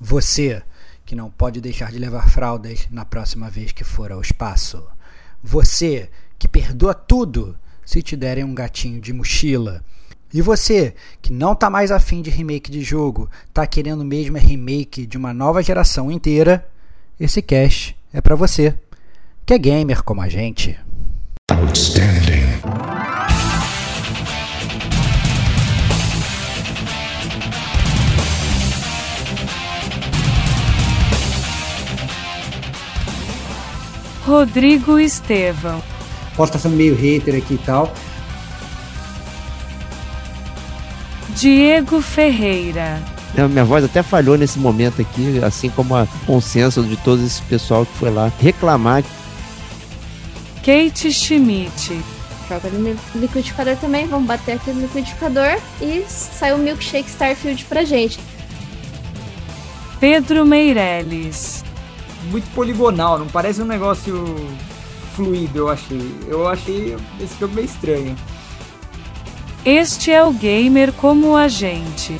Você 0.00 0.62
que 1.04 1.14
não 1.14 1.30
pode 1.30 1.60
deixar 1.60 1.92
de 1.92 1.98
levar 1.98 2.30
fraldas 2.30 2.88
na 2.90 3.04
próxima 3.04 3.50
vez 3.50 3.72
que 3.72 3.84
for 3.84 4.10
ao 4.10 4.20
espaço. 4.20 4.82
Você 5.42 6.08
que 6.38 6.48
perdoa 6.48 6.94
tudo 6.94 7.58
se 7.84 8.00
te 8.00 8.16
derem 8.16 8.44
um 8.44 8.54
gatinho 8.54 9.00
de 9.00 9.12
mochila. 9.12 9.84
E 10.32 10.40
você 10.40 10.94
que 11.20 11.32
não 11.32 11.54
tá 11.54 11.68
mais 11.68 11.90
afim 11.90 12.22
de 12.22 12.30
remake 12.30 12.70
de 12.70 12.80
jogo, 12.80 13.28
tá 13.52 13.66
querendo 13.66 14.04
mesmo 14.04 14.38
é 14.38 14.40
remake 14.40 15.04
de 15.04 15.18
uma 15.18 15.34
nova 15.34 15.62
geração 15.62 16.10
inteira, 16.10 16.66
esse 17.18 17.42
cash 17.42 17.94
é 18.12 18.20
para 18.20 18.36
você, 18.36 18.74
que 19.44 19.52
é 19.52 19.58
gamer 19.58 20.02
como 20.02 20.22
a 20.22 20.28
gente. 20.28 20.78
Outstanding. 21.50 23.09
Rodrigo 34.30 34.96
Estevão. 34.96 35.82
Posso 36.36 36.50
estar 36.50 36.60
sendo 36.60 36.76
meio 36.76 36.94
hater 36.94 37.34
aqui 37.34 37.54
e 37.54 37.58
tal. 37.58 37.92
Diego 41.30 42.00
Ferreira. 42.00 43.02
Minha 43.50 43.64
voz 43.64 43.84
até 43.84 44.04
falhou 44.04 44.38
nesse 44.38 44.56
momento 44.56 45.02
aqui, 45.02 45.42
assim 45.42 45.68
como 45.68 45.96
a 45.96 46.06
consenso 46.26 46.84
de 46.84 46.96
todo 46.98 47.24
esse 47.24 47.42
pessoal 47.42 47.84
que 47.84 47.92
foi 47.94 48.10
lá 48.10 48.30
reclamar. 48.40 49.02
Kate 50.64 51.12
Schmidt. 51.12 52.00
Joga 52.48 52.68
no 52.70 52.96
liquidificador 53.16 53.76
também, 53.78 54.06
vamos 54.06 54.28
bater 54.28 54.52
aqui 54.52 54.70
no 54.70 54.82
liquidificador 54.82 55.58
e 55.80 56.04
sai 56.08 56.52
o 56.52 56.58
milkshake 56.58 57.08
Starfield 57.08 57.64
pra 57.64 57.84
gente. 57.84 58.20
Pedro 59.98 60.46
Meirelles 60.46 61.64
muito 62.24 62.48
poligonal, 62.54 63.18
não 63.18 63.26
parece 63.26 63.62
um 63.62 63.66
negócio 63.66 64.24
fluido, 65.14 65.58
eu 65.58 65.68
achei. 65.68 66.14
Eu 66.26 66.48
achei 66.48 66.96
esse 67.20 67.38
jogo 67.38 67.54
meio 67.54 67.66
estranho. 67.66 68.16
Este 69.64 70.10
é 70.10 70.22
o 70.24 70.32
gamer 70.32 70.92
como 70.92 71.36
a 71.36 71.48
gente. 71.48 72.18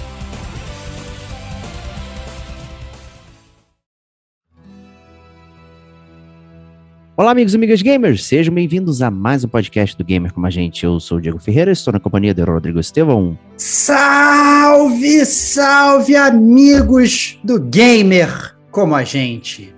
Olá, 7.17 7.33
amigos 7.33 7.53
e 7.53 7.57
amigas 7.57 7.83
gamers, 7.83 8.25
sejam 8.25 8.55
bem-vindos 8.55 9.03
a 9.03 9.11
mais 9.11 9.45
um 9.45 9.49
podcast 9.49 9.95
do 9.95 10.03
Gamer 10.03 10.33
Como 10.33 10.47
a 10.47 10.51
Gente. 10.51 10.87
Eu 10.87 10.99
sou 10.99 11.19
o 11.19 11.21
Diego 11.21 11.39
Ferreira, 11.39 11.71
estou 11.71 11.93
na 11.93 12.01
companhia 12.01 12.33
do 12.33 12.43
Rodrigo 12.47 12.81
Estevão. 12.81 13.39
Salve, 13.59 15.27
salve, 15.27 16.17
amigos 16.17 17.39
do 17.45 17.61
Gamer 17.61 18.57
Como 18.71 18.95
a 18.95 19.05
Gente. 19.05 19.75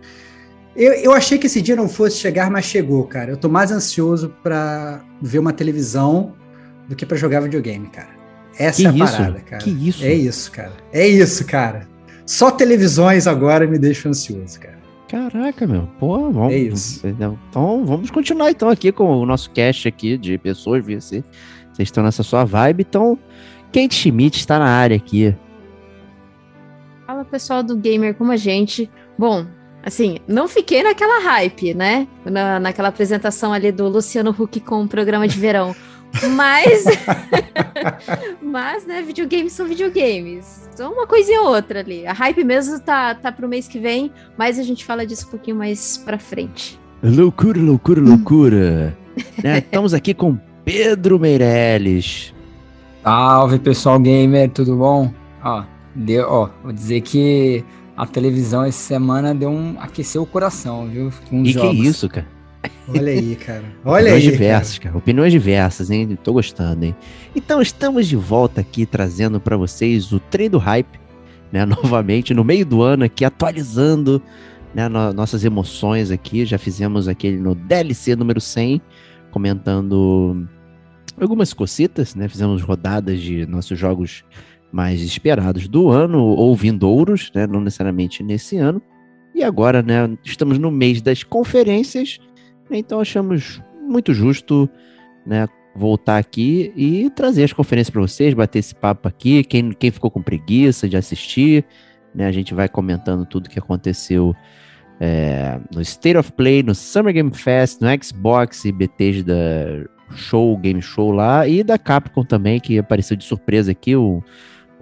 Eu, 0.75 0.93
eu 0.95 1.13
achei 1.13 1.39
que 1.39 1.47
esse 1.47 1.61
dia 1.61 1.77
não 1.77 1.89
fosse 1.89 2.17
chegar, 2.17 2.51
mas 2.51 2.65
chegou, 2.65 3.05
cara. 3.05 3.31
Eu 3.31 3.37
tô 3.37 3.49
mais 3.49 3.71
ansioso 3.71 4.35
para 4.43 5.05
ver 5.21 5.39
uma 5.39 5.53
televisão 5.53 6.35
do 6.89 6.97
que 6.97 7.05
para 7.05 7.17
jogar 7.17 7.41
videogame, 7.41 7.89
cara. 7.89 8.11
Essa 8.59 8.83
que 8.83 8.87
é 8.87 8.91
a 8.91 8.93
isso? 9.05 9.17
parada, 9.17 9.41
cara. 9.41 9.63
Que 9.63 9.71
isso? 9.71 10.05
É 10.05 10.15
isso, 10.15 10.53
cara. 10.53 10.73
É 10.93 11.07
isso, 11.07 11.47
cara. 11.47 11.89
Só 12.25 12.51
televisões 12.51 13.27
agora 13.27 13.67
me 13.67 13.79
deixam 13.79 14.11
ansioso, 14.11 14.59
cara. 14.61 14.81
Caraca, 15.09 15.67
meu. 15.67 15.87
Pô, 15.99 16.31
vamos. 16.31 16.53
É 16.53 16.57
isso. 16.57 17.07
Então, 17.07 17.85
vamos 17.85 18.11
continuar 18.11 18.51
então 18.51 18.71
aqui 18.71 18.91
com 18.91 19.05
o 19.05 19.27
nosso 19.27 19.51
cast 19.51 19.87
aqui 19.87 20.17
de 20.17 20.39
pessoas, 20.39 20.85
VC. 20.85 21.23
Vocês 21.71 21.89
estão 21.89 22.03
nessa 22.03 22.23
sua 22.23 22.45
vibe, 22.45 22.87
então 22.89 23.19
Kate 23.73 23.95
Schmidt 23.95 24.39
está 24.39 24.59
na 24.59 24.69
área 24.69 24.97
aqui. 24.97 25.35
Fala 27.07 27.25
pessoal 27.25 27.63
do 27.63 27.77
Gamer 27.77 28.15
como 28.15 28.33
a 28.33 28.37
gente. 28.37 28.91
Bom, 29.19 29.47
Assim, 29.85 30.19
não 30.29 30.47
fiquei 30.47 30.83
naquela 30.83 31.21
hype, 31.23 31.75
né? 31.75 32.07
Na, 32.25 32.61
naquela 32.61 32.89
apresentação 32.89 33.53
ali 33.53 33.73
do 33.73 33.89
Luciano 33.89 34.31
Huck 34.31 34.61
com 34.61 34.83
o 34.83 34.89
programa 34.89 35.27
de 35.27 35.39
verão. 35.39 35.75
Mas. 36.37 36.85
mas, 38.43 38.87
né, 38.87 39.01
videogames 39.01 39.55
são 39.55 39.67
videogames. 39.67 40.69
São 40.75 40.93
uma 40.93 41.07
coisinha 41.07 41.41
ou 41.41 41.49
outra 41.49 41.81
ali. 41.81 42.07
A 42.07 42.13
hype 42.13 42.45
mesmo 42.45 42.79
tá, 42.81 43.15
tá 43.15 43.33
pro 43.33 43.49
mês 43.49 43.67
que 43.67 43.79
vem, 43.79 44.13
mas 44.37 44.59
a 44.59 44.63
gente 44.63 44.85
fala 44.85 45.07
disso 45.07 45.27
um 45.27 45.31
pouquinho 45.31 45.57
mais 45.57 45.97
pra 45.97 46.19
frente. 46.19 46.79
Loucura, 47.03 47.59
loucura, 47.59 48.01
loucura. 48.01 48.97
né? 49.43 49.59
Estamos 49.59 49.95
aqui 49.95 50.13
com 50.13 50.39
Pedro 50.65 51.19
Meirelles. 51.19 52.35
Salve, 53.03 53.59
pessoal 53.59 53.99
gamer, 53.99 54.51
tudo 54.51 54.77
bom? 54.77 55.13
Ó, 55.43 55.65
deu, 55.95 56.27
ó, 56.29 56.51
vou 56.63 56.73
dizer 56.73 57.01
que 57.01 57.65
a 57.97 58.07
televisão 58.07 58.65
essa 58.65 58.79
semana 58.79 59.35
deu 59.35 59.51
um 59.51 59.77
aqueceu 59.79 60.23
o 60.23 60.27
coração, 60.27 60.89
viu? 60.89 61.13
Com 61.29 61.45
e 61.45 61.53
jogos. 61.53 61.71
que 61.71 61.87
isso, 61.87 62.09
cara? 62.09 62.27
Olha 62.89 63.13
aí, 63.13 63.37
cara. 63.37 63.65
Olha 63.85 64.03
Opiniões 64.05 64.25
aí. 64.25 64.31
diversas, 64.31 64.79
cara. 64.79 64.91
cara. 64.91 64.99
Opiniões 64.99 65.33
diversas, 65.33 65.91
hein? 65.91 66.19
Tô 66.23 66.33
gostando, 66.33 66.85
hein? 66.85 66.97
Então, 67.35 67.61
estamos 67.61 68.07
de 68.07 68.17
volta 68.17 68.61
aqui 68.61 68.87
trazendo 68.87 69.41
para 69.41 69.57
vocês 69.57 70.13
o 70.13 70.21
trem 70.21 70.49
do 70.49 70.59
hype, 70.59 71.01
né? 71.51 71.65
Novamente, 71.67 72.33
no 72.33 72.45
meio 72.45 72.65
do 72.65 72.83
ano 72.83 73.05
aqui, 73.05 73.25
atualizando 73.25 74.23
né, 74.75 74.89
no, 74.89 75.13
nossas 75.13 75.45
emoções 75.45 76.11
aqui. 76.11 76.47
Já 76.47 76.59
fizemos 76.59 77.09
aquele 77.09 77.39
no 77.39 77.55
DLC 77.55 78.15
número 78.17 78.41
100, 78.41 78.81
comentando 79.31 80.47
algumas 81.21 81.53
cocitas, 81.53 82.15
né? 82.15 82.29
Fizemos 82.29 82.63
rodadas 82.63 83.21
de 83.21 83.47
nossos 83.47 83.79
jogos 83.79 84.25
mais 84.73 85.03
esperados 85.03 85.69
do 85.69 85.91
ano 85.91 86.25
ou 86.25 86.57
vindouros, 86.57 87.31
né? 87.35 87.47
Não 87.47 87.61
necessariamente 87.61 88.23
nesse 88.23 88.57
ano. 88.57 88.81
E 89.35 89.45
agora, 89.45 89.83
né? 89.83 90.17
Estamos 90.25 90.59
no 90.59 90.71
mês 90.71 91.03
das 91.03 91.23
conferências, 91.23 92.19
né, 92.71 92.79
então 92.79 93.01
achamos 93.01 93.63
muito 93.81 94.15
justo, 94.15 94.69
né? 95.27 95.47
Voltar 95.75 96.19
aqui 96.19 96.73
e 96.77 97.09
trazer 97.11 97.45
as 97.45 97.53
conferências 97.53 97.91
para 97.91 98.03
vocês, 98.03 98.35
bater 98.35 98.59
esse 98.59 98.75
papo 98.75 99.09
aqui. 99.09 99.43
Quem, 99.45 99.73
quem 99.73 99.91
ficou 99.91 100.11
com 100.11 100.23
preguiça 100.23 100.89
de 100.89 100.97
assistir, 100.97 101.65
né? 102.15 102.27
A 102.27 102.33
gente 102.33 102.53
vai 102.53 102.69
comentando 102.69 103.25
tudo 103.25 103.49
que 103.49 103.59
aconteceu 103.59 104.35
é, 105.01 105.59
no 105.75 105.81
State 105.81 106.17
of 106.17 106.33
Play, 106.33 106.63
no 106.63 106.75
Summer 106.75 107.13
Game 107.13 107.35
Fest, 107.35 107.81
no 107.81 107.89
Xbox 108.03 108.65
e 108.65 108.73
Bethesda 108.73 109.89
Show, 110.15 110.57
Game 110.59 110.83
Show 110.83 111.11
lá, 111.11 111.47
e 111.49 111.63
da 111.65 111.79
Capcom 111.79 112.23
também, 112.23 112.61
que 112.61 112.79
apareceu 112.79 113.17
de 113.17 113.25
surpresa 113.25 113.73
aqui, 113.73 113.97
o 113.97 114.23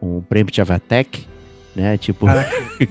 um 0.00 0.20
Preemptive 0.20 0.72
Attack, 0.72 1.26
né? 1.74 1.96
Tipo. 1.98 2.26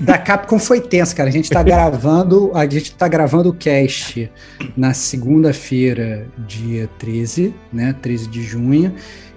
da 0.00 0.18
Capcom 0.18 0.58
foi 0.58 0.80
tenso, 0.80 1.14
cara. 1.14 1.28
A 1.28 1.32
gente 1.32 1.50
tá 1.50 1.62
gravando, 1.64 2.50
a 2.54 2.66
gente 2.66 2.94
tá 2.94 3.08
gravando 3.08 3.50
o 3.50 3.54
cast 3.54 4.30
na 4.76 4.94
segunda-feira, 4.94 6.26
dia 6.46 6.88
13, 6.98 7.54
né? 7.72 7.94
13 8.00 8.28
de 8.28 8.42
junho. 8.42 8.94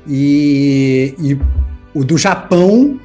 E, 0.08 1.16
e 1.20 1.40
o 1.94 2.04
do 2.04 2.18
Japão 2.18 3.00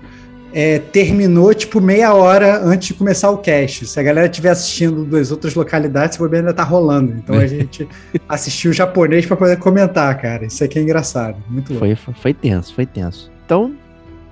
é, 0.53 0.79
terminou 0.79 1.53
tipo 1.55 1.81
meia 1.81 2.13
hora 2.15 2.61
antes 2.65 2.89
de 2.89 2.95
começar 2.95 3.31
o 3.31 3.39
cast. 3.39 3.87
Se 3.87 4.01
a 4.01 4.03
galera 4.03 4.27
estiver 4.27 4.51
assistindo 4.51 5.05
das 5.05 5.31
outras 5.31 5.55
localidades, 5.55 6.17
o 6.17 6.23
bobeira 6.23 6.47
ainda 6.47 6.55
tá 6.55 6.65
rolando. 6.65 7.13
Então 7.13 7.37
a 7.37 7.47
gente 7.47 7.87
assistiu 8.29 8.71
o 8.71 8.75
japonês 8.75 9.27
para 9.27 9.37
poder 9.37 9.59
comentar, 9.59 10.21
cara. 10.21 10.47
Isso 10.47 10.65
aqui 10.65 10.79
é 10.79 10.83
engraçado. 10.83 11.37
Muito 11.49 11.75
Foi, 11.75 11.95
foi 11.95 12.35
tenso, 12.35 12.75
foi 12.75 12.87
tenso. 12.87 13.31
Então, 13.45 13.75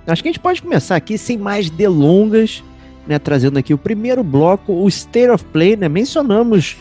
Acho 0.07 0.21
que 0.21 0.29
a 0.29 0.31
gente 0.31 0.39
pode 0.39 0.61
começar 0.61 0.95
aqui 0.95 1.17
sem 1.17 1.37
mais 1.37 1.69
delongas, 1.69 2.63
né, 3.05 3.19
trazendo 3.19 3.59
aqui 3.59 3.73
o 3.73 3.77
primeiro 3.77 4.23
bloco, 4.23 4.73
o 4.73 4.87
State 4.87 5.29
of 5.29 5.43
Play, 5.45 5.75
né? 5.75 5.89
Mencionamos 5.89 6.77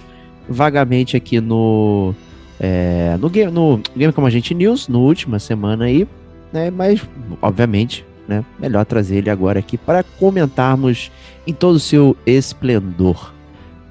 vagamente 0.48 1.16
aqui 1.16 1.40
no 1.40 2.14
é, 2.60 3.16
no 3.20 3.28
game 3.28 3.50
no 3.50 3.80
game 3.96 4.12
como 4.12 4.30
gente 4.30 4.54
news 4.54 4.88
no 4.88 5.00
última 5.00 5.38
semana 5.38 5.86
aí, 5.86 6.06
né? 6.52 6.70
Mas 6.70 7.04
obviamente, 7.42 8.04
né? 8.28 8.44
Melhor 8.58 8.84
trazer 8.84 9.16
ele 9.16 9.30
agora 9.30 9.58
aqui 9.58 9.76
para 9.76 10.02
comentarmos 10.02 11.10
em 11.46 11.52
todo 11.52 11.76
o 11.76 11.80
seu 11.80 12.16
esplendor. 12.24 13.32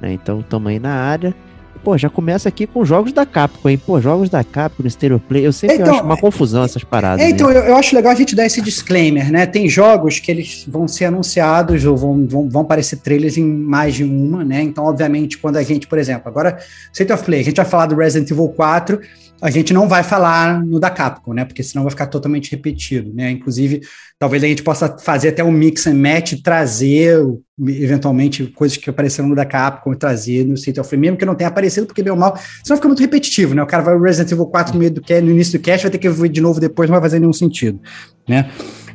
Né? 0.02 0.14
Então 0.14 0.40
estamos 0.40 0.70
aí 0.70 0.80
na 0.80 0.94
área 0.94 1.36
pô, 1.86 1.96
já 2.00 2.10
começa 2.10 2.50
aqui 2.50 2.66
com 2.66 2.84
jogos 2.84 3.14
da 3.14 3.28
Capcom, 3.28 3.70
hein? 3.70 3.78
Pô, 3.78 4.02
jogos 4.02 4.28
da 4.28 4.44
Capcom 4.44 4.90
Stereo 4.90 5.20
Play, 5.20 5.46
eu 5.46 5.54
sempre 5.54 5.76
então, 5.76 5.94
acho 5.94 6.04
uma 6.04 6.18
confusão 6.18 6.64
essas 6.64 6.84
paradas. 6.84 7.24
É, 7.24 7.30
então, 7.30 7.52
eu, 7.52 7.62
eu, 7.62 7.76
acho 7.76 7.96
legal 7.96 8.12
a 8.12 8.16
gente 8.16 8.36
dar 8.36 8.44
esse 8.44 8.60
disclaimer, 8.60 9.32
né? 9.32 9.46
Tem 9.46 9.70
jogos 9.70 10.18
que 10.18 10.32
eles 10.32 10.66
vão 10.68 10.88
ser 10.88 11.06
anunciados 11.06 11.86
ou 11.86 11.96
vão, 11.96 12.26
vão, 12.26 12.50
vão 12.50 12.62
aparecer 12.64 12.98
trailers 12.98 13.38
em 13.38 13.46
mais 13.46 13.94
de 13.94 14.04
uma, 14.04 14.44
né? 14.44 14.64
Então, 14.64 14.84
obviamente, 14.84 15.38
quando 15.38 15.58
a 15.58 15.64
gente, 15.64 15.86
por 15.86 16.00
exemplo, 16.00 16.28
agora, 16.28 16.58
State 16.92 17.14
of 17.14 17.24
Play, 17.24 17.42
a 17.42 17.44
gente 17.44 17.58
vai 17.58 17.66
falar 17.66 17.86
do 17.86 17.96
Resident 17.96 18.32
Evil 18.32 18.50
4, 18.50 19.00
a 19.42 19.50
gente 19.50 19.74
não 19.74 19.88
vai 19.88 20.02
falar 20.02 20.64
no 20.66 20.80
da 20.80 20.90
Capcom, 20.90 21.34
né? 21.34 21.46
Porque 21.46 21.62
senão 21.62 21.84
vai 21.84 21.92
ficar 21.92 22.08
totalmente 22.08 22.50
repetido, 22.52 23.14
né? 23.14 23.30
Inclusive, 23.32 23.82
talvez 24.18 24.44
a 24.44 24.48
gente 24.48 24.64
possa 24.64 24.98
fazer 24.98 25.30
até 25.30 25.44
um 25.44 25.52
mix 25.52 25.86
and 25.88 25.96
match, 25.96 26.34
trazer 26.42 27.22
eventualmente 27.60 28.46
coisas 28.48 28.78
que 28.78 28.90
apareceram 28.90 29.30
no 29.30 29.36
da 29.36 29.46
Capcom 29.46 29.94
e 29.94 29.98
trazer 29.98 30.46
no 30.46 30.54
State 30.56 30.80
of 30.80 30.90
Play, 30.90 31.00
mesmo 31.00 31.18
que 31.18 31.26
não 31.26 31.36
tenha 31.36 31.50
aparecido, 31.50 31.86
porque 31.86 32.02
bem 32.02 32.16
mal, 32.16 32.38
senão 32.64 32.78
fica 32.78 32.88
muito 32.88 33.02
repetitivo, 33.02 33.54
né? 33.54 33.62
O 33.62 33.68
cara 33.68 33.84
vai 33.84 34.00
Resident 34.00 34.32
Evil 34.32 34.46
4 34.46 34.74
no 34.74 34.80
meio 34.80 34.92
do 34.92 35.02
no 35.02 35.32
início 35.32 35.60
do 35.60 35.62
cast, 35.62 35.84
vai 35.84 35.92
ter 35.92 35.98
que 35.98 36.10
ver 36.10 36.30
de 36.30 36.42
novo 36.42 36.60
depois, 36.60 36.90
não 36.90 36.96
vai 36.96 37.02
fazer 37.02 37.20
nenhum 37.20 37.34
sentido, 37.34 37.80
né? 38.28 38.50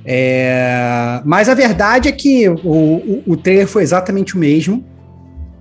É, 0.05 1.21
mas 1.25 1.49
a 1.49 1.55
verdade 1.55 2.09
é 2.09 2.13
que 2.13 2.49
o, 2.49 2.55
o, 2.55 3.23
o 3.27 3.37
trailer 3.37 3.67
foi 3.67 3.83
exatamente 3.83 4.35
o 4.35 4.39
mesmo. 4.39 4.85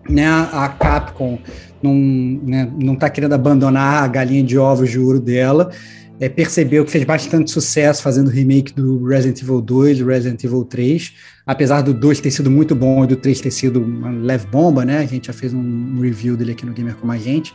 Né? 0.09 0.25
A 0.25 0.67
Capcom 0.69 1.37
não, 1.81 1.93
né, 1.93 2.71
não 2.81 2.95
tá 2.95 3.09
querendo 3.09 3.33
abandonar 3.33 4.03
a 4.03 4.07
galinha 4.07 4.43
de 4.43 4.57
ovos 4.57 4.89
de 4.89 4.99
ouro 4.99 5.19
dela. 5.19 5.71
É, 6.19 6.27
percebeu 6.27 6.83
que 6.83 6.91
fez 6.91 7.05
bastante 7.05 7.49
sucesso 7.49 8.03
fazendo 8.03 8.27
o 8.27 8.29
remake 8.29 8.73
do 8.73 9.05
Resident 9.05 9.41
Evil 9.41 9.61
2, 9.61 9.99
do 9.99 10.05
Resident 10.05 10.43
Evil 10.43 10.65
3, 10.65 11.13
apesar 11.47 11.81
do 11.81 11.93
2 11.93 12.19
ter 12.19 12.29
sido 12.29 12.51
muito 12.51 12.75
bom 12.75 13.05
e 13.05 13.07
do 13.07 13.15
3 13.15 13.39
ter 13.39 13.51
sido 13.51 13.81
uma 13.81 14.09
leve 14.11 14.45
bomba, 14.47 14.83
né? 14.83 14.97
A 14.97 15.05
gente 15.05 15.27
já 15.27 15.33
fez 15.33 15.53
um 15.53 16.01
review 16.01 16.35
dele 16.35 16.51
aqui 16.51 16.65
no 16.65 16.73
Gamer 16.73 16.95
com 16.95 17.09
a 17.09 17.17
gente, 17.17 17.53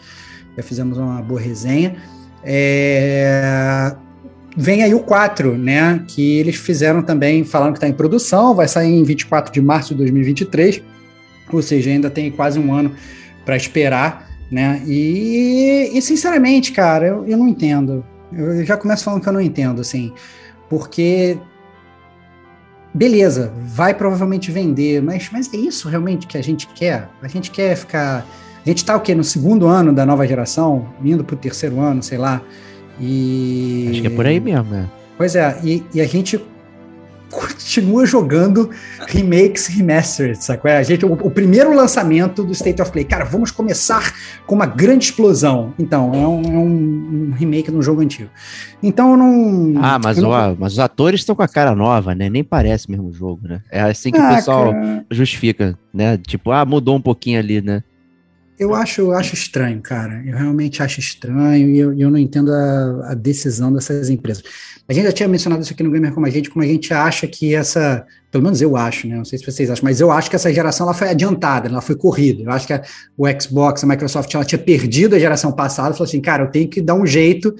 já 0.56 0.62
fizemos 0.62 0.96
uma 0.96 1.20
boa 1.20 1.38
resenha. 1.38 1.96
É... 2.42 3.94
Vem 4.56 4.82
aí 4.82 4.94
o 4.94 5.00
4, 5.00 5.58
né? 5.58 6.02
Que 6.08 6.38
eles 6.38 6.56
fizeram 6.56 7.02
também, 7.02 7.44
falando 7.44 7.72
que 7.72 7.78
está 7.78 7.88
em 7.88 7.92
produção, 7.92 8.54
vai 8.54 8.66
sair 8.66 8.94
em 8.94 9.02
24 9.02 9.52
de 9.52 9.60
março 9.60 9.90
de 9.90 9.98
2023, 9.98 10.80
ou 11.52 11.60
seja, 11.60 11.90
ainda 11.90 12.08
tem 12.08 12.30
quase 12.30 12.58
um 12.58 12.72
ano 12.72 12.92
para 13.44 13.56
esperar, 13.56 14.28
né? 14.50 14.82
E, 14.86 15.90
e, 15.92 16.02
sinceramente, 16.02 16.72
cara, 16.72 17.06
eu, 17.06 17.26
eu 17.26 17.36
não 17.36 17.48
entendo. 17.48 18.04
Eu 18.32 18.64
já 18.64 18.76
começo 18.76 19.04
falando 19.04 19.22
que 19.22 19.28
eu 19.28 19.32
não 19.32 19.40
entendo, 19.40 19.80
assim, 19.80 20.12
porque 20.68 21.38
beleza, 22.94 23.52
vai 23.56 23.92
provavelmente 23.92 24.52
vender, 24.52 25.02
mas, 25.02 25.28
mas 25.32 25.52
é 25.52 25.56
isso 25.56 25.88
realmente 25.88 26.28
que 26.28 26.38
a 26.38 26.42
gente 26.42 26.68
quer? 26.68 27.08
A 27.20 27.26
gente 27.28 27.50
quer 27.50 27.76
ficar. 27.76 28.24
A 28.64 28.68
gente 28.68 28.78
está 28.78 28.96
o 28.96 29.00
quê? 29.00 29.14
No 29.14 29.24
segundo 29.24 29.66
ano 29.66 29.92
da 29.92 30.06
nova 30.06 30.26
geração, 30.26 30.86
indo 31.04 31.24
para 31.24 31.34
o 31.34 31.38
terceiro 31.38 31.80
ano, 31.80 32.02
sei 32.02 32.16
lá. 32.16 32.40
E. 33.00 33.88
Acho 33.90 34.00
que 34.00 34.06
é 34.06 34.10
por 34.10 34.24
aí 34.24 34.38
mesmo, 34.38 34.70
né? 34.70 34.88
Pois 35.18 35.34
é, 35.34 35.58
e, 35.62 35.84
e 35.92 36.00
a 36.00 36.06
gente 36.06 36.40
continua 37.34 38.06
jogando 38.06 38.70
remakes 39.08 39.66
remastered, 39.66 40.42
sacou? 40.42 40.70
A 40.70 40.82
gente, 40.82 41.04
o, 41.04 41.12
o, 41.12 41.30
primeiro 41.30 41.74
lançamento 41.74 42.44
do 42.44 42.52
State 42.52 42.80
of 42.80 42.92
Play, 42.92 43.04
cara, 43.04 43.24
vamos 43.24 43.50
começar 43.50 44.14
com 44.46 44.54
uma 44.54 44.66
grande 44.66 45.06
explosão. 45.06 45.74
Então, 45.78 46.12
é 46.14 46.26
um, 46.26 46.42
é 46.42 46.58
um, 46.58 47.28
um 47.28 47.32
remake 47.32 47.70
de 47.70 47.76
um 47.76 47.82
jogo 47.82 48.00
antigo. 48.00 48.30
Então, 48.82 49.12
eu 49.12 49.16
não. 49.16 49.74
Ah, 49.82 49.98
mas, 50.02 50.18
não... 50.18 50.30
Ó, 50.30 50.54
mas 50.58 50.74
os 50.74 50.78
atores 50.78 51.20
estão 51.20 51.34
com 51.34 51.42
a 51.42 51.48
cara 51.48 51.74
nova, 51.74 52.14
né? 52.14 52.30
Nem 52.30 52.44
parece 52.44 52.90
mesmo 52.90 53.12
jogo, 53.12 53.40
né? 53.46 53.60
É 53.70 53.82
assim 53.82 54.10
que 54.10 54.18
ah, 54.18 54.32
o 54.32 54.34
pessoal 54.36 54.72
cara... 54.72 55.06
justifica, 55.10 55.78
né? 55.92 56.16
Tipo, 56.18 56.52
ah, 56.52 56.64
mudou 56.64 56.96
um 56.96 57.00
pouquinho 57.00 57.38
ali, 57.38 57.60
né? 57.60 57.82
Eu 58.64 58.74
acho, 58.74 59.02
eu 59.02 59.12
acho 59.12 59.34
estranho, 59.34 59.78
cara. 59.82 60.22
Eu 60.24 60.38
realmente 60.38 60.82
acho 60.82 60.98
estranho 60.98 61.68
e 61.68 61.78
eu, 61.78 61.92
eu 61.98 62.10
não 62.10 62.16
entendo 62.16 62.50
a, 62.50 63.10
a, 63.10 63.14
decisão 63.14 63.70
dessas 63.70 64.08
empresas. 64.08 64.42
A 64.88 64.92
gente 64.94 65.04
já 65.04 65.12
tinha 65.12 65.28
mencionado 65.28 65.62
isso 65.62 65.74
aqui 65.74 65.82
no 65.82 65.90
Gamer 65.90 66.14
Como 66.14 66.26
a 66.26 66.30
Gente, 66.30 66.48
como 66.48 66.64
a 66.64 66.66
gente 66.66 66.92
acha 66.94 67.26
que 67.26 67.54
essa, 67.54 68.06
pelo 68.32 68.42
menos 68.42 68.62
eu 68.62 68.74
acho, 68.74 69.06
né? 69.06 69.16
Não 69.16 69.24
sei 69.24 69.38
se 69.38 69.44
vocês 69.44 69.70
acham, 69.70 69.84
mas 69.84 70.00
eu 70.00 70.10
acho 70.10 70.30
que 70.30 70.36
essa 70.36 70.50
geração 70.50 70.86
ela 70.86 70.94
foi 70.94 71.10
adiantada, 71.10 71.68
ela 71.68 71.82
foi 71.82 71.94
corrida. 71.94 72.42
Eu 72.42 72.50
acho 72.50 72.66
que 72.66 72.72
a, 72.72 72.82
o 73.18 73.26
Xbox, 73.38 73.84
a 73.84 73.86
Microsoft, 73.86 74.34
ela 74.34 74.44
tinha 74.46 74.58
perdido 74.58 75.14
a 75.14 75.18
geração 75.18 75.52
passada, 75.52 75.92
falou 75.92 76.08
assim, 76.08 76.22
cara, 76.22 76.44
eu 76.44 76.50
tenho 76.50 76.66
que 76.66 76.80
dar 76.80 76.94
um 76.94 77.04
jeito 77.04 77.54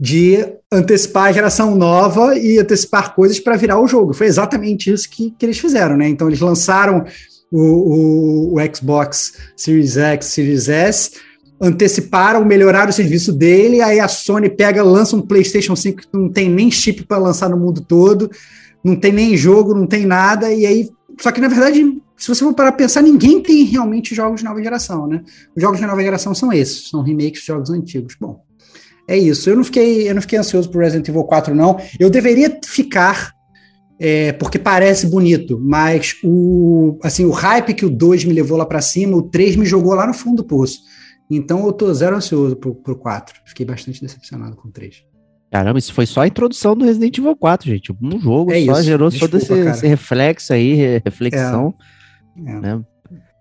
de 0.00 0.46
antecipar 0.70 1.24
a 1.24 1.32
geração 1.32 1.74
nova 1.74 2.38
e 2.38 2.60
antecipar 2.60 3.12
coisas 3.12 3.40
para 3.40 3.56
virar 3.56 3.80
o 3.80 3.88
jogo. 3.88 4.14
Foi 4.14 4.28
exatamente 4.28 4.92
isso 4.92 5.10
que, 5.10 5.32
que 5.36 5.44
eles 5.44 5.58
fizeram, 5.58 5.96
né? 5.96 6.08
Então 6.08 6.28
eles 6.28 6.38
lançaram 6.38 7.04
o, 7.50 7.60
o, 7.60 8.54
o 8.54 8.74
Xbox 8.74 9.34
Series 9.56 9.96
X, 9.96 10.26
Series 10.26 10.68
S, 10.68 11.12
anteciparam, 11.60 12.44
melhoraram 12.44 12.90
o 12.90 12.92
serviço 12.92 13.32
dele, 13.32 13.80
aí 13.80 13.98
a 13.98 14.08
Sony 14.08 14.48
pega, 14.48 14.82
lança 14.82 15.16
um 15.16 15.22
PlayStation 15.22 15.74
5 15.74 16.02
que 16.02 16.08
não 16.12 16.28
tem 16.28 16.48
nem 16.48 16.70
chip 16.70 17.04
para 17.04 17.18
lançar 17.18 17.48
no 17.48 17.56
mundo 17.56 17.80
todo, 17.80 18.30
não 18.84 18.94
tem 18.94 19.12
nem 19.12 19.36
jogo, 19.36 19.74
não 19.74 19.86
tem 19.86 20.06
nada, 20.06 20.52
e 20.52 20.64
aí. 20.64 20.88
Só 21.20 21.32
que 21.32 21.40
na 21.40 21.48
verdade, 21.48 22.00
se 22.16 22.28
você 22.28 22.44
for 22.44 22.54
parar 22.54 22.72
para 22.72 22.78
pensar, 22.84 23.02
ninguém 23.02 23.42
tem 23.42 23.64
realmente 23.64 24.14
jogos 24.14 24.40
de 24.40 24.46
nova 24.46 24.62
geração, 24.62 25.06
né? 25.08 25.22
Os 25.56 25.60
jogos 25.60 25.80
de 25.80 25.86
nova 25.86 26.02
geração 26.02 26.34
são 26.34 26.52
esses, 26.52 26.88
são 26.88 27.02
remakes 27.02 27.40
de 27.40 27.46
jogos 27.46 27.70
antigos. 27.70 28.14
Bom, 28.20 28.40
é 29.08 29.16
isso. 29.16 29.50
Eu 29.50 29.56
não 29.56 29.64
fiquei, 29.64 30.08
eu 30.08 30.14
não 30.14 30.22
fiquei 30.22 30.38
ansioso 30.38 30.70
por 30.70 30.82
Resident 30.82 31.08
Evil 31.08 31.24
4, 31.24 31.54
não. 31.54 31.80
Eu 31.98 32.08
deveria 32.08 32.56
ficar 32.64 33.32
é, 33.98 34.32
porque 34.32 34.58
parece 34.58 35.06
bonito, 35.06 35.58
mas 35.60 36.16
o, 36.22 36.98
assim, 37.02 37.24
o 37.24 37.30
hype 37.30 37.74
que 37.74 37.84
o 37.84 37.90
2 37.90 38.24
me 38.24 38.32
levou 38.32 38.56
lá 38.56 38.64
para 38.64 38.80
cima, 38.80 39.16
o 39.16 39.22
3 39.22 39.56
me 39.56 39.66
jogou 39.66 39.94
lá 39.94 40.06
no 40.06 40.14
fundo 40.14 40.36
do 40.36 40.44
poço. 40.44 40.80
Então 41.30 41.66
eu 41.66 41.72
tô 41.72 41.92
zero 41.92 42.16
ansioso 42.16 42.56
pro, 42.56 42.74
pro 42.74 42.96
4. 42.96 43.40
Fiquei 43.44 43.66
bastante 43.66 44.00
decepcionado 44.00 44.56
com 44.56 44.68
o 44.68 44.70
3. 44.70 45.04
Caramba, 45.50 45.78
isso 45.78 45.92
foi 45.92 46.06
só 46.06 46.20
a 46.20 46.26
introdução 46.26 46.76
do 46.76 46.84
Resident 46.84 47.18
Evil 47.18 47.34
4, 47.34 47.68
gente. 47.68 47.92
Um 48.00 48.20
jogo 48.20 48.52
é 48.52 48.64
só 48.64 48.82
gerou 48.82 49.08
Desculpa, 49.08 49.38
todo 49.38 49.42
esse, 49.42 49.52
esse, 49.52 49.86
reflexo 49.86 50.52
aí, 50.52 51.00
reflexão. 51.04 51.74
É. 52.36 52.50
É. 52.50 52.60
Né? 52.60 52.84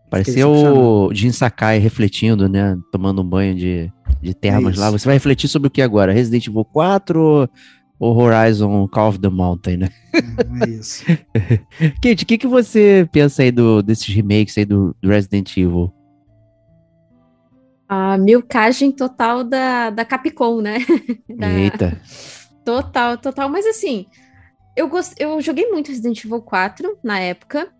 Parecia 0.09 0.47
o 0.47 1.13
Jin 1.13 1.33
Sakai 1.33 1.79
refletindo, 1.79 2.47
né? 2.47 2.77
Tomando 2.91 3.21
um 3.21 3.27
banho 3.27 3.53
de, 3.53 3.91
de 4.21 4.33
termas 4.33 4.77
é 4.77 4.79
lá. 4.79 4.89
Você 4.89 5.05
vai 5.05 5.15
refletir 5.15 5.49
sobre 5.49 5.67
o 5.67 5.71
que 5.71 5.81
agora? 5.81 6.13
Resident 6.13 6.47
Evil 6.47 6.63
4 6.63 7.49
o 7.99 8.11
Horizon 8.11 8.87
Call 8.87 9.09
of 9.09 9.19
the 9.19 9.29
Mountain, 9.29 9.77
né? 9.77 9.89
É, 10.13 10.65
é 10.65 10.69
isso. 10.69 11.03
Kate, 12.01 12.23
o 12.23 12.25
que, 12.25 12.37
que 12.37 12.47
você 12.47 13.07
pensa 13.11 13.43
aí 13.43 13.51
do, 13.51 13.81
desses 13.81 14.07
remakes 14.07 14.57
aí 14.57 14.65
do, 14.65 14.95
do 15.01 15.09
Resident 15.09 15.55
Evil? 15.57 15.91
A 17.89 18.17
milcagem 18.17 18.91
total 18.91 19.43
da, 19.43 19.89
da 19.89 20.05
Capcom, 20.05 20.61
né? 20.61 20.79
da... 21.37 21.49
Eita. 21.51 21.99
Total, 22.63 23.17
total. 23.17 23.49
Mas 23.49 23.65
assim, 23.65 24.05
eu, 24.75 24.87
gost... 24.87 25.13
eu 25.17 25.41
joguei 25.41 25.67
muito 25.71 25.87
Resident 25.87 26.23
Evil 26.23 26.41
4 26.41 26.99
na 27.03 27.19
época. 27.19 27.71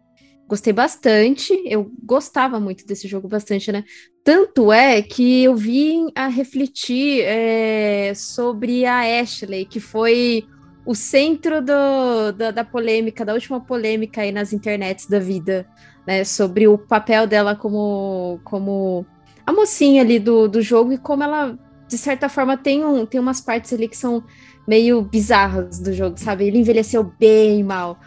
Gostei 0.47 0.71
bastante. 0.71 1.53
Eu 1.65 1.91
gostava 2.03 2.59
muito 2.59 2.85
desse 2.85 3.07
jogo 3.07 3.27
bastante, 3.27 3.71
né? 3.71 3.83
Tanto 4.23 4.71
é 4.71 5.01
que 5.01 5.43
eu 5.43 5.55
vim 5.55 6.07
a 6.15 6.27
refletir 6.27 7.21
é, 7.23 8.13
sobre 8.15 8.85
a 8.85 9.21
Ashley, 9.21 9.65
que 9.65 9.79
foi 9.79 10.45
o 10.85 10.95
centro 10.95 11.61
do, 11.61 12.31
da, 12.31 12.51
da, 12.51 12.63
polêmica, 12.63 13.25
da 13.25 13.33
última 13.33 13.59
polêmica 13.59 14.21
aí 14.21 14.31
nas 14.31 14.53
internets 14.53 15.05
da 15.05 15.19
vida, 15.19 15.67
né? 16.07 16.23
Sobre 16.23 16.65
o 16.65 16.77
papel 16.77 17.27
dela 17.27 17.53
como, 17.53 18.39
como 18.45 19.05
a 19.45 19.51
mocinha 19.51 20.01
ali 20.01 20.17
do, 20.17 20.47
do 20.47 20.61
jogo 20.61 20.93
e 20.93 20.97
como 20.97 21.23
ela, 21.23 21.59
de 21.89 21.97
certa 21.97 22.29
forma, 22.29 22.55
tem, 22.55 22.85
um, 22.85 23.05
tem 23.05 23.19
umas 23.19 23.41
partes 23.41 23.73
ali 23.73 23.89
que 23.89 23.97
são 23.97 24.23
meio 24.65 25.01
bizarras 25.01 25.79
do 25.79 25.91
jogo, 25.91 26.17
sabe? 26.17 26.45
Ele 26.45 26.59
envelheceu 26.59 27.03
bem 27.03 27.63
mal. 27.63 27.99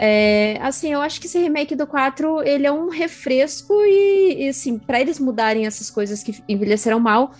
É, 0.00 0.56
assim, 0.62 0.92
eu 0.92 1.00
acho 1.00 1.20
que 1.20 1.26
esse 1.26 1.40
remake 1.40 1.74
do 1.74 1.84
4, 1.84 2.44
ele 2.44 2.64
é 2.64 2.70
um 2.70 2.88
refresco 2.88 3.74
e, 3.84 4.44
e 4.44 4.48
assim, 4.48 4.78
para 4.78 5.00
eles 5.00 5.18
mudarem 5.18 5.66
essas 5.66 5.90
coisas 5.90 6.22
que 6.22 6.40
envelheceram 6.48 7.00
mal, 7.00 7.32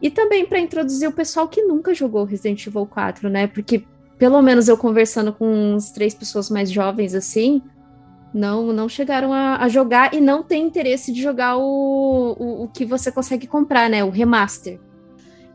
e 0.00 0.10
também 0.10 0.46
para 0.46 0.58
introduzir 0.58 1.06
o 1.06 1.12
pessoal 1.12 1.46
que 1.46 1.60
nunca 1.60 1.92
jogou 1.92 2.24
Resident 2.24 2.66
Evil 2.66 2.86
4, 2.86 3.28
né? 3.28 3.46
Porque 3.46 3.84
pelo 4.18 4.40
menos 4.40 4.66
eu 4.66 4.78
conversando 4.78 5.30
com 5.30 5.74
uns 5.74 5.90
três 5.90 6.14
pessoas 6.14 6.48
mais 6.48 6.70
jovens 6.70 7.14
assim, 7.14 7.60
não 8.32 8.72
não 8.72 8.88
chegaram 8.88 9.30
a, 9.30 9.56
a 9.56 9.68
jogar 9.68 10.14
e 10.14 10.20
não 10.20 10.42
tem 10.42 10.64
interesse 10.64 11.12
de 11.12 11.20
jogar 11.20 11.58
o, 11.58 12.34
o, 12.38 12.64
o, 12.64 12.68
que 12.68 12.86
você 12.86 13.12
consegue 13.12 13.46
comprar, 13.46 13.90
né? 13.90 14.02
O 14.02 14.08
remaster. 14.08 14.80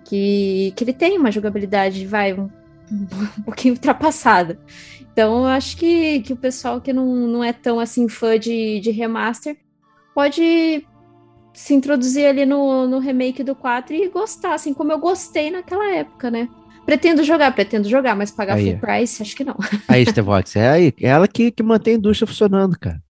Que, 0.05 0.73
que 0.75 0.83
ele 0.83 0.93
tem 0.93 1.17
uma 1.17 1.31
jogabilidade, 1.31 2.05
vai, 2.05 2.33
um, 2.33 2.49
um 3.39 3.43
pouquinho 3.45 3.73
ultrapassada. 3.73 4.59
Então, 5.11 5.39
eu 5.39 5.47
acho 5.47 5.75
que, 5.77 6.21
que 6.21 6.33
o 6.33 6.37
pessoal 6.37 6.79
que 6.79 6.93
não, 6.93 7.05
não 7.27 7.43
é 7.43 7.51
tão 7.51 7.79
assim 7.79 8.07
fã 8.07 8.39
de, 8.39 8.79
de 8.79 8.91
remaster 8.91 9.57
pode 10.15 10.85
se 11.53 11.73
introduzir 11.73 12.25
ali 12.25 12.45
no, 12.45 12.87
no 12.87 12.99
remake 12.99 13.43
do 13.43 13.53
4 13.53 13.93
e 13.93 14.07
gostar, 14.07 14.53
assim 14.53 14.73
como 14.73 14.91
eu 14.91 14.99
gostei 14.99 15.51
naquela 15.51 15.93
época, 15.93 16.31
né? 16.31 16.47
Pretendo 16.85 17.23
jogar, 17.23 17.53
pretendo 17.53 17.87
jogar, 17.87 18.15
mas 18.15 18.31
pagar 18.31 18.55
aí, 18.55 18.71
full 18.71 18.79
price, 18.79 19.21
acho 19.21 19.35
que 19.35 19.43
não. 19.43 19.55
Aí, 19.87 20.05
Stevox, 20.05 20.55
é 20.55 20.69
aí, 20.69 20.93
é 20.99 21.07
ela 21.07 21.27
que, 21.27 21.51
que 21.51 21.61
mantém 21.61 21.93
a 21.93 21.97
indústria 21.97 22.25
funcionando, 22.25 22.77
cara. 22.79 23.01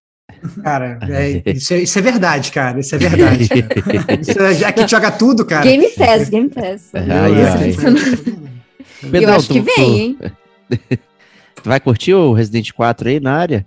Cara, 0.62 0.98
é, 1.08 1.42
isso, 1.52 1.72
é, 1.72 1.78
isso, 1.78 1.98
é, 1.98 2.02
verdade, 2.02 2.50
cara. 2.50 2.80
Isso 2.80 2.94
é 2.94 2.98
verdade. 2.98 3.48
Cara. 3.48 4.20
Isso 4.20 4.40
é, 4.40 4.68
é 4.68 4.72
que 4.72 4.88
joga 4.88 5.10
tudo, 5.12 5.44
cara. 5.44 5.62
Game 5.62 5.88
Pass, 5.90 6.28
Game 6.28 6.48
Pass. 6.48 6.90
Aí, 6.94 7.10
aí. 7.10 7.76
Eu 9.22 9.32
acho 9.32 9.48
que 9.48 9.60
vem, 9.60 10.00
hein? 10.00 10.18
Vai 11.64 11.80
curtir 11.80 12.14
o 12.14 12.32
Resident 12.32 12.72
4 12.72 13.08
aí 13.08 13.20
na 13.20 13.34
área? 13.34 13.66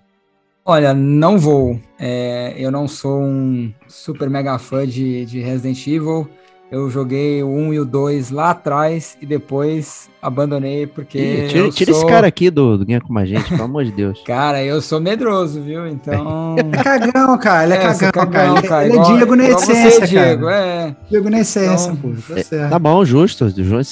Olha, 0.66 0.94
não 0.94 1.38
vou. 1.38 1.80
É, 2.00 2.56
eu 2.58 2.72
não 2.72 2.88
sou 2.88 3.22
um 3.22 3.72
super 3.88 4.30
mega 4.30 4.58
fã 4.58 4.86
de, 4.86 5.26
de 5.26 5.40
Resident 5.40 5.86
Evil. 5.88 6.28
Eu 6.72 6.90
joguei 6.90 7.44
o 7.44 7.48
1 7.48 7.74
e 7.76 7.80
o 7.80 7.86
2 7.86 8.32
lá 8.32 8.50
atrás 8.50 9.16
e 9.22 9.26
depois 9.26 10.10
abandonei 10.20 10.88
porque. 10.88 11.20
Ih, 11.20 11.48
tira, 11.48 11.70
tira 11.70 11.92
sou... 11.92 12.02
esse 12.02 12.12
cara 12.12 12.26
aqui 12.26 12.50
do, 12.50 12.78
do 12.78 12.86
Ganha 12.86 13.00
com 13.00 13.16
a 13.18 13.24
gente, 13.24 13.50
pelo 13.50 13.64
amor 13.64 13.86
de 13.86 13.92
Deus. 13.92 14.20
Cara, 14.26 14.64
eu 14.64 14.82
sou 14.82 15.00
medroso, 15.00 15.62
viu? 15.62 15.88
Então. 15.88 16.56
É 16.76 16.84
cagão, 16.84 17.38
cara. 17.38 17.64
Ele 17.64 17.74
é, 17.74 17.78
é 17.78 17.80
cagão, 17.80 18.12
cagão, 18.12 18.56
cara. 18.56 18.68
cara. 18.68 18.86
Ele, 18.86 18.94
ele 18.94 19.02
é 19.02 19.04
Diego 19.04 19.36
na 19.36 19.50
essência, 19.50 19.92
você, 19.92 20.08
Diego, 20.08 20.50
é. 20.50 20.96
Diego 21.10 21.30
na 21.30 21.40
essência, 21.40 21.92
então, 21.92 22.14
pô. 22.14 22.34
Tá, 22.34 22.44
certo. 22.44 22.70
tá 22.70 22.80
bom, 22.80 23.06
justo. 23.06 23.48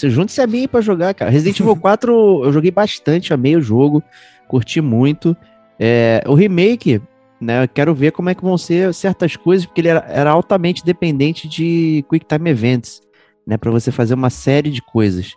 Junte-se 0.10 0.42
a 0.42 0.48
mim 0.48 0.68
pra 0.68 0.82
jogar, 0.82 1.14
cara. 1.14 1.30
Resident 1.30 1.60
Evil 1.60 1.76
4 1.78 2.42
eu 2.46 2.54
joguei 2.54 2.72
bastante, 2.72 3.34
amei 3.34 3.56
o 3.56 3.62
jogo. 3.62 4.04
curti 4.48 4.82
muito. 4.82 5.36
É, 5.80 6.24
o 6.28 6.34
remake, 6.34 7.02
né, 7.44 7.64
eu 7.64 7.68
quero 7.68 7.94
ver 7.94 8.12
como 8.12 8.30
é 8.30 8.36
que 8.36 8.44
vão 8.44 8.58
ser 8.58 8.94
certas 8.94 9.36
coisas, 9.36 9.66
porque 9.66 9.82
ele 9.82 9.90
era, 9.90 10.06
era 10.08 10.32
altamente 10.32 10.84
dependente 10.84 11.48
de 11.48 12.04
Quick 12.10 12.26
Time 12.26 12.50
Events, 12.50 13.02
né, 13.46 13.58
para 13.58 13.70
você 13.70 13.92
fazer 13.92 14.14
uma 14.14 14.30
série 14.30 14.70
de 14.70 14.82
coisas. 14.82 15.36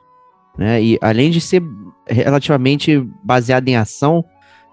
Né, 0.56 0.82
e 0.82 0.98
além 1.02 1.30
de 1.30 1.40
ser 1.40 1.62
relativamente 2.06 2.98
baseado 3.22 3.68
em 3.68 3.76
ação, 3.76 4.24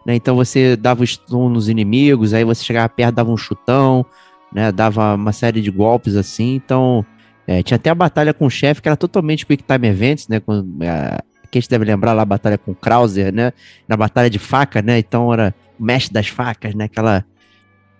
né, 0.05 0.15
então 0.15 0.35
você 0.35 0.75
dava 0.75 1.03
o 1.03 1.07
stun 1.07 1.49
nos 1.49 1.67
inimigos, 1.67 2.33
aí 2.33 2.43
você 2.43 2.63
chegava 2.63 2.87
perto, 2.87 3.15
dava 3.15 3.31
um 3.31 3.37
chutão, 3.37 4.05
né, 4.53 4.71
dava 4.71 5.15
uma 5.15 5.33
série 5.33 5.61
de 5.61 5.71
golpes 5.71 6.15
assim, 6.15 6.55
então 6.55 7.05
é, 7.47 7.61
tinha 7.61 7.75
até 7.75 7.89
a 7.89 7.95
batalha 7.95 8.33
com 8.33 8.45
o 8.45 8.49
chefe 8.49 8.81
que 8.81 8.87
era 8.87 8.95
totalmente 8.95 9.45
Quick 9.45 9.63
Time 9.63 9.87
Events, 9.87 10.27
né? 10.27 10.39
Com, 10.39 10.77
é, 10.81 11.19
quem 11.51 11.61
deve 11.69 11.85
lembrar 11.85 12.13
lá 12.13 12.21
a 12.21 12.25
batalha 12.25 12.57
com 12.57 12.71
o 12.71 12.75
Krauser, 12.75 13.33
né? 13.33 13.51
Na 13.87 13.97
batalha 13.97 14.29
de 14.29 14.39
faca, 14.39 14.81
né? 14.81 14.97
Então 14.97 15.31
era 15.33 15.53
mestre 15.83 16.13
das 16.13 16.27
facas, 16.27 16.73
né? 16.73 16.85
Aquela. 16.85 17.25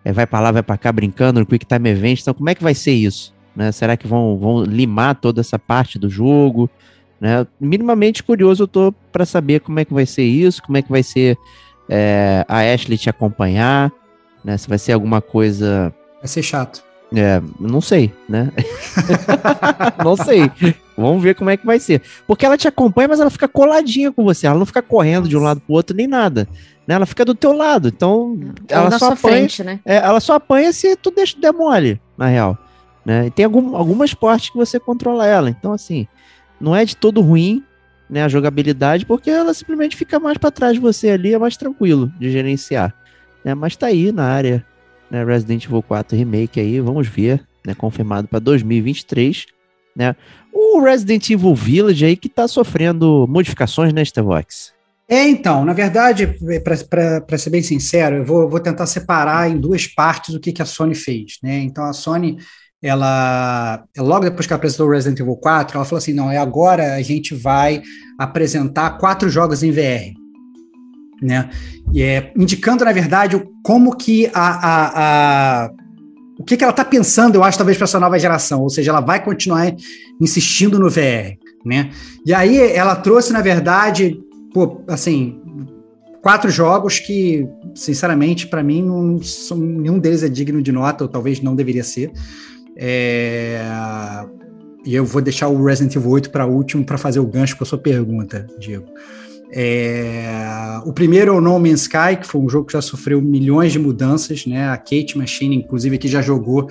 É, 0.05 0.11
vai 0.11 0.27
pra 0.27 0.39
lá, 0.39 0.51
vai 0.51 0.63
pra 0.63 0.77
cá 0.77 0.91
brincando 0.91 1.39
no 1.39 1.45
Quick 1.45 1.65
Time 1.65 1.89
Events. 1.89 2.21
Então, 2.21 2.33
como 2.33 2.49
é 2.49 2.55
que 2.55 2.63
vai 2.63 2.73
ser 2.73 2.91
isso? 2.91 3.33
Né? 3.55 3.71
Será 3.71 3.95
que 3.95 4.07
vão, 4.07 4.37
vão 4.37 4.63
limar 4.63 5.15
toda 5.15 5.39
essa 5.39 5.57
parte 5.57 5.97
do 5.97 6.09
jogo? 6.09 6.69
Né? 7.21 7.47
Minimamente 7.59 8.21
curioso 8.21 8.63
eu 8.63 8.67
tô 8.67 8.91
para 9.11 9.25
saber 9.25 9.61
como 9.61 9.79
é 9.79 9.85
que 9.85 9.93
vai 9.93 10.05
ser 10.05 10.23
isso, 10.23 10.61
como 10.61 10.77
é 10.77 10.81
que 10.81 10.89
vai 10.89 11.03
ser 11.03 11.37
é, 11.87 12.45
a 12.49 12.59
Ashley 12.73 12.97
te 12.97 13.09
acompanhar, 13.09 13.91
né? 14.43 14.57
Se 14.57 14.67
vai 14.67 14.77
ser 14.77 14.93
alguma 14.93 15.21
coisa. 15.21 15.93
Vai 16.19 16.27
ser 16.27 16.43
chato. 16.43 16.83
É, 17.15 17.41
não 17.59 17.79
sei, 17.79 18.11
né? 18.27 18.51
não 20.03 20.17
sei. 20.17 20.51
Vamos 20.97 21.21
ver 21.21 21.35
como 21.35 21.49
é 21.49 21.57
que 21.57 21.65
vai 21.65 21.79
ser. 21.79 22.01
Porque 22.25 22.45
ela 22.45 22.57
te 22.57 22.67
acompanha, 22.67 23.07
mas 23.07 23.19
ela 23.19 23.29
fica 23.29 23.47
coladinha 23.47 24.11
com 24.11 24.23
você. 24.23 24.47
Ela 24.47 24.57
não 24.57 24.65
fica 24.65 24.81
correndo 24.81 25.27
de 25.27 25.37
um 25.37 25.41
lado 25.41 25.61
pro 25.61 25.75
outro 25.75 25.95
nem 25.95 26.07
nada. 26.07 26.47
Né? 26.87 26.95
Ela 26.95 27.05
fica 27.05 27.23
do 27.23 27.35
teu 27.35 27.53
lado. 27.53 27.87
Então, 27.87 28.39
ela 28.67 28.97
só 28.97 29.11
apanha. 29.11 29.17
Frente, 29.17 29.63
né? 29.63 29.79
é, 29.85 29.97
ela 29.97 30.19
só 30.19 30.33
apanha 30.33 30.73
se 30.73 30.95
tu 30.95 31.11
deixa 31.11 31.39
der 31.39 31.53
mole, 31.53 32.01
na 32.17 32.27
real. 32.27 32.57
Né? 33.05 33.27
E 33.27 33.31
tem 33.31 33.45
algum, 33.45 33.75
algumas 33.75 34.13
partes 34.13 34.49
que 34.49 34.57
você 34.57 34.79
controla 34.79 35.27
ela. 35.27 35.49
Então, 35.49 35.71
assim, 35.71 36.07
não 36.59 36.75
é 36.75 36.83
de 36.83 36.95
todo 36.95 37.21
ruim 37.21 37.63
né, 38.09 38.23
a 38.23 38.27
jogabilidade, 38.27 39.05
porque 39.05 39.29
ela 39.29 39.53
simplesmente 39.53 39.95
fica 39.95 40.19
mais 40.19 40.37
para 40.37 40.51
trás 40.51 40.73
de 40.73 40.79
você 40.79 41.09
ali, 41.09 41.33
é 41.33 41.37
mais 41.37 41.57
tranquilo 41.57 42.11
de 42.19 42.31
gerenciar. 42.31 42.93
Né? 43.45 43.53
Mas 43.53 43.75
tá 43.75 43.87
aí 43.87 44.11
na 44.11 44.25
área 44.25 44.65
né, 45.13 45.23
Resident 45.23 45.65
Evil 45.65 45.83
4 45.83 46.17
Remake 46.17 46.59
aí, 46.59 46.79
vamos 46.81 47.07
ver, 47.07 47.45
né, 47.65 47.75
confirmado 47.75 48.27
para 48.27 48.39
2023, 48.39 49.45
né? 49.95 50.15
O 50.51 50.81
Resident 50.81 51.29
Evil 51.29 51.53
Village 51.53 52.03
aí 52.03 52.17
que 52.17 52.27
está 52.27 52.47
sofrendo 52.47 53.27
modificações, 53.29 53.93
né, 53.93 54.03
Stevox? 54.03 54.73
É, 55.07 55.27
então, 55.27 55.63
na 55.63 55.73
verdade, 55.73 56.35
para 57.27 57.37
ser 57.37 57.51
bem 57.51 57.61
sincero, 57.61 58.17
eu 58.17 58.25
vou, 58.25 58.49
vou, 58.49 58.59
tentar 58.59 58.87
separar 58.87 59.49
em 59.49 59.59
duas 59.59 59.85
partes 59.85 60.33
o 60.33 60.39
que, 60.39 60.51
que 60.51 60.61
a 60.61 60.65
Sony 60.65 60.95
fez, 60.95 61.37
né? 61.43 61.59
Então, 61.59 61.83
a 61.83 61.93
Sony, 61.93 62.37
ela, 62.81 63.83
logo 63.97 64.25
depois 64.25 64.47
que 64.47 64.53
apresentou 64.53 64.89
Resident 64.89 65.19
Evil 65.19 65.35
4, 65.35 65.77
ela 65.77 65.85
falou 65.85 65.99
assim, 65.99 66.13
não, 66.13 66.31
é 66.31 66.37
agora 66.37 66.95
a 66.95 67.01
gente 67.01 67.35
vai 67.35 67.83
apresentar 68.17 68.97
quatro 68.97 69.29
jogos 69.29 69.61
em 69.61 69.71
VR 69.71 70.22
né? 71.23 71.49
E 71.93 72.01
é, 72.01 72.31
indicando, 72.35 72.83
na 72.83 72.91
verdade, 72.91 73.41
como 73.63 73.95
que 73.95 74.29
a, 74.33 74.33
a, 74.33 75.63
a 75.65 75.71
o 76.37 76.43
que, 76.43 76.57
que 76.57 76.63
ela 76.63 76.71
está 76.71 76.83
pensando, 76.83 77.35
eu 77.35 77.43
acho, 77.43 77.57
talvez, 77.57 77.77
para 77.77 77.85
essa 77.85 77.99
nova 77.99 78.19
geração, 78.19 78.61
ou 78.61 78.69
seja, 78.69 78.91
ela 78.91 78.99
vai 78.99 79.23
continuar 79.23 79.73
insistindo 80.19 80.79
no 80.79 80.89
VR, 80.89 81.37
né? 81.63 81.91
E 82.25 82.33
aí 82.33 82.57
ela 82.57 82.95
trouxe, 82.95 83.31
na 83.31 83.41
verdade, 83.41 84.19
pô, 84.53 84.81
assim, 84.87 85.39
quatro 86.21 86.49
jogos 86.49 86.99
que, 86.99 87.47
sinceramente, 87.75 88.47
para 88.47 88.63
mim, 88.63 88.83
não 88.83 89.21
são, 89.21 89.57
nenhum 89.57 89.99
deles 89.99 90.23
é 90.23 90.29
digno 90.29 90.61
de 90.61 90.71
nota, 90.71 91.03
ou 91.03 91.07
talvez 91.07 91.41
não 91.41 91.55
deveria 91.55 91.83
ser. 91.83 92.11
É... 92.75 93.61
E 94.85 94.93
eu 94.93 95.05
vou 95.05 95.21
deixar 95.21 95.47
o 95.47 95.63
Resident 95.63 95.95
Evil 95.95 96.09
8 96.09 96.29
para 96.29 96.45
último 96.45 96.83
para 96.83 96.97
fazer 96.97 97.19
o 97.19 97.25
gancho 97.25 97.55
com 97.55 97.63
a 97.63 97.67
sua 97.67 97.77
pergunta, 97.77 98.47
Diego. 98.59 98.85
É, 99.55 100.81
o 100.83 100.91
primeiro 100.91 101.31
é 101.31 101.37
o 101.37 101.39
No 101.39 101.59
Man's 101.59 101.81
Sky, 101.81 102.17
que 102.19 102.25
foi 102.25 102.41
um 102.41 102.49
jogo 102.49 102.65
que 102.65 102.73
já 102.73 102.81
sofreu 102.81 103.21
milhões 103.21 103.71
de 103.71 103.77
mudanças, 103.77 104.47
né? 104.47 104.69
A 104.69 104.77
Kate 104.77 105.15
Machine, 105.15 105.55
inclusive, 105.55 105.95
aqui 105.95 106.07
já 106.07 106.21
jogou 106.23 106.67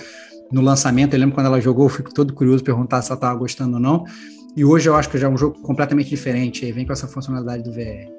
no 0.51 0.61
lançamento. 0.61 1.15
Eu 1.15 1.21
lembro 1.21 1.35
quando 1.35 1.47
ela 1.47 1.61
jogou, 1.61 1.87
eu 1.87 1.91
fico 1.91 2.13
todo 2.13 2.35
curioso 2.35 2.65
perguntar 2.65 3.01
se 3.03 3.11
ela 3.11 3.17
estava 3.17 3.39
gostando 3.39 3.75
ou 3.75 3.81
não. 3.81 4.05
E 4.57 4.65
hoje 4.65 4.89
eu 4.89 4.97
acho 4.97 5.09
que 5.09 5.17
já 5.17 5.29
é 5.29 5.31
um 5.31 5.37
jogo 5.37 5.61
completamente 5.63 6.11
diferente, 6.11 6.65
aí 6.65 6.73
vem 6.73 6.85
com 6.85 6.93
essa 6.93 7.07
funcionalidade 7.07 7.63
do 7.63 7.73
VR. 7.73 8.11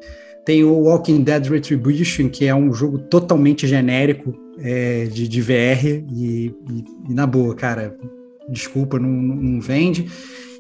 Tem 0.46 0.64
o 0.64 0.74
Walking 0.74 1.24
Dead 1.24 1.46
Retribution, 1.48 2.30
que 2.30 2.46
é 2.46 2.56
um 2.56 2.74
jogo 2.74 3.00
totalmente 3.00 3.68
genérico 3.68 4.34
é, 4.60 5.06
de, 5.06 5.28
de, 5.28 5.42
VR, 5.42 5.86
e, 5.86 6.54
e, 6.70 6.86
e, 7.10 7.14
na 7.14 7.28
boa, 7.28 7.54
cara, 7.56 7.96
desculpa, 8.50 8.98
não, 8.98 9.10
não 9.10 9.62
vende. 9.62 10.08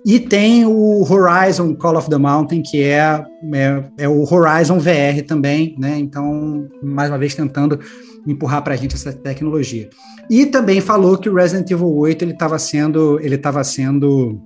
E 0.05 0.19
tem 0.19 0.65
o 0.65 1.01
Horizon 1.01 1.73
Call 1.75 1.97
of 1.97 2.09
the 2.09 2.17
Mountain, 2.17 2.61
que 2.61 2.81
é, 2.83 3.25
é, 3.53 3.83
é 3.99 4.09
o 4.09 4.21
Horizon 4.23 4.77
VR 4.77 5.23
também, 5.25 5.75
né? 5.79 5.97
Então, 5.97 6.67
mais 6.81 7.09
uma 7.09 7.17
vez, 7.17 7.33
tentando 7.33 7.79
empurrar 8.27 8.61
para 8.63 8.73
a 8.73 8.77
gente 8.77 8.95
essa 8.95 9.13
tecnologia. 9.13 9.89
E 10.29 10.45
também 10.45 10.81
falou 10.81 11.17
que 11.17 11.29
o 11.29 11.35
Resident 11.35 11.69
Evil 11.71 11.93
8 11.95 12.23
ele 12.23 12.31
estava 12.31 12.59
sendo, 12.59 13.19
ele 13.21 13.35
estava 13.35 13.63
sendo 13.63 14.41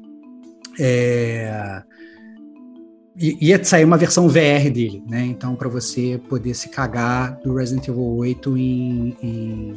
é, 0.79 1.81
ia 3.19 3.63
sair 3.63 3.83
uma 3.83 3.97
versão 3.97 4.27
VR 4.27 4.69
dele, 4.71 5.03
né? 5.09 5.25
Então 5.25 5.55
para 5.55 5.67
você 5.67 6.19
poder 6.29 6.53
se 6.53 6.69
cagar 6.69 7.39
do 7.43 7.55
Resident 7.55 7.87
Evil 7.87 8.15
8 8.15 8.57
em, 8.57 9.17
em, 9.21 9.73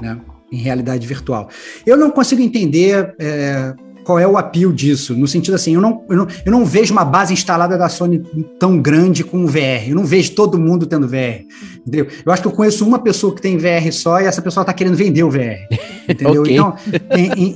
né? 0.00 0.20
em 0.52 0.58
realidade 0.58 1.06
virtual. 1.06 1.48
Eu 1.84 1.96
não 1.96 2.10
consigo 2.10 2.42
entender 2.42 3.14
é, 3.18 3.74
qual 4.06 4.20
é 4.20 4.26
o 4.26 4.38
apelo 4.38 4.72
disso? 4.72 5.14
No 5.14 5.26
sentido 5.26 5.54
assim, 5.54 5.74
eu 5.74 5.80
não, 5.80 6.04
eu, 6.08 6.16
não, 6.16 6.28
eu 6.44 6.52
não 6.52 6.64
vejo 6.64 6.92
uma 6.92 7.04
base 7.04 7.32
instalada 7.32 7.76
da 7.76 7.88
Sony 7.88 8.22
tão 8.56 8.80
grande 8.80 9.24
com 9.24 9.42
o 9.42 9.48
VR. 9.48 9.88
Eu 9.88 9.96
não 9.96 10.04
vejo 10.04 10.30
todo 10.30 10.56
mundo 10.56 10.86
tendo 10.86 11.08
VR. 11.08 11.44
Entendeu? 11.80 12.06
Eu 12.24 12.32
acho 12.32 12.40
que 12.40 12.46
eu 12.46 12.52
conheço 12.52 12.86
uma 12.86 13.00
pessoa 13.00 13.34
que 13.34 13.42
tem 13.42 13.58
VR 13.58 13.90
só 13.90 14.20
e 14.20 14.26
essa 14.26 14.40
pessoa 14.40 14.62
está 14.62 14.72
querendo 14.72 14.94
vender 14.94 15.24
o 15.24 15.30
VR. 15.30 15.66
Entendeu? 16.08 16.42
okay. 16.42 16.54
Então, 16.54 16.76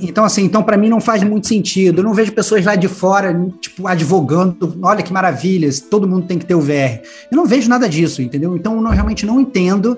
então, 0.01 0.25
assim, 0.25 0.43
então 0.43 0.61
para 0.61 0.75
mim 0.75 0.89
não 0.89 0.99
faz 0.99 1.23
muito 1.23 1.47
sentido. 1.47 1.99
Eu 1.99 2.03
não 2.03 2.13
vejo 2.13 2.33
pessoas 2.33 2.65
lá 2.65 2.75
de 2.75 2.89
fora, 2.89 3.33
tipo, 3.61 3.87
advogando, 3.87 4.77
olha 4.83 5.01
que 5.01 5.13
maravilha, 5.13 5.69
todo 5.89 6.05
mundo 6.05 6.27
tem 6.27 6.37
que 6.37 6.45
ter 6.45 6.55
o 6.55 6.59
VR. 6.59 6.99
Eu 7.31 7.37
não 7.37 7.45
vejo 7.45 7.69
nada 7.69 7.87
disso, 7.87 8.21
entendeu? 8.21 8.57
Então 8.57 8.75
eu 8.75 8.81
não, 8.81 8.91
realmente 8.91 9.25
não 9.25 9.39
entendo 9.39 9.97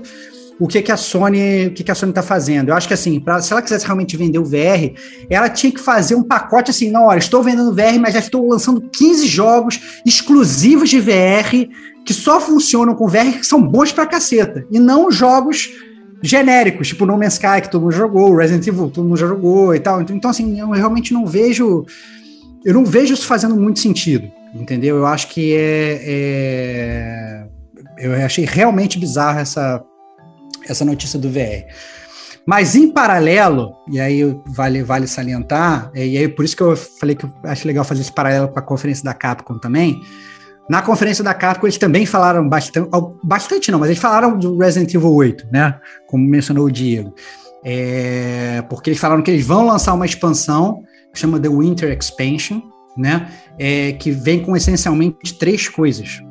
o 0.64 0.68
que, 0.68 0.82
que 0.82 0.94
a 0.94 0.96
Sony, 0.96 1.68
o 1.68 1.72
que, 1.72 1.84
que 1.84 1.92
a 1.92 1.96
Sony 1.96 2.12
está 2.12 2.22
fazendo. 2.22 2.70
Eu 2.70 2.74
acho 2.74 2.88
que 2.88 2.94
assim, 2.94 3.20
pra, 3.20 3.42
se 3.42 3.52
ela 3.52 3.62
quisesse 3.62 3.86
realmente 3.86 4.16
vender 4.16 4.40
o 4.40 4.46
VR, 4.46 4.94
ela 5.30 5.50
tinha 5.50 5.70
que 5.70 5.80
fazer 5.82 6.16
um 6.16 6.24
pacote 6.24 6.72
assim, 6.72 6.90
não, 6.90 7.08
olha, 7.08 7.20
estou 7.20 7.44
vendendo 7.44 7.76
VR, 7.76 8.00
mas 8.00 8.14
já 8.14 8.22
estou 8.22 8.48
lançando 8.48 8.80
15 8.80 9.28
jogos 9.28 10.02
exclusivos 10.06 10.90
de 10.90 11.02
VR 11.02 11.68
que 12.06 12.14
só 12.14 12.40
funcionam 12.40 12.96
com 12.96 13.10
VR, 13.10 13.40
que 13.40 13.46
são 13.46 13.62
bons 13.62 13.92
pra 13.92 14.06
caceta, 14.06 14.66
e 14.72 14.80
não 14.80 15.12
jogos 15.12 15.70
genéricos, 16.22 16.88
tipo 16.88 17.06
No 17.06 17.18
Man's 17.18 17.34
Sky, 17.34 17.62
que 17.62 17.70
todo 17.70 17.82
mundo 17.82 17.92
jogou, 17.94 18.34
Resident 18.34 18.66
Evil, 18.66 18.90
todo 18.90 19.04
mundo 19.04 19.18
já 19.18 19.28
jogou 19.28 19.76
e 19.76 19.82
tal. 19.82 20.02
Então, 20.02 20.32
assim, 20.32 20.58
eu 20.58 20.70
realmente 20.70 21.14
não 21.14 21.26
vejo, 21.26 21.86
eu 22.64 22.74
não 22.74 22.86
vejo 22.86 23.14
isso 23.14 23.28
fazendo 23.28 23.58
muito 23.58 23.80
sentido, 23.80 24.32
entendeu? 24.56 24.96
Eu 24.96 25.06
acho 25.06 25.28
que 25.28 25.54
é, 25.54 26.00
é 26.06 27.44
eu 27.98 28.14
achei 28.26 28.46
realmente 28.46 28.98
bizarro 28.98 29.40
essa 29.40 29.84
essa 30.68 30.86
notícia 30.86 31.20
do 31.20 31.30
VR. 31.30 31.66
Mas 32.46 32.76
em 32.76 32.92
paralelo, 32.92 33.74
e 33.90 34.00
aí 34.00 34.22
vale, 34.48 34.84
vale 34.84 35.08
salientar, 35.08 35.92
e 35.96 36.18
aí 36.18 36.28
por 36.28 36.44
isso 36.44 36.56
que 36.56 36.64
eu 36.64 36.76
falei 36.76 37.16
que 37.16 37.26
eu 37.26 37.34
acho 37.46 37.66
legal 37.66 37.86
fazer 37.86 38.02
esse 38.02 38.12
paralelo 38.12 38.50
com 38.50 38.60
a 38.60 38.62
conferência 38.62 39.04
da 39.04 39.14
Capcom 39.14 39.58
também. 39.58 40.02
Na 40.70 40.82
conferência 40.82 41.24
da 41.24 41.34
Capcom, 41.34 41.68
eles 41.68 41.78
também 41.78 42.06
falaram 42.06 42.48
bastante, 42.48 42.90
bastante 43.24 43.72
não, 43.72 43.80
mas 43.80 43.90
eles 43.90 44.02
falaram 44.02 44.38
do 44.38 44.58
Resident 44.58 44.94
Evil 44.94 45.14
8, 45.14 45.48
né? 45.52 45.80
Como 46.08 46.26
mencionou 46.28 46.66
o 46.66 46.72
Diego. 46.72 47.14
É, 47.64 48.62
porque 48.70 48.90
eles 48.90 49.00
falaram 49.00 49.22
que 49.22 49.32
eles 49.32 49.46
vão 49.46 49.66
lançar 49.66 49.94
uma 49.94 50.06
expansão, 50.06 50.84
que 51.14 51.20
chama 51.20 51.40
The 51.40 51.50
Winter 51.50 51.98
Expansion, 51.98 52.62
né? 52.98 53.30
É, 53.58 53.94
que 53.94 54.12
vem 54.12 54.42
com 54.42 54.56
essencialmente 54.56 55.38
três 55.38 55.70
coisas 55.70 56.22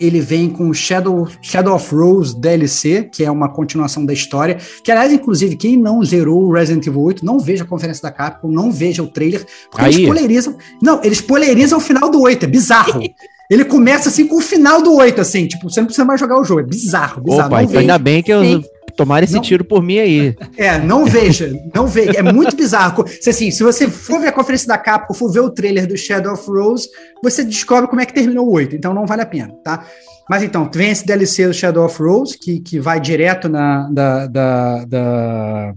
ele 0.00 0.20
vem 0.20 0.48
com 0.48 0.72
Shadow, 0.72 1.28
Shadow 1.40 1.74
of 1.74 1.94
Rose 1.94 2.38
DLC, 2.38 3.08
que 3.12 3.24
é 3.24 3.30
uma 3.30 3.48
continuação 3.48 4.04
da 4.04 4.12
história, 4.12 4.58
que 4.82 4.90
aliás, 4.90 5.12
inclusive, 5.12 5.56
quem 5.56 5.76
não 5.76 6.02
zerou 6.04 6.44
o 6.44 6.52
Resident 6.52 6.86
Evil 6.86 7.02
8, 7.02 7.24
não 7.24 7.38
veja 7.38 7.64
a 7.64 7.66
conferência 7.66 8.02
da 8.02 8.10
Capcom, 8.10 8.48
não 8.48 8.70
veja 8.70 9.02
o 9.02 9.06
trailer, 9.06 9.46
porque 9.70 9.84
Aí. 9.84 9.92
eles 9.92 10.00
spoilerizam, 10.00 10.56
não, 10.82 11.00
eles 11.02 11.18
spoilerizam 11.18 11.78
o 11.78 11.80
final 11.82 12.10
do 12.10 12.20
8, 12.20 12.44
é 12.44 12.46
bizarro. 12.46 13.02
Ele 13.50 13.64
começa 13.64 14.10
assim 14.10 14.26
com 14.26 14.36
o 14.36 14.42
final 14.42 14.82
do 14.82 14.94
8, 14.94 15.22
assim, 15.22 15.46
tipo, 15.46 15.70
você 15.70 15.80
não 15.80 15.86
precisa 15.86 16.04
mais 16.04 16.20
jogar 16.20 16.38
o 16.38 16.44
jogo, 16.44 16.60
é 16.60 16.64
bizarro, 16.64 17.22
bizarro. 17.22 17.46
Opa, 17.46 17.62
então 17.62 17.80
ainda 17.80 17.96
bem 17.96 18.22
que 18.22 18.30
eu 18.30 18.42
Sim. 18.42 18.62
Tomara 18.98 19.24
esse 19.24 19.34
não, 19.34 19.40
tiro 19.40 19.64
por 19.64 19.80
mim 19.80 20.00
aí. 20.00 20.36
É, 20.58 20.76
não 20.76 21.04
veja, 21.04 21.52
não 21.72 21.86
veja. 21.86 22.18
É 22.18 22.22
muito 22.22 22.56
bizarro. 22.56 23.04
Se, 23.20 23.30
assim, 23.30 23.48
se 23.48 23.62
você 23.62 23.88
for 23.88 24.20
ver 24.20 24.26
a 24.26 24.32
conferência 24.32 24.66
da 24.66 24.76
Capcom, 24.76 25.14
for 25.14 25.30
ver 25.30 25.38
o 25.38 25.50
trailer 25.50 25.86
do 25.86 25.96
Shadow 25.96 26.32
of 26.32 26.44
Rose, 26.50 26.88
você 27.22 27.44
descobre 27.44 27.88
como 27.88 28.00
é 28.00 28.06
que 28.06 28.12
terminou 28.12 28.48
o 28.48 28.52
8. 28.52 28.74
Então 28.74 28.92
não 28.92 29.06
vale 29.06 29.22
a 29.22 29.26
pena, 29.26 29.54
tá? 29.62 29.86
Mas 30.28 30.42
então, 30.42 30.68
vem 30.74 30.90
esse 30.90 31.06
DLC 31.06 31.46
do 31.46 31.54
Shadow 31.54 31.84
of 31.84 32.02
Rose, 32.02 32.36
que, 32.36 32.58
que 32.58 32.80
vai 32.80 33.00
direto 33.00 33.48
na. 33.48 33.88
Da, 33.88 34.26
da, 34.26 34.84
da 34.84 35.74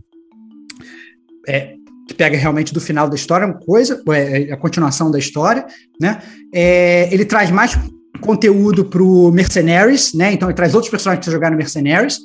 é, 1.47 1.75
que 2.07 2.15
pega 2.15 2.35
realmente 2.35 2.73
do 2.73 2.81
final 2.81 3.07
da 3.07 3.15
história, 3.15 3.45
uma 3.45 3.59
coisa, 3.59 4.01
é, 4.09 4.49
é 4.49 4.53
a 4.53 4.57
continuação 4.57 5.11
da 5.11 5.19
história, 5.19 5.63
né? 5.99 6.23
É, 6.51 7.07
ele 7.13 7.23
traz 7.23 7.51
mais 7.51 7.77
conteúdo 8.19 8.83
pro 8.83 9.31
Mercenaries, 9.31 10.11
né? 10.15 10.33
Então 10.33 10.49
ele 10.49 10.55
traz 10.55 10.73
outros 10.73 10.89
personagens 10.89 11.23
para 11.23 11.31
jogar 11.31 11.51
no 11.51 11.57
Mercenaries. 11.57 12.19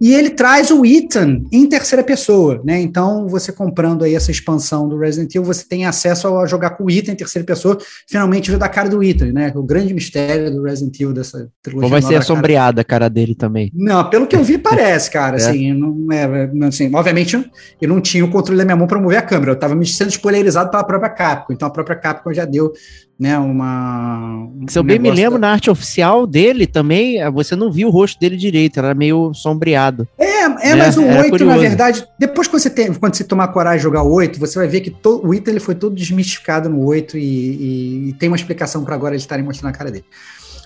E 0.00 0.14
ele 0.14 0.30
traz 0.30 0.70
o 0.70 0.84
Ethan 0.84 1.42
em 1.52 1.68
terceira 1.68 2.04
pessoa, 2.04 2.60
né? 2.64 2.80
Então, 2.80 3.26
você 3.28 3.52
comprando 3.52 4.04
aí 4.04 4.14
essa 4.14 4.30
expansão 4.30 4.88
do 4.88 4.98
Resident 4.98 5.34
Evil, 5.34 5.44
você 5.44 5.64
tem 5.66 5.86
acesso 5.86 6.36
a 6.38 6.46
jogar 6.46 6.70
com 6.70 6.84
o 6.84 6.90
Ethan 6.90 7.12
em 7.12 7.16
terceira 7.16 7.44
pessoa, 7.44 7.78
finalmente 8.08 8.50
ver 8.50 8.58
da 8.58 8.68
cara 8.68 8.88
do 8.88 9.02
Ethan, 9.02 9.32
né? 9.32 9.52
O 9.54 9.62
grande 9.62 9.92
mistério 9.92 10.50
do 10.50 10.62
Resident 10.62 10.94
Evil 11.00 11.12
dessa 11.12 11.48
trilogia. 11.62 11.86
Ou 11.86 11.90
vai 11.90 12.02
ser 12.02 12.16
assombreada 12.16 12.80
a 12.80 12.84
cara 12.84 13.08
dele 13.08 13.34
também. 13.34 13.70
Não, 13.74 14.08
pelo 14.08 14.26
que 14.26 14.36
eu 14.36 14.44
vi, 14.44 14.56
parece, 14.58 15.10
cara. 15.10 15.36
é. 15.36 15.40
Assim, 15.40 15.72
não 15.72 16.06
é, 16.12 16.50
assim, 16.66 16.94
obviamente, 16.94 17.50
eu 17.80 17.88
não 17.88 18.00
tinha 18.00 18.24
o 18.24 18.30
controle 18.30 18.58
da 18.58 18.64
minha 18.64 18.76
mão 18.76 18.86
para 18.86 19.00
mover 19.00 19.18
a 19.18 19.22
câmera, 19.22 19.52
eu 19.52 19.54
estava 19.54 19.74
me 19.74 19.86
sendo 19.86 20.10
spoilerizado 20.10 20.70
pela 20.70 20.84
própria 20.84 21.10
Capcom, 21.10 21.52
então 21.52 21.68
a 21.68 21.70
própria 21.70 21.96
Capcom 21.96 22.32
já 22.32 22.44
deu 22.44 22.72
né, 23.18 23.36
uma. 23.36 24.48
Um 24.54 24.66
Se 24.68 24.78
eu 24.78 24.84
bem 24.84 24.98
me 24.98 25.10
lembro, 25.10 25.40
da... 25.40 25.48
na 25.48 25.52
arte 25.52 25.68
oficial 25.68 26.24
dele 26.26 26.66
também, 26.66 27.18
você 27.32 27.56
não 27.56 27.70
viu 27.70 27.88
o 27.88 27.90
rosto 27.90 28.18
dele 28.20 28.36
direito, 28.36 28.78
era 28.78 28.94
meio 28.94 29.34
sombreado. 29.34 30.06
É, 30.16 30.44
é 30.44 30.48
né? 30.48 30.74
mas 30.76 30.96
o 30.96 31.02
era 31.02 31.22
8, 31.22 31.30
curioso. 31.30 31.52
na 31.52 31.60
verdade, 31.60 32.06
depois 32.16 32.46
que 32.46 32.52
você 32.52 32.70
tem, 32.70 32.94
quando 32.94 33.16
você 33.16 33.24
tomar 33.24 33.48
coragem 33.48 33.78
de 33.78 33.82
jogar 33.82 34.02
o 34.02 34.12
8, 34.12 34.38
você 34.38 34.58
vai 34.58 34.68
ver 34.68 34.82
que 34.82 34.90
to, 34.90 35.20
o 35.24 35.34
Ethan 35.34 35.50
ele 35.50 35.60
foi 35.60 35.74
todo 35.74 35.96
desmistificado 35.96 36.68
no 36.68 36.84
8 36.84 37.18
e, 37.18 37.20
e, 37.20 38.08
e 38.10 38.12
tem 38.12 38.28
uma 38.28 38.36
explicação 38.36 38.84
para 38.84 38.94
agora 38.94 39.14
eles 39.14 39.22
estarem 39.22 39.44
mostrando 39.44 39.74
a 39.74 39.76
cara 39.76 39.90
dele. 39.90 40.04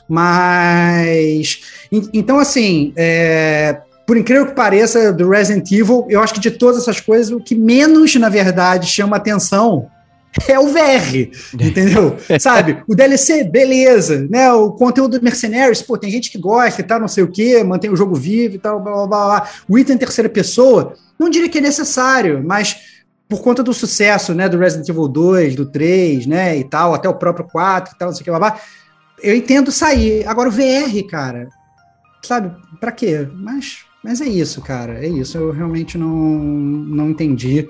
Mas. 0.07 1.61
Então, 2.13 2.39
assim. 2.39 2.93
É, 2.97 3.81
por 4.05 4.17
incrível 4.17 4.47
que 4.47 4.55
pareça, 4.55 5.13
do 5.13 5.31
Resident 5.31 5.71
Evil, 5.71 6.07
eu 6.11 6.21
acho 6.21 6.35
que 6.35 6.41
de 6.41 6.51
todas 6.51 6.83
essas 6.83 7.01
coisas, 7.01 7.31
o 7.31 7.39
que 7.39 7.55
menos, 7.55 8.15
na 8.17 8.29
verdade, 8.29 8.89
chama 8.89 9.17
atenção 9.17 9.89
é 10.49 10.59
o 10.59 10.69
VR, 10.69 11.31
entendeu? 11.55 12.17
Sabe? 12.41 12.83
O 12.89 12.95
DLC, 12.95 13.45
beleza, 13.45 14.27
né? 14.31 14.51
O 14.53 14.73
conteúdo 14.73 15.19
do 15.19 15.25
Mercenaries, 15.25 15.83
pô, 15.83 15.99
tem 15.99 16.11
gente 16.11 16.31
que 16.31 16.39
gosta 16.39 16.81
e 16.81 16.85
tal, 16.85 16.99
não 16.99 17.09
sei 17.09 17.23
o 17.23 17.31
quê, 17.31 17.63
mantém 17.63 17.91
o 17.91 17.97
jogo 17.97 18.15
vivo 18.15 18.55
e 18.55 18.59
tal, 18.59 18.81
blá, 18.81 19.07
blá, 19.07 19.07
blá. 19.07 19.49
O 19.69 19.79
item 19.79 19.97
em 19.97 19.99
terceira 19.99 20.29
pessoa, 20.29 20.95
não 21.19 21.29
diria 21.29 21.49
que 21.49 21.59
é 21.59 21.61
necessário, 21.61 22.43
mas 22.45 22.77
por 23.29 23.43
conta 23.43 23.63
do 23.63 23.73
sucesso, 23.73 24.35
né, 24.35 24.49
do 24.49 24.59
Resident 24.59 24.89
Evil 24.89 25.09
2, 25.09 25.55
do 25.55 25.67
3, 25.67 26.27
né, 26.27 26.57
e 26.57 26.65
tal, 26.65 26.95
até 26.95 27.09
o 27.09 27.15
próprio 27.15 27.47
4 27.47 27.95
e 27.95 27.99
tal, 27.99 28.09
não 28.09 28.15
sei 28.15 28.23
o 28.23 28.25
que, 28.25 28.31
blá, 28.31 28.39
blá, 28.39 28.61
eu 29.23 29.35
entendo 29.35 29.71
sair. 29.71 30.27
Agora 30.27 30.49
o 30.49 30.53
VR, 30.53 31.07
cara, 31.09 31.49
sabe, 32.23 32.55
para 32.81 32.93
quê? 32.93 33.29
Mas, 33.35 33.85
mas 34.03 34.21
é 34.21 34.27
isso, 34.27 34.61
cara, 34.61 35.05
é 35.05 35.09
isso. 35.09 35.39
Eu 35.39 35.51
realmente 35.51 35.97
não, 35.97 36.09
não 36.09 37.11
entendi 37.11 37.69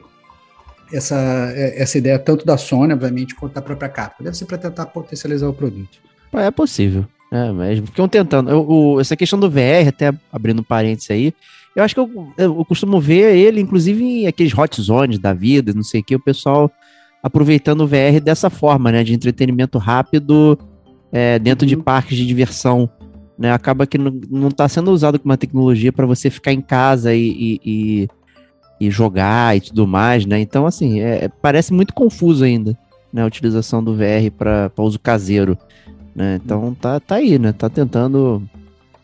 essa, 0.92 1.16
é, 1.54 1.82
essa 1.82 1.98
ideia 1.98 2.18
tanto 2.18 2.44
da 2.44 2.56
Sony, 2.56 2.92
obviamente, 2.92 3.34
quanto 3.34 3.54
da 3.54 3.62
própria 3.62 3.88
Capcom. 3.88 4.24
Deve 4.24 4.36
ser 4.36 4.44
para 4.44 4.58
tentar 4.58 4.86
potencializar 4.86 5.48
o 5.48 5.54
produto. 5.54 5.98
É 6.32 6.50
possível. 6.50 7.04
É, 7.30 7.50
mas 7.50 7.78
ficam 7.78 8.08
tentando. 8.08 8.50
Eu, 8.50 8.68
o, 8.68 9.00
essa 9.00 9.16
questão 9.16 9.38
do 9.38 9.50
VR, 9.50 9.88
até 9.88 10.12
abrindo 10.32 10.62
parênteses 10.62 11.10
aí, 11.10 11.34
eu 11.74 11.82
acho 11.82 11.94
que 11.94 12.00
eu, 12.00 12.32
eu 12.36 12.64
costumo 12.64 13.00
ver 13.00 13.34
ele, 13.36 13.60
inclusive, 13.60 14.04
em 14.04 14.26
aqueles 14.26 14.56
hot 14.56 14.80
zones 14.80 15.18
da 15.18 15.32
vida, 15.32 15.72
não 15.74 15.82
sei 15.82 16.02
o 16.02 16.04
que, 16.04 16.14
o 16.14 16.20
pessoal 16.20 16.70
aproveitando 17.22 17.82
o 17.82 17.86
VR 17.86 18.20
dessa 18.22 18.50
forma, 18.50 18.92
né? 18.92 19.02
De 19.02 19.14
entretenimento 19.14 19.78
rápido 19.78 20.58
é, 21.10 21.38
dentro 21.38 21.64
uhum. 21.64 21.68
de 21.68 21.76
parques 21.76 22.16
de 22.16 22.26
diversão. 22.26 22.90
Né, 23.38 23.50
acaba 23.50 23.86
que 23.86 23.96
não 23.98 24.48
está 24.48 24.68
sendo 24.68 24.92
usado 24.92 25.18
como 25.18 25.32
uma 25.32 25.38
tecnologia 25.38 25.90
para 25.90 26.06
você 26.06 26.28
ficar 26.28 26.52
em 26.52 26.60
casa 26.60 27.14
e, 27.14 27.26
e, 27.28 27.60
e 27.64 28.08
e 28.82 28.90
jogar 28.90 29.56
e 29.56 29.60
tudo 29.60 29.86
mais, 29.86 30.26
né? 30.26 30.40
Então, 30.40 30.66
assim, 30.66 31.00
é, 31.00 31.28
parece 31.40 31.72
muito 31.72 31.94
confuso 31.94 32.42
ainda, 32.42 32.76
né? 33.12 33.22
A 33.22 33.26
utilização 33.26 33.82
do 33.82 33.94
VR 33.94 34.28
para 34.36 34.72
uso 34.78 34.98
caseiro, 34.98 35.56
né? 36.12 36.40
Então, 36.44 36.74
tá, 36.74 36.98
tá 36.98 37.14
aí, 37.16 37.38
né? 37.38 37.52
Tá 37.52 37.68
tentando 37.68 38.42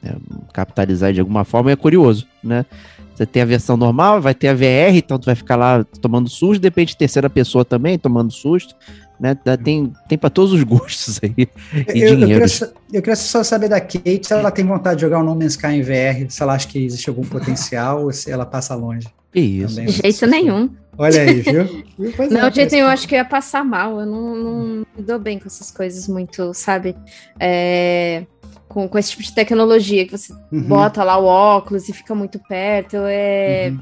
é, 0.03 0.17
capitalizar 0.53 1.13
de 1.13 1.21
alguma 1.21 1.45
forma 1.45 1.71
e 1.71 1.75
é 1.75 1.77
curioso, 1.77 2.27
né? 2.43 2.67
Você 3.15 3.25
tem 3.25 3.41
a 3.41 3.45
versão 3.45 3.77
normal, 3.77 4.21
vai 4.21 4.35
ter 4.35 4.49
a 4.49 4.55
VR, 4.55 4.97
então 4.97 5.17
tu 5.17 5.27
vai 5.27 5.37
ficar 5.37 5.55
lá 5.55 5.85
tomando 6.01 6.29
susto, 6.29 6.61
depende 6.61 6.93
de 6.93 6.99
terceira 6.99 7.31
pessoa 7.31 7.65
também 7.65 7.97
tomando 7.97 8.33
susto, 8.33 8.75
né? 9.19 9.37
Tem, 9.63 9.93
tem 10.09 10.19
para 10.19 10.31
todos 10.31 10.53
os 10.53 10.65
gostos 10.65 11.21
aí. 11.23 11.49
E 11.95 12.01
eu, 12.01 12.19
eu, 12.19 12.27
queria, 12.27 12.47
eu 12.93 13.03
queria 13.03 13.17
só 13.17 13.45
saber 13.45 13.69
da 13.69 13.81
Kate 13.81 14.23
se 14.25 14.33
ela 14.33 14.51
tem 14.51 14.65
vontade 14.65 14.97
de 14.97 15.03
jogar 15.03 15.21
o 15.21 15.25
No 15.25 15.37
Man's 15.37 15.53
Sky 15.53 15.69
em 15.69 15.83
VR, 15.83 16.29
se 16.29 16.43
ela 16.43 16.55
acha 16.55 16.67
que 16.67 16.85
existe 16.85 17.09
algum 17.09 17.23
potencial 17.23 18.03
ou 18.03 18.13
se 18.13 18.29
ela 18.29 18.45
passa 18.45 18.75
longe. 18.75 19.07
Que 19.33 19.41
isso. 19.41 19.81
De 19.81 19.91
jeito 19.93 20.27
nenhum. 20.27 20.71
Olha 20.97 21.23
aí, 21.23 21.41
viu? 21.41 21.85
Pois 22.17 22.31
não, 22.31 22.47
é, 22.47 22.51
de 22.51 22.57
jeito 22.57 22.73
nenhum, 22.73 22.87
eu 22.87 22.91
acho 22.91 23.09
que 23.09 23.15
eu 23.15 23.19
ia 23.19 23.25
passar 23.25 23.65
mal. 23.65 24.01
Eu 24.01 24.07
não, 24.07 24.35
não 24.37 24.87
me 24.97 25.03
dou 25.03 25.19
bem 25.19 25.39
com 25.39 25.47
essas 25.47 25.71
coisas 25.71 26.09
muito, 26.09 26.55
sabe? 26.55 26.97
É, 27.41 28.25
com, 28.69 28.89
com 28.89 28.99
esse 28.99 29.11
tipo 29.11 29.23
de 29.23 29.35
tecnologia 29.35 30.05
que 30.07 30.17
você 30.17 30.33
uhum. 30.53 30.63
bota 30.63 31.03
lá 31.03 31.19
o 31.19 31.25
óculos 31.25 31.89
e 31.89 31.93
fica 31.93 32.15
muito 32.15 32.39
perto. 32.49 32.97
É, 32.99 33.71
uhum. 33.71 33.79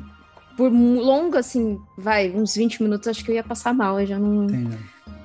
Por 0.56 0.72
longo, 0.72 1.36
assim, 1.36 1.78
vai, 1.98 2.30
uns 2.30 2.54
20 2.54 2.82
minutos, 2.82 3.08
acho 3.08 3.24
que 3.24 3.30
eu 3.30 3.34
ia 3.34 3.44
passar 3.44 3.74
mal. 3.74 4.00
Eu 4.00 4.06
já 4.06 4.18
não. 4.18 4.44
Entendi. 4.44 4.78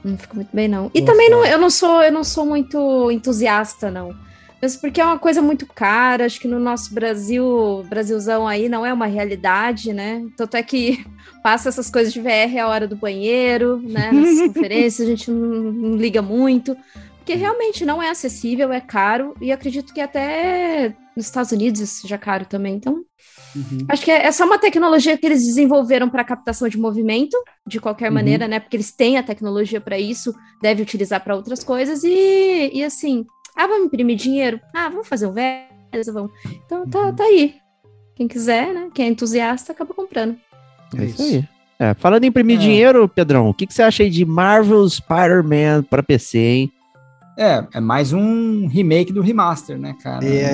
Não 0.03 0.17
fico 0.17 0.35
muito 0.35 0.49
bem, 0.53 0.67
não. 0.67 0.89
E 0.93 1.01
também 1.01 1.29
não, 1.29 1.45
eu 1.45 1.59
não 1.59 1.69
sou, 1.69 2.01
eu 2.01 2.11
não 2.11 2.23
sou 2.23 2.45
muito 2.45 3.11
entusiasta, 3.11 3.91
não. 3.91 4.15
Mas 4.61 4.77
porque 4.77 5.01
é 5.01 5.05
uma 5.05 5.17
coisa 5.17 5.41
muito 5.41 5.65
cara, 5.65 6.25
acho 6.25 6.39
que 6.39 6.47
no 6.47 6.59
nosso 6.59 6.93
Brasil, 6.93 7.83
Brasilzão 7.89 8.47
aí, 8.47 8.69
não 8.69 8.85
é 8.85 8.93
uma 8.93 9.07
realidade, 9.07 9.91
né? 9.91 10.23
Tanto 10.37 10.55
é 10.55 10.61
que 10.61 11.03
passa 11.41 11.69
essas 11.69 11.89
coisas 11.89 12.13
de 12.13 12.21
VR 12.21 12.59
a 12.61 12.67
hora 12.67 12.87
do 12.87 12.95
banheiro, 12.95 13.81
né? 13.81 14.11
Nas 14.11 14.39
conferências, 14.53 15.07
a 15.07 15.11
gente 15.11 15.31
não, 15.31 15.71
não, 15.71 15.95
liga 15.95 16.21
muito. 16.21 16.77
Porque 17.17 17.33
realmente 17.33 17.85
não 17.85 18.01
é 18.01 18.09
acessível, 18.09 18.71
é 18.71 18.79
caro, 18.79 19.35
e 19.41 19.51
acredito 19.51 19.93
que 19.93 20.01
até 20.01 20.95
nos 21.15 21.25
Estados 21.25 21.51
Unidos 21.51 21.81
isso 21.81 22.01
seja 22.01 22.17
caro 22.17 22.45
também. 22.45 22.75
Então, 22.75 23.03
uhum. 23.55 23.85
acho 23.89 24.03
que 24.03 24.11
é, 24.11 24.25
é, 24.25 24.31
só 24.31 24.45
uma 24.45 24.59
tecnologia 24.59 25.17
que 25.17 25.25
eles 25.25 25.43
desenvolveram 25.43 26.09
para 26.09 26.23
captação 26.23 26.67
de 26.67 26.77
movimento, 26.77 27.37
de 27.65 27.79
qualquer 27.79 28.09
uhum. 28.09 28.15
maneira, 28.15 28.47
né? 28.47 28.59
Porque 28.59 28.75
eles 28.75 28.91
têm 28.91 29.17
a 29.17 29.23
tecnologia 29.23 29.81
para 29.81 29.97
isso, 29.97 30.33
deve 30.61 30.83
utilizar 30.83 31.23
para 31.23 31.35
outras 31.35 31.63
coisas, 31.63 32.03
e, 32.03 32.71
e 32.73 32.83
assim 32.83 33.25
ah, 33.55 33.67
vamos 33.67 33.85
imprimir 33.85 34.15
dinheiro? 34.15 34.59
Ah, 34.73 34.89
vamos 34.89 35.07
fazer 35.07 35.27
um 35.27 35.33
verso, 35.33 36.13
vamos. 36.13 36.31
Então 36.65 36.87
tá, 36.89 37.11
tá 37.13 37.23
aí. 37.23 37.55
Quem 38.15 38.27
quiser, 38.27 38.73
né? 38.73 38.89
Quem 38.93 39.05
é 39.05 39.09
entusiasta, 39.09 39.71
acaba 39.71 39.93
comprando. 39.93 40.37
É 40.97 41.05
isso 41.05 41.21
aí. 41.21 41.47
É, 41.79 41.95
falando 41.95 42.23
em 42.23 42.27
imprimir 42.27 42.57
é. 42.57 42.59
dinheiro, 42.59 43.09
Pedrão, 43.09 43.49
o 43.49 43.53
que, 43.53 43.65
que 43.65 43.73
você 43.73 43.81
acha 43.81 44.03
aí 44.03 44.09
de 44.09 44.23
Marvel 44.23 44.87
Spider-Man 44.87 45.83
para 45.89 46.03
PC, 46.03 46.37
hein? 46.37 46.71
É, 47.37 47.65
é 47.73 47.79
mais 47.79 48.13
um 48.13 48.67
remake 48.67 49.11
do 49.11 49.21
remaster, 49.21 49.79
né, 49.79 49.95
cara? 50.03 50.23
É. 50.23 50.53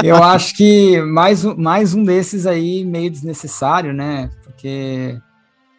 É, 0.00 0.04
eu 0.04 0.22
acho 0.22 0.54
que 0.54 1.00
mais, 1.00 1.44
mais 1.44 1.92
um 1.92 2.04
desses 2.04 2.46
aí 2.46 2.84
meio 2.84 3.10
desnecessário, 3.10 3.92
né? 3.92 4.30
Porque 4.44 5.18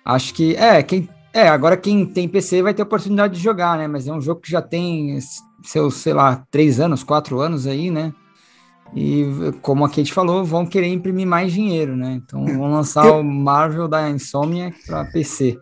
acho 0.04 0.34
que, 0.34 0.56
é, 0.58 0.84
quem, 0.84 1.08
é, 1.34 1.48
agora 1.48 1.78
quem 1.78 2.06
tem 2.06 2.28
PC 2.28 2.62
vai 2.62 2.74
ter 2.74 2.82
oportunidade 2.82 3.36
de 3.36 3.42
jogar, 3.42 3.78
né? 3.78 3.88
Mas 3.88 4.08
é 4.08 4.14
um 4.14 4.20
jogo 4.20 4.42
que 4.42 4.52
já 4.52 4.62
tem 4.62 5.18
seus, 5.64 5.96
sei 5.96 6.14
lá, 6.14 6.44
três 6.52 6.80
anos, 6.80 7.04
quatro 7.04 7.40
anos 7.40 7.66
aí, 7.68 7.90
né? 7.90 8.14
E 8.96 9.26
como 9.62 9.84
a 9.84 9.90
Kate 9.90 10.14
falou, 10.14 10.46
vão 10.46 10.66
querer 10.66 10.88
imprimir 10.88 11.26
mais 11.26 11.52
dinheiro, 11.52 11.96
né? 11.98 12.22
Então 12.24 12.46
vão 12.46 12.72
lançar 12.72 13.06
eu... 13.08 13.20
o 13.20 13.24
Marvel 13.24 13.88
da 13.88 14.10
Insomnia 14.10 14.72
para 14.86 15.06
PC. 15.06 15.58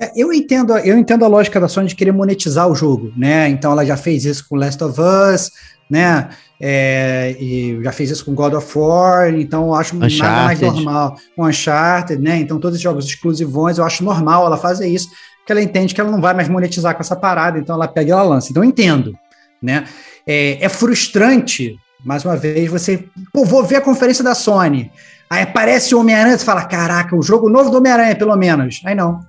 É, 0.00 0.12
eu 0.16 0.32
entendo, 0.32 0.76
eu 0.78 0.96
entendo 0.96 1.24
a 1.24 1.28
lógica 1.28 1.60
da 1.60 1.68
Sony 1.68 1.88
de 1.88 1.94
querer 1.94 2.12
monetizar 2.12 2.68
o 2.68 2.74
jogo, 2.74 3.12
né? 3.16 3.48
Então 3.48 3.72
ela 3.72 3.84
já 3.84 3.96
fez 3.96 4.24
isso 4.24 4.46
com 4.48 4.56
Last 4.56 4.82
of 4.82 4.98
Us, 4.98 5.50
né? 5.90 6.30
É, 6.62 7.36
e 7.40 7.82
já 7.82 7.90
fez 7.92 8.10
isso 8.10 8.24
com 8.24 8.34
God 8.34 8.54
of 8.54 8.78
War, 8.78 9.34
então 9.34 9.66
eu 9.66 9.74
acho 9.74 9.96
Uncharted. 9.96 10.20
nada 10.22 10.44
mais 10.44 10.60
normal. 10.60 11.16
Com 11.34 11.44
Uncharted, 11.44 12.22
né? 12.22 12.38
Então 12.38 12.58
todos 12.58 12.76
os 12.76 12.82
jogos 12.82 13.04
exclusivos, 13.04 13.78
eu 13.78 13.84
acho 13.84 14.04
normal 14.04 14.46
ela 14.46 14.56
fazer 14.56 14.86
isso, 14.86 15.10
porque 15.38 15.52
ela 15.52 15.62
entende 15.62 15.94
que 15.94 16.00
ela 16.00 16.10
não 16.10 16.20
vai 16.20 16.32
mais 16.32 16.48
monetizar 16.48 16.94
com 16.94 17.00
essa 17.00 17.16
parada, 17.16 17.58
então 17.58 17.74
ela 17.74 17.88
pega 17.88 18.08
e 18.08 18.12
ela 18.12 18.22
lança. 18.22 18.50
Então 18.50 18.62
eu 18.62 18.68
entendo, 18.68 19.14
né? 19.62 19.84
É, 20.26 20.64
é 20.64 20.68
frustrante, 20.68 21.76
mais 22.04 22.24
uma 22.24 22.36
vez, 22.36 22.70
você, 22.70 23.04
pô, 23.32 23.44
vou 23.44 23.64
ver 23.64 23.76
a 23.76 23.80
conferência 23.80 24.24
da 24.24 24.34
Sony. 24.34 24.90
Aí 25.28 25.42
aparece 25.42 25.94
o 25.94 26.00
Homem-Aranha 26.00 26.36
e 26.36 26.38
fala: 26.38 26.64
Caraca, 26.64 27.14
o 27.14 27.22
jogo 27.22 27.48
novo 27.48 27.70
do 27.70 27.76
Homem-Aranha, 27.78 28.16
pelo 28.16 28.34
menos. 28.36 28.80
Aí 28.84 28.94
não. 28.94 29.20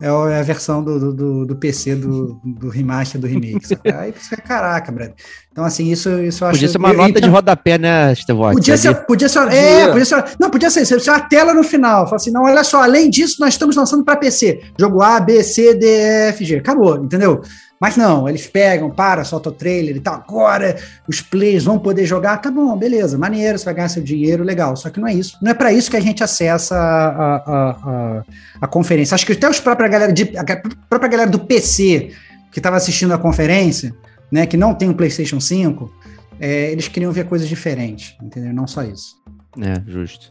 É, 0.00 0.06
é 0.06 0.40
a 0.40 0.42
versão 0.42 0.82
do, 0.82 1.12
do, 1.12 1.44
do 1.44 1.56
PC 1.56 1.94
do, 1.94 2.40
do 2.42 2.70
remaster 2.70 3.20
do 3.20 3.26
remake. 3.26 3.60
Aí 3.94 4.14
você 4.18 4.34
caraca, 4.34 4.90
Brad. 4.90 5.10
Então, 5.52 5.62
assim, 5.62 5.90
isso, 5.90 6.08
isso 6.20 6.42
eu 6.42 6.48
acho. 6.48 6.56
Podia 6.56 6.68
ser 6.68 6.78
uma 6.78 6.94
nota 6.94 7.10
então, 7.10 7.20
de 7.20 7.28
rodapé, 7.28 7.76
né, 7.76 8.10
Estevão? 8.14 8.52
Podia 8.52 8.78
ser, 8.78 8.94
podia 9.04 9.28
ser, 9.28 9.52
é, 9.52 9.88
podia 9.88 10.06
ser. 10.06 10.24
Não, 10.40 10.48
podia 10.48 10.70
ser, 10.70 10.86
ser 10.86 11.10
uma 11.10 11.20
tela 11.20 11.52
no 11.52 11.62
final. 11.62 12.06
Fala 12.06 12.16
assim, 12.16 12.30
não, 12.30 12.44
olha 12.44 12.64
só, 12.64 12.82
além 12.82 13.10
disso, 13.10 13.36
nós 13.40 13.52
estamos 13.52 13.76
lançando 13.76 14.02
para 14.02 14.16
PC. 14.16 14.62
Jogo 14.78 15.02
A, 15.02 15.20
B, 15.20 15.42
C, 15.42 15.74
D, 15.74 15.86
F, 15.86 16.46
G. 16.46 16.56
Acabou, 16.56 16.96
entendeu? 16.96 17.42
Mas 17.80 17.96
não, 17.96 18.28
eles 18.28 18.46
pegam, 18.46 18.90
para, 18.90 19.24
solta 19.24 19.48
o 19.48 19.52
trailer 19.52 19.96
e 19.96 20.00
tal. 20.00 20.16
Agora 20.16 20.76
os 21.08 21.22
players 21.22 21.64
vão 21.64 21.78
poder 21.78 22.04
jogar. 22.04 22.36
Tá 22.36 22.50
bom, 22.50 22.76
beleza, 22.76 23.16
maneiro, 23.16 23.58
você 23.58 23.64
vai 23.64 23.72
ganhar 23.72 23.88
seu 23.88 24.02
dinheiro, 24.02 24.44
legal. 24.44 24.76
Só 24.76 24.90
que 24.90 25.00
não 25.00 25.08
é 25.08 25.14
isso. 25.14 25.38
Não 25.40 25.50
é 25.50 25.54
para 25.54 25.72
isso 25.72 25.90
que 25.90 25.96
a 25.96 26.00
gente 26.00 26.22
acessa 26.22 26.76
a, 26.76 27.36
a, 27.36 27.70
a, 27.70 28.24
a, 28.60 28.66
conferência. 28.66 29.14
Acho 29.14 29.24
que 29.24 29.32
até 29.32 29.48
os 29.48 29.58
própria 29.60 29.88
galera, 29.88 30.12
de, 30.12 30.36
a 30.36 30.44
própria 30.90 31.08
galera 31.08 31.30
do 31.30 31.38
PC 31.38 32.10
que 32.52 32.58
estava 32.58 32.76
assistindo 32.76 33.14
a 33.14 33.18
conferência, 33.18 33.94
né, 34.30 34.44
que 34.44 34.58
não 34.58 34.74
tem 34.74 34.90
um 34.90 34.94
PlayStation 34.94 35.40
5, 35.40 35.90
é, 36.38 36.72
eles 36.72 36.86
queriam 36.86 37.12
ver 37.12 37.24
coisas 37.24 37.48
diferentes, 37.48 38.14
entendeu? 38.20 38.52
Não 38.52 38.66
só 38.66 38.82
isso. 38.82 39.16
É, 39.58 39.80
justo. 39.90 40.30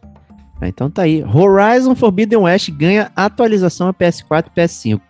Então 0.61 0.89
tá 0.89 1.03
aí. 1.03 1.23
Horizon 1.23 1.95
Forbidden 1.95 2.39
West 2.39 2.69
ganha 2.71 3.11
atualização 3.15 3.87
a 3.87 3.93
PS4 3.93 4.45
e 4.47 4.59
PS5. 4.59 5.01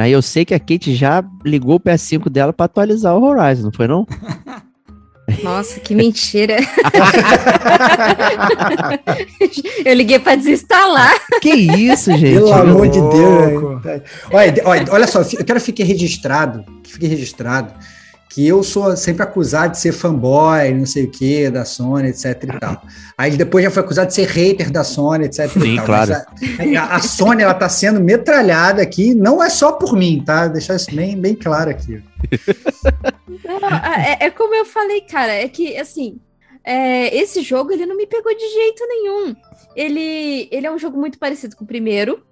Aí 0.00 0.12
eu 0.12 0.22
sei 0.22 0.44
que 0.44 0.54
a 0.54 0.58
Kate 0.58 0.94
já 0.94 1.22
ligou 1.44 1.76
o 1.76 1.80
PS5 1.80 2.30
dela 2.30 2.52
para 2.52 2.66
atualizar 2.66 3.16
o 3.16 3.22
Horizon, 3.22 3.64
não 3.64 3.72
foi 3.72 3.86
não? 3.86 4.06
Nossa, 5.44 5.78
que 5.78 5.94
mentira. 5.94 6.56
eu 9.84 9.94
liguei 9.94 10.18
para 10.18 10.36
desinstalar. 10.36 11.14
Que 11.40 11.50
isso, 11.50 12.10
gente? 12.16 12.34
Pelo 12.34 12.52
amor 12.52 12.88
de 12.88 13.00
Deus. 13.00 13.80
Olha, 14.32 14.62
olha, 14.64 14.84
olha 14.90 15.06
só, 15.06 15.20
eu 15.20 15.44
quero 15.44 15.60
que 15.60 15.66
fique 15.66 15.84
registrado, 15.84 16.64
que 16.82 16.92
fique 16.92 17.06
registrado 17.06 17.72
que 18.30 18.46
eu 18.46 18.62
sou 18.62 18.96
sempre 18.96 19.24
acusado 19.24 19.72
de 19.72 19.80
ser 19.80 19.90
fanboy, 19.90 20.72
não 20.72 20.86
sei 20.86 21.04
o 21.04 21.10
que, 21.10 21.50
da 21.50 21.64
Sony, 21.64 22.10
etc 22.10 22.44
e 22.44 22.60
tal. 22.60 22.80
Aí 23.18 23.36
depois 23.36 23.64
já 23.64 23.72
foi 23.72 23.82
acusado 23.82 24.06
de 24.06 24.14
ser 24.14 24.28
hater 24.28 24.70
da 24.70 24.84
Sony, 24.84 25.24
etc 25.24 25.50
Sim, 25.50 25.72
e 25.72 25.76
tal. 25.76 25.84
claro. 25.84 26.12
A, 26.78 26.94
a, 26.94 27.00
Sony, 27.00 27.42
ela 27.42 27.54
tá 27.54 27.68
sendo 27.68 28.00
metralhada 28.00 28.82
aqui, 28.82 29.16
não 29.16 29.42
é 29.42 29.50
só 29.50 29.72
por 29.72 29.96
mim, 29.96 30.22
tá? 30.24 30.46
Deixar 30.46 30.76
isso 30.76 30.94
bem, 30.94 31.20
bem 31.20 31.34
claro 31.34 31.70
aqui. 31.70 32.00
Não, 33.44 33.68
é, 33.98 34.18
é, 34.20 34.30
como 34.30 34.54
eu 34.54 34.64
falei, 34.64 35.00
cara, 35.00 35.32
é 35.32 35.48
que, 35.48 35.76
assim, 35.76 36.20
é, 36.62 37.14
esse 37.16 37.42
jogo, 37.42 37.72
ele 37.72 37.84
não 37.84 37.96
me 37.96 38.06
pegou 38.06 38.32
de 38.32 38.48
jeito 38.48 38.86
nenhum. 38.86 39.34
Ele, 39.74 40.48
ele 40.52 40.66
é 40.68 40.70
um 40.70 40.78
jogo 40.78 40.96
muito 40.96 41.18
parecido 41.18 41.56
com 41.56 41.64
o 41.64 41.66
primeiro, 41.66 42.22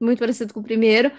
muito 0.00 0.18
parecido 0.18 0.52
com 0.52 0.58
o 0.58 0.64
primeiro, 0.64 1.12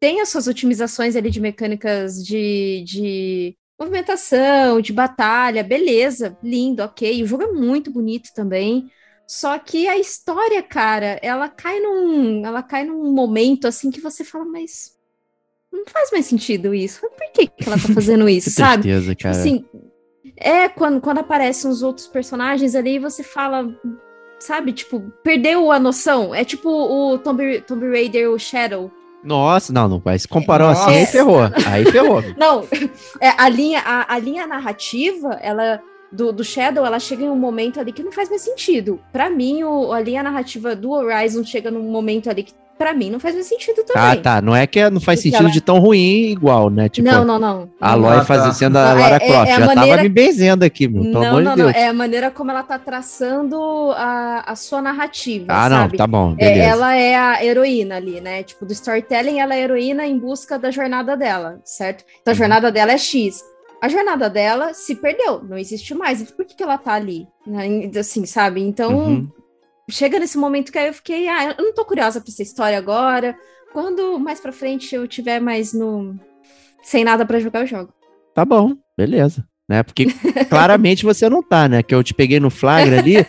tem 0.00 0.20
as 0.20 0.28
suas 0.28 0.46
otimizações 0.46 1.16
ali 1.16 1.30
de 1.30 1.40
mecânicas 1.40 2.24
de, 2.24 2.84
de 2.86 3.56
movimentação, 3.78 4.80
de 4.80 4.92
batalha, 4.92 5.62
beleza, 5.62 6.36
lindo, 6.42 6.82
ok. 6.82 7.22
O 7.22 7.26
jogo 7.26 7.44
é 7.44 7.52
muito 7.52 7.90
bonito 7.90 8.30
também. 8.34 8.90
Só 9.26 9.58
que 9.58 9.86
a 9.86 9.98
história, 9.98 10.62
cara, 10.62 11.18
ela 11.22 11.48
cai 11.48 11.78
num, 11.80 12.46
ela 12.46 12.62
cai 12.62 12.84
num 12.84 13.12
momento 13.12 13.66
assim 13.66 13.90
que 13.90 14.00
você 14.00 14.24
fala, 14.24 14.44
mas 14.44 14.96
não 15.70 15.84
faz 15.86 16.10
mais 16.10 16.26
sentido 16.26 16.74
isso. 16.74 17.00
Por 17.00 17.32
que, 17.32 17.46
que 17.46 17.68
ela 17.68 17.76
tá 17.76 17.92
fazendo 17.92 18.26
isso, 18.30 18.50
sabe? 18.50 18.84
Certeza, 18.84 19.14
cara. 19.14 19.36
Assim, 19.36 19.64
é 20.36 20.68
quando, 20.68 21.00
quando 21.00 21.18
aparecem 21.18 21.70
os 21.70 21.82
outros 21.82 22.06
personagens 22.06 22.74
ali, 22.74 22.98
você 22.98 23.22
fala, 23.22 23.68
sabe, 24.38 24.72
tipo, 24.72 25.00
perdeu 25.22 25.70
a 25.70 25.78
noção. 25.78 26.34
É 26.34 26.44
tipo 26.44 26.70
o 26.70 27.18
Tomb, 27.18 27.60
Tomb 27.62 27.86
Raider, 27.90 28.30
o 28.30 28.38
Shadow. 28.38 28.90
Nossa, 29.22 29.72
não, 29.72 29.88
não. 29.88 30.02
Se 30.18 30.28
comparou 30.28 30.68
Nossa. 30.68 30.84
assim, 30.84 30.98
aí 30.98 31.06
ferrou. 31.06 31.40
Aí 31.66 31.84
ferrou. 31.90 32.22
não, 32.36 32.64
é, 33.20 33.30
a, 33.36 33.48
linha, 33.48 33.80
a, 33.84 34.14
a 34.14 34.18
linha 34.18 34.46
narrativa, 34.46 35.38
ela 35.42 35.80
do, 36.10 36.32
do 36.32 36.44
Shadow, 36.44 36.84
ela 36.84 36.98
chega 36.98 37.24
em 37.24 37.28
um 37.28 37.36
momento 37.36 37.78
ali 37.78 37.92
que 37.92 38.02
não 38.02 38.12
faz 38.12 38.28
mais 38.28 38.42
sentido. 38.42 39.00
Para 39.12 39.28
mim, 39.28 39.62
o, 39.62 39.92
a 39.92 40.00
linha 40.00 40.22
narrativa 40.22 40.74
do 40.74 40.90
Horizon 40.90 41.44
chega 41.44 41.70
num 41.70 41.90
momento 41.90 42.30
ali 42.30 42.42
que 42.44 42.54
para 42.78 42.94
mim 42.94 43.10
não 43.10 43.18
faz 43.18 43.34
mais 43.34 43.46
sentido 43.46 43.82
também. 43.84 44.02
Ah, 44.02 44.16
tá. 44.16 44.40
Não 44.40 44.54
é 44.54 44.66
que 44.66 44.88
não 44.88 45.00
faz 45.00 45.20
sentido 45.20 45.42
ela... 45.42 45.50
de 45.50 45.60
tão 45.60 45.80
ruim 45.80 46.30
igual, 46.30 46.70
né? 46.70 46.88
Tipo, 46.88 47.08
não, 47.08 47.24
não, 47.24 47.38
não. 47.38 47.70
A 47.80 47.92
Aloy 47.92 48.16
ah, 48.16 48.24
tá. 48.24 48.52
sendo 48.52 48.78
a 48.78 48.92
Lara 48.94 49.16
é, 49.16 49.18
Croft. 49.18 49.48
É, 49.48 49.50
é 49.50 49.54
a 49.54 49.60
Já 49.60 49.66
maneira... 49.66 49.90
tava 49.90 50.02
me 50.02 50.08
benzendo 50.08 50.64
aqui, 50.64 50.86
meu. 50.86 51.02
Pelo 51.02 51.14
não, 51.14 51.26
amor 51.26 51.42
não, 51.42 51.50
de 51.50 51.62
Deus. 51.62 51.72
não. 51.72 51.80
É 51.80 51.88
a 51.88 51.92
maneira 51.92 52.30
como 52.30 52.50
ela 52.52 52.62
tá 52.62 52.78
traçando 52.78 53.58
a, 53.96 54.44
a 54.46 54.54
sua 54.54 54.80
narrativa. 54.80 55.46
Ah, 55.48 55.68
sabe? 55.68 55.74
não, 55.74 55.98
tá 55.98 56.06
bom. 56.06 56.36
É, 56.38 56.58
ela 56.58 56.94
é 56.94 57.16
a 57.16 57.44
heroína 57.44 57.96
ali, 57.96 58.20
né? 58.20 58.44
Tipo, 58.44 58.64
do 58.64 58.72
storytelling, 58.72 59.40
ela 59.40 59.54
é 59.54 59.58
a 59.58 59.62
heroína 59.62 60.06
em 60.06 60.16
busca 60.16 60.58
da 60.58 60.70
jornada 60.70 61.16
dela, 61.16 61.60
certo? 61.64 62.04
Então 62.22 62.30
a 62.30 62.34
uhum. 62.34 62.38
jornada 62.38 62.70
dela 62.70 62.92
é 62.92 62.98
X. 62.98 63.42
A 63.82 63.88
jornada 63.88 64.30
dela 64.30 64.72
se 64.72 64.94
perdeu, 64.94 65.42
não 65.42 65.58
existe 65.58 65.94
mais. 65.94 66.20
Então, 66.20 66.36
por 66.36 66.44
que, 66.44 66.54
que 66.54 66.62
ela 66.62 66.78
tá 66.78 66.94
ali? 66.94 67.28
Né? 67.46 67.90
Assim, 67.98 68.24
sabe? 68.26 68.60
Então, 68.60 68.96
uhum 68.96 69.28
chega 69.88 70.18
nesse 70.18 70.38
momento 70.38 70.72
que 70.72 70.78
aí 70.78 70.88
eu 70.88 70.94
fiquei, 70.94 71.28
ah, 71.28 71.54
eu 71.58 71.64
não 71.64 71.74
tô 71.74 71.84
curiosa 71.84 72.20
pra 72.20 72.30
essa 72.30 72.42
história 72.42 72.78
agora. 72.78 73.36
Quando 73.72 74.18
mais 74.18 74.40
pra 74.40 74.52
frente 74.52 74.94
eu 74.94 75.06
tiver 75.06 75.40
mais 75.40 75.72
no. 75.72 76.18
sem 76.82 77.04
nada 77.04 77.24
para 77.24 77.40
jogar, 77.40 77.60
eu 77.60 77.66
jogo. 77.66 77.92
Tá 78.34 78.44
bom, 78.44 78.74
beleza. 78.96 79.44
Né? 79.68 79.82
Porque 79.82 80.06
claramente 80.48 81.04
você 81.04 81.28
não 81.28 81.42
tá, 81.42 81.68
né? 81.68 81.82
Que 81.82 81.94
eu 81.94 82.02
te 82.02 82.14
peguei 82.14 82.40
no 82.40 82.50
flagra 82.50 82.98
ali. 82.98 83.16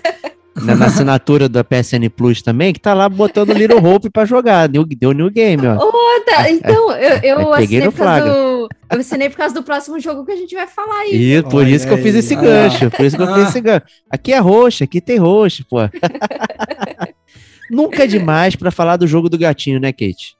na, 0.63 0.75
na, 0.75 0.85
assinatura 0.87 1.47
da 1.47 1.63
PSN 1.63 2.09
Plus 2.15 2.41
também, 2.41 2.73
que 2.73 2.79
tá 2.79 2.93
lá 2.93 3.07
botando 3.07 3.53
Little 3.53 3.83
Hope 3.83 4.09
pra 4.09 4.25
jogar. 4.25 4.67
Deu, 4.67 4.85
deu 4.85 5.11
New 5.11 5.29
Game, 5.29 5.65
ó. 5.65 5.77
Oh, 5.77 6.21
tá. 6.25 6.49
Então, 6.49 6.91
eu, 6.91 7.39
eu 7.39 7.53
assinei 7.53 7.91
causa 7.91 8.25
do. 8.25 8.48
Eu 8.91 8.99
assinei 8.99 9.29
por 9.29 9.37
causa 9.37 9.53
do 9.53 9.63
próximo 9.63 9.99
jogo 9.99 10.25
que 10.25 10.31
a 10.31 10.35
gente 10.35 10.55
vai 10.55 10.67
falar 10.67 11.01
aí. 11.01 11.35
E 11.35 11.43
por 11.43 11.67
isso 11.67 11.87
que 11.87 11.93
eu 11.93 11.97
fiz 11.97 12.15
esse 12.15 12.35
gancho. 12.35 12.89
Por 12.91 13.05
isso 13.05 13.15
que 13.15 13.23
eu 13.23 13.33
fiz 13.33 13.49
esse 13.49 13.61
gancho. 13.61 13.85
Aqui 14.09 14.33
é 14.33 14.39
roxo, 14.39 14.83
aqui 14.83 14.99
tem 14.99 15.17
roxo, 15.17 15.65
pô. 15.69 15.77
Nunca 17.69 18.03
é 18.03 18.07
demais 18.07 18.55
para 18.55 18.71
falar 18.71 18.97
do 18.97 19.05
jogo 19.05 19.29
do 19.29 19.37
gatinho, 19.37 19.79
né, 19.79 19.91
Kate? 19.91 20.35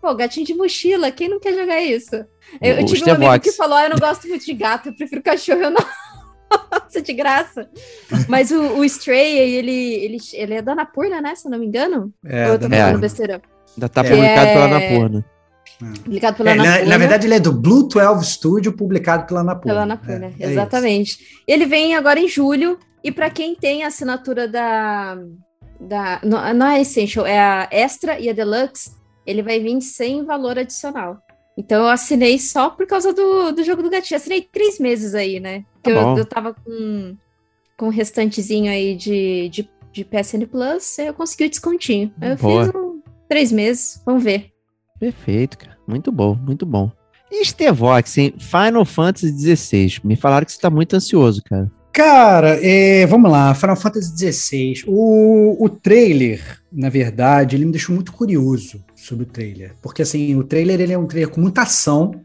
Pô, 0.00 0.14
gatinho 0.14 0.44
de 0.44 0.54
mochila, 0.54 1.10
quem 1.10 1.28
não 1.28 1.40
quer 1.40 1.54
jogar 1.54 1.80
isso? 1.80 2.16
Eu, 2.60 2.74
eu 2.76 2.84
tive 2.84 3.10
um 3.10 3.14
amigo 3.14 3.40
que 3.40 3.52
falou: 3.52 3.76
ah, 3.76 3.84
eu 3.84 3.90
não 3.90 3.98
gosto 3.98 4.28
muito 4.28 4.44
de 4.44 4.52
gato, 4.52 4.88
eu 4.88 4.94
prefiro 4.94 5.22
cachorro, 5.22 5.62
eu 5.62 5.70
não. 5.70 5.80
Nossa, 6.70 7.00
de 7.00 7.12
graça. 7.12 7.68
Mas 8.28 8.50
o, 8.50 8.60
o 8.78 8.84
Stray, 8.84 9.38
ele, 9.38 9.72
ele, 9.72 10.18
ele 10.34 10.54
é 10.54 10.62
da 10.62 10.72
Anapurna, 10.72 11.20
né? 11.20 11.34
Se 11.34 11.46
eu 11.46 11.50
não 11.50 11.58
me 11.58 11.66
engano. 11.66 12.12
É, 12.24 12.46
Ou 12.46 12.52
eu 12.52 12.58
tô 12.58 12.68
falando 12.68 12.96
é. 12.96 13.00
besteira. 13.00 13.42
Ainda 13.76 13.88
tá 13.88 14.04
publicado 14.04 14.46
é... 14.46 14.52
pela 14.52 14.64
Anapurna. 14.66 15.24
Publicado 15.78 16.36
pela 16.36 16.50
é, 16.50 16.52
Anapurna. 16.52 16.86
Na, 16.86 16.98
verdade, 16.98 17.26
ele 17.26 17.34
é 17.34 17.40
do 17.40 17.52
Blue 17.52 17.88
12 17.88 18.24
Studio, 18.24 18.72
publicado 18.72 19.26
pela 19.26 19.40
Anapurna. 19.40 19.72
Pela 19.72 19.82
Anapurna, 19.82 20.32
é, 20.38 20.44
é 20.44 20.50
exatamente. 20.50 21.18
ele 21.46 21.66
vem 21.66 21.94
agora 21.94 22.20
em 22.20 22.28
julho, 22.28 22.78
e 23.02 23.10
para 23.10 23.28
quem 23.30 23.54
tem 23.54 23.84
a 23.84 23.88
assinatura 23.88 24.48
da, 24.48 25.18
da. 25.80 26.20
Não, 26.22 26.54
não 26.54 26.66
é 26.66 26.80
Essential, 26.80 27.26
é 27.26 27.38
a 27.38 27.68
Extra 27.70 28.18
e 28.18 28.30
a 28.30 28.32
Deluxe, 28.32 28.92
ele 29.26 29.42
vai 29.42 29.60
vir 29.60 29.80
sem 29.80 30.24
valor 30.24 30.58
adicional. 30.58 31.18
Então 31.56 31.82
eu 31.82 31.88
assinei 31.88 32.38
só 32.38 32.70
por 32.70 32.86
causa 32.86 33.12
do, 33.12 33.52
do 33.52 33.62
jogo 33.62 33.82
do 33.82 33.90
gatinho. 33.90 34.16
Assinei 34.16 34.42
três 34.42 34.78
meses 34.78 35.14
aí, 35.14 35.38
né? 35.38 35.64
Tá 35.82 35.90
eu, 35.90 36.18
eu 36.18 36.24
tava 36.24 36.54
com, 36.54 37.16
com 37.76 37.86
um 37.86 37.90
restantezinho 37.90 38.70
aí 38.70 38.96
de, 38.96 39.48
de, 39.50 39.70
de 39.92 40.04
PSN 40.04 40.46
Plus, 40.50 40.98
eu 40.98 41.14
consegui 41.14 41.44
o 41.44 41.50
descontinho. 41.50 42.12
Eu 42.20 42.36
Boa. 42.36 42.64
fiz 42.64 42.74
um, 42.74 43.02
três 43.28 43.52
meses, 43.52 44.02
vamos 44.04 44.24
ver. 44.24 44.53
Perfeito, 45.04 45.58
cara. 45.58 45.76
Muito 45.86 46.10
bom, 46.10 46.34
muito 46.34 46.64
bom. 46.64 46.90
E 47.30 47.44
Stevox, 47.44 48.16
hein? 48.16 48.34
Final 48.38 48.86
Fantasy 48.86 49.56
XVI. 49.56 50.00
Me 50.02 50.16
falaram 50.16 50.46
que 50.46 50.52
você 50.52 50.58
tá 50.58 50.70
muito 50.70 50.96
ansioso, 50.96 51.42
cara. 51.44 51.70
Cara, 51.92 52.58
é, 52.64 53.06
vamos 53.06 53.30
lá, 53.30 53.54
Final 53.54 53.76
Fantasy 53.76 54.32
XVI. 54.32 54.84
O, 54.86 55.62
o 55.62 55.68
trailer, 55.68 56.40
na 56.72 56.88
verdade, 56.88 57.54
ele 57.54 57.66
me 57.66 57.72
deixou 57.72 57.94
muito 57.94 58.12
curioso 58.12 58.82
sobre 58.96 59.24
o 59.24 59.28
trailer. 59.28 59.74
Porque, 59.82 60.00
assim, 60.00 60.34
o 60.36 60.42
trailer 60.42 60.80
ele 60.80 60.94
é 60.94 60.98
um 60.98 61.06
trailer 61.06 61.30
com 61.30 61.40
muita 61.40 61.62
ação. 61.62 62.22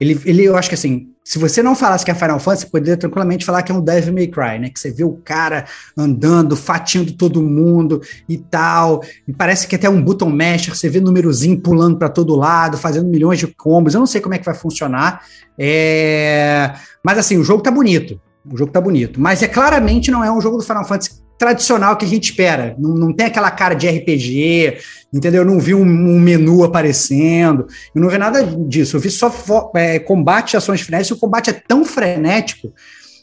Ele, 0.00 0.20
ele, 0.24 0.42
eu 0.42 0.56
acho 0.56 0.68
que, 0.68 0.74
assim, 0.74 1.12
se 1.30 1.38
você 1.38 1.62
não 1.62 1.76
falasse 1.76 2.04
que 2.04 2.10
é 2.10 2.14
Final 2.14 2.40
Fantasy, 2.40 2.64
você 2.64 2.70
poderia 2.72 2.96
tranquilamente 2.96 3.44
falar 3.44 3.62
que 3.62 3.70
é 3.70 3.74
um 3.74 3.80
Devil 3.80 4.12
May 4.12 4.26
Cry, 4.26 4.58
né? 4.58 4.68
Que 4.68 4.80
você 4.80 4.90
vê 4.90 5.04
o 5.04 5.12
cara 5.12 5.64
andando, 5.96 6.56
fatiando 6.56 7.12
todo 7.12 7.40
mundo 7.40 8.02
e 8.28 8.36
tal. 8.36 9.00
E 9.28 9.32
parece 9.32 9.68
que 9.68 9.76
até 9.76 9.88
um 9.88 10.02
button 10.02 10.28
masher, 10.28 10.74
você 10.74 10.88
vê 10.88 10.98
númerozinho 10.98 11.60
pulando 11.60 11.98
para 11.98 12.08
todo 12.08 12.34
lado, 12.34 12.76
fazendo 12.76 13.08
milhões 13.08 13.38
de 13.38 13.46
combos. 13.46 13.94
Eu 13.94 14.00
não 14.00 14.08
sei 14.08 14.20
como 14.20 14.34
é 14.34 14.38
que 14.38 14.44
vai 14.44 14.56
funcionar. 14.56 15.24
É... 15.56 16.72
Mas, 17.00 17.16
assim, 17.16 17.38
o 17.38 17.44
jogo 17.44 17.62
tá 17.62 17.70
bonito. 17.70 18.20
O 18.44 18.56
jogo 18.56 18.72
tá 18.72 18.80
bonito. 18.80 19.20
Mas 19.20 19.40
é 19.40 19.46
claramente 19.46 20.10
não 20.10 20.24
é 20.24 20.32
um 20.32 20.40
jogo 20.40 20.56
do 20.56 20.64
Final 20.64 20.84
Fantasy 20.84 21.19
tradicional 21.40 21.96
que 21.96 22.04
a 22.04 22.08
gente 22.08 22.24
espera. 22.24 22.76
Não, 22.78 22.90
não 22.90 23.12
tem 23.14 23.26
aquela 23.26 23.50
cara 23.50 23.72
de 23.74 23.88
RPG, 23.88 24.76
entendeu? 25.10 25.40
Eu 25.40 25.46
não 25.46 25.58
vi 25.58 25.74
um, 25.74 25.82
um, 25.82 26.20
menu 26.20 26.62
aparecendo, 26.62 27.66
eu 27.94 28.02
não 28.02 28.10
vi 28.10 28.18
nada 28.18 28.44
disso. 28.44 28.94
Eu 28.94 29.00
vi 29.00 29.10
só 29.10 29.32
é, 29.74 29.98
combate, 29.98 30.58
ações 30.58 30.82
frenéticas, 30.82 31.16
o 31.16 31.20
combate 31.20 31.48
é 31.48 31.54
tão 31.54 31.82
frenético 31.82 32.74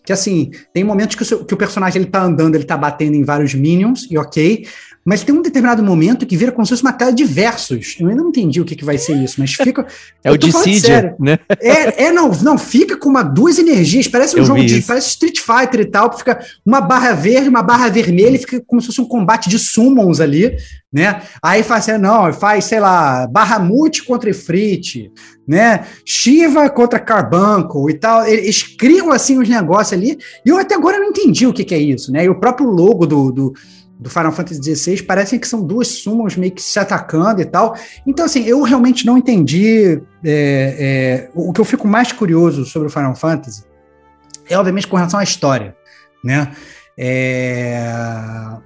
que, 0.04 0.12
assim, 0.12 0.50
tem 0.74 0.84
momentos 0.84 1.16
que 1.16 1.22
o, 1.22 1.26
seu, 1.26 1.46
que 1.46 1.54
o 1.54 1.58
personagem 1.58 2.02
ele 2.02 2.10
tá 2.10 2.24
andando, 2.24 2.56
ele 2.56 2.64
tá 2.64 2.76
batendo 2.76 3.16
em 3.16 3.24
vários 3.24 3.54
minions, 3.54 4.08
e 4.10 4.18
ok, 4.18 4.66
mas 5.08 5.24
tem 5.24 5.34
um 5.34 5.42
determinado 5.42 5.82
momento 5.82 6.26
que 6.26 6.36
vira 6.36 6.52
como 6.52 6.66
se 6.66 6.72
fosse 6.72 6.82
uma 6.82 6.92
tela 6.92 7.14
de 7.14 7.24
versos. 7.24 7.96
Eu 7.98 8.10
ainda 8.10 8.22
não 8.22 8.28
entendi 8.28 8.60
o 8.60 8.66
que, 8.66 8.76
que 8.76 8.84
vai 8.84 8.98
ser 8.98 9.16
isso, 9.16 9.36
mas 9.40 9.54
fica. 9.54 9.88
É 10.22 10.32
o 10.32 10.38
Dissidia, 10.38 11.16
né? 11.18 11.40
É, 11.62 12.08
é, 12.08 12.12
não, 12.12 12.30
não, 12.42 12.58
fica 12.58 12.98
com 12.98 13.08
uma, 13.08 13.24
duas 13.24 13.58
energias, 13.58 14.06
parece 14.10 14.36
um 14.36 14.40
Eu 14.40 14.46
jogo 14.46 14.60
de. 14.60 14.80
isso. 14.80 14.88
Parece 14.88 15.08
Street 15.08 15.40
Fighter 15.40 15.80
e 15.80 15.86
tal, 15.86 16.10
que 16.10 16.18
fica 16.18 16.40
uma 16.66 16.82
barra 16.82 17.14
verde, 17.14 17.48
uma 17.48 17.64
barra 17.64 17.88
vermelha, 17.88 18.36
e 18.36 18.40
fica 18.40 18.62
como 18.68 18.82
se 18.82 18.88
fosse 18.88 19.00
um 19.00 19.06
combate 19.06 19.48
de 19.48 19.58
summons 19.58 20.20
ali, 20.20 20.58
né? 20.92 21.22
Aí 21.42 21.64
faz 21.64 21.88
assim, 21.88 22.02
não, 22.02 22.34
faz, 22.34 22.66
sei 22.66 22.82
lá, 22.82 23.26
Bahamut 23.28 24.04
contra 24.04 24.30
Ifrit, 24.30 25.10
né? 25.48 25.86
Shiva 26.04 26.70
contra 26.70 27.00
Carbuncle 27.00 27.90
e 27.90 27.94
tal. 27.94 28.26
Eles 28.28 28.64
criam 28.64 29.12
assim 29.14 29.40
os 29.40 29.48
negócios 29.48 29.94
ali, 29.94 30.18
e 30.46 30.50
eu 30.50 30.58
até 30.58 30.76
agora 30.76 31.00
não 31.00 31.08
entendi 31.08 31.48
o 31.48 31.54
que, 31.54 31.64
que 31.64 31.74
é 31.74 31.80
isso, 31.80 32.12
né? 32.12 32.26
E 32.26 32.30
o 32.30 32.40
próprio 32.40 32.68
logo 32.68 33.06
do, 33.06 33.32
do, 33.32 33.54
do 34.00 34.10
Final 34.10 34.32
Fantasy 34.32 34.76
XVI 34.76 35.02
parecem 35.04 35.40
que 35.40 35.48
são 35.48 35.62
duas 35.64 35.88
summons 35.88 36.36
meio 36.36 36.52
que 36.52 36.62
se 36.62 36.80
atacando 36.80 37.42
e 37.42 37.46
tal. 37.46 37.76
Então, 38.06 38.26
assim, 38.26 38.44
eu 38.44 38.62
realmente 38.62 39.06
não 39.06 39.18
entendi. 39.18 40.02
é, 40.24 41.30
é, 41.30 41.30
o 41.34 41.52
que 41.52 41.62
eu 41.62 41.66
fico 41.66 41.88
mais 41.88 42.12
curioso 42.12 42.66
sobre 42.66 42.88
o 42.88 42.92
Final 42.92 43.16
Fantasy 43.16 43.68
é, 44.50 44.58
obviamente, 44.58 44.88
com 44.88 44.96
relação 44.96 45.20
à 45.20 45.24
história, 45.24 45.76
né? 46.24 46.52
É, 47.00 47.80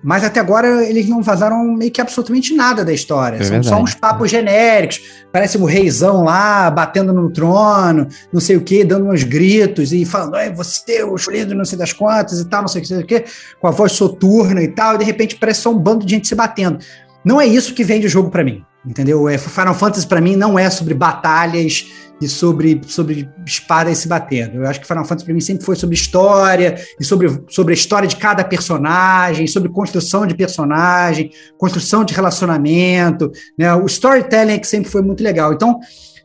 Mas 0.02 0.24
até 0.24 0.40
agora 0.40 0.88
eles 0.88 1.10
não 1.10 1.22
vazaram 1.22 1.64
meio 1.74 1.92
que 1.92 2.00
absolutamente 2.00 2.56
nada 2.56 2.86
da 2.86 2.94
história. 2.94 3.36
É 3.36 3.40
São 3.40 3.50
verdade. 3.50 3.68
só 3.68 3.82
uns 3.82 3.94
papos 3.94 4.32
genéricos. 4.32 5.02
Parece 5.34 5.58
o 5.58 5.66
reizão 5.66 6.24
lá 6.24 6.72
batendo 6.72 7.12
no 7.12 7.30
trono, 7.30 8.08
não 8.32 8.40
sei 8.40 8.56
o 8.56 8.62
que, 8.62 8.86
dando 8.86 9.10
uns 9.10 9.24
gritos 9.24 9.92
e 9.92 10.06
falando: 10.06 10.38
é 10.38 10.50
você, 10.50 11.04
o 11.04 11.16
escolhido, 11.16 11.54
não 11.54 11.66
sei 11.66 11.78
das 11.78 11.92
quantas 11.92 12.40
e 12.40 12.46
tal, 12.48 12.62
não 12.62 12.70
sei 12.70 12.80
o 12.80 12.84
que, 12.84 12.88
sei 12.88 13.00
o 13.00 13.06
que, 13.06 13.26
com 13.60 13.68
a 13.68 13.72
voz 13.72 13.92
soturna 13.92 14.64
e 14.64 14.70
tal. 14.70 14.96
E 14.96 15.00
de 15.00 15.04
repente 15.04 15.36
parece 15.36 15.62
só 15.62 15.72
um 15.72 15.78
bando 15.78 16.06
de 16.06 16.14
gente 16.16 16.28
se 16.28 16.36
batendo. 16.36 16.80
Não 17.26 17.40
é 17.40 17.46
isso 17.46 17.74
que 17.74 17.84
vende 17.84 18.08
o 18.08 18.10
jogo 18.10 18.32
pra 18.32 18.46
mim, 18.46 18.64
entendeu? 18.86 19.28
É, 19.30 19.38
Final 19.38 19.76
Fantasy 19.76 20.08
pra 20.08 20.22
mim 20.22 20.36
não 20.36 20.58
é 20.58 20.70
sobre 20.70 20.94
batalhas 20.94 21.92
e 22.22 22.28
sobre, 22.28 22.80
sobre 22.88 23.28
espadas 23.46 23.98
se 23.98 24.08
batendo. 24.08 24.58
Eu 24.58 24.68
acho 24.68 24.80
que 24.80 24.88
Final 24.88 25.04
Fantasy 25.04 25.26
pra 25.26 25.34
mim 25.34 25.42
sempre 25.42 25.66
foi 25.66 25.76
sobre 25.76 25.96
história 25.96 26.76
e 27.00 27.04
sobre, 27.04 27.44
sobre 27.50 27.74
a 27.74 27.76
história 27.76 28.08
de 28.08 28.16
cada 28.16 28.44
personagem, 28.44 29.48
sobre 29.48 29.70
construção 29.70 30.28
de 30.28 30.36
personagem, 30.36 31.32
construção 31.58 32.04
de 32.04 32.14
relacionamento, 32.14 33.32
né? 33.58 33.74
O 33.74 33.86
storytelling 33.86 34.54
é 34.54 34.60
que 34.60 34.68
sempre 34.68 34.92
foi 34.92 35.02
muito 35.02 35.24
legal. 35.24 35.52
Então, 35.54 35.80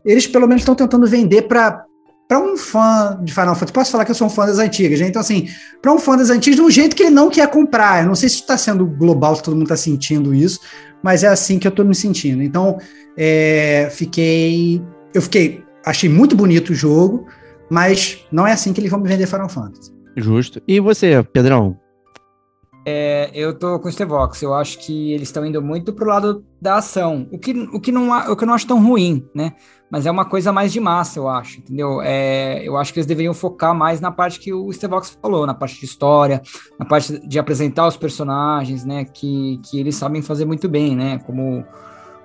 eles 0.05 0.27
pelo 0.27 0.47
menos 0.47 0.62
estão 0.62 0.75
tentando 0.75 1.07
vender 1.07 1.42
para 1.42 1.83
para 2.29 2.40
um 2.40 2.57
fã 2.57 3.21
de 3.23 3.33
Final 3.33 3.55
Fantasy, 3.55 3.73
posso 3.73 3.92
falar 3.92 4.05
que 4.05 4.11
eu 4.11 4.14
sou 4.14 4.27
um 4.27 4.31
fã 4.31 4.47
das 4.47 4.59
antigas, 4.59 4.99
né? 4.99 5.07
Então, 5.07 5.21
assim, 5.21 5.47
para 5.81 5.92
um 5.92 5.99
fã 5.99 6.16
das 6.16 6.29
antigas, 6.29 6.57
de 6.57 6.62
um 6.62 6.71
jeito 6.71 6.97
que 6.97 7.05
ele 7.05 7.11
não 7.11 7.31
quer 7.31 7.49
comprar. 7.49 8.03
Eu 8.03 8.09
não 8.09 8.16
sei 8.16 8.29
se 8.29 8.37
está 8.37 8.59
sendo 8.59 8.85
global, 8.85 9.37
se 9.37 9.45
todo 9.45 9.55
mundo 9.55 9.62
está 9.62 9.77
sentindo 9.77 10.35
isso, 10.35 10.59
mas 11.07 11.23
é 11.23 11.29
assim 11.29 11.57
que 11.57 11.69
eu 11.69 11.71
estou 11.71 11.85
me 11.85 11.95
sentindo. 11.95 12.42
Então, 12.42 12.79
é, 13.16 13.88
fiquei. 13.92 14.83
Eu 15.14 15.23
fiquei. 15.23 15.62
Achei 15.85 16.11
muito 16.11 16.35
bonito 16.35 16.71
o 16.71 16.75
jogo, 16.75 17.29
mas 17.71 18.27
não 18.33 18.45
é 18.45 18.51
assim 18.51 18.73
que 18.73 18.81
eles 18.81 18.90
vão 18.90 18.99
me 18.99 19.09
vender 19.09 19.29
Final 19.29 19.49
Fantasy. 19.49 19.92
Justo. 20.16 20.61
E 20.66 20.81
você, 20.81 21.23
Pedrão? 21.23 21.79
É, 22.85 23.31
eu 23.33 23.57
tô 23.57 23.79
com 23.79 23.88
o 23.88 23.92
Stevox. 23.92 24.42
Eu 24.42 24.53
acho 24.53 24.81
que 24.81 25.12
eles 25.12 25.29
estão 25.29 25.47
indo 25.47 25.62
muito 25.62 25.92
pro 25.92 26.09
lado 26.09 26.45
da 26.61 26.79
ação. 26.79 27.29
O 27.31 27.38
que, 27.38 27.53
o, 27.53 27.81
que 27.81 27.92
não, 27.92 28.11
o 28.33 28.37
que 28.37 28.42
eu 28.42 28.49
não 28.49 28.55
acho 28.55 28.66
tão 28.66 28.85
ruim, 28.85 29.25
né? 29.33 29.53
Mas 29.90 30.05
é 30.05 30.11
uma 30.11 30.25
coisa 30.25 30.53
mais 30.53 30.72
de 30.72 30.81
massa, 30.81 31.18
eu 31.18 31.29
acho, 31.29 31.61
entendeu? 31.61 32.01
É, 32.03 32.61
eu 32.66 32.77
acho 32.77 32.92
que 32.92 32.99
eles 32.99 33.07
deveriam 33.07 33.33
focar 33.33 33.75
mais 33.75 34.01
na 34.01 34.11
parte 34.11 34.40
que 34.40 34.53
o 34.53 34.72
Stevox 34.72 35.16
falou, 35.22 35.46
na 35.46 35.55
parte 35.55 35.79
de 35.79 35.85
história, 35.85 36.42
na 36.79 36.85
parte 36.85 37.18
de 37.27 37.38
apresentar 37.38 37.87
os 37.87 37.96
personagens, 37.96 38.85
né? 38.85 39.05
Que, 39.05 39.61
que 39.64 39.79
eles 39.79 39.94
sabem 39.94 40.22
fazer 40.22 40.44
muito 40.44 40.68
bem, 40.68 40.96
né? 40.96 41.18
Como, 41.20 41.64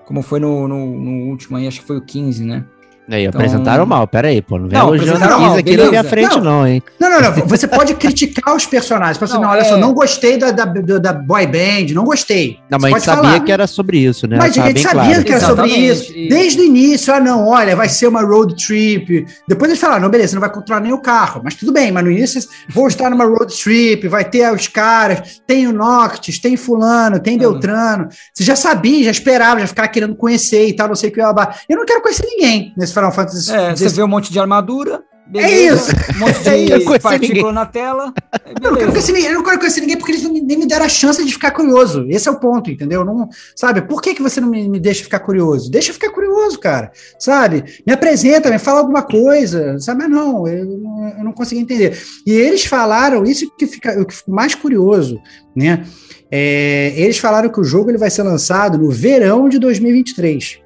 como 0.05 0.23
foi 0.23 0.39
no, 0.39 0.67
no, 0.67 0.99
no 0.99 1.29
último 1.29 1.57
aí, 1.57 1.67
acho 1.67 1.81
que 1.81 1.87
foi 1.87 1.97
o 1.97 2.05
15, 2.05 2.43
né? 2.43 2.65
Aí, 3.11 3.25
Então- 3.25 3.39
apresentaram 3.39 3.85
mal, 3.85 4.07
pera 4.07 4.29
aí, 4.29 4.41
pô. 4.41 4.57
Não 4.57 4.67
vem 4.69 4.77
Não, 4.79 4.87
elogiando 4.87 5.11
apresentaram 5.17 5.37
15 5.39 5.49
mal, 5.49 5.57
aqui 5.59 5.77
na 5.77 5.89
minha 5.89 6.03
frente, 6.03 6.35
Não. 6.37 6.43
não, 6.43 6.67
hein? 6.67 6.83
Não, 6.99 7.09
não, 7.09 7.21
não. 7.21 7.31
Você 7.47 7.67
pode 7.67 7.93
criticar 7.95 8.55
os 8.55 8.65
personagens. 8.65 9.17
Pode 9.17 9.31
falar, 9.31 9.41
Não, 9.43 9.49
não, 9.49 9.55
olha 9.57 9.65
é- 9.65 9.69
só, 9.69 9.77
não 9.77 9.93
gostei 9.93 10.37
da, 10.37 10.51
da, 10.51 10.65
da, 10.65 11.13
boy 11.13 11.45
band, 11.47 11.93
não 11.93 12.03
gostei. 12.03 12.57
Não, 12.69 12.79
Você 12.79 12.89
mas 12.89 12.93
a 12.93 12.97
gente 12.97 13.05
sabia 13.05 13.23
falar. 13.31 13.39
que 13.41 13.51
era 13.51 13.67
sobre 13.67 13.97
isso, 13.97 14.27
né? 14.27 14.37
Mas 14.37 14.57
a 14.57 14.67
gente 14.67 14.81
sabia 14.81 15.01
claro. 15.03 15.23
que 15.23 15.31
era 15.31 15.39
sobre 15.41 15.65
Exatamente. 15.65 15.91
isso. 15.91 16.17
E- 16.17 16.29
Desde 16.29 16.61
o 16.61 16.63
início, 16.65 17.13
ah, 17.13 17.19
não, 17.19 17.47
olha, 17.47 17.75
vai 17.75 17.89
ser 17.89 18.07
uma 18.07 18.21
road 18.21 18.55
trip. 18.55 19.25
Depois 19.47 19.69
eles 19.69 19.81
falaram, 19.81 20.01
não, 20.03 20.09
beleza, 20.09 20.33
não 20.35 20.41
vai 20.41 20.51
controlar 20.51 20.81
nem 20.81 20.93
o 20.93 20.99
carro. 21.01 21.41
Mas 21.43 21.55
tudo 21.55 21.71
bem, 21.73 21.91
mas 21.91 22.03
no 22.03 22.11
início, 22.11 22.41
vou 22.69 22.87
estar 22.87 23.09
numa 23.09 23.25
road 23.25 23.53
trip, 23.55 24.07
vai 24.07 24.23
ter 24.23 24.51
os 24.53 24.67
caras, 24.67 25.41
tem 25.45 25.67
o 25.67 25.73
Noctis, 25.73 26.39
tem 26.39 26.55
fulano, 26.55 27.19
tem 27.19 27.37
Beltrano. 27.37 28.07
Você 28.33 28.43
já 28.43 28.55
sabia, 28.55 29.03
já 29.05 29.11
esperava, 29.11 29.59
já 29.59 29.67
ficava 29.67 29.87
querendo 29.87 30.15
conhecer 30.15 30.67
e 30.67 30.73
tal, 30.73 30.87
não 30.87 30.95
sei 30.95 31.09
o 31.09 31.13
que. 31.13 31.19
Eu 31.21 31.77
não 31.77 31.85
quero 31.85 32.01
conhecer 32.01 32.25
ninguém 32.25 32.73
nesse 32.77 32.93
Final 33.01 33.11
Fantasy. 33.11 33.51
É, 33.51 33.75
você 33.75 33.89
vê 33.89 34.03
um 34.03 34.07
monte 34.07 34.31
de 34.31 34.39
armadura. 34.39 35.03
isso. 35.33 35.91
Um 36.15 36.19
monte 36.19 36.41
É 36.49 36.77
de 36.77 36.83
conheci 36.85 36.99
partícula 37.03 37.35
ninguém. 37.37 37.53
na 37.53 37.65
tela. 37.65 38.13
é, 38.33 38.49
Eu 38.49 38.53
não, 38.53 38.53
quero 38.61 38.73
beleza. 38.73 38.91
conhecer 38.91 39.11
ninguém, 39.13 39.27
eu 39.29 39.33
não 39.35 39.43
quero 39.43 39.59
conhecer 39.59 39.81
ninguém 39.81 39.97
porque 39.97 40.11
eles 40.11 40.23
não 40.23 40.33
me- 40.33 40.41
nem 40.41 40.57
me 40.57 40.65
deram 40.67 40.85
a 40.85 40.89
chance 40.89 41.23
de 41.23 41.31
ficar 41.31 41.51
curioso. 41.51 42.05
Esse 42.09 42.27
é 42.27 42.31
o 42.31 42.39
ponto, 42.39 42.69
entendeu? 42.69 43.05
Não, 43.05 43.29
sabe? 43.55 43.81
Por 43.81 44.01
que, 44.01 44.13
que 44.13 44.21
você 44.21 44.41
não 44.41 44.49
me, 44.49 44.67
me 44.67 44.79
deixa 44.79 45.03
ficar 45.03 45.19
curioso? 45.19 45.71
Deixa 45.71 45.89
eu 45.91 45.93
ficar 45.93 46.09
curioso, 46.11 46.59
cara. 46.59 46.91
Sabe? 47.17 47.63
Me 47.87 47.93
apresenta, 47.93 48.49
me 48.49 48.59
fala 48.59 48.79
alguma 48.81 49.03
coisa. 49.03 49.79
Sabe? 49.79 50.01
Mas 50.03 50.09
não, 50.11 50.47
eu, 50.47 50.65
não- 50.65 51.13
eu 51.19 51.23
não 51.23 51.31
consegui 51.31 51.61
entender. 51.61 51.97
E 52.27 52.31
eles 52.31 52.65
falaram, 52.65 53.23
isso 53.23 53.49
que 53.57 53.65
fica, 53.67 53.93
eu 53.93 54.05
que 54.05 54.13
fico 54.15 54.31
mais 54.31 54.53
curioso, 54.53 55.19
né? 55.55 55.85
É, 56.33 56.93
eles 56.95 57.17
falaram 57.17 57.49
que 57.49 57.59
o 57.59 57.63
jogo 57.63 57.89
ele 57.91 57.97
vai 57.97 58.09
ser 58.09 58.23
lançado 58.23 58.77
no 58.77 58.89
verão 58.89 59.49
de 59.49 59.59
2023. 59.59 60.59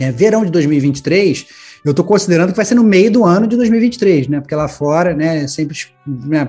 É, 0.00 0.10
verão 0.10 0.44
de 0.44 0.50
2023, 0.50 1.46
eu 1.84 1.90
estou 1.90 2.04
considerando 2.04 2.50
que 2.50 2.56
vai 2.56 2.64
ser 2.64 2.74
no 2.74 2.84
meio 2.84 3.10
do 3.10 3.24
ano 3.24 3.46
de 3.46 3.56
2023, 3.56 4.28
né? 4.28 4.40
Porque 4.40 4.54
lá 4.54 4.68
fora, 4.68 5.14
né, 5.14 5.46
sempre 5.46 5.76
né, 6.06 6.48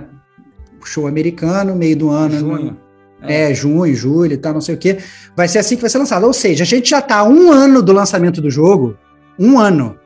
show 0.86 1.08
americano, 1.08 1.76
meio 1.76 1.96
do 1.96 2.10
ano, 2.10 2.40
Junho. 2.40 2.78
é, 3.22 3.54
junho, 3.54 3.96
julho 3.96 4.34
e 4.34 4.38
tal, 4.38 4.54
não 4.54 4.62
sei 4.62 4.76
o 4.76 4.78
quê. 4.78 4.98
Vai 5.36 5.48
ser 5.48 5.60
assim 5.60 5.76
que 5.76 5.82
vai 5.82 5.90
ser 5.90 5.98
lançado. 5.98 6.26
Ou 6.26 6.34
seja, 6.34 6.64
a 6.64 6.68
gente 6.68 6.90
já 6.90 7.00
está 7.00 7.24
um 7.24 7.52
ano 7.52 7.82
do 7.82 7.92
lançamento 7.92 8.42
do 8.42 8.50
jogo, 8.50 8.98
um 9.40 9.60
ano. 9.60 9.98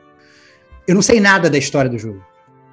Eu 0.88 0.96
não 0.96 1.02
sei 1.02 1.20
nada 1.20 1.50
da 1.50 1.58
história 1.58 1.90
do 1.90 1.98
jogo, 1.98 2.22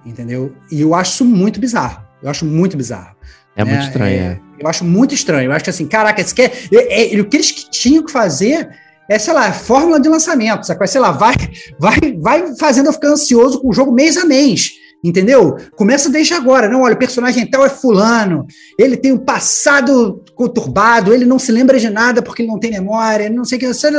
entendeu? 0.04 0.54
E 0.70 0.80
eu 0.80 0.94
acho 0.94 1.12
isso 1.12 1.24
muito 1.24 1.58
bizarro. 1.58 2.02
Eu 2.22 2.30
acho 2.30 2.44
muito 2.44 2.76
bizarro. 2.76 3.14
É 3.56 3.64
muito 3.64 3.78
né? 3.78 3.84
estranho, 3.84 4.20
é. 4.20 4.40
Eu 4.58 4.68
acho 4.68 4.84
muito 4.84 5.14
estranho. 5.14 5.48
Eu 5.48 5.52
acho 5.52 5.64
que 5.64 5.70
assim, 5.70 5.86
caraca, 5.86 6.20
esse 6.20 6.34
quer, 6.34 6.52
é, 6.72 7.14
é, 7.14 7.20
o 7.20 7.24
que 7.24 7.36
eles 7.36 7.52
tinham 7.52 8.04
que 8.04 8.12
fazer 8.12 8.68
é, 9.08 9.18
sei 9.18 9.34
lá, 9.34 9.52
fórmula 9.52 10.00
de 10.00 10.08
lançamento, 10.08 10.66
sabe? 10.66 10.86
Sei 10.86 11.00
lá, 11.00 11.10
vai, 11.10 11.34
vai, 11.78 11.98
vai 12.18 12.56
fazendo 12.56 12.86
eu 12.86 12.92
ficar 12.92 13.08
ansioso 13.08 13.60
com 13.60 13.68
o 13.68 13.72
jogo 13.72 13.92
mês 13.92 14.16
a 14.16 14.24
mês. 14.24 14.72
Entendeu? 15.04 15.58
Começa 15.76 16.08
desde 16.08 16.32
agora. 16.32 16.66
Não, 16.66 16.80
olha, 16.80 16.94
o 16.94 16.98
personagem 16.98 17.46
tal 17.46 17.66
é 17.66 17.68
fulano. 17.68 18.46
Ele 18.78 18.96
tem 18.96 19.12
um 19.12 19.18
passado 19.18 20.24
conturbado, 20.34 21.12
ele 21.12 21.26
não 21.26 21.38
se 21.38 21.52
lembra 21.52 21.78
de 21.78 21.90
nada 21.90 22.22
porque 22.22 22.40
ele 22.40 22.48
não 22.50 22.58
tem 22.58 22.70
memória, 22.70 23.28
não 23.28 23.44
sei 23.44 23.58
o 23.58 23.60
que. 23.60 23.74
Sei, 23.74 23.90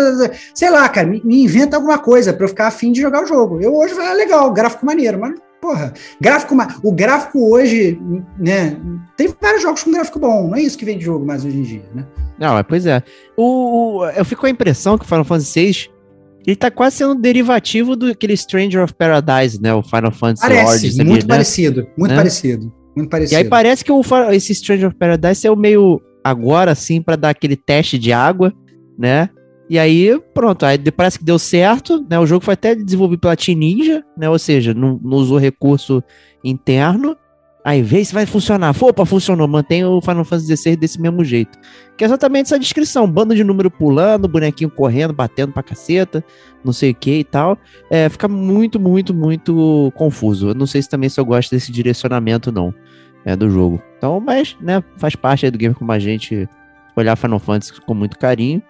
sei 0.56 0.72
lá, 0.72 0.90
cara, 0.90 1.06
me, 1.06 1.22
me 1.24 1.44
inventa 1.44 1.78
alguma 1.78 2.00
coisa 2.00 2.34
para 2.34 2.44
eu 2.44 2.50
ficar 2.50 2.68
afim 2.68 2.92
de 2.92 3.02
jogar 3.02 3.22
o 3.22 3.28
jogo. 3.28 3.62
Eu 3.62 3.76
hoje 3.76 3.94
vai 3.94 4.16
legal, 4.16 4.52
gráfico 4.52 4.84
maneiro, 4.84 5.20
mas 5.20 5.36
porra, 5.66 5.94
gráfico, 6.22 6.56
o 6.84 6.92
gráfico 6.92 7.52
hoje, 7.54 8.00
né? 8.40 8.78
Tem 9.18 9.34
vários 9.42 9.62
jogos 9.64 9.84
com 9.84 9.92
gráfico 9.92 10.20
bom, 10.20 10.48
não 10.48 10.56
é 10.56 10.62
isso 10.62 10.78
que 10.78 10.86
vem 10.86 10.98
de 10.98 11.06
jogo 11.06 11.26
mais 11.26 11.44
hoje 11.44 11.58
em 11.58 11.62
dia, 11.64 11.84
né? 11.94 12.06
Não, 12.40 12.54
mas 12.54 12.66
pois 12.68 12.86
é. 12.86 13.02
O, 13.38 14.00
o- 14.02 14.06
eu 14.10 14.26
fico 14.26 14.42
com 14.42 14.48
a 14.48 14.50
impressão 14.50 14.98
que 14.98 15.06
o 15.06 15.08
Final 15.08 15.24
Fantasy 15.24 15.60
VI 15.72 15.90
ele 16.46 16.56
tá 16.56 16.70
quase 16.70 16.98
sendo 16.98 17.16
derivativo 17.16 17.96
do 17.96 18.08
aquele 18.08 18.38
Stranger 18.38 18.84
of 18.84 18.94
Paradise, 18.94 19.60
né? 19.60 19.74
O 19.74 19.82
Final 19.82 20.12
Fantasy 20.12 20.42
Parece, 20.42 20.88
ali, 21.00 21.10
muito 21.10 21.24
né? 21.28 21.34
parecido, 21.34 21.88
muito 21.98 22.12
Né? 22.12 22.18
parecido, 22.18 22.74
muito 22.96 23.08
E 23.08 23.10
parecido. 23.10 23.38
aí 23.38 23.46
parece 23.46 23.84
que 23.84 23.92
o, 23.92 24.02
esse 24.32 24.54
Stranger 24.54 24.90
of 24.90 24.96
Paradise 24.98 25.48
é 25.48 25.52
o 25.52 25.56
meio 25.56 26.00
agora, 26.24 26.72
assim, 26.72 27.02
pra 27.02 27.16
dar 27.16 27.30
aquele 27.30 27.56
teste 27.56 27.98
de 27.98 28.12
água, 28.14 28.54
né? 28.98 29.30
E 29.70 29.80
aí, 29.80 30.20
pronto, 30.34 30.64
aí 30.66 30.78
parece 30.92 31.18
que 31.18 31.26
deu 31.26 31.40
certo, 31.40 32.06
né? 32.08 32.20
O 32.20 32.26
jogo 32.26 32.46
foi 32.46 32.54
até 32.54 32.76
desenvolvido 32.76 33.20
pela 33.20 33.36
Team 33.36 33.58
Ninja, 33.58 34.04
né? 34.16 34.30
Ou 34.30 34.38
seja, 34.38 34.74
não, 34.74 35.00
não 35.04 35.18
usou 35.18 35.38
recurso 35.38 36.04
interno. 36.44 37.18
Aí 37.64 37.82
vê 37.82 38.06
se 38.06 38.14
vai 38.14 38.28
funcionar. 38.28 38.76
Opa, 38.80 39.04
funcionou. 39.08 39.48
Mantém 39.48 39.84
o 39.84 40.00
Final 40.00 40.24
Fantasy 40.24 40.56
XVI 40.56 40.76
desse 40.76 41.02
mesmo 41.02 41.24
jeito. 41.24 41.58
Que 41.98 42.04
é 42.04 42.08
exatamente 42.08 42.46
essa 42.46 42.60
descrição. 42.60 43.10
Bando 43.10 43.34
de 43.34 43.44
número 43.44 43.72
pulando, 43.72 44.28
bonequinho 44.28 44.70
correndo, 44.70 45.12
batendo 45.12 45.52
pra 45.52 45.64
caceta, 45.64 46.24
não 46.64 46.72
sei 46.72 46.92
o 46.92 46.96
que 46.96 47.20
e 47.20 47.24
tal. 47.24 47.58
É, 47.90 48.08
fica 48.08 48.28
muito, 48.28 48.80
muito, 48.80 49.16
muito 49.16 49.92
confuso. 49.96 50.50
Eu 50.50 50.54
não 50.54 50.68
sei 50.68 50.84
se 50.84 50.88
também 50.88 51.10
se 51.10 51.20
eu 51.20 51.26
gosto 51.26 51.50
desse 51.50 51.72
direcionamento, 51.72 52.52
não, 52.52 52.72
é, 53.26 53.36
do 53.36 53.50
jogo. 53.50 53.82
Então, 53.98 54.20
mas, 54.20 54.56
né, 54.62 54.84
faz 54.98 55.16
parte 55.16 55.46
aí 55.46 55.52
do 55.52 55.58
game 55.58 55.74
como 55.74 55.92
a 55.92 55.98
gente 55.98 56.48
olhar 56.96 57.16
Final 57.16 57.40
Fantasy 57.40 57.82
com 57.82 57.96
muito 57.96 58.20
carinho. 58.20 58.62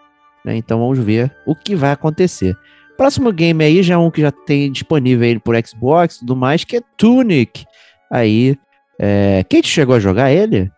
Né, 0.46 0.58
então 0.58 0.78
vamos 0.78 1.00
ver 1.00 1.36
o 1.44 1.56
que 1.56 1.76
vai 1.76 1.92
acontecer. 1.92 2.56
Próximo 2.96 3.32
game 3.34 3.64
aí 3.64 3.82
já 3.82 3.96
é 3.96 3.98
um 3.98 4.12
que 4.12 4.22
já 4.22 4.32
tem 4.32 4.72
disponível 4.72 5.28
aí 5.28 5.40
por 5.40 5.56
Xbox 5.66 6.16
e 6.16 6.20
tudo 6.20 6.36
mais, 6.36 6.64
que 6.64 6.78
é 6.78 6.82
Tunic. 6.96 7.66
Aí, 8.12 8.56
é, 9.00 9.44
quem 9.50 9.60
te 9.60 9.68
chegou 9.68 9.96
a 9.96 10.00
jogar 10.00 10.32
ele? 10.32 10.72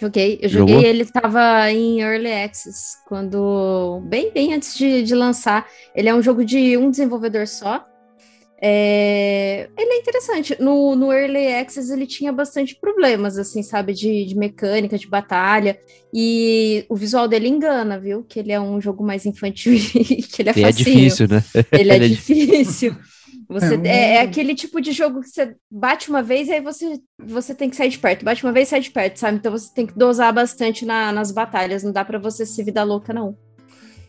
Joguei, 0.00 0.38
eu 0.40 0.48
joguei, 0.48 0.74
Jogou? 0.74 0.88
ele 0.88 1.04
tava 1.04 1.70
em 1.70 2.00
Early 2.00 2.32
Access, 2.32 2.98
quando. 3.06 4.00
Bem, 4.04 4.32
bem 4.32 4.54
antes 4.54 4.76
de, 4.76 5.02
de 5.02 5.14
lançar. 5.14 5.66
Ele 5.94 6.08
é 6.08 6.14
um 6.14 6.22
jogo 6.22 6.44
de 6.44 6.76
um 6.76 6.90
desenvolvedor 6.90 7.46
só. 7.46 7.84
É, 8.60 9.68
ele 9.76 9.92
é 9.92 9.98
interessante. 9.98 10.56
No, 10.60 10.94
no 10.96 11.12
Early 11.12 11.52
Access 11.54 11.92
ele 11.92 12.06
tinha 12.06 12.32
bastante 12.32 12.74
problemas, 12.80 13.36
assim, 13.38 13.62
sabe, 13.62 13.92
de, 13.92 14.24
de 14.24 14.36
mecânica, 14.36 14.96
de 14.98 15.06
batalha. 15.08 15.78
E 16.12 16.84
o 16.88 16.96
visual 16.96 17.26
dele 17.28 17.48
engana, 17.48 17.98
viu? 17.98 18.22
Que 18.24 18.38
ele 18.40 18.52
é 18.52 18.60
um 18.60 18.80
jogo 18.80 19.04
mais 19.04 19.26
infantil 19.26 19.74
e 19.94 20.22
que 20.22 20.42
ele 20.42 20.50
é 20.50 20.52
E 20.56 20.64
é 20.64 20.72
difícil, 20.72 21.28
né? 21.28 21.42
Ele 21.72 21.90
é 21.92 21.96
Ele 21.96 22.04
é 22.04 22.08
difícil. 22.08 22.96
Você, 23.48 23.74
É 23.74 23.78
um- 23.78 23.84
é, 23.86 24.14
é 24.16 24.20
aquele 24.20 24.54
tipo 24.54 24.80
de 24.80 24.92
jogo 24.92 25.20
que 25.20 25.28
você 25.28 25.54
bate 25.70 26.08
uma 26.08 26.22
vez 26.22 26.48
e 26.48 26.52
aí 26.52 26.60
você, 26.62 26.98
você 27.22 27.54
tem 27.54 27.68
que 27.68 27.76
sair 27.76 27.90
de 27.90 27.98
perto. 27.98 28.24
Bate 28.24 28.42
uma 28.44 28.52
vez 28.52 28.68
e 28.68 28.70
sai 28.70 28.80
de 28.80 28.90
perto, 28.90 29.18
sabe? 29.18 29.36
Então 29.36 29.52
você 29.52 29.72
tem 29.74 29.86
que 29.86 29.96
dosar 29.98 30.32
bastante 30.32 30.86
na- 30.86 31.12
nas 31.12 31.30
batalhas. 31.30 31.82
Não 31.82 31.92
dá 31.92 32.04
pra 32.04 32.18
você 32.18 32.46
ser 32.46 32.64
vida 32.64 32.82
louca, 32.82 33.12
não. 33.12 33.36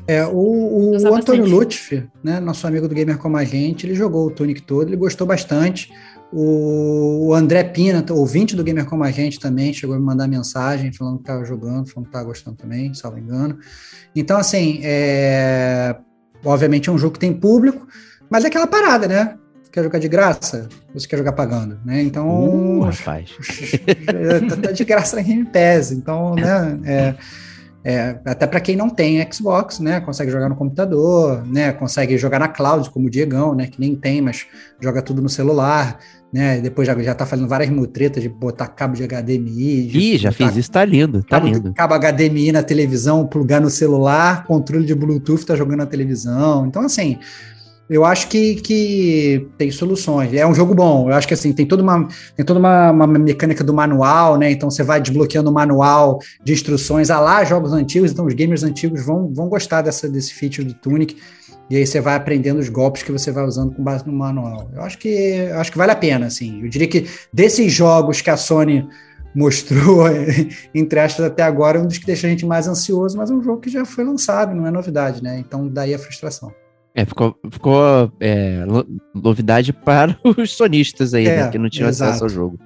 É, 0.07 0.25
o, 0.25 0.91
o, 0.91 1.15
Antônio. 1.15 1.45
Lutfi, 1.45 2.07
né, 2.23 2.39
nosso 2.39 2.67
amigo 2.67 2.87
do 2.87 2.93
Gamer 2.93 3.17
Como 3.17 3.37
a 3.37 3.43
Gente, 3.43 3.87
ele 3.87 3.95
jogou 3.95 4.27
o 4.27 4.31
Tunic 4.31 4.61
todo, 4.61 4.89
ele 4.89 4.95
gostou 4.95 5.25
bastante. 5.25 5.91
O, 6.31 7.27
o 7.27 7.33
André 7.33 7.63
Pina, 7.63 8.05
ouvinte 8.11 8.55
do 8.55 8.63
Gamer 8.63 8.85
Como 8.85 9.03
a 9.03 9.11
Gente 9.11 9.39
também, 9.39 9.73
chegou 9.73 9.95
a 9.95 9.99
me 9.99 10.05
mandar 10.05 10.27
mensagem 10.27 10.91
falando 10.93 11.17
que 11.17 11.23
estava 11.23 11.43
jogando, 11.43 11.87
falando 11.87 12.05
que 12.05 12.09
estava 12.09 12.25
gostando 12.25 12.57
também, 12.57 12.93
se 12.93 13.03
não 13.03 13.13
me 13.13 13.21
engano. 13.21 13.57
Então, 14.15 14.37
assim, 14.37 14.79
é, 14.83 15.95
obviamente 16.43 16.89
é 16.89 16.91
um 16.91 16.97
jogo 16.97 17.13
que 17.13 17.19
tem 17.19 17.33
público, 17.33 17.87
mas 18.29 18.43
é 18.43 18.47
aquela 18.47 18.67
parada, 18.67 19.07
né? 19.07 19.35
Quer 19.71 19.83
jogar 19.83 19.99
de 19.99 20.07
graça? 20.07 20.69
Você 20.93 21.05
quer 21.05 21.17
jogar 21.17 21.33
pagando? 21.33 21.77
Né? 21.83 22.01
Então, 22.01 22.79
Uh, 22.79 22.81
rapaz. 22.83 23.29
tá- 24.49 24.55
tá 24.55 24.71
de 24.71 24.85
graça 24.85 25.17
na 25.17 25.21
Game 25.21 25.45
Pass, 25.45 25.91
então, 25.91 26.33
né, 26.35 26.79
é, 26.85 27.15
é, 27.87 28.19
até 28.25 28.47
para 28.47 28.59
quem 28.59 28.75
não 28.75 28.89
tem 28.89 29.25
Xbox, 29.31 29.79
né, 29.79 29.99
consegue 30.01 30.31
jogar 30.31 30.49
no 30.49 30.55
computador, 30.55 31.45
né, 31.45 31.71
consegue 31.71 32.17
jogar 32.17 32.39
na 32.39 32.47
cloud, 32.47 32.89
como 32.89 33.05
o 33.05 33.09
Diegão, 33.11 33.53
né, 33.53 33.67
que 33.67 33.79
nem 33.79 33.95
tem, 33.95 34.21
mas 34.23 34.47
joga 34.81 35.03
tudo 35.03 35.21
no 35.21 35.29
celular, 35.29 35.99
né, 36.33 36.59
depois 36.59 36.87
já, 36.87 36.99
já 37.03 37.13
tá 37.13 37.27
fazendo 37.27 37.47
várias 37.47 37.69
mutretas 37.69 38.23
de 38.23 38.27
botar 38.27 38.69
cabo 38.69 38.95
de 38.95 39.03
HDMI. 39.07 39.85
de 39.85 39.99
Ih, 39.99 40.17
já 40.17 40.31
botar 40.31 40.47
fiz 40.47 40.57
isso, 40.57 40.71
tá 40.71 40.83
lindo, 40.83 41.21
tá 41.21 41.39
Cabo, 41.39 41.47
lindo. 41.47 41.73
cabo 41.75 41.93
HDMI 41.93 42.51
na 42.51 42.63
televisão, 42.63 43.27
plugar 43.27 43.61
no 43.61 43.69
celular, 43.69 44.45
controle 44.45 44.83
de 44.83 44.95
Bluetooth, 44.95 45.45
tá 45.45 45.55
jogando 45.55 45.77
na 45.77 45.85
televisão. 45.85 46.65
Então, 46.65 46.81
assim, 46.81 47.19
eu 47.89 48.03
acho 48.03 48.27
que, 48.27 48.55
que 48.55 49.47
tem 49.57 49.69
soluções. 49.69 50.33
É 50.33 50.45
um 50.45 50.55
jogo 50.55 50.73
bom. 50.73 51.09
Eu 51.09 51.15
acho 51.15 51.27
que 51.27 51.33
assim, 51.35 51.53
tem 51.53 51.65
toda 51.67 51.83
uma, 51.83 52.07
tem 52.35 52.43
toda 52.43 52.59
uma, 52.59 52.91
uma 52.91 53.07
mecânica 53.07 53.63
do 53.63 53.73
manual, 53.73 54.37
né? 54.37 54.49
Então 54.51 54.69
você 54.69 54.81
vai 54.81 54.99
desbloqueando 54.99 55.49
o 55.49 55.53
manual 55.53 56.19
de 56.43 56.53
instruções 56.53 57.11
a 57.11 57.19
lá 57.19 57.43
jogos 57.43 57.73
antigos, 57.73 58.11
então 58.11 58.25
os 58.25 58.33
gamers 58.33 58.63
antigos 58.63 59.05
vão, 59.05 59.31
vão 59.31 59.47
gostar 59.47 59.83
dessa, 59.83 60.09
desse 60.09 60.33
feature 60.33 60.67
do 60.67 60.73
Tunic. 60.73 61.15
E 61.69 61.75
aí 61.77 61.85
você 61.85 61.99
vai 61.99 62.15
aprendendo 62.15 62.59
os 62.59 62.69
golpes 62.69 63.03
que 63.03 63.11
você 63.11 63.31
vai 63.31 63.45
usando 63.45 63.73
com 63.73 63.83
base 63.83 64.05
no 64.05 64.13
manual. 64.13 64.69
Eu 64.73 64.81
acho 64.81 64.97
que 64.97 65.09
eu 65.09 65.59
acho 65.59 65.71
que 65.71 65.77
vale 65.77 65.91
a 65.91 65.95
pena, 65.95 66.25
assim. 66.25 66.61
Eu 66.63 66.69
diria 66.69 66.87
que 66.87 67.07
desses 67.31 67.71
jogos 67.71 68.21
que 68.21 68.29
a 68.29 68.37
Sony 68.37 68.87
mostrou, 69.33 70.05
entre 70.73 70.99
aspas, 70.99 71.25
até 71.25 71.43
agora, 71.43 71.77
é 71.77 71.81
um 71.81 71.87
dos 71.87 71.97
que 71.99 72.05
deixa 72.05 72.25
a 72.25 72.29
gente 72.29 72.45
mais 72.45 72.67
ansioso, 72.67 73.15
mas 73.17 73.29
é 73.29 73.33
um 73.33 73.43
jogo 73.43 73.61
que 73.61 73.69
já 73.69 73.85
foi 73.85 74.03
lançado, 74.03 74.55
não 74.55 74.65
é 74.65 74.71
novidade, 74.71 75.21
né? 75.21 75.37
Então 75.39 75.67
daí 75.67 75.93
a 75.93 75.99
frustração. 75.99 76.51
É, 76.95 77.03
ficou, 77.03 77.37
ficou 77.51 78.09
é, 78.21 78.63
novidade 79.13 79.73
para 79.73 80.17
os 80.23 80.55
sonistas 80.55 81.13
aí, 81.13 81.27
É, 81.27 81.43
né? 81.43 81.51
Que 81.51 81.57
não 81.57 81.69
tinham 81.69 81.89
exato. 81.89 82.09
acesso 82.11 82.23
ao 82.23 82.29
jogo. 82.29 82.59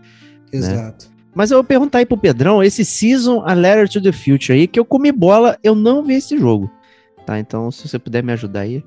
Exato. 0.54 1.10
Mas 1.34 1.52
eu 1.52 1.58
vou 1.58 1.64
perguntar 1.64 2.00
aí 2.00 2.06
pro 2.06 2.18
Pedrão, 2.18 2.64
esse 2.64 2.86
Season 2.86 3.42
A 3.46 3.54
Letter 3.54 3.90
to 3.90 4.02
the 4.02 4.12
Future 4.12 4.54
aí, 4.54 4.68
que 4.68 4.80
eu 4.80 4.86
comi 4.86 5.12
bola, 5.12 5.58
eu 5.64 5.74
não 5.74 6.04
vi 6.04 6.14
esse 6.16 6.38
jogo. 6.38 6.70
Tá, 7.26 7.40
então 7.40 7.72
se 7.72 7.88
você 7.88 7.98
puder 7.98 8.24
me 8.24 8.32
ajudar 8.34 8.62
aí. 8.62 8.84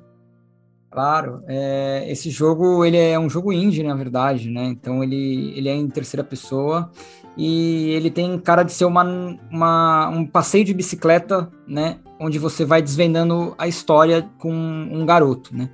Claro, 0.92 1.42
é, 1.48 2.04
esse 2.08 2.28
jogo 2.28 2.84
ele 2.84 2.98
é 2.98 3.18
um 3.18 3.30
jogo 3.30 3.50
indie, 3.50 3.82
na 3.82 3.94
verdade, 3.94 4.50
né? 4.50 4.64
Então 4.64 5.02
ele, 5.02 5.54
ele 5.56 5.70
é 5.70 5.74
em 5.74 5.88
terceira 5.88 6.22
pessoa 6.22 6.90
e 7.34 7.88
ele 7.92 8.10
tem 8.10 8.38
cara 8.38 8.62
de 8.62 8.72
ser 8.72 8.84
uma, 8.84 9.02
uma, 9.50 10.08
um 10.10 10.26
passeio 10.26 10.66
de 10.66 10.74
bicicleta, 10.74 11.50
né? 11.66 11.98
Onde 12.20 12.38
você 12.38 12.66
vai 12.66 12.82
desvendando 12.82 13.54
a 13.56 13.66
história 13.66 14.28
com 14.38 14.52
um 14.52 15.06
garoto, 15.06 15.56
né? 15.56 15.70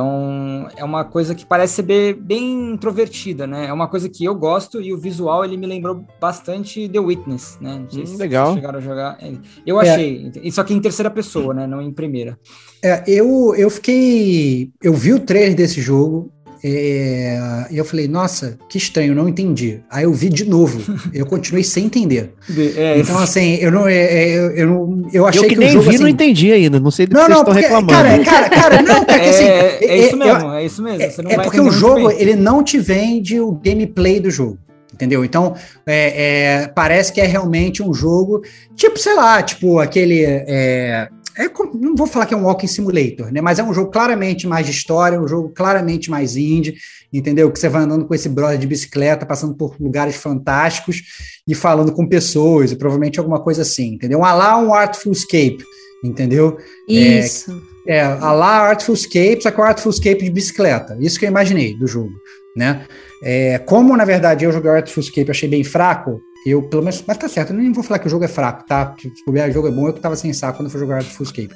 Então 0.00 0.66
é 0.76 0.82
uma 0.82 1.04
coisa 1.04 1.34
que 1.34 1.44
parece 1.44 1.74
ser 1.74 1.82
bem, 1.82 2.14
bem 2.14 2.72
introvertida, 2.72 3.46
né? 3.46 3.66
É 3.66 3.72
uma 3.72 3.86
coisa 3.86 4.08
que 4.08 4.24
eu 4.24 4.34
gosto 4.34 4.80
e 4.80 4.94
o 4.94 4.98
visual 4.98 5.44
ele 5.44 5.58
me 5.58 5.66
lembrou 5.66 6.02
bastante 6.18 6.88
The 6.88 6.98
Witness, 6.98 7.58
né? 7.60 7.82
Hum, 7.92 8.06
se 8.06 8.16
legal. 8.16 8.54
chegaram 8.54 8.78
a 8.78 8.82
jogar. 8.82 9.18
Eu 9.66 9.78
É. 9.80 9.90
achei, 9.90 10.32
isso 10.42 10.58
aqui 10.60 10.72
em 10.72 10.80
terceira 10.80 11.10
pessoa, 11.10 11.52
né? 11.52 11.66
Não 11.66 11.82
em 11.82 11.92
primeira. 11.92 12.38
É, 12.82 13.04
eu, 13.06 13.54
eu 13.54 13.68
fiquei. 13.68 14.70
Eu 14.82 14.94
vi 14.94 15.12
o 15.12 15.20
trailer 15.20 15.54
desse 15.54 15.82
jogo 15.82 16.32
é, 16.62 17.66
e 17.70 17.78
eu 17.78 17.84
falei, 17.84 18.06
nossa, 18.08 18.58
que 18.68 18.78
estranho, 18.78 19.14
não 19.14 19.28
entendi. 19.28 19.80
Aí 19.90 20.04
eu 20.04 20.12
vi 20.12 20.28
de 20.28 20.44
novo, 20.44 20.80
eu 21.12 21.24
continuei 21.26 21.64
sem 21.64 21.86
entender. 21.86 22.32
É, 22.76 22.98
Então, 22.98 23.18
assim, 23.18 23.54
eu 23.56 23.70
não. 23.70 23.88
é, 23.88 23.94
é, 23.96 24.38
eu, 24.38 24.50
eu, 24.56 24.66
não- 24.68 25.08
eu 25.12 25.26
achei 25.26 25.40
eu 25.44 25.48
que, 25.48 25.54
que, 25.54 25.60
nem 25.60 25.68
o 25.70 25.72
jogo. 25.72 25.84
vi, 25.84 25.94
assim, 25.94 26.02
não 26.02 26.08
entendi 26.08 26.52
ainda. 26.52 26.78
Não 26.80 26.90
sei 26.90 27.06
do 27.06 27.10
que 27.10 27.14
Não, 27.14 27.22
vocês 27.22 27.30
não, 27.34 27.40
estão 27.40 27.54
porque, 27.54 27.66
reclamando. 27.66 28.24
cara, 28.24 28.48
cara, 28.48 28.50
cara, 28.50 28.82
não, 28.82 29.04
cara, 29.04 29.20
que 29.20 29.28
assim, 29.30 29.44
é, 29.44 29.78
é 29.84 29.98
isso 29.98 30.14
eu- 30.14 30.18
mesmo, 30.18 30.52
é 30.52 30.64
isso 30.64 30.82
mesmo. 30.82 31.10
Você 31.10 31.22
não 31.22 31.30
É 31.30 31.36
vai 31.36 31.44
porque 31.44 31.60
o 31.60 31.70
jogo, 31.70 32.08
bem. 32.08 32.20
ele 32.20 32.36
não 32.36 32.62
te 32.62 32.78
vende 32.78 33.40
o 33.40 33.52
gameplay 33.52 34.20
do 34.20 34.30
jogo. 34.30 34.58
Entendeu? 34.92 35.24
Então, 35.24 35.54
é, 35.86 36.62
é, 36.64 36.68
parece 36.74 37.10
que 37.10 37.22
é 37.22 37.26
realmente 37.26 37.82
um 37.82 37.94
jogo, 37.94 38.42
tipo, 38.76 38.98
sei 38.98 39.14
lá, 39.14 39.42
tipo 39.42 39.78
aquele. 39.78 40.24
É, 40.26 41.08
é 41.44 41.50
não 41.74 41.94
vou 41.94 42.06
falar 42.06 42.26
que 42.26 42.34
é 42.34 42.36
um 42.36 42.44
walking 42.44 42.66
simulator, 42.66 43.32
né? 43.32 43.40
Mas 43.40 43.58
é 43.58 43.62
um 43.62 43.72
jogo 43.72 43.90
claramente 43.90 44.46
mais 44.46 44.66
de 44.66 44.72
história, 44.72 45.20
um 45.20 45.26
jogo 45.26 45.50
claramente 45.50 46.10
mais 46.10 46.36
indie, 46.36 46.76
entendeu? 47.12 47.50
Que 47.50 47.58
você 47.58 47.68
vai 47.68 47.82
andando 47.82 48.04
com 48.04 48.14
esse 48.14 48.28
brother 48.28 48.58
de 48.58 48.66
bicicleta, 48.66 49.24
passando 49.24 49.54
por 49.54 49.74
lugares 49.80 50.16
fantásticos 50.16 51.02
e 51.46 51.54
falando 51.54 51.92
com 51.92 52.06
pessoas, 52.06 52.72
e 52.72 52.76
provavelmente 52.76 53.18
alguma 53.18 53.40
coisa 53.40 53.62
assim, 53.62 53.94
entendeu? 53.94 54.18
Um 54.18 54.22
lá 54.22 54.58
um 54.58 54.74
Artful 54.74 55.12
Escape, 55.12 55.64
entendeu? 56.04 56.58
Isso. 56.88 57.62
É, 57.86 58.02
a 58.02 58.32
lá 58.32 58.68
Artful 58.68 58.94
Escape, 58.94 59.42
só 59.42 59.50
que 59.50 59.60
é 59.60 59.62
o 59.62 59.66
Artful 59.66 59.90
Escape 59.90 60.22
de 60.22 60.30
bicicleta. 60.30 60.96
Isso 61.00 61.18
que 61.18 61.24
eu 61.24 61.30
imaginei 61.30 61.74
do 61.74 61.86
jogo, 61.86 62.12
né? 62.56 62.84
É, 63.22 63.58
como, 63.58 63.96
na 63.96 64.04
verdade, 64.04 64.44
eu 64.44 64.52
joguei 64.52 64.70
o 64.70 64.74
Artful 64.74 65.02
Escape 65.02 65.30
achei 65.30 65.48
bem 65.48 65.64
fraco, 65.64 66.20
eu, 66.46 66.62
pelo 66.62 66.82
menos, 66.82 67.02
mas 67.06 67.16
tá 67.18 67.28
certo, 67.28 67.50
eu 67.52 67.56
nem 67.56 67.72
vou 67.72 67.84
falar 67.84 67.98
que 67.98 68.06
o 68.06 68.10
jogo 68.10 68.24
é 68.24 68.28
fraco, 68.28 68.64
tá? 68.66 68.86
Porque 68.86 69.08
se 69.10 69.22
o 69.28 69.52
jogo 69.52 69.68
é 69.68 69.70
bom, 69.70 69.86
eu 69.88 69.92
que 69.92 70.00
tava 70.00 70.16
sem 70.16 70.32
saco 70.32 70.58
quando 70.58 70.66
eu 70.66 70.70
fui 70.70 70.80
jogar 70.80 70.96
Artful 70.96 71.24
Escape. 71.24 71.50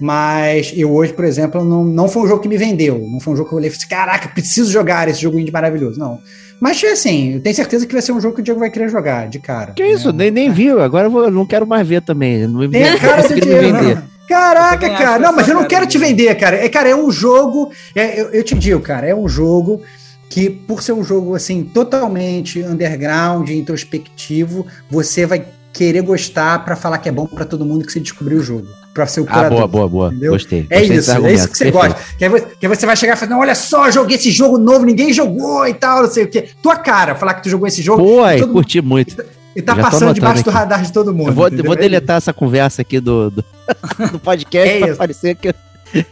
Mas 0.00 0.72
eu 0.76 0.92
hoje, 0.92 1.12
por 1.12 1.24
exemplo, 1.24 1.64
não, 1.64 1.84
não 1.84 2.08
foi 2.08 2.22
um 2.22 2.26
jogo 2.28 2.40
que 2.40 2.48
me 2.48 2.56
vendeu. 2.56 2.98
Não 3.10 3.18
foi 3.18 3.32
um 3.32 3.36
jogo 3.36 3.48
que 3.48 3.54
eu 3.54 3.58
olhei 3.58 3.68
e 3.68 3.72
falei 3.72 3.84
assim, 3.84 3.88
caraca, 3.88 4.28
preciso 4.28 4.70
jogar 4.70 5.08
esse 5.08 5.20
jogo 5.20 5.38
indie 5.38 5.50
maravilhoso. 5.50 5.98
Não. 5.98 6.18
Mas, 6.60 6.82
assim, 6.84 7.34
eu 7.34 7.40
tenho 7.40 7.54
certeza 7.54 7.86
que 7.86 7.92
vai 7.92 8.02
ser 8.02 8.12
um 8.12 8.20
jogo 8.20 8.34
que 8.36 8.40
o 8.40 8.44
Diego 8.44 8.60
vai 8.60 8.70
querer 8.70 8.88
jogar, 8.88 9.28
de 9.28 9.38
cara. 9.40 9.72
Que 9.72 9.84
isso? 9.84 10.12
né? 10.12 10.24
Nem, 10.24 10.30
nem 10.30 10.50
vi. 10.52 10.70
Agora 10.70 11.06
eu 11.06 11.10
vou- 11.10 11.30
não 11.30 11.46
quero 11.46 11.66
mais 11.66 11.86
ver 11.86 12.02
também. 12.02 12.46
Não 12.46 12.60
me, 12.60 12.68
Tem 12.68 12.84
a 12.88 12.98
cara 12.98 13.22
conseguindo 13.22 13.46
me 13.46 13.54
vender. 13.60 13.94
não. 13.96 14.02
Caraca, 14.28 14.90
cara. 14.90 15.18
Não, 15.18 15.32
mas 15.34 15.48
eu 15.48 15.54
não 15.54 15.64
quero 15.64 15.86
te 15.86 15.96
vender, 15.98 16.34
cara. 16.36 16.56
É, 16.56 16.68
cara, 16.68 16.88
é 16.88 16.94
um 16.94 17.10
jogo. 17.10 17.72
é, 17.94 18.20
eu, 18.20 18.26
eu 18.30 18.44
te 18.44 18.54
digo, 18.54 18.78
cara, 18.80 19.06
é 19.06 19.14
um 19.14 19.26
jogo 19.28 19.80
que, 20.28 20.50
por 20.50 20.82
ser 20.82 20.92
um 20.92 21.02
jogo 21.04 21.34
assim, 21.34 21.64
totalmente 21.64 22.60
underground, 22.62 23.48
introspectivo, 23.50 24.66
você 24.90 25.24
vai 25.26 25.44
querer 25.72 26.02
gostar 26.02 26.64
pra 26.64 26.74
falar 26.76 26.98
que 26.98 27.08
é 27.08 27.12
bom 27.12 27.26
pra 27.26 27.44
todo 27.44 27.64
mundo 27.64 27.84
que 27.86 27.92
você 27.92 28.00
descobriu 28.00 28.38
o 28.38 28.42
jogo. 28.42 28.66
Pra 28.92 29.06
ser 29.06 29.20
o 29.20 29.24
Ah, 29.28 29.32
curador. 29.32 29.50
boa, 29.58 29.68
boa, 29.68 29.88
boa. 29.88 30.08
Entendeu? 30.08 30.32
Gostei. 30.32 30.66
É 30.70 30.80
Gostei 30.80 30.96
isso, 30.96 31.10
é 31.26 31.32
isso 31.32 31.48
que 31.48 31.56
você 31.58 31.64
Perfeito. 31.70 31.94
gosta. 31.94 32.16
Que 32.18 32.24
aí, 32.24 32.40
que 32.58 32.66
aí 32.66 32.76
você 32.76 32.84
vai 32.86 32.96
chegar 32.96 33.12
e 33.14 33.16
falar, 33.16 33.38
olha 33.38 33.54
só, 33.54 33.90
joguei 33.90 34.16
esse 34.16 34.30
jogo 34.30 34.58
novo, 34.58 34.84
ninguém 34.84 35.12
jogou 35.12 35.66
e 35.68 35.74
tal, 35.74 36.02
não 36.02 36.10
sei 36.10 36.24
o 36.24 36.28
quê. 36.28 36.48
Tua 36.62 36.76
cara, 36.76 37.14
falar 37.14 37.34
que 37.34 37.44
tu 37.44 37.48
jogou 37.48 37.68
esse 37.68 37.80
jogo 37.80 38.02
Pô, 38.02 38.22
todo 38.38 38.52
curti 38.54 38.80
muito. 38.80 39.22
e 39.54 39.62
tá 39.62 39.76
tô 39.76 39.82
passando 39.82 40.12
debaixo 40.14 40.42
do 40.42 40.50
aqui. 40.50 40.58
radar 40.58 40.82
de 40.82 40.92
todo 40.92 41.14
mundo. 41.14 41.28
Eu 41.28 41.32
vou, 41.32 41.48
vou 41.64 41.74
É 41.74 41.76
deletar 41.76 42.16
essa 42.16 42.32
conversa 42.32 42.82
aqui 42.82 42.98
do, 42.98 43.30
do, 43.30 43.44
do 44.12 44.18
podcast 44.18 44.68
É 44.74 44.78
pra 44.80 44.88
isso. 44.88 44.96
parecer 44.98 45.34
que. 45.36 45.54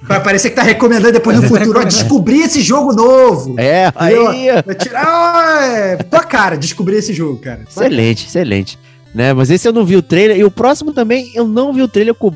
Vai 0.03 0.23
parecer 0.23 0.51
que 0.51 0.57
tá 0.57 0.63
recomendando 0.63 1.13
depois 1.13 1.41
no 1.41 1.47
futuro. 1.49 1.81
Ó, 1.81 1.85
descobri 1.85 2.41
esse 2.41 2.61
jogo 2.63 2.93
novo. 2.93 3.55
É, 3.59 3.89
Entendeu? 3.89 4.29
aí. 4.29 4.47
Vai 4.65 4.75
tirar. 4.75 5.05
Ah, 5.07 5.67
é, 5.67 5.97
tua 5.97 6.23
cara, 6.25 6.57
descobrir 6.57 6.97
esse 6.97 7.13
jogo, 7.13 7.39
cara. 7.39 7.63
Excelente, 7.69 8.27
excelente. 8.27 8.79
Né, 9.15 9.33
mas 9.33 9.51
esse 9.51 9.67
eu 9.67 9.73
não 9.73 9.85
vi 9.85 9.97
o 9.97 10.03
trailer. 10.03 10.37
E 10.37 10.45
o 10.45 10.51
próximo 10.51 10.93
também, 10.93 11.31
eu 11.35 11.47
não 11.47 11.73
vi 11.73 11.81
o 11.83 11.89
trailer. 11.89 12.15
Com- 12.15 12.35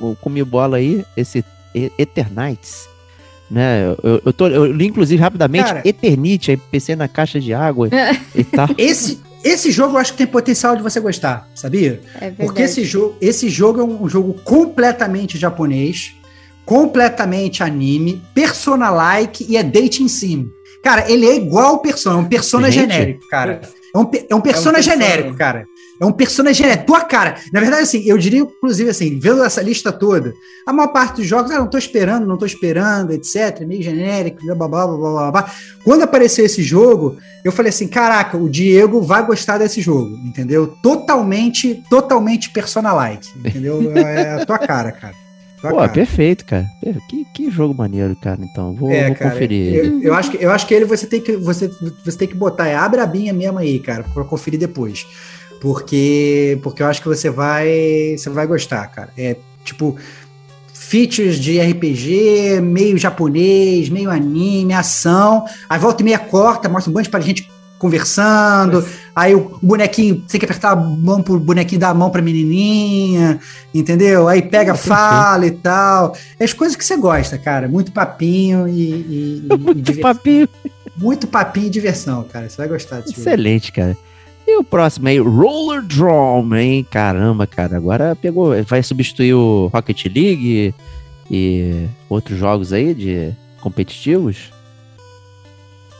eu 0.00 0.16
comi 0.20 0.42
bola 0.44 0.76
aí, 0.76 1.04
esse 1.16 1.44
E- 1.74 1.90
Eternites. 1.98 2.88
Né, 3.50 3.96
eu, 4.02 4.22
eu, 4.24 4.32
tô, 4.32 4.46
eu 4.46 4.66
li, 4.66 4.86
inclusive, 4.86 5.20
rapidamente, 5.20 5.64
Cara. 5.64 5.82
Eternite, 5.84 6.52
aí 6.52 6.56
pensei 6.56 6.94
na 6.94 7.08
caixa 7.08 7.40
de 7.40 7.52
água 7.52 7.88
e 8.32 8.44
tal. 8.44 8.68
Esse, 8.78 9.18
esse 9.42 9.72
jogo 9.72 9.94
eu 9.94 9.98
acho 9.98 10.12
que 10.12 10.18
tem 10.18 10.26
potencial 10.28 10.76
de 10.76 10.82
você 10.84 11.00
gostar, 11.00 11.48
sabia? 11.52 12.00
É 12.14 12.20
verdade. 12.26 12.34
Porque 12.46 12.62
esse 12.62 12.84
jogo, 12.84 13.16
esse 13.20 13.48
jogo 13.48 13.80
é 13.80 13.84
um 13.84 14.08
jogo 14.08 14.34
completamente 14.44 15.36
japonês, 15.36 16.12
completamente 16.70 17.64
anime, 17.64 18.22
persona-like 18.32 19.44
e 19.48 19.56
é 19.56 19.62
dating 19.64 20.06
sim. 20.06 20.48
Cara, 20.84 21.10
ele 21.10 21.26
é 21.26 21.34
igual 21.34 21.80
Persona, 21.80 22.14
é 22.14 22.18
um 22.20 22.24
persona 22.24 22.70
Gente. 22.70 22.92
genérico, 22.92 23.28
cara. 23.28 23.60
É 23.92 23.98
um, 23.98 24.02
é 24.30 24.34
um 24.36 24.40
persona 24.40 24.78
É 24.78 24.80
um 24.80 24.82
persona. 24.82 24.82
genérico, 24.82 25.36
cara. 25.36 25.64
É 26.00 26.06
um 26.06 26.12
personagem, 26.12 26.66
é 26.66 26.76
tua 26.76 27.00
cara. 27.00 27.34
Na 27.52 27.58
verdade, 27.58 27.82
assim, 27.82 28.04
eu 28.06 28.16
diria, 28.16 28.38
inclusive, 28.38 28.88
assim, 28.88 29.18
vendo 29.18 29.42
essa 29.42 29.60
lista 29.60 29.90
toda, 29.90 30.32
a 30.64 30.72
maior 30.72 30.92
parte 30.92 31.16
dos 31.16 31.26
jogos, 31.26 31.50
ah, 31.50 31.58
não 31.58 31.66
tô 31.66 31.76
esperando, 31.76 32.24
não 32.24 32.38
tô 32.38 32.46
esperando, 32.46 33.12
etc, 33.12 33.66
meio 33.66 33.82
genérico, 33.82 34.38
blá, 34.46 34.54
blá, 34.54 34.68
blá, 34.68 34.86
blá, 34.86 34.96
blá, 34.96 35.30
blá. 35.32 35.50
Quando 35.84 36.02
apareceu 36.04 36.46
esse 36.46 36.62
jogo, 36.62 37.18
eu 37.44 37.50
falei 37.50 37.70
assim, 37.70 37.88
caraca, 37.88 38.36
o 38.38 38.48
Diego 38.48 39.02
vai 39.02 39.26
gostar 39.26 39.58
desse 39.58 39.80
jogo, 39.80 40.16
entendeu? 40.24 40.68
Totalmente, 40.82 41.82
totalmente 41.90 42.48
personalite, 42.50 43.28
entendeu? 43.36 43.92
É 43.98 44.40
a 44.40 44.46
tua 44.46 44.58
cara, 44.58 44.92
cara. 44.92 45.14
Pô, 45.60 45.76
cara. 45.76 45.88
perfeito, 45.88 46.44
cara. 46.44 46.66
Que, 47.08 47.26
que 47.34 47.50
jogo 47.50 47.74
maneiro, 47.74 48.16
cara. 48.16 48.38
Então, 48.42 48.74
vou, 48.74 48.90
É, 48.90 49.08
vou 49.08 49.16
cara, 49.16 49.30
conferir. 49.30 49.74
Eu, 49.74 50.02
eu 50.02 50.14
acho 50.14 50.30
que, 50.30 50.42
eu 50.42 50.50
acho 50.50 50.66
que 50.66 50.74
ele 50.74 50.84
você 50.84 51.06
tem 51.06 51.20
que, 51.20 51.36
você, 51.36 51.70
você 52.04 52.16
tem 52.18 52.28
que 52.28 52.34
botar, 52.34 52.66
é, 52.66 52.74
abre 52.74 53.00
a 53.00 53.06
binha 53.06 53.32
mesmo 53.32 53.58
aí, 53.58 53.78
cara, 53.78 54.04
pra 54.14 54.24
conferir 54.24 54.58
depois. 54.58 55.06
Porque, 55.60 56.58
porque 56.62 56.82
eu 56.82 56.86
acho 56.86 57.02
que 57.02 57.08
você 57.08 57.28
vai, 57.28 58.16
você 58.16 58.30
vai 58.30 58.46
gostar, 58.46 58.86
cara. 58.88 59.10
É 59.16 59.36
tipo 59.62 59.96
features 60.72 61.38
de 61.38 61.60
RPG, 61.60 62.60
meio 62.62 62.96
japonês, 62.96 63.88
meio 63.88 64.10
anime, 64.10 64.72
ação. 64.72 65.44
Aí 65.68 65.78
volta 65.78 66.02
e 66.02 66.04
meia 66.04 66.18
corta, 66.18 66.68
mostra 66.68 66.90
um 66.90 66.94
monte 66.94 67.10
de 67.10 67.26
gente 67.26 67.50
conversando. 67.78 68.84
Aí 69.14 69.34
o 69.34 69.58
bonequinho, 69.62 70.22
você 70.26 70.32
tem 70.32 70.40
que 70.40 70.44
apertar 70.46 70.70
a 70.72 70.76
mão 70.76 71.22
pro 71.22 71.38
bonequinho 71.38 71.80
dar 71.80 71.90
a 71.90 71.94
mão 71.94 72.10
pra 72.10 72.22
menininha, 72.22 73.40
entendeu? 73.74 74.28
Aí 74.28 74.40
pega, 74.42 74.74
fala 74.74 75.46
e 75.46 75.50
tal. 75.50 76.14
É 76.38 76.44
as 76.44 76.52
coisas 76.52 76.76
que 76.76 76.84
você 76.84 76.96
gosta, 76.96 77.36
cara. 77.36 77.68
Muito 77.68 77.92
papinho 77.92 78.68
e, 78.68 78.90
e- 78.90 79.48
Muito 79.58 79.98
papinho. 80.00 80.48
muito 80.96 81.26
papinho 81.26 81.66
e 81.66 81.70
diversão, 81.70 82.24
cara. 82.24 82.48
Você 82.48 82.56
vai 82.56 82.68
gostar 82.68 83.00
disso. 83.00 83.18
Excelente, 83.20 83.72
cara. 83.72 83.96
E 84.46 84.56
o 84.58 84.64
próximo 84.64 85.06
aí, 85.08 85.18
Roller 85.18 85.82
Drum, 85.82 86.54
hein? 86.56 86.86
Caramba, 86.90 87.46
cara. 87.46 87.76
Agora 87.76 88.16
pegou. 88.16 88.52
Vai 88.64 88.82
substituir 88.82 89.34
o 89.34 89.70
Rocket 89.72 90.04
League 90.06 90.74
e 91.30 91.86
outros 92.08 92.38
jogos 92.38 92.72
aí 92.72 92.94
de 92.94 93.32
competitivos? 93.60 94.50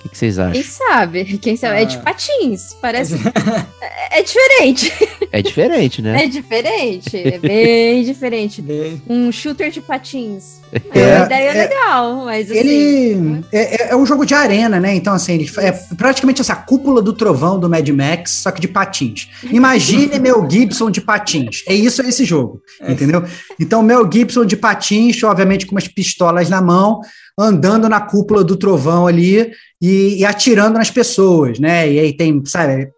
O 0.01 0.03
que, 0.03 0.09
que 0.09 0.17
vocês 0.17 0.37
Quem 0.37 0.45
acham? 0.47 0.63
sabe? 0.63 1.25
Quem 1.39 1.57
sabe? 1.57 1.83
É 1.83 1.85
de 1.85 1.97
Ah. 1.97 2.01
patins. 2.01 2.73
Parece. 2.81 3.15
é, 3.83 4.21
é 4.21 4.23
diferente. 4.23 4.93
É 5.31 5.43
diferente, 5.43 6.01
né? 6.01 6.25
É 6.25 6.27
diferente. 6.27 7.17
É 7.19 7.39
bem 7.39 8.03
diferente. 8.05 8.63
Bem, 8.63 9.03
Um 9.07 9.31
shooter 9.31 9.71
de 9.71 9.83
patins. 9.83 10.60
É, 10.95 11.01
É 11.01 11.17
uma 11.17 11.27
ideia 11.27 11.51
é- 11.51 11.53
legal, 11.69 12.25
mas 12.25 12.51
assim. 12.51 12.59
Ele 12.59 13.45
é, 13.53 13.83
é- 13.83 13.89
é 13.91 13.97
um 13.97 14.07
jogo 14.07 14.25
de 14.25 14.35
arena, 14.35 14.79
né? 14.79 14.95
Então, 14.95 15.13
assim, 15.13 15.35
ele 15.35 15.51
é 15.59 15.73
praticamente 15.97 16.41
essa 16.41 16.55
cúpula 16.55 17.03
do 17.03 17.13
trovão 17.13 17.59
do 17.59 17.69
Mad 17.69 17.89
Max, 17.89 18.31
só 18.43 18.51
que 18.51 18.61
de 18.61 18.69
patins. 18.69 19.29
Imagine 19.51 20.19
Mel 20.21 20.47
Gibson 20.49 20.91
de 20.91 21.01
patins. 21.01 21.63
É 21.67 21.75
isso, 21.75 22.03
é 22.03 22.09
esse 22.09 22.25
jogo, 22.25 22.61
É. 22.81 22.93
entendeu? 22.93 23.25
Então, 23.59 23.83
Mel 23.83 24.09
Gibson 24.11 24.45
de 24.45 24.57
patins, 24.57 25.23
obviamente 25.23 25.67
com 25.67 25.75
umas 25.75 25.89
pistolas 25.89 26.49
na 26.49 26.61
mão, 26.61 27.01
andando 27.39 27.89
na 27.89 28.01
cúpula 28.01 28.45
do 28.45 28.57
trovão 28.57 29.07
ali 29.07 29.51
e, 29.81 30.19
e 30.19 30.25
atirando 30.25 30.75
nas 30.79 30.91
pessoas, 30.91 31.59
né? 31.59 31.91
E 31.91 31.99
aí 31.99 32.13
tem, 32.13 32.43
sabe, 32.45 32.89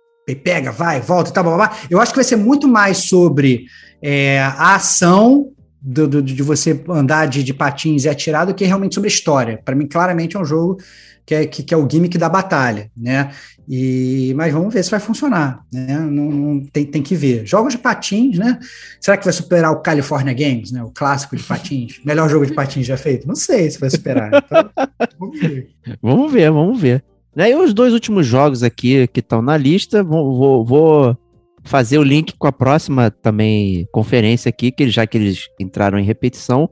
pega, 0.45 0.73
vai, 0.73 1.01
volta 1.01 1.31
e 1.31 1.33
tal, 1.33 1.45
blá, 1.45 1.57
blá, 1.57 1.67
blá. 1.69 1.77
Eu 1.91 2.01
acho 2.01 2.13
que 2.13 2.17
vai 2.19 2.25
ser 2.25 2.37
muito 2.37 2.67
mais 2.69 2.99
sobre 2.99 3.65
é, 4.03 4.41
a 4.41 4.75
ação 4.75 5.47
do- 5.83 6.07
do- 6.09 6.23
de 6.23 6.43
você 6.43 6.81
andar 6.89 7.27
de, 7.27 7.43
de 7.43 7.53
patins 7.53 8.05
e 8.05 8.09
atirar 8.09 8.47
do 8.47 8.55
que 8.55 8.65
realmente 8.65 8.95
sobre 8.95 9.09
história. 9.09 9.61
Para 9.65 9.75
mim, 9.75 9.87
claramente 9.87 10.37
é 10.37 10.41
um 10.41 10.45
jogo 10.45 10.79
que 11.27 11.35
é, 11.35 11.47
que, 11.47 11.63
que 11.63 11.73
é 11.75 11.77
o 11.77 11.89
gimmick 11.91 12.17
da 12.19 12.29
batalha, 12.29 12.91
né? 12.97 13.31
E, 13.69 14.35
mas 14.37 14.53
vamos 14.53 14.75
ver 14.75 14.83
se 14.83 14.91
vai 14.91 14.99
funcionar, 14.99 15.61
né? 15.73 15.99
Não, 15.99 16.31
não- 16.31 16.61
tem, 16.73 16.85
tem 16.85 17.01
que 17.03 17.15
ver. 17.15 17.47
Jogos 17.47 17.73
de 17.73 17.79
patins, 17.79 18.37
né? 18.39 18.59
Será 19.01 19.17
que 19.17 19.25
vai 19.25 19.33
superar 19.33 19.71
o 19.73 19.81
California 19.81 20.35
Games, 20.35 20.73
né? 20.73 20.83
O 20.83 20.91
clássico 20.91 21.37
de 21.37 21.43
patins? 21.45 22.01
Melhor 22.05 22.29
jogo 22.29 22.45
de 22.47 22.53
patins 22.55 22.87
já 22.87 22.97
feito? 22.97 23.27
Não 23.27 23.37
sei 23.37 23.71
se 23.71 23.79
vai 23.79 23.89
superar. 23.91 24.43
Então, 24.45 24.71
vamos 25.19 25.41
ver. 25.41 25.69
Vamos 26.03 26.33
ver, 26.33 26.51
vamos 26.51 26.81
ver. 26.81 27.05
Né, 27.35 27.51
E 27.51 27.55
os 27.55 27.73
dois 27.73 27.93
últimos 27.95 28.27
jogos 28.27 28.63
aqui 28.63 29.07
que 29.09 29.21
estão 29.21 29.41
na 29.41 29.57
lista, 29.57 30.03
vou, 30.03 30.37
vou- 30.37 30.65
vou 30.65 31.19
fazer 31.65 31.99
o 31.99 32.03
link 32.03 32.35
com 32.39 32.47
a 32.47 32.53
próxima 32.53 33.11
também 33.11 33.87
conferência 33.93 34.49
aqui, 34.49 34.71
que 34.71 34.89
já 34.89 35.07
que 35.07 35.17
eles 35.17 35.47
entraram 35.61 35.99
em 35.99 36.05
repetição, 36.05 36.69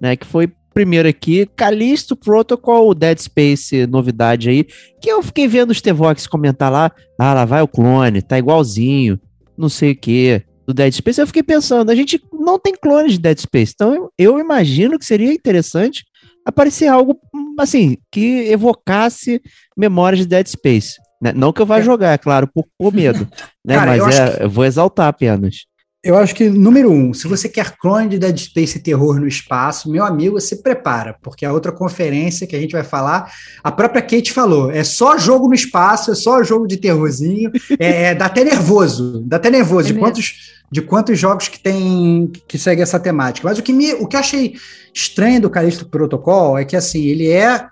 né? 0.00 0.16
Que 0.16 0.26
foi 0.26 0.52
primeiro 0.74 1.08
aqui, 1.08 1.46
Callisto 1.56 2.14
Protocol, 2.14 2.94
Dead 2.94 3.18
Space, 3.18 3.86
novidade 3.86 4.50
aí, 4.50 4.64
que 5.00 5.08
eu 5.08 5.22
fiquei 5.22 5.48
vendo 5.48 5.70
os 5.70 5.80
T-Vox 5.80 6.26
comentar 6.26 6.70
lá, 6.70 6.92
ah, 7.18 7.32
lá 7.32 7.44
vai 7.46 7.62
o 7.62 7.68
clone, 7.68 8.20
tá 8.20 8.38
igualzinho, 8.38 9.18
não 9.56 9.70
sei 9.70 9.92
o 9.92 9.96
que, 9.96 10.42
do 10.66 10.74
Dead 10.74 10.92
Space. 10.92 11.18
Eu 11.18 11.26
fiquei 11.26 11.42
pensando, 11.42 11.88
a 11.88 11.94
gente 11.94 12.22
não 12.30 12.58
tem 12.58 12.74
clones 12.74 13.12
de 13.12 13.20
Dead 13.20 13.38
Space, 13.38 13.72
então 13.74 13.94
eu, 13.94 14.12
eu 14.18 14.38
imagino 14.38 14.98
que 14.98 15.06
seria 15.06 15.32
interessante 15.32 16.04
aparecer 16.44 16.88
algo, 16.88 17.18
assim, 17.58 17.96
que 18.12 18.50
evocasse 18.50 19.40
memórias 19.76 20.20
de 20.20 20.26
Dead 20.26 20.46
Space. 20.46 20.96
Né? 21.20 21.32
Não 21.34 21.52
que 21.52 21.60
eu 21.62 21.66
vá 21.66 21.78
É. 21.78 21.82
jogar, 21.82 22.12
é 22.12 22.18
claro, 22.18 22.48
por, 22.52 22.64
por 22.78 22.92
medo, 22.92 23.26
né? 23.64 23.74
Cara, 23.76 23.96
eu 23.96 24.04
Mas 24.04 24.18
acho 24.20 24.40
é, 24.40 24.44
eu 24.44 24.50
vou 24.50 24.64
exaltar 24.64 25.08
apenas. 25.08 25.64
Eu 26.04 26.16
acho 26.16 26.36
que, 26.36 26.48
número 26.48 26.88
um, 26.92 27.12
se 27.12 27.26
você 27.26 27.48
quer 27.48 27.76
clone 27.78 28.08
de 28.08 28.18
Dead 28.18 28.36
Space 28.38 28.78
e 28.78 28.80
terror 28.80 29.18
no 29.18 29.26
espaço, 29.26 29.90
meu 29.90 30.04
amigo, 30.04 30.40
se 30.40 30.62
prepara, 30.62 31.16
porque 31.20 31.44
a 31.44 31.52
outra 31.52 31.72
conferência 31.72 32.46
que 32.46 32.54
a 32.54 32.60
gente 32.60 32.70
vai 32.70 32.84
falar, 32.84 33.32
a 33.64 33.72
própria 33.72 34.00
Kate 34.00 34.32
falou, 34.32 34.70
é 34.70 34.84
só 34.84 35.18
jogo 35.18 35.48
no 35.48 35.54
espaço, 35.54 36.12
é 36.12 36.14
só 36.14 36.44
jogo 36.44 36.68
de 36.68 36.76
terrorzinho, 36.76 37.50
é, 37.80 38.04
é, 38.10 38.14
dá 38.14 38.26
até 38.26 38.44
nervoso, 38.44 39.20
dá 39.26 39.36
até 39.36 39.50
nervoso 39.50 39.88
É 39.88 39.88
de 39.88 39.94
mesmo. 39.94 40.06
quantos, 40.06 40.34
de 40.70 40.80
quantos 40.82 41.18
jogos 41.18 41.48
que 41.48 41.58
tem, 41.58 42.30
que 42.46 42.56
segue 42.56 42.82
essa 42.82 43.00
temática. 43.00 43.48
Mas 43.48 43.58
o 43.58 43.62
que, 43.62 43.72
me, 43.72 43.92
o 43.94 44.06
que 44.06 44.14
eu 44.14 44.20
achei 44.20 44.54
estranho 44.94 45.40
do 45.40 45.50
Callisto 45.50 45.86
Protocol 45.88 46.56
é 46.56 46.64
que, 46.64 46.76
assim, 46.76 47.02
ele 47.04 47.28
é, 47.30 47.66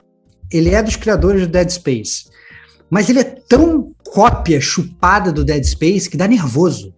ele 0.51 0.71
é 0.75 0.83
dos 0.83 0.97
criadores 0.97 1.43
do 1.43 1.47
Dead 1.49 1.71
Space, 1.71 2.25
mas 2.91 3.09
ele 3.09 3.21
é 3.21 3.25
tão 3.25 3.93
cópia 4.05 4.61
chupada 4.61 5.33
do 5.33 5.45
Dead 5.45 5.65
Space 5.65 6.09
que 6.09 6.17
dá 6.17 6.29
nervoso 6.29 6.95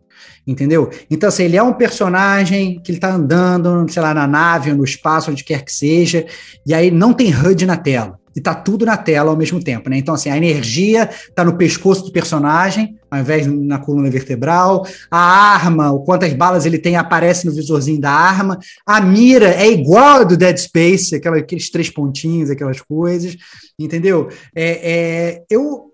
entendeu? 0.47 0.91
Então, 1.11 1.29
assim, 1.29 1.45
ele 1.45 1.57
é 1.57 1.63
um 1.63 1.73
personagem 1.73 2.81
que 2.81 2.93
ele 2.93 3.01
tá 3.01 3.13
andando, 3.13 3.85
sei 3.91 4.01
lá, 4.01 4.15
na 4.15 4.27
nave 4.27 4.71
ou 4.71 4.77
no 4.77 4.85
espaço, 4.85 5.31
onde 5.31 5.43
quer 5.43 5.65
que 5.65 5.73
seja, 5.73 6.25
e 6.65 6.73
aí 6.73 6.91
não 6.91 7.13
tem 7.13 7.35
HUD 7.35 7.67
na 7.67 7.77
tela. 7.77 8.19
E 8.35 8.41
tá 8.41 8.55
tudo 8.55 8.85
na 8.85 8.99
tela 8.99 9.31
ao 9.31 9.37
mesmo 9.37 9.65
tempo, 9.65 9.89
né? 9.89 9.97
Então, 9.97 10.15
assim, 10.15 10.29
a 10.29 10.37
energia 10.37 11.09
tá 11.35 11.43
no 11.43 11.57
pescoço 11.57 12.05
do 12.05 12.13
personagem, 12.13 12.95
ao 13.11 13.19
invés 13.19 13.47
na 13.47 13.79
coluna 13.79 14.11
vertebral. 14.11 14.87
A 15.11 15.19
arma, 15.19 15.91
o 15.91 16.01
quantas 16.01 16.35
balas 16.35 16.67
ele 16.67 16.79
tem, 16.79 16.97
aparece 16.97 17.47
no 17.47 17.53
visorzinho 17.53 17.99
da 17.99 18.11
arma. 18.11 18.59
A 18.85 19.01
mira 19.01 19.49
é 19.49 19.71
igual 19.71 20.21
a 20.21 20.25
do 20.25 20.37
Dead 20.37 20.59
Space, 20.59 21.15
aquela, 21.15 21.39
aqueles 21.39 21.71
três 21.71 21.89
pontinhos, 21.89 22.51
aquelas 22.51 22.79
coisas, 22.79 23.39
entendeu? 23.79 24.29
É, 24.55 24.93
é, 24.93 25.45
eu, 25.51 25.91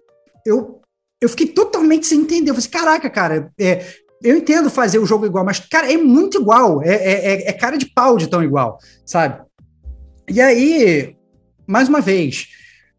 eu, 0.47 0.81
eu 1.21 1.29
fiquei 1.29 1.49
totalmente 1.49 2.07
sem 2.07 2.21
entender. 2.21 2.51
Eu 2.51 2.55
falei 2.55 2.59
assim, 2.69 2.71
caraca, 2.71 3.11
cara, 3.11 3.53
é, 3.59 3.85
eu 4.23 4.37
entendo 4.37 4.71
fazer 4.71 4.99
o 4.99 5.07
jogo 5.07 5.27
igual, 5.27 5.45
mas, 5.45 5.59
cara, 5.59 5.93
é 5.93 5.97
muito 5.97 6.41
igual. 6.41 6.83
É, 6.83 6.95
é, 6.95 7.35
é- 7.35 7.49
é 7.49 7.53
cara 7.53 7.77
de 7.77 7.87
pau 7.87 8.17
de 8.17 8.29
tão 8.29 8.43
igual, 8.43 8.79
sabe? 9.05 9.43
E 10.29 10.41
aí, 10.41 11.17
mais 11.67 11.89
uma 11.89 12.01
vez, 12.01 12.49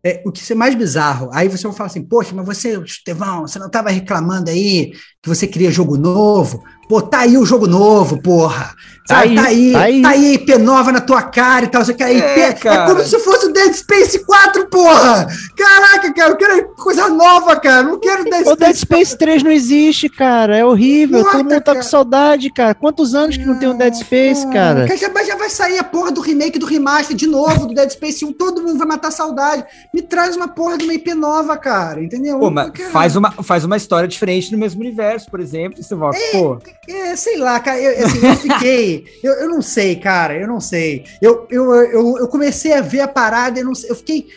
é, 0.05 0.21
o 0.25 0.31
que 0.31 0.51
é 0.51 0.55
mais 0.55 0.75
bizarro, 0.75 1.29
aí 1.33 1.47
você 1.47 1.63
vai 1.63 1.75
falar 1.75 1.87
assim, 1.87 2.03
poxa, 2.03 2.31
mas 2.35 2.45
você, 2.45 2.77
Estevão, 2.79 3.41
você 3.47 3.57
não 3.57 3.67
estava 3.67 3.89
reclamando 3.89 4.49
aí 4.49 4.91
que 5.21 5.29
você 5.29 5.47
queria 5.47 5.71
jogo 5.71 5.97
novo? 5.97 6.61
Pô, 6.89 7.01
tá 7.01 7.19
aí 7.19 7.37
o 7.37 7.45
jogo 7.45 7.65
novo, 7.65 8.21
porra. 8.21 8.75
Sabe? 9.07 9.35
Tá 9.35 9.41
Tá 9.43 9.47
aí, 9.47 9.67
aí, 9.67 9.71
tá 9.71 9.79
aí. 9.79 10.01
tá 10.01 10.09
aí, 10.09 10.33
IP 10.33 10.57
nova 10.57 10.91
na 10.91 10.99
tua 10.99 11.21
cara 11.21 11.63
e 11.65 11.67
tal. 11.69 11.85
Você 11.85 11.93
quer 11.93 12.11
IP? 12.13 12.41
É, 12.41 12.53
É, 12.83 12.85
como 12.85 13.01
se 13.05 13.17
fosse 13.19 13.45
o 13.45 13.53
Dead 13.53 13.73
Space 13.73 14.19
4, 14.25 14.69
porra! 14.69 15.27
Caraca, 15.57 16.13
cara, 16.13 16.31
eu 16.31 16.37
quero 16.37 16.72
coisa 17.03 17.15
nova, 17.15 17.55
cara. 17.59 17.83
Não 17.83 17.99
quero 17.99 18.23
Dead 18.25 18.47
O 18.47 18.55
Dead 18.55 18.75
Space. 18.75 18.79
Space 18.81 19.17
3 19.17 19.43
não 19.43 19.51
existe, 19.51 20.09
cara. 20.09 20.57
É 20.57 20.65
horrível. 20.65 21.19
Porra, 21.19 21.31
Todo 21.31 21.43
mundo 21.43 21.53
tá 21.55 21.61
cara. 21.61 21.77
com 21.77 21.83
saudade, 21.83 22.49
cara. 22.51 22.73
Quantos 22.75 23.13
anos 23.15 23.37
que 23.37 23.45
não 23.45 23.57
tem 23.59 23.69
um 23.69 23.77
Dead 23.77 23.93
Space, 23.95 24.45
cara? 24.47 24.85
Cara, 24.87 24.97
já, 24.97 25.09
vai- 25.09 25.25
já 25.25 25.35
vai 25.35 25.49
sair 25.49 25.77
a 25.79 25.83
porra 25.83 26.11
do 26.11 26.21
remake 26.21 26.57
do 26.59 26.65
remaster 26.65 27.15
de 27.15 27.27
novo 27.27 27.67
do 27.67 27.73
Dead 27.73 27.89
Space 27.89 28.23
1. 28.25 28.33
Todo 28.33 28.61
mundo 28.61 28.77
vai 28.77 28.87
matar 28.87 29.11
saudade. 29.11 29.63
Me 29.93 30.01
traz 30.01 30.35
uma 30.35 30.47
porra 30.47 30.77
de 30.77 30.85
uma 30.85 30.93
IP 30.93 31.13
nova, 31.13 31.57
cara. 31.57 32.01
Entendeu? 32.03 32.39
Pô, 32.39 32.49
mas 32.49 32.71
faz 32.91 33.15
uma, 33.15 33.31
faz 33.31 33.63
uma 33.65 33.77
história 33.77 34.07
diferente 34.07 34.51
no 34.51 34.57
mesmo 34.57 34.81
universo, 34.81 35.29
por 35.29 35.39
exemplo, 35.39 35.81
você 35.81 35.95
volta, 35.95 36.17
pô. 36.31 36.57
É, 36.87 37.15
sei 37.15 37.37
lá, 37.37 37.59
cara, 37.59 37.79
eu, 37.79 38.05
assim, 38.05 38.25
eu 38.27 38.35
fiquei. 38.35 39.05
eu, 39.23 39.33
eu 39.33 39.49
não 39.49 39.61
sei, 39.61 39.95
cara, 39.95 40.35
eu 40.37 40.47
não 40.47 40.59
sei. 40.59 41.03
Eu, 41.21 41.47
eu, 41.49 41.73
eu, 41.73 42.17
eu 42.19 42.27
comecei 42.27 42.73
a 42.73 42.81
ver 42.81 43.01
a 43.01 43.07
parada, 43.07 43.59
eu, 43.59 43.65
não 43.65 43.75
sei, 43.75 43.89
eu 43.89 43.95
fiquei. 43.95 44.27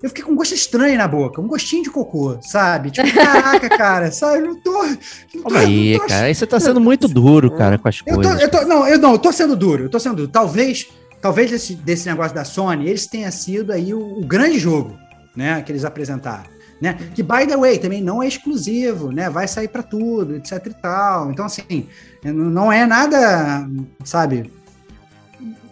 Eu 0.00 0.08
fiquei 0.08 0.22
com 0.22 0.32
um 0.32 0.36
gosto 0.36 0.54
estranho 0.54 0.96
na 0.96 1.08
boca, 1.08 1.40
um 1.40 1.48
gostinho 1.48 1.82
de 1.82 1.90
cocô, 1.90 2.38
sabe? 2.40 2.90
Tipo, 2.92 3.12
caraca, 3.12 3.68
cara, 3.76 4.12
sabe? 4.12 4.42
Eu 4.42 4.46
não 4.46 4.60
tô. 4.60 4.82
Não 5.34 5.42
tô 5.42 5.56
aí, 5.56 5.94
não 5.94 6.00
tô 6.00 6.06
cara. 6.06 6.26
Aí 6.26 6.34
você 6.34 6.46
tá 6.46 6.60
sendo 6.60 6.80
muito 6.80 7.08
duro, 7.08 7.50
cara, 7.50 7.78
com 7.78 7.88
as 7.88 8.00
Eu 8.06 8.14
tô, 8.14 8.22
coisas. 8.22 8.40
eu 8.40 8.50
tô, 8.50 8.60
não, 8.62 8.86
eu 8.86 8.98
não, 8.98 9.12
eu 9.12 9.18
tô 9.18 9.32
sendo 9.32 9.56
duro, 9.56 9.84
eu 9.84 9.90
tô 9.90 9.98
sendo 9.98 10.14
duro. 10.14 10.28
Talvez, 10.28 10.86
talvez 11.20 11.50
desse, 11.50 11.74
desse 11.74 12.06
negócio 12.06 12.32
da 12.32 12.44
Sony, 12.44 12.88
eles 12.88 13.08
tenha 13.08 13.30
sido 13.32 13.72
aí 13.72 13.92
o, 13.92 14.20
o 14.20 14.24
grande 14.24 14.58
jogo, 14.58 14.96
né, 15.34 15.62
que 15.62 15.72
eles 15.72 15.84
apresentaram. 15.84 16.58
Né? 16.80 16.96
Que, 17.12 17.24
by 17.24 17.44
the 17.48 17.56
way, 17.56 17.76
também 17.76 18.00
não 18.00 18.22
é 18.22 18.28
exclusivo, 18.28 19.10
né? 19.10 19.28
Vai 19.28 19.48
sair 19.48 19.66
para 19.66 19.82
tudo, 19.82 20.36
etc 20.36 20.64
e 20.64 20.74
tal. 20.74 21.32
Então, 21.32 21.44
assim, 21.44 21.88
não 22.22 22.70
é 22.70 22.86
nada, 22.86 23.68
sabe, 24.04 24.48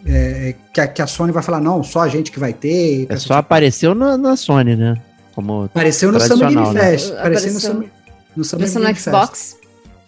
é, 0.07 0.55
que, 0.73 0.81
a, 0.81 0.87
que, 0.87 1.01
a, 1.01 1.07
Sony 1.07 1.31
vai 1.31 1.43
falar, 1.43 1.59
não, 1.59 1.83
só 1.83 2.01
a 2.01 2.07
gente 2.07 2.31
que 2.31 2.39
vai 2.39 2.53
ter. 2.53 3.05
É 3.09 3.17
só 3.17 3.21
tipo... 3.23 3.33
apareceu 3.33 3.93
na, 3.93 4.17
na, 4.17 4.35
Sony, 4.35 4.75
né? 4.75 4.95
Como 5.35 5.65
apareceu 5.65 6.11
no 6.11 6.19
Summer 6.19 6.49
Game 6.49 6.73
né? 6.73 6.81
Fest. 6.81 7.11
Apareceu, 7.11 7.19
apareceu 7.19 7.53
no, 7.53 7.59
Summer, 7.59 7.89
no, 8.35 8.43
Summer 8.43 8.69
Game 8.71 8.85
no 8.85 8.95
Xbox 8.95 9.53
Fest. 9.53 9.57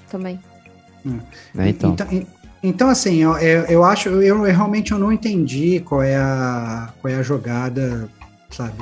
também. 0.09 0.39
É, 1.57 1.69
então. 1.69 1.93
então. 1.93 2.27
Então, 2.61 2.89
assim, 2.89 3.23
eu, 3.23 3.37
eu, 3.37 3.61
eu 3.63 3.83
acho, 3.85 4.09
eu, 4.09 4.21
eu, 4.21 4.41
realmente 4.41 4.91
eu 4.91 4.99
não 4.99 5.13
entendi 5.13 5.79
qual 5.79 6.03
é 6.03 6.17
a, 6.17 6.89
qual 7.01 7.13
é 7.13 7.15
a 7.15 7.23
jogada, 7.23 8.09
sabe? 8.49 8.73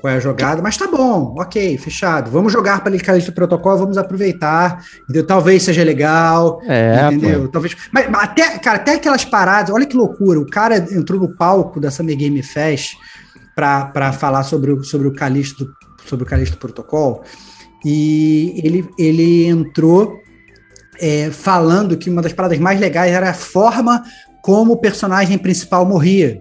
Qual 0.00 0.12
é 0.12 0.16
a 0.16 0.20
jogada, 0.20 0.62
mas 0.62 0.76
tá 0.76 0.86
bom, 0.86 1.34
ok, 1.38 1.76
fechado. 1.76 2.30
Vamos 2.30 2.52
jogar 2.52 2.80
para 2.82 2.94
ele 2.94 3.24
do 3.24 3.32
protocolo, 3.32 3.78
vamos 3.78 3.98
aproveitar, 3.98 4.84
entendeu? 5.02 5.26
Talvez 5.26 5.64
seja 5.64 5.82
legal, 5.82 6.60
é, 6.64 7.08
entendeu? 7.10 7.42
Pô. 7.42 7.48
Talvez. 7.48 7.76
Mas, 7.92 8.08
mas, 8.08 8.22
até, 8.22 8.58
cara, 8.58 8.76
até 8.76 8.94
aquelas 8.94 9.24
paradas, 9.24 9.74
olha 9.74 9.86
que 9.86 9.96
loucura. 9.96 10.38
O 10.38 10.48
cara 10.48 10.76
entrou 10.76 11.20
no 11.20 11.36
palco 11.36 11.80
da 11.80 11.90
Summer 11.90 12.16
Game 12.16 12.40
Fest 12.42 12.96
para 13.56 14.12
falar 14.12 14.44
sobre 14.44 14.70
o, 14.70 14.84
sobre 14.84 15.08
o 15.08 15.12
Calixto, 15.12 15.68
sobre 16.06 16.24
o 16.24 16.28
Calixto 16.28 16.56
Protocol, 16.56 17.24
e 17.84 18.60
ele, 18.62 18.88
ele 18.96 19.46
entrou 19.46 20.16
é, 21.00 21.30
falando 21.32 21.96
que 21.96 22.08
uma 22.08 22.22
das 22.22 22.32
paradas 22.32 22.58
mais 22.58 22.78
legais 22.78 23.12
era 23.12 23.30
a 23.30 23.34
forma 23.34 24.04
como 24.42 24.74
o 24.74 24.76
personagem 24.76 25.36
principal 25.38 25.84
morria 25.84 26.40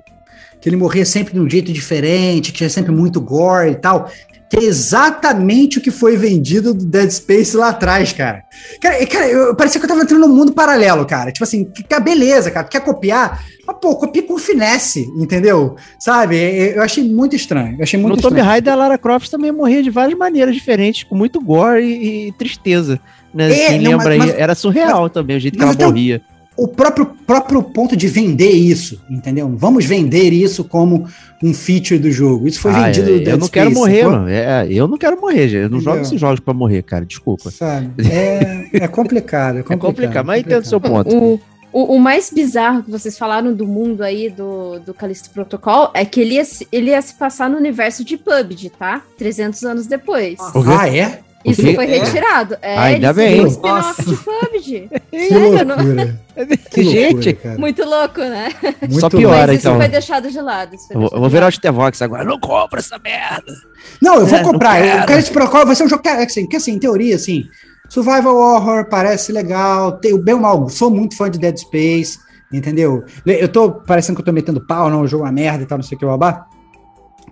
que 0.59 0.67
ele 0.67 0.75
morria 0.75 1.05
sempre 1.05 1.33
de 1.33 1.39
um 1.39 1.49
jeito 1.49 1.71
diferente, 1.71 2.51
que 2.51 2.57
tinha 2.59 2.69
sempre 2.69 2.91
muito 2.91 3.21
gore 3.21 3.71
e 3.71 3.75
tal. 3.75 4.11
Que 4.49 4.57
é 4.57 4.63
exatamente 4.63 5.77
o 5.77 5.81
que 5.81 5.91
foi 5.91 6.15
vendido 6.15 6.73
do 6.73 6.85
Dead 6.85 7.09
Space 7.11 7.55
lá 7.55 7.69
atrás, 7.69 8.13
cara. 8.13 8.43
Cara, 8.81 9.05
cara 9.05 9.27
eu, 9.27 9.53
parecia 9.53 9.79
que 9.79 9.85
eu 9.85 9.89
tava 9.89 10.03
entrando 10.03 10.25
num 10.25 10.33
mundo 10.33 10.53
paralelo, 10.53 11.05
cara. 11.05 11.33
Tipo 11.33 11.43
assim, 11.43 11.65
que, 11.65 11.83
que 11.83 11.99
beleza, 11.99 12.49
cara. 12.49 12.65
Quer 12.65 12.79
copiar? 12.79 13.43
Mas, 13.67 13.75
pô, 13.81 13.95
copia 13.97 14.23
com 14.23 14.37
finesse, 14.37 15.01
entendeu? 15.17 15.75
Sabe? 15.99 16.37
Eu 16.73 16.81
achei 16.81 17.03
muito 17.03 17.35
estranho. 17.35 17.75
Eu 17.77 17.83
achei 17.83 17.99
muito 17.99 18.13
no 18.13 18.15
estranho. 18.15 18.35
Tomb 18.35 18.47
Raider, 18.47 18.71
a 18.71 18.75
Lara 18.77 18.97
Croft 18.97 19.29
também 19.29 19.51
morria 19.51 19.83
de 19.83 19.89
várias 19.89 20.17
maneiras 20.17 20.55
diferentes, 20.55 21.03
com 21.03 21.15
muito 21.15 21.41
gore 21.41 21.83
e, 21.83 22.27
e 22.27 22.31
tristeza. 22.31 23.01
Né? 23.33 23.51
É, 23.51 23.67
Quem 23.67 23.81
não, 23.81 23.91
lembra 23.91 24.05
mas, 24.05 24.21
aí, 24.21 24.27
mas, 24.31 24.39
era 24.39 24.55
surreal 24.55 25.03
mas, 25.03 25.11
também 25.11 25.35
o 25.35 25.39
jeito 25.41 25.57
que 25.57 25.63
ela 25.63 25.73
morria 25.73 26.21
o 26.57 26.67
próprio, 26.67 27.05
próprio 27.05 27.61
ponto 27.61 27.95
de 27.95 28.07
vender 28.07 28.49
isso, 28.49 28.99
entendeu? 29.07 29.47
Vamos 29.55 29.85
vender 29.85 30.33
isso 30.33 30.63
como 30.63 31.07
um 31.43 31.53
feature 31.53 31.99
do 31.99 32.11
jogo. 32.11 32.47
Isso 32.47 32.59
foi 32.59 32.71
ah, 32.71 32.85
vendido 32.85 33.11
é, 33.11 33.33
Eu 33.33 33.37
não 33.37 33.47
quero 33.47 33.71
morrer, 33.71 34.03
mano. 34.05 34.27
É, 34.27 34.67
eu 34.67 34.87
não 34.87 34.97
quero 34.97 35.21
morrer, 35.21 35.47
Eu 35.53 35.69
não 35.69 35.77
entendeu? 35.77 35.81
jogo 35.81 36.01
esses 36.01 36.19
jogos 36.19 36.39
para 36.39 36.53
morrer, 36.55 36.81
cara. 36.81 37.05
Desculpa. 37.05 37.51
Sabe? 37.51 37.91
É, 38.17 38.69
é 38.73 38.87
complicado. 38.87 39.59
É 39.59 39.63
complicado, 39.63 39.71
é 39.71 39.77
complicado 39.77 40.25
mas 40.25 40.39
entendo 40.39 40.63
o 40.63 40.65
seu 40.65 40.81
ponto. 40.81 41.15
O, 41.15 41.39
o, 41.71 41.95
o, 41.95 41.99
mais 41.99 42.31
bizarro 42.31 42.81
que 42.81 42.89
vocês 42.89 43.17
falaram 43.17 43.53
do 43.53 43.67
mundo 43.67 44.01
aí 44.01 44.29
do, 44.29 44.79
do 44.79 44.93
Callisto 44.93 45.29
Protocol 45.29 45.91
é 45.93 46.03
que 46.03 46.21
ele 46.21 46.35
ia, 46.35 46.43
ele 46.71 46.89
ia 46.89 47.01
se 47.01 47.13
passar 47.13 47.49
no 47.49 47.57
universo 47.57 48.03
de 48.03 48.17
PUBG, 48.17 48.71
tá? 48.71 49.03
300 49.17 49.63
anos 49.63 49.87
depois. 49.87 50.39
Ah, 50.39 50.89
é? 50.89 51.19
Isso 51.45 51.61
foi 51.61 51.85
retirado. 51.85 52.57
É, 52.61 52.73
é 52.73 52.77
Ainda 52.77 53.13
bem. 53.13 53.41
Um 53.41 53.47
spin-off 53.47 54.03
de 54.03 54.15
PUBG. 54.17 54.89
que 55.11 55.33
loucura. 55.33 56.27
Que 56.71 56.83
gente. 56.83 57.33
Cara. 57.33 57.57
Muito 57.57 57.83
louco, 57.83 58.19
né? 58.19 58.49
Muito 58.81 58.99
Só 58.99 59.09
piora, 59.09 59.47
Mas 59.47 59.59
então. 59.59 59.71
Isso 59.71 59.81
foi 59.81 59.87
deixado 59.87 60.29
de 60.29 60.39
lado. 60.39 60.75
Eu 60.91 60.99
vou, 60.99 61.09
eu 61.11 61.19
vou 61.19 61.29
virar 61.29 61.51
o 61.51 61.59
Tevox 61.59 61.99
agora. 62.01 62.23
Não 62.23 62.39
compra 62.39 62.79
essa 62.79 62.99
merda. 62.99 63.51
Não, 63.99 64.19
eu 64.19 64.25
vou 64.27 64.37
é, 64.37 64.43
comprar. 64.43 64.85
Eu 64.85 65.05
quero 65.07 65.19
esse 65.19 65.31
protocolo. 65.31 65.65
Vai 65.65 65.75
ser 65.75 65.85
um 65.85 65.89
jogo 65.89 66.03
que, 66.03 66.09
assim, 66.09 66.47
que, 66.47 66.57
assim, 66.57 66.73
em 66.73 66.79
teoria, 66.79 67.15
assim, 67.15 67.45
Survival 67.89 68.35
Horror 68.35 68.87
parece 68.87 69.31
legal. 69.31 69.93
Tenho 69.93 70.19
bem 70.19 70.35
mal. 70.35 70.69
Sou 70.69 70.91
muito 70.91 71.17
fã 71.17 71.29
de 71.29 71.39
Dead 71.39 71.57
Space. 71.57 72.19
Entendeu? 72.53 73.03
Eu 73.25 73.49
tô 73.49 73.71
parecendo 73.71 74.15
que 74.15 74.21
eu 74.21 74.25
tô 74.25 74.31
metendo 74.31 74.65
pau, 74.65 74.89
não, 74.89 75.01
o 75.01 75.07
jogo 75.07 75.23
é 75.23 75.27
uma 75.27 75.33
merda 75.33 75.63
e 75.63 75.65
tal, 75.65 75.79
não 75.79 75.83
sei 75.83 75.95
o 75.95 75.99
que, 75.99 76.05
babá 76.05 76.45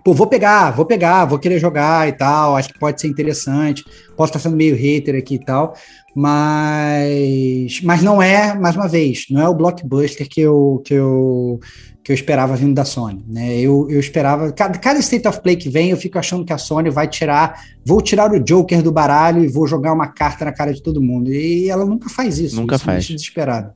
pô, 0.06 0.14
vou 0.14 0.28
pegar, 0.28 0.70
vou 0.70 0.86
pegar, 0.86 1.26
vou 1.26 1.40
querer 1.40 1.58
jogar 1.58 2.08
e 2.08 2.12
tal, 2.12 2.56
acho 2.56 2.72
que 2.72 2.78
pode 2.78 3.02
ser 3.02 3.08
interessante. 3.08 3.84
Posso 4.16 4.30
estar 4.30 4.40
sendo 4.40 4.56
meio 4.56 4.76
hater 4.76 5.16
aqui 5.16 5.34
e 5.34 5.40
tal, 5.40 5.74
mas, 6.16 7.82
mas 7.82 8.04
não 8.04 8.22
é, 8.22 8.54
mais 8.54 8.76
uma 8.76 8.88
vez, 8.88 9.26
não 9.32 9.42
é 9.42 9.50
o 9.50 9.56
blockbuster 9.56 10.30
que 10.30 10.42
eu, 10.42 10.80
que 10.86 10.94
eu, 10.94 11.60
que 12.04 12.12
eu 12.12 12.14
esperava 12.14 12.56
vindo 12.56 12.76
da 12.76 12.86
Sony, 12.86 13.26
né? 13.28 13.60
Eu, 13.60 13.88
eu 13.90 14.00
esperava, 14.00 14.52
cada, 14.52 14.78
cada 14.78 15.00
State 15.00 15.28
of 15.28 15.42
Play 15.42 15.56
que 15.56 15.70
vem, 15.70 15.90
eu 15.90 15.98
fico 15.98 16.20
achando 16.20 16.46
que 16.46 16.54
a 16.54 16.58
Sony 16.60 16.92
vai 16.92 17.08
tirar, 17.08 17.60
vou 17.84 18.00
tirar 18.00 18.32
o 18.32 18.40
Joker 18.40 18.84
do 18.84 18.92
baralho 18.92 19.44
e 19.44 19.48
vou 19.48 19.66
jogar 19.66 19.92
uma 19.92 20.08
carta 20.08 20.46
na 20.46 20.54
cara 20.54 20.72
de 20.72 20.84
todo 20.84 21.02
mundo. 21.02 21.34
E 21.34 21.68
ela 21.68 21.84
nunca 21.84 22.10
faz 22.10 22.38
isso. 22.38 22.58
Nunca 22.58 22.76
isso 22.76 22.86
faz. 22.86 23.06
desesperado. 23.06 23.74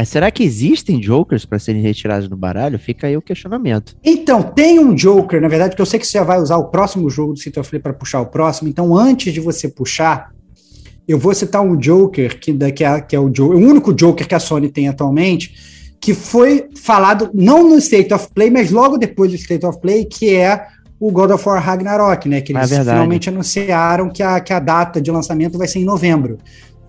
É, 0.00 0.04
será 0.04 0.30
que 0.30 0.42
existem 0.42 1.02
Jokers 1.02 1.44
para 1.44 1.58
serem 1.58 1.82
retirados 1.82 2.26
do 2.26 2.34
baralho? 2.34 2.78
Fica 2.78 3.06
aí 3.06 3.18
o 3.18 3.20
questionamento. 3.20 3.94
Então, 4.02 4.42
tem 4.42 4.78
um 4.78 4.94
Joker, 4.94 5.42
na 5.42 5.48
verdade, 5.48 5.76
que 5.76 5.82
eu 5.82 5.84
sei 5.84 6.00
que 6.00 6.06
você 6.06 6.16
já 6.16 6.24
vai 6.24 6.40
usar 6.40 6.56
o 6.56 6.68
próximo 6.68 7.10
jogo 7.10 7.34
do 7.34 7.38
City 7.38 7.60
of 7.60 7.68
Play 7.68 7.82
para 7.82 7.92
puxar 7.92 8.22
o 8.22 8.26
próximo. 8.26 8.66
Então, 8.70 8.96
antes 8.96 9.30
de 9.30 9.40
você 9.40 9.68
puxar, 9.68 10.30
eu 11.06 11.18
vou 11.18 11.34
citar 11.34 11.60
um 11.60 11.76
Joker, 11.76 12.40
que, 12.40 12.54
que, 12.72 12.82
é, 12.82 13.00
que 13.02 13.14
é 13.14 13.20
o, 13.20 13.26
o 13.26 13.56
único 13.58 13.92
Joker 13.92 14.26
que 14.26 14.34
a 14.34 14.40
Sony 14.40 14.70
tem 14.70 14.88
atualmente, 14.88 15.54
que 16.00 16.14
foi 16.14 16.68
falado 16.82 17.28
não 17.34 17.68
no 17.68 17.76
State 17.76 18.14
of 18.14 18.28
Play, 18.34 18.48
mas 18.48 18.70
logo 18.70 18.96
depois 18.96 19.30
do 19.30 19.36
State 19.36 19.66
of 19.66 19.82
Play, 19.82 20.06
que 20.06 20.34
é 20.34 20.66
o 20.98 21.10
God 21.10 21.30
of 21.32 21.46
War 21.46 21.62
Ragnarok, 21.62 22.26
né? 22.26 22.40
Que 22.40 22.54
eles 22.54 22.72
é 22.72 22.78
finalmente 22.78 23.28
anunciaram 23.28 24.08
que 24.08 24.22
a, 24.22 24.40
que 24.40 24.52
a 24.52 24.60
data 24.60 24.98
de 24.98 25.10
lançamento 25.10 25.58
vai 25.58 25.68
ser 25.68 25.78
em 25.78 25.84
novembro, 25.84 26.38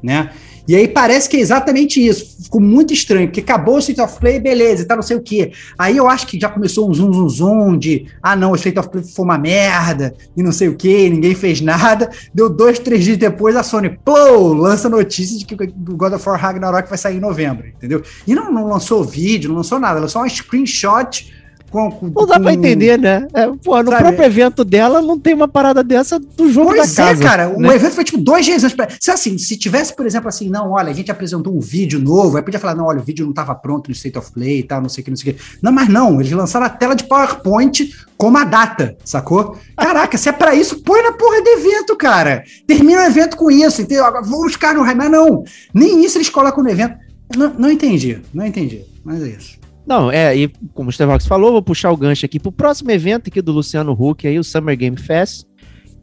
né? 0.01 0.31
E 0.67 0.75
aí 0.75 0.87
parece 0.87 1.27
que 1.27 1.37
é 1.37 1.39
exatamente 1.39 2.05
isso. 2.05 2.43
Ficou 2.43 2.61
muito 2.61 2.93
estranho, 2.93 3.27
porque 3.27 3.39
acabou 3.39 3.75
o 3.75 3.79
State 3.79 3.99
of 4.01 4.19
Play, 4.19 4.39
beleza, 4.39 4.85
tá 4.85 4.95
não 4.95 5.03
sei 5.03 5.17
o 5.17 5.21
quê. 5.21 5.51
Aí 5.77 5.97
eu 5.97 6.07
acho 6.07 6.27
que 6.27 6.39
já 6.39 6.49
começou 6.49 6.89
um 6.89 6.93
zoom, 6.93 7.11
zoom, 7.11 7.29
zoom 7.29 7.77
de 7.77 8.05
ah, 8.21 8.35
não, 8.35 8.51
o 8.51 8.55
State 8.55 8.79
of 8.79 8.89
Play 8.89 9.03
foi 9.03 9.25
uma 9.25 9.37
merda, 9.37 10.13
e 10.35 10.43
não 10.43 10.51
sei 10.51 10.69
o 10.69 10.75
quê, 10.75 11.09
ninguém 11.09 11.35
fez 11.35 11.61
nada. 11.61 12.09
Deu 12.33 12.49
dois, 12.49 12.79
três 12.79 13.03
dias 13.03 13.17
depois, 13.17 13.55
a 13.55 13.63
Sony, 13.63 13.97
pô, 14.03 14.53
lança 14.53 14.87
notícia 14.87 15.37
de 15.37 15.45
que 15.45 15.55
o 15.55 15.97
God 15.97 16.13
of 16.13 16.29
War 16.29 16.39
Ragnarok 16.39 16.87
vai 16.87 16.97
sair 16.97 17.17
em 17.17 17.21
novembro, 17.21 17.67
entendeu? 17.67 18.01
E 18.27 18.35
não, 18.35 18.51
não 18.51 18.67
lançou 18.67 19.03
vídeo, 19.03 19.49
não 19.49 19.57
lançou 19.57 19.79
nada, 19.79 19.99
lançou 19.99 20.23
um 20.23 20.29
screenshot 20.29 21.40
com, 21.71 21.89
com, 21.89 22.07
não 22.07 22.27
dá 22.27 22.35
com... 22.35 22.43
pra 22.43 22.53
entender, 22.53 22.99
né? 22.99 23.25
É, 23.33 23.47
pô, 23.47 23.81
no 23.81 23.89
Sabe? 23.89 24.03
próprio 24.03 24.25
evento 24.25 24.65
dela 24.65 25.01
não 25.01 25.17
tem 25.17 25.33
uma 25.33 25.47
parada 25.47 25.83
dessa 25.83 26.19
do 26.19 26.51
jogo 26.51 26.67
pois 26.67 26.93
da 26.93 27.03
é, 27.03 27.07
casa. 27.07 27.23
cara. 27.23 27.47
Né? 27.47 27.69
O 27.69 27.71
evento 27.71 27.93
foi 27.93 28.03
tipo 28.03 28.17
dois 28.17 28.45
dias 28.45 28.63
antes. 28.63 28.77
Se 28.99 29.09
assim, 29.09 29.37
se 29.37 29.57
tivesse, 29.57 29.95
por 29.95 30.05
exemplo, 30.05 30.27
assim, 30.27 30.49
não, 30.49 30.71
olha, 30.71 30.89
a 30.89 30.93
gente 30.93 31.09
apresentou 31.09 31.55
um 31.55 31.61
vídeo 31.61 31.97
novo, 31.97 32.35
aí 32.35 32.43
podia 32.43 32.59
falar, 32.59 32.75
não, 32.75 32.85
olha, 32.85 32.99
o 32.99 33.03
vídeo 33.03 33.25
não 33.25 33.33
tava 33.33 33.55
pronto 33.55 33.87
no 33.87 33.93
State 33.93 34.17
of 34.17 34.31
Play 34.33 34.59
e 34.59 34.63
tal, 34.63 34.81
não 34.81 34.89
sei 34.89 35.01
o 35.01 35.05
que, 35.05 35.11
não 35.11 35.17
sei 35.17 35.31
o 35.31 35.35
que. 35.35 35.41
Não, 35.61 35.71
mas 35.71 35.87
não, 35.87 36.19
eles 36.19 36.31
lançaram 36.33 36.65
a 36.65 36.69
tela 36.69 36.93
de 36.93 37.05
PowerPoint 37.05 37.89
com 38.17 38.35
a 38.35 38.43
data, 38.43 38.97
sacou? 39.05 39.57
Caraca, 39.77 40.17
se 40.17 40.27
é 40.27 40.31
pra 40.31 40.53
isso, 40.53 40.83
põe 40.83 41.01
na 41.01 41.13
porra 41.13 41.41
do 41.41 41.49
evento, 41.49 41.95
cara. 41.95 42.43
Termina 42.67 43.01
o 43.01 43.05
evento 43.05 43.37
com 43.37 43.49
isso, 43.49 43.81
entendeu? 43.81 44.05
Agora 44.05 44.23
vou 44.23 44.43
buscar 44.43 44.75
no 44.75 44.83
raio, 44.83 44.97
mas 44.97 45.09
não. 45.09 45.43
Nem 45.73 46.03
isso 46.03 46.17
eles 46.17 46.29
colocam 46.29 46.63
no 46.63 46.69
evento. 46.69 46.95
Não, 47.35 47.53
não 47.57 47.71
entendi, 47.71 48.19
não 48.33 48.45
entendi, 48.45 48.83
mas 49.03 49.23
é 49.23 49.27
isso. 49.29 49.60
Não, 49.85 50.11
é, 50.11 50.35
e 50.35 50.47
como 50.73 50.89
o 50.89 50.93
Stevox 50.93 51.25
falou, 51.25 51.51
vou 51.51 51.61
puxar 51.61 51.91
o 51.91 51.97
gancho 51.97 52.25
aqui 52.25 52.39
pro 52.39 52.51
próximo 52.51 52.91
evento 52.91 53.27
aqui 53.27 53.41
do 53.41 53.51
Luciano 53.51 53.91
Huck, 53.91 54.27
aí 54.27 54.37
o 54.37 54.43
Summer 54.43 54.77
Game 54.77 54.97
Fest, 54.97 55.45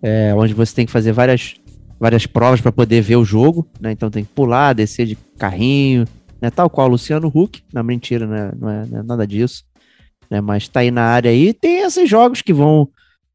é, 0.03 0.35
onde 0.35 0.53
você 0.53 0.75
tem 0.75 0.87
que 0.87 0.93
fazer 0.93 1.13
várias, 1.13 1.55
várias 1.99 2.27
provas 2.27 2.61
para 2.61 2.73
poder 2.73 3.01
ver 3.01 3.17
o 3.17 3.25
jogo, 3.25 3.69
né? 3.81 3.93
Então 3.93 4.11
tem 4.11 4.25
que 4.25 4.33
pular, 4.33 4.73
descer 4.73 5.07
de 5.07 5.17
carrinho, 5.39 6.05
né? 6.41 6.51
Tal 6.51 6.69
qual 6.69 6.89
o 6.89 6.91
Luciano 6.91 7.31
Huck, 7.33 7.63
não 7.73 7.83
mentira, 7.83 8.27
né? 8.27 8.53
Não 8.59 8.69
é, 8.69 8.87
não 8.87 8.99
é 9.01 9.03
nada 9.03 9.27
disso, 9.27 9.65
né? 10.31 10.41
Mas 10.41 10.69
tá 10.69 10.81
aí 10.81 10.91
na 10.91 11.05
área 11.05 11.31
aí, 11.31 11.53
tem 11.53 11.81
esses 11.83 12.09
jogos 12.09 12.43
que 12.43 12.53
vão 12.53 12.89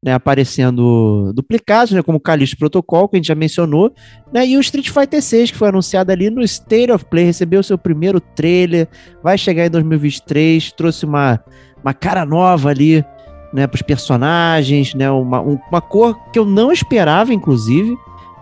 né, 0.04 0.12
aparecendo 0.12 1.32
duplicados, 1.34 1.92
né, 1.92 2.02
como 2.02 2.18
o 2.18 2.20
Calixto 2.20 2.58
Protocol, 2.58 3.08
que 3.08 3.16
a 3.16 3.18
gente 3.18 3.28
já 3.28 3.34
mencionou, 3.34 3.90
né, 4.30 4.46
e 4.46 4.54
o 4.54 4.60
Street 4.60 4.90
Fighter 4.90 5.22
6, 5.22 5.52
que 5.52 5.56
foi 5.56 5.68
anunciado 5.68 6.12
ali 6.12 6.28
no 6.28 6.42
State 6.42 6.92
of 6.92 7.06
Play, 7.06 7.24
recebeu 7.24 7.62
seu 7.62 7.78
primeiro 7.78 8.20
trailer, 8.20 8.86
vai 9.22 9.38
chegar 9.38 9.64
em 9.64 9.70
2023, 9.70 10.72
trouxe 10.72 11.06
uma, 11.06 11.42
uma 11.82 11.94
cara 11.94 12.26
nova 12.26 12.68
ali, 12.68 13.02
né, 13.50 13.66
para 13.66 13.76
os 13.76 13.82
personagens, 13.82 14.92
né, 14.94 15.10
uma, 15.10 15.40
uma 15.40 15.80
cor 15.80 16.14
que 16.30 16.38
eu 16.38 16.44
não 16.44 16.70
esperava, 16.70 17.32
inclusive, 17.32 17.96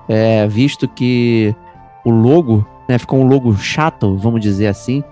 é, 0.08 0.48
visto 0.48 0.88
que 0.88 1.54
o 2.04 2.10
logo, 2.10 2.66
né, 2.88 2.98
ficou 2.98 3.20
um 3.20 3.28
logo 3.28 3.56
chato, 3.56 4.16
vamos 4.16 4.40
dizer 4.40 4.66
assim, 4.66 5.04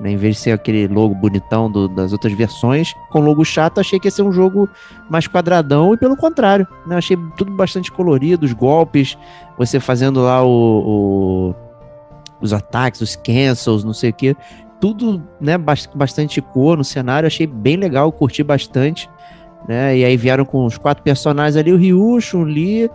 né? 0.00 0.12
Em 0.12 0.16
vez 0.16 0.36
de 0.36 0.42
ser 0.42 0.52
aquele 0.52 0.86
logo 0.86 1.14
bonitão 1.14 1.70
do, 1.70 1.88
das 1.88 2.12
outras 2.12 2.32
versões, 2.32 2.94
com 3.10 3.20
logo 3.20 3.44
chato, 3.44 3.80
achei 3.80 3.98
que 3.98 4.06
ia 4.06 4.10
ser 4.12 4.22
um 4.22 4.32
jogo 4.32 4.68
mais 5.10 5.26
quadradão, 5.26 5.94
e 5.94 5.96
pelo 5.96 6.16
contrário, 6.16 6.66
né? 6.86 6.96
Achei 6.96 7.16
tudo 7.36 7.52
bastante 7.52 7.90
colorido, 7.90 8.46
os 8.46 8.52
golpes, 8.52 9.16
você 9.56 9.80
fazendo 9.80 10.20
lá 10.20 10.42
o, 10.44 10.48
o 10.50 11.54
os 12.40 12.52
ataques, 12.52 13.00
os 13.00 13.16
cancels, 13.16 13.82
não 13.82 13.92
sei 13.92 14.10
o 14.10 14.12
que, 14.12 14.36
tudo 14.80 15.20
né, 15.40 15.58
bastante 15.94 16.40
cor 16.40 16.76
no 16.76 16.84
cenário, 16.84 17.26
achei 17.26 17.48
bem 17.48 17.76
legal, 17.76 18.12
curti 18.12 18.44
bastante. 18.44 19.10
né? 19.66 19.96
E 19.98 20.04
aí 20.04 20.16
vieram 20.16 20.44
com 20.44 20.64
os 20.64 20.78
quatro 20.78 21.02
personagens 21.02 21.56
ali, 21.56 21.72
o 21.72 21.76
Ryu, 21.76 22.20
Chun-Li, 22.20 22.88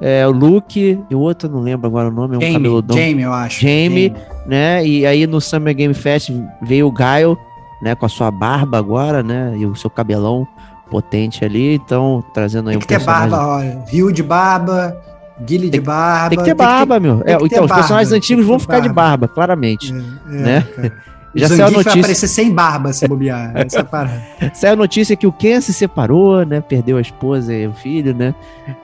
é, 0.00 0.26
o 0.26 0.30
Luke, 0.30 1.00
e 1.10 1.14
o 1.14 1.18
outro, 1.18 1.48
não 1.48 1.60
lembro 1.60 1.86
agora 1.86 2.08
o 2.08 2.12
nome, 2.12 2.34
é 2.34 2.38
um 2.38 2.40
Jamie, 2.40 2.54
cabeludão. 2.56 2.96
Jamie, 2.96 3.22
eu 3.22 3.32
acho. 3.32 3.60
Jamie, 3.60 4.14
né? 4.46 4.84
E 4.86 5.06
aí 5.06 5.26
no 5.26 5.40
Summer 5.40 5.74
Game 5.74 5.94
Fest 5.94 6.30
veio 6.62 6.86
o 6.86 6.92
Gaio, 6.92 7.38
né? 7.82 7.94
Com 7.94 8.06
a 8.06 8.08
sua 8.08 8.30
barba 8.30 8.78
agora, 8.78 9.22
né? 9.22 9.54
E 9.56 9.66
o 9.66 9.74
seu 9.74 9.90
cabelão 9.90 10.46
potente 10.90 11.44
ali, 11.44 11.74
então 11.74 12.22
trazendo 12.32 12.68
aí 12.68 12.74
Tem 12.74 12.78
um 12.78 12.80
que 12.80 12.86
ter 12.86 12.96
personagem. 12.96 13.30
barba, 13.30 13.46
olha. 13.46 13.84
Rio 13.88 14.12
de 14.12 14.22
barba, 14.22 14.96
Guile 15.40 15.68
de 15.68 15.80
barba. 15.80 16.30
Tem 16.30 16.38
que 16.38 16.44
ter 16.44 16.54
barba, 16.54 17.00
meu. 17.00 17.22
É, 17.24 17.32
então, 17.32 17.44
os 17.44 17.50
barba, 17.50 17.74
personagens 17.74 18.12
antigos 18.12 18.46
vão 18.46 18.58
ficar 18.58 18.80
de 18.80 18.88
barba. 18.88 19.26
barba, 19.26 19.28
claramente. 19.28 19.92
É, 19.92 20.30
né? 20.30 20.66
cara. 20.74 20.92
Já 21.36 21.46
o 21.46 21.48
saiu 21.48 21.64
a 21.64 21.66
Zangief 21.66 21.74
vai 21.74 21.82
notícia. 21.82 22.00
aparecer 22.00 22.28
sem 22.28 22.52
barba 22.52 22.92
se 22.92 23.08
bobear. 23.08 23.50
Essa 23.58 23.80
é 23.80 23.82
parada. 23.82 24.22
Saiu 24.52 24.74
a 24.74 24.76
notícia 24.76 25.16
que 25.16 25.26
o 25.26 25.32
Ken 25.32 25.60
se 25.60 25.72
separou, 25.72 26.46
né? 26.46 26.60
Perdeu 26.60 26.96
a 26.96 27.00
esposa 27.00 27.52
e 27.52 27.66
o 27.66 27.72
filho, 27.72 28.14
né? 28.14 28.32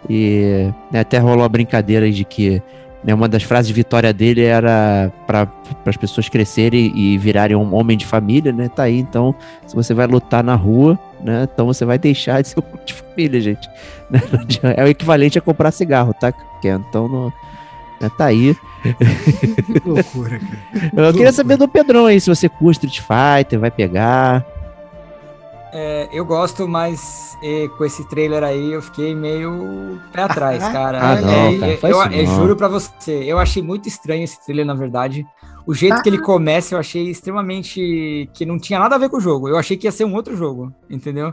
E 0.08 0.68
né, 0.90 0.98
até 0.98 1.18
rolou 1.18 1.44
a 1.44 1.48
brincadeira 1.48 2.10
de 2.10 2.24
que 2.24 2.60
né, 3.02 3.14
uma 3.14 3.28
das 3.28 3.42
frases 3.42 3.68
de 3.68 3.72
vitória 3.72 4.12
dele 4.12 4.44
era 4.44 5.10
para 5.26 5.48
as 5.86 5.96
pessoas 5.96 6.28
crescerem 6.28 6.92
e 6.94 7.16
virarem 7.16 7.56
um 7.56 7.74
homem 7.74 7.96
de 7.96 8.04
família, 8.04 8.52
né? 8.52 8.68
Tá 8.68 8.84
aí, 8.84 8.98
então, 8.98 9.34
se 9.66 9.74
você 9.74 9.94
vai 9.94 10.06
lutar 10.06 10.44
na 10.44 10.54
rua, 10.54 10.98
né? 11.22 11.48
Então 11.52 11.66
você 11.66 11.84
vai 11.84 11.98
deixar 11.98 12.42
de 12.42 12.48
ser 12.48 12.60
um 12.60 12.62
homem 12.68 12.84
de 12.84 12.94
família, 12.94 13.40
gente. 13.40 13.68
É 14.76 14.84
o 14.84 14.88
equivalente 14.88 15.38
a 15.38 15.42
comprar 15.42 15.70
cigarro, 15.70 16.12
tá? 16.12 16.32
Ken? 16.60 16.80
Então, 16.88 17.08
não, 17.08 17.32
né, 18.00 18.10
tá 18.18 18.26
aí. 18.26 18.56
Que 19.82 19.88
loucura, 19.88 20.40
cara. 20.40 21.08
Eu 21.08 21.12
queria 21.12 21.32
saber 21.32 21.56
do 21.56 21.68
Pedrão 21.68 22.06
aí, 22.06 22.20
se 22.20 22.28
você 22.28 22.48
curte 22.48 22.86
Street 22.86 23.00
Fighter, 23.00 23.58
vai 23.58 23.70
pegar. 23.70 24.44
É, 25.72 26.08
eu 26.12 26.24
gosto, 26.24 26.66
mas 26.66 27.36
eh, 27.42 27.68
com 27.78 27.84
esse 27.84 28.06
trailer 28.08 28.42
aí 28.42 28.72
eu 28.72 28.82
fiquei 28.82 29.14
meio 29.14 30.00
pé 30.12 30.22
atrás, 30.22 30.62
cara. 30.68 30.98
Ah, 31.00 31.20
não, 31.20 31.30
É, 31.30 31.58
cara, 31.58 31.72
é, 31.72 31.78
eu, 31.82 32.02
eu 32.12 32.26
não. 32.26 32.34
juro 32.34 32.56
pra 32.56 32.66
você, 32.66 33.22
eu 33.24 33.38
achei 33.38 33.62
muito 33.62 33.86
estranho 33.88 34.24
esse 34.24 34.44
trailer, 34.44 34.66
na 34.66 34.74
verdade. 34.74 35.24
O 35.64 35.72
jeito 35.72 36.02
que 36.02 36.08
ele 36.08 36.18
começa, 36.20 36.74
eu 36.74 36.78
achei 36.80 37.08
extremamente. 37.08 38.28
que 38.34 38.44
não 38.44 38.58
tinha 38.58 38.80
nada 38.80 38.96
a 38.96 38.98
ver 38.98 39.08
com 39.08 39.18
o 39.18 39.20
jogo. 39.20 39.48
Eu 39.48 39.56
achei 39.56 39.76
que 39.76 39.86
ia 39.86 39.92
ser 39.92 40.04
um 40.04 40.14
outro 40.14 40.36
jogo, 40.36 40.72
entendeu? 40.88 41.32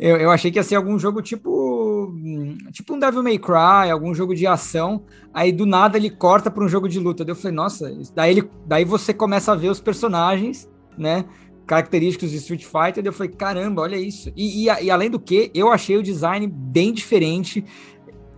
Eu, 0.00 0.16
eu 0.16 0.30
achei 0.30 0.50
que 0.50 0.58
ia 0.58 0.62
ser 0.62 0.76
algum 0.76 0.98
jogo 0.98 1.20
tipo. 1.20 2.06
hum, 2.10 2.56
Tipo 2.72 2.94
um 2.94 2.98
Devil 2.98 3.22
May 3.22 3.38
Cry, 3.38 3.90
algum 3.92 4.14
jogo 4.14 4.34
de 4.34 4.46
ação. 4.46 5.02
Aí 5.32 5.52
do 5.52 5.66
nada 5.66 5.98
ele 5.98 6.08
corta 6.08 6.50
pra 6.50 6.64
um 6.64 6.68
jogo 6.68 6.88
de 6.88 6.98
luta. 6.98 7.22
Daí 7.24 7.32
eu 7.32 7.36
falei, 7.36 7.54
nossa, 7.54 7.92
daí, 8.14 8.30
ele, 8.30 8.50
daí 8.66 8.84
você 8.84 9.12
começa 9.12 9.52
a 9.52 9.56
ver 9.56 9.68
os 9.68 9.80
personagens, 9.80 10.68
né? 10.96 11.24
Característicos 11.66 12.30
de 12.30 12.36
Street 12.36 12.64
Fighter. 12.64 13.04
Eu 13.04 13.12
falei, 13.12 13.32
caramba, 13.32 13.82
olha 13.82 13.96
isso. 13.96 14.30
E, 14.36 14.64
e, 14.68 14.84
e 14.84 14.90
além 14.90 15.08
do 15.10 15.18
que, 15.18 15.50
eu 15.54 15.70
achei 15.72 15.96
o 15.96 16.02
design 16.02 16.46
bem 16.46 16.92
diferente. 16.92 17.64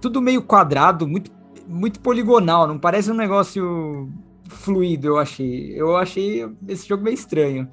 Tudo 0.01 0.21
meio 0.23 0.43
quadrado, 0.43 1.07
muito, 1.09 1.31
muito 1.67 2.01
poligonal. 2.01 2.67
Não 2.69 2.79
parece 2.79 3.11
um 3.11 3.15
negócio 3.15 4.09
fluido, 4.49 5.09
eu 5.09 5.19
achei. 5.19 5.73
Eu 5.75 5.97
achei 5.97 6.47
esse 6.69 6.87
jogo 6.89 7.03
meio 7.03 7.15
estranho. 7.15 7.69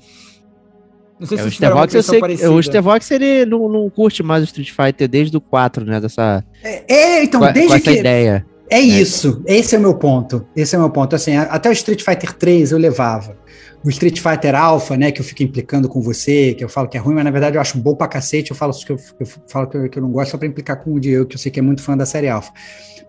Não 1.20 1.28
sei 1.28 1.38
É, 1.38 1.41
se 1.43 1.47
o 1.47 1.51
Stevox, 1.51 1.93
eu 1.93 2.04
sei, 2.04 2.20
parecida. 2.20 2.51
o 2.51 2.62
Stevox 2.62 3.12
ele 3.12 3.45
não, 3.45 3.70
não 3.70 3.89
curte 3.89 4.24
mais 4.24 4.41
o 4.43 4.45
Street 4.45 4.72
Fighter 4.72 5.08
desde 5.08 5.38
o 5.38 5.41
4, 5.41 5.86
né? 5.86 6.01
Dessa, 6.01 6.43
É, 6.64 6.84
é, 6.93 7.24
então, 7.24 7.39
com, 7.39 7.47
com 7.47 7.54
desde 7.54 7.74
essa 7.76 7.91
que. 7.91 7.99
ideia. 7.99 8.45
É 8.70 8.80
isso, 8.80 9.43
esse 9.45 9.76
é 9.76 9.78
o 9.78 9.82
meu 9.82 9.93
ponto. 9.95 10.47
Esse 10.56 10.74
é 10.76 10.80
o 10.80 10.82
meu 10.82 10.89
ponto. 10.89 11.16
Assim, 11.16 11.36
a- 11.36 11.43
até 11.43 11.70
o 11.70 11.72
Street 11.74 12.01
Fighter 12.01 12.34
3 12.34 12.72
eu 12.72 12.80
levava. 12.80 13.38
O 13.86 13.89
Street 13.89 14.19
Fighter 14.19 14.55
Alpha, 14.55 14.95
né, 14.95 15.11
que 15.11 15.19
eu 15.19 15.25
fico 15.25 15.43
implicando 15.43 15.89
com 15.89 16.01
você, 16.01 16.53
que 16.53 16.63
eu 16.63 16.69
falo 16.69 16.88
que 16.88 16.95
é 16.97 16.99
ruim, 16.99 17.15
mas 17.15 17.25
na 17.25 17.31
verdade 17.31 17.57
eu 17.57 17.61
acho 17.61 17.77
bom 17.77 17.93
pra 17.95 18.07
cacete. 18.07 18.51
Eu 18.51 18.55
falo 18.55 18.73
que 18.73 18.91
eu, 18.91 18.97
eu 19.19 19.27
falo 19.47 19.67
que 19.67 19.75
eu, 19.77 19.89
que 19.89 19.97
eu 19.99 20.03
não 20.03 20.11
gosto 20.11 20.31
só 20.31 20.38
pra 20.38 20.47
implicar 20.47 20.81
com 20.81 20.93
o 20.93 20.99
Diego, 20.99 21.25
que 21.25 21.36
eu 21.36 21.39
sei 21.39 21.51
que 21.51 21.59
é 21.59 21.63
muito 21.63 21.81
fã 21.81 21.97
da 21.97 22.05
série 22.05 22.29
Alpha. 22.29 22.51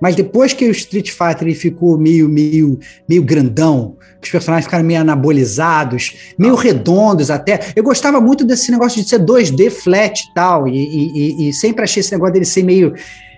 Mas 0.01 0.17
depois 0.17 0.53
que 0.53 0.65
o 0.67 0.71
Street 0.73 1.11
Fighter 1.11 1.43
ele 1.43 1.55
ficou 1.55 1.97
meio, 1.97 2.29
meio, 2.29 2.79
meio 3.09 3.23
grandão, 3.23 3.97
que 4.21 4.27
os 4.27 4.33
personagens 4.33 4.65
ficaram 4.67 4.85
meio 4.85 5.01
anabolizados, 5.01 6.35
meio 6.37 6.57
redondos 6.57 7.31
até. 7.31 7.61
Eu 7.77 7.85
gostava 7.85 8.21
muito 8.21 8.45
desse 8.45 8.73
negócio 8.73 9.01
de 9.01 9.09
ser 9.09 9.21
2D 9.21 9.71
flat 9.71 10.21
e 10.21 10.35
tal, 10.35 10.67
e, 10.67 10.77
e- 10.77 11.49
e- 11.49 11.53
sempre 11.53 11.85
achei 11.85 12.01
esse 12.01 12.11
negócio 12.13 12.33
dele 12.33 12.45
ser 12.45 12.65
meio 12.65 12.93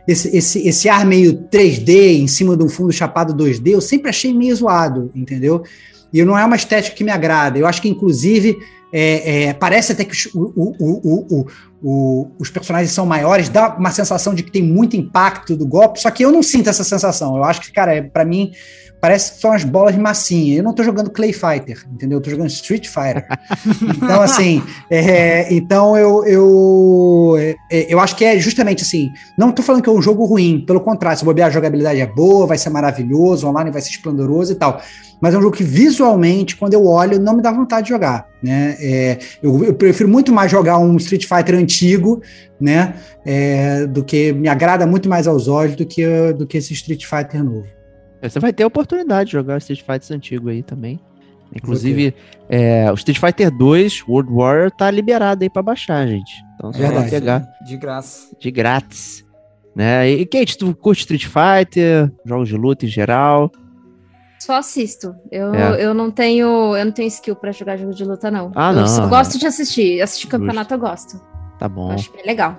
esse, 0.09 0.37
esse, 0.37 0.67
esse 0.67 0.89
ar 0.89 1.05
meio 1.05 1.35
3D 1.51 2.19
em 2.21 2.29
cima 2.29 2.57
de 2.57 2.63
um 2.65 2.69
fundo 2.69 2.93
chapado 2.93 3.35
2D, 3.35 3.73
eu 3.73 3.81
sempre 3.81 4.09
achei 4.09 4.33
meio 4.33 4.55
zoado, 4.55 5.11
entendeu? 5.15 5.63
E 6.13 6.25
não 6.25 6.39
é 6.39 6.45
uma 6.45 6.57
estética 6.57 6.97
que 6.97 7.05
me 7.05 7.11
agrada. 7.11 7.59
Eu 7.59 7.67
acho 7.67 7.81
que, 7.83 7.89
inclusive, 7.89 8.57
é, 8.93 9.45
é, 9.49 9.53
parece 9.53 9.93
até 9.93 10.05
que 10.05 10.13
os, 10.13 10.27
o- 10.35 10.53
o- 10.57 11.47
o- 11.83 12.31
os 12.39 12.51
personagens 12.51 12.93
são 12.93 13.05
maiores, 13.05 13.49
dá 13.49 13.77
uma 13.77 13.91
sensação 13.91 14.35
de 14.35 14.43
que 14.43 14.51
tem 14.51 14.63
muito 14.63 14.97
impacto 14.97 15.57
do 15.57 15.67
golpe, 15.67 16.01
só 16.01 16.11
que 16.11 16.25
eu 16.25 16.33
não 16.33 16.43
sinto 16.43 16.69
essa 16.71 16.83
sensação. 16.85 17.37
Eu 17.37 17.45
acho 17.45 17.61
que, 17.61 17.73
cara, 17.73 17.95
é, 17.95 18.03
para 18.03 18.25
mim, 18.25 18.53
parece 19.01 19.33
que 19.33 19.41
são 19.41 19.53
as 19.53 19.65
bolas 19.65 19.97
massinha. 19.97 20.59
Eu 20.59 20.63
não 20.63 20.73
tô 20.73 20.83
jogando 20.83 21.11
Clay 21.11 21.33
Fighter, 21.33 21.85
entendeu? 21.93 22.19
Eu 22.19 22.23
tô 22.23 22.31
jogando 22.31 22.49
Street 22.49 22.87
Fighter. 22.87 23.27
Então, 23.97 24.23
assim, 24.23 24.63
é, 24.91 25.53
então 25.53 25.97
eu, 25.97 26.25
eu, 26.25 27.35
é, 27.71 27.93
eu 27.93 28.01
acho 28.01 28.17
que 28.17 28.25
é 28.25 28.39
justamente 28.39 28.83
assim. 28.83 29.11
Não 29.39 29.53
tô 29.53 29.63
falando 29.63 29.83
que 29.83 29.89
é 29.89 29.93
um 29.93 30.03
jogo 30.03 30.25
ruim, 30.25 30.65
pelo 30.67 30.81
contrário, 30.81 31.19
se 31.19 31.25
bobear 31.25 31.49
a 31.49 31.51
jogabilidade 31.53 32.01
é 32.01 32.07
boa, 32.07 32.47
vai 32.47 32.59
ser 32.59 32.71
maravilhoso, 32.71 33.47
online 33.47 33.71
vai 33.71 33.81
ser 33.81 33.91
esplendoroso 33.91 34.53
e 34.53 34.57
tal. 34.57 34.81
Mas 35.21 35.35
é 35.35 35.39
um 35.39 35.43
jogo 35.43 35.57
que 35.57 35.65
visualmente, 35.65 36.57
quando 36.57 36.75
eu 36.75 36.85
olho, 36.87 37.19
não 37.19 37.37
me 37.37 37.43
dá 37.43 37.51
vontade 37.51 37.85
de 37.85 37.89
jogar. 37.89 38.27
Né? 38.43 38.77
É, 38.79 39.19
eu, 39.43 39.65
eu 39.65 39.75
prefiro 39.75 40.09
muito 40.09 40.33
mais 40.33 40.51
jogar 40.51 40.79
um 40.79 40.97
Street 40.97 41.27
Fighter 41.27 41.55
antigo, 41.55 42.21
né? 42.61 42.95
é, 43.27 43.85
do 43.87 44.05
que 44.05 44.33
me 44.33 44.49
agrada 44.49 44.87
muito 44.87 45.09
mais 45.09 45.27
aos 45.27 45.49
olhos 45.49 45.75
do 45.75 45.85
que, 45.85 46.33
do 46.35 46.47
que 46.47 46.59
esse 46.59 46.73
Street 46.73 47.05
Fighter 47.05 47.43
novo. 47.43 47.67
Você 48.31 48.41
vai 48.41 48.53
ter 48.53 48.63
a 48.63 48.67
oportunidade 48.67 49.27
de 49.29 49.33
jogar 49.33 49.55
o 49.55 49.59
Street 49.59 49.81
Fighter 49.83 50.17
antigo 50.17 50.49
aí 50.49 50.63
também. 50.63 51.01
Inclusive, 51.55 52.15
é, 52.49 52.91
o 52.91 52.95
Street 52.95 53.19
Fighter 53.21 53.51
2 53.57 54.03
World 54.09 54.33
Warrior 54.33 54.71
tá 54.71 54.91
liberado 54.91 55.43
aí 55.45 55.49
pra 55.51 55.63
baixar, 55.63 56.07
gente. 56.07 56.33
Então 56.57 56.73
você 56.73 56.79
Verdade. 56.81 57.01
vai 57.03 57.11
pegar 57.11 57.49
De 57.65 57.77
graça. 57.77 58.37
de 58.41 58.51
grátis. 58.51 59.25
Né? 59.75 60.09
E 60.11 60.27
Kate, 60.27 60.57
tu 60.59 60.75
curte 60.75 61.01
Street 61.01 61.27
Fighter, 61.27 62.11
jogos 62.25 62.49
de 62.49 62.57
luta 62.57 62.85
em 62.85 62.89
geral? 62.89 63.51
Só 64.41 64.57
assisto. 64.57 65.15
Eu, 65.31 65.55
É. 65.55 65.85
eu 65.85 65.95
não 65.95 66.11
tenho, 66.11 66.75
eu 66.77 66.85
não 66.85 66.93
tenho 66.93 67.09
skill 67.09 67.37
pra 67.37 67.53
jogar 67.53 67.77
jogo 67.77 67.95
de 67.95 68.05
luta 68.05 68.31
não. 68.31 68.51
Ah, 68.55 68.71
eu 68.71 68.77
não, 68.77 68.87
só 68.87 69.05
é. 69.05 69.09
gosto 69.09 69.39
de 69.39 69.47
assistir, 69.47 70.01
assistir 70.01 70.27
campeonato 70.29 70.73
eu 70.75 70.79
gosto. 70.79 71.21
Tá 71.59 71.69
bom. 71.69 71.89
Eu 71.91 71.95
acho 71.95 72.13
bem 72.13 72.25
legal. 72.27 72.57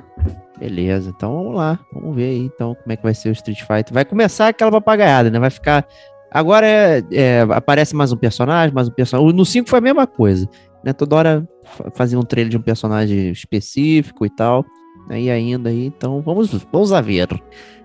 Beleza, 0.59 1.13
então 1.15 1.35
vamos 1.35 1.55
lá. 1.55 1.79
Vamos 1.93 2.15
ver 2.15 2.29
aí 2.29 2.39
então 2.39 2.75
como 2.75 2.91
é 2.91 2.95
que 2.95 3.03
vai 3.03 3.13
ser 3.13 3.29
o 3.29 3.31
Street 3.31 3.59
Fighter. 3.59 3.93
Vai 3.93 4.03
começar 4.05 4.47
aquela 4.47 4.71
papagaiada, 4.71 5.29
né? 5.29 5.39
Vai 5.39 5.49
ficar. 5.49 5.85
Agora 6.31 6.65
é, 6.67 7.03
é, 7.11 7.41
aparece 7.51 7.95
mais 7.95 8.11
um 8.11 8.17
personagem, 8.17 8.73
mais 8.73 8.87
um 8.87 8.91
personagem. 8.91 9.33
No 9.35 9.45
5 9.45 9.69
foi 9.69 9.79
a 9.79 9.81
mesma 9.81 10.07
coisa. 10.07 10.49
Né? 10.83 10.93
Toda 10.93 11.15
hora 11.15 11.49
fa- 11.63 11.91
fazia 11.93 12.19
um 12.19 12.23
trailer 12.23 12.49
de 12.49 12.57
um 12.57 12.61
personagem 12.61 13.31
específico 13.31 14.25
e 14.25 14.29
tal. 14.29 14.65
Aí 15.09 15.29
ainda 15.29 15.69
aí, 15.69 15.85
então 15.85 16.21
vamos, 16.21 16.51
vamos 16.71 16.91
a 16.91 16.99
ver. 17.01 17.29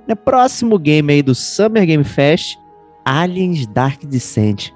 Né, 0.08 0.14
próximo 0.14 0.76
game 0.78 1.12
aí 1.12 1.22
do 1.22 1.34
Summer 1.34 1.86
Game 1.86 2.02
Fest, 2.04 2.56
Aliens 3.04 3.66
Dark 3.66 4.02
Descent. 4.04 4.70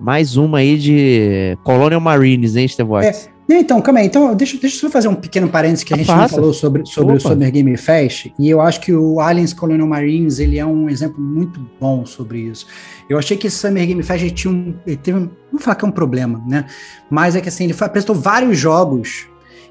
Mais 0.00 0.36
uma 0.36 0.58
aí 0.58 0.76
de 0.76 1.56
Colonial 1.62 2.00
Marines, 2.00 2.56
hein, 2.56 2.66
Stevox? 2.66 3.26
Não, 3.26 3.31
Então, 3.48 3.80
calma 3.82 4.00
aí. 4.00 4.06
Então, 4.06 4.34
deixa, 4.34 4.56
deixa 4.56 4.76
eu 4.76 4.80
só 4.80 4.88
fazer 4.90 5.08
um 5.08 5.14
pequeno 5.14 5.48
parênteses 5.48 5.84
que 5.84 5.92
a 5.92 5.96
Ah, 5.96 5.98
gente 5.98 6.08
não 6.08 6.28
falou 6.28 6.52
sobre, 6.54 6.86
sobre 6.86 7.16
o. 7.16 7.20
Summer 7.20 7.50
Game 7.52 7.76
Fest. 7.76 8.28
E 8.38 8.48
eu 8.48 8.60
acho 8.60 8.80
que 8.80 8.92
o 8.94 9.20
Aliens 9.20 9.52
Colonial 9.52 9.86
Marines 9.86 10.38
ele 10.38 10.58
é 10.58 10.64
um 10.64 10.88
exemplo 10.88 11.20
muito 11.20 11.60
bom 11.80 12.06
sobre 12.06 12.38
isso. 12.40 12.66
Eu 13.10 13.18
achei 13.18 13.36
que 13.36 13.46
esse 13.48 13.56
Summer 13.56 13.86
Game 13.86 14.02
Fest 14.02 14.22
ele 14.22 14.30
tinha 14.30 14.52
um. 14.52 14.74
Ele 14.86 14.96
teve, 14.96 15.18
um- 15.18 15.28
não 15.52 15.58
falar 15.60 15.74
que 15.74 15.84
é 15.84 15.88
um 15.88 15.92
problema, 15.92 16.42
né? 16.48 16.64
Mas 17.10 17.36
é 17.36 17.40
que 17.40 17.48
assim, 17.48 17.64
ele 17.64 17.74
apresentou 17.78 18.14
vários 18.16 18.56
jogos 18.58 19.26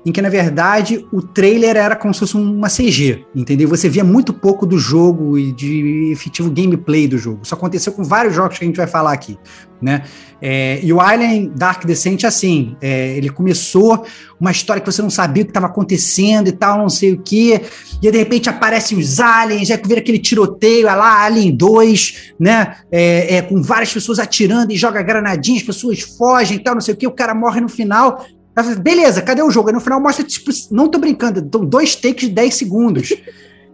em 0.05 0.11
que, 0.11 0.21
na 0.21 0.29
verdade, 0.29 1.05
o 1.11 1.21
trailer 1.21 1.77
era 1.77 1.95
como 1.95 2.13
se 2.13 2.21
fosse 2.21 2.35
uma 2.35 2.69
CG, 2.69 3.23
entendeu? 3.35 3.69
Você 3.69 3.87
via 3.87 4.03
muito 4.03 4.33
pouco 4.33 4.65
do 4.65 4.77
jogo 4.77 5.37
e 5.37 5.51
de 5.51 6.11
efetivo 6.11 6.49
gameplay 6.49 7.07
do 7.07 7.17
jogo. 7.17 7.41
Isso 7.43 7.53
aconteceu 7.53 7.93
com 7.93 8.03
vários 8.03 8.33
jogos 8.33 8.57
que 8.57 8.65
a 8.65 8.67
gente 8.67 8.77
vai 8.77 8.87
falar 8.87 9.13
aqui, 9.13 9.37
né? 9.79 10.03
É, 10.41 10.79
e 10.81 10.91
o 10.91 10.99
Alien 10.99 11.51
Dark 11.55 11.85
Descent, 11.85 12.23
assim, 12.23 12.75
é, 12.81 13.15
ele 13.15 13.29
começou 13.29 14.03
uma 14.39 14.49
história 14.49 14.81
que 14.81 14.91
você 14.91 15.03
não 15.03 15.09
sabia 15.11 15.43
o 15.43 15.45
que 15.45 15.51
estava 15.51 15.67
acontecendo 15.67 16.47
e 16.47 16.51
tal, 16.51 16.79
não 16.79 16.89
sei 16.89 17.13
o 17.13 17.21
quê, 17.21 17.61
e 18.01 18.07
aí, 18.07 18.11
de 18.11 18.17
repente 18.17 18.49
aparecem 18.49 18.97
os 18.97 19.19
aliens, 19.19 19.69
aí 19.69 19.79
vira 19.85 19.99
aquele 19.99 20.17
tiroteio, 20.17 20.87
é 20.87 20.95
lá, 20.95 21.23
Alien 21.23 21.55
2, 21.55 22.33
né? 22.39 22.77
É, 22.91 23.35
é, 23.35 23.41
com 23.43 23.61
várias 23.61 23.93
pessoas 23.93 24.17
atirando 24.17 24.71
e 24.71 24.77
joga 24.77 25.03
granadinha, 25.03 25.57
as 25.57 25.63
pessoas 25.63 25.99
fogem 26.01 26.57
e 26.57 26.63
tal, 26.63 26.73
não 26.73 26.81
sei 26.81 26.95
o 26.95 26.97
quê, 26.97 27.05
o 27.05 27.11
cara 27.11 27.35
morre 27.35 27.61
no 27.61 27.69
final. 27.69 28.25
Aí 28.55 28.63
você, 28.63 28.75
Beleza, 28.75 29.21
cadê 29.21 29.41
o 29.41 29.49
jogo? 29.49 29.69
Aí 29.69 29.73
no 29.73 29.79
final 29.79 30.01
mostra, 30.01 30.25
tipo, 30.25 30.51
não 30.71 30.87
tô 30.87 30.99
brincando, 30.99 31.39
então 31.39 31.65
dois 31.65 31.95
takes 31.95 32.27
de 32.27 32.35
10 32.35 32.55
segundos. 32.55 33.13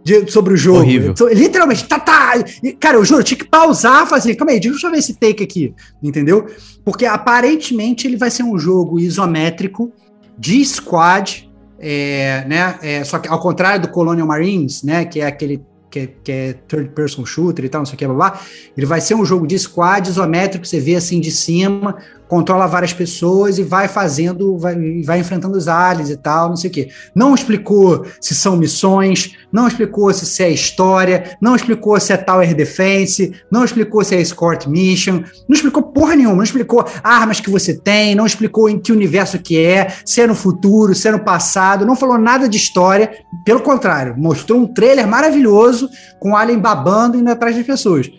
de- 0.08 0.30
sobre 0.30 0.54
o 0.54 0.56
jogo. 0.56 0.78
Horrível. 0.78 1.14
Literalmente, 1.32 1.86
tá, 1.86 1.98
tá. 1.98 2.32
Cara, 2.80 2.96
eu 2.96 3.04
juro, 3.04 3.20
eu 3.20 3.24
tinha 3.24 3.38
que 3.38 3.44
pausar 3.44 4.04
e 4.04 4.08
fazer. 4.08 4.34
Calma 4.34 4.52
aí, 4.52 4.60
deixa 4.60 4.86
eu 4.86 4.90
ver 4.90 4.98
esse 4.98 5.14
take 5.14 5.42
aqui. 5.42 5.74
Entendeu? 6.02 6.46
Porque 6.84 7.04
aparentemente 7.04 8.06
ele 8.06 8.16
vai 8.16 8.30
ser 8.30 8.42
um 8.42 8.58
jogo 8.58 8.98
isométrico 8.98 9.92
de 10.38 10.64
squad, 10.64 11.50
é, 11.78 12.44
né? 12.48 12.78
É, 12.82 13.04
só 13.04 13.18
que 13.18 13.28
ao 13.28 13.40
contrário 13.40 13.82
do 13.82 13.88
Colonial 13.88 14.26
Marines, 14.26 14.82
né? 14.82 15.04
Que 15.04 15.20
é 15.20 15.26
aquele 15.26 15.62
que, 15.90 16.00
é, 16.00 16.06
que 16.22 16.32
é 16.32 16.52
third 16.66 16.90
person 16.90 17.24
shooter 17.24 17.64
e 17.64 17.68
tal, 17.68 17.80
não 17.80 17.86
sei 17.86 17.94
o 17.94 17.98
que, 17.98 18.06
blá, 18.06 18.14
blá, 18.14 18.40
ele 18.76 18.86
vai 18.86 19.00
ser 19.00 19.14
um 19.14 19.24
jogo 19.24 19.46
de 19.46 19.58
squad 19.58 20.08
isométrico, 20.08 20.66
você 20.66 20.78
vê 20.78 20.94
assim 20.94 21.18
de 21.18 21.32
cima, 21.32 21.96
controla 22.28 22.66
várias 22.66 22.92
pessoas 22.92 23.58
e 23.58 23.62
vai 23.62 23.88
fazendo, 23.88 24.58
vai, 24.58 24.76
vai 25.02 25.18
enfrentando 25.18 25.56
os 25.56 25.66
aliens 25.66 26.10
e 26.10 26.16
tal, 26.16 26.50
não 26.50 26.56
sei 26.56 26.70
o 26.70 26.72
que. 26.72 26.88
Não 27.14 27.34
explicou 27.34 28.04
se 28.20 28.34
são 28.34 28.56
missões, 28.56 29.32
não 29.50 29.66
explicou 29.66 30.12
se 30.12 30.42
é 30.42 30.50
história, 30.50 31.36
não 31.40 31.56
explicou 31.56 31.98
se 31.98 32.12
é 32.12 32.16
Tower 32.16 32.54
Defense, 32.54 33.32
não 33.50 33.64
explicou 33.64 34.04
se 34.04 34.14
é 34.14 34.20
Escort 34.20 34.66
Mission, 34.66 35.22
não 35.48 35.54
explicou 35.54 35.82
porra 35.82 36.14
nenhuma, 36.14 36.36
não 36.36 36.42
explicou 36.42 36.84
armas 37.02 37.40
que 37.40 37.50
você 37.50 37.74
tem, 37.74 38.14
não 38.14 38.26
explicou 38.26 38.68
em 38.68 38.78
que 38.78 38.92
universo 38.92 39.38
que 39.38 39.58
é, 39.58 39.88
se 40.04 40.20
é 40.20 40.26
no 40.26 40.34
futuro, 40.34 40.94
se 40.94 41.08
é 41.08 41.12
no 41.12 41.20
passado, 41.20 41.86
não 41.86 41.96
falou 41.96 42.18
nada 42.18 42.48
de 42.48 42.56
história, 42.56 43.10
pelo 43.44 43.60
contrário, 43.60 44.14
mostrou 44.18 44.60
um 44.60 44.66
trailer 44.66 45.06
maravilhoso 45.06 45.88
com 46.20 46.32
o 46.32 46.36
Alien 46.36 46.58
babando 46.58 47.16
indo 47.16 47.30
atrás 47.30 47.56
das 47.56 47.64
pessoas 47.64 48.10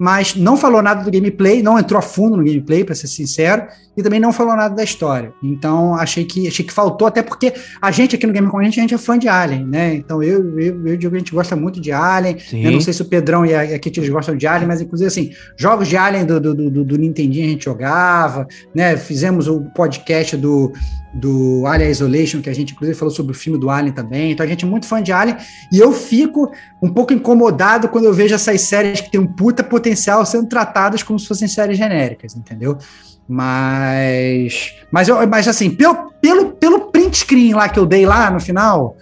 mas 0.00 0.34
não 0.34 0.56
falou 0.56 0.80
nada 0.80 1.04
do 1.04 1.10
gameplay, 1.10 1.62
não 1.62 1.78
entrou 1.78 1.98
a 1.98 2.02
fundo 2.02 2.34
no 2.34 2.42
gameplay, 2.42 2.82
para 2.82 2.94
ser 2.94 3.06
sincero, 3.06 3.66
e 4.00 4.02
também 4.02 4.20
não 4.20 4.32
falou 4.32 4.56
nada 4.56 4.74
da 4.74 4.82
história. 4.82 5.32
Então, 5.42 5.94
achei 5.94 6.24
que 6.24 6.48
achei 6.48 6.64
que 6.64 6.72
faltou, 6.72 7.06
até 7.06 7.22
porque 7.22 7.52
a 7.80 7.90
gente 7.90 8.16
aqui 8.16 8.26
no 8.26 8.32
Game 8.32 8.48
Com 8.48 8.58
a 8.58 8.64
gente, 8.64 8.78
a 8.78 8.82
gente 8.82 8.94
é 8.94 8.98
fã 8.98 9.18
de 9.18 9.28
Alien, 9.28 9.66
né? 9.66 9.94
Então, 9.94 10.22
eu, 10.22 10.58
eu, 10.58 10.86
eu 10.86 10.96
digo 10.96 11.14
a 11.14 11.18
gente 11.18 11.32
gosta 11.32 11.54
muito 11.54 11.80
de 11.80 11.92
Alien. 11.92 12.36
Eu 12.52 12.72
não 12.72 12.80
sei 12.80 12.92
se 12.92 13.02
o 13.02 13.04
Pedrão 13.04 13.44
e 13.46 13.54
a, 13.54 13.62
a 13.62 13.78
Kitty 13.78 14.08
gostam 14.10 14.36
de 14.36 14.46
Alien, 14.46 14.66
mas 14.66 14.80
inclusive, 14.80 15.08
assim, 15.08 15.30
jogos 15.56 15.88
de 15.88 15.96
Alien 15.96 16.24
do, 16.24 16.40
do, 16.40 16.54
do, 16.54 16.84
do 16.84 16.98
Nintendinho 16.98 17.46
a 17.46 17.50
gente 17.50 17.64
jogava, 17.64 18.46
né? 18.74 18.96
Fizemos 18.96 19.46
o 19.46 19.62
podcast 19.74 20.36
do, 20.36 20.72
do 21.12 21.64
Alien 21.66 21.90
Isolation, 21.90 22.40
que 22.40 22.48
a 22.48 22.54
gente 22.54 22.72
inclusive 22.72 22.96
falou 22.98 23.12
sobre 23.12 23.32
o 23.32 23.34
filme 23.34 23.58
do 23.58 23.70
Alien 23.70 23.92
também. 23.92 24.32
Então 24.32 24.44
a 24.44 24.48
gente 24.48 24.64
é 24.64 24.68
muito 24.68 24.86
fã 24.86 25.02
de 25.02 25.12
Alien 25.12 25.36
e 25.72 25.78
eu 25.78 25.92
fico 25.92 26.50
um 26.82 26.92
pouco 26.92 27.12
incomodado 27.12 27.88
quando 27.88 28.04
eu 28.04 28.14
vejo 28.14 28.34
essas 28.34 28.60
séries 28.62 29.00
que 29.00 29.10
têm 29.10 29.20
um 29.20 29.26
puta 29.26 29.62
potencial 29.62 30.24
sendo 30.24 30.48
tratadas 30.48 31.02
como 31.02 31.18
se 31.18 31.26
fossem 31.26 31.48
séries 31.48 31.76
genéricas, 31.76 32.36
entendeu? 32.36 32.78
Mas, 33.32 34.74
mas, 34.90 35.06
eu, 35.06 35.24
mas 35.28 35.46
assim, 35.46 35.70
pelo, 35.70 36.10
pelo, 36.20 36.50
pelo 36.50 36.80
print 36.90 37.18
screen 37.18 37.54
lá 37.54 37.68
que 37.68 37.78
eu 37.78 37.86
dei 37.86 38.04
lá 38.04 38.28
no 38.28 38.40
final, 38.40 38.96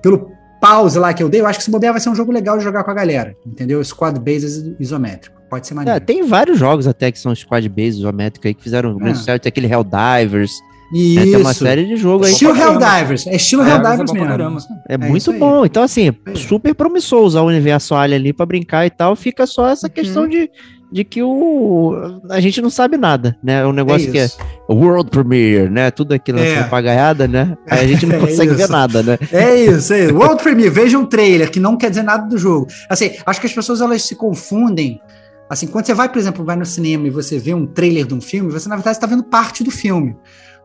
pelo 0.00 0.30
pause 0.60 0.96
lá 1.00 1.12
que 1.12 1.20
eu 1.20 1.28
dei, 1.28 1.40
eu 1.40 1.46
acho 1.48 1.58
que 1.58 1.64
esse 1.64 1.70
modelo 1.70 1.92
vai 1.92 2.00
ser 2.00 2.08
um 2.08 2.14
jogo 2.14 2.30
legal 2.30 2.56
de 2.56 2.62
jogar 2.62 2.84
com 2.84 2.92
a 2.92 2.94
galera, 2.94 3.34
entendeu? 3.44 3.82
Squad 3.82 4.20
Bases 4.20 4.72
isométrico. 4.78 5.42
Pode 5.50 5.66
ser 5.66 5.74
maneiro. 5.74 5.96
É, 5.96 6.00
tem 6.00 6.24
vários 6.24 6.60
jogos 6.60 6.86
até 6.86 7.10
que 7.10 7.18
são 7.18 7.34
squad 7.34 7.68
bases 7.68 7.96
isométricos 7.96 8.46
aí 8.46 8.54
que 8.54 8.62
fizeram 8.62 8.92
muito 8.92 9.18
é. 9.18 9.22
certo. 9.22 9.42
Tem 9.42 9.50
aquele 9.50 9.66
Helldivers. 9.66 10.52
Isso. 10.94 11.18
É, 11.18 11.22
tem 11.24 11.36
uma 11.36 11.52
série 11.52 11.84
de 11.84 11.96
jogos 11.96 12.28
aí. 12.28 12.32
Estilo 12.32 12.56
Helldivers. 12.56 13.26
É 13.26 13.34
estilo 13.34 13.62
é, 13.62 13.70
Helldivers 13.70 14.10
é 14.10 14.14
mesmo. 14.14 14.58
É, 14.88 14.94
é 14.94 14.96
muito 14.96 15.32
bom. 15.32 15.66
Então, 15.66 15.82
assim, 15.82 16.10
super 16.36 16.72
promissor 16.74 17.22
usar 17.24 17.42
o 17.42 17.48
universo 17.48 17.94
Alien 17.96 18.20
ali 18.20 18.32
pra 18.32 18.46
brincar 18.46 18.86
e 18.86 18.90
tal. 18.90 19.16
Fica 19.16 19.44
só 19.44 19.68
essa 19.68 19.88
uhum. 19.88 19.92
questão 19.92 20.28
de 20.28 20.48
de 20.92 21.04
que 21.04 21.22
o 21.22 22.20
a 22.28 22.38
gente 22.40 22.60
não 22.60 22.68
sabe 22.68 22.98
nada, 22.98 23.36
né? 23.42 23.62
É 23.62 23.66
um 23.66 23.72
negócio 23.72 24.08
é 24.08 24.12
que 24.12 24.18
é 24.18 24.28
World 24.68 25.10
Premiere, 25.10 25.70
né? 25.70 25.90
Tudo 25.90 26.12
aquilo 26.12 26.38
é. 26.38 26.52
assim, 26.52 26.62
papagaiada, 26.64 27.26
né? 27.26 27.56
Aí 27.68 27.80
a 27.80 27.88
gente 27.88 28.04
não 28.04 28.16
é 28.16 28.20
consegue 28.20 28.52
ver 28.52 28.68
nada, 28.68 29.02
né? 29.02 29.18
É 29.32 29.56
isso, 29.64 29.92
é 29.94 30.04
isso. 30.04 30.14
World 30.14 30.42
Premiere, 30.42 30.70
veja 30.70 30.98
um 30.98 31.06
trailer 31.06 31.50
que 31.50 31.58
não 31.58 31.76
quer 31.76 31.88
dizer 31.88 32.02
nada 32.02 32.28
do 32.28 32.36
jogo. 32.36 32.66
Assim, 32.88 33.12
acho 33.24 33.40
que 33.40 33.46
as 33.46 33.54
pessoas 33.54 33.80
elas 33.80 34.02
se 34.02 34.14
confundem. 34.14 35.00
Assim, 35.48 35.66
quando 35.66 35.86
você 35.86 35.94
vai, 35.94 36.08
por 36.08 36.18
exemplo, 36.18 36.44
vai 36.44 36.56
no 36.56 36.66
cinema 36.66 37.06
e 37.06 37.10
você 37.10 37.38
vê 37.38 37.54
um 37.54 37.66
trailer 37.66 38.06
de 38.06 38.14
um 38.14 38.20
filme, 38.20 38.52
você 38.52 38.68
na 38.68 38.76
verdade 38.76 38.96
está 38.96 39.06
vendo 39.06 39.24
parte 39.24 39.64
do 39.64 39.70
filme. 39.70 40.16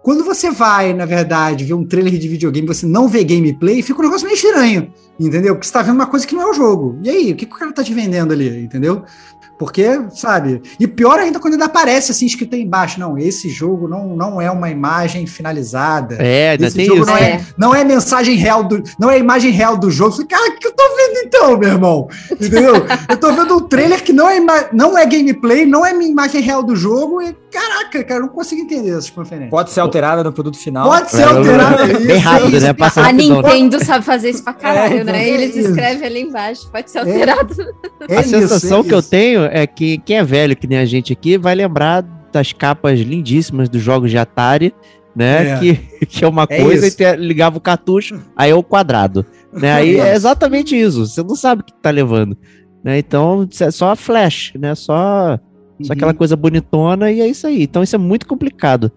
Quando 0.01 0.23
você 0.23 0.49
vai, 0.49 0.93
na 0.93 1.05
verdade, 1.05 1.65
ver 1.65 1.73
um 1.73 1.85
trailer 1.85 2.17
de 2.17 2.27
videogame, 2.29 2.65
você 2.65 2.85
não 2.85 3.09
vê 3.09 3.25
gameplay, 3.25 3.81
fica 3.81 3.99
um 3.99 4.03
negócio 4.03 4.25
meio 4.25 4.35
estranho, 4.35 4.93
entendeu? 5.19 5.55
Porque 5.55 5.67
você 5.67 5.73
tá 5.73 5.81
vendo 5.81 5.95
uma 5.95 6.07
coisa 6.07 6.25
que 6.25 6.33
não 6.33 6.43
é 6.43 6.51
o 6.51 6.53
jogo. 6.53 6.97
E 7.03 7.09
aí, 7.09 7.31
o 7.33 7.35
que, 7.35 7.45
que 7.45 7.53
o 7.53 7.57
cara 7.57 7.73
tá 7.73 7.83
te 7.83 7.93
vendendo 7.93 8.31
ali, 8.31 8.63
entendeu? 8.63 9.03
Porque, 9.57 10.01
sabe? 10.13 10.61
E 10.79 10.87
pior 10.87 11.19
ainda 11.19 11.39
quando 11.39 11.53
ainda 11.53 11.65
aparece 11.65 12.11
assim 12.11 12.25
escrito 12.25 12.55
aí 12.55 12.61
embaixo: 12.61 12.99
não, 12.99 13.17
esse 13.17 13.49
jogo 13.49 13.87
não, 13.87 14.15
não 14.15 14.39
é 14.39 14.51
uma 14.51 14.69
imagem 14.69 15.25
finalizada. 15.25 16.15
É, 16.19 16.51
ainda 16.51 16.67
esse 16.67 16.75
tem 16.75 16.85
jogo 16.85 17.01
isso. 17.01 17.09
Não 17.09 17.17
é, 17.17 17.29
é, 17.31 17.41
não 17.57 17.75
é 17.75 17.83
mensagem 17.83 18.35
real 18.35 18.63
do. 18.63 18.83
Não 18.99 19.09
é 19.09 19.15
a 19.15 19.17
imagem 19.17 19.51
real 19.51 19.75
do 19.75 19.89
jogo. 19.89 20.11
Falei, 20.11 20.27
cara, 20.27 20.51
o 20.51 20.59
que 20.59 20.67
eu 20.67 20.73
tô 20.73 20.83
vendo 20.95 21.25
então, 21.25 21.57
meu 21.57 21.69
irmão? 21.69 22.07
Entendeu? 22.31 22.75
eu 23.09 23.17
tô 23.17 23.33
vendo 23.33 23.57
um 23.57 23.61
trailer 23.61 24.03
que 24.03 24.13
não 24.13 24.29
é, 24.29 24.39
não 24.71 24.97
é 24.97 25.05
gameplay, 25.05 25.65
não 25.65 25.83
é 25.83 25.91
imagem 25.91 26.41
real 26.41 26.61
do 26.61 26.75
jogo. 26.75 27.19
E, 27.21 27.35
caraca, 27.51 28.03
cara, 28.03 28.19
eu 28.19 28.27
não 28.27 28.29
consigo 28.29 28.61
entender 28.61 28.91
essas 28.91 29.09
conferências. 29.09 29.49
Pode 29.49 29.71
ser 29.71 29.79
alterada 29.79 30.23
no 30.23 30.31
produto 30.31 30.57
final. 30.57 30.87
Pode 30.87 31.09
ser 31.09 31.21
é, 31.21 31.25
alterada. 31.25 31.83
É, 31.83 31.97
bem 32.05 32.17
rápido, 32.17 32.59
né? 32.59 32.73
Passa 32.73 33.01
a 33.01 33.11
Nintendo 33.11 33.83
sabe 33.83 34.05
fazer 34.05 34.29
isso 34.29 34.43
pra 34.43 34.53
caralho, 34.55 34.99
é, 34.99 35.03
né? 35.03 35.27
Eles 35.27 35.55
escrevem 35.55 36.05
ali 36.05 36.21
embaixo. 36.21 36.69
Pode 36.71 36.91
ser 36.91 36.99
alterado. 36.99 37.55
a 38.07 38.23
sensação 38.23 38.83
que 38.83 38.93
eu 38.93 39.01
tenho 39.01 39.46
é 39.51 39.67
que 39.67 39.97
quem 39.99 40.17
é 40.17 40.23
velho, 40.23 40.55
que 40.55 40.67
nem 40.67 40.77
a 40.77 40.85
gente 40.85 41.13
aqui, 41.13 41.37
vai 41.37 41.55
lembrar 41.55 42.01
das 42.31 42.53
capas 42.53 42.99
lindíssimas 42.99 43.69
dos 43.69 43.81
jogos 43.81 44.11
de 44.11 44.17
Atari, 44.17 44.73
né? 45.15 45.49
É. 45.49 45.59
Que, 45.59 45.75
que 46.05 46.23
é 46.23 46.27
uma 46.27 46.45
é 46.49 46.61
coisa 46.61 46.87
isso. 46.87 47.01
e 47.01 47.15
ligava 47.15 47.57
o 47.57 47.61
cartucho, 47.61 48.21
aí 48.35 48.51
é 48.51 48.55
o 48.55 48.63
quadrado. 48.63 49.25
Né? 49.51 49.73
Aí 49.73 49.99
é 49.99 50.13
exatamente 50.15 50.79
isso. 50.79 51.05
Você 51.05 51.23
não 51.23 51.35
sabe 51.35 51.61
o 51.61 51.65
que 51.65 51.73
tá 51.73 51.89
levando. 51.89 52.37
Né? 52.83 52.99
Então, 52.99 53.47
é 53.59 53.71
só 53.71 53.91
a 53.91 53.95
flash, 53.95 54.53
né? 54.57 54.75
Só, 54.75 55.39
uhum. 55.79 55.85
só 55.85 55.93
aquela 55.93 56.13
coisa 56.13 56.35
bonitona 56.35 57.11
e 57.11 57.21
é 57.21 57.27
isso 57.27 57.47
aí. 57.47 57.63
Então, 57.63 57.81
isso 57.81 57.95
é 57.95 57.99
muito 57.99 58.27
complicado. 58.27 58.91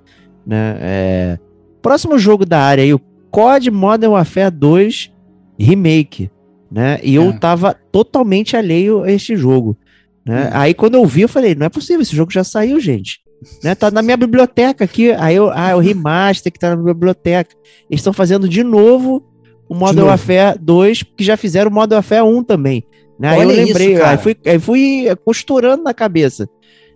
Né? 0.46 0.76
É... 0.80 1.38
Próximo 1.80 2.18
jogo 2.18 2.44
da 2.44 2.60
área 2.60 2.84
aí, 2.84 2.92
o 2.92 3.00
COD 3.30 3.70
Modern 3.70 4.12
Warfare 4.12 4.50
2 4.50 5.10
Remake. 5.58 6.30
Né? 6.70 7.00
E 7.02 7.14
eu 7.14 7.30
é. 7.30 7.38
tava 7.38 7.74
totalmente 7.90 8.56
alheio 8.56 9.02
a 9.02 9.10
este 9.10 9.34
jogo. 9.36 9.76
Né? 10.24 10.46
Hum. 10.46 10.50
Aí 10.52 10.74
quando 10.74 10.94
eu 10.94 11.06
vi, 11.06 11.22
eu 11.22 11.28
falei, 11.28 11.54
não 11.54 11.66
é 11.66 11.68
possível, 11.68 12.02
esse 12.02 12.14
jogo 12.14 12.32
já 12.32 12.44
saiu, 12.44 12.78
gente. 12.80 13.20
Né? 13.62 13.74
Tá 13.74 13.90
na 13.90 14.02
minha 14.02 14.16
biblioteca 14.16 14.84
aqui. 14.84 15.12
Aí 15.12 15.36
eu, 15.36 15.50
ah, 15.50 15.70
é 15.70 15.74
o 15.74 15.78
remaster 15.78 16.52
que 16.52 16.58
tá 16.58 16.70
na 16.70 16.76
minha 16.76 16.94
biblioteca. 16.94 17.54
Eles 17.88 18.00
estão 18.00 18.12
fazendo 18.12 18.48
de 18.48 18.62
novo 18.62 19.24
o 19.68 19.74
Modern 19.74 20.06
Warfare 20.08 20.58
2, 20.60 21.02
que 21.16 21.24
já 21.24 21.36
fizeram 21.36 21.70
o 21.70 21.74
Modern 21.74 21.96
Warfare 21.96 22.22
1 22.22 22.44
também. 22.44 22.84
Né? 23.18 23.28
Aí 23.28 23.42
eu 23.42 23.48
lembrei, 23.48 23.94
isso, 23.94 24.02
aí, 24.02 24.18
fui, 24.18 24.36
aí 24.46 24.58
fui 24.58 25.04
costurando 25.24 25.82
na 25.82 25.94
cabeça. 25.94 26.48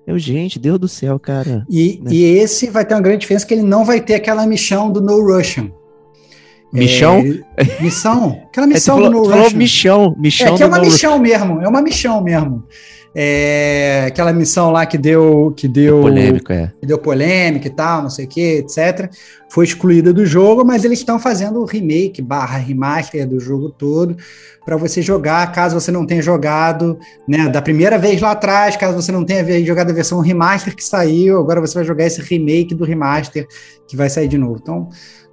Eu, 0.07 0.19
gente, 0.19 0.59
Deus 0.59 0.79
do 0.79 0.89
céu, 0.89 1.19
cara. 1.19 1.65
E, 1.71 2.01
né? 2.03 2.11
e 2.13 2.25
esse 2.25 2.69
vai 2.69 2.85
ter 2.85 2.95
uma 2.95 3.01
grande 3.01 3.21
diferença 3.21 3.47
que 3.47 3.55
ele 3.55 3.63
não 3.63 3.85
vai 3.85 4.01
ter 4.01 4.15
aquela 4.15 4.47
missão 4.47 4.91
do 4.91 5.01
No 5.01 5.23
Russian. 5.23 5.71
Michão? 6.73 7.23
É, 7.57 7.81
missão? 7.81 8.43
Aquela 8.49 8.67
missão 8.67 8.99
é, 8.99 9.03
do 9.03 9.11
No 9.11 9.19
Russian. 9.21 9.37
Falou 9.37 9.51
michão, 9.53 10.17
michão. 10.19 10.55
É, 10.55 10.57
que 10.57 10.63
é 10.63 10.67
uma 10.67 10.81
missão 10.81 11.19
mesmo, 11.19 11.61
é 11.63 11.69
uma 11.69 11.81
missão 11.81 12.23
mesmo. 12.23 12.65
É, 13.17 14.07
aquela 14.09 14.33
missão 14.33 14.73
lá 14.73 14.85
que 14.85 14.99
deu 14.99 15.53
que 15.57 15.69
deu 15.69 16.01
polêmica, 16.01 16.53
é. 16.53 16.73
que 16.81 16.87
deu 16.87 16.99
polêmica 16.99 17.69
e 17.69 17.71
tal, 17.71 18.03
não 18.03 18.11
sei 18.11 18.25
o 18.25 18.29
que, 18.29 18.57
etc. 18.57 19.09
Foi 19.49 19.65
excluída 19.65 20.13
do 20.13 20.27
jogo, 20.27 20.65
mas 20.65 20.85
eles 20.85 20.99
estão 20.99 21.21
fazendo 21.21 21.61
o 21.61 21.65
remake 21.65 22.21
barra 22.21 22.59
remaster 22.59 23.25
do 23.29 23.39
jogo 23.39 23.71
todo 23.71 24.17
para 24.65 24.77
você 24.77 25.01
jogar, 25.01 25.53
caso 25.53 25.79
você 25.79 25.93
não 25.93 26.07
tenha 26.07 26.23
jogado, 26.23 26.99
né, 27.29 27.49
da 27.49 27.63
primeira 27.63 27.99
vez 27.99 28.21
lá 28.21 28.33
atrás, 28.33 28.77
caso 28.77 29.01
você 29.01 29.13
não 29.13 29.25
tenha 29.25 29.65
jogado 29.65 29.91
a 29.91 29.95
versão 29.95 30.21
remaster 30.21 30.75
que 30.75 30.83
saiu, 30.83 31.39
agora 31.39 31.61
você 31.61 31.75
vai 31.75 31.85
jogar 31.85 32.07
esse 32.07 32.21
remake 32.21 32.75
do 32.75 32.85
remaster 32.85 33.47
que 33.87 33.97
vai 33.97 34.09
sair 34.09 34.27
de 34.27 34.39
novo. 34.39 34.59
Então, 34.61 34.89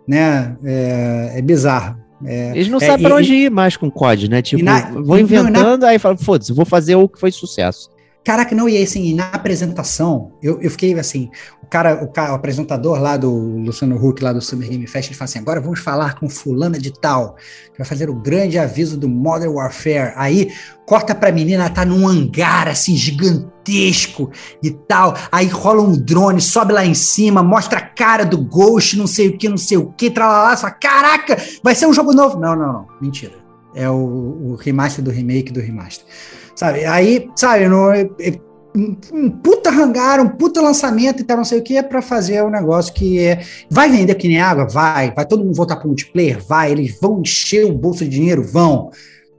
né, 0.07 0.55
é, 0.63 1.33
é 1.37 1.41
bizarro. 1.41 2.00
É, 2.25 2.51
Eles 2.51 2.67
não 2.67 2.77
é, 2.79 2.85
sabem 2.85 3.05
pra 3.05 3.15
onde 3.15 3.33
ir 3.33 3.51
mais 3.51 3.75
com 3.75 3.89
COD, 3.89 4.29
né? 4.29 4.41
Tipo, 4.41 4.63
na, 4.63 4.91
vou 4.91 5.17
inventando, 5.17 5.81
na... 5.81 5.89
aí 5.89 5.99
fala, 5.99 6.17
foda-se, 6.17 6.53
vou 6.53 6.65
fazer 6.65 6.95
o 6.95 7.07
que 7.07 7.19
foi 7.19 7.31
sucesso. 7.31 7.89
Caraca, 8.23 8.55
não, 8.55 8.69
e 8.69 8.81
assim, 8.81 9.15
na 9.15 9.29
apresentação, 9.29 10.33
eu, 10.43 10.61
eu 10.61 10.69
fiquei 10.69 10.93
assim, 10.99 11.29
cara, 11.71 12.03
o 12.03 12.07
cara, 12.09 12.33
o 12.33 12.35
apresentador 12.35 12.99
lá 12.99 13.15
do 13.15 13.31
Luciano 13.31 13.95
Huck, 13.95 14.21
lá 14.21 14.33
do 14.33 14.41
Summer 14.41 14.69
Game 14.69 14.85
Fest, 14.85 15.07
ele 15.07 15.17
fala 15.17 15.29
assim, 15.29 15.39
agora 15.39 15.61
vamos 15.61 15.79
falar 15.79 16.19
com 16.19 16.29
fulana 16.29 16.77
de 16.77 16.91
tal, 16.91 17.35
que 17.71 17.77
vai 17.77 17.87
fazer 17.87 18.09
o 18.09 18.13
grande 18.13 18.59
aviso 18.59 18.97
do 18.97 19.07
Modern 19.07 19.53
Warfare. 19.53 20.11
Aí, 20.17 20.51
corta 20.85 21.15
pra 21.15 21.31
menina, 21.31 21.63
ela 21.63 21.73
tá 21.73 21.85
num 21.85 22.05
hangar, 22.05 22.67
assim, 22.67 22.93
gigantesco 22.97 24.29
e 24.61 24.69
tal, 24.69 25.15
aí 25.31 25.47
rola 25.47 25.81
um 25.81 25.93
drone, 25.93 26.41
sobe 26.41 26.73
lá 26.73 26.85
em 26.85 26.93
cima, 26.93 27.41
mostra 27.41 27.79
a 27.79 27.81
cara 27.81 28.25
do 28.25 28.37
Ghost, 28.37 28.97
não 28.97 29.07
sei 29.07 29.29
o 29.29 29.37
que, 29.37 29.47
não 29.47 29.57
sei 29.57 29.77
o 29.77 29.93
que, 29.93 30.11
tralalá, 30.11 30.57
só, 30.57 30.69
caraca, 30.69 31.37
vai 31.63 31.73
ser 31.73 31.87
um 31.87 31.93
jogo 31.93 32.11
novo. 32.11 32.37
Não, 32.37 32.53
não, 32.53 32.67
não, 32.67 32.87
mentira. 32.99 33.33
É 33.73 33.89
o, 33.89 33.95
o 33.95 34.55
remaster 34.55 35.01
do 35.01 35.09
remake 35.09 35.53
do 35.53 35.61
remaster. 35.61 36.05
Sabe? 36.53 36.83
Aí, 36.83 37.29
sabe, 37.33 37.69
no, 37.69 37.91
é, 37.91 38.01
é, 38.19 38.37
um 38.75 39.29
puta 39.29 39.69
hangar, 39.69 40.19
um 40.19 40.29
puta 40.29 40.61
lançamento 40.61 41.21
e 41.21 41.23
tal, 41.23 41.37
não 41.37 41.43
sei 41.43 41.59
o 41.59 41.63
que, 41.63 41.77
é 41.77 41.83
para 41.83 42.01
fazer 42.01 42.43
um 42.43 42.49
negócio 42.49 42.93
que 42.93 43.19
é. 43.19 43.43
Vai 43.69 43.89
vender 43.89 44.15
que 44.15 44.27
nem 44.27 44.39
água? 44.39 44.67
Vai. 44.67 45.13
Vai 45.13 45.25
todo 45.25 45.43
mundo 45.43 45.55
voltar 45.55 45.75
para 45.75 45.87
multiplayer? 45.87 46.39
Vai. 46.43 46.71
Eles 46.71 46.97
vão 47.01 47.21
encher 47.21 47.65
o 47.65 47.73
bolso 47.73 48.03
de 48.03 48.09
dinheiro? 48.09 48.43
Vão. 48.43 48.89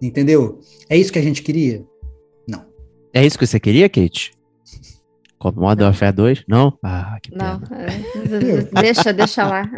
Entendeu? 0.00 0.60
É 0.88 0.96
isso 0.96 1.12
que 1.12 1.18
a 1.18 1.22
gente 1.22 1.42
queria? 1.42 1.84
Não. 2.46 2.64
É 3.14 3.24
isso 3.24 3.38
que 3.38 3.46
você 3.46 3.58
queria, 3.58 3.88
Kate? 3.88 4.32
Como 5.38 5.60
Modern 5.60 5.86
Warfare 5.86 6.14
2? 6.14 6.44
Não? 6.46 6.76
Ah, 6.82 7.18
que 7.22 7.30
pena. 7.30 7.60
Não. 7.60 7.78
É, 7.78 8.82
deixa, 8.82 9.12
deixa 9.12 9.46
lá. 9.46 9.68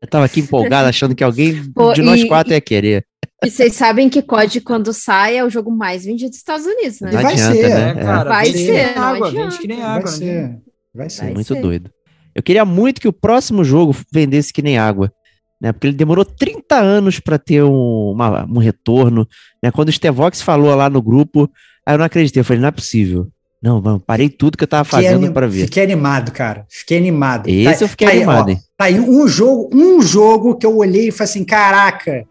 Eu 0.00 0.08
tava 0.08 0.26
aqui 0.26 0.40
empolgado, 0.40 0.86
achando 0.86 1.14
que 1.14 1.24
alguém 1.24 1.64
Pô, 1.72 1.94
de 1.94 2.02
nós 2.02 2.20
e- 2.20 2.28
quatro 2.28 2.52
ia 2.52 2.60
querer. 2.60 3.06
E 3.42 3.50
vocês 3.50 3.74
sabem 3.74 4.08
que 4.08 4.22
COD, 4.22 4.60
quando 4.60 4.92
sai, 4.92 5.36
é 5.36 5.44
o 5.44 5.50
jogo 5.50 5.70
mais 5.70 6.04
vendido 6.04 6.30
dos 6.30 6.38
Estados 6.38 6.64
Unidos, 6.66 7.00
né? 7.00 7.10
Não 7.12 7.20
vai 7.22 7.32
adianta, 7.34 7.54
ser, 7.54 7.68
né? 7.68 7.90
É, 7.90 7.94
cara, 7.94 8.30
Vai 8.30 8.46
vende 8.46 8.58
que 8.58 8.64
ser, 8.66 8.98
água, 8.98 9.30
vende 9.30 9.58
que 9.58 9.68
nem 9.68 9.76
Vai 9.80 9.86
água. 9.86 10.10
né? 10.10 10.16
ser. 10.16 10.56
Vai 10.94 11.10
ser. 11.10 11.20
Vai 11.24 11.34
muito 11.34 11.54
ser. 11.54 11.60
doido. 11.60 11.90
Eu 12.34 12.42
queria 12.42 12.64
muito 12.64 13.00
que 13.00 13.08
o 13.08 13.12
próximo 13.12 13.62
jogo 13.64 13.94
vendesse 14.12 14.52
que 14.52 14.62
nem 14.62 14.78
água, 14.78 15.12
né? 15.60 15.72
Porque 15.72 15.88
ele 15.88 15.96
demorou 15.96 16.24
30 16.24 16.76
anos 16.76 17.20
para 17.20 17.38
ter 17.38 17.62
um, 17.62 18.12
uma- 18.12 18.44
um 18.46 18.58
retorno, 18.58 19.26
né? 19.62 19.70
Quando 19.70 19.88
o 19.88 19.92
Stevox 19.92 20.40
falou 20.40 20.74
lá 20.74 20.88
no 20.88 21.02
grupo, 21.02 21.50
aí 21.86 21.94
eu 21.94 21.98
não 21.98 22.04
acreditei, 22.06 22.40
eu 22.40 22.44
falei, 22.44 22.60
não 22.62 22.68
é 22.68 22.72
possível. 22.72 23.28
Não, 23.62 23.80
mano, 23.80 23.98
parei 23.98 24.28
tudo 24.28 24.58
que 24.58 24.64
eu 24.64 24.68
tava 24.68 24.84
Fiquei 24.84 25.04
fazendo 25.04 25.24
anim- 25.24 25.32
para 25.32 25.46
ver. 25.46 25.64
Fiquei 25.64 25.82
animado, 25.82 26.32
cara. 26.32 26.66
Fiquei 26.68 26.98
animado. 26.98 27.48
Esse 27.48 27.78
Tá- 27.78 27.84
eu 27.84 27.88
fiquei 27.88 28.06
tá 28.06 28.12
aí, 28.12 28.18
animado, 28.18 28.48
ó, 28.48 28.50
hein? 28.50 28.58
Tá 28.76 28.84
aí 28.86 29.00
um 29.00 29.26
jogo, 29.28 29.70
um 29.72 30.02
jogo 30.02 30.56
que 30.56 30.66
eu 30.66 30.76
olhei 30.76 31.08
e 31.08 31.12
falei 31.12 31.30
assim: 31.30 31.44
caraca, 31.44 32.24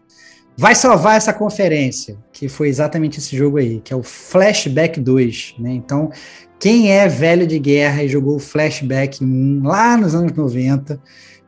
vai 0.56 0.74
salvar 0.74 1.16
essa 1.16 1.32
conferência. 1.32 2.16
Que 2.32 2.48
foi 2.48 2.68
exatamente 2.68 3.18
esse 3.18 3.36
jogo 3.36 3.58
aí, 3.58 3.80
que 3.80 3.92
é 3.92 3.96
o 3.96 4.02
Flashback 4.02 5.00
2. 5.00 5.56
Né? 5.58 5.72
Então, 5.72 6.10
quem 6.58 6.92
é 6.92 7.06
velho 7.08 7.46
de 7.46 7.58
guerra 7.58 8.02
e 8.02 8.08
jogou 8.08 8.36
o 8.36 8.40
Flashback 8.40 9.22
1 9.22 9.62
lá 9.64 9.96
nos 9.96 10.14
anos 10.14 10.32
90, 10.32 11.00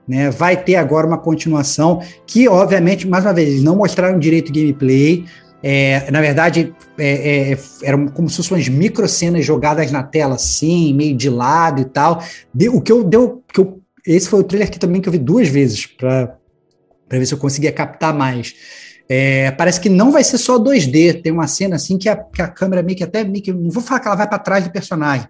né, 0.07 0.31
vai 0.31 0.63
ter 0.63 0.77
agora 0.77 1.07
uma 1.07 1.19
continuação 1.19 2.01
que, 2.27 2.49
obviamente, 2.49 3.09
mais 3.09 3.25
uma 3.25 3.33
vez, 3.33 3.49
eles 3.49 3.63
não 3.63 3.77
mostraram 3.77 4.19
direito 4.19 4.51
o 4.51 4.53
gameplay. 4.53 5.25
É, 5.63 6.09
na 6.11 6.21
verdade, 6.21 6.73
é, 6.97 7.53
é, 7.53 7.59
eram 7.83 8.07
como 8.07 8.29
se 8.29 8.37
fossem 8.37 8.71
micro 8.71 9.09
cenas 9.09 9.45
jogadas 9.45 9.91
na 9.91 10.03
tela, 10.03 10.37
assim, 10.37 10.95
meio 10.95 11.17
de 11.17 11.29
lado 11.29 11.81
e 11.81 11.85
tal. 11.85 12.23
O 12.71 12.81
que 12.81 12.93
eu 12.93 13.03
deu. 13.03 13.43
Que 13.53 13.61
eu, 13.61 13.81
esse 14.07 14.29
foi 14.29 14.41
o 14.41 14.45
trailer 14.45 14.71
que 14.71 14.79
também 14.79 15.01
que 15.01 15.09
eu 15.09 15.13
vi 15.13 15.19
duas 15.19 15.49
vezes 15.49 15.87
para 15.87 16.39
ver 17.11 17.27
se 17.27 17.35
eu 17.35 17.39
conseguia 17.39 17.73
captar 17.73 18.15
mais. 18.15 18.55
É, 19.09 19.53
parece 19.53 19.81
que 19.81 19.89
não 19.89 20.11
vai 20.11 20.25
ser 20.25 20.39
só 20.39 20.59
2D, 20.59 21.23
tem 21.23 21.33
uma 21.33 21.47
cena 21.47 21.77
assim 21.77 21.97
que 21.97 22.09
a, 22.09 22.17
que 22.17 22.43
a 22.43 22.49
câmera 22.49 22.83
meio 22.83 22.99
que 22.99 23.05
até 23.05 23.23
meio 23.23 23.43
que. 23.43 23.53
Não 23.53 23.71
vou 23.71 23.83
falar 23.83 24.01
que 24.01 24.09
ela 24.09 24.17
vai 24.17 24.29
para 24.29 24.39
trás 24.39 24.65
do 24.65 24.71
personagem, 24.71 25.29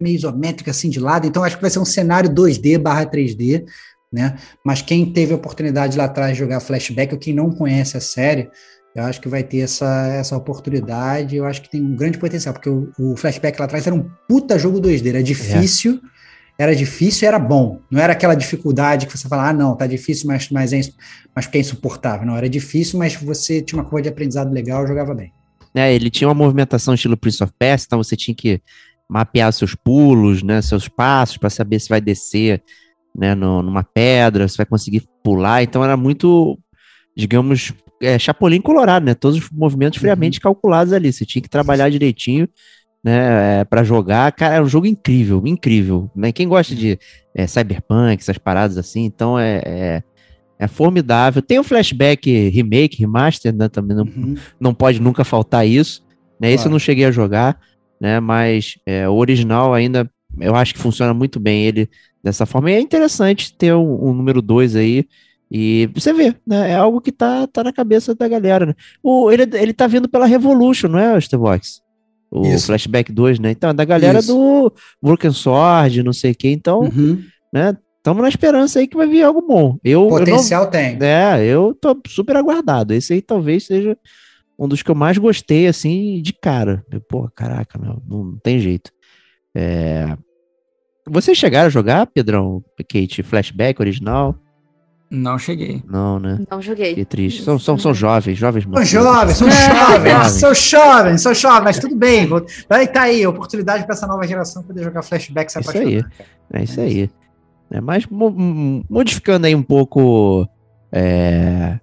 meio 0.00 0.14
isométrica 0.14 0.70
assim 0.70 0.88
de 0.88 1.00
lado, 1.00 1.26
então 1.26 1.42
acho 1.42 1.56
que 1.56 1.62
vai 1.62 1.70
ser 1.70 1.80
um 1.80 1.84
cenário 1.84 2.30
2D 2.30 2.78
barra 2.78 3.06
3D, 3.06 3.64
né? 4.12 4.36
Mas 4.64 4.80
quem 4.80 5.12
teve 5.12 5.32
a 5.32 5.36
oportunidade 5.36 5.98
lá 5.98 6.04
atrás 6.04 6.32
de 6.32 6.38
jogar 6.38 6.60
flashback, 6.60 7.12
ou 7.12 7.18
quem 7.18 7.34
não 7.34 7.50
conhece 7.50 7.96
a 7.96 8.00
série, 8.00 8.48
eu 8.94 9.02
acho 9.02 9.20
que 9.20 9.28
vai 9.28 9.42
ter 9.42 9.58
essa, 9.58 10.06
essa 10.06 10.36
oportunidade, 10.36 11.34
eu 11.34 11.44
acho 11.44 11.62
que 11.62 11.70
tem 11.70 11.82
um 11.82 11.96
grande 11.96 12.16
potencial, 12.16 12.54
porque 12.54 12.70
o, 12.70 12.92
o 12.96 13.16
flashback 13.16 13.58
lá 13.58 13.64
atrás 13.64 13.84
era 13.84 13.96
um 13.96 14.08
puta 14.28 14.56
jogo 14.56 14.80
2D, 14.80 15.08
era 15.08 15.22
difícil. 15.22 16.00
Era 16.58 16.74
difícil 16.74 17.26
e 17.26 17.28
era 17.28 17.38
bom. 17.38 17.80
Não 17.90 18.00
era 18.00 18.12
aquela 18.12 18.34
dificuldade 18.34 19.06
que 19.06 19.16
você 19.18 19.28
fala, 19.28 19.48
ah, 19.48 19.52
não, 19.52 19.76
tá 19.76 19.86
difícil, 19.86 20.26
mas, 20.28 20.48
mas, 20.50 20.72
é, 20.72 20.80
mas 21.34 21.46
porque 21.46 21.58
é 21.58 21.60
insuportável. 21.60 22.24
Não, 22.26 22.36
era 22.36 22.48
difícil, 22.48 22.98
mas 22.98 23.14
você 23.16 23.60
tinha 23.60 23.78
uma 23.78 23.84
curva 23.84 24.02
de 24.02 24.08
aprendizado 24.08 24.52
legal, 24.52 24.86
jogava 24.86 25.14
bem. 25.14 25.32
né, 25.74 25.92
ele 25.92 26.08
tinha 26.10 26.28
uma 26.28 26.34
movimentação 26.34 26.94
estilo 26.94 27.16
Prince 27.16 27.42
of 27.42 27.52
Persia, 27.58 27.86
então 27.86 28.00
você 28.02 28.14
tinha 28.16 28.34
que 28.34 28.62
mapear 29.08 29.52
seus 29.52 29.74
pulos, 29.74 30.40
né, 30.42 30.62
seus 30.62 30.86
passos 30.86 31.36
para 31.36 31.50
saber 31.50 31.80
se 31.80 31.88
vai 31.88 32.00
descer, 32.00 32.62
né, 33.14 33.34
no- 33.34 33.60
numa 33.60 33.82
pedra, 33.82 34.46
se 34.46 34.56
vai 34.56 34.64
conseguir 34.66 35.02
pular. 35.24 35.64
Então 35.64 35.82
era 35.82 35.96
muito, 35.96 36.56
digamos, 37.16 37.72
é, 38.00 38.16
chapolim 38.18 38.60
colorado, 38.60 39.04
né? 39.06 39.14
Todos 39.14 39.38
os 39.38 39.50
movimentos 39.50 39.98
friamente 39.98 40.40
calculados 40.40 40.92
ali. 40.92 41.12
Você 41.12 41.24
tinha 41.26 41.42
que 41.42 41.48
trabalhar 41.48 41.90
direitinho, 41.90 42.48
né, 43.04 43.64
para 43.66 43.84
jogar. 43.84 44.32
Cara, 44.32 44.54
é 44.56 44.62
um 44.62 44.66
jogo 44.66 44.86
incrível, 44.86 45.42
incrível. 45.44 46.10
Né? 46.16 46.32
Quem 46.32 46.48
gosta 46.48 46.74
de 46.74 46.98
é, 47.34 47.46
cyberpunk, 47.46 48.22
essas 48.22 48.38
paradas 48.38 48.78
assim, 48.78 49.04
então 49.04 49.38
é, 49.38 49.60
é, 49.66 50.02
é 50.58 50.66
formidável. 50.66 51.42
Tem 51.42 51.58
o 51.58 51.64
flashback 51.64 52.48
remake, 52.48 52.96
remaster, 52.98 53.54
né? 53.54 53.68
Também 53.68 53.94
não 53.96 54.04
Uhum. 54.04 54.34
não 54.58 54.72
pode 54.74 55.00
nunca 55.02 55.22
faltar 55.22 55.66
isso. 55.68 56.02
Né? 56.40 56.48
Esse 56.48 56.62
eu 56.62 56.62
Claro. 56.62 56.70
não 56.72 56.78
cheguei 56.78 57.04
a 57.04 57.10
jogar, 57.10 57.60
né? 58.00 58.18
Mas 58.20 58.78
é, 58.86 59.06
o 59.08 59.14
original 59.14 59.74
ainda, 59.74 60.10
eu 60.40 60.54
acho 60.56 60.72
que 60.72 60.80
funciona 60.80 61.12
muito 61.12 61.38
bem 61.38 61.64
ele 61.66 61.90
dessa 62.22 62.46
forma. 62.46 62.70
E 62.70 62.74
é 62.74 62.80
interessante 62.80 63.54
ter 63.54 63.74
um, 63.74 64.08
um 64.08 64.14
número 64.14 64.40
2 64.40 64.76
aí. 64.76 65.04
E 65.50 65.88
você 65.94 66.12
vê, 66.12 66.34
né? 66.46 66.70
É 66.70 66.74
algo 66.74 67.00
que 67.02 67.12
tá, 67.12 67.46
tá 67.46 67.62
na 67.62 67.72
cabeça 67.72 68.14
da 68.14 68.26
galera, 68.26 68.64
né? 68.66 68.74
O, 69.02 69.30
ele, 69.30 69.42
ele 69.52 69.72
tá 69.74 69.86
vindo 69.86 70.08
pela 70.08 70.24
Revolution, 70.26 70.88
não 70.88 70.98
é, 70.98 71.18
Starbox? 71.18 71.83
O 72.34 72.46
Isso. 72.46 72.66
Flashback 72.66 73.12
2, 73.12 73.38
né? 73.38 73.52
Então, 73.52 73.70
é 73.70 73.72
da 73.72 73.84
galera 73.84 74.18
Isso. 74.18 74.34
do 74.34 74.72
Broken 75.00 75.30
Sword, 75.30 76.02
não 76.02 76.12
sei 76.12 76.32
o 76.32 76.34
quê. 76.34 76.50
Então, 76.50 76.80
Uhum. 76.80 77.22
né? 77.52 77.76
Estamos 77.98 78.22
na 78.22 78.28
esperança 78.28 78.80
aí 78.80 78.86
que 78.86 78.96
vai 78.96 79.06
vir 79.06 79.22
algo 79.22 79.40
bom. 79.40 79.78
Eu, 79.82 80.02
eu 80.02 80.10
não, 80.10 80.18
Potencial 80.18 80.66
tem. 80.66 80.98
é, 81.00 81.42
eu 81.46 81.74
tô 81.80 81.96
super 82.06 82.36
aguardado. 82.36 82.92
Esse 82.92 83.14
aí 83.14 83.22
talvez 83.22 83.64
seja 83.64 83.96
um 84.58 84.68
dos 84.68 84.82
que 84.82 84.90
eu 84.90 84.94
mais 84.94 85.16
gostei, 85.16 85.66
assim, 85.66 86.20
de 86.20 86.32
cara. 86.34 86.84
Pô, 87.08 87.30
caraca, 87.34 87.78
meu, 87.78 88.02
não, 88.06 88.24
não 88.24 88.36
tem 88.38 88.58
jeito. 88.58 88.90
É... 89.54 90.16
Vocês 91.08 91.38
chegaram 91.38 91.66
a 91.66 91.70
jogar, 91.70 92.06
Pedrão? 92.06 92.62
Kate, 92.90 93.22
flashback 93.22 93.80
original? 93.80 94.34
Não 95.10 95.38
cheguei. 95.38 95.82
Não, 95.86 96.18
né? 96.18 96.40
Não 96.50 96.60
joguei. 96.60 96.94
Que 96.94 97.04
triste. 97.04 97.42
São, 97.44 97.58
são, 97.58 97.78
são 97.78 97.94
jovens, 97.94 98.36
jovens 98.36 98.64
São 98.64 98.84
jovens, 98.84 99.36
são 99.36 99.48
É. 99.48 99.52
jovens, 99.52 100.32
são 100.32 100.54
jovens, 100.54 101.20
são 101.22 101.34
jovens, 101.34 101.62
mas 101.64 101.78
tudo 101.78 101.94
bem. 101.94 102.26
vou- 102.26 102.44
Aí 102.68 102.86
tá 102.88 103.02
aí, 103.02 103.24
oportunidade 103.26 103.84
para 103.84 103.94
essa 103.94 104.06
nova 104.06 104.26
geração 104.26 104.62
poder 104.62 104.82
jogar 104.82 105.02
flashback 105.02 105.52
se 105.52 105.60
Isso 105.60 105.70
aí. 105.78 106.02
É 106.52 106.62
isso 106.64 106.80
aí. 106.80 107.10
É, 107.70 107.80
mas 107.80 108.06
mo- 108.06 108.30
mo- 108.30 108.84
modificando 108.90 109.46
aí 109.46 109.54
um 109.54 109.62
pouco, 109.62 110.48
é, 110.90 111.78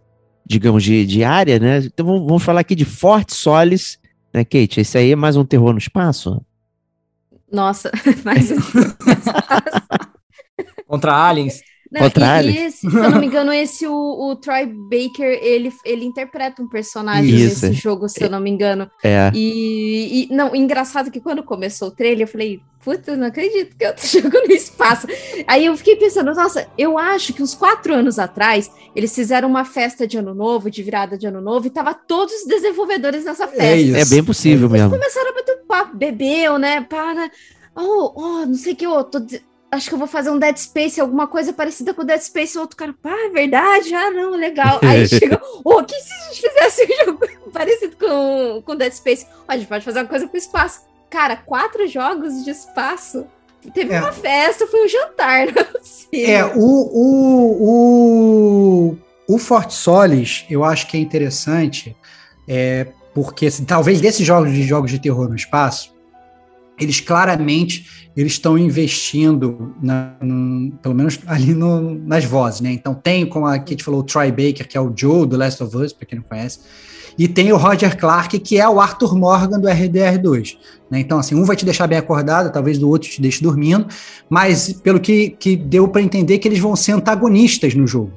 digamos, 0.46 0.84
de, 0.84 1.06
de 1.06 1.24
área, 1.24 1.58
né? 1.60 1.78
Então 1.80 2.06
vamos, 2.06 2.26
vamos 2.26 2.44
falar 2.44 2.62
aqui 2.62 2.76
de 2.76 2.86
Forte 2.86 3.34
Solis, 3.34 3.98
né, 4.34 4.44
Kate? 4.44 4.82
Esse 4.82 4.98
aí 4.98 5.12
é 5.12 5.16
mais 5.16 5.38
um 5.38 5.46
terror 5.46 5.72
no 5.72 5.78
espaço? 5.80 6.42
Nossa, 7.52 7.92
mas. 8.26 8.52
Contra 10.88 11.16
aliens. 11.16 11.62
Não, 11.92 12.02
Contrário. 12.04 12.50
e, 12.50 12.54
e 12.54 12.58
esse, 12.60 12.78
se 12.80 12.86
eu 12.96 13.10
não 13.12 13.20
me 13.20 13.28
engano, 13.28 13.52
esse, 13.52 13.86
o, 13.86 13.94
o 14.30 14.36
Troy 14.38 14.66
Baker, 14.66 15.28
ele, 15.42 15.74
ele 15.84 16.06
interpreta 16.06 16.62
um 16.62 16.68
personagem 16.68 17.36
Isso. 17.36 17.66
nesse 17.66 17.74
jogo, 17.74 18.08
se 18.08 18.24
eu 18.24 18.30
não 18.30 18.40
me 18.40 18.50
engano. 18.50 18.90
É. 19.04 19.30
E, 19.34 20.24
e- 20.24 20.34
não, 20.34 20.56
engraçado 20.56 21.12
que 21.12 21.20
quando 21.20 21.44
começou 21.44 21.90
o 21.90 21.92
trailer, 21.92 22.22
eu 22.22 22.32
falei, 22.32 22.62
puta, 22.82 23.12
eu 23.12 23.18
não 23.18 23.28
acredito 23.28 23.76
que 23.76 23.84
eu 23.84 23.94
tô 23.94 24.04
jogando 24.08 24.48
no 24.48 24.54
espaço. 24.54 25.06
Aí 25.46 25.66
eu 25.66 25.76
fiquei 25.76 25.98
pensando, 25.98 26.34
nossa, 26.34 26.66
eu 26.78 26.98
acho 26.98 27.34
que 27.34 27.44
uns 27.44 27.54
quatro 27.54 27.94
anos 27.94 28.18
atrás, 28.18 28.72
eles 28.96 29.14
fizeram 29.14 29.50
uma 29.50 29.66
festa 29.66 30.08
de 30.08 30.18
ano 30.18 30.34
novo, 30.34 30.72
de 30.72 30.82
virada 30.82 31.18
de 31.18 31.28
ano 31.28 31.42
novo, 31.42 31.68
e 31.68 31.70
tava 31.70 31.94
todos 31.94 32.34
os 32.34 32.48
desenvolvedores 32.48 33.26
nessa 33.26 33.48
festa. 33.50 33.64
É 33.64 33.78
isso. 33.78 33.98
É 33.98 34.06
bem 34.06 34.24
possível 34.24 34.70
mesmo. 34.70 34.92
Começaram 34.92 35.32
a 35.32 35.34
bater 35.34 35.58
um 35.62 35.68
papo, 35.68 35.98
bebeu, 35.98 36.58
né? 36.58 36.80
Para. 36.82 37.30
Oh, 37.76 38.12
oh, 38.16 38.46
não 38.46 38.54
sei 38.54 38.74
o 38.74 38.76
que, 38.78 38.86
eu 38.86 39.04
tô. 39.04 39.20
Acho 39.72 39.88
que 39.88 39.94
eu 39.96 40.00
vou 40.00 40.08
fazer 40.08 40.30
um 40.30 40.38
Dead 40.38 40.58
Space, 40.58 41.00
alguma 41.00 41.28
coisa 41.28 41.54
parecida 41.54 41.94
com 41.94 42.04
Dead 42.04 42.20
Space. 42.20 42.58
O 42.58 42.62
outro 42.62 42.76
cara, 42.76 42.94
pá, 43.02 43.16
é 43.26 43.30
verdade, 43.30 43.96
ah, 43.96 44.12
não, 44.12 44.32
legal. 44.32 44.80
Aí 44.84 45.08
chegou, 45.08 45.40
oh, 45.64 45.82
que 45.82 45.96
se 45.96 46.12
a 46.14 46.34
gente 46.34 46.42
fizesse 46.42 46.84
um 46.84 47.06
jogo 47.06 47.20
parecido 47.54 47.96
com, 47.96 48.62
com 48.66 48.76
Dead 48.76 48.92
Space? 48.92 49.26
Ó, 49.48 49.54
a 49.54 49.58
gente 49.58 49.68
pode 49.68 49.86
fazer 49.86 50.00
uma 50.00 50.08
coisa 50.08 50.28
com 50.28 50.36
espaço. 50.36 50.82
Cara, 51.10 51.38
quatro 51.38 51.88
jogos 51.88 52.44
de 52.44 52.52
espaço. 52.52 53.26
Teve 53.74 53.94
É. 53.94 54.00
uma 54.02 54.12
festa, 54.12 54.66
foi 54.68 54.86
um 54.86 54.90
jantar, 54.90 55.46
não 55.54 55.62
é. 56.12 56.32
É, 56.32 56.46
o, 56.46 56.60
o, 56.60 57.68
o, 59.30 59.36
o 59.36 59.38
Fort 59.38 59.70
Solis, 59.72 60.46
eu 60.50 60.64
acho 60.64 60.88
que 60.88 60.98
é 60.98 61.00
interessante, 61.00 61.96
é, 62.48 62.88
porque 63.14 63.46
assim, 63.46 63.64
talvez 63.64 64.02
desses 64.02 64.26
jogos 64.26 64.52
de 64.52 64.64
jogos 64.64 64.90
de 64.90 65.00
terror 65.00 65.30
no 65.30 65.36
espaço, 65.36 65.94
eles 66.82 67.00
claramente 67.00 67.86
eles 68.16 68.34
estão 68.34 68.58
investindo, 68.58 69.74
na, 69.82 70.14
num- 70.22 70.72
pelo 70.82 70.94
menos 70.94 71.20
ali 71.28 71.54
no- 71.54 71.96
nas 71.96 72.26
vozes, 72.26 72.60
né? 72.60 72.72
Então 72.72 72.94
tem, 72.94 73.26
como 73.26 73.46
a 73.46 73.58
Kate 73.58 73.84
falou, 73.84 74.02
o 74.02 74.04
Troy 74.04 74.30
Baker, 74.32 74.68
que 74.68 74.78
é 74.78 74.82
o 74.82 74.92
Joe 74.96 75.26
do 75.26 75.38
Last 75.38 75.64
of 75.64 75.76
Us, 75.78 75.94
para 75.94 76.06
quem 76.06 76.20
não 76.20 76.26
conhece, 76.26 76.60
e 77.18 77.28
tem 77.28 77.52
o 77.54 77.58
Roger 77.58 77.98
Clark, 77.98 78.38
que 78.40 78.58
é 78.58 78.68
o 78.68 78.80
Arthur 78.82 79.18
Morgan 79.18 79.60
do 79.60 79.68
RDR2. 79.68 80.58
Né? 80.90 81.00
Então, 81.00 81.20
assim, 81.20 81.36
um 81.36 81.44
vai 81.46 81.56
te 81.56 81.64
deixar 81.64 81.88
bem 81.88 81.98
acordado, 81.98 82.52
talvez 82.52 82.78
do 82.78 82.90
outro 82.90 83.10
te 83.10 83.22
deixe 83.22 83.42
dormindo, 83.42 83.86
mas 84.30 84.74
pelo 84.74 85.00
que, 85.00 85.30
que 85.32 85.56
deu 85.56 85.88
para 85.88 86.02
entender 86.02 86.38
que 86.40 86.48
eles 86.48 86.60
vão 86.60 86.76
ser 86.76 86.94
antagonistas 86.94 87.74
no 87.76 87.86
jogo. 87.88 88.12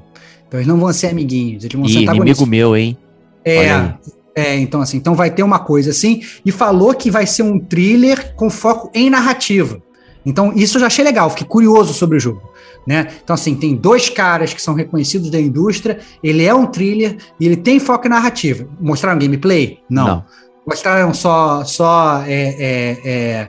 Então 0.49 0.59
eles 0.59 0.67
não 0.69 0.79
vão 0.79 0.93
ser 0.93 1.09
amiguinhos, 1.09 1.65
eles 1.65 1.77
vão 1.77 1.89
ser 1.89 1.99
antagonistas. 2.03 2.41
inimigo 2.41 2.47
meu, 2.47 2.77
hein? 2.77 2.97
É, 3.45 3.93
é, 4.35 4.57
então 4.57 4.80
assim, 4.80 4.97
então 4.97 5.14
vai 5.14 5.30
ter 5.30 5.43
uma 5.43 5.59
coisa 5.59 5.91
assim, 5.91 6.22
e 6.45 6.51
falou 6.51 6.95
que 6.95 7.11
vai 7.11 7.26
ser 7.26 7.43
um 7.43 7.59
thriller 7.59 8.35
com 8.35 8.51
foco 8.51 8.91
em 8.95 9.09
narrativa. 9.09 9.80
Então 10.26 10.53
isso 10.55 10.76
eu 10.76 10.80
já 10.80 10.87
achei 10.87 11.05
legal, 11.05 11.30
fiquei 11.30 11.47
curioso 11.47 11.93
sobre 11.93 12.16
o 12.16 12.20
jogo, 12.20 12.43
né? 12.87 13.09
Então 13.22 13.35
assim, 13.35 13.55
tem 13.55 13.76
dois 13.76 14.09
caras 14.09 14.53
que 14.53 14.61
são 14.61 14.74
reconhecidos 14.74 15.30
da 15.30 15.41
indústria, 15.41 15.99
ele 16.22 16.45
é 16.45 16.55
um 16.55 16.66
thriller 16.66 17.16
e 17.39 17.47
ele 17.47 17.57
tem 17.57 17.78
foco 17.78 18.07
em 18.07 18.11
narrativa. 18.11 18.66
Mostraram 18.80 19.18
gameplay? 19.18 19.78
Não. 19.89 20.07
Não. 20.07 20.24
Mostraram 20.66 21.12
só, 21.12 21.62
só 21.64 22.22
é, 22.26 22.57
é, 22.59 22.99
é, 23.05 23.49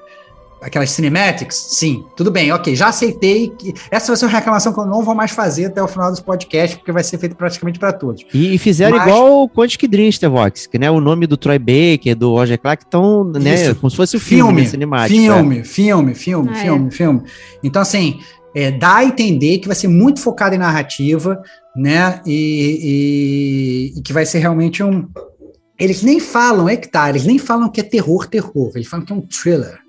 aquelas 0.66 0.90
cinematics, 0.90 1.56
sim, 1.56 2.04
tudo 2.16 2.32
bem, 2.32 2.52
ok, 2.52 2.76
já 2.76 2.88
aceitei. 2.88 3.50
Que, 3.50 3.72
essa 3.92 4.08
vai 4.08 4.18
ser 4.18 4.26
uma 4.26 4.32
reclamação 4.32 4.74
que 4.74 4.80
eu 4.80 4.86
não 4.86 5.04
vou 5.04 5.14
mais 5.14 5.30
fazer 5.30 5.66
até 5.66 5.82
o 5.82 5.88
final 5.88 6.10
desse 6.10 6.24
podcast, 6.24 6.76
porque 6.78 6.92
vai 6.92 7.04
ser 7.04 7.20
feito 7.20 7.36
praticamente 7.36 7.78
para 7.78 7.94
todos. 7.94 8.26
E, 8.34 8.56
e 8.56 8.58
fizeram 8.58 8.98
Mas... 8.98 9.08
igual 9.08 9.44
o 9.44 9.50
Quantic 9.50 9.88
Dream, 9.88 10.10
Vox, 10.32 10.66
que 10.66 10.80
né, 10.80 10.90
o 10.90 11.00
nome 11.00 11.28
do 11.28 11.38
Troy 11.38 11.60
Baker, 11.60 12.16
do 12.16 12.32
Roger 12.32 12.60
Clark, 12.60 12.84
estão, 12.84 13.24
né, 13.24 13.76
como 13.76 13.92
se 13.92 13.96
fosse 13.96 14.18
o 14.18 14.20
filme, 14.20 14.44
filme 14.44 14.68
cinemático. 14.68 15.20
Filme, 15.20 15.60
é. 15.60 15.64
filme, 15.64 16.16
filme, 16.16 16.50
ah, 16.52 16.56
filme, 16.56 16.88
é. 16.88 16.92
filme. 16.92 17.22
Então, 17.64 17.82
assim, 17.84 18.20
é, 18.56 18.72
dá 18.72 18.96
a 18.98 19.06
entender 19.06 19.60
que 19.60 19.68
vai 19.68 19.76
ser 19.76 19.88
muito 19.88 20.20
focado 20.20 20.56
em 20.56 20.58
narrativa, 20.58 21.40
né, 21.76 22.22
e, 22.26 23.92
e, 23.94 24.00
e 24.00 24.02
que 24.02 24.12
vai 24.12 24.26
ser 24.26 24.40
realmente 24.40 24.82
um... 24.82 25.08
Eles 25.78 26.02
nem 26.02 26.20
falam, 26.20 26.68
é 26.68 26.76
que 26.76 26.88
tá, 26.88 27.08
eles 27.08 27.26
nem 27.26 27.38
falam 27.38 27.70
que 27.70 27.82
é 27.82 27.84
terror, 27.84 28.26
terror, 28.28 28.72
eles 28.74 28.88
falam 28.88 29.06
que 29.06 29.14
é 29.14 29.16
um 29.16 29.22
thriller 29.22 29.85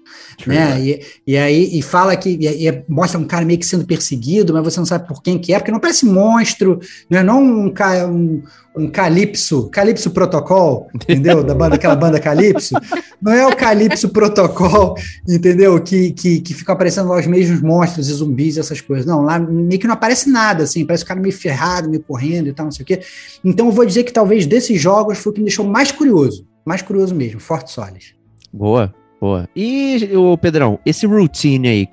né? 0.47 0.81
E, 0.81 1.03
e 1.27 1.37
aí 1.37 1.79
e 1.79 1.83
fala 1.83 2.17
que 2.17 2.31
e, 2.31 2.69
e, 2.69 2.85
mostra 2.89 3.19
um 3.19 3.25
cara 3.25 3.45
meio 3.45 3.59
que 3.59 3.67
sendo 3.67 3.87
perseguido, 3.87 4.53
mas 4.53 4.65
você 4.65 4.79
não 4.79 4.87
sabe 4.87 5.07
por 5.07 5.23
quem 5.23 5.39
que 5.39 5.53
é, 5.53 5.59
porque 5.59 5.73
não 5.73 5.81
parece 5.81 6.05
monstro, 6.05 6.81
não 7.09 7.19
é 7.19 7.23
não 7.23 7.43
um, 7.43 7.75
um, 8.09 8.43
um 8.77 8.89
Calypso, 8.89 9.69
Calypso 9.71 10.11
Protocol, 10.11 10.89
entendeu? 10.95 11.43
Da 11.43 11.55
banda, 11.55 11.77
aquela 11.77 11.97
banda 11.97 12.21
Calypso. 12.21 12.75
Não 13.21 13.33
é 13.33 13.47
o 13.47 13.57
Calypso 13.57 14.11
Protocol, 14.11 14.95
entendeu? 15.27 15.81
Que, 15.81 16.13
que, 16.13 16.41
que 16.41 16.55
fica 16.55 16.73
aparecendo 16.73 17.09
lá 17.09 17.19
os 17.19 17.27
mesmos 17.27 17.63
monstros 17.63 18.09
e 18.09 18.13
zumbis 18.13 18.57
e 18.57 18.61
essas 18.61 18.81
coisas. 18.81 19.07
Não, 19.07 19.23
lá 19.23 19.39
meio 19.39 19.81
que 19.81 19.87
não 19.87 19.95
aparece 19.95 20.29
nada, 20.29 20.65
assim, 20.65 20.85
parece 20.85 21.05
o 21.05 21.07
cara 21.07 21.21
meio 21.21 21.35
ferrado, 21.35 21.89
meio 21.89 22.03
correndo 22.03 22.49
e 22.49 22.53
tal, 22.53 22.67
não 22.67 22.73
sei 22.73 22.83
o 22.83 22.87
quê. 22.87 23.01
Então 23.43 23.67
eu 23.67 23.73
vou 23.73 23.87
dizer 23.87 24.05
que 24.05 24.13
talvez 24.13 24.47
desses 24.47 24.81
jogos 24.81 25.19
foi 25.19 25.31
o 25.31 25.35
que 25.35 25.41
me 25.41 25.47
deixou 25.47 25.65
mais 25.65 25.91
curioso, 25.91 26.47
mais 26.65 26.83
curioso 26.83 27.15
mesmo, 27.15 27.41
Forte 27.41 27.71
Solis. 27.71 28.15
Boa. 28.53 28.95
Boa. 29.21 29.49
E, 29.57 30.11
o 30.15 30.37
Pedrão, 30.37 30.79
esse 30.85 31.07
routine 31.07 31.69
aí, 31.69 31.89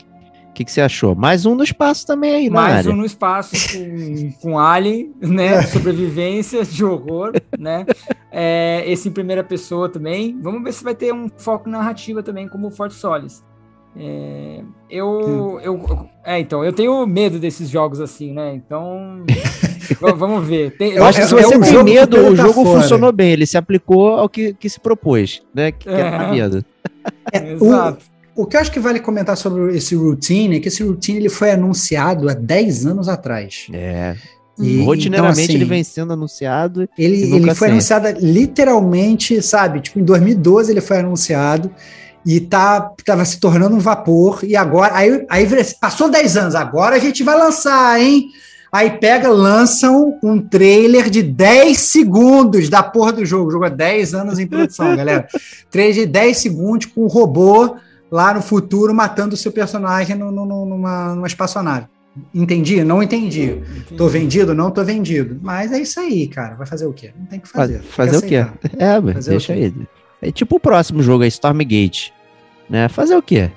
o 0.49 0.53
que, 0.53 0.63
que, 0.65 0.71
você 0.71 0.81
achou? 0.81 1.15
Mais 1.15 1.45
um 1.45 1.55
no 1.55 1.63
espaço 1.63 2.05
também 2.05 2.31
aí, 2.31 2.49
Mais 2.49 2.85
um 2.85 2.95
no 2.95 3.05
espaço 3.05 3.55
com, 3.73 4.31
com 4.39 4.59
Alien, 4.59 5.11
né? 5.19 5.63
Sobrevivência 5.67 6.63
de 6.63 6.85
horror, 6.85 7.33
né? 7.57 7.85
É, 8.31 8.83
esse 8.85 9.09
em 9.09 9.11
primeira 9.11 9.43
pessoa 9.43 9.89
também. 9.89 10.39
Vamos 10.39 10.63
ver 10.63 10.73
se 10.73 10.83
vai 10.83 10.93
ter 10.93 11.11
um 11.11 11.27
foco 11.37 11.67
narrativa 11.67 12.21
também, 12.21 12.47
como 12.47 12.67
o 12.67 12.71
Forte 12.71 12.93
Solis. 12.93 13.43
É, 13.95 14.61
eu, 14.89 15.59
eu, 15.63 16.09
é, 16.23 16.39
então, 16.39 16.63
eu 16.63 16.73
tenho 16.73 17.05
medo 17.05 17.39
desses 17.39 17.69
jogos 17.69 17.99
assim, 17.99 18.31
né? 18.33 18.53
Então, 18.53 19.23
vamos 20.15 20.47
ver. 20.47 20.71
Tem, 20.77 20.93
eu 20.93 21.05
acho 21.05 21.21
que 21.21 21.27
se 21.27 21.33
você 21.33 21.55
é 21.55 21.59
tem 21.59 21.83
medo, 21.83 22.17
o 22.17 22.35
jogo 22.35 22.63
fora. 22.63 22.81
funcionou 22.81 23.11
bem. 23.11 23.31
Ele 23.31 23.45
se 23.45 23.57
aplicou 23.57 24.13
ao 24.13 24.29
que, 24.29 24.53
que 24.53 24.69
se 24.69 24.79
propôs, 24.79 25.41
né? 25.53 25.71
Que, 25.71 25.85
que 25.85 25.89
é. 25.89 26.31
medo. 26.31 26.65
É, 27.31 27.53
Exato. 27.53 28.05
O, 28.35 28.43
o 28.43 28.45
que 28.45 28.57
eu 28.57 28.61
acho 28.61 28.71
que 28.71 28.79
vale 28.79 28.99
comentar 28.99 29.37
sobre 29.37 29.75
esse 29.75 29.95
routine 29.95 30.57
é 30.57 30.59
que 30.59 30.67
esse 30.67 30.83
routine 30.83 31.19
ele 31.19 31.29
foi 31.29 31.51
anunciado 31.51 32.29
há 32.29 32.33
10 32.33 32.85
anos 32.85 33.07
atrás. 33.07 33.67
É. 33.71 34.15
E, 34.59 34.83
Rotineiramente 34.83 35.11
então, 35.11 35.29
assim, 35.29 35.53
ele 35.53 35.65
vem 35.65 35.83
sendo 35.83 36.13
anunciado. 36.13 36.87
Ele, 36.97 37.35
ele 37.35 37.55
foi 37.55 37.69
anunciado 37.69 38.07
literalmente, 38.19 39.41
sabe? 39.41 39.81
Tipo, 39.81 39.99
em 39.99 40.03
2012 40.03 40.71
ele 40.71 40.81
foi 40.81 40.99
anunciado 40.99 41.71
e 42.25 42.39
tá, 42.39 42.91
tava 43.03 43.25
se 43.25 43.39
tornando 43.39 43.75
um 43.75 43.79
vapor. 43.79 44.39
E 44.43 44.55
agora, 44.55 44.95
aí, 44.95 45.25
aí 45.29 45.47
passou 45.79 46.09
10 46.09 46.37
anos, 46.37 46.55
agora 46.55 46.95
a 46.95 46.99
gente 46.99 47.23
vai 47.23 47.37
lançar, 47.37 47.99
hein? 47.99 48.27
Aí 48.73 48.89
pega, 48.89 49.29
lançam 49.29 50.17
um 50.23 50.41
trailer 50.41 51.07
de 51.07 51.21
10 51.21 51.77
segundos 51.77 52.69
da 52.69 52.81
porra 52.81 53.13
do 53.13 53.23
jogo. 53.23 53.49
O 53.49 53.51
jogo 53.51 53.65
é 53.65 53.69
10 53.69 54.15
anos 54.15 54.39
em 54.39 54.47
produção, 54.47 54.95
galera. 54.97 55.27
Trailer 55.69 55.93
de 55.93 56.05
10 56.07 56.37
segundos 56.37 56.87
com 56.87 57.03
um 57.03 57.07
robô 57.07 57.75
lá 58.11 58.33
no 58.33 58.41
futuro 58.41 58.91
matando 58.91 59.35
o 59.35 59.37
seu 59.37 59.51
personagem 59.51 60.15
no, 60.15 60.31
no, 60.31 60.65
numa, 60.65 61.13
numa 61.13 61.27
espaçonave. 61.27 61.85
Entendi? 62.33 62.83
Não 62.83 63.03
entendi. 63.03 63.43
entendi. 63.43 63.95
Tô 63.95 64.07
vendido? 64.07 64.55
Não 64.55 64.71
tô 64.71 64.83
vendido. 64.83 65.39
Mas 65.43 65.71
é 65.71 65.79
isso 65.79 65.99
aí, 65.99 66.27
cara. 66.27 66.55
Vai 66.55 66.65
fazer 66.65 66.87
o 66.87 66.93
quê? 66.93 67.11
Não 67.15 67.27
tem 67.27 67.39
que 67.39 67.47
fazer. 67.47 67.79
Fazer 67.83 68.17
o 68.17 68.21
quê? 68.23 68.45
É, 68.79 69.13
fazer 69.13 69.29
deixa 69.29 69.53
aí. 69.53 69.71
É 70.19 70.31
tipo 70.31 70.55
o 70.55 70.59
próximo 70.59 71.03
jogo, 71.03 71.23
é 71.23 71.27
Stormgate. 71.27 72.11
Né? 72.67 72.89
Fazer 72.89 73.15
o 73.15 73.21
quê? 73.21 73.51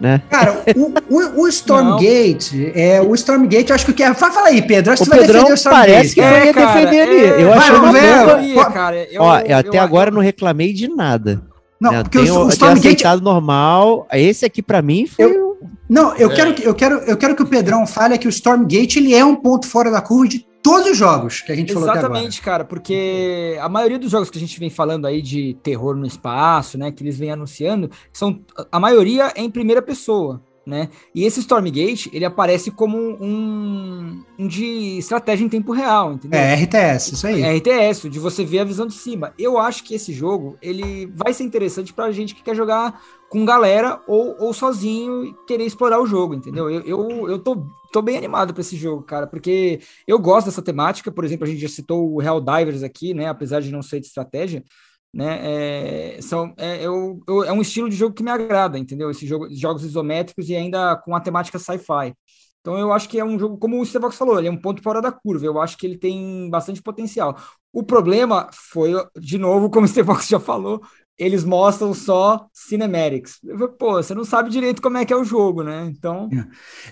Né? 0.00 0.22
Cara, 0.28 0.62
o, 0.76 1.14
o, 1.14 1.42
o 1.42 1.48
Stormgate, 1.48 2.72
é, 2.74 3.00
o 3.00 3.14
Stormgate, 3.14 3.72
acho 3.72 3.84
que 3.86 3.90
o 3.90 3.94
que 3.94 4.02
é. 4.02 4.12
Fala 4.14 4.48
aí, 4.48 4.62
Pedro, 4.62 4.92
acho 4.92 5.02
que 5.02 5.08
você 5.08 5.16
vai 5.16 5.26
defender 5.26 5.52
o 5.52 5.54
Stormgate. 5.54 5.90
Parece 5.90 6.14
que 6.14 6.20
é, 6.20 6.52
cara, 6.52 6.66
defender 6.66 7.00
ali. 7.00 7.24
É, 7.24 7.42
eu 7.42 7.52
achei 7.52 7.74
uma 7.74 7.92
boa. 7.92 8.70
Cara, 8.70 8.96
eu, 9.10 9.22
Ó, 9.22 9.38
eu, 9.38 9.56
até 9.56 9.78
eu, 9.78 9.82
agora 9.82 10.10
eu 10.10 10.14
não 10.14 10.22
reclamei 10.22 10.72
de 10.72 10.88
nada. 10.88 11.42
Não, 11.80 11.92
né? 11.92 12.02
porque 12.02 12.18
tenho, 12.18 12.34
o, 12.34 12.46
o 12.46 12.48
Stormgate 12.48 13.04
normal. 13.22 14.06
Esse 14.12 14.44
aqui 14.44 14.62
para 14.62 14.80
mim 14.80 15.06
foi 15.06 15.24
eu, 15.24 15.58
Não, 15.88 16.14
eu 16.16 16.30
é. 16.30 16.34
quero 16.34 16.54
eu 16.62 16.74
quero 16.74 16.94
eu 17.00 17.16
quero 17.16 17.36
que 17.36 17.42
o 17.42 17.46
Pedrão 17.46 17.86
fale 17.86 18.16
que 18.18 18.28
o 18.28 18.30
Stormgate 18.30 18.98
ele 18.98 19.14
é 19.14 19.24
um 19.24 19.36
ponto 19.36 19.66
fora 19.66 19.90
da 19.90 20.00
curva 20.00 20.28
de 20.28 20.46
todos 20.64 20.90
os 20.90 20.96
jogos 20.96 21.42
que 21.42 21.52
a 21.52 21.54
gente 21.54 21.74
falou 21.74 21.90
Exatamente, 21.90 22.40
cara, 22.40 22.64
porque 22.64 23.56
a 23.60 23.68
maioria 23.68 23.98
dos 23.98 24.10
jogos 24.10 24.30
que 24.30 24.38
a 24.38 24.40
gente 24.40 24.58
vem 24.58 24.70
falando 24.70 25.06
aí 25.06 25.20
de 25.20 25.54
terror 25.62 25.94
no 25.94 26.06
espaço, 26.06 26.78
né, 26.78 26.90
que 26.90 27.02
eles 27.04 27.18
vêm 27.18 27.30
anunciando, 27.30 27.90
são 28.10 28.40
a 28.72 28.80
maioria 28.80 29.30
é 29.36 29.42
em 29.42 29.50
primeira 29.50 29.82
pessoa 29.82 30.42
né? 30.66 30.88
E 31.14 31.24
esse 31.24 31.40
Stormgate, 31.40 32.10
ele 32.12 32.24
aparece 32.24 32.70
como 32.70 32.96
um, 32.98 34.22
um 34.38 34.48
de 34.48 34.98
estratégia 34.98 35.44
em 35.44 35.48
tempo 35.48 35.72
real, 35.72 36.14
entendeu? 36.14 36.40
É 36.40 36.54
RTS, 36.54 37.12
isso 37.12 37.26
aí. 37.26 37.42
É 37.42 37.54
RTS, 37.56 38.08
de 38.08 38.18
você 38.18 38.44
ver 38.44 38.60
a 38.60 38.64
visão 38.64 38.86
de 38.86 38.94
cima. 38.94 39.34
Eu 39.38 39.58
acho 39.58 39.84
que 39.84 39.94
esse 39.94 40.12
jogo, 40.12 40.56
ele 40.62 41.06
vai 41.14 41.32
ser 41.32 41.44
interessante 41.44 41.92
pra 41.92 42.10
gente 42.10 42.34
que 42.34 42.42
quer 42.42 42.54
jogar 42.54 43.00
com 43.28 43.44
galera 43.44 44.00
ou, 44.06 44.36
ou 44.38 44.52
sozinho 44.52 45.24
e 45.24 45.34
querer 45.46 45.64
explorar 45.64 46.00
o 46.00 46.06
jogo, 46.06 46.34
entendeu? 46.34 46.70
Eu, 46.70 46.80
eu, 46.82 47.28
eu 47.28 47.38
tô, 47.38 47.66
tô 47.94 48.02
bem 48.02 48.16
animado 48.18 48.52
para 48.52 48.60
esse 48.60 48.76
jogo, 48.76 49.04
cara, 49.04 49.24
porque 49.24 49.78
eu 50.04 50.18
gosto 50.18 50.46
dessa 50.46 50.60
temática, 50.60 51.12
por 51.12 51.24
exemplo, 51.24 51.46
a 51.46 51.48
gente 51.48 51.60
já 51.60 51.68
citou 51.68 52.12
o 52.12 52.20
Helldivers 52.20 52.82
aqui, 52.82 53.14
né, 53.14 53.28
apesar 53.28 53.60
de 53.60 53.70
não 53.70 53.82
ser 53.82 54.00
de 54.00 54.08
estratégia, 54.08 54.64
né? 55.12 56.16
É, 56.16 56.20
são, 56.20 56.52
é, 56.58 56.84
eu, 56.84 57.20
eu, 57.28 57.44
é 57.44 57.52
um 57.52 57.62
estilo 57.62 57.88
de 57.88 57.94
jogo 57.94 58.12
que 58.12 58.22
me 58.24 58.32
agrada, 58.32 58.76
entendeu? 58.76 59.10
Esses 59.12 59.28
jogo, 59.28 59.46
jogos 59.54 59.84
isométricos 59.84 60.48
e 60.50 60.56
ainda 60.56 60.96
com 60.96 61.14
a 61.14 61.20
temática 61.20 61.56
sci-fi. 61.56 62.12
Então 62.60 62.76
eu 62.78 62.92
acho 62.92 63.08
que 63.08 63.20
é 63.20 63.24
um 63.24 63.38
jogo, 63.38 63.58
como 63.58 63.80
o 63.80 63.86
Stevox 63.86 64.16
falou, 64.16 64.38
ele 64.38 64.48
é 64.48 64.50
um 64.50 64.60
ponto 64.60 64.82
fora 64.82 65.00
da 65.00 65.12
curva. 65.12 65.46
Eu 65.46 65.60
acho 65.60 65.76
que 65.78 65.86
ele 65.86 65.98
tem 65.98 66.50
bastante 66.50 66.82
potencial. 66.82 67.36
O 67.72 67.84
problema 67.84 68.50
foi, 68.52 68.92
de 69.20 69.38
novo, 69.38 69.70
como 69.70 69.84
o 69.84 69.88
Stevox 69.88 70.26
já 70.26 70.40
falou, 70.40 70.80
eles 71.18 71.44
mostram 71.44 71.94
só 71.94 72.46
cinematics. 72.52 73.38
Pô, 73.78 73.94
você 73.94 74.14
não 74.14 74.24
sabe 74.24 74.50
direito 74.50 74.82
como 74.82 74.98
é 74.98 75.04
que 75.04 75.12
é 75.12 75.16
o 75.16 75.24
jogo, 75.24 75.62
né? 75.62 75.86
Então. 75.96 76.28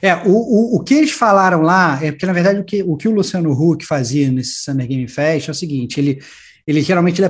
É, 0.00 0.08
é 0.08 0.22
o, 0.24 0.30
o, 0.30 0.76
o 0.76 0.84
que 0.84 0.94
eles 0.94 1.10
falaram 1.10 1.62
lá 1.62 1.98
é 2.02 2.12
porque, 2.12 2.26
na 2.26 2.32
verdade, 2.32 2.60
o 2.60 2.64
que 2.64 2.82
o, 2.82 2.96
que 2.96 3.08
o 3.08 3.12
Luciano 3.12 3.52
Huck 3.52 3.84
fazia 3.84 4.30
nesse 4.30 4.62
Summer 4.62 4.86
Game 4.86 5.08
Fest 5.08 5.48
é 5.48 5.50
o 5.50 5.54
seguinte: 5.54 5.98
ele 5.98 6.20
ele 6.66 6.80
geralmente 6.80 7.20
ele 7.20 7.26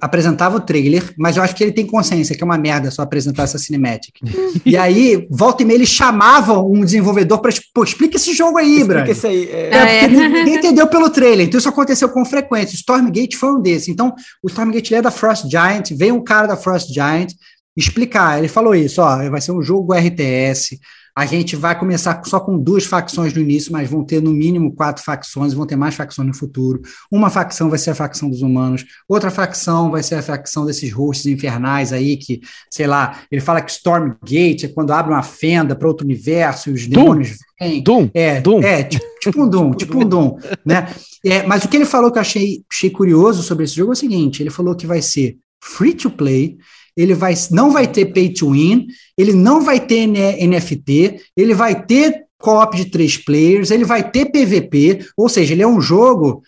apresentava 0.00 0.56
o 0.56 0.60
trailer, 0.60 1.12
mas 1.16 1.36
eu 1.36 1.42
acho 1.42 1.54
que 1.54 1.62
ele 1.62 1.72
tem 1.72 1.86
consciência 1.86 2.36
que 2.36 2.42
é 2.42 2.44
uma 2.44 2.58
merda 2.58 2.90
só 2.90 3.02
apresentar 3.02 3.44
essa 3.44 3.58
cinematic. 3.58 4.14
e 4.64 4.76
aí, 4.76 5.26
volta 5.30 5.62
e 5.62 5.66
meia, 5.66 5.78
eles 5.78 5.88
chamavam 5.88 6.70
um 6.70 6.84
desenvolvedor 6.84 7.40
para 7.40 7.52
pô, 7.74 7.84
explica 7.84 8.16
esse 8.16 8.32
jogo 8.34 8.58
aí, 8.58 8.80
Explica 8.80 9.10
isso 9.10 9.26
aí. 9.26 9.48
É. 9.50 9.70
É, 9.72 10.04
é. 10.04 10.08
Ninguém 10.08 10.56
entendeu 10.56 10.86
pelo 10.86 11.10
trailer, 11.10 11.46
então 11.46 11.58
isso 11.58 11.68
aconteceu 11.68 12.08
com 12.08 12.24
frequência. 12.24 12.74
O 12.74 12.78
Stormgate 12.78 13.36
foi 13.36 13.52
um 13.52 13.60
desses. 13.60 13.88
Então, 13.88 14.14
o 14.42 14.48
Stormgate 14.48 14.94
é 14.94 15.02
da 15.02 15.10
Frost 15.10 15.48
Giant, 15.48 15.90
veio 15.92 16.14
um 16.14 16.24
cara 16.24 16.46
da 16.46 16.56
Frost 16.56 16.92
Giant 16.92 17.32
explicar. 17.76 18.38
Ele 18.38 18.48
falou 18.48 18.74
isso, 18.74 19.00
ó, 19.00 19.28
vai 19.30 19.40
ser 19.40 19.52
um 19.52 19.62
jogo 19.62 19.94
RTS, 19.94 20.78
a 21.18 21.26
gente 21.26 21.56
vai 21.56 21.76
começar 21.76 22.22
só 22.26 22.38
com 22.38 22.56
duas 22.56 22.84
facções 22.84 23.34
no 23.34 23.40
início, 23.40 23.72
mas 23.72 23.90
vão 23.90 24.04
ter 24.04 24.22
no 24.22 24.30
mínimo 24.30 24.72
quatro 24.72 25.02
facções, 25.02 25.52
vão 25.52 25.66
ter 25.66 25.74
mais 25.74 25.96
facções 25.96 26.28
no 26.28 26.32
futuro. 26.32 26.80
Uma 27.10 27.28
facção 27.28 27.68
vai 27.68 27.76
ser 27.76 27.90
a 27.90 27.94
facção 27.96 28.30
dos 28.30 28.40
humanos, 28.40 28.84
outra 29.08 29.28
facção 29.28 29.90
vai 29.90 30.00
ser 30.00 30.14
a 30.14 30.22
facção 30.22 30.64
desses 30.64 30.92
hosts 30.92 31.26
infernais 31.26 31.92
aí, 31.92 32.16
que, 32.16 32.40
sei 32.70 32.86
lá, 32.86 33.18
ele 33.32 33.40
fala 33.40 33.60
que 33.60 33.72
Stormgate 33.72 34.66
é 34.66 34.68
quando 34.68 34.92
abre 34.92 35.12
uma 35.12 35.24
fenda 35.24 35.74
para 35.74 35.88
outro 35.88 36.06
universo 36.06 36.70
e 36.70 36.74
os 36.74 36.86
Doom. 36.86 37.02
demônios 37.02 37.36
vêm. 37.60 37.82
Doom. 37.82 38.10
É, 38.14 38.40
Doom. 38.40 38.62
é 38.62 38.84
tipo, 38.84 39.04
tipo 39.20 39.42
um 39.42 39.48
Doom, 39.48 39.72
tipo 39.72 39.98
um 39.98 40.08
Doom, 40.08 40.36
né? 40.64 40.86
É, 41.26 41.42
mas 41.42 41.64
o 41.64 41.68
que 41.68 41.76
ele 41.76 41.84
falou 41.84 42.12
que 42.12 42.18
eu 42.18 42.22
achei, 42.22 42.62
achei 42.72 42.90
curioso 42.90 43.42
sobre 43.42 43.64
esse 43.64 43.74
jogo 43.74 43.90
é 43.90 43.94
o 43.94 43.96
seguinte: 43.96 44.40
ele 44.40 44.50
falou 44.50 44.76
que 44.76 44.86
vai 44.86 45.02
ser 45.02 45.36
free 45.60 45.94
to 45.94 46.10
play 46.10 46.58
ele 46.98 47.14
vai, 47.14 47.32
não 47.52 47.70
vai 47.70 47.86
ter 47.86 48.06
pay 48.06 48.32
to 48.32 48.50
win, 48.50 48.88
ele 49.18 49.32
não 49.32 49.60
vai 49.60 49.80
ter 49.80 50.06
NFT, 50.06 51.20
ele 51.36 51.52
vai 51.52 51.84
ter 51.84 52.24
co-op 52.38 52.76
de 52.76 52.84
três 52.84 53.16
players, 53.16 53.72
ele 53.72 53.84
vai 53.84 54.08
ter 54.08 54.26
PVP, 54.26 55.04
ou 55.16 55.28
seja, 55.28 55.52
ele 55.52 55.62
é 55.62 55.66
um 55.66 55.80
jogo 55.80 56.40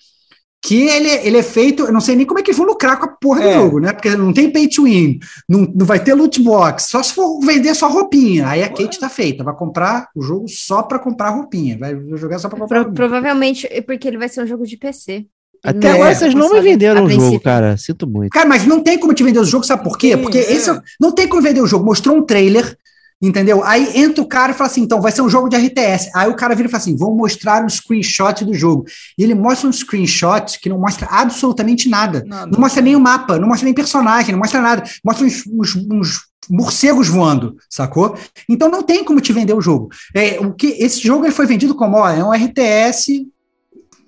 que 0.62 0.82
ele, 0.82 1.08
ele 1.26 1.38
é 1.38 1.42
feito, 1.42 1.84
eu 1.84 1.92
não 1.92 2.02
sei 2.02 2.14
nem 2.14 2.26
como 2.26 2.38
é 2.38 2.42
que 2.42 2.50
eles 2.50 2.58
vão 2.58 2.66
lucrar 2.66 2.98
com 2.98 3.06
a 3.06 3.08
porra 3.08 3.42
é. 3.42 3.48
do 3.48 3.62
jogo, 3.62 3.80
né? 3.80 3.92
Porque 3.92 4.14
não 4.14 4.32
tem 4.32 4.50
pay 4.50 4.68
to 4.68 4.84
win, 4.84 5.18
não, 5.48 5.60
não 5.74 5.86
vai 5.86 6.02
ter 6.02 6.12
loot 6.14 6.40
box, 6.42 6.88
só 6.88 7.02
se 7.02 7.14
for 7.14 7.40
vender 7.40 7.74
só 7.74 7.88
roupinha. 7.88 8.46
Aí 8.46 8.62
a 8.62 8.68
Kate 8.68 9.00
tá 9.00 9.08
feita, 9.08 9.42
vai 9.42 9.56
comprar 9.56 10.08
o 10.14 10.22
jogo 10.22 10.46
só 10.48 10.82
para 10.82 10.98
comprar 10.98 11.30
roupinha, 11.30 11.78
vai 11.78 11.98
jogar 12.16 12.38
só 12.38 12.48
para 12.48 12.58
comprar 12.58 12.84
Pro, 12.84 12.92
Provavelmente 12.92 13.66
porque 13.82 14.06
ele 14.06 14.18
vai 14.18 14.28
ser 14.28 14.42
um 14.42 14.46
jogo 14.46 14.66
de 14.66 14.76
PC. 14.76 15.26
Até 15.62 15.88
é, 15.88 15.92
agora 15.92 16.14
vocês 16.14 16.34
não 16.34 16.52
me 16.52 16.60
venderam 16.60 17.04
o 17.04 17.10
jogo, 17.10 17.40
cara. 17.40 17.76
Sinto 17.76 18.06
muito. 18.06 18.30
Cara, 18.30 18.48
mas 18.48 18.66
não 18.66 18.82
tem 18.82 18.98
como 18.98 19.12
te 19.12 19.22
vender 19.22 19.38
o 19.38 19.44
jogo, 19.44 19.64
sabe 19.64 19.84
por 19.84 19.98
quê? 19.98 20.16
Porque 20.16 20.38
é. 20.38 20.52
esse 20.52 20.70
não 21.00 21.12
tem 21.12 21.28
como 21.28 21.42
vender 21.42 21.60
o 21.60 21.66
jogo. 21.66 21.84
Mostrou 21.84 22.16
um 22.16 22.22
trailer, 22.22 22.76
Entendeu? 23.22 23.62
Aí 23.62 23.98
entra 24.00 24.22
o 24.22 24.26
cara 24.26 24.52
e 24.52 24.54
fala 24.54 24.70
assim: 24.70 24.80
então 24.80 24.98
vai 25.02 25.12
ser 25.12 25.20
um 25.20 25.28
jogo 25.28 25.46
de 25.50 25.54
RTS. 25.54 26.10
Aí 26.14 26.26
o 26.30 26.34
cara 26.34 26.54
vira 26.54 26.68
e 26.68 26.70
fala 26.70 26.80
assim: 26.80 26.96
vamos 26.96 27.18
mostrar 27.18 27.62
um 27.62 27.68
screenshot 27.68 28.46
do 28.46 28.54
jogo. 28.54 28.86
E 29.18 29.22
ele 29.22 29.34
mostra 29.34 29.68
um 29.68 29.72
screenshot 29.72 30.58
que 30.58 30.70
não 30.70 30.78
mostra 30.78 31.06
absolutamente 31.10 31.86
nada. 31.86 32.24
Nada. 32.26 32.50
Não 32.50 32.58
mostra 32.58 32.80
nem 32.80 32.96
o 32.96 33.00
mapa, 33.00 33.38
não 33.38 33.46
mostra 33.46 33.66
nem 33.66 33.74
personagem, 33.74 34.32
não 34.32 34.38
mostra 34.38 34.62
nada. 34.62 34.84
Mostra 35.04 35.26
uns, 35.26 35.44
uns- 35.46 35.76
uns 35.76 36.20
morcegos 36.48 37.08
voando, 37.08 37.56
sacou? 37.68 38.16
Então 38.48 38.70
não 38.70 38.82
tem 38.82 39.04
como 39.04 39.20
te 39.20 39.34
vender 39.34 39.52
o 39.52 39.60
jogo. 39.60 39.90
É, 40.14 40.40
o 40.40 40.54
que, 40.54 40.68
esse 40.78 41.02
jogo 41.02 41.26
ele 41.26 41.34
foi 41.34 41.44
vendido 41.44 41.74
como: 41.74 41.98
ó, 41.98 42.08
é 42.08 42.24
um 42.24 42.32
RTS 42.32 43.26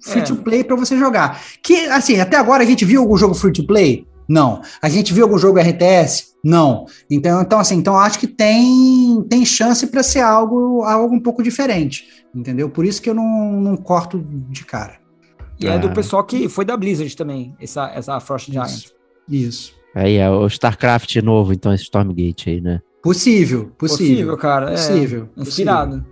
free 0.02 0.20
É. 0.20 0.24
to 0.24 0.36
play 0.36 0.64
para 0.64 0.76
você 0.76 0.96
jogar. 0.98 1.40
Que, 1.62 1.86
assim, 1.86 2.18
até 2.20 2.36
agora 2.36 2.62
a 2.62 2.66
gente 2.66 2.84
viu 2.84 3.00
algum 3.00 3.16
jogo 3.16 3.34
free 3.34 3.52
to 3.52 3.66
play? 3.66 4.06
Não. 4.28 4.62
A 4.80 4.88
gente 4.88 5.12
viu 5.12 5.24
algum 5.24 5.38
jogo 5.38 5.58
RTS? 5.58 6.32
Não. 6.44 6.86
Então, 7.10 7.42
então 7.42 7.58
assim, 7.60 7.76
então 7.76 7.96
acho 7.96 8.18
que 8.18 8.26
tem, 8.26 9.22
tem 9.28 9.44
chance 9.44 9.86
para 9.86 10.02
ser 10.02 10.20
algo, 10.20 10.82
algo 10.82 11.14
um 11.14 11.20
pouco 11.20 11.42
diferente, 11.42 12.04
entendeu? 12.34 12.68
Por 12.68 12.84
isso 12.84 13.00
que 13.02 13.08
eu 13.10 13.14
não, 13.14 13.52
não 13.60 13.76
corto 13.76 14.24
de 14.50 14.64
cara. 14.64 14.98
E 15.60 15.66
é 15.66 15.74
Ah. 15.74 15.76
do 15.78 15.90
pessoal 15.92 16.24
que 16.24 16.48
foi 16.48 16.64
da 16.64 16.76
Blizzard 16.76 17.14
também, 17.16 17.54
essa, 17.60 17.90
essa 17.94 18.18
Frost 18.20 18.50
Giant. 18.50 18.86
Isso. 19.28 19.72
Aí 19.94 20.16
é 20.16 20.28
o 20.30 20.46
StarCraft 20.46 21.14
novo, 21.16 21.52
então, 21.52 21.72
esse 21.72 21.84
Stormgate 21.84 22.48
aí, 22.50 22.60
né? 22.60 22.80
Possível, 23.02 23.70
Possível, 23.76 24.06
possível. 24.08 24.36
cara. 24.38 24.66
É, 24.70 24.74
Possível. 24.74 25.28
inspirado. 25.36 25.90
Possível. 25.98 26.11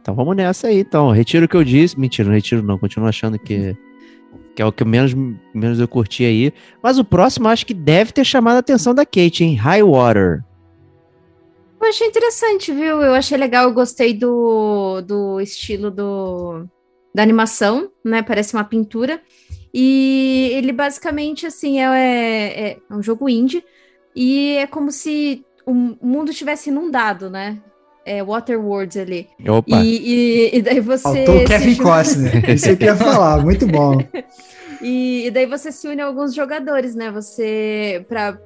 Então 0.00 0.14
vamos 0.14 0.36
nessa 0.36 0.68
aí, 0.68 0.80
então. 0.80 1.10
Retiro 1.10 1.46
o 1.46 1.48
que 1.48 1.56
eu 1.56 1.64
disse. 1.64 1.98
Mentira, 1.98 2.28
não 2.28 2.34
retiro 2.34 2.62
não. 2.62 2.78
Continuo 2.78 3.08
achando 3.08 3.38
que, 3.38 3.76
que 4.54 4.60
é 4.60 4.66
o 4.66 4.72
que 4.72 4.84
menos, 4.84 5.14
menos 5.54 5.78
eu 5.78 5.86
curti 5.86 6.24
aí. 6.24 6.52
Mas 6.82 6.98
o 6.98 7.04
próximo 7.04 7.48
acho 7.48 7.64
que 7.64 7.74
deve 7.74 8.12
ter 8.12 8.24
chamado 8.24 8.56
a 8.56 8.60
atenção 8.60 8.94
da 8.94 9.06
Kate, 9.06 9.44
hein? 9.44 9.54
High 9.54 9.82
Water. 9.82 10.44
Eu 11.80 11.88
achei 11.88 12.08
interessante, 12.08 12.72
viu? 12.72 13.00
Eu 13.00 13.14
achei 13.14 13.38
legal, 13.38 13.68
eu 13.68 13.72
gostei 13.72 14.12
do, 14.12 15.00
do 15.02 15.40
estilo 15.40 15.90
do, 15.90 16.66
da 17.14 17.22
animação, 17.22 17.90
né? 18.04 18.22
Parece 18.22 18.54
uma 18.54 18.64
pintura. 18.64 19.22
E 19.72 20.50
ele 20.54 20.72
basicamente, 20.72 21.46
assim, 21.46 21.80
é, 21.80 21.84
é, 21.84 22.70
é 22.90 22.94
um 22.94 23.02
jogo 23.02 23.28
indie. 23.28 23.64
E 24.16 24.56
é 24.56 24.66
como 24.66 24.90
se 24.90 25.44
o 25.64 25.72
mundo 25.72 26.32
tivesse 26.32 26.70
inundado, 26.70 27.30
né? 27.30 27.62
É 28.10 28.24
Waterworlds 28.24 28.96
ali. 28.96 29.28
Opa, 29.46 29.76
E, 29.82 30.50
e, 30.52 30.56
e 30.56 30.62
daí 30.62 30.80
você. 30.80 31.02
Faltou 31.02 31.42
o 31.42 31.44
Kevin 31.44 31.74
junta- 31.74 31.82
Costner. 31.82 32.50
Isso 32.50 32.68
eu 32.70 32.76
ia 32.80 32.96
falar. 32.96 33.42
Muito 33.42 33.66
bom. 33.66 33.98
E, 34.80 35.26
e 35.26 35.30
daí 35.32 35.44
você 35.44 35.72
se 35.72 35.88
une 35.88 36.00
a 36.00 36.06
alguns 36.06 36.32
jogadores, 36.32 36.94
né? 36.94 37.10
Você. 37.10 38.04
Pra, 38.08 38.38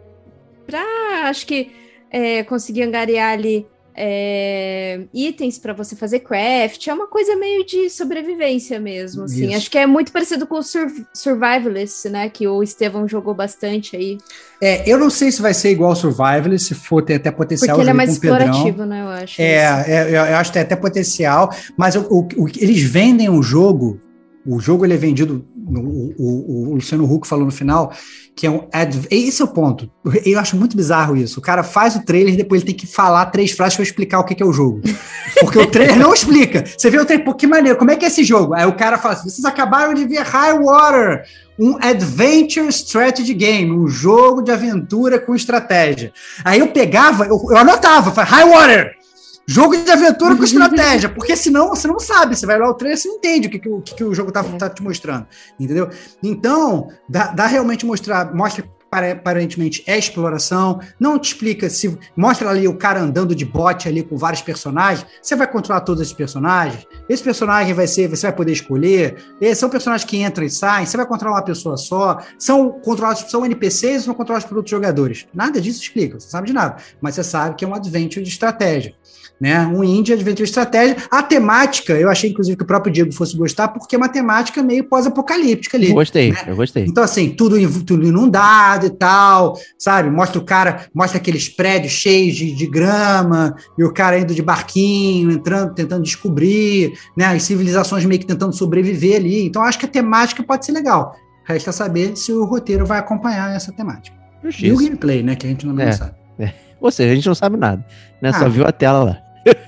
pra 0.66 0.82
acho 1.28 1.46
que 1.46 1.70
é, 2.10 2.42
conseguir 2.42 2.84
angariar 2.84 3.32
ali 3.34 3.66
é, 3.94 5.00
itens 5.12 5.58
para 5.58 5.72
você 5.72 5.94
fazer 5.96 6.20
craft. 6.20 6.86
É 6.88 6.94
uma 6.94 7.06
coisa 7.06 7.36
meio 7.36 7.64
de 7.64 7.88
sobrevivência 7.90 8.78
mesmo. 8.80 9.24
Assim. 9.24 9.46
Isso. 9.48 9.56
Acho 9.56 9.70
que 9.70 9.78
é 9.78 9.86
muito 9.86 10.12
parecido 10.12 10.46
com 10.46 10.56
o 10.58 10.62
Sur 10.62 10.86
Survivalist, 11.14 12.06
né? 12.06 12.28
Que 12.28 12.46
o 12.46 12.62
Estevão 12.62 13.06
jogou 13.08 13.34
bastante 13.34 13.96
aí. 13.96 14.18
É, 14.60 14.88
eu 14.88 14.98
não 14.98 15.10
sei 15.10 15.30
se 15.32 15.42
vai 15.42 15.54
ser 15.54 15.70
igual 15.70 15.90
ao 15.90 15.96
Survival, 15.96 16.58
se 16.58 16.74
for 16.74 17.02
ter 17.02 17.14
até 17.14 17.30
potencial. 17.30 17.76
Porque 17.76 17.82
ele 17.82 17.90
é 17.90 17.92
mais 17.92 18.14
joguei 18.14 18.30
com 18.30 18.34
o 18.34 18.38
Pedrão. 18.38 18.54
explorativo, 18.54 18.86
né? 18.86 19.00
Eu 19.02 19.08
acho. 19.08 19.42
É, 19.42 19.84
é, 19.88 20.10
eu 20.32 20.36
acho 20.36 20.50
que 20.50 20.54
tem 20.54 20.62
até 20.62 20.76
potencial, 20.76 21.54
mas 21.76 21.96
o, 21.96 22.02
o- 22.10 22.28
o- 22.44 22.48
eles 22.48 22.82
vendem 22.82 23.28
um 23.28 23.42
jogo, 23.42 24.00
o 24.46 24.58
jogo 24.60 24.84
ele 24.84 24.94
é 24.94 24.96
vendido, 24.96 25.44
o, 25.66 26.14
o- 26.18 26.70
o 26.70 26.74
Luciano 26.74 27.04
Huck 27.10 27.26
falou 27.26 27.44
no 27.44 27.50
final, 27.52 27.92
que 28.34 28.46
é 28.46 28.50
um. 28.50 28.66
adv- 28.72 29.06
Esse 29.10 29.42
é 29.42 29.44
o 29.44 29.48
ponto. 29.48 29.90
Eu 30.24 30.38
acho 30.38 30.56
muito 30.56 30.76
bizarro 30.76 31.16
isso. 31.16 31.38
O 31.38 31.42
cara 31.42 31.62
faz 31.62 31.94
o 31.96 32.04
trailer 32.04 32.34
e 32.34 32.36
depois 32.36 32.62
ele 32.62 32.72
tem 32.72 32.76
que 32.80 32.86
falar 32.92 33.26
três 33.26 33.52
frases 33.52 33.74
para 33.76 33.82
explicar 33.84 34.20
o 34.20 34.24
que, 34.24 34.34
que 34.34 34.42
é 34.42 34.46
o 34.46 34.52
jogo. 34.52 34.80
Porque 35.40 35.58
o 35.58 35.66
trailer 35.66 35.98
não 35.98 36.12
explica. 36.14 36.64
Você 36.76 36.90
vê 36.90 36.98
o 36.98 37.04
trailer, 37.04 37.24
pô, 37.24 37.34
que 37.34 37.46
maneiro, 37.46 37.78
como 37.78 37.90
é 37.90 37.96
que 37.96 38.04
é 38.04 38.08
esse 38.08 38.24
jogo? 38.24 38.54
Aí 38.54 38.66
o 38.66 38.74
cara 38.76 38.98
fala 38.98 39.14
assim: 39.14 39.28
vocês 39.30 39.44
acabaram 39.44 39.94
de 39.94 40.04
ver 40.06 40.22
High 40.22 40.58
Water, 40.58 41.22
um 41.58 41.76
Adventure 41.80 42.68
Strategy 42.68 43.34
Game, 43.34 43.70
um 43.70 43.86
jogo 43.88 44.42
de 44.42 44.50
aventura 44.50 45.18
com 45.18 45.34
estratégia. 45.34 46.12
Aí 46.44 46.60
eu 46.60 46.68
pegava, 46.68 47.24
eu, 47.26 47.38
eu 47.50 47.56
anotava, 47.56 48.10
falava, 48.10 48.34
High 48.36 48.48
Water! 48.50 49.01
Jogo 49.46 49.76
de 49.76 49.90
aventura 49.90 50.36
com 50.36 50.44
estratégia, 50.44 51.08
porque 51.08 51.36
senão 51.36 51.70
você 51.70 51.88
não 51.88 51.98
sabe, 51.98 52.36
você 52.36 52.46
vai 52.46 52.58
lá 52.58 52.70
o 52.70 52.74
trailer, 52.74 52.96
você 52.96 53.08
não 53.08 53.16
entende 53.16 53.48
o 53.48 53.50
que, 53.50 53.58
que, 53.58 53.68
o, 53.68 53.80
que, 53.80 53.94
que 53.94 54.04
o 54.04 54.14
jogo 54.14 54.30
tá, 54.30 54.42
tá 54.44 54.70
te 54.70 54.82
mostrando, 54.82 55.26
entendeu? 55.58 55.90
Então, 56.22 56.88
dá, 57.08 57.26
dá 57.32 57.46
realmente 57.46 57.84
mostrar, 57.84 58.32
mostra 58.32 58.64
pare- 58.92 59.12
aparentemente 59.12 59.82
é 59.86 59.98
exploração, 59.98 60.78
não 61.00 61.18
te 61.18 61.32
explica 61.32 61.70
se 61.70 61.98
mostra 62.14 62.50
ali 62.50 62.68
o 62.68 62.76
cara 62.76 63.00
andando 63.00 63.34
de 63.34 63.44
bote 63.44 63.88
ali 63.88 64.02
com 64.02 64.18
vários 64.18 64.42
personagens, 64.42 65.06
você 65.20 65.34
vai 65.34 65.50
controlar 65.50 65.80
todos 65.80 66.02
esses 66.02 66.12
personagens, 66.12 66.86
esse 67.08 67.22
personagem 67.22 67.72
vai 67.72 67.86
ser, 67.86 68.08
você 68.08 68.26
vai 68.26 68.36
poder 68.36 68.52
escolher, 68.52 69.16
são 69.56 69.70
personagens 69.70 70.08
que 70.08 70.22
entram 70.22 70.44
e 70.44 70.50
saem, 70.50 70.84
você 70.84 70.96
vai 70.96 71.06
controlar 71.06 71.36
uma 71.36 71.44
pessoa 71.44 71.78
só, 71.78 72.18
são 72.38 72.70
controlados, 72.70 73.30
são 73.30 73.46
NPCs 73.46 74.02
ou 74.02 74.04
são 74.04 74.14
controlados 74.14 74.46
por 74.46 74.58
outros 74.58 74.70
jogadores? 74.70 75.26
Nada 75.32 75.60
disso 75.60 75.80
explica, 75.82 76.20
você 76.20 76.28
sabe 76.28 76.48
de 76.48 76.52
nada, 76.52 76.76
mas 77.00 77.14
você 77.14 77.24
sabe 77.24 77.56
que 77.56 77.64
é 77.64 77.68
um 77.68 77.74
adventure 77.74 78.22
de 78.22 78.30
estratégia 78.30 78.94
né? 79.42 79.66
Um 79.66 79.82
indie 79.82 80.12
adventure 80.12 80.44
estratégia. 80.44 80.96
A 81.10 81.20
temática, 81.20 81.94
eu 81.94 82.08
achei 82.08 82.30
inclusive 82.30 82.56
que 82.56 82.62
o 82.62 82.66
próprio 82.66 82.92
Diego 82.92 83.10
fosse 83.12 83.36
gostar, 83.36 83.66
porque 83.68 83.96
é 83.96 83.98
uma 83.98 84.08
temática 84.08 84.62
meio 84.62 84.84
pós-apocalíptica 84.84 85.76
ali. 85.76 85.88
eu 85.88 85.94
gostei, 85.94 86.32
eu 86.46 86.54
gostei. 86.54 86.84
Então, 86.84 87.02
assim, 87.02 87.30
tudo, 87.30 87.56
tudo 87.84 88.06
inundado 88.06 88.86
e 88.86 88.90
tal, 88.90 89.58
sabe? 89.76 90.08
Mostra 90.10 90.38
o 90.38 90.44
cara, 90.44 90.86
mostra 90.94 91.18
aqueles 91.18 91.48
prédios 91.48 91.92
cheios 91.92 92.36
de, 92.36 92.54
de 92.54 92.66
grama, 92.68 93.56
e 93.76 93.82
o 93.82 93.92
cara 93.92 94.16
indo 94.16 94.32
de 94.32 94.42
barquinho, 94.42 95.32
entrando, 95.32 95.74
tentando 95.74 96.04
descobrir, 96.04 96.92
né? 97.16 97.24
As 97.26 97.42
civilizações 97.42 98.04
meio 98.04 98.20
que 98.20 98.26
tentando 98.26 98.52
sobreviver 98.54 99.16
ali. 99.16 99.44
Então, 99.44 99.60
acho 99.62 99.76
que 99.76 99.86
a 99.86 99.88
temática 99.88 100.40
pode 100.44 100.64
ser 100.64 100.70
legal. 100.70 101.16
Resta 101.44 101.72
saber 101.72 102.16
se 102.16 102.32
o 102.32 102.44
roteiro 102.44 102.86
vai 102.86 103.00
acompanhar 103.00 103.56
essa 103.56 103.72
temática. 103.72 104.16
E 104.44 104.46
o 104.46 104.50
Justiça. 104.52 104.84
gameplay, 104.84 105.20
né? 105.24 105.34
Que 105.34 105.46
a 105.46 105.50
gente 105.50 105.66
não, 105.66 105.80
É. 105.80 105.90
sabe. 105.90 106.12
Ou 106.80 106.90
seja, 106.90 107.12
a 107.12 107.14
gente 107.14 107.26
não 107.28 107.34
sabe 107.34 107.56
nada, 107.56 107.84
né? 108.20 108.32
Só 108.32 108.44
Ah. 108.46 108.48
viu 108.48 108.66
a 108.66 108.72
tela 108.72 109.04
lá. 109.04 109.18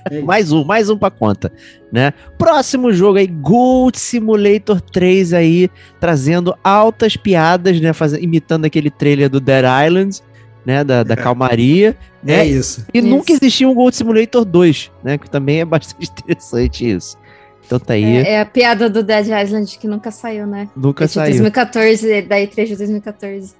É 0.09 0.21
mais 0.21 0.51
um, 0.51 0.63
mais 0.63 0.89
um 0.89 0.97
pra 0.97 1.09
conta, 1.09 1.51
né? 1.91 2.13
Próximo 2.37 2.93
jogo 2.93 3.17
aí, 3.17 3.27
Gold 3.27 3.97
Simulator 3.99 4.79
3 4.79 5.33
aí, 5.33 5.69
trazendo 5.99 6.55
altas 6.63 7.17
piadas, 7.17 7.79
né? 7.81 7.91
Fazendo, 7.93 8.23
imitando 8.23 8.65
aquele 8.65 8.89
trailer 8.89 9.29
do 9.29 9.39
Dead 9.39 9.65
Island, 9.87 10.21
né? 10.65 10.83
Da, 10.83 11.03
da 11.03 11.15
calmaria, 11.15 11.95
né? 12.23 12.39
É 12.39 12.45
isso. 12.45 12.85
E 12.93 12.99
Isso. 12.99 13.07
nunca 13.07 13.31
existiu 13.33 13.69
um 13.69 13.73
Gold 13.75 13.95
Simulator 13.95 14.45
2, 14.45 14.91
né? 15.03 15.17
Que 15.17 15.29
também 15.29 15.59
é 15.61 15.65
bastante 15.65 16.09
interessante 16.09 16.89
isso. 16.89 17.17
Então 17.65 17.79
tá 17.79 17.93
aí, 17.93 18.03
É, 18.17 18.33
é 18.33 18.41
a 18.41 18.45
piada 18.45 18.87
do 18.89 19.01
Dead 19.01 19.25
Island 19.27 19.77
que 19.79 19.87
nunca 19.87 20.11
saiu, 20.11 20.45
né? 20.45 20.69
nunca 20.75 21.05
É 21.05 21.07
de 21.07 21.13
saiu. 21.13 21.29
2014, 21.31 22.21
da 22.21 22.35
E3 22.37 22.65
de 22.67 22.75
2014. 22.75 23.55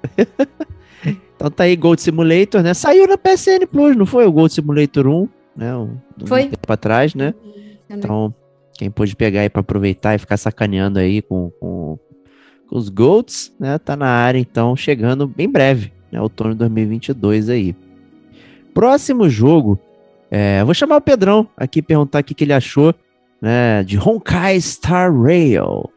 Então 1.35 1.51
tá 1.51 1.63
aí 1.65 1.75
Gold 1.75 2.01
Simulator, 2.01 2.61
né? 2.63 2.73
Saiu 2.73 3.07
na 3.07 3.17
PSN 3.17 3.65
Plus, 3.71 3.95
não 3.95 4.05
foi 4.05 4.25
o 4.25 4.31
Gold 4.31 4.53
Simulator 4.53 5.07
1, 5.07 5.27
né? 5.55 5.75
Um, 5.75 5.97
um 6.21 6.27
Foi. 6.27 6.43
tempo 6.47 6.71
atrás, 6.73 7.13
né? 7.15 7.33
Não- 7.89 7.97
Então, 7.97 8.33
quem 8.77 8.89
pôde 8.91 9.15
pegar 9.15 9.41
aí 9.41 9.49
pra 9.49 9.61
aproveitar 9.61 10.15
e 10.15 10.19
ficar 10.19 10.37
sacaneando 10.37 10.99
aí 10.99 11.21
com, 11.21 11.49
com, 11.59 11.97
com 12.67 12.77
os 12.77 12.89
Golds, 12.89 13.53
né? 13.59 13.77
Tá 13.77 13.95
na 13.95 14.07
área, 14.07 14.39
então, 14.39 14.75
chegando 14.75 15.27
bem 15.27 15.49
breve, 15.49 15.91
né? 16.11 16.19
Outono 16.21 16.51
de 16.51 16.59
2022 16.59 17.49
aí. 17.49 17.75
Próximo 18.73 19.29
jogo, 19.29 19.79
é, 20.29 20.63
vou 20.63 20.73
chamar 20.73 20.97
o 20.97 21.01
Pedrão 21.01 21.47
aqui 21.55 21.81
perguntar 21.81 22.19
o 22.19 22.23
que, 22.23 22.33
que 22.33 22.43
ele 22.43 22.53
achou, 22.53 22.93
né? 23.41 23.83
De 23.83 23.97
Honkai 23.97 24.59
Star 24.59 25.13
Rail. 25.15 25.89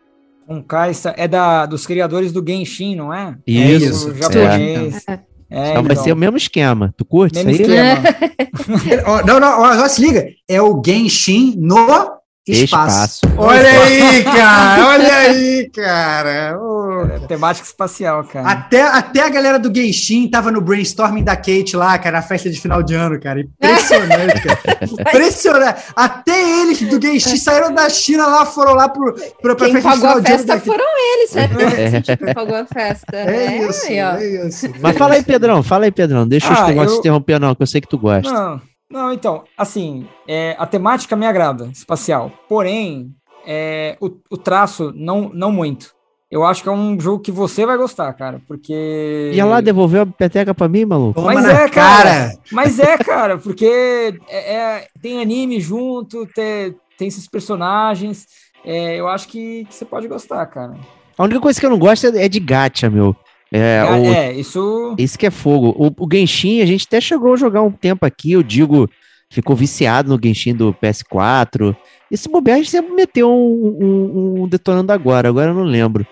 Um 0.50 0.62
Kaista 0.62 1.12
é 1.18 1.28
da, 1.28 1.66
dos 1.66 1.86
criadores 1.86 2.32
do 2.32 2.42
Genshin, 2.46 2.94
não 2.96 3.12
é? 3.12 3.36
isso, 3.46 4.10
O 4.12 4.14
japonês. 4.14 5.04
É. 5.06 5.20
É, 5.50 5.70
então 5.70 5.82
vai 5.82 5.92
então. 5.92 6.04
ser 6.04 6.12
o 6.12 6.16
mesmo 6.16 6.36
esquema. 6.36 6.94
Tu 6.96 7.04
curte 7.04 7.42
Mesmo 7.42 7.50
isso 7.50 7.62
aí? 7.62 7.78
esquema. 7.78 9.22
Não, 9.26 9.40
não, 9.40 9.60
ó, 9.62 9.88
se 9.88 10.00
liga. 10.00 10.28
É 10.46 10.60
o 10.60 10.82
Genshin 10.84 11.54
no 11.58 12.17
espaço. 12.52 13.20
Espaço. 13.24 13.36
Olha 13.36 13.82
aí, 13.82 14.24
cara. 14.24 14.86
Olha 14.88 15.14
aí, 15.16 15.70
cara. 15.74 16.58
Ô. 16.60 17.04
É 17.14 17.18
temática 17.26 17.66
espacial, 17.66 18.24
cara. 18.24 18.48
Até, 18.48 18.82
até 18.82 19.20
a 19.22 19.28
galera 19.28 19.58
do 19.58 19.72
Genshin 19.74 20.28
tava 20.28 20.50
no 20.50 20.60
brainstorming 20.60 21.22
da 21.22 21.36
Kate 21.36 21.76
lá, 21.76 21.96
cara, 21.98 22.16
na 22.18 22.22
festa 22.22 22.50
de 22.50 22.60
final 22.60 22.82
de 22.82 22.94
ano, 22.94 23.18
cara. 23.20 23.40
Impressionante, 23.40 24.40
cara. 24.42 24.78
Impressionante. 24.82 25.82
Até 25.94 26.60
eles 26.62 26.80
do 26.82 27.00
Genshin 27.00 27.36
saíram 27.36 27.72
da 27.72 27.88
China 27.88 28.26
lá, 28.26 28.44
foram 28.46 28.74
lá 28.74 28.88
pro, 28.88 29.14
pro, 29.40 29.54
pra 29.56 29.66
Quem 29.66 29.74
festa 29.80 29.90
de 29.90 29.96
final 29.96 30.16
a 30.16 30.20
de 30.20 30.26
ano. 30.28 30.38
festa 30.38 30.46
da- 30.54 30.60
foram 30.60 30.84
eles, 31.14 31.30
certo? 31.30 31.60
É. 31.60 32.16
Quem 32.16 32.34
pagou 32.34 32.56
a 32.56 32.66
festa. 32.66 33.16
É 33.16 33.68
isso, 33.68 33.86
aí, 33.86 34.02
ó. 34.02 34.16
é 34.16 34.46
isso. 34.48 34.66
Mas 34.80 34.96
fala 34.96 35.14
aí, 35.14 35.22
Pedrão. 35.22 35.62
Fala 35.62 35.84
aí, 35.84 35.92
Pedrão. 35.92 36.26
Deixa 36.26 36.52
os 36.52 36.58
Ah, 36.58 36.66
negócios 36.68 36.94
eu- 36.94 36.98
interromper, 37.00 37.38
não, 37.38 37.54
que 37.54 37.62
eu 37.62 37.66
sei 37.66 37.80
que 37.80 37.88
tu 37.88 37.98
gosta. 37.98 38.30
Não, 38.32 38.60
não, 38.90 39.12
então, 39.12 39.44
assim, 39.56 40.06
é, 40.26 40.56
a 40.58 40.66
temática 40.66 41.14
me 41.16 41.26
agrada, 41.26 41.66
espacial. 41.72 42.30
Porém, 42.48 43.12
é, 43.46 43.96
o, 44.00 44.10
o 44.30 44.36
traço, 44.36 44.92
não, 44.96 45.30
não 45.32 45.52
muito. 45.52 45.94
eu 46.30 46.44
acho 46.44 46.62
que 46.62 46.68
é 46.68 46.72
um 46.72 46.98
jogo 47.00 47.22
que 47.22 47.32
você 47.32 47.64
vai 47.64 47.76
gostar, 47.76 48.12
cara, 48.14 48.40
porque. 48.46 49.30
Ia 49.34 49.44
lá, 49.46 49.60
devolveu 49.60 50.02
a 50.02 50.06
peteca 50.06 50.54
pra 50.54 50.68
mim, 50.68 50.84
maluco? 50.84 51.14
Toma 51.20 51.32
Mas 51.34 51.44
na 51.44 51.52
é, 51.52 51.68
cara. 51.68 52.02
cara. 52.10 52.32
Mas 52.52 52.78
é, 52.78 52.98
cara, 52.98 53.38
porque 53.38 54.18
é, 54.28 54.54
é- 54.54 54.86
tem 55.00 55.20
anime 55.22 55.60
junto, 55.60 56.26
tem, 56.34 56.74
tem 56.98 57.08
esses 57.08 57.26
personagens. 57.28 58.26
é, 58.64 58.96
eu 58.96 59.08
acho 59.08 59.28
que, 59.28 59.64
que 59.66 59.74
você 59.74 59.84
pode 59.84 60.08
gostar, 60.08 60.44
cara. 60.46 60.74
A 61.16 61.24
única 61.24 61.40
coisa 61.40 61.58
que 61.58 61.64
eu 61.66 61.70
não 61.70 61.78
gosto 61.78 62.06
é 62.08 62.24
é 62.24 62.28
de 62.28 62.38
gacha, 62.40 62.88
meu. 62.90 63.14
É, 63.52 63.82
o, 63.84 64.04
é, 64.12 64.32
isso. 64.34 64.94
Isso 64.98 65.18
que 65.18 65.26
é 65.26 65.30
fogo. 65.30 65.74
O, 65.78 66.04
o 66.04 66.08
Genshin, 66.12 66.60
a 66.60 66.66
gente 66.66 66.84
até 66.86 67.00
chegou 67.00 67.32
a 67.32 67.36
jogar 67.36 67.62
um 67.62 67.70
tempo 67.70 68.04
aqui, 68.04 68.32
eu 68.32 68.42
digo, 68.42 68.88
ficou 69.30 69.56
viciado 69.56 70.10
no 70.14 70.20
Genshin 70.22 70.54
do 70.54 70.74
PS4. 70.74 71.74
Esse 72.10 72.28
bobear 72.28 72.56
a 72.56 72.58
gente 72.60 72.70
sempre 72.70 72.92
meteu 72.94 73.30
um, 73.30 73.76
um- 73.80 74.42
um 74.42 74.48
detonando 74.48 74.92
agora, 74.92 75.28
agora 75.28 75.50
eu 75.50 75.54
não 75.54 75.62
lembro. 75.64 76.06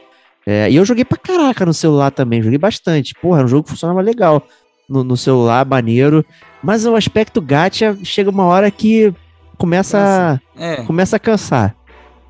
É, 0.47 0.71
e 0.71 0.77
eu 0.77 0.85
joguei 0.85 1.05
pra 1.05 1.19
caraca 1.19 1.67
no 1.67 1.75
celular 1.75 2.11
também, 2.11 2.41
joguei 2.43 2.59
bastante. 2.59 3.15
Porra, 3.21 3.43
um 3.45 3.49
jogo 3.49 3.65
que 3.65 3.71
funcionava 3.71 4.01
legal 4.01 4.43
no, 4.89 5.03
no 5.03 5.17
celular, 5.17 5.67
maneiro. 5.67 6.25
Mas 6.63 6.87
o 6.87 6.95
aspecto 6.97 7.41
gacha 7.41 7.97
chega 8.05 8.31
uma 8.31 8.45
hora 8.45 8.71
que 8.71 9.13
começa, 9.59 10.41
É. 10.57 10.77
começa 10.85 11.17
a 11.17 11.19
cansar. 11.19 11.75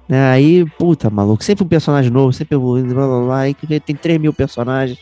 Né? 0.08 0.30
Aí, 0.30 0.64
puta, 0.78 1.10
maluco, 1.10 1.42
sempre 1.42 1.64
um 1.64 1.68
personagem 1.68 2.10
novo, 2.10 2.32
sempre 2.32 2.54
evoluindo, 2.56 2.94
blá 2.94 3.06
blá 3.06 3.20
blá, 3.24 3.38
aí 3.40 3.54
tem 3.80 3.96
3 3.96 4.20
mil 4.20 4.32
personagens, 4.32 4.98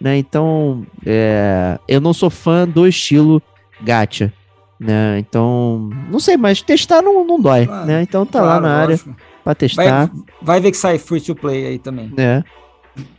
né? 0.00 0.16
Então, 0.16 0.86
é, 1.04 1.78
eu 1.86 2.00
não 2.00 2.12
sou 2.14 2.30
fã 2.30 2.66
do 2.66 2.86
estilo 2.86 3.42
gacha, 3.82 4.32
né? 4.78 5.18
Então, 5.18 5.90
não 6.10 6.18
sei, 6.18 6.38
mas 6.38 6.62
testar 6.62 7.02
não, 7.02 7.22
não 7.26 7.38
dói, 7.38 7.66
Claro, 7.66 7.86
né? 7.86 8.02
Então 8.02 8.24
tá 8.24 8.40
lá 8.40 8.46
Claro, 8.58 8.62
na 8.62 8.74
área 8.76 8.88
lógico. 8.92 9.16
pra 9.44 9.54
testar, 9.54 10.06
Vai, 10.06 10.22
vai 10.40 10.60
ver 10.60 10.70
que 10.70 10.76
sai 10.78 10.98
free 10.98 11.20
to 11.20 11.34
play 11.34 11.66
aí 11.66 11.78
também. 11.78 12.10
né? 12.16 12.42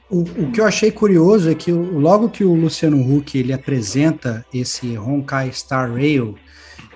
O, 0.10 0.22
o 0.24 0.52
que 0.52 0.60
eu 0.60 0.66
achei 0.66 0.92
curioso 0.92 1.50
é 1.50 1.56
que 1.56 1.72
logo 1.72 2.30
que 2.30 2.44
o 2.44 2.54
Luciano 2.54 2.98
Huck 3.00 3.38
ele 3.38 3.54
apresenta 3.54 4.44
esse 4.54 4.98
Honkai 4.98 5.52
Star 5.54 5.94
Rail, 5.94 6.36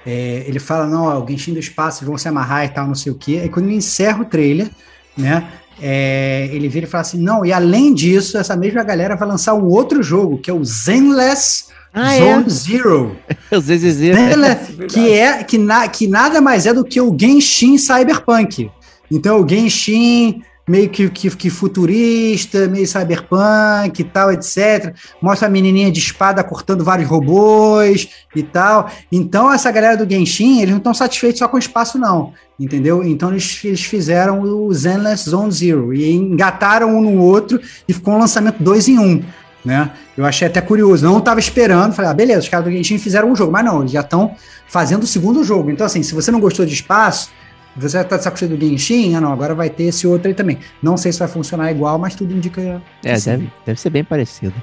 é, 0.06 0.44
ele 0.48 0.60
fala, 0.60 0.86
não, 0.86 1.06
ó, 1.06 1.24
o 1.24 1.28
Genshin 1.28 1.54
do 1.54 1.60
espaço 1.60 2.06
vão 2.06 2.18
se 2.18 2.28
amarrar 2.28 2.66
e 2.66 2.70
tal, 2.70 2.86
não 2.86 2.96
sei 2.96 3.12
o 3.12 3.16
quê. 3.16 3.40
Aí 3.42 3.50
quando 3.50 3.66
ele 3.66 3.76
encerra 3.76 4.22
o 4.22 4.26
trailer, 4.26 4.70
né, 5.18 5.50
é, 5.82 6.50
ele 6.52 6.68
vira 6.70 6.86
e 6.86 6.90
fala 6.90 7.02
assim, 7.02 7.20
não, 7.20 7.46
e 7.46 7.52
além 7.52 7.94
disso, 7.94 8.38
essa 8.38 8.56
mesma 8.56 8.84
galera 8.84 9.16
vai 9.16 9.28
lançar 9.28 9.54
um 9.56 9.66
outro 9.66 10.04
jogo, 10.04 10.38
que 10.38 10.50
é 10.50 10.54
o 10.54 10.64
Zenless 10.64 11.66
Ah, 11.94 12.14
é? 12.14 12.20
Zone 12.20 12.50
Zero. 12.50 13.18
Os 13.52 13.64
ZZZ. 13.64 13.98
Zenless, 13.98 14.74
que 14.88 15.12
é 15.12 15.44
que, 15.44 15.58
na, 15.58 15.88
que 15.88 16.08
nada 16.08 16.40
mais 16.40 16.66
é 16.66 16.74
do 16.74 16.84
que 16.84 17.02
o 17.02 17.16
Genshin 17.18 17.78
Cyberpunk. 17.78 18.70
Então, 19.10 19.42
o 19.42 19.48
Genshin 19.48 20.42
meio 20.68 20.90
que, 20.90 21.10
que, 21.10 21.30
que 21.36 21.50
futurista, 21.50 22.68
meio 22.68 22.88
cyberpunk 22.88 24.00
e 24.00 24.04
tal, 24.04 24.32
etc. 24.32 24.96
Mostra 25.22 25.48
a 25.48 25.52
menininha 25.52 25.92
de 25.92 26.00
espada 26.00 26.44
cortando 26.44 26.84
vários 26.84 27.08
robôs 27.08 28.10
e 28.36 28.42
tal. 28.42 28.90
Então, 29.12 29.52
essa 29.54 29.72
galera 29.72 29.96
do 29.96 30.10
Genshin, 30.10 30.60
eles 30.60 30.72
não 30.72 30.80
estão 30.80 30.94
satisfeitos 30.94 31.40
só 31.40 31.48
com 31.48 31.58
o 31.58 31.60
espaço, 31.60 31.98
não. 31.98 32.34
Entendeu? 32.60 33.04
Então, 33.04 33.32
eles, 33.32 33.64
eles 33.64 33.84
fizeram 33.84 34.42
o 34.42 34.74
Zenless 34.74 35.30
Zone 35.30 35.52
Zero 35.52 35.94
e 35.94 36.12
engataram 36.12 36.98
um 36.98 37.02
no 37.02 37.22
outro 37.22 37.60
e 37.88 37.94
ficou 37.94 38.16
um 38.16 38.18
lançamento 38.20 38.64
dois 38.64 38.88
em 38.88 38.98
um. 38.98 39.22
Né? 39.64 39.92
Eu 40.16 40.26
achei 40.26 40.48
até 40.48 40.62
curioso, 40.62 41.04
não 41.04 41.18
estava 41.18 41.40
esperando, 41.40 41.94
falei, 41.94 42.12
ah, 42.12 42.14
beleza, 42.14 42.42
os 42.42 42.50
caras 42.50 42.66
do 42.66 42.72
Genshin 42.72 43.00
fizeram 43.00 43.32
um 43.32 43.36
jogo, 43.36 43.52
mas 43.52 43.66
não, 43.66 43.80
eles 43.80 43.92
já 43.92 44.02
estão 44.02 44.36
fazendo 44.68 45.04
o 45.04 45.08
segundo 45.08 45.44
jogo. 45.44 45.72
Então, 45.72 45.86
assim, 45.86 46.04
se 46.04 46.14
você 46.14 46.30
não 46.32 46.40
gostou 46.40 46.66
de 46.66 46.74
espaço, 46.74 47.32
você 47.76 48.04
tá 48.04 48.18
de 48.18 48.24
saco 48.24 48.40
cheio 48.40 48.56
do 48.56 48.66
Genshin, 48.66 49.16
ah 49.16 49.22
não, 49.22 49.34
agora 49.34 49.54
vai 49.54 49.70
ter 49.70 49.84
esse 49.84 50.08
outro 50.08 50.28
aí 50.28 50.34
também. 50.34 50.60
Não 50.82 50.96
sei 50.96 51.12
se 51.12 51.20
vai 51.20 51.28
funcionar 51.28 51.72
igual, 51.72 51.98
mas 52.00 52.16
tudo 52.16 52.34
indica 52.34 52.82
É, 53.04 53.18
sim. 53.18 53.32
deve, 53.32 53.52
deve 53.66 53.80
ser 53.80 53.90
bem 53.90 54.04
parecido. 54.04 54.54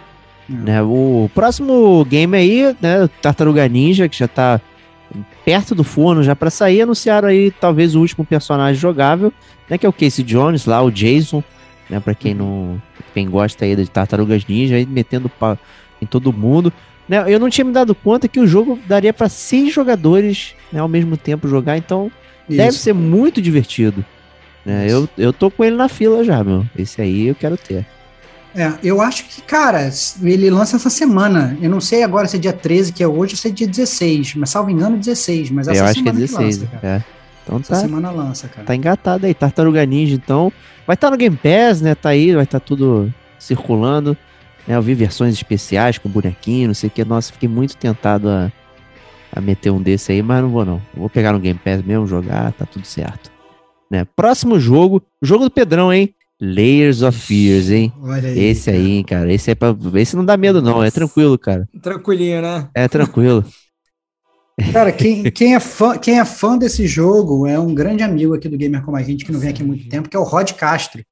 É. 0.51 0.53
Né, 0.53 0.83
o 0.83 1.31
próximo 1.35 2.05
game 2.05 2.37
aí, 2.37 2.77
né, 2.81 3.09
Tartaruga 3.21 3.69
Ninja, 3.69 4.09
que 4.09 4.19
já 4.19 4.27
tá 4.27 4.61
perto 5.45 5.75
do 5.75 5.85
forno 5.85 6.23
já 6.23 6.35
pra 6.35 6.51
sair, 6.51 6.83
anunciaram 6.83 7.29
aí 7.29 7.51
talvez 7.51 7.95
o 7.95 8.01
último 8.01 8.25
personagem 8.25 8.81
jogável, 8.81 9.33
né, 9.69 9.77
que 9.77 9.85
é 9.85 9.89
o 9.89 9.93
Casey 9.93 10.25
Jones, 10.25 10.65
lá 10.65 10.83
o 10.83 10.91
Jason, 10.91 11.45
né, 11.91 12.01
para 12.01 12.15
quem 12.15 12.35
não, 12.35 12.81
quem 13.13 13.29
gosta 13.29 13.65
aí 13.65 13.77
de 13.77 13.89
Tartarugas 13.89 14.47
Ninja, 14.47 14.77
aí 14.77 14.87
metendo 14.87 15.29
pau 15.29 15.59
em 16.01 16.07
todo 16.07 16.33
mundo. 16.33 16.73
Né, 17.09 17.23
eu 17.27 17.39
não 17.39 17.51
tinha 17.51 17.65
me 17.65 17.73
dado 17.73 17.95
conta 17.95 18.27
que 18.27 18.41
o 18.41 18.47
jogo 18.47 18.79
daria 18.87 19.13
pra 19.13 19.29
seis 19.29 19.73
jogadores 19.73 20.55
né, 20.73 20.81
ao 20.81 20.89
mesmo 20.89 21.17
tempo 21.17 21.47
jogar, 21.49 21.77
então 21.77 22.11
deve 22.49 22.69
Isso. 22.71 22.79
ser 22.79 22.93
muito 22.93 23.41
divertido. 23.41 24.05
Né, 24.65 24.87
eu, 24.89 25.09
eu 25.19 25.33
tô 25.33 25.51
com 25.51 25.65
ele 25.65 25.77
na 25.77 25.89
fila 25.89 26.23
já, 26.23 26.43
meu. 26.45 26.65
Esse 26.77 27.01
aí 27.01 27.27
eu 27.27 27.35
quero 27.35 27.57
ter. 27.57 27.87
É, 28.55 28.73
eu 28.83 29.01
acho 29.01 29.25
que, 29.25 29.41
cara, 29.43 29.91
ele 30.23 30.51
lança 30.51 30.77
essa 30.77 30.91
semana. 30.91 31.57
Eu 31.61 31.71
não 31.71 31.81
sei 31.81 32.03
agora 32.03 32.29
se 32.29 32.37
é 32.37 32.39
dia 32.39 32.53
13, 32.53 32.93
que 32.93 33.03
é 33.03 33.09
hoje, 33.09 33.33
ou 33.33 33.39
se 33.39 33.49
é 33.49 33.51
dia 33.51 33.67
16, 33.67 34.35
mas 34.35 34.51
salvo 34.51 34.71
engano, 34.71 34.99
16. 34.99 35.51
Mas 35.51 35.69
essa 35.69 35.79
eu 35.79 35.85
acho 35.85 35.95
que 35.95 36.09
é 36.09 36.13
semana 36.13 36.21
16. 36.21 36.59
lança, 36.59 36.71
cara. 36.81 36.97
é. 37.09 37.23
Então 37.45 37.59
Essa 37.59 37.75
tá, 37.75 37.81
semana 37.81 38.11
lança, 38.11 38.49
cara. 38.49 38.67
tá 38.67 38.75
engatado 38.75 39.27
aí. 39.27 39.35
Tartaruga 39.35 39.85
Ninja, 39.85 40.15
então. 40.15 40.53
Vai 40.87 40.95
estar 40.95 41.11
no 41.11 41.17
Game 41.17 41.37
Pass, 41.37 41.81
né? 41.81 41.95
Tá 41.95 42.11
aí, 42.11 42.33
vai 42.35 42.45
estar 42.45 42.61
tudo 42.61 43.13
circulando. 43.39 44.17
Né? 44.67 44.77
Eu 44.77 44.83
vi 44.83 44.95
versões 44.95 45.35
especiais 45.35 45.99
com 45.99 46.09
bonequinho, 46.09 46.69
não 46.69 46.75
sei 46.75 46.89
o 46.89 46.91
que. 46.91 47.05
Nossa, 47.05 47.33
fiquei 47.33 47.49
muito 47.49 47.77
tentado 47.77 48.29
a, 48.29 48.53
a 49.33 49.41
meter 49.41 49.71
um 49.71 49.81
desse 49.81 50.13
aí, 50.13 50.23
mas 50.23 50.43
não 50.43 50.51
vou 50.51 50.65
não. 50.65 50.81
Vou 50.95 51.09
pegar 51.09 51.33
no 51.33 51.41
Game 51.41 51.59
Pass 51.59 51.83
mesmo, 51.83 52.07
jogar, 52.07 52.53
tá 52.53 52.67
tudo 52.67 52.87
certo. 52.87 53.31
Né? 53.91 54.07
Próximo 54.17 54.61
jogo, 54.61 55.03
jogo 55.21 55.45
do 55.45 55.51
Pedrão, 55.51 55.93
hein? 55.93 56.15
Layers 56.41 57.03
of 57.03 57.19
Fears, 57.19 57.71
hein? 57.71 57.93
Olha 58.03 58.29
aí. 58.29 58.39
Esse 58.39 58.71
aí, 58.71 58.91
hein, 58.93 59.05
cara. 59.05 59.33
Esse 59.33 59.53
é 59.53 59.55
pra... 59.55 59.77
Esse 59.95 60.17
não 60.17 60.25
dá 60.25 60.37
medo, 60.37 60.61
não. 60.61 60.83
É 60.83 60.91
tranquilo, 60.91 61.39
cara. 61.39 61.69
Tranquilinho, 61.81 62.43
né? 62.43 62.69
É 62.75 62.89
tranquilo. 62.89 63.45
Cara, 64.73 64.93
quem, 64.93 65.23
quem, 65.31 65.55
é 65.55 65.61
fã, 65.61 65.97
quem 65.97 66.21
é 66.21 66.25
fã 66.27 66.59
desse 66.59 66.87
jogo 66.87 67.47
é 67.47 67.59
um 67.59 67.75
grande 67.75 68.03
amigo 68.03 68.35
aqui 68.35 68.51
do 68.51 68.59
Gamer 68.59 68.83
Como 68.83 68.97
a 68.97 69.03
Gente, 69.03 69.25
que 69.25 69.33
não 69.33 69.41
vem 69.41 69.49
aqui 69.49 69.63
há 69.63 69.65
muito 69.65 69.89
tempo, 69.89 70.11
que 70.11 70.17
é 70.17 70.21
o 70.21 70.25
Rod 70.25 70.53
Castro. 70.53 71.03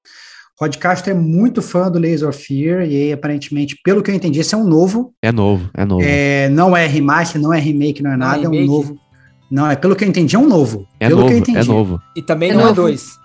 Rod 0.61 0.77
Castro 0.77 1.11
é 1.11 1.15
muito 1.15 1.62
fã 1.62 1.91
do 1.91 1.99
Laser 1.99 2.28
of 2.28 2.39
Fear, 2.45 2.82
e 2.82 2.95
aí, 3.05 3.12
aparentemente, 3.12 3.77
pelo 3.82 4.03
que 4.03 4.11
eu 4.11 4.15
entendi, 4.15 4.41
esse 4.41 4.55
é 4.55 4.59
um 4.59 4.65
novo. 4.69 5.12
É 5.23 5.32
novo, 5.32 5.70
é 5.74 5.85
novo. 5.85 6.03
É, 6.05 6.49
não 6.51 6.77
é 6.77 6.87
remaster, 6.87 7.41
não 7.41 7.53
é 7.53 7.59
remake, 7.59 8.03
não 8.03 8.12
é 8.12 8.16
Não 8.16 8.27
é 8.27 8.28
nada, 8.31 8.45
é 8.45 8.49
um 8.49 8.66
novo. 8.66 8.97
Não, 9.51 9.70
é 9.70 9.74
pelo 9.74 9.97
que 9.97 10.05
eu 10.05 10.09
entendi, 10.09 10.37
é 10.37 10.39
um 10.39 10.47
novo. 10.47 10.87
É 11.01 11.09
pelo 11.09 11.23
que 11.23 11.32
eu 11.32 11.39
novo, 11.39 11.51
entendi. 11.51 11.59
é 11.59 11.65
novo. 11.65 12.01
E 12.15 12.20
também 12.23 12.51
É 12.51 12.55
não 12.55 12.61
é 12.61 12.65
novo. 12.65 12.74
dois. 12.82 13.19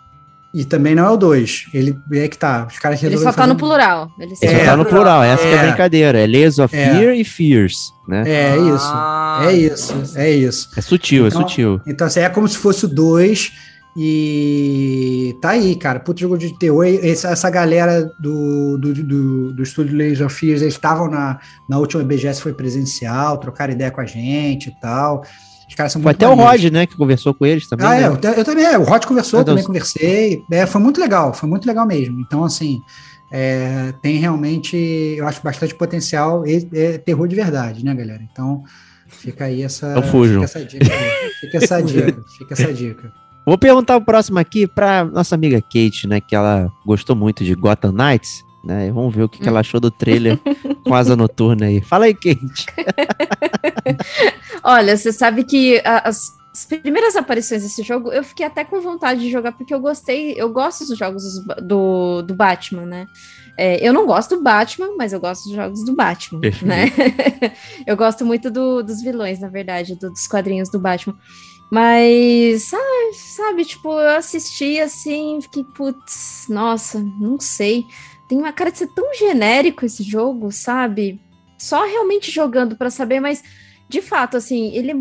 E 0.53 0.64
também 0.64 0.95
não 0.95 1.03
é 1.06 1.10
o 1.10 1.18
2. 1.18 1.66
Ele 1.74 1.98
é 2.14 2.30
que 2.30 2.38
tá. 2.38 2.66
Os 2.72 2.80
caras 2.80 3.03
Ele 3.03 3.18
só 3.18 3.34
tá 3.34 3.45
no 3.45 3.57
plural. 3.57 4.07
Ele 4.18 4.34
só 4.38 4.45
É, 4.45 4.60
só 4.60 4.66
tá 4.72 4.78
no 4.78 4.86
plural, 4.86 5.22
essa 5.22 5.44
que 5.44 5.49
é 5.49 5.57
a 5.60 5.64
é. 5.64 5.68
brincadeira. 5.68 6.18
É 6.18 6.26
Layers 6.26 6.60
of 6.60 6.74
É. 6.74 6.91
Fear 6.98 7.14
e 7.14 7.26
Fears, 7.26 7.76
né? 8.07 8.24
É 8.26 8.56
isso. 8.57 8.86
Ah, 8.90 9.41
É 9.49 9.52
isso. 9.52 9.94
É 10.16 10.32
isso. 10.32 10.70
É 10.78 10.80
sutil, 10.80 11.28
Então- 11.28 11.41
é 11.41 11.44
sutil. 11.44 11.82
Então, 11.86 12.07
assim, 12.07 12.22
é 12.22 12.30
como 12.30 12.48
se 12.48 12.57
fosse 12.57 12.86
o 12.86 12.88
2. 12.88 13.52
E 13.98 15.38
tá 15.42 15.52
aí, 15.52 15.76
cara. 15.76 16.00
Puto 16.00 16.20
jogo 16.20 16.38
de 16.38 16.58
terror. 16.60 16.86
Essa, 16.86 17.50
galera 17.50 18.12
do, 18.20 18.78
do, 18.78 18.94
do, 18.94 19.54
do 19.54 19.64
estúdio 19.64 19.96
Laser 19.96 20.26
of 20.26 20.36
Fears, 20.36 20.62
eles 20.62 20.74
estavam 20.74 21.10
na, 21.10 21.40
na 21.70 21.78
última 21.78 22.04
BGS, 22.04 22.42
foi 22.42 22.54
presencial, 22.54 23.38
trocaram 23.38 23.74
ideia 23.74 23.92
com 23.92 24.02
a 24.02 24.06
gente 24.06 24.68
e 24.70 24.80
tal. 24.82 25.24
Os 25.68 25.74
caras 25.76 25.92
são 25.94 26.02
Foi 26.02 26.10
muito 26.12 26.18
até 26.24 26.28
o 26.28 26.36
maneiros. 26.36 26.64
Rod, 26.64 26.74
né, 26.74 26.86
que 26.86 26.96
conversou 26.96 27.34
com 27.34 27.46
eles 27.46 27.68
também. 27.68 27.88
Ah, 27.88 27.96
é, 27.96 28.02
né? 28.02 28.08
eu, 28.08 28.18
te- 28.18 28.28
eu 28.28 28.44
também, 28.46 28.66
é, 28.66 28.78
o 28.78 28.84
Rod 28.84 29.04
conversou, 29.06 29.40
Meu 29.40 29.46
também 29.46 29.64
Deus. 29.64 29.68
conversei. 29.68 30.42
É, 30.52 30.66
foi 30.66 30.82
muito 30.82 31.00
legal, 31.00 31.34
foi 31.34 31.50
muito 31.50 31.66
legal 31.66 31.88
mesmo. 31.88 32.20
Então, 32.20 32.44
assim, 32.44 32.80
é, 33.32 33.92
tem 34.02 34.18
realmente, 34.18 34.76
eu 35.18 35.26
acho, 35.28 35.42
bastante 35.42 35.74
potencial. 35.74 36.46
E, 36.46 36.68
é 36.74 36.98
terror 36.98 37.28
de 37.28 37.36
verdade, 37.36 37.84
né, 37.84 37.96
galera? 37.96 38.22
Então, 38.32 38.62
fica 39.08 39.46
aí 39.46 39.64
essa, 39.64 39.90
Então 39.92 40.04
fujam. 40.04 40.46
fica 40.46 40.60
essa 40.60 40.66
dica. 40.66 40.86
aí. 40.94 41.30
Fica 41.42 41.58
essa 41.58 41.82
dica, 41.84 42.24
fica 42.38 42.54
essa 42.54 42.74
dica. 42.74 43.25
Vou 43.46 43.58
perguntar 43.58 43.96
o 43.98 44.02
próximo 44.02 44.40
aqui 44.40 44.66
pra 44.68 45.06
nossa 45.06 45.36
amiga 45.36 45.62
Kate, 45.62 46.08
né, 46.08 46.20
que 46.20 46.36
ela 46.36 46.72
gostou 46.86 47.16
muito 47.16 47.44
de 47.44 47.54
Gotham 47.54 47.92
Knights, 47.92 48.44
né? 48.64 48.92
Vamos 48.92 49.14
ver 49.14 49.24
o 49.24 49.30
que, 49.30 49.40
que 49.40 49.48
ela 49.48 49.60
achou 49.60 49.80
do 49.80 49.92
trailer 49.92 50.40
com 50.84 50.96
asa 50.96 51.16
noturna 51.16 51.68
aí. 51.68 51.80
Fala 51.82 52.06
aí, 52.06 52.14
Kate. 52.16 52.66
Olha, 54.64 54.98
você 54.98 55.12
sabe 55.14 55.44
que 55.44 55.80
as, 55.86 56.32
as 56.52 56.66
primeiras 56.66 57.16
aparições 57.16 57.62
desse 57.64 57.84
jogo, 57.84 58.12
eu 58.12 58.24
fiquei 58.24 58.46
até 58.46 58.64
com 58.64 58.82
vontade 58.82 59.20
de 59.22 59.30
jogar, 59.30 59.52
porque 59.52 59.74
eu 59.74 59.80
gostei, 59.80 60.34
eu 60.36 60.52
gosto 60.52 60.86
dos 60.88 60.98
jogos 60.98 61.24
do, 61.62 62.24
do 62.24 62.34
Batman, 62.34 62.86
né? 62.86 63.06
É, 63.58 63.88
eu 63.88 63.94
não 63.94 64.06
gosto 64.06 64.36
do 64.36 64.42
Batman, 64.44 64.96
mas 64.98 65.14
eu 65.14 65.20
gosto 65.20 65.44
dos 65.46 65.54
jogos 65.54 65.86
do 65.86 65.96
Batman, 65.96 66.42
Perfeito. 66.42 66.66
né? 66.66 66.92
eu 67.86 67.96
gosto 67.96 68.26
muito 68.26 68.50
do- 68.52 68.82
dos 68.84 69.02
vilões, 69.02 69.40
na 69.40 69.48
verdade, 69.48 69.96
do- 69.96 70.10
dos 70.10 70.28
quadrinhos 70.28 70.70
do 70.70 70.80
Batman. 70.80 71.16
Mas, 71.72 72.70
sabe, 73.36 73.66
tipo, 73.66 73.90
eu 74.00 74.18
assisti 74.18 74.80
assim, 74.80 75.40
fiquei, 75.42 75.64
putz, 75.64 76.46
nossa, 76.50 77.00
não 77.20 77.40
sei. 77.40 77.84
Tem 78.30 78.38
uma 78.38 78.54
cara 78.54 78.72
de 78.72 78.78
ser 78.80 78.88
tão 78.94 79.14
genérico 79.14 79.86
esse 79.86 80.04
jogo, 80.04 80.52
sabe? 80.52 81.20
Só 81.60 81.84
realmente 81.86 82.32
jogando 82.32 82.76
pra 82.76 82.90
saber, 82.90 83.20
mas 83.20 83.44
de 83.90 84.02
fato, 84.02 84.38
assim, 84.38 84.74
ele 84.76 84.94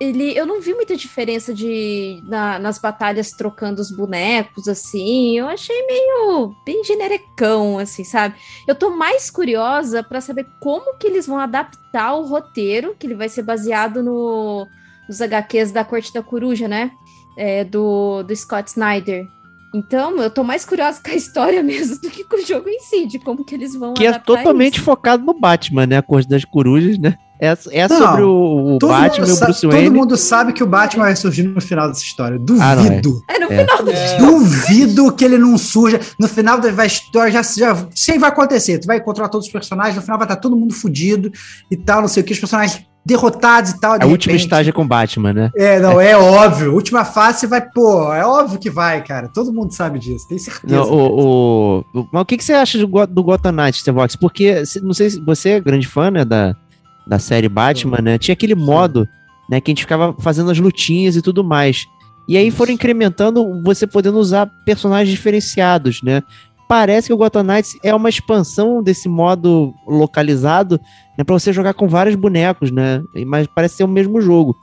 ele, 0.00 0.36
eu 0.36 0.44
não 0.44 0.60
vi 0.60 0.74
muita 0.74 0.96
diferença 0.96 1.54
de 1.54 2.20
na- 2.24 2.58
nas 2.58 2.78
batalhas 2.80 3.30
trocando 3.30 3.80
os 3.80 3.96
bonecos, 3.96 4.66
assim. 4.66 5.38
Eu 5.38 5.46
achei 5.46 5.86
meio 5.86 6.52
bem 6.66 6.82
genericão, 6.82 7.78
assim, 7.78 8.02
sabe? 8.02 8.34
Eu 8.66 8.74
tô 8.74 8.90
mais 8.90 9.30
curiosa 9.30 10.02
pra 10.02 10.20
saber 10.20 10.46
como 10.60 10.98
que 10.98 11.06
eles 11.06 11.26
vão 11.28 11.38
adaptar 11.38 12.14
o 12.14 12.26
roteiro, 12.26 12.96
que 12.98 13.06
ele 13.06 13.14
vai 13.14 13.28
ser 13.28 13.42
baseado 13.42 14.02
no, 14.02 14.66
nos 15.08 15.20
HQs 15.20 15.72
da 15.72 15.84
Corte 15.84 16.12
da 16.12 16.22
Coruja, 16.22 16.66
né? 16.68 16.90
É, 17.36 17.64
do, 17.64 18.22
do 18.22 18.34
Scott 18.36 18.70
Snyder. 18.70 19.26
Então, 19.74 20.16
eu 20.18 20.30
tô 20.30 20.44
mais 20.44 20.64
curiosa 20.64 21.00
com 21.04 21.10
a 21.10 21.14
história 21.16 21.60
mesmo 21.62 22.00
do 22.00 22.08
que 22.08 22.22
com 22.24 22.36
o 22.36 22.46
jogo 22.46 22.68
em 22.68 22.78
si, 22.80 23.06
de 23.06 23.18
como 23.18 23.44
que 23.44 23.54
eles 23.54 23.74
vão 23.74 23.94
Que 23.94 24.06
é 24.06 24.12
totalmente 24.18 24.76
isso. 24.76 24.84
focado 24.84 25.24
no 25.24 25.34
Batman, 25.38 25.86
né? 25.86 25.96
A 25.98 26.02
Corte 26.02 26.28
das 26.28 26.44
Corujas, 26.44 26.96
né? 26.98 27.16
É, 27.40 27.48
é 27.72 27.88
Não, 27.88 27.98
sobre 27.98 28.22
o, 28.22 28.74
o 28.76 28.78
Todo, 28.78 28.90
Batman 28.90 29.26
e 29.26 29.32
o 29.32 29.36
Bruce 29.40 29.60
todo 29.62 29.72
Wayne. 29.72 29.90
mundo 29.90 30.16
sabe 30.16 30.52
que 30.52 30.62
o 30.62 30.66
Batman 30.66 31.02
vai 31.06 31.16
surgir 31.16 31.42
no 31.42 31.60
final 31.60 31.88
dessa 31.88 32.02
história. 32.04 32.38
Ah, 32.60 32.76
não 32.76 32.84
é. 32.86 33.00
Duvido. 33.00 33.22
É 33.28 33.38
no 33.40 33.52
É. 33.52 33.58
final 33.64 33.82
do 33.84 33.90
É. 33.90 34.16
Duvido 34.18 35.12
que 35.12 35.24
ele 35.24 35.36
não 35.38 35.58
surja. 35.58 36.00
No 36.20 36.28
final 36.28 36.60
da 36.60 36.86
história, 36.86 37.32
já, 37.32 37.42
já 37.42 37.88
sei 37.92 38.16
vai 38.16 38.30
acontecer. 38.30 38.78
Tu 38.78 38.86
vai 38.86 38.98
encontrar 38.98 39.28
todos 39.28 39.48
os 39.48 39.52
personagens, 39.52 39.96
no 39.96 40.02
final 40.02 40.16
vai 40.16 40.26
estar 40.26 40.36
todo 40.36 40.56
mundo 40.56 40.72
fudido 40.72 41.32
e 41.68 41.76
tal, 41.76 42.00
não 42.02 42.08
sei 42.08 42.22
o 42.22 42.26
que, 42.26 42.32
os 42.32 42.38
personagens 42.38 42.86
derrotados 43.04 43.72
e 43.72 43.80
tal. 43.80 43.92
A 43.92 44.06
última 44.06 44.32
repente- 44.32 44.36
estágio 44.44 44.70
é 44.70 44.72
com 44.72 44.86
Batman, 44.86 45.32
né? 45.32 45.50
É, 45.56 45.78
não, 45.78 46.00
é 46.00 46.16
óbvio. 46.16 46.72
Última 46.74 47.04
fase 47.04 47.46
vai, 47.46 47.60
pô, 47.60 48.12
é 48.14 48.24
óbvio 48.24 48.58
que 48.58 48.70
vai, 48.70 49.02
cara. 49.04 49.28
Todo 49.28 49.52
mundo 49.52 49.72
sabe 49.72 49.98
disso, 49.98 50.26
tem 50.28 50.38
certeza. 50.38 50.74
Não, 50.76 50.90
o, 50.90 50.98
o- 51.20 51.84
o- 52.00 52.08
mas 52.12 52.22
o 52.22 52.24
que, 52.24 52.36
que 52.38 52.44
você 52.44 52.54
acha 52.54 52.78
do, 52.78 53.06
do 53.06 53.22
Gotham 53.22 53.52
Knights, 53.52 53.80
Stevox? 53.80 54.16
Porque, 54.16 54.62
não 54.82 54.94
sei 54.94 55.10
se 55.10 55.20
você 55.20 55.50
é 55.50 55.60
grande 55.60 55.86
fã, 55.86 56.10
né, 56.10 56.24
da, 56.24 56.56
da 57.06 57.18
série 57.18 57.48
Batman, 57.48 57.98
né? 58.02 58.16
Tinha 58.18 58.32
aquele 58.32 58.54
modo, 58.54 59.06
né, 59.50 59.60
que 59.60 59.70
a 59.70 59.72
gente 59.72 59.82
ficava 59.82 60.14
fazendo 60.20 60.50
as 60.50 60.58
lutinhas 60.58 61.16
e 61.16 61.22
tudo 61.22 61.44
mais. 61.44 61.84
E 62.26 62.38
aí 62.38 62.50
foram 62.50 62.72
incrementando 62.72 63.62
você 63.62 63.86
podendo 63.86 64.18
usar 64.18 64.46
personagens 64.64 65.10
diferenciados, 65.10 66.00
né? 66.02 66.22
Parece 66.68 67.08
que 67.08 67.12
o 67.12 67.16
Gotham 67.16 67.42
Knights 67.42 67.76
é 67.82 67.94
uma 67.94 68.08
expansão 68.08 68.82
desse 68.82 69.08
modo 69.08 69.74
localizado, 69.86 70.80
né, 71.16 71.24
para 71.24 71.38
você 71.38 71.52
jogar 71.52 71.74
com 71.74 71.86
vários 71.88 72.14
bonecos, 72.14 72.70
né? 72.70 73.02
Mas 73.26 73.46
parece 73.46 73.76
ser 73.76 73.84
o 73.84 73.88
mesmo 73.88 74.20
jogo. 74.20 74.56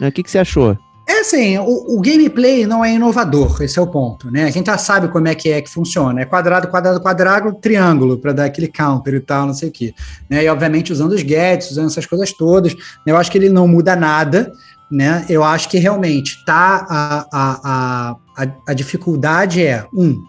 Né? 0.00 0.08
O 0.08 0.12
que, 0.12 0.22
que 0.22 0.30
você 0.30 0.38
achou? 0.38 0.76
É 1.08 1.20
assim, 1.20 1.56
o, 1.56 1.96
o 1.96 2.00
gameplay 2.02 2.66
não 2.66 2.84
é 2.84 2.92
inovador, 2.92 3.62
esse 3.62 3.78
é 3.78 3.82
o 3.82 3.86
ponto, 3.86 4.30
né? 4.30 4.44
A 4.44 4.50
gente 4.50 4.66
já 4.66 4.76
sabe 4.76 5.08
como 5.08 5.26
é 5.26 5.34
que 5.34 5.48
é 5.48 5.62
que 5.62 5.70
funciona. 5.70 6.20
É 6.20 6.26
quadrado, 6.26 6.68
quadrado, 6.68 7.00
quadrado, 7.00 7.54
triângulo, 7.54 8.18
para 8.18 8.34
dar 8.34 8.44
aquele 8.44 8.68
counter 8.68 9.14
e 9.14 9.20
tal, 9.20 9.46
não 9.46 9.54
sei 9.54 9.70
o 9.70 9.72
quê. 9.72 9.94
Né? 10.28 10.44
E 10.44 10.48
obviamente 10.50 10.92
usando 10.92 11.12
os 11.12 11.22
gadgets, 11.22 11.70
usando 11.70 11.86
essas 11.86 12.04
coisas 12.04 12.30
todas. 12.34 12.76
Eu 13.06 13.16
acho 13.16 13.32
que 13.32 13.38
ele 13.38 13.48
não 13.48 13.66
muda 13.66 13.96
nada, 13.96 14.52
né? 14.90 15.24
Eu 15.30 15.42
acho 15.42 15.70
que 15.70 15.78
realmente 15.78 16.44
tá 16.44 16.86
a, 16.86 17.26
a, 17.32 18.16
a, 18.36 18.46
a 18.68 18.74
dificuldade 18.74 19.64
é, 19.64 19.86
um, 19.94 20.22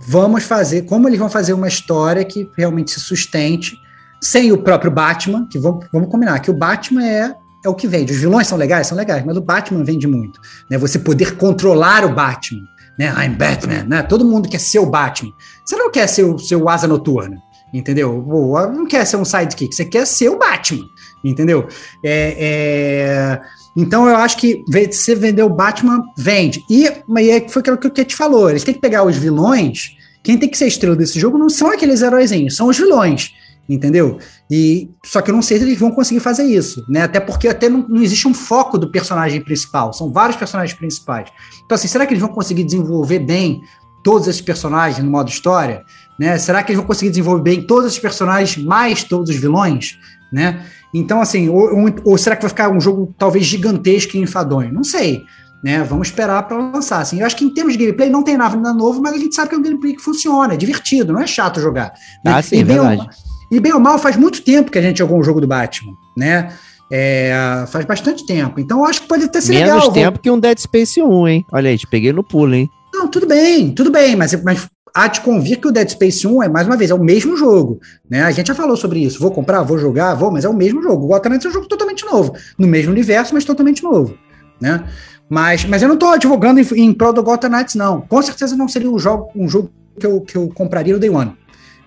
vamos 0.00 0.44
fazer, 0.44 0.82
como 0.82 1.08
eles 1.08 1.18
vão 1.18 1.28
fazer 1.28 1.52
uma 1.52 1.68
história 1.68 2.24
que 2.24 2.50
realmente 2.56 2.90
se 2.90 3.00
sustente 3.00 3.78
sem 4.22 4.52
o 4.52 4.58
próprio 4.58 4.90
Batman, 4.90 5.46
que 5.48 5.58
vamos, 5.58 5.86
vamos 5.92 6.08
combinar, 6.10 6.40
que 6.40 6.50
o 6.50 6.54
Batman 6.54 7.04
é 7.04 7.34
é 7.64 7.68
o 7.68 7.74
que 7.74 7.86
vende. 7.86 8.12
Os 8.12 8.18
vilões 8.18 8.46
são 8.46 8.56
legais, 8.56 8.86
são 8.86 8.96
legais, 8.96 9.24
mas 9.24 9.36
o 9.36 9.40
Batman 9.40 9.84
vende 9.84 10.06
muito. 10.06 10.40
Né? 10.70 10.78
Você 10.78 10.98
poder 10.98 11.36
controlar 11.36 12.04
o 12.04 12.14
Batman, 12.14 12.62
né? 12.98 13.12
I'm 13.22 13.34
Batman, 13.34 13.84
né? 13.84 14.02
Todo 14.02 14.24
mundo 14.24 14.48
quer 14.48 14.58
ser 14.58 14.78
o 14.78 14.86
Batman. 14.86 15.32
Você 15.64 15.76
não 15.76 15.90
quer 15.90 16.06
ser 16.06 16.24
o 16.24 16.38
seu 16.38 16.68
asa 16.68 16.86
noturna, 16.86 17.36
entendeu? 17.72 18.24
Ou 18.26 18.72
Não 18.72 18.86
quer 18.86 19.04
ser 19.04 19.16
um 19.16 19.24
sidekick, 19.24 19.74
você 19.74 19.84
quer 19.84 20.06
ser 20.06 20.30
o 20.30 20.38
Batman, 20.38 20.86
entendeu? 21.22 21.68
É, 22.02 22.36
é... 22.38 23.40
Então 23.80 24.08
eu 24.08 24.16
acho 24.16 24.36
que 24.36 24.62
você 24.68 25.14
vender 25.14 25.42
o 25.42 25.48
Batman 25.48 26.02
vende. 26.16 26.62
E 26.68 26.86
é- 26.86 27.48
foi 27.48 27.60
aquilo 27.60 27.78
que 27.78 27.86
o 27.86 27.90
Kate 27.90 28.14
falou. 28.14 28.50
Eles 28.50 28.64
têm 28.64 28.74
que 28.74 28.80
pegar 28.80 29.04
os 29.04 29.16
vilões. 29.16 29.96
Quem 30.22 30.36
tem 30.36 30.48
que 30.48 30.58
ser 30.58 30.66
estrela 30.66 30.94
desse 30.94 31.18
jogo 31.18 31.38
não 31.38 31.48
são 31.48 31.70
aqueles 31.70 32.02
heróizinhos, 32.02 32.56
são 32.56 32.68
os 32.68 32.76
vilões 32.76 33.32
entendeu? 33.68 34.18
E 34.50 34.90
só 35.04 35.22
que 35.22 35.30
eu 35.30 35.34
não 35.34 35.42
sei 35.42 35.58
se 35.58 35.64
eles 35.64 35.78
vão 35.78 35.92
conseguir 35.92 36.18
fazer 36.18 36.42
isso, 36.42 36.84
né? 36.88 37.02
Até 37.02 37.20
porque 37.20 37.46
até 37.46 37.68
não, 37.68 37.86
não 37.88 38.02
existe 38.02 38.26
um 38.26 38.34
foco 38.34 38.76
do 38.76 38.90
personagem 38.90 39.40
principal, 39.40 39.92
são 39.92 40.12
vários 40.12 40.36
personagens 40.36 40.76
principais. 40.76 41.30
Então 41.64 41.76
assim, 41.76 41.86
será 41.86 42.04
que 42.04 42.12
eles 42.12 42.20
vão 42.20 42.32
conseguir 42.32 42.64
desenvolver 42.64 43.20
bem 43.20 43.60
todos 44.02 44.26
esses 44.26 44.40
personagens 44.40 45.04
no 45.04 45.10
modo 45.10 45.30
história, 45.30 45.84
né? 46.18 46.36
Será 46.38 46.62
que 46.62 46.72
eles 46.72 46.78
vão 46.78 46.86
conseguir 46.86 47.10
desenvolver 47.10 47.42
bem 47.42 47.62
todos 47.62 47.86
esses 47.86 47.98
personagens 47.98 48.64
mais 48.64 49.04
todos 49.04 49.30
os 49.30 49.36
vilões, 49.36 49.98
né? 50.32 50.64
Então 50.94 51.20
assim, 51.20 51.48
ou, 51.48 51.74
ou- 51.78 51.94
ou 52.04 52.18
será 52.18 52.34
que 52.36 52.42
vai 52.42 52.48
ficar 52.48 52.70
um 52.70 52.80
jogo 52.80 53.14
talvez 53.18 53.44
gigantesco 53.46 54.16
e 54.16 54.20
enfadonho? 54.20 54.72
Não 54.72 54.84
sei. 54.84 55.22
Né, 55.62 55.82
vamos 55.84 56.08
esperar 56.08 56.42
para 56.48 56.56
lançar. 56.56 57.00
Assim, 57.02 57.20
eu 57.20 57.26
acho 57.26 57.36
que 57.36 57.44
em 57.44 57.52
termos 57.52 57.74
de 57.74 57.78
gameplay 57.80 58.08
não 58.08 58.22
tem 58.22 58.34
nada 58.34 58.72
novo, 58.72 59.02
mas 59.02 59.12
a 59.12 59.18
gente 59.18 59.34
sabe 59.34 59.50
que 59.50 59.54
é 59.54 59.58
um 59.58 59.62
gameplay 59.62 59.92
que 59.94 60.00
funciona, 60.00 60.54
é 60.54 60.56
divertido, 60.56 61.12
não 61.12 61.20
é 61.20 61.26
chato 61.26 61.60
jogar. 61.60 61.92
né? 62.24 62.32
Ah, 62.32 62.40
sim, 62.40 62.60
E 62.60 62.64
bem 62.64 62.78
ou- 62.80 62.86
verdade. 62.88 63.10
e 63.52 63.60
bem 63.60 63.72
ou 63.74 63.78
mal, 63.78 63.98
faz 63.98 64.16
muito 64.16 64.40
tempo 64.42 64.70
que 64.70 64.78
a 64.78 64.82
gente 64.82 64.96
jogou 65.00 65.18
um 65.18 65.22
jogo 65.22 65.38
do 65.38 65.46
Batman, 65.46 65.92
né? 66.16 66.50
É, 66.90 67.64
faz 67.68 67.84
bastante 67.84 68.24
tempo. 68.26 68.58
Então, 68.58 68.78
eu 68.78 68.84
acho 68.86 69.02
que 69.02 69.08
pode 69.08 69.24
até 69.24 69.38
ser 69.40 69.52
Menos 69.52 69.74
legal. 69.74 69.92
tempo 69.92 70.18
que 70.18 70.30
um 70.30 70.40
Dead 70.40 70.58
Space 70.58 71.00
1, 71.00 71.28
hein? 71.28 71.44
Olha 71.52 71.68
aí, 71.70 71.76
te 71.78 71.86
peguei 71.86 72.10
no 72.12 72.24
pulo, 72.24 72.54
hein? 72.54 72.68
Não, 72.92 73.06
tudo 73.06 73.26
bem, 73.26 73.70
tudo 73.72 73.90
bem, 73.90 74.16
mas, 74.16 74.42
mas 74.42 74.66
há 74.94 75.08
de 75.08 75.20
convir 75.20 75.60
que 75.60 75.68
o 75.68 75.72
Dead 75.72 75.88
Space 75.88 76.26
1 76.26 76.42
é, 76.42 76.48
mais 76.48 76.66
uma 76.66 76.76
vez, 76.76 76.90
é 76.90 76.94
o 76.94 77.02
mesmo 77.02 77.36
jogo. 77.36 77.80
Né? 78.08 78.22
A 78.22 78.30
gente 78.30 78.48
já 78.48 78.54
falou 78.54 78.76
sobre 78.76 79.00
isso. 79.00 79.20
Vou 79.20 79.30
comprar, 79.30 79.62
vou 79.62 79.78
jogar, 79.78 80.14
vou, 80.14 80.30
mas 80.30 80.44
é 80.44 80.48
o 80.48 80.54
mesmo 80.54 80.82
jogo. 80.82 81.04
O 81.04 81.08
Gotham 81.08 81.30
Knights 81.30 81.46
é 81.46 81.48
um 81.48 81.52
jogo 81.52 81.66
totalmente 81.66 82.04
novo. 82.04 82.34
No 82.58 82.66
mesmo 82.66 82.92
universo, 82.92 83.34
mas 83.34 83.44
totalmente 83.44 83.82
novo. 83.82 84.16
Né? 84.60 84.84
Mas, 85.28 85.64
mas 85.64 85.82
eu 85.82 85.88
não 85.88 85.94
estou 85.94 86.10
advogando 86.10 86.60
em, 86.60 86.66
em 86.76 86.92
prol 86.92 87.12
do 87.12 87.22
Gotham 87.22 87.50
Knights, 87.50 87.74
não. 87.74 88.00
Com 88.02 88.20
certeza 88.20 88.56
não 88.56 88.68
seria 88.68 88.90
um 88.90 88.98
jogo, 88.98 89.30
um 89.34 89.48
jogo 89.48 89.70
que, 89.98 90.06
eu, 90.06 90.20
que 90.20 90.36
eu 90.36 90.48
compraria 90.48 90.92
no 90.92 91.00
Day 91.00 91.10
One. 91.10 91.32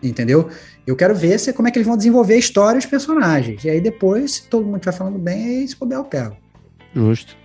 Entendeu? 0.01 0.49
Eu 0.85 0.95
quero 0.95 1.15
ver 1.15 1.39
se, 1.39 1.53
como 1.53 1.67
é 1.67 1.71
que 1.71 1.77
eles 1.77 1.87
vão 1.87 1.95
desenvolver 1.95 2.33
a 2.33 2.37
história 2.37 2.77
e 2.77 2.79
os 2.79 2.85
personagens. 2.85 3.63
E 3.63 3.69
aí 3.69 3.79
depois, 3.79 4.35
se 4.35 4.43
todo 4.49 4.65
mundo 4.65 4.77
estiver 4.77 4.95
falando 4.95 5.17
bem, 5.17 5.59
aí 5.59 5.67
se 5.67 5.75
puder 5.75 5.95
eu 5.95 6.03
pego. 6.03 6.35
Justo. 6.93 7.35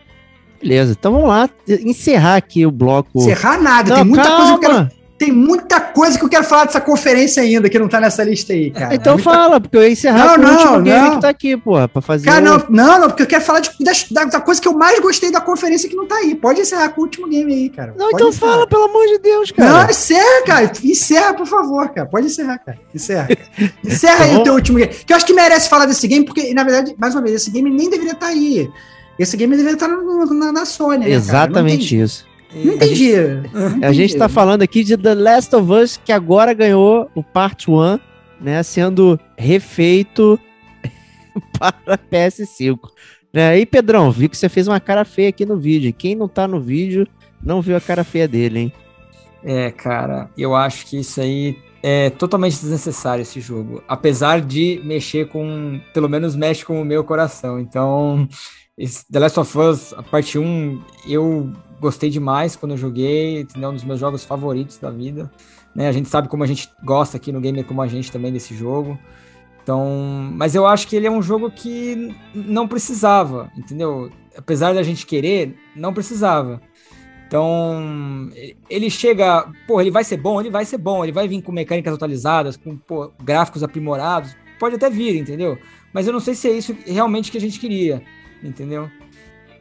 Beleza, 0.60 0.96
então 0.98 1.12
vamos 1.12 1.28
lá 1.28 1.48
encerrar 1.68 2.36
aqui 2.36 2.66
o 2.66 2.70
bloco. 2.70 3.10
Encerrar 3.20 3.62
nada, 3.62 3.90
Não, 3.90 3.96
tem 3.98 4.04
muita 4.04 4.36
coisa 4.36 4.46
que 4.46 4.56
eu 4.56 4.58
quero 4.58 4.74
calma. 4.74 4.97
Tem 5.18 5.32
muita 5.32 5.80
coisa 5.80 6.16
que 6.16 6.24
eu 6.24 6.28
quero 6.28 6.44
falar 6.44 6.66
dessa 6.66 6.80
conferência 6.80 7.42
ainda, 7.42 7.68
que 7.68 7.76
não 7.76 7.88
tá 7.88 8.00
nessa 8.00 8.22
lista 8.22 8.52
aí, 8.52 8.70
cara. 8.70 8.94
Então 8.94 9.14
Muita- 9.14 9.30
fala, 9.30 9.60
porque 9.60 9.76
eu 9.76 9.82
ia 9.82 9.90
encerrar 9.90 10.26
Não, 10.28 10.34
com 10.36 10.40
o 10.40 10.44
não, 10.44 10.52
último 10.52 10.82
game 10.82 11.08
não. 11.08 11.14
que 11.16 11.20
tá 11.22 11.28
aqui, 11.28 11.56
porra, 11.56 11.88
pra 11.88 12.00
fazer. 12.00 12.24
Cara, 12.26 12.40
o- 12.40 12.44
não, 12.44 12.64
não, 12.86 13.00
não, 13.00 13.08
porque 13.08 13.24
eu 13.24 13.26
quero 13.26 13.42
falar 13.44 13.58
de- 13.58 13.70
da, 14.12 14.24
da 14.24 14.40
coisa 14.40 14.60
que 14.60 14.68
eu 14.68 14.72
mais 14.74 15.00
gostei 15.00 15.32
da 15.32 15.40
conferência 15.40 15.88
que 15.88 15.96
não 15.96 16.06
tá 16.06 16.14
aí. 16.14 16.36
Pode 16.36 16.60
encerrar 16.60 16.90
com 16.90 17.00
o 17.00 17.04
último 17.04 17.28
game 17.28 17.52
aí, 17.52 17.68
cara. 17.68 17.88
Não, 17.98 18.10
Pode 18.10 18.14
então 18.14 18.28
encerrar. 18.28 18.52
fala, 18.52 18.66
pelo 18.68 18.84
amor 18.84 19.06
de 19.08 19.18
Deus, 19.18 19.52
Não, 19.58 19.66
cara. 19.66 19.90
encerra, 19.90 20.44
cara. 20.46 20.72
Encerra, 20.84 21.34
por 21.34 21.46
favor, 21.46 21.88
cara. 21.88 22.06
Pode 22.06 22.26
encerrar, 22.26 22.58
cara. 22.58 22.78
Encerra. 22.94 23.26
cara. 23.26 23.72
Encerra 23.84 24.24
aí 24.24 24.32
Tá 24.34 24.38
o 24.38 24.42
teu 24.44 24.54
último 24.54 24.78
game. 24.78 24.92
Que 24.94 25.12
eu 25.12 25.16
acho 25.16 25.26
que 25.26 25.32
merece 25.34 25.68
falar 25.68 25.86
desse 25.86 26.06
game, 26.06 26.24
porque, 26.24 26.54
na 26.54 26.62
verdade, 26.62 26.94
mais 26.96 27.12
uma 27.14 27.22
vez, 27.22 27.34
esse 27.34 27.50
game 27.50 27.68
nem 27.70 27.90
deveria 27.90 28.12
estar 28.12 28.28
aí. 28.28 28.70
Esse 29.18 29.36
game 29.36 29.56
deveria 29.56 29.74
estar 29.74 29.88
no- 29.88 30.26
na, 30.32 30.52
na 30.52 30.64
Sony, 30.64 30.98
né? 31.06 31.10
Exatamente 31.10 31.98
isso. 32.00 32.24
Não 32.54 32.74
entendi. 32.74 33.12
Não 33.52 33.66
A 33.66 33.70
entendi. 33.76 33.94
gente 33.94 34.16
tá 34.16 34.28
falando 34.28 34.62
aqui 34.62 34.82
de 34.82 34.96
The 34.96 35.14
Last 35.14 35.54
of 35.54 35.70
Us, 35.72 36.00
que 36.02 36.12
agora 36.12 36.52
ganhou 36.54 37.10
o 37.14 37.22
Part 37.22 37.70
1, 37.70 37.98
né? 38.40 38.62
Sendo 38.62 39.18
refeito 39.36 40.38
para 41.58 41.98
PS5. 41.98 42.78
Né? 43.32 43.58
E 43.58 43.66
Pedrão, 43.66 44.10
vi 44.10 44.28
que 44.28 44.36
você 44.36 44.48
fez 44.48 44.66
uma 44.66 44.80
cara 44.80 45.04
feia 45.04 45.28
aqui 45.28 45.44
no 45.44 45.58
vídeo. 45.58 45.92
Quem 45.92 46.14
não 46.14 46.28
tá 46.28 46.48
no 46.48 46.60
vídeo 46.60 47.06
não 47.42 47.60
viu 47.60 47.76
a 47.76 47.80
cara 47.80 48.02
feia 48.02 48.26
dele, 48.26 48.58
hein? 48.58 48.72
É, 49.44 49.70
cara, 49.70 50.30
eu 50.36 50.54
acho 50.54 50.86
que 50.86 50.98
isso 50.98 51.20
aí 51.20 51.56
é 51.82 52.10
totalmente 52.10 52.58
desnecessário 52.60 53.22
esse 53.22 53.40
jogo. 53.40 53.82
Apesar 53.86 54.40
de 54.40 54.80
mexer 54.84 55.28
com. 55.28 55.80
Pelo 55.94 56.08
menos 56.08 56.34
mexe 56.34 56.64
com 56.64 56.80
o 56.80 56.84
meu 56.84 57.04
coração. 57.04 57.60
Então, 57.60 58.26
esse 58.78 59.04
The 59.10 59.18
Last 59.18 59.40
of 59.40 59.58
Us, 59.58 59.92
a 59.92 60.02
parte 60.02 60.38
1, 60.38 60.80
eu 61.06 61.52
gostei 61.80 62.08
demais 62.08 62.54
quando 62.54 62.72
eu 62.72 62.78
joguei. 62.78 63.46
É 63.60 63.68
um 63.68 63.74
dos 63.74 63.82
meus 63.82 63.98
jogos 63.98 64.24
favoritos 64.24 64.78
da 64.78 64.88
vida. 64.88 65.30
Né? 65.74 65.88
A 65.88 65.92
gente 65.92 66.08
sabe 66.08 66.28
como 66.28 66.44
a 66.44 66.46
gente 66.46 66.70
gosta 66.84 67.16
aqui 67.16 67.32
no 67.32 67.40
Gamer 67.40 67.64
como 67.64 67.82
a 67.82 67.88
gente 67.88 68.12
também 68.12 68.32
desse 68.32 68.54
jogo. 68.54 68.96
Então, 69.62 70.30
mas 70.32 70.54
eu 70.54 70.64
acho 70.64 70.86
que 70.86 70.96
ele 70.96 71.06
é 71.06 71.10
um 71.10 71.20
jogo 71.20 71.50
que 71.50 72.14
não 72.32 72.66
precisava, 72.66 73.50
entendeu? 73.54 74.10
Apesar 74.36 74.72
da 74.72 74.82
gente 74.82 75.04
querer, 75.04 75.58
não 75.76 75.92
precisava. 75.92 76.62
Então, 77.26 78.30
ele 78.70 78.88
chega, 78.88 79.46
pô, 79.66 79.78
ele 79.78 79.90
vai 79.90 80.04
ser 80.04 80.16
bom, 80.16 80.40
ele 80.40 80.48
vai 80.48 80.64
ser 80.64 80.78
bom, 80.78 81.04
ele 81.04 81.12
vai 81.12 81.28
vir 81.28 81.42
com 81.42 81.52
mecânicas 81.52 81.92
atualizadas, 81.92 82.56
com 82.56 82.78
pô, 82.78 83.12
gráficos 83.22 83.62
aprimorados, 83.62 84.34
pode 84.58 84.76
até 84.76 84.88
vir, 84.88 85.18
entendeu? 85.18 85.58
Mas 85.92 86.06
eu 86.06 86.14
não 86.14 86.20
sei 86.20 86.34
se 86.34 86.48
é 86.48 86.52
isso 86.52 86.74
realmente 86.86 87.30
que 87.30 87.36
a 87.36 87.40
gente 87.40 87.60
queria, 87.60 88.02
entendeu? 88.42 88.90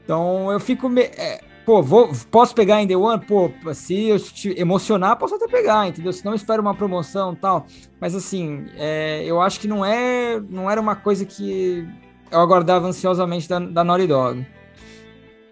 Então, 0.03 0.51
eu 0.51 0.59
fico, 0.59 0.87
me- 0.87 1.01
é, 1.01 1.41
pô, 1.65 1.81
vou, 1.83 2.09
posso 2.31 2.55
pegar 2.55 2.81
em 2.81 2.87
Day 2.87 2.95
One? 2.95 3.23
Pô, 3.25 3.51
se 3.73 4.07
eu 4.09 4.19
te 4.19 4.57
emocionar, 4.59 5.17
posso 5.17 5.35
até 5.35 5.47
pegar, 5.47 5.87
entendeu? 5.87 6.13
Se 6.13 6.23
não, 6.25 6.33
espero 6.33 6.61
uma 6.61 6.73
promoção 6.75 7.35
tal. 7.35 7.67
Mas 7.99 8.15
assim, 8.15 8.65
é, 8.77 9.23
eu 9.25 9.41
acho 9.41 9.59
que 9.59 9.67
não 9.67 9.85
é, 9.85 10.39
não 10.49 10.69
era 10.71 10.79
uma 10.79 10.95
coisa 10.95 11.25
que 11.25 11.85
eu 12.31 12.39
aguardava 12.39 12.87
ansiosamente 12.87 13.47
da, 13.49 13.59
da 13.59 13.83
Naughty 13.83 14.07
Dog. 14.07 14.45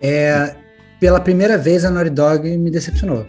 É, 0.01 0.55
pela 0.99 1.19
primeira 1.19 1.57
vez 1.57 1.83
a 1.83 1.89
Naughty 1.91 2.09
Dog 2.11 2.57
me 2.57 2.69
decepcionou. 2.71 3.25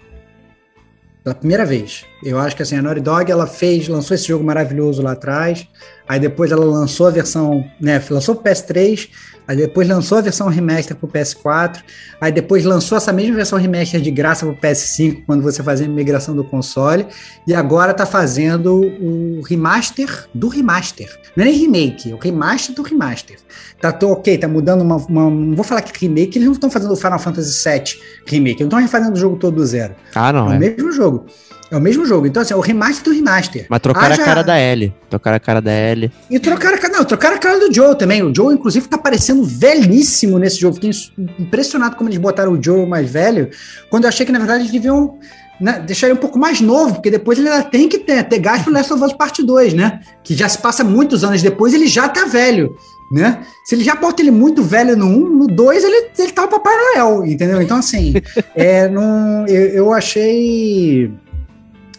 Pela 1.25 1.35
primeira 1.35 1.65
vez. 1.67 2.07
Eu 2.27 2.41
acho 2.41 2.57
que 2.57 2.63
assim, 2.63 2.75
a 2.75 2.83
Naughty 2.83 3.01
Dog 3.01 3.31
ela 3.31 3.47
fez, 3.47 3.87
lançou 3.87 4.13
esse 4.13 4.27
jogo 4.27 4.43
maravilhoso 4.43 5.01
lá 5.01 5.13
atrás, 5.13 5.65
aí 6.09 6.19
depois 6.19 6.51
ela 6.51 6.65
lançou 6.65 7.07
a 7.07 7.11
versão, 7.11 7.65
né, 7.81 8.03
lançou 8.11 8.35
o 8.35 8.39
PS3, 8.43 9.09
aí 9.47 9.57
depois 9.57 9.87
lançou 9.87 10.19
a 10.19 10.21
versão 10.21 10.49
remaster 10.49 10.97
pro 10.97 11.07
PS4, 11.07 11.85
aí 12.21 12.33
depois 12.33 12.65
lançou 12.65 12.99
essa 12.99 13.13
mesma 13.13 13.37
versão 13.37 13.57
remaster 13.57 14.01
de 14.01 14.11
graça 14.11 14.45
pro 14.45 14.57
PS5 14.57 15.23
quando 15.25 15.41
você 15.41 15.63
fazia 15.63 15.87
a 15.87 15.89
migração 15.89 16.35
do 16.35 16.43
console, 16.43 17.07
e 17.47 17.55
agora 17.55 17.95
tá 17.95 18.05
fazendo 18.05 18.75
o 18.75 19.41
remaster 19.43 20.27
do 20.35 20.49
remaster. 20.49 21.09
Não 21.37 21.45
é 21.45 21.47
nem 21.47 21.57
remake, 21.57 22.11
é 22.11 22.15
o 22.17 22.19
remaster 22.19 22.75
do 22.75 22.83
remaster. 22.83 23.37
Tá 23.81 23.93
tô, 23.93 24.11
ok, 24.11 24.37
tá 24.37 24.49
mudando 24.49 24.81
uma, 24.81 24.97
uma, 24.97 25.31
Não 25.31 25.55
vou 25.55 25.65
falar 25.65 25.81
que 25.81 25.97
remake, 26.05 26.39
eles 26.39 26.47
não 26.47 26.55
estão 26.55 26.71
fazendo 26.71 26.93
o 26.93 26.97
Final 26.97 27.21
Fantasy 27.21 27.63
VII 27.63 28.03
remake, 28.27 28.61
eles 28.61 28.61
não 28.61 28.67
estão 28.67 28.81
refazendo 28.81 29.13
o 29.13 29.17
jogo 29.17 29.37
todo 29.37 29.55
do 29.55 29.65
zero. 29.65 29.95
Ah, 30.13 30.33
não, 30.33 30.51
é, 30.51 30.55
é. 30.55 30.57
o 30.57 30.59
mesmo 30.59 30.91
jogo. 30.91 31.27
É 31.71 31.77
o 31.77 31.81
mesmo 31.81 32.07
jogo. 32.07 32.27
Então, 32.27 32.43
assim, 32.43 32.55
é 32.55 32.57
o 32.57 32.61
remaster 32.61 33.05
do 33.05 33.13
remaster. 33.13 33.67
Mas 33.69 33.81
trocaram 33.81 34.13
Haja- 34.15 34.23
a 34.23 34.25
cara 34.25 34.43
da 34.43 34.61
Ellie. 34.61 34.95
Trocaram 35.11 35.37
a 35.37 35.41
cara 35.41 35.61
da 35.61 35.73
Ellie. 35.73 36.13
E 36.31 36.39
trocaram 36.39 36.77
a 36.77 36.79
cara. 36.79 36.93
Não, 36.97 37.05
trocaram 37.05 37.37
a 37.37 37.39
cara 37.39 37.59
do 37.59 37.75
Joe 37.75 37.97
também. 37.97 38.23
O 38.23 38.33
Joe, 38.35 38.55
inclusive, 38.55 38.87
tá 38.89 38.97
parecendo 38.97 39.43
velhíssimo 39.45 40.39
nesse 40.39 40.61
jogo. 40.61 40.77
Fiquei 40.77 40.91
impressionado 41.39 41.97
como 41.97 42.09
eles 42.09 42.19
botaram 42.19 42.53
o 42.53 42.63
Joe 42.63 42.87
mais 42.87 43.11
velho. 43.11 43.51
Quando 43.91 44.05
eu 44.05 44.09
achei 44.09 44.25
que, 44.25 44.33
na 44.33 44.39
verdade, 44.39 44.63
eles 44.63 44.73
deviam 44.73 45.19
né, 45.61 45.83
deixar 45.85 46.07
ele 46.07 46.15
um 46.15 46.21
pouco 46.21 46.39
mais 46.39 46.61
novo, 46.61 46.95
porque 46.95 47.11
depois 47.11 47.39
ele 47.39 47.49
ainda 47.49 47.65
tem 47.65 47.89
que 47.89 47.99
ter, 47.99 48.23
ter 48.25 48.39
gás 48.39 48.63
pro 48.63 48.73
Last 48.73 48.93
of 48.93 49.03
Us 49.03 49.13
Parte 49.13 49.43
2, 49.43 49.75
né? 49.75 50.01
Que 50.23 50.35
já 50.35 50.49
se 50.49 50.59
passa 50.59 50.85
muitos 50.85 51.25
anos 51.25 51.43
depois, 51.43 51.73
ele 51.75 51.87
já 51.87 52.09
tá 52.09 52.27
velho. 52.27 52.77
Né? 53.11 53.39
Se 53.65 53.77
ele 53.77 53.85
já 53.85 53.95
bota 53.95 54.21
ele 54.21 54.33
muito 54.33 54.65
velho 54.65 54.97
no 54.97 55.07
1, 55.07 55.29
no 55.31 55.47
2 55.47 55.85
ele, 55.85 56.11
ele 56.19 56.33
tá 56.33 56.45
o 56.45 56.49
Papai 56.49 56.75
Noel, 56.77 57.25
entendeu? 57.25 57.63
Então, 57.63 57.79
assim, 57.79 58.15
é, 58.55 58.89
não, 58.89 59.47
eu, 59.47 59.69
eu 59.69 59.93
achei. 59.93 61.13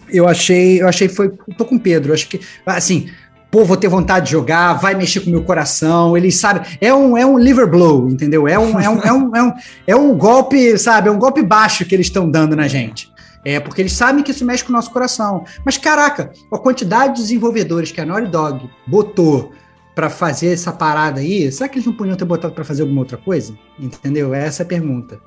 Eu 0.10 0.28
achei. 0.28 0.82
Eu 0.82 0.88
achei 0.88 1.08
foi. 1.08 1.32
Tô 1.58 1.66
com 1.66 1.76
o 1.76 1.80
Pedro. 1.80 2.14
Acho 2.14 2.28
que. 2.28 2.40
Assim, 2.66 3.10
pô, 3.52 3.64
vou 3.66 3.78
ter 3.78 3.88
vontade 3.88 4.26
de 4.26 4.32
jogar, 4.32 4.74
vai 4.74 4.96
mexer 4.96 5.22
com 5.22 5.28
o 5.28 5.32
meu 5.32 5.44
coração. 5.44 6.16
Ele 6.16 6.32
sabe. 6.32 6.78
É 6.80 6.94
um, 6.94 7.18
é 7.18 7.26
um 7.26 7.38
liver 7.38 7.68
blow, 7.68 8.10
entendeu? 8.10 8.48
É 8.48 8.58
um, 8.58 8.80
é 8.80 8.90
um, 8.90 9.02
é 9.02 9.12
um, 9.12 9.36
é 9.36 9.44
um, 9.44 9.54
é 9.88 9.96
um 9.96 10.18
golpe, 10.18 10.78
sabe? 10.78 11.10
É 11.10 11.12
um 11.12 11.20
golpe 11.20 11.42
baixo 11.42 11.86
que 11.86 11.96
eles 11.96 12.08
estão 12.08 12.30
dando 12.30 12.56
na 12.56 12.68
gente. 12.68 13.12
É, 13.46 13.60
porque 13.60 13.82
eles 13.82 13.94
sabem 13.94 14.24
que 14.24 14.32
isso 14.32 14.44
mexe 14.44 14.64
com 14.64 14.72
o 14.72 14.76
nosso 14.76 14.92
coração. 14.92 15.46
Mas, 15.64 15.78
caraca, 15.78 16.32
a 16.52 16.58
quantidade 16.58 17.16
de 17.16 17.22
desenvolvedores 17.22 17.92
que 17.92 18.02
a 18.02 18.06
Naughty 18.06 18.30
Dog 18.30 18.70
botou 18.86 19.54
para 19.96 20.10
fazer 20.10 20.48
essa 20.48 20.72
parada 20.72 21.22
aí, 21.22 21.52
será 21.52 21.70
que 21.70 21.78
eles 21.78 21.86
não 21.86 21.94
podiam 21.94 22.16
ter 22.16 22.26
botado 22.26 22.54
para 22.54 22.66
fazer 22.66 22.82
alguma 22.82 23.02
outra 23.02 23.18
coisa? 23.18 23.58
Entendeu? 23.80 24.34
Essa 24.34 24.64
é 24.64 24.66
a 24.66 24.68
pergunta. 24.68 25.20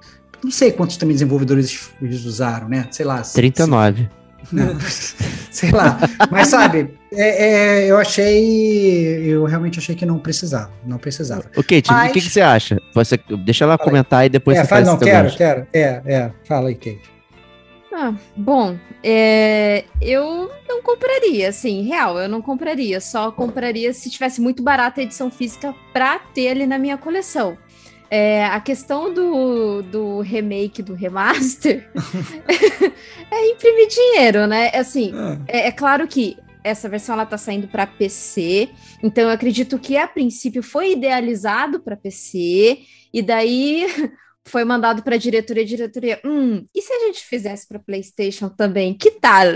Não 0.45 0.51
sei 0.51 0.71
quantos 0.71 0.97
também 0.97 1.15
desenvolvedores 1.15 1.91
eles 2.01 2.25
usaram, 2.25 2.69
né? 2.69 2.87
Sei 2.91 3.05
lá. 3.05 3.23
39. 3.23 4.09
Não, 4.53 4.79
sei 5.51 5.71
lá. 5.71 5.99
Mas 6.31 6.49
sabe, 6.49 6.95
é, 7.13 7.83
é, 7.85 7.91
eu 7.91 7.97
achei. 7.99 9.25
Eu 9.25 9.45
realmente 9.45 9.79
achei 9.79 9.95
que 9.95 10.07
não 10.07 10.19
precisava. 10.19 10.71
Não 10.85 10.99
precisava. 10.99 11.45
Ô, 11.57 11.63
Kate, 11.63 11.91
Mas- 11.91 12.11
o 12.11 12.13
que, 12.15 12.21
que 12.21 12.31
você 12.31 12.41
acha? 12.41 12.79
Você, 12.95 13.19
deixa 13.45 13.65
ela 13.65 13.77
Fala 13.77 13.83
aí. 13.89 13.91
comentar 13.91 14.27
e 14.27 14.29
depois 14.29 14.57
é, 14.59 14.63
você 14.63 14.69
fala, 14.69 14.85
faz 14.85 14.89
não, 14.89 14.99
quero, 14.99 15.23
gancho. 15.25 15.37
quero. 15.37 15.67
É, 15.73 16.03
é. 16.07 16.31
Fala 16.45 16.69
aí, 16.69 16.75
Kate. 16.75 17.01
Ah, 17.93 18.15
bom, 18.37 18.77
é, 19.03 19.85
eu 20.01 20.49
não 20.69 20.81
compraria, 20.81 21.49
assim, 21.49 21.83
real, 21.83 22.19
eu 22.21 22.29
não 22.29 22.41
compraria. 22.41 23.01
Só 23.01 23.33
compraria 23.33 23.93
se 23.93 24.09
tivesse 24.09 24.41
muito 24.41 24.63
barata 24.63 25.01
a 25.01 25.05
edição 25.05 25.29
física 25.31 25.75
pra 25.93 26.21
ter 26.33 26.49
ali 26.51 26.67
na 26.67 26.79
minha 26.79 26.97
coleção. 26.97 27.59
É, 28.11 28.45
a 28.47 28.61
questão 28.61 29.15
do, 29.15 29.83
do 29.83 30.21
remake, 30.21 30.83
do 30.83 30.95
remaster, 30.95 31.89
é 33.31 33.51
imprimir 33.51 33.87
dinheiro, 33.89 34.47
né? 34.49 34.71
Assim, 34.75 35.13
é, 35.47 35.69
é 35.69 35.73
claro 35.73 36.09
que 36.09 36.37
essa 36.65 36.89
versão 36.89 37.15
ela 37.15 37.25
tá 37.25 37.39
saindo 37.39 37.69
para 37.69 37.87
PC, 37.87 38.69
então 39.03 39.25
eu 39.25 39.31
acredito 39.31 39.79
que 39.79 39.97
a 39.97 40.07
princípio 40.07 40.63
foi 40.63 40.93
idealizado 40.93 41.81
para 41.81 41.97
PC 41.97 42.81
e 43.13 43.23
daí 43.23 43.87
foi 44.45 44.65
mandado 44.65 45.03
para 45.03 45.15
a 45.15 45.19
diretoria, 45.19 45.65
diretoria, 45.65 46.21
hum, 46.25 46.67
e 46.75 46.83
se 46.83 46.93
a 46.93 47.07
gente 47.07 47.25
fizesse 47.25 47.69
para 47.69 47.79
PlayStation 47.79 48.49
também? 48.49 48.93
Que 48.95 49.13
tal? 49.13 49.47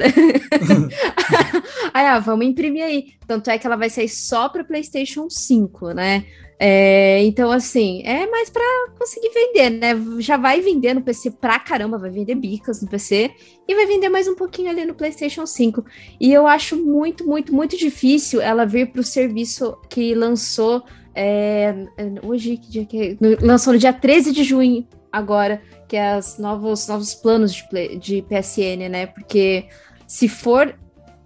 aí, 1.92 2.06
ah, 2.06 2.18
vamos 2.20 2.46
imprimir 2.46 2.84
aí. 2.84 3.14
Tanto 3.26 3.50
é 3.50 3.58
que 3.58 3.66
ela 3.66 3.76
vai 3.76 3.90
sair 3.90 4.08
só 4.08 4.48
para 4.48 4.64
PlayStation 4.64 5.28
5, 5.28 5.92
né? 5.92 6.24
É, 6.58 7.22
então, 7.24 7.50
assim, 7.50 8.02
é 8.04 8.26
mais 8.26 8.48
para 8.48 8.62
conseguir 8.98 9.30
vender, 9.30 9.70
né? 9.70 9.90
Já 10.20 10.36
vai 10.36 10.60
vender 10.60 10.94
no 10.94 11.02
PC 11.02 11.32
pra 11.32 11.58
caramba, 11.58 11.98
vai 11.98 12.10
vender 12.10 12.34
bicas 12.36 12.80
no 12.80 12.88
PC 12.88 13.32
e 13.66 13.74
vai 13.74 13.86
vender 13.86 14.08
mais 14.08 14.28
um 14.28 14.34
pouquinho 14.34 14.70
ali 14.70 14.84
no 14.84 14.94
PlayStation 14.94 15.46
5. 15.46 15.84
E 16.20 16.32
eu 16.32 16.46
acho 16.46 16.76
muito, 16.76 17.26
muito, 17.26 17.52
muito 17.54 17.76
difícil 17.76 18.40
ela 18.40 18.64
vir 18.64 18.90
para 18.92 19.00
o 19.00 19.04
serviço 19.04 19.76
que 19.90 20.14
lançou 20.14 20.82
é, 21.14 21.74
hoje, 22.22 22.56
que 22.56 22.70
dia 22.70 22.84
que 22.84 23.18
é? 23.20 23.36
Lançou 23.40 23.72
no 23.72 23.78
dia 23.78 23.92
13 23.92 24.32
de 24.32 24.42
junho, 24.44 24.86
agora, 25.12 25.62
que 25.88 25.96
é 25.96 26.18
os 26.18 26.38
novos, 26.38 26.86
novos 26.88 27.14
planos 27.14 27.52
de, 27.54 27.68
play- 27.68 27.98
de 27.98 28.22
PSN, 28.22 28.88
né? 28.88 29.06
Porque 29.06 29.66
se 30.06 30.28
for 30.28 30.74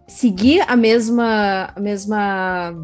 seguir 0.07 0.63
a 0.67 0.77
mesma, 0.77 1.73
a 1.75 1.81
mesma 1.81 2.75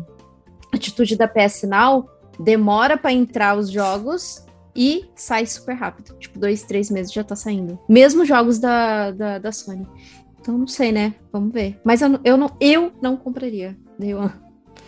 atitude 0.73 1.17
da 1.17 1.29
PS 1.29 1.65
Now, 1.65 2.09
demora 2.39 2.97
para 2.97 3.13
entrar 3.13 3.57
os 3.57 3.71
jogos 3.71 4.45
e 4.77 5.05
sai 5.15 5.47
super 5.47 5.75
rápido. 5.75 6.17
Tipo, 6.19 6.39
dois, 6.39 6.63
três 6.63 6.91
meses 6.91 7.13
já 7.13 7.23
tá 7.23 7.37
saindo. 7.37 7.79
Mesmo 7.89 8.25
jogos 8.25 8.59
da, 8.59 9.11
da, 9.13 9.39
da 9.39 9.53
Sony. 9.53 9.87
Então, 10.41 10.59
não 10.59 10.67
sei, 10.67 10.93
né? 10.93 11.15
Vamos 11.33 11.53
ver. 11.53 11.81
Mas 11.85 12.03
eu, 12.03 12.09
não- 12.09 12.21
eu, 12.25 12.37
não, 12.37 12.51
eu 12.61 12.93
não 13.01 13.17
compraria. 13.17 13.77
Day 13.99 14.15
One. 14.15 14.33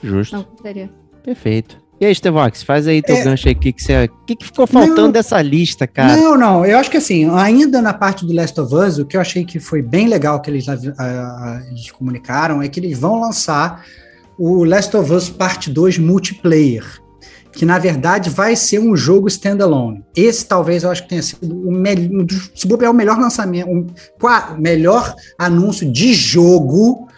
Justo. 0.02 0.36
Não 0.36 0.43
compraria. 0.44 0.90
Perfeito. 1.23 1.85
E 1.98 2.05
aí, 2.05 2.14
Stevox, 2.14 2.62
faz 2.62 2.86
aí 2.86 3.01
teu 3.01 3.16
É. 3.16 3.24
gancho 3.24 3.48
aí. 3.48 3.55
O 3.55 3.59
que, 3.59 3.73
que, 3.73 3.82
você- 3.82 4.06
que, 4.27 4.36
que 4.36 4.44
ficou 4.44 4.66
faltando 4.66 5.02
Não. 5.05 5.10
dessa 5.12 5.40
lista, 5.40 5.86
cara? 5.86 6.14
Não, 6.14 6.36
não, 6.36 6.66
eu 6.66 6.77
acho 6.77 6.90
que 6.90 6.98
assim, 6.98 7.27
ainda 7.31 7.81
na 7.81 7.94
parte 7.94 8.27
do 8.27 8.35
Last 8.35 8.60
of 8.60 8.74
Us, 8.74 8.98
o 8.98 9.06
que 9.06 9.16
eu 9.16 9.20
achei 9.20 9.47
que 9.47 9.59
foi 9.59 9.81
bem 9.81 10.06
legal 10.09 10.43
que 10.43 10.51
eles, 10.51 10.66
ah, 10.68 11.62
eles 11.70 11.90
comunicaram 11.90 12.60
é 12.60 12.68
que 12.68 12.78
eles 12.78 12.98
vão 12.98 13.18
lançar 13.18 13.82
o 14.39 14.62
Last 14.64 14.94
of 14.94 15.10
Us 15.10 15.31
Parte 15.31 15.70
2 15.70 15.97
multiplayer, 15.97 16.85
que 17.56 17.64
na 17.64 17.78
verdade 17.78 18.28
vai 18.28 18.54
ser 18.54 18.78
um 18.78 18.94
jogo 18.94 19.26
standalone. 19.28 20.04
Esse 20.14 20.44
talvez 20.44 20.82
eu 20.84 20.90
acho 20.90 21.02
que 21.04 21.08
tenha 21.08 21.22
sido 21.22 21.68
o 21.68 21.72
melhor, 21.72 22.26
se 22.54 22.66
bobear, 22.68 22.92
o 22.92 22.94
melhor 22.94 23.18
lançamento, 23.18 23.86
qua- 24.20 24.54
melhor 24.58 25.14
anúncio 25.38 25.90
de 25.90 26.12
jogo 26.12 27.08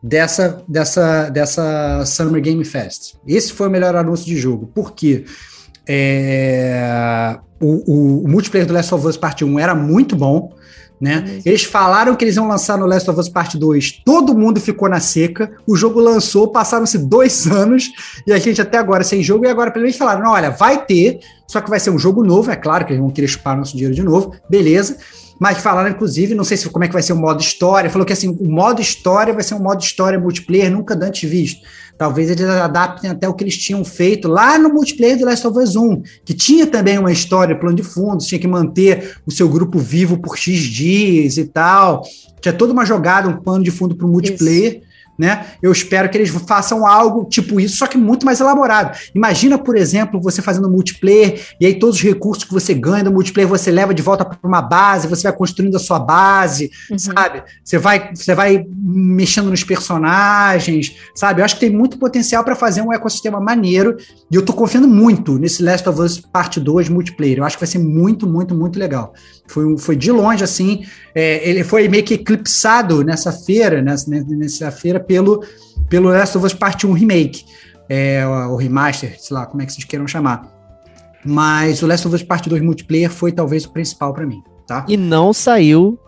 dessa, 0.00 0.62
dessa, 0.68 1.28
dessa 1.30 2.04
Summer 2.06 2.40
Game 2.40 2.64
Fest. 2.64 3.14
Esse 3.26 3.52
foi 3.52 3.66
o 3.66 3.70
melhor 3.70 3.96
anúncio 3.96 4.24
de 4.24 4.36
jogo. 4.36 4.68
Por 4.72 4.92
quê? 4.92 5.24
É, 5.86 7.36
o, 7.60 7.92
o- 7.92 8.24
o 8.24 8.28
multiplayer 8.28 8.66
do 8.66 8.72
Last 8.74 8.94
of 8.94 9.04
Us 9.06 9.16
Parte 9.16 9.44
1 9.44 9.58
era 9.58 9.74
muito 9.74 10.14
bom, 10.14 10.52
né? 11.00 11.40
Eles 11.44 11.64
falaram 11.64 12.16
que 12.16 12.24
eles 12.24 12.36
iam 12.36 12.48
lançar 12.48 12.76
no 12.76 12.86
Last 12.86 13.08
of 13.08 13.18
Us 13.18 13.28
Parte 13.28 13.56
2, 13.56 14.02
todo 14.04 14.36
mundo 14.36 14.60
ficou 14.60 14.88
na 14.88 15.00
seca, 15.00 15.50
o 15.66 15.76
jogo 15.76 16.00
lançou, 16.00 16.48
passaram-se 16.48 16.98
dois 16.98 17.46
anos, 17.50 17.90
e 18.26 18.32
a 18.32 18.38
gente 18.38 18.60
até 18.60 18.78
agora 18.78 19.04
sem 19.04 19.22
jogo, 19.22 19.44
e 19.44 19.48
agora 19.48 19.70
pelo 19.70 19.84
menos 19.84 19.96
falaram, 19.96 20.22
não, 20.22 20.32
olha, 20.32 20.50
vai 20.50 20.84
ter, 20.84 21.20
só 21.46 21.60
que 21.60 21.70
vai 21.70 21.80
ser 21.80 21.90
um 21.90 21.98
jogo 21.98 22.24
novo, 22.24 22.50
é 22.50 22.56
claro 22.56 22.84
que 22.84 22.92
eles 22.92 23.00
vão 23.00 23.10
querer 23.10 23.28
chupar 23.28 23.56
nosso 23.56 23.72
dinheiro 23.72 23.94
de 23.94 24.02
novo, 24.02 24.34
beleza, 24.50 24.96
mas 25.38 25.58
falaram, 25.58 25.90
inclusive, 25.90 26.34
não 26.34 26.42
sei 26.42 26.56
se 26.56 26.68
como 26.68 26.84
é 26.84 26.88
que 26.88 26.92
vai 26.92 27.02
ser 27.02 27.12
o 27.12 27.16
modo 27.16 27.40
história, 27.40 27.88
falou 27.88 28.04
que 28.04 28.12
assim, 28.12 28.28
o 28.28 28.50
modo 28.50 28.82
história 28.82 29.32
vai 29.32 29.44
ser 29.44 29.54
um 29.54 29.60
modo 29.60 29.80
história 29.80 30.18
multiplayer 30.18 30.70
nunca 30.70 30.94
antes 30.94 31.28
visto. 31.30 31.60
Talvez 31.98 32.30
eles 32.30 32.46
adaptem 32.46 33.10
até 33.10 33.28
o 33.28 33.34
que 33.34 33.42
eles 33.42 33.58
tinham 33.58 33.84
feito 33.84 34.28
lá 34.28 34.56
no 34.56 34.72
multiplayer 34.72 35.18
do 35.18 35.24
Last 35.24 35.44
of 35.44 35.58
Us 35.58 35.74
1, 35.74 36.02
que 36.24 36.32
tinha 36.32 36.64
também 36.64 36.96
uma 36.96 37.10
história, 37.10 37.58
plano 37.58 37.74
de 37.74 37.82
fundos, 37.82 38.26
tinha 38.26 38.38
que 38.38 38.46
manter 38.46 39.16
o 39.26 39.32
seu 39.32 39.48
grupo 39.48 39.80
vivo 39.80 40.16
por 40.16 40.38
X 40.38 40.60
dias 40.60 41.36
e 41.36 41.44
tal. 41.44 42.04
Tinha 42.40 42.52
toda 42.52 42.72
uma 42.72 42.86
jogada, 42.86 43.28
um 43.28 43.38
pano 43.38 43.64
de 43.64 43.72
fundo 43.72 43.96
para 43.96 44.06
o 44.06 44.08
multiplayer. 44.08 44.82
Né? 45.18 45.46
Eu 45.60 45.72
espero 45.72 46.08
que 46.08 46.16
eles 46.16 46.30
façam 46.46 46.86
algo 46.86 47.24
tipo 47.28 47.58
isso, 47.58 47.76
só 47.78 47.88
que 47.88 47.98
muito 47.98 48.24
mais 48.24 48.38
elaborado. 48.38 48.96
Imagina, 49.12 49.58
por 49.58 49.76
exemplo, 49.76 50.20
você 50.20 50.40
fazendo 50.40 50.70
multiplayer 50.70 51.40
e 51.60 51.66
aí 51.66 51.74
todos 51.76 51.96
os 51.96 52.02
recursos 52.02 52.44
que 52.44 52.52
você 52.52 52.72
ganha 52.72 53.02
do 53.02 53.10
multiplayer 53.12 53.48
você 53.48 53.72
leva 53.72 53.92
de 53.92 54.00
volta 54.00 54.24
para 54.24 54.38
uma 54.44 54.62
base, 54.62 55.08
você 55.08 55.24
vai 55.24 55.32
construindo 55.36 55.74
a 55.74 55.80
sua 55.80 55.98
base, 55.98 56.70
Uhum. 56.88 56.98
sabe? 56.98 57.42
Você 57.64 57.78
vai, 57.78 58.14
você 58.14 58.32
vai 58.32 58.64
mexendo 58.80 59.50
nos 59.50 59.64
personagens, 59.64 60.94
sabe? 61.14 61.40
Eu 61.40 61.44
acho 61.44 61.54
que 61.56 61.60
tem 61.62 61.70
muito 61.70 61.98
potencial 61.98 62.44
para 62.44 62.54
fazer 62.54 62.82
um 62.82 62.92
ecossistema 62.92 63.40
maneiro 63.40 63.96
e 64.30 64.36
eu 64.36 64.42
tô 64.42 64.52
confiando 64.52 64.86
muito 64.86 65.36
nesse 65.38 65.62
Last 65.62 65.88
of 65.88 66.00
Us 66.00 66.18
Parte 66.20 66.60
2 66.60 66.88
multiplayer. 66.88 67.38
Eu 67.38 67.44
acho 67.44 67.56
que 67.56 67.64
vai 67.64 67.68
ser 67.70 67.78
muito, 67.78 68.26
muito, 68.26 68.54
muito 68.54 68.78
legal. 68.78 69.12
Foi, 69.48 69.78
foi 69.78 69.96
de 69.96 70.12
longe, 70.12 70.44
assim, 70.44 70.84
é, 71.14 71.48
ele 71.48 71.64
foi 71.64 71.88
meio 71.88 72.04
que 72.04 72.14
eclipsado 72.14 73.02
nessa 73.02 73.32
feira, 73.32 73.80
nessa, 73.82 74.10
nessa 74.10 74.70
feira 74.70 75.00
pelo, 75.00 75.42
pelo 75.88 76.10
Last 76.10 76.36
of 76.36 76.46
Us 76.46 76.54
Parte 76.54 76.86
1 76.86 76.92
Remake, 76.92 77.44
é, 77.88 78.24
o 78.26 78.56
remaster, 78.56 79.16
sei 79.18 79.34
lá, 79.34 79.46
como 79.46 79.62
é 79.62 79.66
que 79.66 79.72
vocês 79.72 79.84
queiram 79.84 80.06
chamar. 80.06 80.54
Mas 81.24 81.82
o 81.82 81.86
Last 81.86 82.06
of 82.06 82.14
Us 82.14 82.22
Part 82.22 82.48
2 82.48 82.62
multiplayer 82.62 83.10
foi 83.10 83.32
talvez 83.32 83.64
o 83.64 83.70
principal 83.70 84.12
para 84.12 84.26
mim, 84.26 84.42
tá? 84.66 84.84
E 84.88 84.96
não 84.96 85.32
saiu 85.32 85.98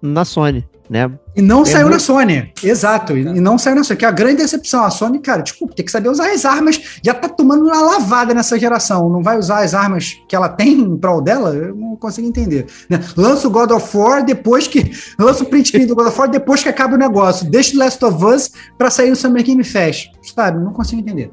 na 0.00 0.24
Sony, 0.24 0.64
né? 0.94 1.10
E 1.34 1.42
não 1.42 1.62
É 1.62 1.64
saiu 1.64 1.88
muito- 1.88 1.94
na 1.94 1.98
Sony, 1.98 2.52
exato. 2.62 3.16
E 3.16 3.22
e 3.22 3.40
não 3.40 3.58
saiu 3.58 3.74
na 3.74 3.82
Sony, 3.82 3.98
que 3.98 4.04
é 4.04 4.08
a 4.08 4.12
grande 4.12 4.36
decepção. 4.36 4.84
A 4.84 4.90
Sony, 4.90 5.18
cara, 5.18 5.42
desculpa, 5.42 5.74
tem 5.74 5.84
que 5.84 5.90
saber 5.90 6.08
usar 6.08 6.30
as 6.30 6.44
armas. 6.44 6.80
Já 7.02 7.12
tá 7.12 7.28
tomando 7.28 7.64
uma 7.64 7.80
lavada 7.80 8.32
nessa 8.32 8.56
geração. 8.56 9.08
Não 9.10 9.20
vai 9.20 9.36
usar 9.36 9.64
as 9.64 9.74
armas 9.74 10.14
que 10.28 10.36
ela 10.36 10.48
tem 10.48 10.74
em 10.74 10.96
prol 10.96 11.20
dela? 11.20 11.50
Eu 11.52 11.74
não 11.74 11.96
consigo 11.96 12.28
entender. 12.28 12.66
né? 12.88 13.00
Lança 13.16 13.48
o 13.48 13.50
God 13.50 13.72
of 13.72 13.96
War 13.96 14.24
depois 14.24 14.68
que. 14.68 14.92
Lança 15.18 15.42
o 15.42 15.46
print 15.46 15.66
screen 15.68 15.86
do 15.88 15.96
God 15.96 16.06
of 16.06 16.16
War 16.18 16.28
depois 16.30 16.62
que 16.62 16.68
acaba 16.68 16.94
o 16.94 16.98
negócio. 16.98 17.50
Deixa 17.50 17.74
o 17.74 17.78
Last 17.80 18.04
of 18.04 18.24
Us 18.24 18.50
pra 18.78 18.88
sair 18.88 19.10
o 19.10 19.16
Summer 19.16 19.42
Game 19.42 19.64
Fest. 19.64 20.10
Sabe? 20.34 20.62
Não 20.62 20.72
consigo 20.72 21.00
entender. 21.02 21.32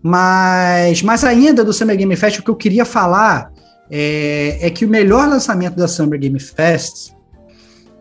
Mas, 0.00 1.02
mas 1.02 1.24
ainda 1.24 1.64
do 1.64 1.72
Summer 1.72 1.96
Game 1.96 2.14
Fest, 2.16 2.38
o 2.38 2.42
que 2.44 2.50
eu 2.50 2.56
queria 2.56 2.84
falar 2.84 3.50
é, 3.90 4.58
é 4.60 4.70
que 4.70 4.84
o 4.84 4.88
melhor 4.88 5.28
lançamento 5.28 5.74
da 5.76 5.88
Summer 5.88 6.18
Game 6.20 6.38
Fest 6.38 7.12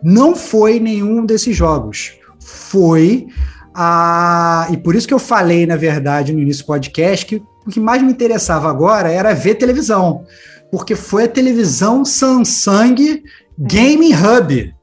não 0.03 0.35
foi 0.35 0.79
nenhum 0.79 1.25
desses 1.25 1.55
jogos. 1.55 2.13
Foi 2.39 3.27
a. 3.73 4.67
E 4.71 4.77
por 4.77 4.95
isso 4.95 5.07
que 5.07 5.13
eu 5.13 5.19
falei, 5.19 5.65
na 5.65 5.75
verdade, 5.75 6.33
no 6.33 6.39
início 6.39 6.63
do 6.63 6.67
podcast, 6.67 7.25
que 7.25 7.41
o 7.65 7.69
que 7.69 7.79
mais 7.79 8.01
me 8.01 8.11
interessava 8.11 8.69
agora 8.69 9.09
era 9.09 9.33
ver 9.33 9.55
televisão. 9.55 10.25
Porque 10.71 10.95
foi 10.95 11.25
a 11.25 11.29
televisão 11.29 12.03
Samsung 12.05 13.21
Gaming 13.57 14.13
Hub, 14.13 14.73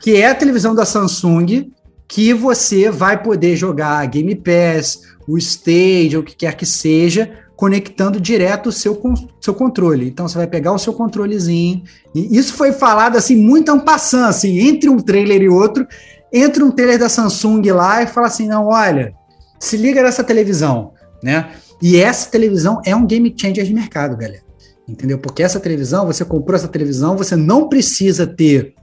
que 0.00 0.16
é 0.16 0.28
a 0.28 0.34
televisão 0.34 0.74
da 0.74 0.84
Samsung 0.84 1.72
que 2.08 2.32
você 2.32 2.90
vai 2.90 3.20
poder 3.20 3.56
jogar 3.56 4.06
Game 4.06 4.34
Pass, 4.36 5.00
o 5.26 5.36
Stage, 5.38 6.16
ou 6.16 6.22
o 6.22 6.24
que 6.24 6.36
quer 6.36 6.54
que 6.54 6.64
seja, 6.64 7.32
conectando 7.56 8.20
direto 8.20 8.68
o 8.68 8.72
seu, 8.72 9.00
seu 9.40 9.54
controle. 9.54 10.06
Então 10.06 10.28
você 10.28 10.36
vai 10.36 10.46
pegar 10.46 10.72
o 10.72 10.78
seu 10.78 10.92
controlezinho. 10.92 11.82
E 12.14 12.36
isso 12.36 12.52
foi 12.52 12.72
falado 12.72 13.16
assim, 13.16 13.34
muito 13.34 13.70
ampassando, 13.72 14.26
assim, 14.26 14.58
entre 14.58 14.90
um 14.90 14.98
trailer 14.98 15.42
e 15.42 15.48
outro, 15.48 15.86
entra 16.32 16.64
um 16.64 16.70
trailer 16.70 16.98
da 16.98 17.08
Samsung 17.08 17.62
lá 17.70 18.02
e 18.02 18.06
fala 18.06 18.26
assim: 18.26 18.46
não, 18.46 18.66
olha, 18.66 19.14
se 19.58 19.76
liga 19.76 20.02
nessa 20.02 20.22
televisão, 20.22 20.92
né? 21.22 21.50
E 21.82 21.96
essa 21.96 22.30
televisão 22.30 22.80
é 22.84 22.94
um 22.94 23.06
game 23.06 23.34
changer 23.36 23.64
de 23.64 23.74
mercado, 23.74 24.16
galera. 24.16 24.44
Entendeu? 24.88 25.18
Porque 25.18 25.42
essa 25.42 25.58
televisão, 25.58 26.06
você 26.06 26.24
comprou 26.24 26.54
essa 26.54 26.68
televisão, 26.68 27.16
você 27.16 27.34
não 27.34 27.68
precisa 27.68 28.26
ter 28.26 28.74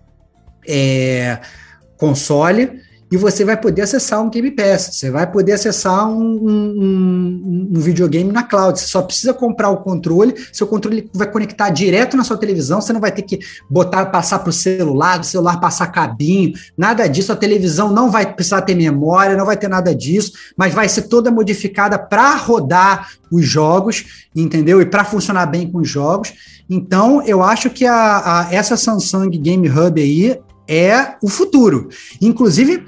é, 0.68 1.40
console 1.98 2.82
e 3.14 3.18
você 3.18 3.45
vai 3.45 3.56
poder 3.56 3.84
acessar 3.84 4.19
um 4.23 4.30
Game 4.30 4.49
Pass, 4.49 4.90
você 4.94 5.11
vai 5.11 5.30
poder 5.31 5.52
acessar 5.52 6.10
um, 6.10 6.18
um- 6.19 7.69
um- 7.76 7.80
videogame 7.80 8.31
na 8.31 8.41
cloud. 8.41 8.80
Você 8.80 8.88
só 8.88 9.03
precisa 9.03 9.34
comprar 9.35 9.69
o 9.69 9.77
controle, 9.77 10.34
seu 10.52 10.65
controle 10.65 11.07
vai 11.14 11.30
conectar 11.30 11.69
direto 11.69 12.18
na 12.18 12.23
sua 12.23 12.38
televisão, 12.38 12.81
você 12.81 12.91
não 12.91 12.99
vai 12.99 13.11
ter 13.11 13.22
que 13.22 13.38
botar, 13.69 14.07
passar 14.07 14.40
para 14.40 14.49
o 14.49 14.53
celular, 14.53 15.18
do 15.19 15.26
celular 15.27 15.60
passar 15.60 15.88
cabinho, 15.88 16.53
nada 16.76 17.06
disso. 17.07 17.31
A 17.31 17.35
televisão 17.35 17.91
não 17.94 18.10
vai 18.10 18.34
precisar 18.34 18.61
ter 18.64 18.73
memória, 18.73 19.38
não 19.38 19.45
vai 19.45 19.57
ter 19.57 19.68
nada 19.68 19.94
disso, 19.94 20.31
mas 20.57 20.73
vai 20.73 20.90
ser 20.90 21.03
toda 21.03 21.30
modificada 21.30 21.99
para 21.99 22.35
rodar 22.35 23.10
os 23.31 23.45
jogos, 23.45 24.26
entendeu? 24.35 24.81
E 24.81 24.88
para 24.88 25.06
funcionar 25.06 25.45
bem 25.45 25.69
com 25.72 25.77
os 25.80 25.88
jogos. 25.90 26.34
Então, 26.68 27.22
eu 27.27 27.44
acho 27.44 27.69
que 27.69 27.85
a, 27.85 27.94
a- 28.48 28.48
essa 28.52 28.76
Samsung 28.76 29.30
Game 29.40 29.69
Hub 29.69 30.02
aí 30.02 30.40
é 30.68 31.15
o 31.22 31.27
futuro. 31.27 31.90
Inclusive, 32.22 32.85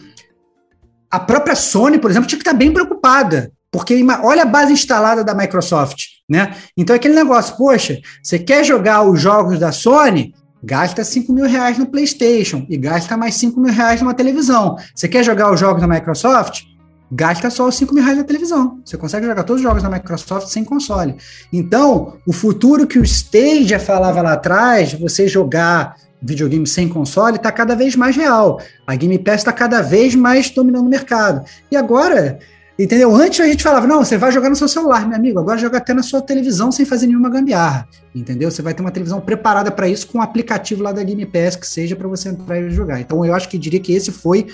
a 1.15 1.19
própria 1.19 1.55
Sony, 1.55 1.97
por 1.97 2.11
exemplo, 2.11 2.27
tinha 2.27 2.37
que 2.37 2.47
estar 2.47 2.57
bem 2.57 2.71
preocupada. 2.71 3.51
Porque 3.71 4.05
olha 4.23 4.43
a 4.43 4.45
base 4.45 4.71
instalada 4.71 5.23
da 5.23 5.33
Microsoft, 5.33 5.97
né? 6.29 6.55
Então 6.77 6.93
é 6.93 6.97
aquele 6.97 7.13
negócio, 7.13 7.57
poxa, 7.57 7.99
você 8.23 8.39
quer 8.39 8.63
jogar 8.63 9.03
os 9.03 9.19
jogos 9.19 9.59
da 9.59 9.71
Sony? 9.71 10.33
Gasta 10.63 11.03
5 11.03 11.31
mil 11.31 11.45
reais 11.45 11.77
no 11.77 11.85
PlayStation 11.85 12.65
e 12.69 12.77
gasta 12.77 13.15
mais 13.15 13.35
5 13.35 13.59
mil 13.59 13.71
reais 13.71 14.01
numa 14.01 14.13
televisão. 14.13 14.77
Você 14.95 15.07
quer 15.07 15.23
jogar 15.23 15.51
os 15.51 15.59
jogos 15.59 15.81
da 15.81 15.87
Microsoft? 15.87 16.63
Gasta 17.11 17.49
só 17.49 17.67
os 17.67 17.75
5 17.75 17.93
mil 17.93 18.03
reais 18.03 18.17
na 18.17 18.23
televisão. 18.23 18.79
Você 18.83 18.97
consegue 18.97 19.27
jogar 19.27 19.43
todos 19.43 19.61
os 19.61 19.63
jogos 19.63 19.83
da 19.83 19.89
Microsoft 19.89 20.47
sem 20.47 20.63
console. 20.63 21.15
Então, 21.53 22.17
o 22.25 22.33
futuro 22.33 22.87
que 22.87 22.97
o 22.97 23.03
Stadia 23.03 23.79
falava 23.79 24.21
lá 24.21 24.33
atrás, 24.33 24.93
você 24.93 25.27
jogar 25.27 25.95
videogame 26.25 26.65
sem 26.65 26.89
console, 26.89 27.37
está 27.37 27.51
cada 27.51 27.75
vez 27.75 27.95
mais 27.95 28.15
real. 28.15 28.59
A 28.87 28.95
Game 28.95 29.17
Pass 29.19 29.37
está 29.37 29.53
cada 29.53 29.81
vez 29.81 30.15
mais 30.15 30.49
dominando 30.49 30.85
o 30.85 30.89
mercado. 30.89 31.45
E 31.71 31.75
agora, 31.77 32.39
entendeu? 32.77 33.15
Antes 33.15 33.39
a 33.39 33.45
gente 33.47 33.63
falava, 33.63 33.85
não, 33.85 34.03
você 34.03 34.17
vai 34.17 34.31
jogar 34.31 34.49
no 34.49 34.55
seu 34.55 34.67
celular, 34.67 35.07
meu 35.07 35.17
amigo. 35.17 35.39
Agora 35.39 35.57
joga 35.57 35.77
até 35.77 35.93
na 35.93 36.03
sua 36.03 36.21
televisão 36.21 36.71
sem 36.71 36.85
fazer 36.85 37.07
nenhuma 37.07 37.29
gambiarra. 37.29 37.87
Entendeu? 38.13 38.49
Você 38.49 38.61
vai 38.61 38.73
ter 38.73 38.81
uma 38.81 38.91
televisão 38.91 39.21
preparada 39.21 39.69
para 39.71 39.87
isso 39.87 40.07
com 40.07 40.17
um 40.17 40.21
aplicativo 40.21 40.81
lá 40.81 40.91
da 40.91 41.03
Game 41.03 41.25
Pass 41.25 41.55
que 41.55 41.67
seja 41.67 41.95
para 41.95 42.07
você 42.07 42.29
entrar 42.29 42.59
e 42.59 42.69
jogar. 42.71 42.99
Então 42.99 43.23
eu 43.25 43.33
acho 43.33 43.47
que 43.47 43.57
diria 43.57 43.79
que 43.79 43.93
esse 43.93 44.11
foi 44.11 44.47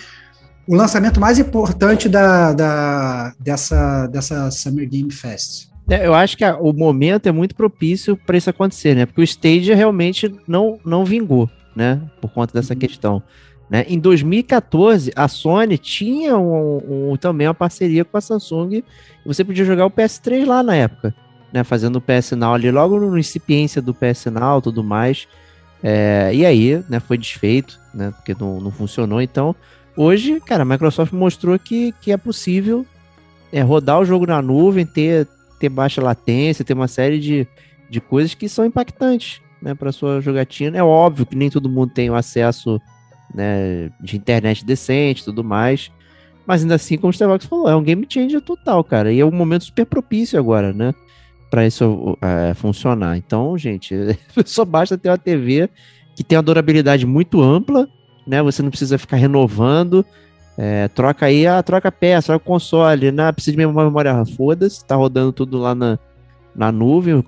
o 0.67 0.75
lançamento 0.75 1.19
mais 1.19 1.39
importante 1.39 2.07
da, 2.07 2.53
da- 2.53 3.33
dessa, 3.39 4.07
dessa 4.07 4.51
Summer 4.51 4.87
Game 4.89 5.11
Fest. 5.11 5.69
É, 5.89 6.05
eu 6.05 6.13
acho 6.13 6.37
que 6.37 6.45
o 6.45 6.71
momento 6.71 7.27
é 7.27 7.31
muito 7.31 7.55
propício 7.55 8.15
para 8.15 8.37
isso 8.37 8.49
acontecer, 8.49 8.95
né? 8.95 9.05
Porque 9.05 9.19
o 9.19 9.23
Stadia 9.23 9.75
realmente 9.75 10.33
não, 10.47 10.79
não 10.85 11.03
vingou, 11.03 11.49
né? 11.75 12.01
Por 12.19 12.31
conta 12.31 12.53
dessa 12.53 12.75
questão. 12.75 13.21
Né? 13.69 13.85
Em 13.87 13.97
2014, 13.97 15.13
a 15.15 15.27
Sony 15.29 15.77
tinha 15.77 16.37
um, 16.37 17.11
um- 17.11 17.17
também 17.17 17.47
uma 17.47 17.53
parceria 17.53 18.03
com 18.03 18.17
a 18.17 18.21
Samsung 18.21 18.83
você 19.25 19.45
podia 19.45 19.63
jogar 19.63 19.85
o 19.85 19.91
PS3 19.91 20.45
lá 20.45 20.61
na 20.61 20.75
época, 20.75 21.15
né? 21.53 21.63
Fazendo 21.63 21.97
o 21.97 22.01
PS 22.01 22.31
Now 22.31 22.53
ali, 22.53 22.69
logo 22.71 22.99
no 22.99 23.17
incipiência 23.17 23.81
do 23.81 23.93
PS 23.93 24.25
Now 24.25 24.59
e 24.59 24.61
tudo 24.63 24.83
mais. 24.83 25.27
É, 25.83 26.31
e 26.33 26.45
aí, 26.45 26.83
né, 26.89 26.99
foi 26.99 27.17
desfeito, 27.17 27.79
né? 27.93 28.11
Porque 28.15 28.35
não, 28.39 28.59
não 28.59 28.71
funcionou. 28.71 29.21
Então, 29.21 29.55
hoje, 29.95 30.39
cara, 30.41 30.63
a 30.63 30.65
Microsoft 30.65 31.13
mostrou 31.13 31.57
que, 31.57 31.93
que 32.01 32.11
é 32.11 32.17
possível 32.17 32.85
é, 33.53 33.61
rodar 33.61 33.99
o 33.99 34.05
jogo 34.05 34.25
na 34.25 34.41
nuvem, 34.41 34.85
ter, 34.85 35.27
ter 35.59 35.69
baixa 35.69 36.01
latência, 36.01 36.65
ter 36.65 36.73
uma 36.73 36.87
série 36.87 37.19
de, 37.19 37.47
de 37.89 38.01
coisas 38.01 38.33
que 38.33 38.49
são 38.49 38.65
impactantes 38.65 39.39
né, 39.61 39.75
para 39.75 39.91
sua 39.91 40.21
jogatina. 40.21 40.77
É 40.77 40.83
óbvio 40.83 41.25
que 41.25 41.35
nem 41.35 41.49
todo 41.49 41.69
mundo 41.69 41.91
tem 41.93 42.09
o 42.09 42.15
acesso 42.15 42.81
né, 43.33 43.89
de 44.01 44.17
internet 44.17 44.65
decente 44.65 45.23
tudo 45.23 45.43
mais. 45.43 45.91
Mas 46.45 46.63
ainda 46.63 46.75
assim, 46.75 46.97
como 46.97 47.09
o 47.09 47.11
Starbucks 47.11 47.47
falou, 47.47 47.69
é 47.69 47.75
um 47.75 47.83
game 47.83 48.05
changer 48.09 48.41
total, 48.41 48.83
cara. 48.83 49.13
E 49.13 49.19
é 49.19 49.25
um 49.25 49.31
momento 49.31 49.65
super 49.65 49.85
propício 49.85 50.39
agora, 50.39 50.73
né? 50.73 50.93
Para 51.49 51.67
isso 51.67 52.17
é, 52.21 52.53
funcionar. 52.53 53.17
Então, 53.17 53.57
gente, 53.57 53.95
só 54.45 54.65
basta 54.65 54.97
ter 54.97 55.09
uma 55.09 55.17
TV 55.17 55.69
que 56.15 56.23
tem 56.23 56.37
uma 56.37 56.43
durabilidade 56.43 57.05
muito 57.05 57.41
ampla, 57.41 57.87
né? 58.25 58.41
Você 58.41 58.61
não 58.61 58.69
precisa 58.69 58.97
ficar 58.97 59.17
renovando. 59.17 60.05
É, 60.57 60.87
troca 60.89 61.27
aí, 61.27 61.47
ah, 61.47 61.63
troca 61.63 61.91
peça, 61.91 62.27
troca 62.27 62.45
console, 62.45 63.11
né? 63.11 63.31
Precisa 63.31 63.55
de 63.55 63.65
memória, 63.65 64.25
foda-se, 64.35 64.85
tá 64.85 64.95
rodando 64.95 65.31
tudo 65.31 65.57
lá 65.57 65.73
na, 65.73 65.97
na 66.55 66.71
nuvem. 66.71 67.15
O, 67.15 67.25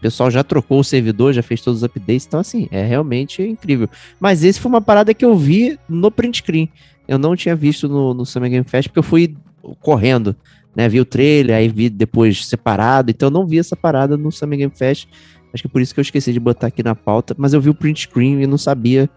pessoal 0.00 0.30
já 0.30 0.42
trocou 0.42 0.80
o 0.80 0.84
servidor, 0.84 1.32
já 1.32 1.42
fez 1.42 1.60
todos 1.60 1.82
os 1.82 1.84
updates, 1.84 2.26
então 2.26 2.40
assim, 2.40 2.68
é 2.70 2.84
realmente 2.84 3.42
incrível. 3.42 3.88
Mas 4.20 4.44
esse 4.44 4.60
foi 4.60 4.70
uma 4.70 4.80
parada 4.80 5.12
que 5.14 5.24
eu 5.24 5.36
vi 5.36 5.78
no 5.88 6.10
print 6.10 6.38
screen. 6.38 6.68
Eu 7.06 7.18
não 7.18 7.34
tinha 7.36 7.54
visto 7.54 7.88
no, 7.88 8.14
no 8.14 8.24
Summer 8.24 8.50
Game 8.50 8.66
Fest, 8.66 8.88
porque 8.88 9.00
eu 9.00 9.04
fui 9.04 9.36
correndo, 9.80 10.34
né? 10.74 10.88
Vi 10.88 11.00
o 11.00 11.04
trailer, 11.04 11.56
aí 11.56 11.68
vi 11.68 11.88
depois 11.90 12.46
separado, 12.46 13.10
então 13.10 13.26
eu 13.26 13.32
não 13.32 13.46
vi 13.46 13.58
essa 13.58 13.76
parada 13.76 14.16
no 14.16 14.30
Summer 14.30 14.58
Game 14.58 14.72
Fest. 14.74 15.08
Acho 15.52 15.62
que 15.62 15.66
é 15.66 15.70
por 15.70 15.82
isso 15.82 15.92
que 15.92 16.00
eu 16.00 16.02
esqueci 16.02 16.32
de 16.32 16.40
botar 16.40 16.68
aqui 16.68 16.82
na 16.82 16.94
pauta, 16.94 17.34
mas 17.36 17.52
eu 17.52 17.60
vi 17.60 17.68
o 17.68 17.74
print 17.74 18.02
screen 18.02 18.40
e 18.40 18.46
não 18.46 18.56
sabia 18.56 19.10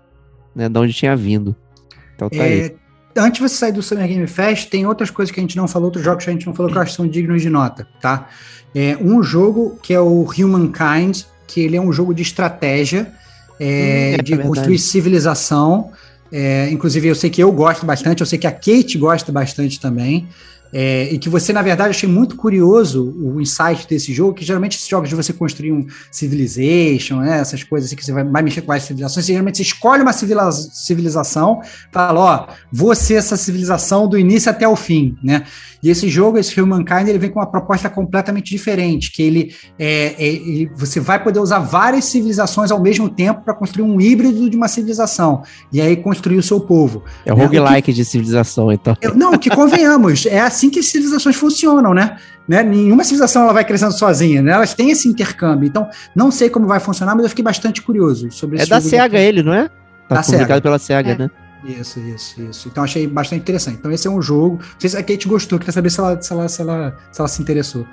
né, 0.53 0.67
de 0.67 0.77
onde 0.77 0.93
tinha 0.93 1.15
vindo. 1.15 1.55
Então 2.15 2.30
tá 2.30 2.43
aí. 2.43 2.76
Antes 3.17 3.41
de 3.41 3.47
você 3.47 3.55
sair 3.55 3.71
do 3.71 3.81
Summer 3.81 4.07
Game 4.07 4.27
Fest, 4.27 4.69
tem 4.69 4.85
outras 4.85 5.09
coisas 5.09 5.33
que 5.33 5.39
a 5.39 5.43
gente 5.43 5.55
não 5.55 5.67
falou, 5.67 5.87
outros 5.87 6.03
jogos 6.03 6.23
que 6.23 6.29
a 6.29 6.33
gente 6.33 6.45
não 6.45 6.53
falou 6.53 6.71
que 6.71 6.77
eu 6.77 6.81
acho 6.81 6.91
que 6.91 6.97
são 6.97 7.07
dignos 7.07 7.41
de 7.41 7.49
nota, 7.49 7.87
tá? 8.01 8.27
É, 8.73 8.97
um 8.99 9.23
jogo 9.23 9.79
que 9.81 9.93
é 9.93 9.99
o 9.99 10.23
Humankind, 10.23 11.23
que 11.47 11.61
ele 11.61 11.77
é 11.77 11.81
um 11.81 11.93
jogo 11.93 12.13
de 12.13 12.21
estratégia, 12.21 13.11
é, 13.59 14.15
Hum, 14.17 14.19
é 14.19 14.21
de 14.21 14.37
construir 14.37 14.79
civilização. 14.79 15.91
É, 16.31 16.69
inclusive, 16.71 17.07
eu 17.07 17.15
sei 17.15 17.29
que 17.29 17.41
eu 17.41 17.51
gosto 17.51 17.85
bastante, 17.85 18.21
eu 18.21 18.25
sei 18.25 18.37
que 18.37 18.47
a 18.47 18.51
Kate 18.51 18.97
gosta 18.97 19.31
bastante 19.31 19.79
também. 19.79 20.27
É, 20.73 21.09
e 21.13 21.17
que 21.17 21.29
você, 21.29 21.53
na 21.53 21.61
verdade, 21.61 21.89
achei 21.91 22.07
muito 22.09 22.35
curioso 22.35 23.13
o 23.21 23.39
insight 23.39 23.87
desse 23.87 24.13
jogo, 24.13 24.33
que 24.33 24.43
geralmente 24.43 24.75
esses 24.77 24.87
jogos 24.87 25.07
de 25.09 25.15
você 25.15 25.31
construir 25.31 25.71
um 25.71 25.85
civilization, 26.11 27.17
né, 27.17 27.39
essas 27.39 27.63
coisas 27.63 27.87
assim 27.87 27.95
que 27.95 28.03
você 28.05 28.11
vai, 28.11 28.23
vai 28.23 28.41
mexer 28.41 28.61
com 28.61 28.67
várias 28.67 28.83
civilizações, 28.85 29.25
geralmente 29.25 29.57
você 29.57 29.63
escolhe 29.63 30.01
uma 30.01 30.13
civilização, 30.13 31.61
fala, 31.91 32.19
ó, 32.19 32.47
vou 32.71 32.93
ser 32.95 33.15
essa 33.15 33.37
civilização 33.37 34.07
do 34.07 34.17
início 34.17 34.49
até 34.51 34.67
o 34.67 34.75
fim, 34.75 35.17
né? 35.23 35.43
E 35.83 35.89
esse 35.91 36.09
jogo, 36.09 36.39
esse 36.39 36.59
Humankind, 36.59 37.07
ele 37.07 37.19
vem 37.19 37.29
com 37.29 37.39
uma 37.39 37.45
proposta 37.45 37.87
completamente 37.91 38.49
diferente, 38.49 39.11
que 39.11 39.21
ele, 39.21 39.53
é, 39.77 40.15
é, 40.17 40.27
ele- 40.27 40.71
você 40.75 40.99
vai 40.99 41.23
poder 41.23 41.39
usar 41.39 41.59
várias 41.59 42.05
civilizações 42.05 42.71
ao 42.71 42.81
mesmo 42.81 43.07
tempo 43.07 43.41
para 43.43 43.53
construir 43.53 43.83
um 43.83 44.01
híbrido 44.01 44.49
de 44.49 44.57
uma 44.57 44.67
civilização, 44.67 45.43
e 45.71 45.79
aí 45.79 45.95
construir 45.95 46.37
o 46.37 46.43
seu 46.43 46.59
povo. 46.59 47.03
É 47.23 47.31
o 47.31 47.37
né, 47.37 47.43
o 47.43 47.45
roguelike 47.45 47.93
de 47.93 48.03
civilização, 48.03 48.71
então. 48.71 48.95
eu- 48.99 49.13
não, 49.13 49.37
que 49.37 49.49
convenhamos, 49.49 50.25
é 50.25 50.39
a 50.39 50.49
assim 50.56 50.69
que 50.69 50.80
as 50.80 50.86
civilizações 50.88 51.36
funcionam, 51.36 51.94
né? 51.94 52.18
né? 52.48 52.64
Nenhuma 52.64 53.03
civilização 53.03 53.44
ela 53.44 53.53
vai 53.53 53.65
crescendo 53.65 53.91
sozinha, 53.91 54.41
né? 54.41 54.52
Elas 54.53 54.73
têm 54.73 54.90
esse 54.91 55.07
intercâmbio. 55.07 55.68
Então, 55.68 55.90
não 56.15 56.32
sei 56.32 56.49
como 56.49 56.65
vai 56.68 56.80
funcionar, 56.80 57.14
mas 57.15 57.23
eu 57.23 57.30
fiquei 57.30 57.44
bastante 57.44 57.82
curioso 57.82 58.32
sobre 58.32 58.61
É 58.61 58.65
da 58.65 58.80
SEGA 58.80 59.19
ele, 59.19 59.44
não 59.44 59.53
é? 59.53 59.68
Tá 60.07 60.15
Da 60.15 60.22
publicado 60.23 60.48
SEGA. 60.48 60.61
pela 60.61 60.80
SEGA, 60.80 61.11
É. 61.11 61.18
né? 61.18 61.32
Isso, 61.65 61.99
isso, 61.99 62.41
isso. 62.44 62.68
Então 62.68 62.84
achei 62.84 63.07
bastante 63.07 63.41
interessante. 63.41 63.77
Então 63.80 63.91
esse 63.91 64.07
é 64.07 64.11
um 64.11 64.22
jogo. 64.22 64.57
Não 64.61 64.80
sei 64.80 64.90
se 64.91 64.98
a 64.98 65.02
Kate 65.03 65.27
gostou, 65.27 65.57
queria 65.57 65.73
saber 65.73 65.90
se 65.90 65.99
ela, 65.99 66.22
se 66.22 66.32
ela, 66.32 66.48
se 66.48 66.61
ela, 66.61 66.95
se 67.11 67.19
ela 67.22 67.27
se 67.27 67.41
interessou. 67.41 67.88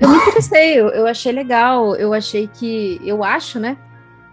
Eu 0.00 0.08
me 0.08 0.16
interessei, 0.16 0.80
eu, 0.80 0.88
eu 0.88 1.06
achei 1.06 1.30
legal. 1.30 1.94
Eu 1.96 2.14
achei 2.14 2.48
que. 2.48 2.98
Eu 3.04 3.22
acho, 3.22 3.60
né? 3.60 3.76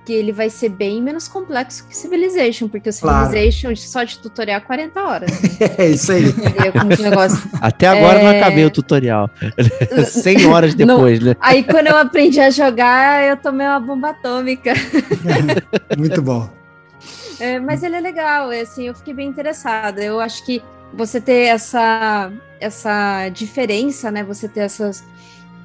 Que 0.10 0.14
ele 0.16 0.32
vai 0.32 0.50
ser 0.50 0.70
bem 0.70 1.00
menos 1.04 1.28
complexo 1.28 1.86
que 1.88 1.96
Civilization, 1.96 2.68
porque 2.68 2.90
o 2.90 2.94
Claro. 3.00 3.28
Civilization 3.28 3.76
só 3.76 4.04
de 4.04 4.18
tutorial 4.18 4.58
é 4.58 4.62
40 4.62 5.00
horas. 5.04 5.30
É 5.78 5.86
isso 5.86 6.12
aí. 6.12 6.24
Até 7.62 7.86
agora 7.86 8.24
não 8.24 8.32
É. 8.32 8.40
acabei 8.42 8.66
o 8.66 8.72
tutorial. 8.72 9.30
100 10.10 10.48
horas 10.48 10.74
Não. 10.74 10.88
depois, 10.88 11.20
né? 11.20 11.36
Aí 11.40 11.62
quando 11.62 11.88
eu 11.88 11.96
aprendi 11.96 12.40
a 12.40 12.50
jogar, 12.50 13.24
eu 13.24 13.38
tomei 13.38 13.68
uma 13.68 13.80
bomba 13.80 14.10
atômica. 14.10 14.74
Muito 15.96 16.24
bom. 16.24 16.50
É, 17.40 17.60
mas 17.60 17.84
ele 17.84 17.96
é 17.96 18.00
legal, 18.00 18.52
é, 18.52 18.62
assim, 18.62 18.88
eu 18.88 18.96
fiquei 18.96 19.14
bem 19.14 19.30
interessada. 19.30 20.04
Eu 20.04 20.20
acho 20.20 20.44
que 20.44 20.60
você 20.92 21.22
ter 21.22 21.50
essa, 21.50 22.32
essa 22.60 23.30
diferença, 23.30 24.10
né? 24.10 24.24
Você 24.24 24.48
ter 24.48 24.62
essas, 24.62 25.04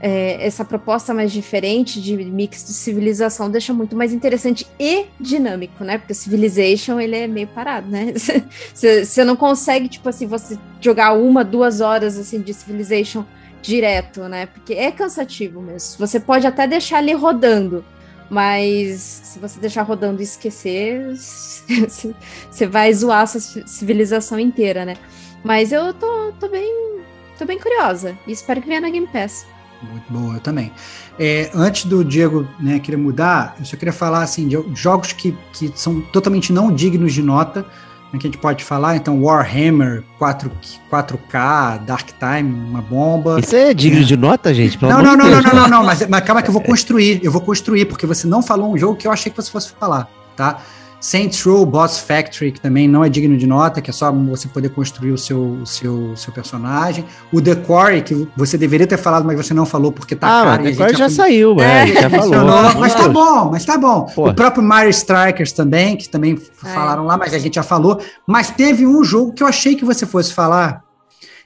é, 0.07 0.47
essa 0.47 0.67
proposta 0.67 1.15
mais 1.15 1.33
diferente 1.33 1.99
de 1.99 2.15
mix 2.15 2.63
de 2.63 2.75
civilização 2.75 3.51
deixa 3.51 3.73
muito 3.73 3.97
mais 3.97 4.13
interessante 4.13 4.67
e 4.79 5.07
dinâmico, 5.19 5.83
né? 5.83 5.97
Porque 5.97 6.13
o 6.13 6.15
Civilization, 6.15 7.01
ele 7.01 7.17
é 7.17 7.27
meio 7.27 7.47
parado, 7.47 7.91
né? 7.91 8.13
Você 8.75 9.25
não 9.25 9.35
consegue, 9.35 9.89
tipo 9.89 10.07
assim, 10.07 10.27
você 10.27 10.59
jogar 10.79 11.15
uma, 11.15 11.43
duas 11.43 11.81
horas, 11.81 12.19
assim, 12.19 12.43
de 12.43 12.53
Civilization 12.53 13.25
direto, 13.63 14.29
né? 14.29 14.45
Porque 14.45 14.75
é 14.75 14.93
cansativo 14.93 15.63
mesmo. 15.63 16.07
Você 16.07 16.21
pode 16.21 16.47
até 16.47 16.67
deixar 16.67 16.99
ali 16.99 17.15
rodando, 17.15 17.83
mas 18.29 19.01
se 19.25 19.39
você 19.39 19.59
deixar 19.59 19.85
rodando 19.85 20.21
e 20.21 20.25
esquecer, 20.25 21.17
você 21.17 22.67
vai 22.69 22.93
zoar 22.93 23.23
a 23.23 23.27
sua 23.27 23.41
ci- 23.41 23.65
civilização 23.67 24.39
inteira, 24.39 24.85
né? 24.85 24.99
Mas 25.43 25.73
eu 25.73 25.95
tô, 25.95 26.31
tô 26.39 26.47
bem. 26.47 27.01
tô 27.39 27.47
bem 27.47 27.59
curiosa. 27.59 28.19
E 28.27 28.33
espero 28.33 28.61
que 28.61 28.69
venha 28.69 28.83
na 28.83 28.91
Game 28.91 29.07
Pass. 29.07 29.47
Muito 29.91 30.13
boa, 30.13 30.35
eu 30.35 30.41
também. 30.41 30.73
É, 31.19 31.51
antes 31.55 31.85
do 31.85 32.05
Diego 32.05 32.47
né, 32.59 32.79
querer 32.79 32.97
mudar, 32.97 33.57
eu 33.59 33.65
só 33.65 33.77
queria 33.77 33.93
falar 33.93 34.23
assim, 34.23 34.49
de 34.49 34.57
jogos 34.75 35.13
que, 35.13 35.37
que 35.53 35.73
são 35.75 36.01
totalmente 36.01 36.53
não 36.53 36.73
dignos 36.73 37.13
de 37.13 37.23
nota, 37.23 37.65
né, 38.13 38.19
que 38.19 38.27
a 38.27 38.31
gente 38.31 38.39
pode 38.39 38.65
falar, 38.65 38.97
então 38.97 39.23
Warhammer 39.23 40.03
4, 40.19 40.51
4K, 40.91 41.85
Dark 41.85 42.09
Time, 42.19 42.53
uma 42.53 42.83
bomba. 42.83 43.39
Isso 43.41 43.55
é 43.55 43.73
digno 43.73 44.05
de 44.05 44.17
nota, 44.17 44.53
gente? 44.53 44.81
Não, 44.81 44.91
não, 44.91 45.03
não, 45.03 45.17
não, 45.17 45.25
Deus, 45.27 45.45
não, 45.45 45.51
cara. 45.51 45.63
não, 45.63 45.69
não, 45.69 45.85
mas, 45.85 46.07
mas 46.09 46.25
calma 46.25 46.43
que 46.43 46.49
eu 46.49 46.53
vou 46.53 46.63
construir, 46.63 47.21
eu 47.23 47.31
vou 47.31 47.41
construir, 47.41 47.85
porque 47.85 48.07
você 48.07 48.27
não 48.27 48.43
falou 48.43 48.73
um 48.73 48.79
jogo 48.79 48.97
que 48.97 49.07
eu 49.07 49.13
achei 49.13 49.31
que 49.31 49.37
você 49.37 49.51
fosse 49.51 49.73
falar, 49.79 50.09
tá? 50.37 50.61
Saints 51.07 51.43
Row 51.43 51.67
Boss 51.67 51.99
Factory, 51.99 52.51
que 52.51 52.59
também 52.59 52.89
não 52.89 53.05
é 53.05 53.11
digno 53.11 53.37
de 53.37 53.47
nota, 53.47 53.83
que 53.83 53.91
é 53.91 53.93
só 53.93 54.11
você 54.11 54.49
poder 54.49 54.71
construir 54.71 55.13
o 55.13 55.19
seu, 55.19 55.39
o 55.61 55.67
seu, 55.67 56.13
o 56.13 56.17
seu 56.17 56.33
personagem. 56.33 57.05
O 57.31 57.43
The 57.43 57.57
Quarry, 57.57 58.01
que 58.01 58.27
você 58.35 58.57
deveria 58.57 58.87
ter 58.87 58.97
falado, 58.97 59.23
mas 59.27 59.37
você 59.37 59.53
não 59.53 59.67
falou 59.67 59.93
porque 59.93 60.17
tá 60.17 60.27
Ah, 60.27 60.45
caro. 60.45 60.49
e 60.49 60.53
a 60.53 60.57
mas 60.57 60.65
gente 60.71 60.83
agora 60.83 60.97
já 60.97 61.05
foi- 61.09 61.15
saiu, 61.15 61.61
é, 61.61 61.87
gente 61.89 62.01
já 62.01 62.09
falou. 62.09 62.35
Amor 62.35 62.77
mas 62.81 62.95
tá 62.95 63.09
bom, 63.09 63.51
mas 63.51 63.65
tá 63.67 63.77
bom. 63.77 64.07
Pô. 64.15 64.31
O 64.31 64.35
próprio 64.35 64.63
Mario 64.63 64.89
Strikers 64.89 65.53
também, 65.53 65.95
que 65.95 66.09
também 66.09 66.39
É. 66.65 66.69
falaram 66.69 67.05
lá, 67.05 67.19
mas 67.19 67.35
a 67.35 67.39
gente 67.39 67.57
já 67.57 67.63
falou. 67.63 68.01
Mas 68.27 68.51
teve 68.51 68.87
um 68.87 69.05
jogo 69.05 69.35
que 69.35 69.43
eu 69.43 69.47
achei 69.47 69.75
que 69.77 69.85
você 69.85 70.07
fosse 70.07 70.33
falar, 70.33 70.83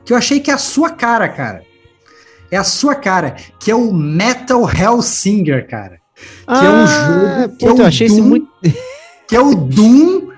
que 0.05 0.13
eu 0.13 0.17
achei 0.17 0.39
que 0.39 0.53
é 0.53 0.55
a 0.55 0.59
sua 0.59 0.91
cara, 0.91 1.29
cara. 1.29 1.63
É 2.49 2.57
a 2.57 2.63
sua 2.65 2.95
cara, 2.95 3.35
que 3.59 3.73
é 3.73 3.75
o 3.75 3.93
Metal 3.93 4.63
Hellsinger, 4.71 5.67
cara. 5.69 5.99
Que 6.47 6.65
é 6.65 6.71
um 6.71 6.87
jogo 6.87 7.27
que 7.59 7.65
é 7.65 7.69
puta, 7.69 7.83
o 7.83 7.85
eu 7.85 7.87
achei 7.89 8.07
isso 8.07 8.17
Doom. 8.17 8.25
muito. 8.29 8.49
Que 9.29 9.37
é 9.37 9.41
o 9.41 9.55
Doom 9.55 10.29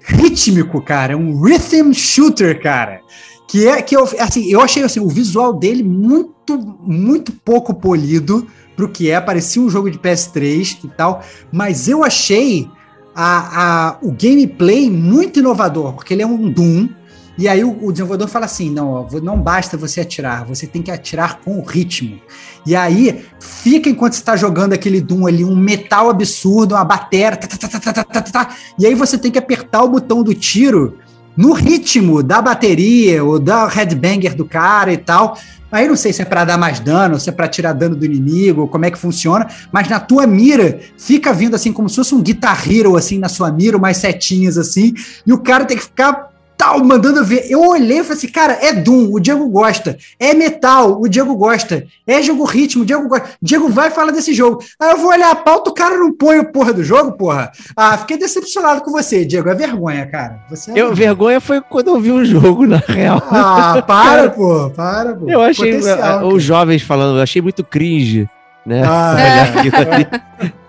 rítmico, 0.00 0.80
cara. 0.80 1.12
É 1.12 1.16
um 1.16 1.42
rhythm 1.42 1.92
shooter, 1.92 2.62
cara. 2.62 3.00
Que 3.48 3.66
é 3.66 3.82
que 3.82 3.96
eu, 3.96 4.04
assim, 4.18 4.50
eu 4.50 4.60
achei 4.60 4.82
assim, 4.82 5.00
o 5.00 5.08
visual 5.08 5.52
dele 5.52 5.82
muito, 5.82 6.58
muito 6.80 7.32
pouco 7.32 7.74
polido 7.74 8.46
pro 8.76 8.88
que 8.88 9.10
é. 9.10 9.20
Parecia 9.20 9.60
um 9.60 9.68
jogo 9.68 9.90
de 9.90 9.98
PS3 9.98 10.84
e 10.84 10.88
tal. 10.88 11.22
Mas 11.52 11.88
eu 11.88 12.04
achei 12.04 12.68
a, 13.14 13.62
a, 13.62 13.98
o 14.02 14.12
gameplay 14.12 14.90
muito 14.90 15.40
inovador, 15.40 15.94
porque 15.94 16.14
ele 16.14 16.22
é 16.22 16.26
um 16.26 16.50
Doom. 16.50 16.88
E 17.38 17.48
aí 17.48 17.62
o, 17.62 17.84
o 17.84 17.92
desenvolvedor 17.92 18.28
fala 18.28 18.46
assim: 18.46 18.70
não, 18.70 18.90
ó, 18.90 19.06
não 19.22 19.40
basta 19.40 19.76
você 19.76 20.00
atirar, 20.00 20.44
você 20.44 20.66
tem 20.66 20.82
que 20.82 20.90
atirar 20.90 21.40
com 21.40 21.58
o 21.58 21.64
ritmo. 21.64 22.20
E 22.66 22.74
aí 22.74 23.24
fica 23.40 23.88
enquanto 23.88 24.14
você 24.14 24.20
está 24.20 24.36
jogando 24.36 24.72
aquele 24.72 25.00
Doom 25.00 25.26
ali, 25.26 25.44
um 25.44 25.56
metal 25.56 26.10
absurdo, 26.10 26.74
uma 26.74 26.84
batera, 26.84 27.36
tá 27.36 27.46
tá 27.46 27.68
tá, 27.68 27.92
tá, 27.92 28.04
tá, 28.04 28.22
tá, 28.22 28.56
e 28.78 28.86
aí 28.86 28.94
você 28.94 29.18
tem 29.18 29.30
que 29.30 29.38
apertar 29.38 29.82
o 29.82 29.88
botão 29.88 30.22
do 30.22 30.34
tiro 30.34 30.98
no 31.36 31.52
ritmo 31.52 32.22
da 32.22 32.40
bateria 32.40 33.22
ou 33.22 33.38
da 33.38 33.68
headbanger 33.68 34.34
do 34.34 34.44
cara 34.44 34.92
e 34.92 34.96
tal. 34.96 35.38
Aí 35.70 35.88
não 35.88 35.96
sei 35.96 36.12
se 36.12 36.22
é 36.22 36.24
para 36.24 36.44
dar 36.44 36.56
mais 36.56 36.80
dano, 36.80 37.18
se 37.18 37.28
é 37.28 37.32
para 37.32 37.48
tirar 37.48 37.72
dano 37.72 37.96
do 37.96 38.04
inimigo, 38.04 38.68
como 38.68 38.84
é 38.84 38.90
que 38.90 38.96
funciona, 38.96 39.48
mas 39.72 39.88
na 39.88 39.98
tua 39.98 40.26
mira 40.26 40.80
fica 40.96 41.32
vindo 41.32 41.56
assim 41.56 41.72
como 41.72 41.88
se 41.88 41.96
fosse 41.96 42.14
um 42.14 42.22
guitar 42.22 42.70
hero 42.70 42.96
assim 42.96 43.18
na 43.18 43.28
sua 43.28 43.50
mira, 43.50 43.76
umas 43.76 43.96
setinhas 43.96 44.56
assim, 44.56 44.94
e 45.26 45.32
o 45.32 45.38
cara 45.38 45.64
tem 45.64 45.76
que 45.76 45.82
ficar 45.82 46.30
tal, 46.66 46.84
mandando 46.84 47.24
ver. 47.24 47.46
Eu 47.48 47.60
olhei 47.60 48.00
e 48.00 48.02
falei 48.02 48.18
assim, 48.18 48.28
cara, 48.28 48.58
é 48.60 48.72
Doom, 48.72 49.12
o 49.12 49.20
Diego 49.20 49.48
gosta. 49.48 49.96
É 50.18 50.34
metal, 50.34 51.00
o 51.00 51.08
Diego 51.08 51.34
gosta. 51.36 51.86
É 52.06 52.20
jogo 52.22 52.44
ritmo, 52.44 52.82
o 52.82 52.86
Diego 52.86 53.08
gosta. 53.08 53.28
Diego 53.40 53.68
vai 53.68 53.90
falar 53.90 54.10
desse 54.10 54.34
jogo. 54.34 54.62
Aí 54.80 54.90
eu 54.90 54.98
vou 54.98 55.10
olhar 55.10 55.30
a 55.30 55.36
pauta, 55.36 55.70
o 55.70 55.74
cara 55.74 55.96
não 55.96 56.12
põe 56.12 56.38
o 56.38 56.50
porra 56.50 56.72
do 56.72 56.82
jogo, 56.82 57.12
porra. 57.12 57.52
Ah, 57.76 57.96
fiquei 57.98 58.16
decepcionado 58.18 58.80
com 58.82 58.90
você, 58.90 59.24
Diego. 59.24 59.48
É 59.48 59.54
vergonha, 59.54 60.06
cara. 60.06 60.40
Você 60.50 60.72
é 60.72 60.78
Eu, 60.80 60.94
vergonha 60.94 61.40
foi 61.40 61.60
quando 61.60 61.88
eu 61.88 62.00
vi 62.00 62.10
o 62.10 62.24
jogo, 62.24 62.66
na 62.66 62.78
real. 62.78 63.22
Ah, 63.30 63.82
para, 63.86 64.30
pô, 64.30 64.70
para, 64.70 65.14
pô. 65.14 65.28
Eu 65.28 65.42
achei 65.42 65.76
Potencial, 65.76 66.20
ah, 66.20 66.26
os 66.26 66.42
jovens 66.42 66.82
falando, 66.82 67.18
eu 67.18 67.22
achei 67.22 67.40
muito 67.40 67.62
cringe, 67.62 68.28
né? 68.64 68.82
Ah, 68.84 69.14
ali. 69.16 70.06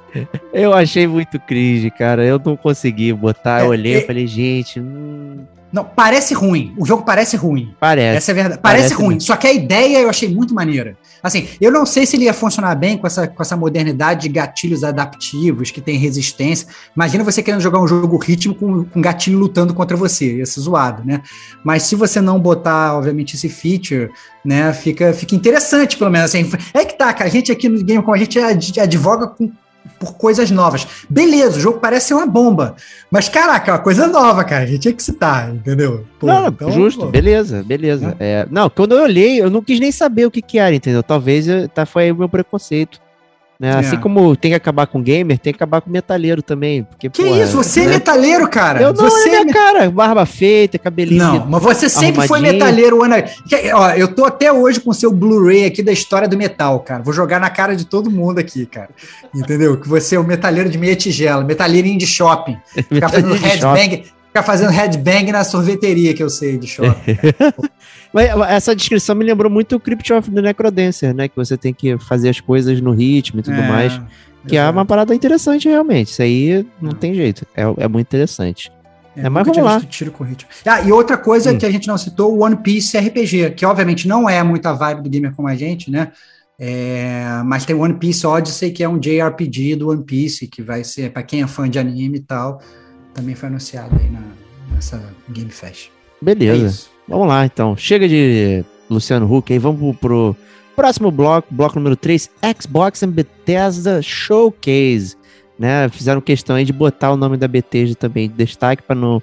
Eu 0.52 0.74
achei 0.74 1.06
muito 1.06 1.40
cringe, 1.40 1.92
cara. 1.92 2.26
Eu 2.26 2.42
não 2.44 2.58
consegui 2.58 3.14
botar. 3.14 3.62
É, 3.62 3.66
eu 3.66 3.70
olhei 3.70 3.96
é- 3.96 3.98
e 4.00 4.08
falei, 4.08 4.26
gente, 4.26 4.80
hum, 4.80 5.46
Não, 5.78 5.84
parece 5.86 6.34
ruim. 6.34 6.74
O 6.78 6.86
jogo 6.86 7.04
parece 7.04 7.38
ruim. 7.38 7.74
parece. 7.80 8.18
Essa 8.18 8.32
é 8.32 8.34
verdade. 8.34 8.60
Parece, 8.62 8.84
Parece 8.84 8.94
ruim. 8.96 9.14
mesmo. 9.16 9.22
Só 9.22 9.36
que 9.36 9.46
a 9.46 9.54
ideia 9.54 10.00
eu 10.00 10.10
achei 10.10 10.28
muito 10.28 10.54
maneira. 10.54 10.98
Assim, 11.22 11.48
eu 11.62 11.72
não 11.72 11.86
sei 11.86 12.06
se 12.06 12.16
ele 12.16 12.26
ia 12.26 12.34
funcionar 12.34 12.74
bem 12.76 12.98
com 12.98 13.06
essa, 13.06 13.28
com 13.28 13.42
essa 13.42 13.56
modernidade 13.56 14.22
de 14.24 14.30
gatilhos 14.30 14.84
adaptivos 14.84 15.70
que 15.72 15.80
tem 15.82 15.98
resistência. 15.98 16.68
Imagina 16.96 17.24
você 17.24 17.44
querendo 17.44 17.62
jogar 17.62 17.80
um 17.80 17.88
jogo 17.88 18.18
ritmo 18.18 18.56
com, 18.56 18.84
com 18.86 19.02
gatilho 19.02 19.38
lutando 19.38 19.74
contra 19.74 19.96
você. 19.96 20.38
Ia 20.38 20.46
ser 20.46 20.62
zoado, 20.62 21.04
né? 21.06 21.22
Mas 21.64 21.84
se 21.84 21.96
você 21.96 22.20
não 22.22 22.40
botar, 22.40 22.96
obviamente, 22.96 23.36
esse 23.36 23.50
feature, 23.50 24.10
né, 24.44 24.74
fica, 24.74 25.14
fica 25.14 25.36
interessante, 25.36 25.98
pelo 25.98 26.10
menos. 26.10 26.30
Assim, 26.34 26.50
é 26.74 26.84
que 26.86 26.98
tá, 26.98 27.14
cara. 27.14 27.26
A 27.30 27.32
gente 27.32 27.52
aqui 27.52 27.70
no 27.70 27.84
Game 27.84 28.02
como 28.04 28.16
a 28.16 28.20
gente 28.20 28.40
ad- 28.40 28.80
advoga 28.80 29.28
com 29.28 29.52
por 30.00 30.16
coisas 30.18 30.52
novas. 30.52 30.88
Beleza, 31.10 31.58
o 31.58 31.62
jogo 31.62 31.80
parece 31.80 32.08
ser 32.10 32.14
uma 32.14 32.26
bomba. 32.26 32.76
Mas, 33.12 33.30
caraca, 33.30 33.72
é 33.72 33.74
uma 33.74 33.80
coisa 33.80 34.08
nova, 34.08 34.44
cara. 34.44 34.64
A 34.64 34.68
gente 34.68 34.80
tinha 34.80 34.94
que 34.94 35.02
citar, 35.04 35.50
entendeu? 35.54 36.06
Pô, 36.20 36.28
não, 36.28 36.48
então, 36.48 36.72
justo, 36.72 37.06
pô. 37.06 37.12
beleza, 37.12 37.64
beleza. 37.64 38.16
É, 38.20 38.46
não, 38.52 38.70
quando 38.70 38.94
eu 38.96 39.04
olhei, 39.04 39.42
eu 39.42 39.50
não 39.50 39.62
quis 39.62 39.80
nem 39.80 39.92
saber 39.92 40.26
o 40.26 40.32
que 40.32 40.42
que 40.42 40.60
era, 40.60 40.74
entendeu? 40.76 41.02
Talvez 41.04 41.48
eu- 41.48 41.68
tá, 41.70 41.86
foi 41.86 42.04
aí 42.04 42.12
o 42.12 42.16
meu 42.16 42.30
preconceito. 42.30 43.00
Né? 43.60 43.70
É. 43.70 43.76
Assim 43.76 43.98
como 43.98 44.36
tem 44.36 44.52
que 44.52 44.56
acabar 44.56 44.86
com 44.86 45.02
gamer, 45.02 45.40
tem 45.40 45.52
que 45.52 45.58
acabar 45.58 45.82
com 45.82 45.90
metalheiro 45.90 46.42
também. 46.42 46.84
Porque, 46.84 47.10
Que 47.10 47.24
porra, 47.24 47.44
isso? 47.44 47.58
Você 47.58 47.82
é 47.82 47.86
né? 47.86 47.90
metaleiro, 47.94 48.48
cara. 48.48 48.82
Eu 48.82 48.94
não, 48.94 49.10
você 49.10 49.30
é 49.30 49.44
minha 49.44 49.54
cara, 49.54 49.90
barba 49.90 50.26
feita, 50.26 50.78
cabelinho. 50.78 51.24
Não, 51.24 51.46
mas 51.48 51.64
você 51.64 51.90
sempre 51.90 52.28
foi 52.28 52.40
metaleiro, 52.40 53.04
Ana. 53.04 53.24
Ó, 53.74 53.90
eu 53.92 54.08
tô 54.14 54.26
até 54.26 54.52
hoje 54.52 54.80
com 54.80 54.92
o 54.92 54.94
seu 54.94 55.12
Blu-ray 55.12 55.66
aqui 55.66 55.82
da 55.82 55.92
história 55.92 56.28
do 56.28 56.38
metal, 56.38 56.80
cara. 56.82 57.02
Vou 57.02 57.14
jogar 57.14 57.40
na 57.40 57.50
cara 57.50 57.76
de 57.76 57.86
todo 57.86 58.12
mundo 58.12 58.40
aqui, 58.40 58.66
cara. 58.66 58.90
Entendeu? 59.34 59.78
Que 59.78 59.88
você 59.88 60.16
é 60.16 60.20
o 60.20 60.24
metaleiro 60.24 60.70
de 60.70 60.78
meia 60.78 60.96
tigela, 60.96 61.44
metaleirinho 61.44 61.98
de 61.98 62.06
shopping. 62.06 62.58
Ficar 62.88 63.10
fazendo 63.10 63.30
Metalheiro 63.30 63.74
headbang, 63.74 64.04
ficar 64.28 64.44
fazendo 64.44 64.72
headbang 64.72 65.32
na 65.32 65.44
sorveteria 65.44 66.14
que 66.14 66.22
eu 66.22 66.30
sei 66.30 66.58
de 66.58 66.68
shopping. 66.68 67.18
Mas 68.18 68.50
essa 68.50 68.76
descrição 68.76 69.16
me 69.16 69.24
lembrou 69.24 69.52
muito 69.52 69.76
o 69.76 69.80
Crypt 69.80 70.12
of 70.12 70.32
the 70.32 70.42
Necrodancer, 70.42 71.14
né? 71.14 71.28
Que 71.28 71.36
você 71.36 71.56
tem 71.56 71.72
que 71.72 71.98
fazer 72.00 72.30
as 72.30 72.40
coisas 72.40 72.82
no 72.82 72.92
ritmo 72.92 73.42
e 73.42 73.44
tudo 73.44 73.62
mais. 73.62 74.02
Que 74.48 74.58
é 74.58 74.68
uma 74.68 74.86
parada 74.86 75.14
interessante, 75.14 75.68
realmente. 75.68 76.12
Isso 76.12 76.22
aí 76.24 76.66
não 76.82 76.94
tem 76.94 77.14
jeito. 77.14 77.46
É, 77.56 77.62
é 77.62 77.88
muito 77.88 78.08
interessante. 78.08 78.72
É, 79.16 79.30
mas 79.30 79.46
nunca 79.46 79.52
tinha 79.52 79.64
vamos 79.66 79.84
lá. 79.84 79.90
tiro 79.90 80.12
com 80.12 80.24
ritmo. 80.24 80.50
Ah, 80.66 80.82
e 80.82 80.92
outra 80.92 81.16
coisa 81.16 81.52
Hum. 81.52 81.58
que 81.60 81.66
a 81.66 81.70
gente 81.70 81.88
não 81.88 81.98
citou, 81.98 82.34
o 82.34 82.44
One 82.44 82.56
Piece 82.56 82.98
RPG, 82.98 83.52
que 83.52 83.66
obviamente 83.66 84.08
não 84.08 84.28
é 84.28 84.42
muito 84.42 84.66
a 84.66 84.74
vibe 84.74 85.04
do 85.04 85.10
gamer 85.10 85.34
como 85.36 85.48
a 85.48 85.56
gente, 85.56 85.92
né? 85.92 86.12
É, 86.60 87.42
mas 87.46 87.66
tem 87.66 87.76
One 87.76 87.96
Piece 87.96 88.26
Odyssey, 88.26 88.72
que 88.72 88.84
é 88.84 88.90
um 88.90 88.98
JRPG 88.98 89.76
do 89.76 89.90
One 89.90 90.04
Piece, 90.04 90.48
que 90.48 90.64
vai 90.64 90.84
ser, 90.84 91.12
para 91.12 91.22
quem 91.22 91.44
é 91.44 91.48
fã 91.48 91.70
de 91.70 91.78
anime 91.78 92.18
e 92.18 92.22
tal, 92.22 92.62
também 93.14 93.36
foi 93.36 93.50
anunciado 93.50 93.96
aí 93.96 94.10
na, 94.10 94.22
nessa 94.74 95.04
Game 95.30 95.52
Fest. 95.52 95.90
É 96.22 96.26
Beleza. 96.26 96.66
isso. 96.66 96.97
Vamos 97.08 97.28
lá, 97.28 97.46
então. 97.46 97.76
Chega 97.78 98.08
de 98.08 98.64
Luciano 98.90 99.32
Huck. 99.34 99.52
Aí 99.52 99.60
vamos 99.60 99.96
pro, 99.98 100.36
próximo 100.78 101.10
bloco, 101.10 101.48
bloco 101.50 101.80
número 101.80 101.96
3, 101.96 102.30
Xbox 102.62 103.02
and 103.02 103.10
Bethesda 103.10 104.00
Showcase. 104.00 105.18
Né? 105.58 105.90
Fizeram 105.90 106.22
questão 106.22 106.56
aí 106.56 106.64
de 106.64 106.72
botar 106.72 107.12
o 107.12 107.18
nome 107.18 107.36
da 107.36 107.48
Bethesda 107.48 107.96
também 107.96 108.30
de 108.30 108.36
destaque 108.36 108.84
para 108.84 108.96
não, 108.96 109.20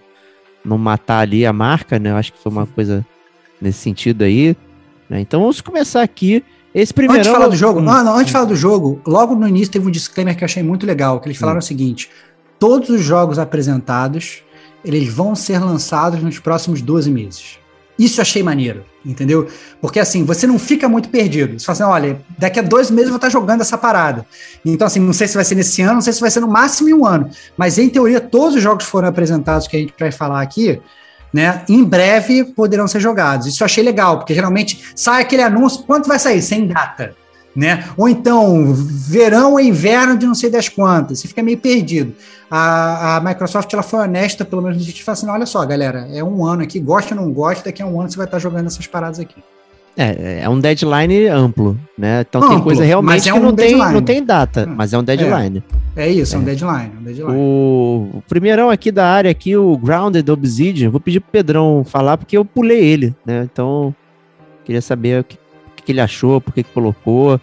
não 0.64 0.76
matar 0.76 1.20
ali 1.20 1.46
a 1.46 1.52
marca, 1.52 1.96
né? 1.96 2.10
Eu 2.10 2.16
acho 2.16 2.32
que 2.32 2.40
foi 2.40 2.50
uma 2.50 2.66
coisa 2.66 3.06
nesse 3.60 3.78
sentido 3.78 4.22
aí. 4.22 4.56
né? 5.08 5.20
Então 5.20 5.40
vamos 5.40 5.60
começar 5.60 6.02
aqui. 6.02 6.44
Esse 6.74 6.92
primeiro. 6.92 7.20
Antes 7.20 7.30
de 7.30 7.36
falar 7.38 7.48
do 7.48 7.56
jogo, 7.56 7.80
não, 7.80 8.14
antes 8.14 8.26
de 8.26 8.32
falar 8.32 8.46
do 8.46 8.56
jogo, 8.56 9.00
logo 9.06 9.36
no 9.36 9.46
início 9.46 9.72
teve 9.72 9.86
um 9.86 9.92
disclaimer 9.92 10.36
que 10.36 10.42
eu 10.42 10.46
achei 10.46 10.60
muito 10.60 10.84
legal, 10.84 11.20
que 11.20 11.28
eles 11.28 11.38
falaram 11.38 11.60
o 11.60 11.62
seguinte: 11.62 12.10
todos 12.58 12.90
os 12.90 13.00
jogos 13.00 13.38
apresentados, 13.38 14.42
eles 14.84 15.08
vão 15.08 15.36
ser 15.36 15.60
lançados 15.60 16.20
nos 16.20 16.40
próximos 16.40 16.82
12 16.82 17.12
meses. 17.12 17.58
Isso 17.98 18.20
eu 18.20 18.22
achei 18.22 18.42
maneiro, 18.42 18.84
entendeu? 19.04 19.48
Porque 19.80 20.00
assim, 20.00 20.24
você 20.24 20.46
não 20.46 20.58
fica 20.58 20.88
muito 20.88 21.08
perdido. 21.08 21.58
Você 21.58 21.64
fala 21.64 21.74
assim, 21.74 21.84
olha, 21.84 22.20
daqui 22.38 22.58
a 22.58 22.62
dois 22.62 22.90
meses 22.90 23.06
eu 23.06 23.12
vou 23.12 23.16
estar 23.16 23.28
jogando 23.28 23.60
essa 23.60 23.78
parada. 23.78 24.26
Então, 24.64 24.86
assim, 24.86 24.98
não 24.98 25.12
sei 25.12 25.28
se 25.28 25.34
vai 25.34 25.44
ser 25.44 25.54
nesse 25.54 25.80
ano, 25.82 25.94
não 25.94 26.00
sei 26.00 26.12
se 26.12 26.20
vai 26.20 26.30
ser 26.30 26.40
no 26.40 26.48
máximo 26.48 26.88
em 26.88 26.94
um 26.94 27.06
ano. 27.06 27.30
Mas, 27.56 27.78
em 27.78 27.88
teoria, 27.88 28.20
todos 28.20 28.56
os 28.56 28.62
jogos 28.62 28.84
que 28.84 28.90
foram 28.90 29.08
apresentados 29.08 29.68
que 29.68 29.76
a 29.76 29.80
gente 29.80 29.94
vai 29.98 30.10
falar 30.10 30.42
aqui, 30.42 30.80
né, 31.32 31.62
em 31.68 31.84
breve 31.84 32.44
poderão 32.44 32.86
ser 32.86 33.00
jogados. 33.00 33.46
Isso 33.46 33.62
eu 33.62 33.66
achei 33.66 33.82
legal, 33.82 34.18
porque 34.18 34.34
geralmente 34.34 34.92
sai 34.94 35.22
aquele 35.22 35.42
anúncio, 35.42 35.84
quanto 35.84 36.08
vai 36.08 36.18
sair? 36.18 36.42
Sem 36.42 36.66
data. 36.66 37.14
Né? 37.54 37.84
Ou 37.96 38.08
então, 38.08 38.74
verão 38.74 39.52
ou 39.52 39.60
inverno 39.60 40.18
de 40.18 40.26
não 40.26 40.34
sei 40.34 40.50
das 40.50 40.68
quantas, 40.68 41.20
você 41.20 41.28
fica 41.28 41.42
meio 41.42 41.58
perdido. 41.58 42.12
A, 42.50 43.16
a 43.16 43.20
Microsoft 43.20 43.72
ela 43.72 43.82
foi 43.82 44.00
honesta, 44.00 44.44
pelo 44.44 44.62
menos 44.62 44.80
a 44.80 44.84
gente 44.84 45.04
fala 45.04 45.14
assim: 45.14 45.28
olha 45.28 45.46
só, 45.46 45.64
galera, 45.64 46.08
é 46.12 46.22
um 46.22 46.44
ano 46.44 46.62
aqui, 46.62 46.80
gosta 46.80 47.14
ou 47.14 47.20
não 47.20 47.32
gosta, 47.32 47.64
daqui 47.64 47.82
a 47.82 47.86
um 47.86 48.00
ano 48.00 48.10
você 48.10 48.16
vai 48.16 48.26
estar 48.26 48.38
jogando 48.38 48.66
essas 48.66 48.86
paradas 48.86 49.20
aqui. 49.20 49.36
É, 49.96 50.40
é 50.42 50.48
um 50.48 50.58
deadline 50.58 51.28
amplo, 51.28 51.78
né? 51.96 52.24
Então 52.28 52.40
tem 52.40 52.50
Amplo, 52.50 52.64
coisa 52.64 52.80
mas 52.80 52.88
realmente 52.88 53.28
é 53.28 53.32
que 53.32 53.38
um 53.38 53.42
não 53.42 53.54
tem, 53.54 53.68
deadline. 53.68 53.94
não 53.94 54.02
tem 54.02 54.24
data, 54.24 54.66
mas 54.66 54.92
é 54.92 54.98
um 54.98 55.04
deadline. 55.04 55.62
É 55.94 56.08
isso, 56.08 56.34
é, 56.34 56.38
um 56.38 56.42
deadline. 56.42 56.90
Um 57.00 57.04
deadline. 57.04 57.32
O, 57.32 58.10
o 58.14 58.22
primeirão 58.28 58.70
aqui 58.70 58.90
da 58.90 59.06
área, 59.06 59.30
aqui, 59.30 59.56
o 59.56 59.76
Grounded 59.78 60.28
Obsidian, 60.28 60.90
vou 60.90 60.98
pedir 60.98 61.20
pro 61.20 61.30
Pedrão 61.30 61.84
falar, 61.84 62.18
porque 62.18 62.36
eu 62.36 62.44
pulei 62.44 62.84
ele, 62.84 63.14
né? 63.24 63.48
Então, 63.50 63.94
queria 64.64 64.82
saber 64.82 65.20
o 65.20 65.24
que, 65.24 65.38
que 65.84 65.92
ele 65.92 66.00
achou, 66.00 66.40
por 66.40 66.52
que 66.52 66.62
que 66.62 66.72
colocou. 66.72 67.40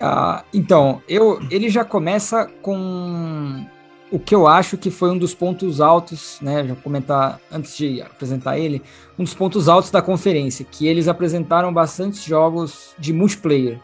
Ah, 0.00 0.44
então, 0.52 1.00
eu, 1.08 1.40
ele 1.50 1.70
já 1.70 1.84
começa 1.84 2.46
com 2.60 3.64
o 4.10 4.18
que 4.18 4.34
eu 4.34 4.46
acho 4.46 4.76
que 4.76 4.90
foi 4.90 5.10
um 5.10 5.18
dos 5.18 5.34
pontos 5.34 5.80
altos, 5.80 6.38
né? 6.40 6.66
Já 6.66 6.74
comentar 6.76 7.40
antes 7.50 7.76
de 7.76 8.00
apresentar 8.02 8.58
ele, 8.58 8.82
um 9.18 9.24
dos 9.24 9.34
pontos 9.34 9.68
altos 9.68 9.90
da 9.90 10.02
conferência, 10.02 10.64
que 10.64 10.86
eles 10.86 11.08
apresentaram 11.08 11.72
bastantes 11.72 12.24
jogos 12.24 12.94
de 12.98 13.12
multiplayer. 13.12 13.80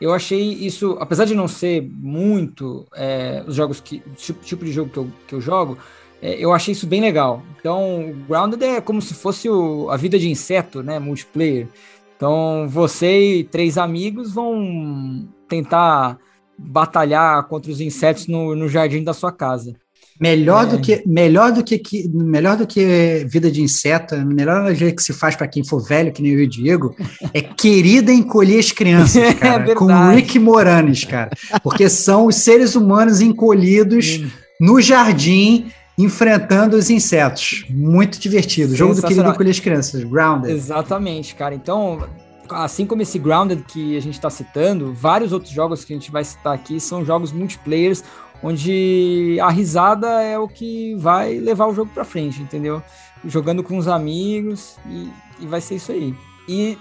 Eu 0.00 0.12
achei 0.12 0.40
isso, 0.40 0.96
apesar 1.00 1.24
de 1.24 1.34
não 1.34 1.48
ser 1.48 1.82
muito 1.82 2.86
é, 2.94 3.42
os 3.46 3.54
jogos 3.54 3.80
que, 3.80 4.02
o 4.06 4.10
tipo, 4.10 4.44
tipo 4.44 4.64
de 4.64 4.72
jogo 4.72 4.90
que 4.90 4.98
eu, 4.98 5.08
que 5.26 5.34
eu 5.34 5.40
jogo, 5.40 5.78
é, 6.20 6.34
eu 6.34 6.52
achei 6.52 6.72
isso 6.72 6.86
bem 6.86 7.00
legal. 7.00 7.42
Então, 7.58 8.10
o 8.10 8.14
Grounded 8.28 8.62
é 8.62 8.80
como 8.80 9.00
se 9.00 9.14
fosse 9.14 9.48
o, 9.48 9.88
a 9.90 9.96
vida 9.96 10.18
de 10.18 10.28
inseto, 10.28 10.82
né? 10.82 10.98
Multiplayer. 10.98 11.68
Então, 12.16 12.66
você 12.68 13.38
e 13.40 13.44
três 13.44 13.76
amigos 13.78 14.32
vão 14.32 15.28
tentar 15.48 16.18
batalhar 16.56 17.42
contra 17.48 17.70
os 17.70 17.80
insetos 17.80 18.26
no, 18.26 18.54
no 18.54 18.68
jardim 18.68 19.02
da 19.02 19.12
sua 19.12 19.32
casa. 19.32 19.74
Melhor, 20.20 20.64
É. 20.64 20.66
do 20.68 20.80
que, 20.80 21.02
melhor, 21.04 21.50
do 21.50 21.64
que, 21.64 21.76
que- 21.76 22.08
melhor 22.08 22.56
do 22.56 22.66
que 22.68 23.26
vida 23.28 23.50
de 23.50 23.60
inseto, 23.60 24.14
melhor 24.24 24.58
analogia 24.58 24.94
que 24.94 25.02
se 25.02 25.12
faz 25.12 25.34
para 25.34 25.48
quem 25.48 25.64
for 25.64 25.80
velho, 25.80 26.12
que 26.12 26.22
nem 26.22 26.32
eu 26.32 26.40
e 26.40 26.44
o 26.44 26.48
Diego, 26.48 26.94
é 27.32 27.40
querida 27.42 28.12
encolher 28.12 28.60
as 28.60 28.70
crianças, 28.70 29.16
É 29.20 29.34
cara, 29.34 29.74
com 29.74 29.86
verdade. 29.86 30.14
Rick 30.16 30.38
Moranis, 30.38 31.04
cara. 31.04 31.30
Porque 31.64 31.88
são 31.88 32.26
os 32.26 32.36
seres 32.36 32.76
humanos 32.76 33.20
encolhidos 33.20 34.20
no 34.60 34.80
jardim 34.80 35.66
enfrentando 35.96 36.76
os 36.76 36.90
insetos. 36.90 37.64
Muito 37.70 38.18
divertido. 38.18 38.74
Jogo 38.74 38.94
do 38.94 39.02
querido 39.02 39.28
encolher 39.28 39.50
as 39.50 39.60
crianças, 39.60 40.02
Grounded. 40.04 40.52
Exatamente, 40.52 41.34
cara. 41.34 41.54
Então, 41.54 42.06
assim 42.50 42.86
como 42.86 43.02
esse 43.02 43.18
Grounded 43.18 43.64
que 43.66 43.96
a 43.96 44.00
gente 44.00 44.14
está 44.14 44.28
citando, 44.30 44.92
vários 44.92 45.32
outros 45.32 45.52
jogos 45.52 45.84
que 45.84 45.92
a 45.92 45.96
gente 45.96 46.10
vai 46.10 46.24
citar 46.24 46.54
aqui 46.54 46.80
são 46.80 47.04
jogos 47.04 47.32
multiplayers, 47.32 48.02
onde 48.42 49.38
a 49.40 49.50
risada 49.50 50.22
é 50.22 50.38
o 50.38 50.48
que 50.48 50.94
vai 50.96 51.38
levar 51.38 51.66
o 51.66 51.74
jogo 51.74 51.90
para 51.94 52.04
frente, 52.04 52.42
entendeu? 52.42 52.82
Jogando 53.24 53.62
com 53.62 53.78
os 53.78 53.88
amigos 53.88 54.76
e, 54.86 55.08
e 55.40 55.46
vai 55.46 55.60
ser 55.60 55.76
isso 55.76 55.92
aí. 55.92 56.14
E, 56.48 56.76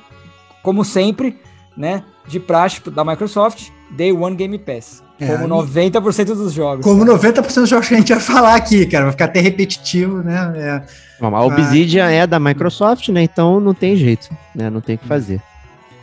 como 0.61 0.83
sempre, 0.83 1.39
né, 1.75 2.03
de 2.27 2.39
praxe 2.39 2.81
da 2.89 3.03
Microsoft, 3.03 3.69
Day 3.91 4.11
One 4.11 4.35
Game 4.35 4.57
Pass. 4.57 5.03
É, 5.19 5.27
como 5.37 5.45
e- 5.45 5.47
90% 5.47 6.25
dos 6.35 6.53
jogos. 6.53 6.83
Como 6.83 7.05
cara. 7.05 7.17
90% 7.17 7.61
dos 7.61 7.69
jogos 7.69 7.87
que 7.87 7.93
a 7.93 7.97
gente 7.97 8.11
vai 8.13 8.21
falar 8.21 8.55
aqui, 8.55 8.85
cara. 8.85 9.05
Vai 9.05 9.11
ficar 9.11 9.25
até 9.25 9.39
repetitivo, 9.39 10.21
né? 10.23 10.53
É. 10.55 10.83
Bom, 11.19 11.35
a 11.35 11.45
Obsidian 11.45 12.09
é 12.09 12.27
da 12.27 12.39
Microsoft, 12.39 13.07
né? 13.09 13.23
Então 13.23 13.59
não 13.59 13.73
tem 13.73 13.95
jeito, 13.95 14.29
né? 14.53 14.69
Não 14.69 14.81
tem 14.81 14.95
o 14.95 14.97
que 14.97 15.07
fazer. 15.07 15.41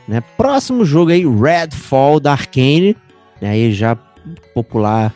Né? 0.09 0.23
Próximo 0.37 0.85
jogo 0.85 1.11
aí, 1.11 1.25
Redfall 1.27 2.19
da 2.19 2.33
Arcane, 2.33 2.97
né? 3.41 3.51
Aí 3.51 3.73
já 3.73 3.97
popular 4.55 5.13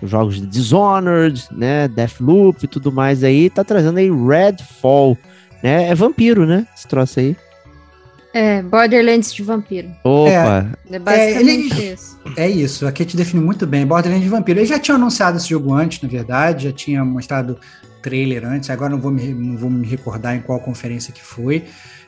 os 0.00 0.10
jogos 0.10 0.40
de 0.40 0.46
Dishonored, 0.46 1.48
né? 1.50 1.88
Deathloop 1.88 2.64
e 2.64 2.68
tudo 2.68 2.92
mais 2.92 3.24
aí, 3.24 3.50
tá 3.50 3.64
trazendo 3.64 3.98
aí 3.98 4.10
Redfall, 4.10 5.18
né? 5.62 5.88
É 5.88 5.94
vampiro, 5.94 6.46
né? 6.46 6.66
Esse 6.76 6.86
troço 6.86 7.18
aí. 7.18 7.36
É, 8.32 8.62
Borderlands 8.62 9.32
de 9.32 9.42
vampiro. 9.42 9.88
Opa, 10.04 10.66
É 10.90 10.98
basicamente 10.98 11.92
isso. 11.92 12.18
É 12.36 12.48
isso, 12.48 12.86
a 12.86 12.92
Kate 12.92 13.16
define 13.16 13.42
muito 13.42 13.66
bem. 13.66 13.86
Borderlands 13.86 14.24
de 14.24 14.28
Vampiro. 14.30 14.58
Eles 14.58 14.68
já 14.68 14.78
tinham 14.78 14.96
anunciado 14.96 15.38
esse 15.38 15.48
jogo 15.48 15.72
antes, 15.72 16.00
na 16.02 16.08
verdade, 16.08 16.64
já 16.64 16.72
tinha 16.72 17.04
mostrado 17.04 17.58
trailer 18.02 18.44
antes, 18.46 18.68
agora 18.70 18.90
não 18.90 18.98
vou 19.00 19.10
me, 19.10 19.26
não 19.34 19.56
vou 19.56 19.70
me 19.70 19.86
recordar 19.86 20.36
em 20.36 20.40
qual 20.40 20.60
conferência 20.60 21.12
que 21.12 21.22
foi. 21.22 21.64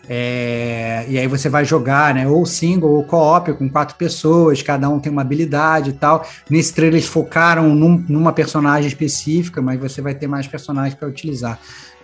É, 0.08 1.04
e 1.08 1.18
aí 1.18 1.26
você 1.26 1.48
vai 1.48 1.64
jogar, 1.64 2.14
né? 2.14 2.26
Ou 2.26 2.44
single 2.44 2.90
ou 2.90 3.04
co-op 3.04 3.52
com 3.54 3.68
quatro 3.68 3.96
pessoas, 3.96 4.60
cada 4.62 4.88
um 4.88 4.98
tem 4.98 5.10
uma 5.12 5.22
habilidade 5.22 5.90
e 5.90 5.92
tal. 5.92 6.26
Nesse 6.50 6.74
trailer 6.74 6.96
eles 6.98 7.08
focaram 7.08 7.74
num- 7.74 8.04
numa 8.08 8.32
personagem 8.32 8.88
específica, 8.88 9.62
mas 9.62 9.78
você 9.78 10.00
vai 10.02 10.14
ter 10.14 10.26
mais 10.26 10.46
personagens 10.46 10.94
para 10.94 11.08
utilizar, 11.08 11.58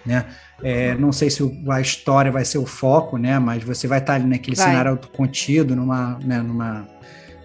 né? 0.04 0.24
É, 0.62 0.94
não 0.94 1.12
sei 1.12 1.28
se 1.28 1.42
a 1.68 1.80
história 1.80 2.32
vai 2.32 2.44
ser 2.44 2.58
o 2.58 2.66
foco, 2.66 3.18
né? 3.18 3.38
Mas 3.38 3.62
você 3.62 3.86
vai 3.86 3.98
estar 3.98 4.14
ali 4.14 4.26
naquele 4.26 4.56
Vai. 4.56 4.66
cenário 4.66 4.98
contido, 5.12 5.76
numa, 5.76 6.18
né, 6.24 6.38
numa 6.40 6.88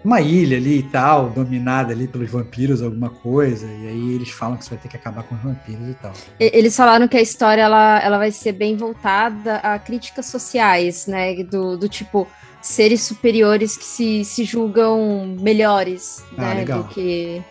uma 0.04 0.20
ilha 0.20 0.56
ali 0.56 0.78
e 0.78 0.82
tal, 0.82 1.30
dominada 1.30 1.92
ali 1.92 2.08
pelos 2.08 2.28
vampiros, 2.30 2.82
alguma 2.82 3.08
coisa, 3.08 3.66
e 3.66 3.86
aí 3.86 4.14
eles 4.14 4.30
falam 4.30 4.56
que 4.56 4.64
você 4.64 4.70
vai 4.70 4.78
ter 4.80 4.88
que 4.88 4.96
acabar 4.96 5.22
com 5.22 5.34
os 5.36 5.40
vampiros 5.40 5.88
e 5.88 5.94
tal. 5.94 6.12
Eles 6.40 6.76
falaram 6.76 7.06
que 7.06 7.16
a 7.16 7.20
história 7.20 7.62
ela, 7.62 8.00
ela 8.00 8.18
vai 8.18 8.32
ser 8.32 8.52
bem 8.52 8.76
voltada 8.76 9.56
a 9.58 9.78
críticas 9.78 10.26
sociais, 10.26 11.06
né? 11.06 11.34
Do, 11.44 11.76
do 11.76 11.88
tipo 11.88 12.26
seres 12.60 13.02
superiores 13.02 13.76
que 13.76 13.84
se, 13.84 14.24
se 14.24 14.44
julgam 14.44 15.36
melhores, 15.40 16.24
Ah, 16.36 16.48
né? 16.48 16.54
legal. 16.54 16.82
Do 16.82 16.88
que 16.88 17.42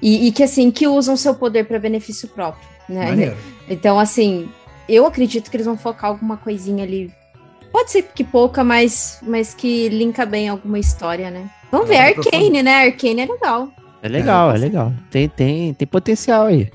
e, 0.00 0.28
e 0.28 0.32
que 0.32 0.42
assim 0.42 0.70
que 0.70 0.86
usam 0.86 1.16
seu 1.16 1.34
poder 1.34 1.66
para 1.66 1.78
benefício 1.78 2.28
próprio, 2.28 2.66
né? 2.88 3.06
Maneiro. 3.10 3.36
Então 3.68 3.98
assim, 3.98 4.48
eu 4.88 5.06
acredito 5.06 5.50
que 5.50 5.56
eles 5.56 5.66
vão 5.66 5.76
focar 5.76 6.10
alguma 6.10 6.36
coisinha 6.36 6.84
ali. 6.84 7.12
Pode 7.72 7.90
ser 7.90 8.02
que 8.02 8.24
pouca, 8.24 8.64
mas, 8.64 9.18
mas 9.22 9.52
que 9.54 9.88
linka 9.88 10.24
bem 10.24 10.48
alguma 10.48 10.78
história, 10.78 11.30
né? 11.30 11.50
Vamos 11.70 11.88
ver, 11.88 11.96
É, 11.96 12.08
Arcane, 12.08 12.62
né? 12.62 12.86
Arcane 12.86 13.20
é 13.20 13.26
legal. 13.26 13.68
é 14.02 14.08
legal, 14.08 14.50
é 14.52 14.58
legal. 14.58 14.92
Tem, 15.10 15.28
tem, 15.28 15.74
tem 15.74 15.86
potencial 15.86 16.46
aí, 16.46 16.70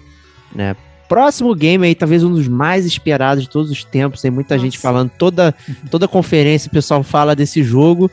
né? 0.53 0.75
Próximo 1.09 1.53
game 1.55 1.85
aí, 1.85 1.95
talvez 1.95 2.23
um 2.23 2.31
dos 2.31 2.47
mais 2.47 2.85
esperados 2.85 3.43
de 3.43 3.49
todos 3.49 3.69
os 3.71 3.83
tempos. 3.83 4.21
Tem 4.21 4.31
muita 4.31 4.57
gente 4.57 4.77
Nossa. 4.77 4.87
falando, 4.87 5.11
toda, 5.17 5.53
toda 5.89 6.07
conferência 6.07 6.69
o 6.69 6.71
pessoal 6.71 7.03
fala 7.03 7.35
desse 7.35 7.63
jogo, 7.63 8.09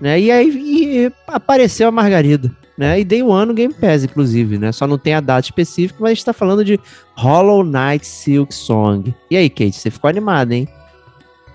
né? 0.00 0.20
E 0.20 0.30
aí 0.30 0.48
e 0.48 1.12
apareceu 1.26 1.88
a 1.88 1.92
Margarida, 1.92 2.50
né? 2.76 3.00
E 3.00 3.04
dei 3.04 3.22
um 3.22 3.32
ano 3.32 3.54
Game 3.54 3.72
Pass, 3.72 4.04
inclusive, 4.04 4.58
né? 4.58 4.72
Só 4.72 4.86
não 4.86 4.98
tem 4.98 5.14
a 5.14 5.20
data 5.20 5.46
específica, 5.46 5.98
mas 6.00 6.10
a 6.10 6.14
gente 6.14 6.24
tá 6.24 6.32
falando 6.32 6.64
de 6.64 6.78
Hollow 7.16 7.64
Knight 7.64 8.06
Silk 8.06 8.54
Song. 8.54 9.14
E 9.30 9.36
aí, 9.36 9.48
Kate, 9.48 9.72
você 9.72 9.90
ficou 9.90 10.08
animada, 10.08 10.54
hein? 10.54 10.68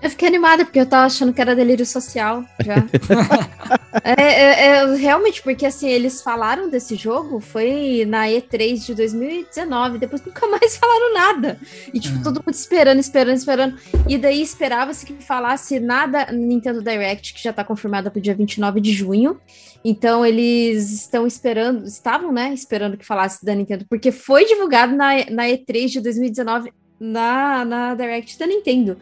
Eu 0.02 0.08
fiquei 0.10 0.28
animada, 0.28 0.64
porque 0.64 0.80
eu 0.80 0.86
tava 0.86 1.04
achando 1.06 1.32
que 1.32 1.40
era 1.40 1.54
delírio 1.54 1.84
social 1.84 2.42
já. 2.64 2.76
é, 4.02 4.22
é- 4.22 4.66
é, 4.66 4.94
realmente, 4.96 5.42
porque 5.42 5.66
assim, 5.66 5.88
eles 5.88 6.22
falaram 6.22 6.70
desse 6.70 6.96
jogo, 6.96 7.40
foi 7.40 8.04
na 8.06 8.26
E3 8.26 8.84
de 8.86 8.94
2019, 8.94 9.98
depois 9.98 10.24
nunca 10.24 10.46
mais 10.46 10.76
falaram 10.78 11.12
nada. 11.14 11.58
E 11.92 12.00
tipo, 12.00 12.16
Uhum. 12.16 12.22
todo 12.22 12.42
mundo 12.44 12.54
esperando, 12.54 12.98
esperando, 12.98 13.36
esperando. 13.36 13.76
E 14.08 14.16
daí 14.18 14.40
esperava-se 14.42 15.04
que 15.06 15.14
falasse 15.22 15.78
nada 15.78 16.26
Nintendo 16.32 16.82
Direct, 16.82 17.34
que 17.34 17.42
já 17.42 17.52
tá 17.52 17.62
confirmada 17.62 18.10
pro 18.10 18.20
dia 18.20 18.34
29 18.34 18.80
de 18.80 18.92
junho. 18.92 19.38
Então 19.84 20.24
eles 20.26 20.90
estão 20.92 21.26
esperando, 21.26 21.84
estavam, 21.86 22.32
né, 22.32 22.52
esperando 22.52 22.96
que 22.96 23.04
falasse 23.06 23.44
da 23.44 23.54
Nintendo, 23.54 23.86
porque 23.88 24.10
foi 24.12 24.44
divulgado 24.44 24.94
na, 24.94 25.14
na 25.30 25.44
E3 25.44 25.86
de 25.88 26.00
2019 26.00 26.72
na, 26.98 27.64
na 27.64 27.94
Direct 27.94 28.38
da 28.38 28.46
Nintendo. 28.46 28.98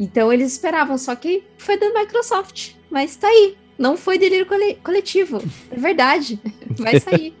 Então 0.00 0.32
eles 0.32 0.52
esperavam, 0.52 0.96
só 0.96 1.14
que 1.14 1.44
foi 1.58 1.78
da 1.78 1.90
Microsoft. 1.92 2.72
Mas 2.90 3.14
tá 3.16 3.28
aí. 3.28 3.54
Não 3.78 3.96
foi 3.98 4.18
delírio 4.18 4.46
cole- 4.46 4.78
coletivo. 4.82 5.42
É 5.70 5.76
verdade. 5.76 6.40
Vai 6.78 6.98
sair. 6.98 7.34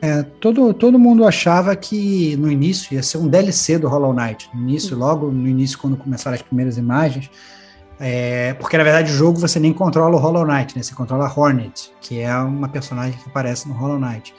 É, 0.00 0.22
todo, 0.22 0.72
todo 0.72 0.96
mundo 0.96 1.26
achava 1.26 1.74
que 1.74 2.36
no 2.36 2.48
início 2.52 2.94
ia 2.94 3.02
ser 3.02 3.18
um 3.18 3.26
DLC 3.26 3.80
do 3.80 3.88
Hollow 3.88 4.14
Knight. 4.14 4.48
No 4.54 4.60
início, 4.62 4.96
logo 4.96 5.28
no 5.28 5.48
início, 5.48 5.76
quando 5.76 5.96
começaram 5.96 6.36
as 6.36 6.42
primeiras 6.42 6.78
imagens. 6.78 7.28
É, 7.98 8.54
porque 8.54 8.78
na 8.78 8.84
verdade 8.84 9.10
o 9.10 9.16
jogo 9.16 9.40
você 9.40 9.58
nem 9.58 9.72
controla 9.72 10.14
o 10.14 10.18
Hollow 10.20 10.46
Knight, 10.46 10.76
né? 10.76 10.84
Você 10.84 10.94
controla 10.94 11.26
a 11.26 11.32
Hornet, 11.40 11.90
que 12.00 12.20
é 12.20 12.32
uma 12.36 12.68
personagem 12.68 13.18
que 13.18 13.28
aparece 13.28 13.66
no 13.66 13.74
Hollow 13.74 13.98
Knight. 13.98 14.32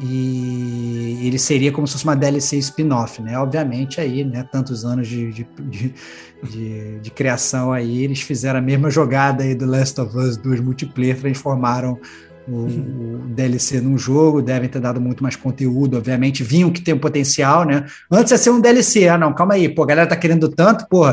E 0.00 1.20
ele 1.22 1.38
seria 1.38 1.70
como 1.70 1.86
se 1.86 1.92
fosse 1.92 2.04
uma 2.04 2.16
DLC 2.16 2.56
spin-off, 2.58 3.22
né? 3.22 3.38
Obviamente, 3.38 4.00
aí, 4.00 4.24
né? 4.24 4.44
Tantos 4.50 4.84
anos 4.84 5.06
de, 5.06 5.32
de, 5.32 5.46
de, 5.60 5.94
de, 6.42 6.98
de 7.00 7.10
criação 7.10 7.72
aí, 7.72 8.02
eles 8.02 8.20
fizeram 8.20 8.58
a 8.58 8.62
mesma 8.62 8.90
jogada 8.90 9.44
aí 9.44 9.54
do 9.54 9.66
Last 9.66 10.00
of 10.00 10.16
Us 10.16 10.36
2 10.36 10.60
multiplayer, 10.60 11.20
transformaram 11.20 11.98
o, 12.48 12.66
o 12.66 13.18
DLC 13.28 13.80
num 13.80 13.96
jogo, 13.96 14.42
devem 14.42 14.68
ter 14.68 14.80
dado 14.80 15.00
muito 15.00 15.22
mais 15.22 15.36
conteúdo, 15.36 15.96
obviamente, 15.96 16.42
vinham 16.42 16.70
que 16.70 16.82
tem 16.82 16.94
um 16.94 16.98
potencial, 16.98 17.64
né? 17.64 17.86
Antes 18.10 18.32
ia 18.32 18.38
ser 18.38 18.50
um 18.50 18.60
DLC, 18.60 19.08
ah, 19.08 19.16
não, 19.16 19.32
calma 19.32 19.54
aí, 19.54 19.68
pô, 19.68 19.84
a 19.84 19.86
galera 19.86 20.08
tá 20.08 20.16
querendo 20.16 20.48
tanto, 20.48 20.86
pô, 20.88 21.04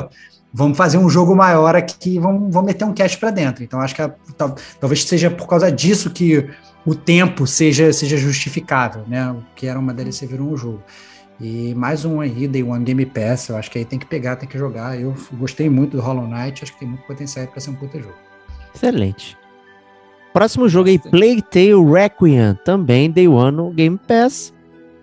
vamos 0.53 0.77
fazer 0.77 0.97
um 0.97 1.09
jogo 1.09 1.35
maior 1.35 1.75
aqui, 1.75 2.19
vamos, 2.19 2.53
vamos 2.53 2.67
meter 2.67 2.83
um 2.85 2.93
cash 2.93 3.15
para 3.15 3.31
dentro. 3.31 3.63
Então, 3.63 3.79
acho 3.79 3.95
que 3.95 4.01
a, 4.01 4.09
tal, 4.37 4.55
talvez 4.79 5.03
seja 5.03 5.29
por 5.29 5.47
causa 5.47 5.71
disso 5.71 6.09
que 6.09 6.49
o 6.85 6.95
tempo 6.95 7.45
seja, 7.45 7.91
seja 7.93 8.17
justificável, 8.17 9.03
né? 9.07 9.31
O 9.31 9.43
que 9.55 9.67
era 9.67 9.79
uma 9.79 9.93
DLC 9.93 10.25
virou 10.25 10.51
um 10.51 10.57
jogo. 10.57 10.83
E 11.39 11.73
mais 11.75 12.05
um 12.05 12.21
aí, 12.21 12.47
Day 12.47 12.61
One 12.61 12.83
Game 12.83 13.05
Pass, 13.05 13.49
eu 13.49 13.57
acho 13.57 13.71
que 13.71 13.79
aí 13.79 13.85
tem 13.85 13.97
que 13.97 14.05
pegar, 14.05 14.35
tem 14.35 14.47
que 14.47 14.57
jogar. 14.57 14.99
Eu 14.99 15.15
gostei 15.33 15.69
muito 15.69 15.97
do 15.97 16.03
Hollow 16.03 16.27
Knight, 16.27 16.63
acho 16.63 16.73
que 16.73 16.79
tem 16.79 16.87
muito 16.87 17.03
potencial 17.05 17.47
para 17.47 17.59
ser 17.59 17.71
um 17.71 17.75
puta 17.75 17.99
jogo. 17.99 18.13
Excelente. 18.75 19.37
Próximo 20.33 20.69
jogo 20.69 20.89
aí, 20.89 20.97
Plague 20.97 21.41
Tale 21.41 21.83
Requiem, 21.91 22.57
também 22.63 23.09
Day 23.09 23.27
One 23.27 23.57
no 23.57 23.71
Game 23.71 23.99
Pass, 24.07 24.53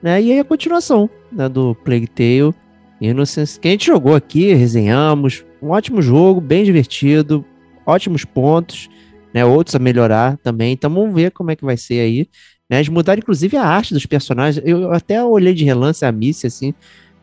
né? 0.02 0.22
E 0.22 0.32
aí 0.32 0.40
a 0.40 0.44
continuação 0.44 1.10
né, 1.30 1.48
do 1.48 1.74
Plague 1.74 2.06
Tale 2.06 2.54
Innocence, 3.00 3.58
que 3.58 3.68
a 3.68 3.70
gente 3.72 3.86
jogou 3.86 4.14
aqui, 4.14 4.54
resenhamos, 4.54 5.44
um 5.60 5.70
ótimo 5.70 6.00
jogo, 6.00 6.40
bem 6.40 6.64
divertido, 6.64 7.44
ótimos 7.84 8.24
pontos, 8.24 8.88
né? 9.38 9.44
Outros 9.44 9.74
a 9.76 9.78
melhorar 9.78 10.36
também, 10.38 10.72
então 10.72 10.92
vamos 10.92 11.14
ver 11.14 11.30
como 11.32 11.50
é 11.50 11.56
que 11.56 11.64
vai 11.64 11.76
ser 11.76 12.00
aí. 12.00 12.26
Né? 12.70 12.78
Eles 12.78 12.88
mudaram 12.88 13.18
inclusive 13.20 13.56
a 13.56 13.64
arte 13.64 13.94
dos 13.94 14.06
personagens, 14.06 14.62
eu 14.66 14.92
até 14.92 15.22
olhei 15.24 15.54
de 15.54 15.64
relance 15.64 16.04
a 16.04 16.12
Missy, 16.12 16.46
assim, 16.46 16.74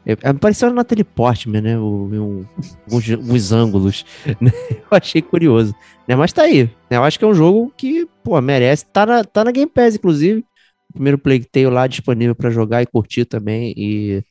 eu- 0.06 0.18
pareceu 0.40 0.68
a 0.70 0.72
Natalie 0.72 1.04
Portman, 1.04 1.62
né? 1.62 1.80
O, 1.80 2.10
um, 2.14 2.46
uns, 2.92 3.10
uns 3.10 3.52
ângulos, 3.52 4.06
né? 4.40 4.52
Eu 4.70 4.98
achei 4.98 5.22
curioso 5.22 5.74
né? 6.08 6.16
Mas 6.16 6.32
tá 6.32 6.44
aí. 6.44 6.66
né? 6.90 6.98
Eu 6.98 7.04
acho 7.04 7.18
que 7.18 7.26
é 7.26 7.28
um 7.28 7.34
jogo 7.34 7.74
que, 7.76 8.08
pô, 8.24 8.40
merece. 8.42 8.86
Tá 8.86 9.06
na, 9.06 9.24
tá 9.24 9.44
na 9.44 9.52
Game 9.52 9.70
Pass, 9.70 9.96
inclusive. 9.96 10.44
O 10.90 10.94
primeiro 10.94 11.18
Plague 11.18 11.46
Tale 11.46 11.68
lá 11.68 11.88
disponível 11.88 12.36
pra 12.36 12.50
jogar 12.50 12.82
e 12.82 12.86
curtir 12.86 13.26
também. 13.26 13.74
E, 13.76 14.24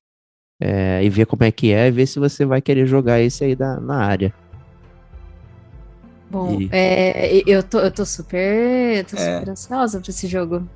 é, 0.61 1.05
e 1.05 1.11
ver 1.11 1.27
como 1.27 1.45
é 1.45 1.51
que 1.53 1.73
é. 1.73 1.89
E 1.89 1.91
ver 1.91 2.07
se 2.07 2.19
você 2.19 2.45
vai 2.45 2.63
querer 2.63 2.87
jogar 2.87 3.21
esse 3.21 3.45
aí 3.45 3.57
da, 3.57 3.81
na 3.81 3.97
área. 4.05 4.33
Bom, 6.35 6.61
E- 6.61 6.69
é, 6.73 7.43
eu, 7.47 7.63
tô, 7.63 7.79
eu 7.79 7.93
tô 7.93 8.05
super. 8.05 8.97
Eu 8.99 9.05
tô 9.05 9.17
É. 9.17 9.37
super 9.39 9.51
ansiosa 9.51 10.01
pra 10.01 10.11
esse 10.11 10.27
jogo. 10.27 10.67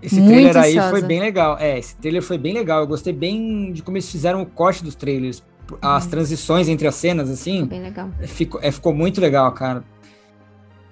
Esse 0.00 0.14
Muito 0.20 0.30
trailer 0.30 0.56
aí 0.56 0.70
ansiosa. 0.78 0.90
foi 0.90 1.02
bem 1.02 1.18
legal. 1.20 1.58
É, 1.58 1.78
esse 1.78 1.96
trailer 1.96 2.22
foi 2.22 2.38
bem 2.38 2.54
legal. 2.54 2.80
Eu 2.80 2.86
gostei 2.86 3.12
bem 3.12 3.72
de 3.72 3.82
como 3.82 3.96
eles 3.96 4.08
fizeram 4.08 4.40
o 4.42 4.46
corte 4.46 4.84
dos 4.84 4.94
trailers. 4.94 5.42
As 5.82 6.04
Uhum. 6.04 6.10
transições 6.10 6.68
entre 6.68 6.86
as 6.86 6.94
cenas, 6.94 7.28
assim. 7.28 7.64
Bem 7.64 7.82
legal. 7.82 8.08
Ficou, 8.22 8.60
é, 8.62 8.70
ficou 8.70 8.94
muito 8.94 9.20
legal, 9.20 9.50
cara. 9.52 9.82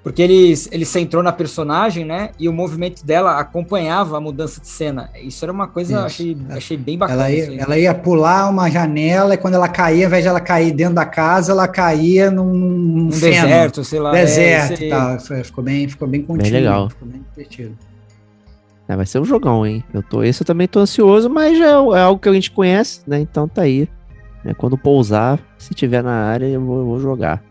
Porque 0.03 0.23
eles, 0.23 0.69
ele 0.70 0.85
centrou 0.85 1.23
na 1.23 1.33
personagem, 1.33 2.05
né? 2.05 2.31
E 2.39 2.49
o 2.49 2.53
movimento 2.53 3.05
dela 3.05 3.39
acompanhava 3.39 4.16
a 4.16 4.20
mudança 4.20 4.61
de 4.61 4.69
cena. 4.69 5.11
Isso 5.23 5.45
era 5.45 5.53
uma 5.53 5.66
coisa, 5.66 5.95
Isso. 5.95 6.07
achei, 6.07 6.37
achei 6.51 6.77
bem 6.77 6.97
bacana. 6.97 7.25
Ela 7.25 7.33
isso 7.33 7.51
ia, 7.51 7.51
aí. 7.51 7.59
ela 7.59 7.79
ia 7.79 7.95
pular 7.95 8.49
uma 8.49 8.70
janela 8.70 9.35
e 9.35 9.37
quando 9.37 9.55
ela 9.55 9.69
caía, 9.69 10.05
ao 10.05 10.09
invés 10.09 10.23
de 10.23 10.29
ela 10.29 10.41
cair 10.41 10.73
dentro 10.73 10.95
da 10.95 11.05
casa, 11.05 11.53
ela 11.53 11.66
caía 11.66 12.31
num, 12.31 12.55
num 12.55 13.07
um 13.09 13.12
feno, 13.12 13.43
deserto, 13.43 13.85
sei 13.85 13.99
lá. 13.99 14.16
é, 14.16 14.25
deserto 14.25 14.73
isso 14.75 14.85
e 14.85 14.89
tal. 14.89 15.19
Ficou 15.45 15.65
bem, 15.65 15.89
ficou 15.89 16.09
bem 16.09 16.23
contínuo. 16.23 16.53
legal. 16.53 16.89
Ficou 16.91 17.09
bem 17.09 17.25
divertido. 17.31 17.77
É, 18.89 18.97
vai 18.97 19.05
ser 19.05 19.19
um 19.19 19.25
jogão, 19.25 19.66
hein? 19.66 19.85
Eu 19.93 20.03
tô, 20.03 20.23
esse 20.23 20.43
eu 20.43 20.47
também 20.47 20.66
tô 20.66 20.81
ansioso, 20.81 21.29
mas 21.29 21.59
já 21.59 21.66
é, 21.66 21.73
é 21.73 22.01
algo 22.01 22.19
que 22.19 22.29
a 22.29 22.33
gente 22.33 22.51
conhece, 22.51 23.03
né? 23.07 23.20
Então 23.20 23.47
tá 23.47 23.62
aí. 23.62 23.87
né? 24.43 24.55
Quando 24.55 24.79
pousar, 24.79 25.39
se 25.59 25.75
tiver 25.75 26.03
na 26.03 26.15
área, 26.15 26.47
eu 26.47 26.65
vou, 26.65 26.79
eu 26.79 26.87
vou 26.87 27.01
jogar. 27.01 27.43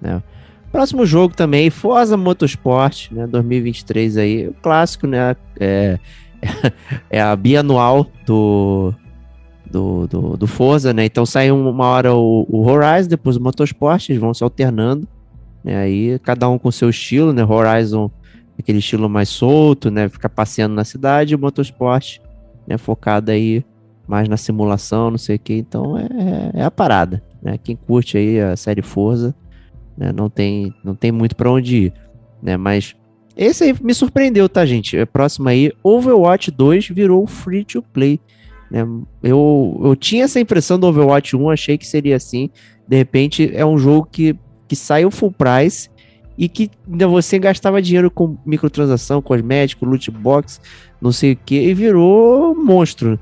Né? 0.00 0.22
Próximo 0.72 1.04
jogo 1.04 1.36
também, 1.36 1.68
Forza 1.68 2.16
Motorsport, 2.16 3.10
né? 3.12 3.26
2023 3.26 4.16
aí, 4.16 4.48
o 4.48 4.54
clássico, 4.54 5.06
né? 5.06 5.36
É, 5.60 5.98
é 7.10 7.20
a 7.20 7.36
bianual 7.36 8.06
do, 8.26 8.94
do, 9.70 10.06
do, 10.06 10.36
do 10.38 10.46
Forza, 10.46 10.94
né? 10.94 11.04
Então 11.04 11.26
sai 11.26 11.50
uma 11.50 11.86
hora 11.86 12.14
o, 12.14 12.46
o 12.48 12.66
Horizon, 12.66 13.10
depois 13.10 13.36
o 13.36 13.42
Motorsport, 13.42 14.08
eles 14.08 14.20
vão 14.20 14.32
se 14.32 14.42
alternando. 14.42 15.06
Né? 15.62 15.76
Aí 15.76 16.18
cada 16.20 16.48
um 16.48 16.58
com 16.58 16.70
seu 16.70 16.88
estilo, 16.88 17.34
né? 17.34 17.44
Horizon 17.44 18.10
aquele 18.58 18.78
estilo 18.78 19.08
mais 19.08 19.28
solto, 19.28 19.90
né? 19.90 20.08
Ficar 20.08 20.28
passeando 20.28 20.74
na 20.74 20.84
cidade, 20.84 21.34
e 21.34 21.36
o 21.36 21.38
motorsport, 21.38 22.18
né? 22.66 22.78
Focado 22.78 23.30
aí 23.30 23.64
mais 24.06 24.28
na 24.28 24.36
simulação, 24.36 25.10
não 25.10 25.18
sei 25.18 25.36
o 25.36 25.38
que. 25.38 25.54
Então 25.54 25.98
é, 25.98 26.08
é 26.54 26.64
a 26.64 26.70
parada, 26.70 27.22
né? 27.42 27.58
Quem 27.58 27.76
curte 27.76 28.16
aí 28.16 28.40
a 28.40 28.56
série 28.56 28.82
Forza, 28.82 29.34
né? 29.96 30.12
Não 30.12 30.28
tem, 30.28 30.74
não 30.84 30.94
tem 30.94 31.12
muito 31.12 31.36
para 31.36 31.50
onde 31.50 31.76
ir, 31.86 31.92
né? 32.42 32.56
Mas 32.56 32.94
esse 33.36 33.64
aí 33.64 33.74
me 33.82 33.94
surpreendeu, 33.94 34.48
tá, 34.48 34.64
gente? 34.66 34.96
É 34.96 35.06
próximo 35.06 35.48
aí, 35.48 35.72
Overwatch 35.82 36.50
2 36.50 36.88
virou 36.88 37.26
free 37.26 37.64
to 37.64 37.82
play. 37.82 38.20
Né? 38.70 38.86
Eu, 39.22 39.80
eu 39.84 39.96
tinha 39.96 40.24
essa 40.24 40.40
impressão 40.40 40.78
do 40.78 40.86
Overwatch 40.86 41.36
1, 41.36 41.50
achei 41.50 41.78
que 41.78 41.86
seria 41.86 42.16
assim. 42.16 42.50
De 42.86 42.96
repente 42.96 43.50
é 43.54 43.64
um 43.64 43.78
jogo 43.78 44.08
que, 44.10 44.36
que 44.68 44.76
saiu 44.76 45.10
full 45.10 45.32
price 45.32 45.90
e 46.36 46.48
que 46.48 46.70
ainda 46.90 47.06
você 47.06 47.38
gastava 47.38 47.80
dinheiro 47.80 48.10
com 48.10 48.36
microtransação, 48.44 49.20
cosmético, 49.22 49.84
loot 49.84 50.10
box, 50.10 50.60
não 51.00 51.12
sei 51.12 51.32
o 51.32 51.36
que, 51.36 51.60
e 51.60 51.74
virou 51.74 52.54
monstro, 52.54 53.18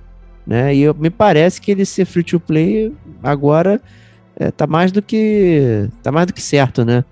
né? 0.47 0.75
E 0.75 0.83
eu- 0.83 0.95
me 0.95 1.11
parece 1.11 1.61
que 1.61 1.71
ele 1.71 1.85
ser 1.85 2.05
free 2.05 2.23
to 2.23 2.39
play 2.41 2.93
agora 3.23 3.81
é, 4.41 4.51
tá 4.51 4.67
mais 4.67 4.91
do 4.91 5.03
que 5.03 5.87
tá 6.03 6.11
mais 6.11 6.27
do 6.27 6.33
que 6.33 6.41
certo, 6.41 6.83
né? 6.85 7.05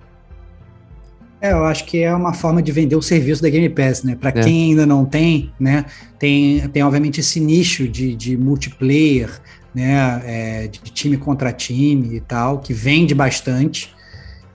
É, 1.41 1.53
eu 1.53 1.65
acho 1.65 1.85
que 1.85 1.99
é 1.99 2.13
uma 2.13 2.33
forma 2.33 2.61
de 2.61 2.73
vender 2.73 2.97
o 2.97 3.03
serviço 3.03 3.43
da 3.43 3.49
Game 3.49 3.69
Pass, 3.69 4.03
né? 4.03 4.17
Para 4.17 4.31
É. 4.31 4.43
quem 4.43 4.71
ainda 4.71 4.85
não 4.87 5.05
tem, 5.05 5.53
né? 5.61 5.85
Tem, 6.19 6.67
tem 6.69 6.83
obviamente 6.83 7.21
esse 7.21 7.39
nicho 7.39 7.87
de, 7.87 8.17
de 8.17 8.37
multiplayer, 8.37 9.31
né? 9.73 10.23
É, 10.25 10.67
de 10.69 10.81
time 10.91 11.17
contra 11.17 11.53
time 11.53 12.17
e 12.17 12.21
tal, 12.21 12.59
que 12.59 12.73
vende 12.73 13.15
bastante. 13.15 13.95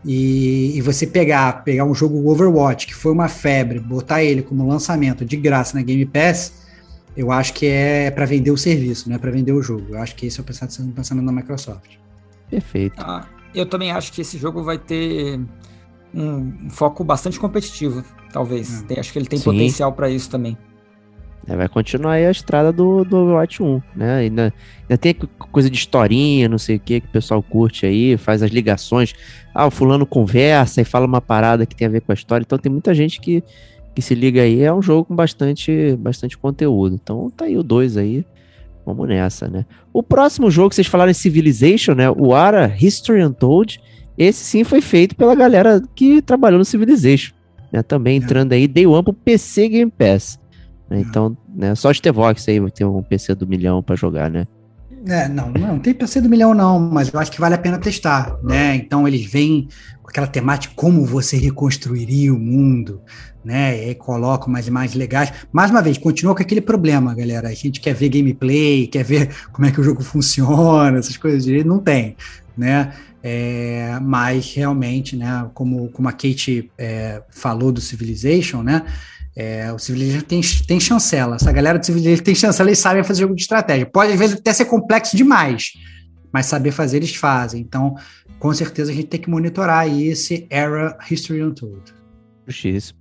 E, 0.03 0.75
e 0.75 0.81
você 0.81 1.07
pegar, 1.07 1.63
pegar 1.63 1.85
um 1.85 1.95
jogo 1.95 2.29
Overwatch, 2.29 2.87
que 2.87 2.93
foi 2.93 3.13
uma 3.13 3.29
febre, 3.29 3.79
botar 3.79 4.21
ele 4.21 4.41
como 4.41 4.67
lançamento 4.67 5.23
de 5.23 5.37
graça 5.37 5.77
na 5.77 5.83
Game 5.83 6.05
Pass, 6.05 6.53
eu 7.15 7.31
acho 7.31 7.53
que 7.53 7.65
é 7.67 8.11
para 8.11 8.25
vender 8.25 8.51
o 8.51 8.57
serviço, 8.57 9.07
não 9.07 9.15
é 9.15 9.19
para 9.19 9.31
vender 9.31 9.53
o 9.53 9.61
jogo. 9.61 9.85
Eu 9.91 9.99
acho 9.99 10.15
que 10.15 10.25
esse 10.25 10.37
é 10.39 10.41
o 10.41 10.43
pensamento, 10.43 10.81
o 10.81 10.91
pensamento 10.91 11.25
da 11.27 11.31
Microsoft. 11.31 12.02
Perfeito. 12.53 12.95
Ah, 12.99 13.25
eu 13.55 13.65
também 13.65 13.91
acho 13.91 14.11
que 14.11 14.21
esse 14.21 14.37
jogo 14.37 14.63
vai 14.63 14.77
ter 14.77 15.39
um, 16.13 16.69
foco 16.69 17.03
bastante 17.03 17.39
competitivo, 17.39 18.03
talvez. 18.31 18.81
Hum. 18.81 18.85
Tem- 18.87 18.99
acho 18.99 19.11
que 19.11 19.19
ele 19.19 19.25
tem 19.27 19.39
Sim. 19.39 19.45
potencial 19.45 19.91
para 19.93 20.09
isso 20.09 20.29
também. 20.29 20.57
É, 21.47 21.57
vai 21.57 21.67
continuar 21.67 22.13
aí 22.13 22.25
a 22.25 22.31
estrada 22.31 22.71
do, 22.71 23.03
do 23.03 23.17
Overwatch 23.17 23.61
1, 23.61 23.81
né? 23.95 24.15
Ainda, 24.19 24.53
ainda 24.83 24.97
tem 24.97 25.13
co- 25.13 25.27
coisa 25.51 25.69
de 25.69 25.75
historinha, 25.77 26.47
não 26.47 26.57
sei 26.57 26.77
o 26.77 26.79
que, 26.79 27.01
que 27.01 27.07
o 27.07 27.11
pessoal 27.11 27.43
curte 27.43 27.85
aí, 27.85 28.15
faz 28.15 28.41
as 28.41 28.49
ligações. 28.49 29.13
Ah, 29.53 29.65
o 29.67 29.71
fulano 29.71 30.05
conversa 30.05 30.79
e 30.79 30.85
fala 30.85 31.05
uma 31.05 31.19
parada 31.19 31.65
que 31.65 31.75
tem 31.75 31.85
a 31.87 31.89
ver 31.89 32.01
com 32.01 32.13
a 32.13 32.15
história. 32.15 32.43
Então 32.45 32.57
tem 32.57 32.71
muita 32.71 32.93
gente 32.93 33.19
que, 33.19 33.43
que 33.93 34.01
se 34.01 34.15
liga 34.15 34.41
aí. 34.41 34.61
É 34.61 34.73
um 34.73 34.81
jogo 34.81 35.03
com 35.05 35.15
bastante, 35.15 35.97
bastante 35.97 36.37
conteúdo. 36.37 36.95
Então 36.95 37.29
tá 37.29 37.43
aí 37.45 37.57
o 37.57 37.63
2 37.63 37.97
aí. 37.97 38.25
Vamos 38.85 39.07
nessa, 39.07 39.47
né? 39.47 39.65
O 39.93 40.03
próximo 40.03 40.51
jogo 40.51 40.69
que 40.69 40.75
vocês 40.75 40.87
falaram 40.87 41.09
é 41.11 41.13
Civilization, 41.13 41.93
né? 41.93 42.09
O 42.11 42.33
Ara 42.33 42.73
History 42.79 43.23
Untold. 43.23 43.79
Esse 44.17 44.43
sim 44.43 44.63
foi 44.63 44.81
feito 44.81 45.15
pela 45.15 45.33
galera 45.35 45.81
que 45.95 46.21
trabalhou 46.21 46.59
no 46.59 46.65
Civilization. 46.65 47.33
Né? 47.71 47.81
Também 47.81 48.15
É. 48.15 48.17
entrando 48.17 48.51
aí, 48.53 48.67
Day 48.67 48.85
One 48.85 49.03
pro 49.03 49.13
PC 49.13 49.69
Game 49.69 49.91
Pass. 49.91 50.39
né? 50.89 50.97
É. 50.97 51.01
Então, 51.01 51.35
né, 51.55 51.73
só 51.75 51.91
Stevox 51.93 52.47
aí 52.49 52.59
vai 52.59 52.69
ter 52.69 52.85
um 52.85 53.01
PC 53.01 53.33
do 53.35 53.47
milhão 53.47 53.81
pra 53.81 53.95
jogar, 53.95 54.29
né? 54.29 54.45
É, 55.05 55.27
não, 55.27 55.51
não 55.51 55.79
tem 55.79 55.93
PC 55.93 56.21
do 56.21 56.29
milhão 56.29 56.53
não, 56.53 56.79
mas 56.79 57.13
eu 57.13 57.19
acho 57.19 57.31
que 57.31 57.39
vale 57.39 57.55
a 57.55 57.57
pena 57.57 57.77
testar, 57.77 58.37
né? 58.41 58.75
Então 58.75 59.05
eles 59.05 59.25
vêm 59.25 59.67
com 60.01 60.09
aquela 60.09 60.27
temática 60.27 60.73
como 60.75 61.05
você 61.05 61.35
reconstruiria 61.35 62.33
o 62.33 62.39
mundo, 62.39 63.01
né? 63.43 63.77
E 63.77 63.89
aí 63.89 63.95
colocam 63.95 64.47
umas 64.47 64.65
imagens 64.65 64.95
legais. 64.95 65.33
Mais 65.51 65.71
uma 65.71 65.81
vez, 65.81 65.97
continua 65.97 66.33
com 66.33 66.41
aquele 66.41 66.61
problema, 66.61 67.13
galera. 67.13 67.49
A 67.49 67.53
gente 67.53 67.81
quer 67.81 67.93
ver 67.93 68.09
gameplay, 68.09 68.87
quer 68.87 69.03
ver 69.03 69.29
como 69.51 69.67
é 69.67 69.71
que 69.71 69.81
o 69.81 69.83
jogo 69.83 70.01
funciona, 70.01 70.97
essas 70.97 71.17
coisas 71.17 71.43
direito, 71.43 71.67
não 71.67 71.79
tem, 71.79 72.15
né? 72.57 72.93
É, 73.25 73.97
mas 74.01 74.53
realmente, 74.53 75.15
né, 75.15 75.49
como, 75.53 75.87
como 75.89 76.09
a 76.09 76.11
Kate 76.11 76.69
é, 76.77 77.21
falou 77.29 77.71
do 77.71 77.79
Civilization, 77.79 78.61
né, 78.61 78.83
é, 79.35 79.71
o 79.71 79.79
Civilization 79.79 80.25
tem, 80.25 80.41
tem 80.67 80.79
chancela. 80.79 81.35
Essa 81.35 81.51
galera 81.51 81.79
do 81.79 81.85
Civilization 81.85 82.23
tem 82.23 82.35
chancela, 82.35 82.69
eles 82.69 82.79
sabem 82.79 83.03
fazer 83.03 83.21
jogo 83.21 83.35
de 83.35 83.41
estratégia. 83.41 83.85
Pode, 83.85 84.11
às 84.13 84.19
vezes, 84.19 84.37
até 84.37 84.53
ser 84.53 84.65
complexo 84.65 85.17
demais, 85.17 85.73
mas 86.31 86.45
saber 86.45 86.71
fazer, 86.71 86.97
eles 86.97 87.15
fazem. 87.15 87.61
Então, 87.61 87.95
com 88.39 88.53
certeza, 88.53 88.91
a 88.91 88.95
gente 88.95 89.07
tem 89.07 89.19
que 89.19 89.29
monitorar 89.29 89.79
aí 89.79 90.07
esse 90.07 90.45
Era 90.49 90.97
History 91.09 91.43
Untold. 91.43 91.93
Justíssimo. 92.47 92.99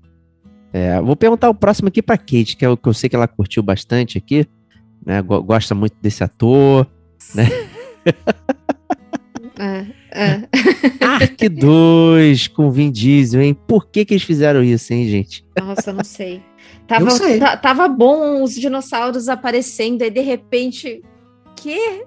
É, 0.73 0.99
vou 1.03 1.15
perguntar 1.15 1.51
o 1.51 1.55
próximo 1.55 1.89
aqui 1.89 2.01
para 2.01 2.17
Kate, 2.17 2.57
que 2.57 2.65
é 2.65 2.69
o 2.69 2.77
que 2.77 2.89
eu 2.89 2.95
sei 2.95 3.11
que 3.11 3.17
ela 3.17 3.29
curtiu 3.29 3.63
bastante 3.63 4.17
aqui, 4.17 4.47
né? 5.05 5.21
Gosta 5.21 5.75
muito 5.75 5.95
desse 6.01 6.25
ator, 6.25 6.87
né? 7.35 7.47
É, 9.59 9.87
é. 10.11 10.43
Ark 11.05 11.49
2 11.49 12.49
com 12.49 12.71
Vin 12.71 12.91
Diesel, 12.91 13.43
hein? 13.43 13.57
Por 13.67 13.87
que 13.87 14.05
que 14.05 14.15
eles 14.15 14.23
fizeram 14.23 14.63
isso, 14.63 14.93
hein, 14.93 15.09
gente? 15.09 15.45
Nossa, 15.59 15.93
não 15.93 16.05
sei. 16.05 16.43
Tava, 16.87 17.11
sei. 17.11 17.39
ta- 17.39 17.57
tava 17.57 17.89
bom 17.89 18.43
os 18.43 18.55
dinossauros 18.55 19.29
aparecendo, 19.29 20.03
aí 20.03 20.11
de 20.11 20.21
repente. 20.21 21.03
Que? 21.57 22.05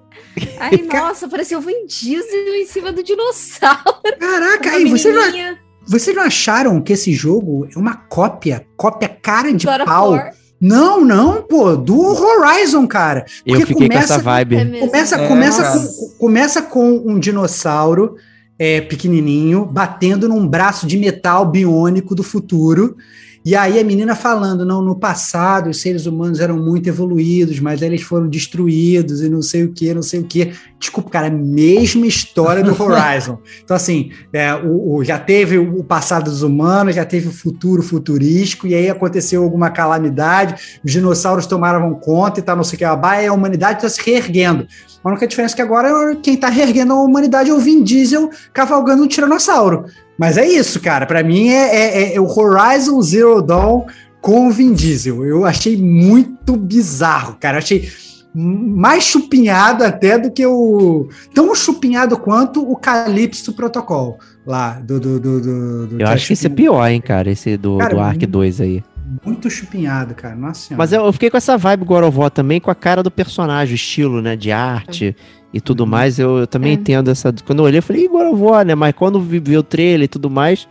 Aí, 0.58 0.82
nossa, 0.82 1.26
apareceu 1.26 1.58
o 1.58 1.62
Vin 1.62 1.86
Diesel 1.86 2.54
em 2.56 2.66
cima 2.66 2.92
do 2.92 3.02
dinossauro. 3.02 4.02
Caraca, 4.18 4.70
aí, 4.72 4.84
vocês 4.84 5.14
não, 5.14 5.56
vocês 5.86 6.14
não 6.14 6.24
acharam 6.24 6.80
que 6.82 6.92
esse 6.92 7.12
jogo 7.12 7.66
é 7.74 7.78
uma 7.78 7.94
cópia, 7.94 8.66
cópia 8.76 9.08
cara 9.08 9.52
de 9.52 9.64
God 9.64 9.76
of 9.76 9.84
pau? 9.86 10.14
Não, 10.60 11.04
não, 11.04 11.42
pô, 11.42 11.76
do 11.76 11.98
Horizon, 12.00 12.86
cara. 12.86 13.26
Eu 13.44 13.56
Porque 13.58 13.66
fiquei 13.66 13.88
com 13.88 13.94
começa- 13.94 14.14
essa 14.14 14.22
vibe. 14.22 14.56
É. 14.56 14.78
Começa, 14.80 15.16
É, 15.16 15.28
começa, 15.28 15.62
com, 15.72 16.08
começa 16.18 16.62
com 16.62 17.02
um 17.04 17.18
dinossauro 17.18 18.16
é, 18.58 18.80
pequenininho 18.80 19.66
batendo 19.66 20.28
num 20.28 20.46
braço 20.48 20.86
de 20.86 20.96
metal 20.96 21.44
biônico 21.44 22.14
do 22.14 22.22
futuro. 22.22 22.96
E 23.44 23.54
aí 23.54 23.78
a 23.78 23.84
menina 23.84 24.16
falando, 24.16 24.64
não, 24.64 24.82
no 24.82 24.96
passado 24.98 25.70
os 25.70 25.80
seres 25.80 26.04
humanos 26.06 26.40
eram 26.40 26.56
muito 26.58 26.88
evoluídos, 26.88 27.60
mas 27.60 27.80
eles 27.80 28.02
foram 28.02 28.26
destruídos 28.28 29.22
e 29.22 29.28
não 29.28 29.40
sei 29.40 29.62
o 29.64 29.72
que, 29.72 29.94
não 29.94 30.02
sei 30.02 30.18
o 30.20 30.24
que. 30.24 30.50
Desculpa, 30.78 31.08
cara, 31.08 31.26
é 31.28 31.30
a 31.30 31.32
mesma 31.32 32.06
história 32.06 32.62
do 32.62 32.70
Horizon. 32.80 33.38
Então, 33.64 33.74
assim, 33.76 34.10
é, 34.32 34.54
o, 34.54 34.96
o- 34.96 35.04
já 35.04 35.18
teve 35.18 35.56
o 35.58 35.82
passado 35.82 36.24
dos 36.30 36.42
humanos, 36.42 36.94
já 36.94 37.04
teve 37.04 37.28
o 37.28 37.32
futuro 37.32 37.82
futurístico, 37.82 38.66
e 38.66 38.74
aí 38.74 38.88
aconteceu 38.90 39.42
alguma 39.42 39.70
calamidade, 39.70 40.78
os 40.84 40.92
dinossauros 40.92 41.46
tomaram 41.46 41.94
conta 41.94 42.40
e 42.40 42.42
tal, 42.42 42.56
não 42.56 42.62
sei 42.64 42.76
o 42.76 42.78
que, 42.78 42.84
e 42.84 43.26
a 43.26 43.32
humanidade 43.32 43.78
está 43.78 43.88
se 43.88 44.00
reerguendo. 44.04 44.66
A 45.02 45.08
única 45.08 45.26
diferença 45.26 45.54
é 45.54 45.56
que 45.56 45.62
agora 45.62 46.14
quem 46.16 46.34
está 46.34 46.48
reerguendo 46.48 46.92
a 46.92 47.02
humanidade 47.02 47.48
é 47.50 47.54
o 47.54 47.58
Vin 47.58 47.82
Diesel 47.82 48.28
cavalgando 48.52 49.02
um 49.02 49.08
tiranossauro. 49.08 49.84
Mas 50.18 50.36
é 50.36 50.46
isso, 50.46 50.80
cara. 50.80 51.06
Para 51.06 51.22
mim 51.22 51.48
é, 51.48 52.12
é- 52.12 52.14
é 52.16 52.20
o 52.20 52.26
Horizon 52.26 53.00
Zero 53.02 53.40
Dawn 53.42 53.86
com 54.20 54.48
o 54.48 54.50
Vin 54.50 54.72
Diesel. 54.74 55.24
Eu 55.24 55.44
achei 55.44 55.76
muito 55.76 56.56
bizarro, 56.56 57.36
cara. 57.40 57.56
Eu 57.56 57.62
achei 57.62 57.88
mais 58.38 59.02
chupinhado 59.04 59.82
até 59.82 60.18
do 60.18 60.30
que 60.30 60.44
o. 60.46 61.08
Tão 61.34 61.54
chupinhado 61.54 62.18
quanto 62.18 62.60
o 62.62 62.76
Calypso 62.76 63.52
Protocol 63.54 64.18
lá 64.46 64.72
do. 64.74 65.00
do, 65.00 65.18
do, 65.18 65.40
do- 65.40 65.86
do 65.86 66.00
Eu 66.00 66.06
acho 66.08 66.26
que 66.26 66.32
esse 66.34 66.46
é 66.46 66.50
pior, 66.50 66.86
hein, 66.86 67.00
cara, 67.00 67.30
esse 67.30 67.56
do, 67.56 67.78
Cara, 67.78 67.94
do 67.94 68.00
Ark 68.00 68.26
2 68.26 68.60
aí. 68.60 68.84
Muito 69.24 69.48
chupinhado, 69.48 70.14
cara. 70.14 70.34
Nossa 70.36 70.60
senhora. 70.68 70.78
Mas 70.78 70.92
eu, 70.92 71.04
eu 71.06 71.12
fiquei 71.12 71.30
com 71.30 71.36
essa 71.36 71.56
vibe 71.56 71.86
War 71.88 72.30
também, 72.30 72.60
com 72.60 72.70
a 72.70 72.74
cara 72.74 73.02
do 73.02 73.10
personagem, 73.10 73.72
o 73.72 73.76
estilo, 73.76 74.20
né, 74.20 74.36
de 74.36 74.52
arte 74.52 75.16
e 75.54 75.60
tudo 75.60 75.84
Uhum. 75.84 75.86
mais. 75.90 76.18
Eu, 76.18 76.38
eu 76.38 76.46
também 76.46 76.72
É. 76.72 76.74
entendo 76.74 77.10
essa. 77.10 77.32
Quando 77.46 77.60
eu 77.60 77.64
olhei, 77.64 77.78
eu 77.78 77.82
falei, 77.82 78.04
"Ih, 78.04 78.08
God 78.08 78.34
of 78.34 78.42
War, 78.42 78.66
né? 78.66 78.74
Mas 78.74 78.92
quando 78.94 79.20
vi, 79.20 79.38
vi 79.38 79.56
o 79.56 79.62
trailer 79.62 80.04
e 80.04 80.08
tudo 80.08 80.28
mais, 80.28 80.68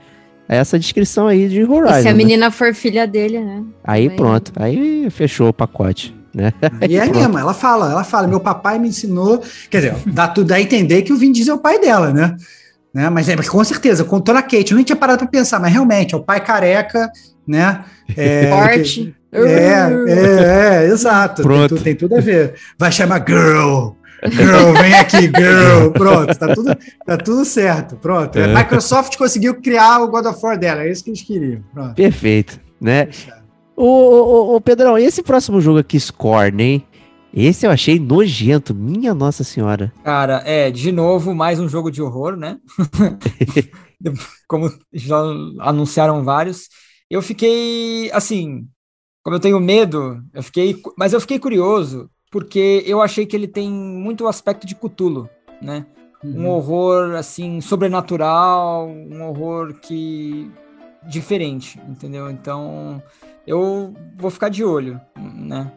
é 0.47 0.57
essa 0.57 0.77
descrição 0.77 1.27
aí 1.27 1.47
de 1.49 1.63
Horizon. 1.63 1.97
E 1.97 2.01
se 2.03 2.07
a 2.09 2.11
né? 2.11 2.17
menina 2.17 2.51
for 2.51 2.73
filha 2.75 3.07
dele, 3.07 3.39
né? 3.39 3.63
Aí 3.83 4.03
Também. 4.03 4.17
pronto, 4.17 4.51
aí 4.57 5.09
fechou 5.09 5.47
o 5.49 5.53
pacote, 5.53 6.13
né? 6.35 6.51
E 6.87 6.97
é 6.97 7.05
mesmo, 7.09 7.39
ela 7.39 7.53
fala, 7.53 7.89
ela 7.91 8.03
fala, 8.03 8.27
meu 8.27 8.39
papai 8.39 8.77
me 8.77 8.89
ensinou, 8.89 9.41
quer 9.69 9.77
dizer, 9.81 9.95
dá 10.07 10.27
tudo 10.27 10.51
a 10.51 10.59
entender 10.61 11.01
que 11.03 11.13
o 11.13 11.17
Vin 11.17 11.31
Diesel 11.31 11.55
é 11.55 11.57
o 11.57 11.61
pai 11.61 11.79
dela, 11.79 12.11
né? 12.13 12.35
né? 12.93 13.09
Mas 13.09 13.29
é, 13.29 13.35
com 13.37 13.63
certeza, 13.63 14.03
contou 14.03 14.33
na 14.35 14.41
Kate, 14.41 14.71
eu 14.71 14.75
nem 14.75 14.83
tinha 14.85 14.95
parado 14.95 15.19
pra 15.19 15.27
pensar, 15.27 15.59
mas 15.59 15.71
realmente, 15.71 16.13
é 16.13 16.17
o 16.17 16.23
pai 16.23 16.41
careca, 16.43 17.09
né? 17.47 17.83
É, 18.15 18.49
Forte. 18.53 18.83
que- 18.83 19.15
é, 19.37 19.89
é, 20.07 20.83
é, 20.83 20.87
exato, 20.87 21.41
tem, 21.41 21.45
Pronto. 21.45 21.75
tu- 21.75 21.83
tem 21.83 21.93
tudo 21.95 22.15
a 22.15 22.21
ver. 22.21 22.53
Vai 22.79 22.89
chamar 22.89 23.21
girl, 23.27 23.89
girl, 24.31 24.71
vem 24.81 24.93
aqui, 24.93 25.23
girl, 25.23 25.89
pronto, 25.91 26.33
tá 26.37 26.53
tudo, 26.55 26.77
tá 27.05 27.17
tudo 27.17 27.43
certo, 27.43 27.97
pronto. 27.97 28.37
A 28.39 28.43
É. 28.43 28.55
Microsoft 28.55 29.17
conseguiu 29.17 29.55
criar 29.61 29.99
o 30.01 30.07
God 30.07 30.25
of 30.27 30.39
War 30.41 30.57
dela, 30.57 30.83
é 30.83 30.89
isso 30.91 31.03
que 31.03 31.09
eles 31.09 31.21
queriam, 31.21 31.61
pronto. 31.73 31.95
Perfeito, 31.95 32.57
né? 32.79 33.09
Ô, 33.09 33.44
ô, 33.75 33.85
ô, 33.85 34.55
ô, 34.55 34.61
Pedrão, 34.61 34.97
e 34.97 35.03
esse 35.03 35.21
próximo 35.23 35.59
jogo 35.61 35.79
aqui, 35.79 35.99
Scorn, 35.99 36.63
hein? 36.63 36.87
Esse 37.33 37.65
eu 37.65 37.71
achei 37.71 37.99
nojento, 37.99 38.73
minha 38.73 39.13
nossa 39.13 39.43
senhora. 39.43 39.91
Cara, 40.03 40.41
é, 40.45 40.71
de 40.71 40.89
novo, 40.91 41.35
mais 41.35 41.59
um 41.59 41.67
jogo 41.67 41.91
de 41.91 42.01
horror, 42.01 42.37
né? 42.37 42.57
Como 44.47 44.71
já 44.93 45.17
anunciaram 45.59 46.23
vários. 46.23 46.69
Eu 47.09 47.21
fiquei, 47.21 48.09
assim, 48.13 48.65
como 49.21 49.35
eu 49.35 49.39
tenho 49.39 49.59
medo, 49.59 50.23
eu 50.33 50.41
fiquei, 50.43 50.81
mas 50.97 51.11
eu 51.11 51.19
fiquei 51.19 51.37
curioso, 51.37 52.09
porque 52.31 52.83
eu 52.85 53.01
achei 53.01 53.25
que 53.25 53.35
ele 53.35 53.47
tem 53.47 53.69
muito 53.69 54.27
aspecto 54.27 54.65
de 54.65 54.75
Cthulhu, 54.75 55.29
né? 55.61 55.85
Um 56.23 56.47
horror, 56.47 57.15
assim, 57.15 57.59
sobrenatural, 57.59 58.87
um 58.87 59.23
horror 59.23 59.73
que... 59.81 60.49
diferente, 61.07 61.79
entendeu? 61.87 62.31
Então, 62.31 63.03
eu 63.47 63.93
vou 64.17 64.29
ficar 64.31 64.49
de 64.49 64.63
olho, 64.63 64.99
né? 65.17 65.71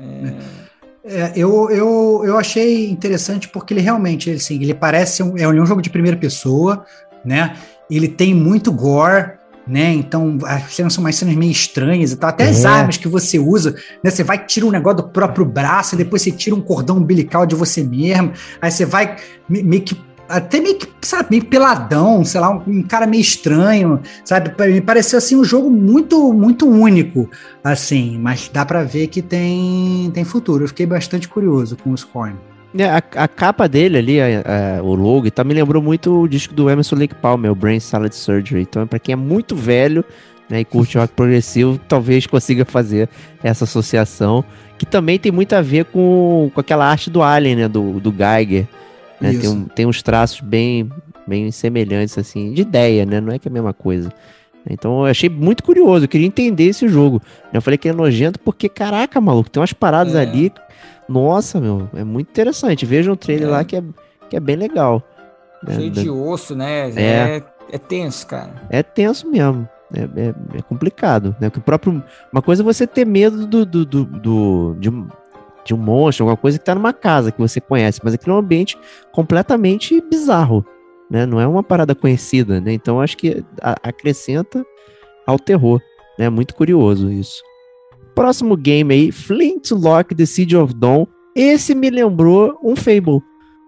É... 0.00 0.68
É, 1.04 1.32
eu, 1.34 1.70
eu, 1.70 2.22
eu 2.24 2.36
achei 2.36 2.90
interessante 2.90 3.48
porque 3.48 3.72
ele 3.72 3.80
realmente, 3.80 4.28
ele, 4.28 4.36
assim, 4.36 4.60
ele 4.62 4.74
parece 4.74 5.22
um, 5.22 5.38
é 5.38 5.48
um 5.48 5.64
jogo 5.64 5.80
de 5.80 5.88
primeira 5.88 6.18
pessoa, 6.18 6.84
né? 7.24 7.56
Ele 7.90 8.08
tem 8.08 8.34
muito 8.34 8.70
gore, 8.70 9.38
né? 9.66 9.90
Então 9.94 10.36
as 10.44 10.74
cenas 10.74 10.92
são 10.92 11.02
mais 11.02 11.16
cenas 11.16 11.34
meio 11.34 11.50
estranhas 11.52 12.12
e 12.12 12.16
tal. 12.16 12.28
Até 12.28 12.48
as 12.48 12.62
É. 12.62 12.68
armas 12.68 12.98
que 12.98 13.08
você 13.08 13.38
usa, 13.38 13.74
né? 14.04 14.10
Você 14.10 14.22
vai 14.22 14.44
tira 14.44 14.66
um 14.66 14.70
negócio 14.70 14.98
do 14.98 15.08
próprio 15.08 15.46
braço, 15.46 15.94
e 15.94 15.98
depois 15.98 16.20
você 16.20 16.30
tira 16.30 16.54
um 16.54 16.60
cordão 16.60 16.98
umbilical 16.98 17.46
de 17.46 17.54
você 17.54 17.82
mesmo, 17.82 18.32
aí 18.60 18.70
você 18.70 18.84
vai 18.84 19.16
me- 19.48 19.62
meio 19.62 19.82
que 19.82 19.96
até 20.28 20.60
meio 20.60 20.76
que, 20.76 20.86
sabe, 21.02 21.28
meio 21.30 21.44
peladão, 21.46 22.24
sei 22.24 22.40
lá, 22.40 22.50
um, 22.50 22.82
cara 22.82 23.06
meio 23.06 23.20
estranho, 23.20 24.00
sabe? 24.24 24.52
Me 24.72 24.80
pareceu 24.80 25.18
assim 25.18 25.36
um 25.36 25.44
jogo 25.44 25.70
muito, 25.70 26.32
muito 26.32 26.68
único, 26.68 27.28
assim, 27.64 28.18
mas 28.18 28.50
dá 28.52 28.64
pra 28.64 28.82
ver 28.84 29.06
que 29.08 29.22
tem, 29.22 30.10
tem 30.12 30.24
futuro. 30.24 30.64
Eu 30.64 30.68
fiquei 30.68 30.86
bastante 30.86 31.28
curioso 31.28 31.76
com 31.76 31.90
o 31.90 31.96
Scorn. 31.96 32.36
É, 32.76 32.84
A, 32.84 32.96
a 32.98 33.28
capa 33.28 33.66
dele 33.66 33.96
ali, 33.98 34.20
a- 34.20 34.78
a- 34.78 34.82
o 34.82 34.94
logo 34.94 35.30
tal, 35.30 35.44
me 35.44 35.54
lembrou 35.54 35.82
muito 35.82 36.22
o 36.22 36.28
disco 36.28 36.52
do 36.54 36.68
Emerson 36.68 36.96
Lake 36.96 37.14
Palmer, 37.14 37.50
o 37.50 37.54
Brain 37.54 37.80
Salad 37.80 38.12
Surgery. 38.12 38.62
Então, 38.62 38.86
pra 38.86 38.98
quem 38.98 39.14
é 39.14 39.16
muito 39.16 39.56
velho 39.56 40.04
né, 40.50 40.60
e 40.60 40.64
curte 40.64 40.98
rock 40.98 41.12
progressivo, 41.14 41.78
talvez 41.88 42.26
consiga 42.26 42.64
fazer 42.64 43.08
essa 43.42 43.64
associação, 43.64 44.44
que 44.76 44.84
também 44.86 45.18
tem 45.18 45.32
muito 45.32 45.54
a 45.54 45.60
ver 45.62 45.86
com, 45.86 46.50
com 46.54 46.60
aquela 46.60 46.86
arte 46.86 47.10
do 47.10 47.22
Alien, 47.22 47.56
né, 47.56 47.68
do, 47.68 47.98
do 48.00 48.12
Geiger. 48.12 48.66
Né? 49.20 49.32
Tem, 49.38 49.48
um- 49.50 49.64
tem 49.64 49.86
uns 49.86 50.02
traços 50.02 50.40
bem, 50.40 50.90
bem 51.26 51.50
semelhantes, 51.50 52.16
assim, 52.18 52.52
de 52.52 52.62
ideia, 52.62 53.04
né? 53.06 53.20
Não 53.20 53.32
é 53.32 53.38
que 53.38 53.48
é 53.48 53.50
a 53.50 53.52
mesma 53.52 53.72
coisa. 53.72 54.12
Então 54.68 55.00
eu 55.00 55.06
achei 55.06 55.28
muito 55.30 55.62
curioso, 55.62 56.04
eu 56.04 56.08
queria 56.08 56.26
entender 56.26 56.64
esse 56.64 56.86
jogo. 56.88 57.22
Eu 57.52 57.62
falei 57.62 57.78
que 57.78 57.88
é 57.88 57.92
nojento 57.92 58.38
porque, 58.40 58.68
caraca, 58.68 59.20
maluco, 59.20 59.48
tem 59.48 59.60
umas 59.60 59.72
paradas 59.72 60.14
É. 60.14 60.20
ali. 60.20 60.52
Nossa, 61.08 61.58
meu, 61.60 61.88
é 61.94 62.04
muito 62.04 62.28
interessante. 62.28 62.84
Vejam 62.84 63.14
o 63.14 63.16
trailer 63.16 63.48
É. 63.48 63.50
lá 63.50 63.64
que 63.64 63.76
é, 63.76 63.82
que 64.28 64.36
é 64.36 64.40
bem 64.40 64.56
legal. 64.56 65.02
É, 65.66 65.74
Cheio 65.74 65.90
de 65.90 66.10
osso, 66.10 66.54
né? 66.54 66.90
É. 66.90 67.02
É, 67.02 67.42
é 67.72 67.78
tenso, 67.78 68.26
cara. 68.26 68.52
é 68.68 68.82
tenso 68.82 69.28
mesmo. 69.30 69.66
É, 69.94 70.02
é- 70.58 70.62
complicado, 70.68 71.34
né? 71.40 71.48
Que 71.48 71.58
o 71.58 71.62
próprio, 71.62 72.02
uma 72.30 72.42
coisa 72.42 72.62
é 72.62 72.64
você 72.64 72.86
ter 72.86 73.06
medo 73.06 73.46
do, 73.46 73.64
do, 73.64 73.84
do, 73.86 74.04
do- 74.04 74.76
de, 74.78 74.90
um, 74.90 75.08
de 75.64 75.74
um 75.74 75.76
monstro, 75.76 76.24
alguma 76.24 76.36
coisa 76.36 76.58
que 76.58 76.64
tá 76.64 76.74
numa 76.74 76.92
casa 76.92 77.30
que 77.30 77.38
você 77.38 77.60
conhece, 77.60 78.00
mas 78.02 78.14
aqui 78.14 78.28
é 78.28 78.32
um 78.32 78.38
ambiente 78.38 78.78
completamente 79.12 80.00
bizarro, 80.00 80.64
né? 81.10 81.26
Não 81.26 81.40
é 81.40 81.46
uma 81.46 81.62
parada 81.62 81.94
conhecida, 81.94 82.60
né? 82.60 82.72
Então 82.72 83.00
acho 83.00 83.16
que 83.16 83.44
acrescenta 83.82 84.64
ao 85.26 85.38
terror, 85.38 85.80
né? 86.18 86.28
Muito 86.28 86.54
curioso 86.54 87.10
isso. 87.10 87.42
Próximo 88.14 88.56
game 88.56 88.92
aí, 88.92 89.12
Flintlock 89.12 90.14
The 90.14 90.26
Siege 90.26 90.56
of 90.56 90.74
Dawn. 90.74 91.06
Esse 91.36 91.74
me 91.74 91.90
lembrou 91.90 92.58
um 92.62 92.74
Fable, 92.74 93.20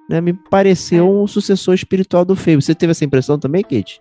né? 0.09 0.21
Me 0.21 0.33
pareceu 0.33 1.09
um 1.09 1.27
sucessor 1.27 1.75
espiritual 1.75 2.25
do 2.25 2.35
Fable. 2.35 2.63
Você 2.63 2.75
teve 2.75 2.93
essa 2.93 3.05
impressão 3.05 3.39
também, 3.39 3.63
Kate? 3.63 4.01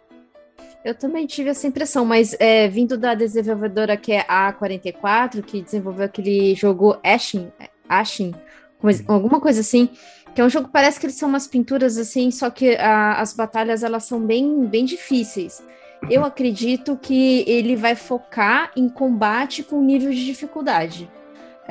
Eu 0.84 0.96
também 0.96 1.28
tive 1.28 1.50
essa 1.50 1.68
impressão, 1.68 2.06
mas 2.06 2.36
é, 2.40 2.68
vindo 2.70 2.98
da 2.98 3.14
desenvolvedora 3.14 3.98
que 3.98 4.14
é 4.14 4.26
a 4.28 4.54
A44, 4.54 5.44
que 5.44 5.62
desenvolveu 5.62 6.06
aquele 6.06 6.56
jogo 6.56 6.98
Ashen, 7.04 7.52
Ashen 7.90 8.34
coisa- 8.80 9.04
alguma 9.08 9.42
coisa 9.42 9.60
assim, 9.62 9.90
Que 10.36 10.42
é 10.42 10.46
um 10.46 10.50
jogo 10.50 10.68
que 10.68 10.72
parece 10.74 11.00
que 11.00 11.08
eles 11.08 11.16
são 11.16 11.28
umas 11.28 11.48
pinturas 11.48 11.98
assim, 11.98 12.30
só 12.30 12.52
que 12.52 12.76
a, 12.76 13.20
as 13.20 13.34
batalhas 13.34 13.82
elas 13.84 14.04
são 14.04 14.22
bem, 14.22 14.64
bem 14.68 14.86
difíceis. 14.86 15.62
Eu 16.08 16.24
acredito 16.24 16.96
que 16.96 17.44
ele 17.48 17.76
vai 17.76 17.96
focar 17.96 18.72
em 18.78 18.88
combate 18.88 19.64
com 19.64 19.82
nível 19.82 20.12
de 20.12 20.24
dificuldade. 20.24 21.10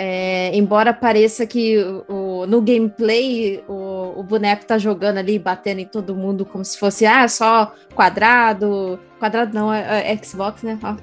É, 0.01 0.57
embora 0.57 0.95
pareça 0.95 1.45
que 1.45 1.77
o, 2.07 2.47
no 2.47 2.63
gameplay 2.63 3.65
o, 3.67 4.21
o, 4.21 4.23
boneco 4.23 4.65
tá 4.65 4.79
jogando 4.79 5.19
ali, 5.19 5.41
batendo 5.41 5.81
em 5.81 5.87
todo 5.87 6.15
mundo 6.15 6.45
como 6.45 6.65
se 6.65 6.79
fosse 6.79 7.05
ah, 7.05 7.27
só 7.27 7.75
quadrado. 7.97 8.97
Quadrado 9.19 9.53
não, 9.53 9.75
é, 9.75 10.13
é 10.13 10.17
Xbox, 10.23 10.63
né? 10.63 10.79
Ó. 10.85 10.95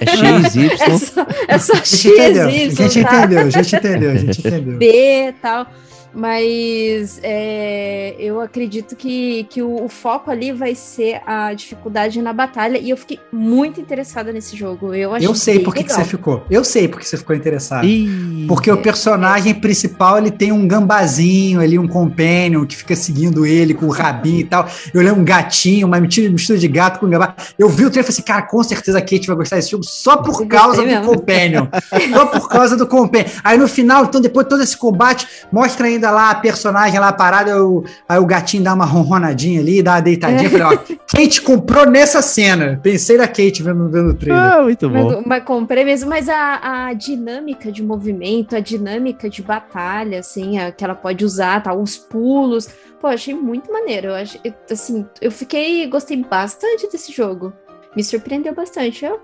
É, 0.00 0.46
X, 0.46 0.54
Y. 0.54 0.70
é 0.70 0.98
só, 0.98 1.26
é 1.48 1.58
só 1.58 1.74
X, 1.74 2.04
Y. 2.04 2.46
A 2.46 2.48
gente 2.48 3.02
tá? 3.02 3.16
entendeu, 3.16 3.40
a 3.40 3.50
gente 3.50 3.76
entendeu, 3.76 4.10
a 4.12 4.14
gente 4.14 4.38
entendeu. 4.38 4.78
B 4.78 5.26
e 5.26 5.32
tal. 5.32 5.66
Mas 6.12 7.20
é, 7.22 8.14
eu 8.18 8.40
acredito 8.40 8.96
que, 8.96 9.44
que 9.44 9.62
o, 9.62 9.84
o, 9.84 9.88
foco 9.88 10.30
ali 10.30 10.52
vai 10.52 10.74
ser 10.74 11.20
a 11.26 11.54
dificuldade 11.54 12.20
na 12.20 12.32
batalha. 12.32 12.78
E 12.78 12.90
eu 12.90 12.96
fiquei 12.96 13.20
muito 13.32 13.80
interessada 13.80 14.32
nesse 14.32 14.56
jogo. 14.56 14.92
Eu, 14.94 15.16
eu 15.16 15.34
sei 15.34 15.60
por 15.60 15.74
que 15.74 15.84
você 15.84 16.04
ficou. 16.04 16.44
Eu 16.50 16.64
sei 16.64 16.88
por 16.88 17.00
que 17.00 17.06
você 17.06 17.16
ficou 17.16 17.34
interessado. 17.36 17.84
Ih, 17.84 18.46
porque 18.48 18.70
é, 18.70 18.74
o 18.74 18.78
personagem 18.78 19.52
é. 19.52 19.54
principal 19.54 20.18
ele 20.18 20.30
tem 20.30 20.50
um 20.50 20.66
gambazinho 20.66 21.60
ali, 21.60 21.78
um 21.78 21.86
companion 21.86 22.64
que 22.66 22.76
fica 22.76 22.96
seguindo 22.96 23.46
ele 23.46 23.74
com 23.74 23.86
o 23.86 23.90
rabinho 23.90 24.40
e 24.40 24.44
tal. 24.44 24.68
Eu 24.92 25.02
lembro 25.02 25.20
um 25.20 25.24
gatinho, 25.24 25.86
uma 25.86 26.00
mistura 26.00 26.58
de 26.58 26.68
gato 26.68 26.98
com 26.98 27.08
gambá. 27.08 27.34
Eu 27.58 27.68
vi 27.68 27.84
o 27.84 27.90
trailer 27.90 28.00
e 28.00 28.02
falei 28.02 28.08
assim, 28.08 28.22
cara, 28.22 28.42
com 28.42 28.62
certeza 28.64 28.98
a 28.98 29.00
Kate 29.00 29.26
vai 29.26 29.36
gostar 29.36 29.56
desse 29.56 29.70
jogo 29.70 29.84
só 29.84 30.16
por 30.16 30.46
causa 30.46 30.82
do 30.82 30.88
mesmo. 30.88 31.06
companion. 31.06 31.66
só 32.12 32.26
por 32.26 32.48
causa 32.48 32.76
do 32.76 32.86
companion. 32.86 33.28
Aí 33.44 33.56
no 33.56 33.68
final, 33.68 34.04
então, 34.04 34.20
depois 34.20 34.44
de 34.46 34.50
todo 34.50 34.62
esse 34.62 34.76
combate, 34.76 35.26
mostra 35.52 35.86
ainda 35.86 35.99
ainda 36.00 36.10
lá 36.10 36.30
a 36.30 36.34
personagem 36.34 36.98
lá 36.98 37.12
parada, 37.12 37.50
eu, 37.50 37.84
aí 38.08 38.18
o 38.18 38.24
gatinho 38.24 38.64
dá 38.64 38.72
uma 38.72 38.86
ronronadinha 38.86 39.60
ali, 39.60 39.82
dá 39.82 39.92
uma 39.92 40.00
deitadinha. 40.00 40.46
É. 40.46 40.50
Falei, 40.50 40.66
ó, 40.66 40.96
Kate 41.14 41.42
comprou 41.42 41.86
nessa 41.86 42.22
cena. 42.22 42.80
Pensei 42.82 43.18
na 43.18 43.28
Kate 43.28 43.62
vendo, 43.62 43.88
vendo 43.90 44.10
o 44.10 44.14
trailer. 44.14 44.42
Ah, 44.42 44.62
muito 44.62 44.88
bom. 44.88 45.16
Mas, 45.16 45.26
mas 45.26 45.44
comprei 45.44 45.84
mesmo, 45.84 46.08
mas 46.08 46.28
a, 46.28 46.86
a, 46.86 46.92
dinâmica 46.94 47.70
de 47.70 47.82
movimento, 47.82 48.56
a 48.56 48.60
dinâmica 48.60 49.28
de 49.28 49.42
batalha, 49.42 50.20
assim, 50.20 50.58
a, 50.58 50.72
que 50.72 50.82
ela 50.82 50.94
pode 50.94 51.24
usar, 51.24 51.62
tá, 51.62 51.74
os 51.74 51.96
pulos. 51.96 52.68
Pô, 53.00 53.06
achei 53.06 53.34
muito 53.34 53.70
maneiro. 53.70 54.08
Eu 54.08 54.14
achei, 54.14 54.40
assim, 54.70 55.06
eu 55.20 55.30
fiquei, 55.30 55.86
gostei 55.86 56.16
bastante 56.16 56.90
desse 56.90 57.12
jogo. 57.12 57.52
Me 57.94 58.02
surpreendeu 58.02 58.54
bastante. 58.54 59.04
Eu 59.04 59.20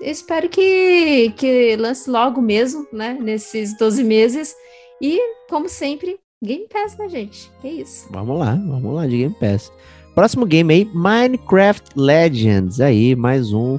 espero 0.00 0.48
que, 0.48 1.32
que 1.36 1.76
lance 1.76 2.10
logo 2.10 2.40
mesmo, 2.40 2.86
né? 2.92 3.16
Nesses 3.20 3.76
12 3.76 4.02
meses. 4.02 4.54
E, 5.00 5.18
como 5.48 5.68
sempre, 5.68 6.18
Game 6.42 6.66
Pass, 6.68 6.96
né, 6.96 7.08
gente? 7.08 7.50
Que 7.60 7.68
isso. 7.68 8.08
Vamos 8.10 8.38
lá, 8.38 8.54
vamos 8.54 8.94
lá 8.94 9.06
de 9.06 9.18
Game 9.18 9.34
Pass. 9.34 9.72
Próximo 10.14 10.44
game 10.44 10.74
aí, 10.74 10.84
Minecraft 10.92 11.90
Legends. 11.96 12.80
Aí, 12.80 13.16
mais 13.16 13.52
um 13.52 13.78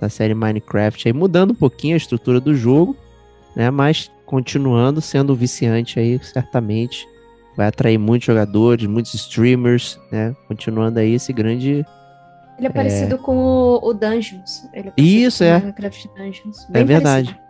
da 0.00 0.08
série 0.08 0.34
Minecraft 0.34 1.08
aí, 1.08 1.12
mudando 1.12 1.50
um 1.50 1.54
pouquinho 1.54 1.94
a 1.94 1.96
estrutura 1.96 2.40
do 2.40 2.54
jogo, 2.54 2.96
né? 3.56 3.70
Mas 3.70 4.10
continuando 4.24 5.00
sendo 5.00 5.34
viciante 5.34 5.98
aí, 5.98 6.18
certamente. 6.22 7.06
Vai 7.56 7.66
atrair 7.66 7.98
muitos 7.98 8.26
jogadores, 8.26 8.86
muitos 8.86 9.12
streamers, 9.14 9.98
né? 10.10 10.34
Continuando 10.46 11.00
aí 11.00 11.14
esse 11.14 11.32
grande. 11.32 11.84
Ele 12.56 12.66
é 12.66 12.70
parecido 12.70 13.16
é... 13.16 13.18
com 13.18 13.36
o, 13.36 13.88
o 13.88 13.92
Dungeons. 13.92 14.68
É 14.72 14.92
Isso, 14.96 15.42
é. 15.42 15.58
Minecraft 15.58 16.08
Dungeons. 16.16 16.66
é 16.72 16.84
verdade. 16.84 17.34
Parecido. 17.34 17.49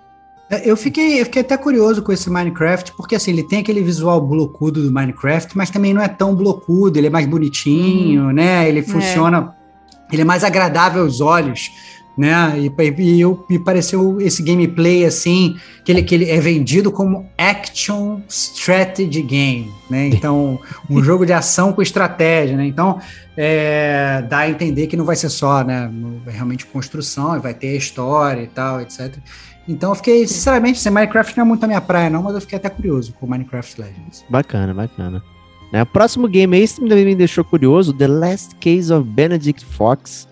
É, 0.51 0.68
eu 0.68 0.77
fiquei, 0.77 1.20
eu 1.20 1.24
fiquei 1.24 1.43
até 1.43 1.56
curioso 1.56 2.02
com 2.02 2.12
esse 2.12 2.28
Minecraft, 2.28 2.93
porque 2.97 3.14
assim, 3.14 3.31
ele 3.31 3.44
tem 3.44 3.60
aquele 3.60 3.81
visual 3.82 4.20
blocudo 4.20 4.82
do 4.82 4.90
Minecraft, 4.90 5.56
mas 5.56 5.70
também 5.70 5.94
não 5.94 6.02
é 6.02 6.09
tão 6.09 6.35
blocudo, 6.35 6.98
ele 6.98 7.06
é 7.06 7.10
mais 7.10 7.27
bonitinho, 7.27 8.24
hum. 8.24 8.32
né? 8.32 8.68
Ele 8.68 8.81
é. 8.81 8.82
funciona, 8.82 9.55
é. 9.93 10.12
ele 10.12 10.22
é 10.22 10.24
mais 10.24 10.43
agradável 10.43 11.05
aos 11.05 11.20
olhos, 11.20 11.70
né? 12.18 12.55
E, 12.59 13.01
e 13.01 13.20
eu, 13.20 13.47
me 13.48 13.60
pareceu 13.60 14.20
esse 14.20 14.43
gameplay 14.43 15.05
assim, 15.05 15.56
que 15.85 15.93
ele, 15.93 16.02
que 16.02 16.16
ele 16.16 16.28
é 16.28 16.40
vendido 16.40 16.90
como 16.90 17.31
action 17.39 18.20
strategy 18.28 19.22
game, 19.22 19.72
né? 19.89 20.09
Então, 20.12 20.59
um 20.90 21.01
jogo 21.01 21.24
de 21.24 21.32
ação 21.32 21.72
com 21.72 21.81
estratégia, 21.81 22.56
né? 22.56 22.66
Então, 22.66 22.98
é, 23.36 24.27
dá 24.28 24.39
a 24.39 24.51
entender 24.51 24.89
que 24.89 24.97
não 24.97 25.05
vai 25.05 25.14
ser 25.14 25.28
só, 25.28 25.62
né? 25.62 25.89
Realmente 26.27 26.66
construção, 26.66 27.40
vai 27.40 27.55
ter 27.55 27.77
história 27.77 28.43
e 28.43 28.48
tal, 28.48 28.81
etc. 28.81 29.16
Então 29.70 29.90
eu 29.90 29.94
fiquei, 29.94 30.26
sinceramente, 30.26 30.78
assim, 30.80 30.90
Minecraft 30.90 31.36
não 31.36 31.44
é 31.44 31.47
muito 31.47 31.62
a 31.62 31.66
minha 31.68 31.80
praia, 31.80 32.10
não, 32.10 32.24
mas 32.24 32.34
eu 32.34 32.40
fiquei 32.40 32.59
até 32.59 32.68
curioso 32.68 33.12
com 33.12 33.26
Minecraft 33.26 33.80
Legends. 33.80 34.24
Bacana, 34.28 34.74
bacana. 34.74 35.22
Né, 35.72 35.82
o 35.82 35.86
próximo 35.86 36.26
game 36.26 36.56
aí 36.56 36.66
também 36.66 37.05
me 37.05 37.14
deixou 37.14 37.44
curioso, 37.44 37.92
The 37.92 38.09
Last 38.09 38.56
Case 38.56 38.92
of 38.92 39.09
Benedict 39.09 39.64
Fox. 39.64 40.28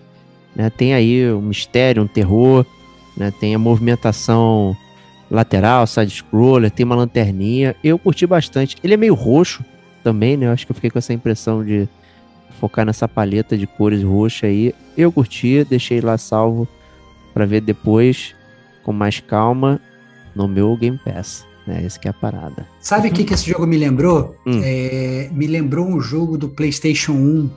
Né, 0.56 0.68
tem 0.70 0.92
aí 0.92 1.32
um 1.32 1.40
mistério, 1.40 2.02
um 2.02 2.08
terror, 2.08 2.66
né, 3.16 3.32
tem 3.38 3.54
a 3.54 3.58
movimentação 3.58 4.76
lateral, 5.30 5.86
side-scroller, 5.86 6.72
tem 6.72 6.84
uma 6.84 6.96
lanterninha. 6.96 7.76
Eu 7.84 7.96
curti 7.96 8.26
bastante. 8.26 8.76
Ele 8.82 8.94
é 8.94 8.96
meio 8.96 9.14
roxo 9.14 9.64
também, 10.02 10.36
né? 10.36 10.46
Eu 10.46 10.52
acho 10.52 10.66
que 10.66 10.72
eu 10.72 10.74
fiquei 10.74 10.90
com 10.90 10.98
essa 10.98 11.12
impressão 11.12 11.62
de 11.62 11.86
focar 12.58 12.84
nessa 12.84 13.06
paleta 13.06 13.56
de 13.56 13.66
cores 13.66 14.02
roxa 14.02 14.46
aí. 14.46 14.74
Eu 14.96 15.12
curti, 15.12 15.64
deixei 15.68 16.00
lá 16.00 16.16
salvo 16.16 16.66
para 17.34 17.44
ver 17.44 17.60
depois 17.60 18.34
com 18.88 18.92
mais 18.94 19.20
calma 19.20 19.78
no 20.34 20.48
meu 20.48 20.74
Game 20.74 20.98
Pass. 21.04 21.46
Né? 21.66 21.84
Essa 21.84 21.98
que 22.00 22.08
é 22.08 22.10
a 22.10 22.14
parada. 22.14 22.66
Sabe 22.80 23.08
o 23.08 23.12
que, 23.12 23.22
que 23.22 23.34
esse 23.34 23.50
jogo 23.50 23.66
me 23.66 23.76
lembrou? 23.76 24.34
Hum. 24.46 24.62
É, 24.64 25.28
me 25.30 25.46
lembrou 25.46 25.86
um 25.86 26.00
jogo 26.00 26.38
do 26.38 26.48
PlayStation 26.48 27.12
1 27.12 27.50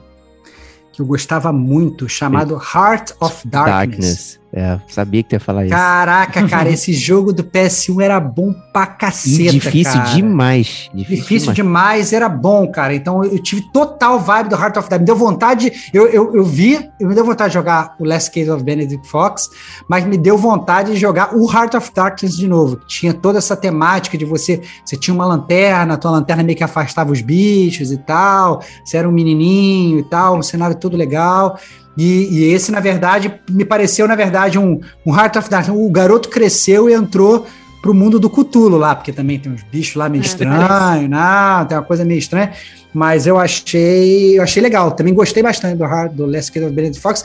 que 0.92 1.00
eu 1.00 1.06
gostava 1.06 1.50
muito, 1.50 2.06
chamado 2.06 2.52
Heart 2.54 3.12
of 3.18 3.48
Darkness. 3.48 3.88
Darkness. 3.88 4.40
É, 4.54 4.78
sabia 4.86 5.22
que 5.22 5.30
tu 5.30 5.32
ia 5.32 5.40
falar 5.40 5.64
isso. 5.64 5.74
Caraca, 5.74 6.46
cara, 6.46 6.68
esse 6.70 6.92
jogo 6.92 7.32
do 7.32 7.42
PS1 7.42 8.02
era 8.02 8.20
bom 8.20 8.52
pra 8.70 8.86
caceta, 8.86 9.42
e 9.44 9.48
difícil 9.48 9.94
cara. 9.94 10.14
demais. 10.14 10.90
Difícil, 10.92 11.22
difícil 11.22 11.52
demais. 11.54 12.10
demais. 12.10 12.12
era 12.12 12.28
bom, 12.28 12.70
cara. 12.70 12.94
Então 12.94 13.24
eu 13.24 13.38
tive 13.38 13.62
total 13.72 14.20
vibe 14.20 14.50
do 14.50 14.56
Heart 14.56 14.76
of 14.76 14.90
Darkness. 14.90 15.00
Me 15.00 15.06
deu 15.06 15.16
vontade, 15.16 15.90
eu, 15.94 16.06
eu, 16.06 16.36
eu 16.36 16.44
vi, 16.44 16.90
eu 17.00 17.08
me 17.08 17.14
deu 17.14 17.24
vontade 17.24 17.48
de 17.48 17.54
jogar 17.54 17.94
o 17.98 18.04
Last 18.04 18.30
Case 18.30 18.50
of 18.50 18.62
Benedict 18.62 19.08
Fox, 19.08 19.48
mas 19.88 20.04
me 20.04 20.18
deu 20.18 20.36
vontade 20.36 20.92
de 20.92 20.98
jogar 20.98 21.34
o 21.34 21.50
Heart 21.50 21.74
of 21.74 21.90
Darkness 21.94 22.36
de 22.36 22.46
novo. 22.46 22.76
Tinha 22.86 23.14
toda 23.14 23.38
essa 23.38 23.56
temática 23.56 24.18
de 24.18 24.26
você, 24.26 24.60
você 24.84 24.98
tinha 24.98 25.14
uma 25.14 25.24
lanterna, 25.24 25.94
a 25.94 25.96
tua 25.96 26.10
lanterna 26.10 26.42
meio 26.42 26.58
que 26.58 26.64
afastava 26.64 27.10
os 27.10 27.22
bichos 27.22 27.90
e 27.90 27.96
tal, 27.96 28.62
você 28.84 28.98
era 28.98 29.08
um 29.08 29.12
menininho 29.12 30.00
e 30.00 30.02
tal, 30.02 30.36
um 30.36 30.42
cenário 30.42 30.76
todo 30.76 30.94
legal. 30.94 31.58
E, 31.96 32.28
e, 32.30 32.52
esse, 32.52 32.72
na 32.72 32.80
verdade, 32.80 33.32
me 33.50 33.64
pareceu, 33.64 34.08
na 34.08 34.14
verdade, 34.14 34.58
um, 34.58 34.80
um 35.04 35.14
Heart 35.14 35.36
of 35.36 35.50
Darkness. 35.50 35.76
O 35.78 35.90
garoto 35.90 36.28
cresceu 36.28 36.88
e 36.88 36.94
entrou 36.94 37.46
pro 37.82 37.92
mundo 37.92 38.18
do 38.20 38.30
Cutulo 38.30 38.78
lá, 38.78 38.94
porque 38.94 39.12
também 39.12 39.38
tem 39.38 39.52
uns 39.52 39.62
bichos 39.64 39.96
lá 39.96 40.08
meio 40.08 40.22
é, 40.22 40.26
estranhos, 40.26 41.10
não, 41.10 41.66
tem 41.66 41.76
uma 41.76 41.82
coisa 41.82 42.04
meio 42.04 42.18
estranha, 42.18 42.52
mas 42.94 43.26
eu 43.26 43.38
achei, 43.38 44.38
eu 44.38 44.42
achei 44.42 44.62
legal. 44.62 44.92
Também 44.92 45.12
gostei 45.12 45.42
bastante 45.42 45.76
do, 45.76 45.84
Heart, 45.84 46.12
do 46.12 46.24
Last 46.24 46.52
Kid 46.52 46.64
of 46.64 46.74
Benedict 46.74 47.02
Fox. 47.02 47.24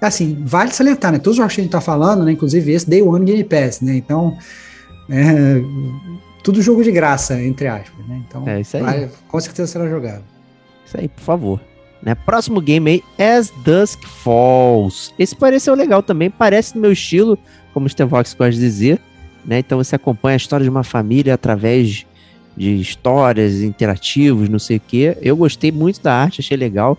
Assim, 0.00 0.42
vale 0.44 0.70
salientar, 0.72 1.10
né? 1.10 1.18
Todos 1.18 1.32
os 1.32 1.36
jogos 1.38 1.54
que 1.54 1.60
a 1.62 1.64
gente 1.64 1.72
tá 1.72 1.80
falando, 1.80 2.24
né? 2.24 2.32
Inclusive 2.32 2.70
esse 2.70 2.88
Day 2.88 3.00
One 3.00 3.24
Game 3.24 3.42
Pass, 3.44 3.80
né? 3.80 3.96
Então, 3.96 4.36
é, 5.08 5.62
tudo 6.42 6.60
jogo 6.60 6.84
de 6.84 6.92
graça, 6.92 7.42
entre 7.42 7.66
aspas, 7.66 8.06
né? 8.06 8.22
Então, 8.28 8.46
é 8.46 8.60
isso 8.60 8.76
aí. 8.76 8.82
Vai, 8.82 9.10
com 9.26 9.40
certeza 9.40 9.72
será 9.72 9.88
jogado. 9.88 10.22
Isso 10.84 10.98
aí, 10.98 11.08
por 11.08 11.22
favor. 11.22 11.60
Né? 12.04 12.14
Próximo 12.14 12.60
game 12.60 12.90
aí, 12.90 13.02
As 13.18 13.50
Dusk 13.64 14.04
Falls. 14.04 15.12
Esse 15.18 15.34
pareceu 15.34 15.74
legal 15.74 16.02
também, 16.02 16.28
parece 16.28 16.74
no 16.74 16.82
meu 16.82 16.92
estilo, 16.92 17.38
como 17.72 17.86
o 17.86 17.88
Stevox 17.88 18.34
gosta 18.34 18.52
de 18.52 18.60
dizer. 18.60 19.00
Né? 19.44 19.60
Então 19.60 19.78
você 19.78 19.96
acompanha 19.96 20.34
a 20.34 20.36
história 20.36 20.64
de 20.64 20.70
uma 20.70 20.84
família 20.84 21.34
através 21.34 22.04
de 22.56 22.80
histórias 22.80 23.60
interativos, 23.62 24.48
não 24.48 24.58
sei 24.58 24.76
o 24.76 24.80
que. 24.80 25.16
Eu 25.22 25.36
gostei 25.36 25.72
muito 25.72 26.02
da 26.02 26.14
arte, 26.14 26.40
achei 26.40 26.56
legal. 26.56 26.96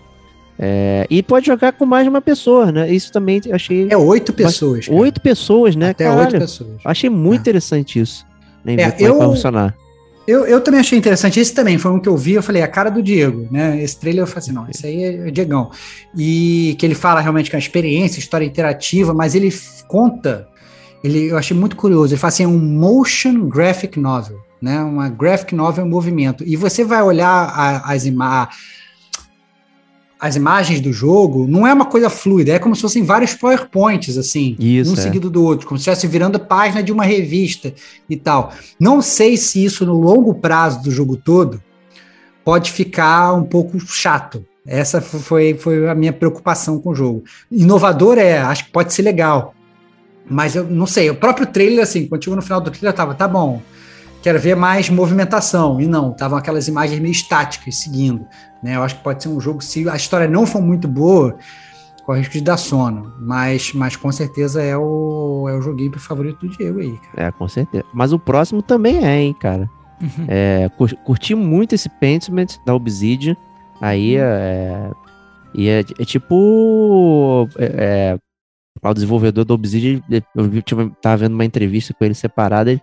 É, 0.58 1.06
e 1.10 1.22
pode 1.22 1.46
jogar 1.46 1.72
com 1.72 1.84
mais 1.84 2.04
de 2.04 2.08
uma 2.08 2.20
pessoa, 2.20 2.72
né? 2.72 2.90
Isso 2.90 3.12
também 3.12 3.40
achei. 3.52 3.88
É 3.90 3.96
oito 3.96 4.32
pessoas. 4.32 4.88
Oito 4.88 5.20
pessoas, 5.20 5.76
né? 5.76 5.90
Até 5.90 6.04
Caralho, 6.04 6.22
oito 6.22 6.38
pessoas. 6.38 6.70
Achei 6.84 7.10
muito 7.10 7.40
é. 7.40 7.42
interessante 7.42 8.00
isso. 8.00 8.26
Né? 8.64 8.74
É, 8.74 8.96
eu, 8.98 9.18
vai 9.18 9.28
funcionar. 9.28 9.74
Eu, 10.26 10.44
eu 10.46 10.60
também 10.60 10.80
achei 10.80 10.98
interessante. 10.98 11.38
Esse 11.38 11.54
também 11.54 11.78
foi 11.78 11.90
um 11.92 12.00
que 12.00 12.08
eu 12.08 12.16
vi. 12.16 12.32
Eu 12.32 12.42
falei, 12.42 12.62
a 12.62 12.68
cara 12.68 12.90
do 12.90 13.02
Diego, 13.02 13.46
né? 13.50 13.80
Esse 13.82 13.98
trailer 13.98 14.22
eu 14.22 14.26
falei 14.26 14.38
assim: 14.38 14.52
não, 14.52 14.68
esse 14.68 14.86
aí 14.86 15.04
é 15.04 15.28
o 15.28 15.30
Diegão. 15.30 15.70
E 16.16 16.74
que 16.78 16.84
ele 16.84 16.94
fala 16.94 17.20
realmente 17.20 17.48
que 17.48 17.56
é 17.56 17.58
uma 17.58 17.62
experiência, 17.62 18.18
história 18.18 18.44
interativa, 18.44 19.14
mas 19.14 19.34
ele 19.34 19.52
conta. 19.86 20.48
Ele, 21.04 21.30
eu 21.30 21.38
achei 21.38 21.56
muito 21.56 21.76
curioso. 21.76 22.12
Ele 22.12 22.20
fala 22.20 22.28
assim: 22.28 22.44
é 22.44 22.48
um 22.48 22.58
motion 22.58 23.48
graphic 23.48 24.00
novel, 24.00 24.40
né? 24.60 24.80
Uma 24.80 25.08
graphic 25.08 25.54
novel 25.54 25.86
em 25.86 25.88
movimento. 25.88 26.42
E 26.46 26.56
você 26.56 26.84
vai 26.84 27.02
olhar 27.02 27.28
a, 27.28 27.92
as 27.92 28.04
imagens 28.04 28.75
as 30.26 30.36
imagens 30.36 30.80
do 30.80 30.92
jogo, 30.92 31.46
não 31.46 31.66
é 31.66 31.72
uma 31.72 31.84
coisa 31.84 32.10
fluida, 32.10 32.52
é 32.52 32.58
como 32.58 32.74
se 32.74 32.82
fossem 32.82 33.04
vários 33.04 33.34
PowerPoints, 33.34 34.18
assim, 34.18 34.56
isso, 34.58 34.90
um 34.90 34.94
é. 34.94 34.96
seguido 34.96 35.30
do 35.30 35.44
outro, 35.44 35.66
como 35.66 35.78
se 35.78 35.82
estivesse 35.82 36.06
virando 36.06 36.38
página 36.40 36.82
de 36.82 36.92
uma 36.92 37.04
revista 37.04 37.72
e 38.10 38.16
tal. 38.16 38.52
Não 38.78 39.00
sei 39.00 39.36
se 39.36 39.64
isso 39.64 39.86
no 39.86 39.94
longo 39.94 40.34
prazo 40.34 40.82
do 40.82 40.90
jogo 40.90 41.16
todo 41.16 41.62
pode 42.44 42.72
ficar 42.72 43.32
um 43.34 43.44
pouco 43.44 43.78
chato. 43.80 44.44
Essa 44.66 45.00
foi, 45.00 45.54
foi 45.54 45.88
a 45.88 45.94
minha 45.94 46.12
preocupação 46.12 46.80
com 46.80 46.90
o 46.90 46.94
jogo. 46.94 47.22
Inovador 47.50 48.18
é, 48.18 48.38
acho 48.38 48.64
que 48.64 48.72
pode 48.72 48.92
ser 48.92 49.02
legal. 49.02 49.54
Mas 50.28 50.56
eu 50.56 50.64
não 50.64 50.86
sei, 50.86 51.08
o 51.08 51.14
próprio 51.14 51.46
trailer, 51.46 51.84
assim, 51.84 52.06
quando 52.06 52.24
chegou 52.24 52.36
no 52.36 52.42
final 52.42 52.60
do 52.60 52.70
trailer, 52.70 52.90
eu 52.90 52.96
tava, 52.96 53.14
tá 53.14 53.28
bom, 53.28 53.62
quero 54.26 54.40
ver 54.40 54.56
mais 54.56 54.90
movimentação. 54.90 55.80
E 55.80 55.86
não, 55.86 56.10
estavam 56.10 56.36
aquelas 56.36 56.66
imagens 56.66 56.98
meio 56.98 57.12
estáticas 57.12 57.76
seguindo. 57.76 58.26
Né? 58.60 58.74
Eu 58.74 58.82
acho 58.82 58.96
que 58.96 59.04
pode 59.04 59.22
ser 59.22 59.28
um 59.28 59.40
jogo, 59.40 59.62
se 59.62 59.88
a 59.88 59.94
história 59.94 60.26
não 60.26 60.44
for 60.44 60.60
muito 60.60 60.88
boa, 60.88 61.36
corre 62.04 62.18
risco 62.18 62.32
de 62.32 62.40
dar 62.40 62.56
sono. 62.56 63.14
Mas, 63.20 63.72
mas 63.72 63.94
com 63.94 64.10
certeza 64.10 64.60
é 64.60 64.76
o, 64.76 65.46
é 65.48 65.54
o 65.54 65.62
joguinho 65.62 65.96
favorito 66.00 66.44
do 66.44 66.56
Diego 66.56 66.80
aí, 66.80 66.98
cara. 66.98 67.28
É, 67.28 67.30
com 67.30 67.46
certeza. 67.46 67.84
Mas 67.94 68.12
o 68.12 68.18
próximo 68.18 68.62
também 68.62 69.04
é, 69.04 69.16
hein, 69.20 69.32
cara. 69.38 69.70
Uhum. 70.02 70.26
É, 70.26 70.68
curti 71.04 71.36
muito 71.36 71.76
esse 71.76 71.88
Pentiment 71.88 72.56
da 72.66 72.74
Obsidian. 72.74 73.36
Aí 73.80 74.16
uhum. 74.16 74.24
é, 74.24 74.90
e 75.54 75.68
é, 75.68 75.80
é 75.80 76.04
tipo. 76.04 77.48
É, 77.56 78.16
é, 78.16 78.18
o 78.82 78.94
desenvolvedor 78.94 79.44
do 79.44 79.54
Obsidian, 79.54 80.00
eu 80.08 80.90
tava 81.00 81.16
vendo 81.16 81.34
uma 81.34 81.44
entrevista 81.44 81.94
com 81.94 82.04
ele 82.04 82.14
separada. 82.14 82.72
Ele, 82.72 82.82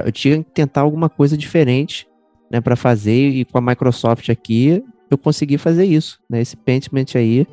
eu 0.00 0.12
tinha 0.12 0.38
que 0.38 0.50
tentar 0.50 0.82
alguma 0.82 1.08
coisa 1.08 1.36
diferente 1.36 2.06
né, 2.50 2.60
para 2.60 2.76
fazer, 2.76 3.28
e 3.30 3.44
com 3.44 3.58
a 3.58 3.60
Microsoft 3.60 4.28
aqui 4.28 4.82
eu 5.10 5.18
consegui 5.18 5.58
fazer 5.58 5.84
isso. 5.84 6.20
Né, 6.28 6.40
esse 6.40 6.56
Pentiment 6.56 7.06
aí, 7.14 7.46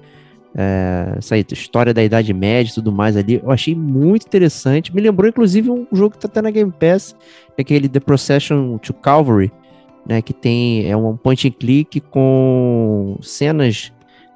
é, 0.55 1.15
essa 1.17 1.37
história 1.37 1.93
da 1.93 2.03
Idade 2.03 2.33
Média 2.33 2.71
e 2.71 2.73
tudo 2.73 2.91
mais 2.91 3.15
ali, 3.15 3.41
eu 3.43 3.51
achei 3.51 3.75
muito 3.75 4.25
interessante. 4.25 4.93
Me 4.93 5.01
lembrou, 5.01 5.29
inclusive, 5.29 5.69
um 5.69 5.87
jogo 5.91 6.15
que 6.15 6.19
tá 6.19 6.27
até 6.27 6.41
na 6.41 6.51
Game 6.51 6.71
Pass, 6.71 7.15
é 7.57 7.61
aquele 7.61 7.87
The 7.87 7.99
Procession 7.99 8.77
to 8.77 8.93
Calvary, 8.93 9.51
né, 10.07 10.21
que 10.21 10.33
tem 10.33 10.89
é 10.89 10.95
um 10.97 11.15
point 11.15 11.47
and 11.47 11.51
click 11.51 11.99
com 11.99 13.17
cenas 13.21 13.91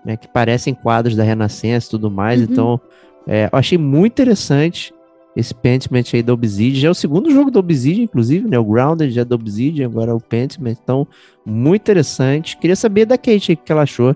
né, 0.06 0.15
que 0.15 0.27
parecem 0.27 0.73
quadros 0.73 1.15
da 1.15 1.23
Renascença 1.23 1.88
e 1.88 1.90
tudo 1.90 2.11
mais. 2.11 2.40
Uhum. 2.40 2.48
Então, 2.49 2.82
é, 3.27 3.49
eu 3.52 3.57
achei 3.57 3.77
muito 3.77 4.14
interessante 4.14 4.94
esse 5.36 5.53
Pentiment 5.53 6.06
aí 6.14 6.24
da 6.24 6.34
Obsidian. 6.34 6.80
Já 6.80 6.88
é 6.88 6.91
o 6.91 6.95
segundo 6.95 7.30
jogo 7.30 7.52
da 7.52 7.60
Obsidian, 7.60 8.03
inclusive, 8.03 8.48
né? 8.48 8.57
O 8.57 8.64
Grounded 8.64 9.12
já 9.12 9.22
é 9.22 9.26
da 9.26 9.36
Obsidian, 9.36 9.86
agora 9.86 10.12
é 10.12 10.14
o 10.14 10.20
Pentiment. 10.20 10.78
Então, 10.82 11.07
muito 11.45 11.82
interessante. 11.82 12.57
Queria 12.57 12.76
saber 12.76 13.06
da 13.06 13.18
Kate 13.18 13.53
o 13.53 13.57
que 13.57 13.72
ela 13.72 13.84
achou. 13.84 14.16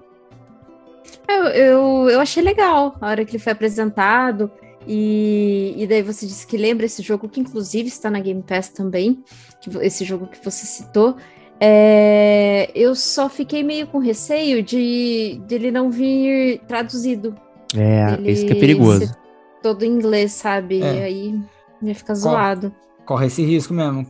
Eu, 1.28 1.44
eu, 1.46 2.10
eu 2.10 2.20
achei 2.20 2.42
legal 2.42 2.96
a 3.02 3.10
hora 3.10 3.26
que 3.26 3.36
ele 3.36 3.44
foi 3.44 3.52
apresentado. 3.52 4.50
E, 4.88 5.76
e 5.78 5.86
daí 5.86 6.02
você 6.02 6.26
disse 6.26 6.48
que 6.48 6.58
lembra 6.58 6.86
esse 6.86 7.04
jogo, 7.04 7.28
que 7.28 7.40
inclusive 7.40 7.88
está 7.90 8.10
na 8.10 8.20
Game 8.20 8.42
Pass 8.42 8.70
também, 8.70 9.22
que, 9.62 9.70
esse 9.86 10.06
jogo 10.06 10.26
que 10.28 10.44
você 10.44 10.66
citou. 10.66 11.16
É, 11.62 12.72
eu 12.74 12.96
só 12.96 13.28
fiquei 13.28 13.64
meio 13.64 13.86
com 13.88 14.00
receio 14.00 14.64
de 14.64 15.42
dele 15.46 15.70
não 15.70 15.92
vir 15.92 16.62
traduzido. 16.68 17.36
É, 17.76 18.18
isso 18.32 18.46
que 18.46 18.54
é 18.54 18.56
perigoso. 18.56 19.14
Todo 19.62 19.84
em 19.84 19.92
inglês, 19.92 20.32
sabe? 20.32 20.82
É. 20.82 20.96
E 20.96 21.04
aí 21.04 21.42
ia 21.82 21.96
ficar 21.96 22.14
zoado. 22.14 22.74
Corre 23.06 23.28
esse 23.28 23.44
risco 23.44 23.74
mesmo. 23.74 24.06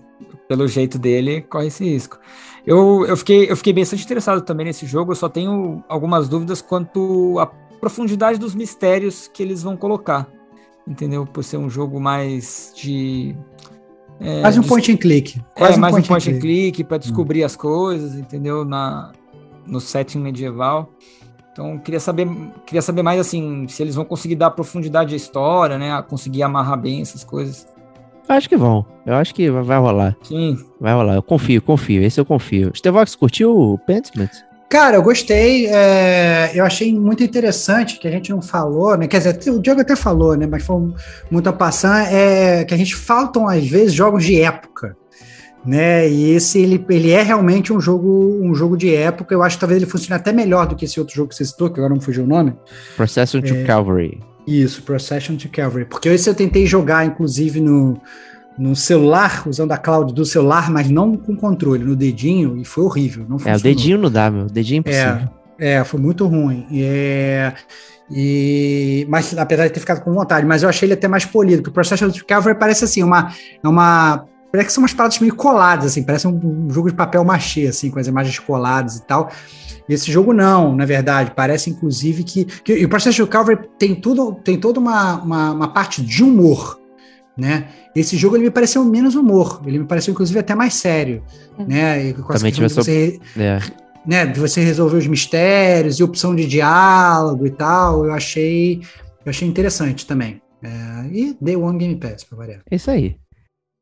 Pelo 0.48 0.68
jeito 0.68 0.98
dele, 0.98 1.42
corre 1.42 1.68
esse 1.68 1.84
risco. 1.84 2.20
Eu, 2.66 3.06
eu, 3.08 3.16
fiquei, 3.16 3.50
eu 3.50 3.56
fiquei 3.56 3.74
bastante 3.74 4.04
interessado 4.04 4.42
também 4.42 4.66
nesse 4.66 4.86
jogo. 4.86 5.12
Eu 5.12 5.16
só 5.16 5.30
tenho 5.30 5.84
algumas 5.88 6.28
dúvidas 6.28 6.62
quanto 6.62 7.38
à 7.40 7.46
profundidade 7.46 8.38
dos 8.38 8.54
mistérios 8.54 9.28
que 9.28 9.42
eles 9.42 9.64
vão 9.64 9.78
colocar. 9.78 10.28
Entendeu? 10.88 11.26
Por 11.26 11.44
ser 11.44 11.58
um 11.58 11.70
jogo 11.70 12.00
mais 12.00 12.74
de 12.76 13.36
é, 14.20 14.42
quase 14.42 14.60
um 14.60 14.64
point 14.64 14.92
and 14.92 14.98
click. 14.98 15.42
Quase 15.56 15.74
é, 15.74 15.78
um 15.78 15.80
mais 15.80 15.94
point 15.94 16.06
um 16.06 16.08
point 16.08 16.30
and 16.30 16.40
click, 16.40 16.72
click 16.72 16.84
para 16.84 16.98
descobrir 16.98 17.44
hum. 17.44 17.46
as 17.46 17.56
coisas, 17.56 18.16
entendeu? 18.16 18.66
Na, 18.66 19.14
no 19.66 19.80
setting 19.80 20.20
medieval. 20.20 20.94
Então, 21.60 21.78
queria 21.78 22.00
saber, 22.00 22.26
queria 22.66 22.82
saber 22.82 23.04
mais 23.04 23.20
assim, 23.20 23.68
se 23.68 23.84
eles 23.84 23.94
vão 23.94 24.06
conseguir 24.06 24.36
dar 24.36 24.50
profundidade 24.52 25.14
à 25.14 25.18
história, 25.18 25.78
né? 25.78 26.02
Conseguir 26.08 26.42
amarrar 26.42 26.80
bem 26.80 27.02
essas 27.02 27.22
coisas. 27.22 27.68
Acho 28.30 28.48
que 28.48 28.56
vão. 28.56 28.86
Eu 29.06 29.16
acho 29.16 29.36
que 29.36 29.50
vai 29.50 29.78
rolar. 29.78 30.16
Sim. 30.24 30.58
Vai 30.80 30.94
rolar. 30.94 31.16
Eu 31.16 31.24
confio, 31.24 31.62
confio. 31.62 32.02
Esse 32.02 32.18
eu 32.18 32.24
confio. 32.24 32.72
Stevox, 32.74 33.14
curtiu 33.14 33.52
o 33.52 33.78
Pentiment? 33.78 34.30
Cara, 34.70 34.96
eu 34.96 35.02
gostei. 35.02 35.66
É, 35.68 36.52
eu 36.54 36.64
achei 36.64 36.98
muito 36.98 37.24
interessante 37.24 38.00
que 38.00 38.08
a 38.08 38.12
gente 38.12 38.30
não 38.32 38.42
falou, 38.42 38.96
né? 38.96 39.08
Quer 39.08 39.18
dizer, 39.18 39.52
o 39.52 39.60
Diego 39.60 39.82
até 39.82 39.98
falou, 39.98 40.38
né? 40.38 40.48
Mas 40.48 40.64
foi 40.64 40.94
muito 41.30 41.50
a 41.50 41.54
passar, 41.54 42.14
é 42.14 42.64
que 42.64 42.74
a 42.74 42.78
gente 42.78 42.96
faltam, 42.96 43.50
às 43.50 43.68
vezes, 43.68 43.94
jogos 43.94 44.24
de 44.24 44.40
época. 44.40 44.96
Né? 45.66 46.10
E 46.10 46.32
esse 46.32 46.60
ele, 46.60 46.86
ele 46.90 47.12
é 47.12 47.22
realmente 47.22 47.74
um 47.74 47.82
jogo 47.82 48.40
um 48.42 48.56
jogo 48.56 48.78
de 48.78 48.94
época. 48.96 49.34
Eu 49.34 49.44
acho 49.44 49.58
que 49.58 49.60
talvez 49.60 49.82
ele 49.82 49.90
funcione 49.90 50.20
até 50.20 50.32
melhor 50.32 50.66
do 50.66 50.76
que 50.76 50.86
esse 50.86 51.00
outro 51.00 51.16
jogo 51.16 51.30
que 51.30 51.36
você 51.36 51.46
citou, 51.46 51.70
que 51.70 51.80
agora 51.80 51.94
não 51.94 52.02
fugiu 52.02 52.24
o 52.24 52.28
nome. 52.28 52.54
Procession 52.96 53.42
to 53.42 53.54
é, 53.54 53.64
Calvary. 53.64 54.20
Isso, 54.48 54.82
Procession 54.84 55.36
to 55.36 55.50
Calvary. 55.50 55.86
Porque 55.86 56.10
esse 56.10 56.30
eu 56.30 56.34
tentei 56.34 56.66
jogar, 56.66 57.06
inclusive, 57.06 57.60
no, 57.60 58.00
no 58.58 58.76
celular, 58.76 59.48
usando 59.48 59.72
a 59.72 59.78
cloud 59.78 60.14
do 60.14 60.26
celular, 60.26 60.72
mas 60.72 60.90
não 60.90 61.16
com 61.16 61.36
controle, 61.36 61.84
no 61.84 61.96
dedinho, 61.96 62.58
e 62.58 62.66
foi 62.66 62.84
horrível. 62.84 63.26
Não 63.28 63.38
funcionou. 63.38 63.58
É, 63.58 63.60
o 63.60 63.64
dedinho 63.64 63.98
não 63.98 64.10
dá, 64.10 64.32
meu. 64.32 64.46
O 64.46 64.50
dedinho 64.50 64.78
é 64.78 64.80
impossível. 64.80 65.30
É, 65.60 65.74
é 65.74 65.84
foi 65.84 66.00
muito 66.00 66.26
ruim. 66.26 66.66
É, 66.74 67.54
e, 68.10 69.06
mas 69.10 69.38
apesar 69.38 69.68
de 69.68 69.74
ter 69.74 69.80
ficado 69.80 70.02
com 70.02 70.12
vontade, 70.12 70.46
mas 70.46 70.64
eu 70.64 70.70
achei 70.70 70.88
ele 70.88 70.94
até 70.94 71.08
mais 71.08 71.26
polido, 71.26 71.58
porque 71.62 71.70
o 71.70 71.74
Procession 71.74 72.10
to 72.10 72.26
Calvary 72.26 72.58
parece 72.58 72.84
assim, 72.84 73.04
uma, 73.04 73.32
é 73.64 73.68
uma 73.68 74.26
Parece 74.52 74.68
que 74.68 74.74
são 74.74 74.82
umas 74.82 74.94
paradas 74.94 75.20
meio 75.20 75.36
coladas, 75.36 75.86
assim, 75.86 76.04
parece 76.04 76.28
um, 76.28 76.66
um, 76.66 76.70
jogo 76.72 76.90
de 76.90 76.96
papel 76.96 77.24
machê, 77.24 77.68
assim, 77.68 77.92
com 77.92 78.00
as 78.00 78.08
imagens 78.08 78.40
coladas 78.40 78.98
e 78.98 79.06
tal. 79.06 79.32
E 79.88 79.94
esse 79.94 80.12
jogo 80.12 80.34
não, 80.34 80.76
na 80.76 80.86
verdade, 80.86 81.34
parece 81.36 81.70
inclusive 81.70 82.24
que. 82.24 82.46
que 82.46 82.74
e 82.74 82.86
o 82.86 82.90
Procession 82.90 83.28
Calvary 83.28 83.60
tem 83.78 83.94
tudo, 83.94 84.34
tem 84.34 84.60
toda 84.60 84.80
uma, 84.80 85.22
uma, 85.22 85.52
uma, 85.52 85.68
parte 85.74 86.02
de 86.02 86.24
humor, 86.24 86.80
né? 87.38 87.68
Esse 87.96 88.18
jogo 88.18 88.38
ele 88.38 88.46
me 88.46 88.52
pareceu 88.52 88.84
menos 88.84 89.14
humor, 89.14 89.62
ele 89.66 89.80
me 89.80 89.86
pareceu 89.86 90.14
inclusive 90.14 90.40
até 90.40 90.56
mais 90.56 90.74
sério, 90.74 91.24
é. 91.58 91.66
né? 91.66 92.06
E 92.08 92.14
com 92.14 92.34
Também 92.34 92.52
tive 92.52 92.68
você, 92.68 93.20
é. 93.38 93.60
né, 94.06 94.26
de 94.26 94.40
você 94.40 94.62
resolver 94.62 94.98
os 94.98 95.06
mistérios 95.06 96.00
e 96.00 96.04
opção 96.04 96.36
de 96.36 96.48
diálogo 96.48 97.46
e 97.46 97.52
tal, 97.52 98.04
eu 98.04 98.14
achei, 98.14 98.82
eu 99.24 99.30
achei 99.30 99.48
interessante 99.48 100.08
também. 100.08 100.42
É, 100.62 101.08
e 101.12 101.38
Day 101.40 101.56
One 101.56 101.78
Game 101.78 101.96
Pass, 101.96 102.24
para 102.24 102.38
variar. 102.38 102.62
É 102.70 102.76
isso 102.76 102.90
aí. 102.90 103.16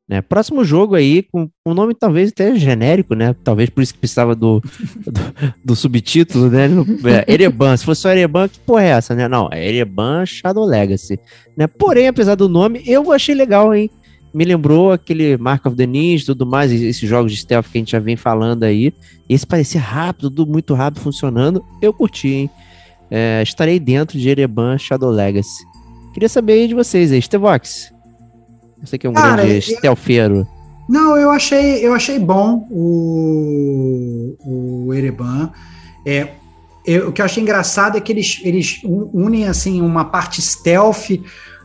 Né? 0.08 0.22
Próximo 0.22 0.64
jogo 0.64 0.94
aí, 0.94 1.22
com 1.22 1.50
um 1.66 1.74
nome 1.74 1.94
talvez 1.94 2.30
até 2.30 2.56
genérico, 2.56 3.14
né? 3.14 3.36
Talvez 3.44 3.68
por 3.68 3.82
isso 3.82 3.92
que 3.92 4.00
precisava 4.00 4.34
do, 4.34 4.62
do, 5.04 5.52
do 5.62 5.76
subtítulo, 5.76 6.48
né? 6.48 6.68
É, 7.04 7.30
Ereban, 7.30 7.76
se 7.76 7.84
fosse 7.84 8.00
só 8.00 8.10
Ereban, 8.10 8.48
que 8.48 8.58
porra 8.60 8.84
é 8.84 8.88
essa, 8.88 9.14
né? 9.14 9.28
Não, 9.28 9.50
é 9.52 9.68
Ereban 9.68 10.24
Shadow 10.24 10.64
Legacy. 10.64 11.20
Né? 11.54 11.66
Porém, 11.66 12.08
apesar 12.08 12.36
do 12.36 12.48
nome, 12.48 12.82
eu 12.86 13.12
achei 13.12 13.34
legal, 13.34 13.74
hein? 13.74 13.90
Me 14.32 14.44
lembrou 14.44 14.92
aquele 14.92 15.36
Mark 15.36 15.66
of 15.66 15.76
the 15.76 15.86
Ninja 15.86 16.26
tudo 16.26 16.46
mais, 16.46 16.72
esses 16.72 17.08
jogos 17.08 17.32
de 17.32 17.38
stealth 17.38 17.66
que 17.66 17.76
a 17.76 17.80
gente 17.80 17.92
já 17.92 17.98
vem 17.98 18.16
falando 18.16 18.62
aí. 18.62 18.92
Esse 19.28 19.46
parecia 19.46 19.80
rápido, 19.80 20.30
tudo 20.30 20.50
muito 20.50 20.72
rápido 20.74 21.02
funcionando. 21.02 21.62
Eu 21.82 21.92
curti, 21.92 22.28
hein? 22.28 22.50
É, 23.10 23.42
estarei 23.42 23.78
dentro 23.78 24.18
de 24.18 24.28
Ereban 24.28 24.78
Shadow 24.78 25.10
Legacy. 25.10 25.64
Queria 26.14 26.28
saber 26.28 26.66
de 26.66 26.74
vocês 26.74 27.12
aí, 27.12 27.20
Stevox. 27.20 27.92
Você 28.82 28.98
que 28.98 29.06
é 29.06 29.10
um 29.10 29.14
Cara, 29.14 29.42
grande 29.42 29.62
stealtheiro. 29.62 30.46
Não, 30.88 31.16
eu 31.16 31.30
achei, 31.30 31.84
eu 31.84 31.92
achei 31.92 32.18
bom 32.18 32.66
o, 32.70 34.36
o 34.40 34.94
Ereban. 34.94 35.50
É, 36.06 36.28
eu, 36.86 37.08
o 37.08 37.12
que 37.12 37.20
eu 37.20 37.24
achei 37.26 37.42
engraçado 37.42 37.98
é 37.98 38.00
que 38.00 38.10
eles, 38.10 38.40
eles 38.42 38.80
unem 38.84 39.46
assim 39.46 39.82
uma 39.82 40.06
parte 40.06 40.40
stealth 40.40 41.10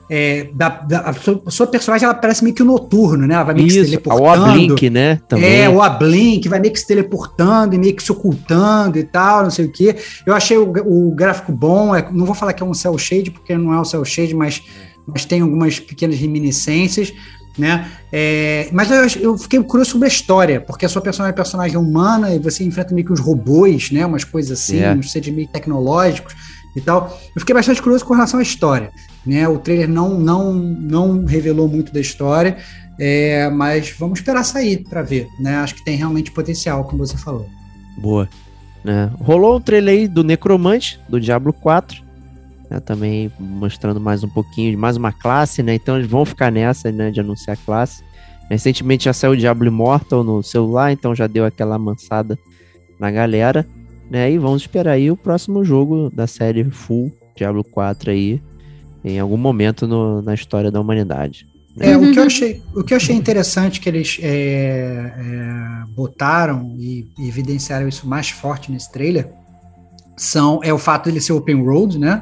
é, 0.10 0.50
da, 0.54 0.70
da, 0.70 1.00
a, 1.00 1.14
sua, 1.14 1.42
a, 1.46 1.50
sua, 1.52 1.66
personagem 1.66 2.06
ela 2.06 2.14
parece 2.14 2.44
meio 2.44 2.56
que 2.56 2.62
o 2.62 2.66
noturno, 2.66 3.26
né? 3.26 3.36
Ela 3.36 3.44
vai 3.46 3.56
meio 3.56 3.68
Isso, 3.68 3.80
que 3.80 3.86
se 3.86 3.90
teleportando. 3.92 4.24
O 4.24 4.50
Ablink, 4.50 4.90
né? 4.90 5.22
Também. 5.28 5.62
É, 5.62 5.70
o 5.70 5.82
Ablink 5.82 6.50
vai 6.50 6.60
meio 6.60 6.74
que 6.74 6.80
se 6.80 6.88
teleportando 6.88 7.74
e 7.74 7.78
meio 7.78 7.96
que 7.96 8.04
se 8.04 8.12
ocultando 8.12 9.00
e 9.00 9.04
tal, 9.04 9.44
não 9.44 9.50
sei 9.50 9.66
o 9.66 9.72
quê. 9.72 9.96
Eu 10.26 10.36
achei 10.36 10.58
o, 10.58 10.72
o 10.86 11.12
gráfico 11.16 11.52
bom. 11.54 11.96
É, 11.96 12.06
não 12.12 12.26
vou 12.26 12.36
falar 12.36 12.52
que 12.52 12.62
é 12.62 12.66
um 12.66 12.74
cel 12.74 12.98
shade, 12.98 13.32
porque 13.32 13.58
não 13.58 13.74
é 13.74 13.80
um 13.80 13.86
cel 13.86 14.04
shade, 14.04 14.36
mas 14.36 14.62
mas 15.08 15.26
tem 15.26 15.42
algumas 15.42 15.80
pequenas 15.80 16.18
reminiscências, 16.18 17.14
né? 17.58 17.90
É, 18.12 18.70
mas 18.72 18.90
eu, 18.90 19.22
eu, 19.22 19.38
fiquei 19.38 19.62
curioso 19.64 19.92
sobre 19.92 20.08
a 20.08 20.12
história, 20.12 20.60
porque 20.60 20.86
a 20.86 20.90
sua 20.90 21.02
personagem 21.02 21.34
é 21.34 21.36
personagem 21.36 21.78
humana 21.78 22.34
e 22.34 22.40
você 22.40 22.64
enfrenta 22.64 22.94
meio 22.94 23.06
que 23.06 23.14
os 23.14 23.20
robôs, 23.20 23.92
né? 23.92 24.06
Umas 24.06 24.24
coisas 24.24 24.60
assim, 24.60 24.78
yeah. 24.78 24.96
É. 24.96 25.00
uns 25.00 25.12
seres 25.12 25.34
meio 25.34 25.48
tecnológicos 25.48 26.36
e 26.76 26.82
tal. 26.82 27.20
Eu 27.36 27.40
fiquei 27.40 27.54
bastante 27.54 27.82
curioso 27.82 28.06
com 28.06 28.14
relação 28.14 28.40
à 28.40 28.44
história, 28.44 28.92
né? 29.26 29.48
O 29.48 29.60
trailer 29.60 29.88
não, 29.88 30.20
não, 30.20 30.54
não 30.54 31.26
revelou 31.26 31.68
muito 31.68 31.94
da 31.94 32.00
história, 32.00 32.58
é, 33.00 33.50
mas 33.50 33.94
vamos 33.98 34.20
esperar 34.20 34.44
sair 34.44 34.84
para 34.90 35.02
ver, 35.04 35.28
né? 35.40 35.58
Acho 35.58 35.76
que 35.76 35.86
tem 35.86 35.96
realmente 35.96 36.32
potencial, 36.32 36.84
como 36.86 37.06
você 37.06 37.18
falou. 37.18 37.48
Boa. 37.98 38.28
É, 38.86 39.10
rolou 39.20 39.58
o 39.58 39.62
trailer 39.62 39.94
aí 39.94 40.08
do 40.08 40.24
Necromante, 40.24 41.00
do 41.08 41.20
Diablo 41.22 41.54
4 41.54 42.03
né, 42.74 42.80
também 42.80 43.32
mostrando 43.40 44.00
mais 44.00 44.24
um 44.24 44.30
pouquinho 44.30 44.72
de 44.72 44.78
mais 44.78 44.98
uma 44.98 45.12
classe, 45.12 45.62
né? 45.62 45.76
Então 45.76 45.98
eles 45.98 46.10
vão 46.10 46.26
ficar 46.26 46.52
nessa, 46.52 46.92
né, 46.92 47.12
de 47.12 47.20
anunciar 47.20 47.58
classe. 47.58 48.04
Recentemente 48.50 49.06
já 49.06 49.14
saiu 49.14 49.34
o 49.34 49.38
Diablo 49.38 49.68
Immortal 49.68 50.24
no 50.24 50.44
celular, 50.44 50.92
então 50.92 51.16
já 51.16 51.28
deu 51.28 51.46
aquela 51.46 51.76
amansada 51.76 52.38
na 53.00 53.12
galera, 53.12 53.66
né? 54.10 54.32
E 54.32 54.38
vamos 54.38 54.64
esperar 54.64 54.94
aí 54.94 55.10
o 55.12 55.18
próximo 55.18 55.64
jogo 55.64 56.10
da 56.14 56.28
série 56.28 56.64
Full 56.66 57.12
Diablo 57.36 57.64
4 57.64 58.12
aí, 58.12 58.42
em 59.04 59.20
algum 59.20 59.38
momento 59.38 59.88
no, 59.88 60.22
na 60.22 60.34
história 60.34 60.72
da 60.72 60.80
humanidade. 60.80 61.48
É, 61.80 61.98
o, 61.98 62.12
que 62.12 62.20
eu 62.20 62.24
achei, 62.24 62.62
o 62.76 62.84
que 62.84 62.94
eu 62.94 62.98
achei 62.98 63.16
interessante 63.16 63.82
que 63.82 63.90
eles 63.90 64.20
é, 64.22 65.12
é, 65.18 65.86
botaram 65.96 66.76
e, 66.78 67.08
e 67.18 67.28
evidenciaram 67.28 67.88
isso 67.88 68.08
mais 68.08 68.30
forte 68.30 68.72
nesse 68.72 68.92
trailer 68.92 69.28
são, 70.16 70.60
é 70.64 70.72
o 70.72 70.78
fato 70.78 71.06
dele 71.06 71.20
ser 71.20 71.34
open 71.34 71.66
road, 71.66 71.98
né? 71.98 72.22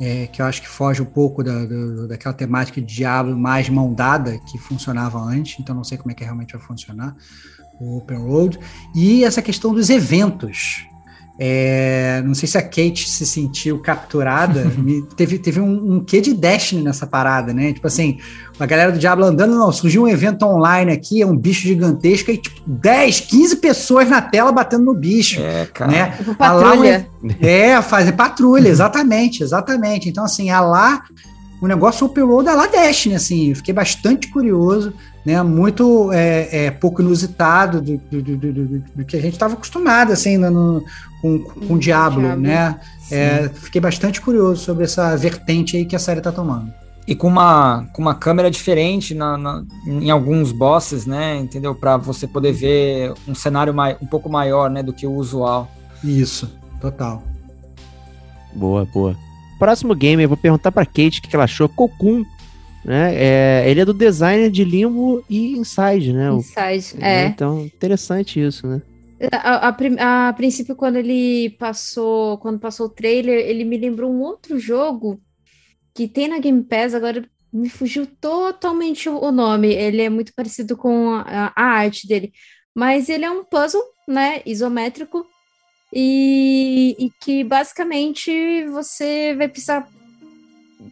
É, 0.00 0.28
que 0.28 0.40
eu 0.40 0.46
acho 0.46 0.62
que 0.62 0.68
foge 0.68 1.02
um 1.02 1.06
pouco 1.06 1.42
da, 1.42 1.64
da, 1.64 2.06
daquela 2.06 2.32
temática 2.32 2.80
de 2.80 2.86
Diablo 2.86 3.36
mais 3.36 3.68
mão 3.68 3.92
dada 3.92 4.38
que 4.38 4.56
funcionava 4.56 5.18
antes, 5.18 5.58
então 5.58 5.74
não 5.74 5.82
sei 5.82 5.98
como 5.98 6.12
é 6.12 6.14
que 6.14 6.22
realmente 6.22 6.56
vai 6.56 6.62
funcionar 6.64 7.16
o 7.80 7.98
Open 7.98 8.18
Road. 8.18 8.58
E 8.94 9.24
essa 9.24 9.42
questão 9.42 9.74
dos 9.74 9.90
eventos. 9.90 10.87
É, 11.40 12.20
não 12.24 12.34
sei 12.34 12.48
se 12.48 12.58
a 12.58 12.62
Kate 12.62 13.08
se 13.08 13.24
sentiu 13.24 13.78
capturada. 13.78 14.64
me, 14.76 15.02
teve, 15.16 15.38
teve 15.38 15.60
um, 15.60 15.94
um 15.94 16.00
quê 16.00 16.20
de 16.20 16.34
Destiny 16.34 16.82
nessa 16.82 17.06
parada, 17.06 17.52
né? 17.52 17.72
Tipo 17.72 17.86
assim, 17.86 18.18
a 18.58 18.66
galera 18.66 18.90
do 18.90 18.98
Diablo 18.98 19.24
andando, 19.24 19.54
não, 19.54 19.70
surgiu 19.70 20.02
um 20.02 20.08
evento 20.08 20.44
online 20.44 20.90
aqui, 20.90 21.22
é 21.22 21.26
um 21.26 21.36
bicho 21.36 21.62
gigantesco, 21.62 22.32
e 22.32 22.38
tipo, 22.38 22.60
10, 22.66 23.20
15 23.20 23.56
pessoas 23.56 24.08
na 24.08 24.20
tela 24.20 24.50
batendo 24.50 24.84
no 24.84 24.94
bicho. 24.94 25.40
É, 25.40 25.66
cara. 25.66 25.90
Né? 25.92 26.10
Tipo 26.16 26.34
patrulha. 26.34 27.08
é, 27.40 27.80
fazer 27.82 28.12
patrulha, 28.12 28.68
exatamente, 28.68 29.44
exatamente. 29.44 30.08
Então, 30.08 30.24
assim, 30.24 30.50
a 30.50 30.60
lá, 30.60 31.04
o 31.62 31.68
negócio 31.68 32.04
Open 32.04 32.24
Road 32.24 32.48
é 32.48 32.52
lá 32.52 32.66
Destiny, 32.66 33.14
assim, 33.14 33.50
eu 33.50 33.56
fiquei 33.56 33.72
bastante 33.72 34.26
curioso 34.28 34.92
né, 35.28 35.42
muito 35.42 36.10
é, 36.10 36.64
é, 36.64 36.70
pouco 36.70 37.02
inusitado 37.02 37.82
do, 37.82 37.98
do, 37.98 38.22
do, 38.22 38.36
do, 38.38 38.78
do 38.78 39.04
que 39.04 39.14
a 39.14 39.20
gente 39.20 39.34
estava 39.34 39.52
acostumado 39.52 40.10
assim 40.10 40.38
no, 40.38 40.82
com, 41.20 41.40
com 41.40 41.74
o 41.74 41.78
Diablo, 41.78 42.22
Diablo. 42.22 42.40
né? 42.40 42.80
É, 43.10 43.50
fiquei 43.50 43.78
bastante 43.78 44.22
curioso 44.22 44.64
sobre 44.64 44.84
essa 44.84 45.14
vertente 45.18 45.76
aí 45.76 45.84
que 45.84 45.94
a 45.94 45.98
série 45.98 46.20
está 46.20 46.32
tomando. 46.32 46.72
E 47.06 47.14
com 47.14 47.28
uma, 47.28 47.86
com 47.92 48.00
uma 48.00 48.14
câmera 48.14 48.50
diferente 48.50 49.14
na, 49.14 49.36
na 49.36 49.64
em 49.86 50.10
alguns 50.10 50.50
bosses, 50.50 51.04
né? 51.04 51.36
Entendeu? 51.36 51.74
Para 51.74 51.98
você 51.98 52.26
poder 52.26 52.52
ver 52.52 53.12
um 53.26 53.34
cenário 53.34 53.74
mai, 53.74 53.98
um 54.00 54.06
pouco 54.06 54.30
maior, 54.30 54.70
né, 54.70 54.82
do 54.82 54.94
que 54.94 55.06
o 55.06 55.12
usual. 55.12 55.70
Isso, 56.02 56.50
total. 56.80 57.22
Boa, 58.54 58.86
boa. 58.86 59.14
Próximo 59.58 59.94
game, 59.94 60.22
eu 60.22 60.28
vou 60.28 60.38
perguntar 60.38 60.72
para 60.72 60.86
Kate 60.86 61.18
o 61.18 61.22
que 61.22 61.36
ela 61.36 61.44
achou. 61.44 61.68
Cocoon 61.68 62.24
né? 62.88 63.14
É, 63.14 63.70
ele 63.70 63.82
é 63.82 63.84
do 63.84 63.92
designer 63.92 64.50
de 64.50 64.64
Limbo 64.64 65.22
e 65.28 65.58
Inside, 65.58 66.14
né? 66.14 66.30
Inside, 66.32 66.96
o, 66.96 67.04
é. 67.04 67.26
Então, 67.26 67.60
interessante 67.66 68.40
isso, 68.40 68.66
né? 68.66 68.80
A, 69.30 69.68
a, 69.68 70.28
a, 70.28 70.32
princípio, 70.32 70.74
quando 70.74 70.96
ele 70.96 71.50
passou, 71.58 72.38
quando 72.38 72.58
passou 72.58 72.86
o 72.86 72.90
trailer, 72.90 73.46
ele 73.46 73.62
me 73.62 73.76
lembrou 73.76 74.10
um 74.10 74.22
outro 74.22 74.58
jogo 74.58 75.20
que 75.94 76.08
tem 76.08 76.28
na 76.28 76.38
Game 76.38 76.62
Pass, 76.62 76.94
agora 76.94 77.22
me 77.52 77.68
fugiu 77.68 78.06
totalmente 78.06 79.06
o 79.06 79.30
nome. 79.30 79.70
Ele 79.74 80.00
é 80.00 80.08
muito 80.08 80.32
parecido 80.34 80.74
com 80.74 81.10
a, 81.10 81.52
a 81.54 81.62
arte 81.62 82.08
dele, 82.08 82.32
mas 82.74 83.10
ele 83.10 83.26
é 83.26 83.30
um 83.30 83.44
puzzle, 83.44 83.82
né, 84.08 84.40
isométrico, 84.46 85.26
e, 85.92 86.96
e 86.98 87.10
que 87.20 87.44
basicamente 87.44 88.64
você 88.68 89.34
vai 89.36 89.46
precisar 89.46 89.86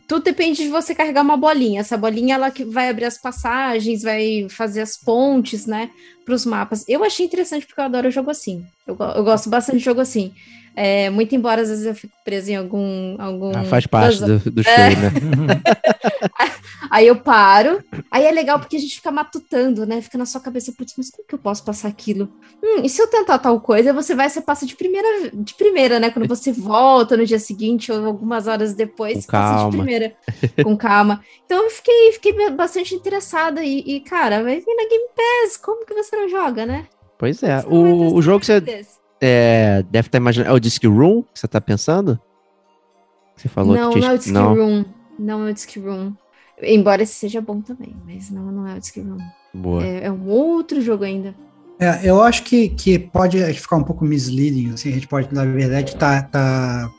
tudo 0.09 0.25
depende 0.25 0.63
de 0.63 0.69
você 0.69 0.95
carregar 0.95 1.23
uma 1.23 1.37
bolinha. 1.37 1.81
Essa 1.81 1.97
bolinha 1.97 2.35
ela 2.35 2.51
que 2.51 2.65
vai 2.65 2.89
abrir 2.89 3.05
as 3.05 3.19
passagens, 3.19 4.03
vai 4.03 4.47
fazer 4.49 4.81
as 4.81 4.97
pontes, 4.97 5.67
né, 5.67 5.91
para 6.25 6.35
os 6.35 6.45
mapas. 6.47 6.85
Eu 6.89 7.05
achei 7.05 7.27
interessante 7.27 7.67
porque 7.67 7.81
eu 7.81 7.85
adoro 7.85 8.11
jogo 8.11 8.31
assim. 8.31 8.65
Eu, 8.87 8.97
eu 8.99 9.25
gosto 9.25 9.49
bastante 9.49 9.79
de 9.79 9.85
jogo 9.85 10.01
assim. 10.01 10.33
É, 10.79 11.09
muito 11.09 11.35
embora 11.35 11.63
às 11.63 11.71
vezes 11.71 11.87
eu 11.87 11.95
fico 11.95 12.13
presa 12.23 12.53
em 12.53 12.57
algum. 12.57 13.17
algum 13.19 13.51
ah, 13.57 13.65
faz 13.65 13.87
parte 13.87 14.21
do, 14.21 14.39
do, 14.39 14.63
show, 14.63 14.73
é. 14.75 14.91
né? 14.91 15.11
aí 16.91 17.07
eu 17.07 17.17
paro. 17.17 17.83
Aí 18.11 18.27
é 18.27 18.31
legal 18.31 18.59
porque 18.59 18.77
a 18.77 18.79
gente 18.79 18.97
fica 18.97 19.11
matutando, 19.11 19.87
né? 19.87 20.03
Fica 20.03 20.19
na 20.19 20.27
sua 20.27 20.39
cabeça, 20.39 20.75
putz, 20.77 20.93
mas 20.99 21.11
como 21.11 21.27
que 21.27 21.35
eu 21.35 21.39
posso 21.39 21.65
passar 21.65 21.89
aquilo? 21.89 22.29
Hum, 22.63 22.83
e 22.85 22.91
se 22.91 23.01
eu 23.01 23.07
tentar 23.07 23.39
tal 23.39 23.59
coisa, 23.59 23.95
você 23.95 24.15
vai, 24.15 24.29
você 24.29 24.43
passa 24.43 24.67
de 24.67 24.77
primeira, 24.77 25.31
de 25.33 25.55
primeira, 25.55 25.99
né? 25.99 26.11
Quando 26.11 26.29
você 26.29 26.53
volta 26.53 27.17
no 27.17 27.25
dia 27.25 27.39
seguinte 27.39 27.91
ou 27.91 28.05
algumas 28.05 28.47
horas 28.47 28.75
depois, 28.75 29.25
com 29.25 29.33
passa 29.33 29.55
calma. 29.55 29.71
de 29.71 29.77
primeira, 29.79 30.15
com 30.63 30.77
calma. 30.77 31.23
Então 31.47 31.65
eu 31.65 31.71
fiquei, 31.71 32.13
fiquei 32.13 32.51
bastante 32.51 32.95
interessada. 32.95 33.65
E, 33.65 33.79
e, 33.81 34.01
cara, 34.01 34.43
vai 34.43 34.61
vir 34.61 34.75
na 34.75 34.87
Game 34.87 35.09
Pass, 35.17 35.57
como 35.57 35.87
que 35.87 35.95
você 35.95 36.15
não 36.15 36.29
joga, 36.29 36.67
né? 36.67 36.87
Pois 37.17 37.43
é, 37.43 37.65
o, 37.67 38.13
o 38.13 38.21
jogo 38.21 38.41
que 38.41 38.47
você. 38.47 38.61
Desse? 38.61 39.06
É, 39.21 39.83
deve 39.91 40.09
estar 40.09 40.19
tá 40.19 40.19
imaginando. 40.19 40.51
É 40.51 40.53
o 40.53 40.61
Disc 40.61 40.83
Room 40.85 41.23
que 41.23 41.39
você 41.39 41.47
está 41.47 41.61
pensando? 41.61 42.21
Você 43.37 43.49
falou 43.49 43.77
não, 43.77 43.93
que 43.93 44.01
tinha... 44.01 44.09
não 44.09 44.13
é 44.13 44.15
o 44.15 44.19
Disc 44.19 44.33
não. 44.33 44.55
Room. 44.55 44.85
Não 45.19 45.47
é 45.47 45.51
o 45.51 45.55
Disc 45.55 45.77
Room. 45.77 46.13
Embora 46.63 47.03
esse 47.03 47.15
seja 47.15 47.41
bom 47.41 47.61
também, 47.61 47.95
mas 48.07 48.31
não, 48.31 48.51
não 48.51 48.67
é 48.67 48.75
o 48.77 48.81
Disc 48.81 48.97
Room. 48.97 49.19
Boa. 49.53 49.85
É, 49.85 50.05
é 50.05 50.13
um 50.13 50.27
outro 50.29 50.81
jogo 50.81 51.05
ainda. 51.05 51.35
É, 51.79 52.09
eu 52.09 52.23
acho 52.23 52.43
que, 52.45 52.71
que 52.71 52.99
pode 52.99 53.39
ficar 53.55 53.77
um 53.77 53.85
pouco 53.85 54.05
misleading, 54.05 54.73
assim, 54.73 54.91
a 54.91 54.93
gente 54.93 55.07
pode, 55.07 55.33
na 55.35 55.45
verdade, 55.45 55.95
tá, 55.97 56.23
tá 56.23 56.91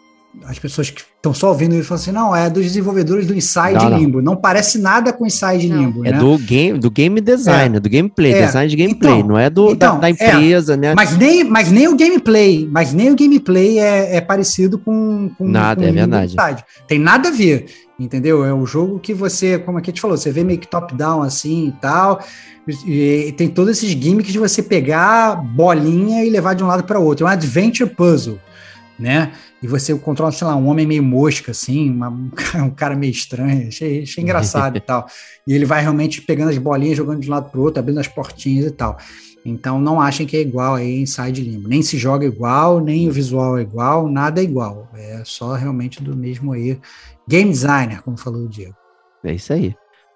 as 0.45 0.59
pessoas 0.59 0.89
que 0.89 1.01
estão 1.01 1.34
só 1.34 1.49
ouvindo 1.49 1.76
e 1.76 1.84
falam 1.84 2.01
assim, 2.01 2.11
não, 2.11 2.35
é 2.35 2.49
dos 2.49 2.64
desenvolvedores 2.64 3.26
do 3.26 3.35
Inside 3.35 3.73
não, 3.73 3.97
Limbo. 3.97 4.18
Não. 4.22 4.34
não 4.34 4.41
parece 4.41 4.77
nada 4.80 5.11
com 5.11 5.26
Inside 5.26 5.68
não. 5.68 5.81
Limbo. 5.81 6.05
É 6.05 6.11
né? 6.11 6.19
do 6.19 6.38
game, 6.38 6.80
do 6.80 6.91
game 6.91 7.19
design, 7.19 7.77
é. 7.77 7.80
do 7.80 7.89
gameplay, 7.89 8.34
é. 8.34 8.45
design 8.45 8.69
de 8.69 8.76
gameplay, 8.76 9.14
então, 9.19 9.27
não 9.27 9.38
é 9.38 9.49
do 9.49 9.72
então, 9.72 9.95
da, 9.95 10.01
da, 10.01 10.07
é. 10.07 10.11
empresa, 10.11 10.77
né? 10.77 10.93
Mas 10.95 11.18
nem, 11.18 11.43
mas 11.43 11.72
nem 11.72 11.88
o 11.88 11.95
gameplay, 11.95 12.68
mas 12.72 12.93
nem 12.93 13.11
o 13.11 13.15
gameplay 13.15 13.80
é, 13.80 14.18
é 14.18 14.22
parecido 14.22 14.77
com, 14.77 15.31
com 15.38 15.47
nada, 15.47 15.81
com 15.81 15.88
é 15.88 15.91
verdade. 15.91 16.35
Inside. 16.35 16.65
Tem 16.88 16.99
nada 16.99 17.30
a 17.30 17.31
ver, 17.31 17.65
entendeu? 17.99 18.45
É 18.45 18.53
um 18.53 18.65
jogo 18.65 18.99
que 18.99 19.14
você, 19.14 19.57
como 19.57 19.77
a 19.77 19.81
gente 19.84 19.99
falou, 19.99 20.18
você 20.18 20.31
vê 20.31 20.43
meio 20.43 20.59
que 20.59 20.68
top-down 20.68 21.22
assim 21.22 21.68
e 21.68 21.72
tal. 21.73 22.19
E 22.85 23.34
tem 23.38 23.47
todos 23.47 23.77
esses 23.77 23.89
gimmicks 23.91 24.31
de 24.31 24.39
você 24.39 24.61
pegar 24.61 25.35
bolinha 25.35 26.26
e 26.26 26.30
levar 26.30 26.53
de 26.53 26.64
um 26.64 26.68
lado 26.68 26.84
para 26.84 26.99
outro. 26.99 27.26
É 27.26 27.30
um 27.30 27.31
adventure 27.31 27.89
puzzle, 27.89 28.39
né? 28.99 29.32
e 29.61 29.68
você 29.68 29.98
controla, 29.98 30.32
sei 30.32 30.45
lá, 30.45 30.56
um 30.56 30.68
homem 30.68 30.86
meio 30.86 31.03
mosca, 31.03 31.52
assim, 31.52 31.90
uma, 31.90 32.10
um 32.56 32.69
cara 32.69 32.95
meio 32.95 33.11
estranho, 33.11 33.68
achei, 33.68 34.03
achei 34.03 34.24
engraçado 34.24 34.78
e 34.78 34.82
tal. 34.82 35.07
E 35.48 35.53
ele 35.53 35.65
vai 35.65 35.82
realmente 35.82 36.22
pegando 36.22 36.49
as 36.49 36.57
bolinhas, 36.57 36.98
jogando 36.98 37.22
de 37.22 37.28
um 37.28 37.32
lado 37.32 37.49
para 37.49 37.60
o 37.60 37.64
outro, 37.64 37.80
abrindo 37.80 37.99
as 37.99 38.07
portinhas 38.07 38.68
e 38.68 38.72
tal. 38.72 38.98
Então 39.44 39.80
não 39.80 39.99
achem 39.99 40.28
que 40.28 40.36
é 40.36 40.41
igual 40.41 40.76
aí 40.76 40.99
Inside 40.99 41.41
Limbo. 41.41 41.69
Nem 41.69 41.82
se 41.82 41.98
joga 41.98 42.26
igual, 42.26 42.80
nem 42.80 43.07
o 43.07 43.11
visual 43.11 43.57
é 43.57 43.61
igual, 43.61 44.07
nada 44.10 44.41
é 44.41 44.44
igual. 44.44 44.90
É 44.94 45.22
só 45.26 45.53
realmente 45.53 46.03
do 46.03 46.15
mesmo 46.15 46.53
aí. 46.53 46.80
Game 47.28 47.49
designer, 47.49 48.02
como 48.02 48.18
falou 48.18 48.44
o 48.44 48.49
Diego. 48.49 48.76
É 49.24 49.34
isso 49.34 49.53
aí. 49.53 49.76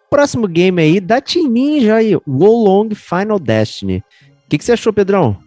Próximo 0.09 0.47
game 0.47 0.81
aí 0.81 0.99
da 0.99 1.21
Team 1.21 1.47
Ninja 1.47 1.95
aí, 1.95 2.15
Wolong 2.27 2.93
Final 2.93 3.39
Destiny. 3.39 4.03
O 4.45 4.49
que, 4.49 4.57
que 4.57 4.65
você 4.65 4.73
achou, 4.73 4.91
Pedrão? 4.91 5.37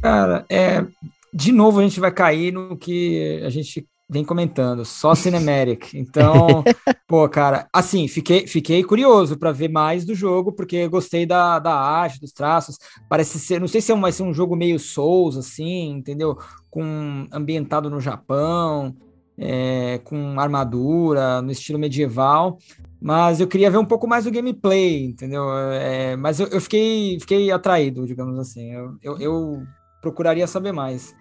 Cara, 0.00 0.44
é, 0.48 0.84
de 1.32 1.52
novo 1.52 1.80
a 1.80 1.82
gente 1.82 2.00
vai 2.00 2.12
cair 2.12 2.52
no 2.52 2.76
que 2.76 3.40
a 3.44 3.48
gente 3.48 3.86
vem 4.12 4.24
comentando, 4.24 4.84
só 4.84 5.14
cinematic. 5.14 5.94
Então, 5.94 6.62
pô, 7.08 7.26
cara, 7.30 7.66
assim, 7.72 8.06
fiquei, 8.06 8.46
fiquei 8.46 8.84
curioso 8.84 9.38
para 9.38 9.52
ver 9.52 9.68
mais 9.68 10.04
do 10.04 10.14
jogo, 10.14 10.52
porque 10.52 10.86
gostei 10.86 11.24
da, 11.24 11.58
da 11.58 11.74
arte, 11.74 12.20
dos 12.20 12.32
traços. 12.32 12.76
Parece 13.08 13.38
ser, 13.38 13.58
não 13.58 13.66
sei 13.66 13.80
se 13.80 13.90
é 13.90 13.96
vai 13.96 14.12
ser 14.12 14.22
um 14.22 14.34
jogo 14.34 14.54
meio 14.54 14.78
Souls, 14.78 15.38
assim, 15.38 15.92
entendeu? 15.92 16.36
Com 16.68 17.26
ambientado 17.32 17.88
no 17.88 18.00
Japão, 18.00 18.94
é, 19.38 19.98
com 20.04 20.38
armadura, 20.38 21.40
no 21.40 21.50
estilo 21.50 21.78
medieval. 21.78 22.58
Mas 23.00 23.40
eu 23.40 23.48
queria 23.48 23.70
ver 23.70 23.78
um 23.78 23.84
pouco 23.84 24.06
mais 24.06 24.24
do 24.26 24.30
gameplay, 24.30 25.06
entendeu? 25.06 25.44
É, 25.72 26.16
mas 26.16 26.38
eu, 26.38 26.48
eu, 26.48 26.60
fiquei, 26.60 27.18
fiquei 27.18 27.50
atraído, 27.50 28.06
digamos 28.06 28.38
assim. 28.38 28.70
Eu, 28.72 28.96
eu, 29.02 29.18
eu 29.18 29.62
procuraria 30.02 30.46
saber 30.46 30.72
mais. 30.72 31.14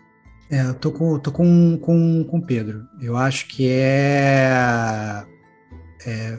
É, 0.51 0.63
eu 0.63 0.73
tô 0.73 0.91
com, 0.91 1.17
tô 1.17 1.31
com, 1.31 1.77
com, 1.81 2.25
com 2.25 2.41
Pedro. 2.41 2.83
Eu 3.01 3.15
acho 3.15 3.47
que 3.47 3.69
é, 3.69 5.23
é. 6.05 6.37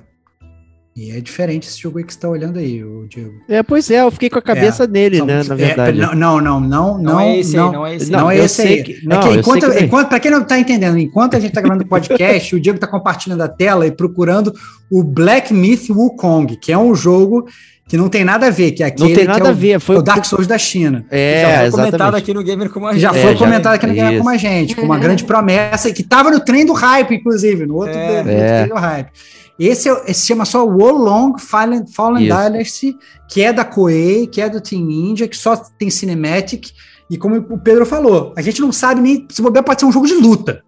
E 0.95 1.11
é 1.11 1.21
diferente 1.23 1.67
esse 1.67 1.81
jogo 1.81 1.97
aí 1.97 2.05
que 2.05 2.13
você 2.13 2.21
tá 2.21 2.29
olhando 2.29 2.59
aí, 2.59 2.85
o 2.85 3.09
Diego. 3.09 3.33
É, 3.49 3.63
pois 3.63 3.91
é, 3.91 4.03
eu 4.03 4.11
fiquei 4.11 4.29
com 4.29 4.39
a 4.39 4.43
cabeça 4.43 4.85
é, 4.85 4.87
nele, 4.87 5.17
são, 5.17 5.27
né? 5.27 5.43
Na 5.43 5.55
é, 5.55 5.57
verdade. 5.57 5.99
É, 5.99 6.15
não, 6.15 6.15
não, 6.15 6.41
não, 6.43 6.61
não. 6.61 6.99
Não 6.99 7.21
é 7.21 7.39
esse 7.39 7.57
não, 7.57 7.69
aí, 7.69 7.73
não 7.73 7.87
é 7.87 7.97
esse, 7.97 8.11
não, 8.11 8.21
não 8.21 8.31
é 8.31 8.37
esse 8.37 8.61
aí. 8.61 8.83
Que, 8.83 9.07
não, 9.07 9.17
é 9.17 9.23
que 9.23 9.39
enquanto, 9.39 9.71
que 9.71 9.85
enquanto, 9.85 10.09
pra 10.11 10.21
quem 10.21 10.31
não 10.31 10.45
tá 10.45 10.59
entendendo, 10.59 10.99
enquanto 10.99 11.35
a 11.35 11.41
gente 11.41 11.55
tá 11.55 11.63
gravando 11.63 11.85
o 11.85 11.89
podcast, 11.89 12.55
o 12.55 12.61
Diego 12.61 12.79
tá 12.79 12.87
compartilhando 12.87 13.41
a 13.41 13.49
tela 13.49 13.87
e 13.87 13.91
procurando 13.91 14.53
o 14.91 15.03
Black 15.03 15.55
Myth 15.55 15.89
Wukong, 15.89 16.55
que 16.59 16.71
é 16.71 16.77
um 16.77 16.95
jogo 16.95 17.47
que 17.89 17.97
não 17.97 18.09
tem 18.09 18.25
nada 18.25 18.47
a 18.47 18.51
ver, 18.51 18.73
que 18.73 18.83
é 18.83 18.87
aquele 18.87 19.09
não 19.09 19.17
tem 19.17 19.27
nada 19.27 19.49
é 19.49 19.51
a 19.51 19.53
ver, 19.53 19.81
foi 19.81 19.97
o 19.97 20.03
Dark 20.03 20.25
Souls 20.25 20.47
da 20.47 20.57
China. 20.57 21.05
É, 21.11 21.43
já 21.43 21.49
foi 21.49 21.67
exatamente. 21.67 21.91
comentado 21.91 22.15
aqui 22.15 22.35
no 22.35 22.43
Gamer 22.43 22.71
com 22.71 22.87
a 22.87 22.93
gente. 22.93 23.03
Já 23.03 23.13
foi 23.13 23.33
é, 23.33 23.35
comentado 23.35 23.75
aqui 23.75 23.87
no 23.87 23.95
Gamer 23.95 24.23
com 24.23 24.29
a 24.29 24.37
gente, 24.37 24.77
com 24.77 24.83
uma 24.83 24.99
grande 24.99 25.25
promessa, 25.25 25.93
que 25.93 26.03
estava 26.03 26.31
no 26.31 26.41
trem 26.41 26.65
do 26.65 26.73
hype, 26.73 27.15
inclusive, 27.15 27.67
no 27.67 27.77
outro, 27.77 27.95
é, 27.95 28.23
do, 28.23 28.31
é. 28.31 28.59
trem 28.59 28.69
do 28.75 28.81
hype. 28.81 29.11
Esse, 29.59 29.89
é, 29.89 29.93
esse 30.09 30.21
se 30.21 30.27
chama 30.27 30.45
só 30.45 30.67
Wolong 30.67 31.39
Fallen, 31.39 31.87
Fallen 31.87 32.25
Dynasty, 32.25 32.97
que 33.29 33.43
é 33.43 33.53
da 33.53 33.65
Koei, 33.65 34.27
que 34.27 34.41
é 34.41 34.49
do 34.49 34.61
Team 34.61 34.87
Ninja, 34.87 35.29
que 35.29 35.37
só 35.37 35.57
tem 35.57 35.91
cinematic, 35.91 36.71
E 37.11 37.19
como 37.19 37.37
o 37.37 37.59
Pedro 37.59 37.85
falou, 37.85 38.33
a 38.37 38.43
gente 38.43 38.61
não 38.61 38.73
sabe 38.73 39.01
nem 39.01 39.27
se 39.31 39.43
bobear 39.43 39.65
pode 39.65 39.81
ser 39.81 39.87
um 39.87 39.93
jogo 39.93 40.07
de 40.07 40.15
luta. 40.15 40.63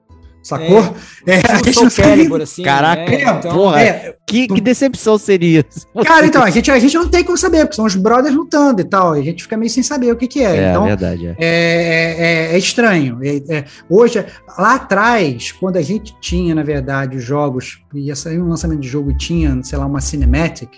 Sacou? 0.44 0.94
É, 1.26 1.36
É, 1.36 1.52
a 1.52 1.60
o 1.60 1.64
gente 1.64 1.82
não 1.82 1.90
Calibur, 1.90 2.40
assim, 2.42 2.62
Caraca, 2.62 3.02
né? 3.10 3.22
Então, 3.22 3.52
porra, 3.52 3.80
É, 3.80 4.14
Que, 4.26 4.46
que 4.46 4.60
decepção 4.60 5.16
seria? 5.16 5.64
cara, 6.04 6.26
então, 6.26 6.42
a 6.42 6.50
gente, 6.50 6.70
a 6.70 6.78
gente 6.78 6.94
não 6.94 7.08
tem 7.08 7.24
como 7.24 7.38
saber, 7.38 7.60
porque 7.60 7.76
são 7.76 7.86
os 7.86 7.96
brothers 7.96 8.34
lutando 8.34 8.80
e 8.82 8.84
tal. 8.84 9.16
E 9.16 9.20
a 9.20 9.22
gente 9.24 9.42
fica 9.42 9.56
meio 9.56 9.70
sem 9.70 9.82
saber 9.82 10.12
o 10.12 10.16
que, 10.16 10.28
que 10.28 10.40
é. 10.44 10.56
É, 10.56 10.70
então, 10.70 10.84
verdade. 10.84 11.28
É. 11.28 11.34
é, 11.38 12.16
é- 12.52 12.54
é 12.54 12.58
estranho. 12.58 13.18
É- 13.22 13.42
é- 13.56 13.64
hoje, 13.88 14.24
lá 14.58 14.74
atrás, 14.74 15.50
quando 15.52 15.78
a 15.78 15.82
gente 15.82 16.14
tinha, 16.20 16.54
na 16.54 16.62
verdade, 16.62 17.16
os 17.16 17.24
jogos, 17.24 17.80
ia 17.94 18.14
sair 18.14 18.38
um 18.38 18.48
lançamento 18.48 18.80
de 18.80 18.88
jogo 18.88 19.10
e 19.12 19.16
tinha, 19.16 19.58
sei 19.62 19.78
lá, 19.78 19.86
uma 19.86 20.00
cinematic, 20.02 20.68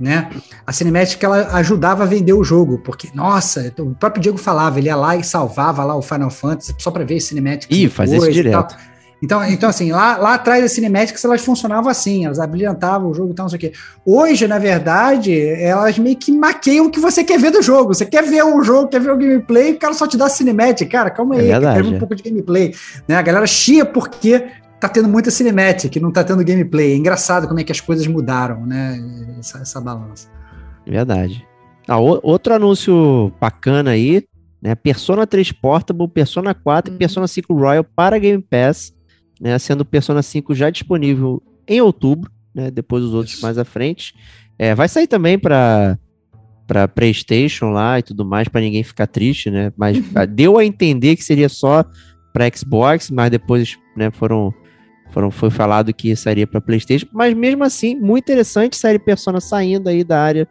né? 0.00 0.28
A 0.66 0.72
cinematic 0.72 1.22
ela 1.22 1.48
ajudava 1.56 2.02
a 2.04 2.06
vender 2.06 2.32
o 2.32 2.42
jogo, 2.42 2.78
porque, 2.78 3.08
nossa, 3.14 3.72
o 3.78 3.94
próprio 3.94 4.20
Diego 4.22 4.38
falava, 4.38 4.78
ele 4.78 4.88
ia 4.88 4.96
lá 4.96 5.16
e 5.16 5.22
salvava 5.22 5.84
lá 5.84 5.94
o 5.94 6.02
Final 6.02 6.30
Fantasy 6.30 6.74
só 6.78 6.90
para 6.90 7.04
ver 7.04 7.16
as 7.16 7.24
cinematics. 7.24 7.76
Ih, 7.76 7.88
fazia 7.88 8.16
isso 8.16 8.26
depois 8.26 8.36
e 8.36 8.42
direto. 8.42 8.76
Então, 9.22 9.42
então, 9.48 9.70
assim, 9.70 9.90
lá, 9.90 10.16
lá 10.18 10.34
atrás 10.34 10.62
as 10.64 10.72
cinematics 10.72 11.24
elas 11.24 11.42
funcionavam 11.42 11.90
assim, 11.90 12.26
elas 12.26 12.38
habilitavam 12.38 13.10
o 13.10 13.14
jogo 13.14 13.32
e 13.32 13.34
tal, 13.34 13.44
não 13.44 13.48
sei 13.50 13.56
o 13.56 13.60
quê. 13.60 13.72
Hoje, 14.04 14.46
na 14.46 14.58
verdade, 14.58 15.34
elas 15.38 15.98
meio 15.98 16.16
que 16.16 16.30
maqueiam 16.30 16.86
o 16.86 16.90
que 16.90 17.00
você 17.00 17.24
quer 17.24 17.38
ver 17.38 17.50
do 17.50 17.62
jogo. 17.62 17.94
Você 17.94 18.04
quer 18.04 18.22
ver 18.24 18.42
o 18.44 18.62
jogo, 18.62 18.88
quer 18.88 19.00
ver 19.00 19.10
o 19.12 19.16
gameplay, 19.16 19.72
o 19.72 19.78
cara 19.78 19.94
só 19.94 20.06
te 20.06 20.16
dá 20.18 20.28
cinematic. 20.28 20.90
Cara, 20.90 21.10
calma 21.10 21.36
É 21.36 21.40
aí, 21.40 21.46
verdade, 21.48 21.74
quero 21.76 21.84
ver 21.88 21.92
é. 21.92 21.96
um 21.96 21.98
pouco 22.00 22.14
de 22.14 22.22
gameplay. 22.22 22.74
Né? 23.08 23.16
A 23.16 23.22
galera 23.22 23.46
chia 23.46 23.84
porque 23.86 24.46
tá 24.78 24.88
tendo 24.88 25.08
muita 25.08 25.30
cinematic, 25.30 25.96
não 25.96 26.12
tá 26.12 26.22
tendo 26.22 26.44
gameplay. 26.44 26.92
É 26.92 26.96
engraçado 26.96 27.48
como 27.48 27.58
é 27.60 27.64
que 27.64 27.72
as 27.72 27.80
coisas 27.80 28.06
mudaram, 28.06 28.66
né? 28.66 29.00
Essa, 29.38 29.58
essa 29.58 29.80
balança. 29.80 30.28
Verdade. 30.86 31.46
Ah, 31.88 31.98
o- 31.98 32.20
outro 32.22 32.54
anúncio 32.54 33.32
bacana 33.40 33.90
aí, 33.92 34.24
né? 34.60 34.74
Persona 34.74 35.26
3 35.26 35.52
Portable, 35.52 36.08
Persona 36.08 36.54
4 36.54 36.92
Hum. 36.92 36.94
e 36.94 36.98
Persona 36.98 37.26
5 37.26 37.54
Royal 37.54 37.84
para 37.84 38.18
Game 38.18 38.42
Pass, 38.42 38.93
né? 39.44 39.58
Sendo 39.58 39.84
Persona 39.84 40.22
5 40.22 40.54
já 40.54 40.70
disponível 40.70 41.42
em 41.68 41.82
outubro, 41.82 42.30
né? 42.54 42.70
Depois 42.70 43.04
os 43.04 43.12
outros 43.12 43.34
Isso. 43.34 43.42
mais 43.42 43.58
à 43.58 43.64
frente. 43.64 44.14
É, 44.58 44.74
vai 44.74 44.88
sair 44.88 45.06
também 45.06 45.38
para 45.38 45.98
para 46.66 46.88
PlayStation 46.88 47.66
lá 47.66 47.98
e 47.98 48.02
tudo 48.02 48.24
mais, 48.24 48.48
para 48.48 48.62
ninguém 48.62 48.82
ficar 48.82 49.06
triste, 49.06 49.50
né? 49.50 49.70
Mas 49.76 50.02
ah, 50.14 50.24
deu 50.24 50.56
a 50.56 50.64
entender 50.64 51.14
que 51.14 51.22
seria 51.22 51.50
só 51.50 51.84
para 52.32 52.50
Xbox, 52.50 53.10
mas 53.10 53.30
depois, 53.30 53.76
né, 53.94 54.10
foram 54.10 54.52
foram 55.10 55.30
foi 55.30 55.50
falado 55.50 55.92
que 55.92 56.16
sairia 56.16 56.46
para 56.46 56.62
PlayStation, 56.62 57.06
mas 57.12 57.34
mesmo 57.34 57.62
assim, 57.62 57.94
muito 57.94 58.24
interessante 58.24 58.76
série 58.76 58.98
Persona 58.98 59.40
saindo 59.40 59.88
aí 59.88 60.02
da 60.02 60.20
área 60.20 60.48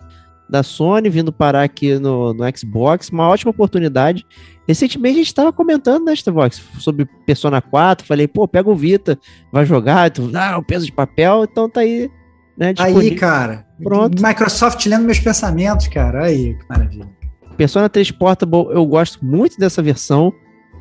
da 0.54 0.62
Sony, 0.62 1.10
vindo 1.10 1.34
parar 1.34 1.64
aqui 1.64 1.98
no, 1.98 2.32
no 2.32 2.44
Xbox, 2.56 3.10
uma 3.10 3.28
ótima 3.28 3.50
oportunidade. 3.50 4.24
Recentemente 4.68 5.16
a 5.16 5.18
gente 5.18 5.28
estava 5.28 5.52
comentando, 5.52 6.06
né, 6.06 6.14
Vox, 6.28 6.62
sobre 6.78 7.06
Persona 7.26 7.60
4, 7.60 8.06
falei, 8.06 8.28
pô, 8.28 8.48
pega 8.48 8.70
o 8.70 8.76
Vita, 8.76 9.18
vai 9.52 9.66
jogar, 9.66 10.12
tu, 10.12 10.30
ah, 10.36 10.60
o 10.60 10.64
peso 10.64 10.86
de 10.86 10.92
papel, 10.92 11.44
então 11.44 11.68
tá 11.68 11.80
aí, 11.80 12.08
né, 12.56 12.68
Aí, 12.68 12.74
disponível. 12.94 13.18
cara. 13.18 13.66
Pronto. 13.84 14.24
Microsoft 14.24 14.86
lendo 14.86 15.06
meus 15.06 15.20
pensamentos, 15.20 15.88
cara. 15.88 16.26
Aí, 16.26 16.54
que 16.54 16.66
maravilha. 16.70 17.10
Persona 17.58 17.90
3 17.90 18.12
Portable, 18.12 18.68
eu 18.70 18.86
gosto 18.86 19.26
muito 19.26 19.58
dessa 19.58 19.82
versão, 19.82 20.32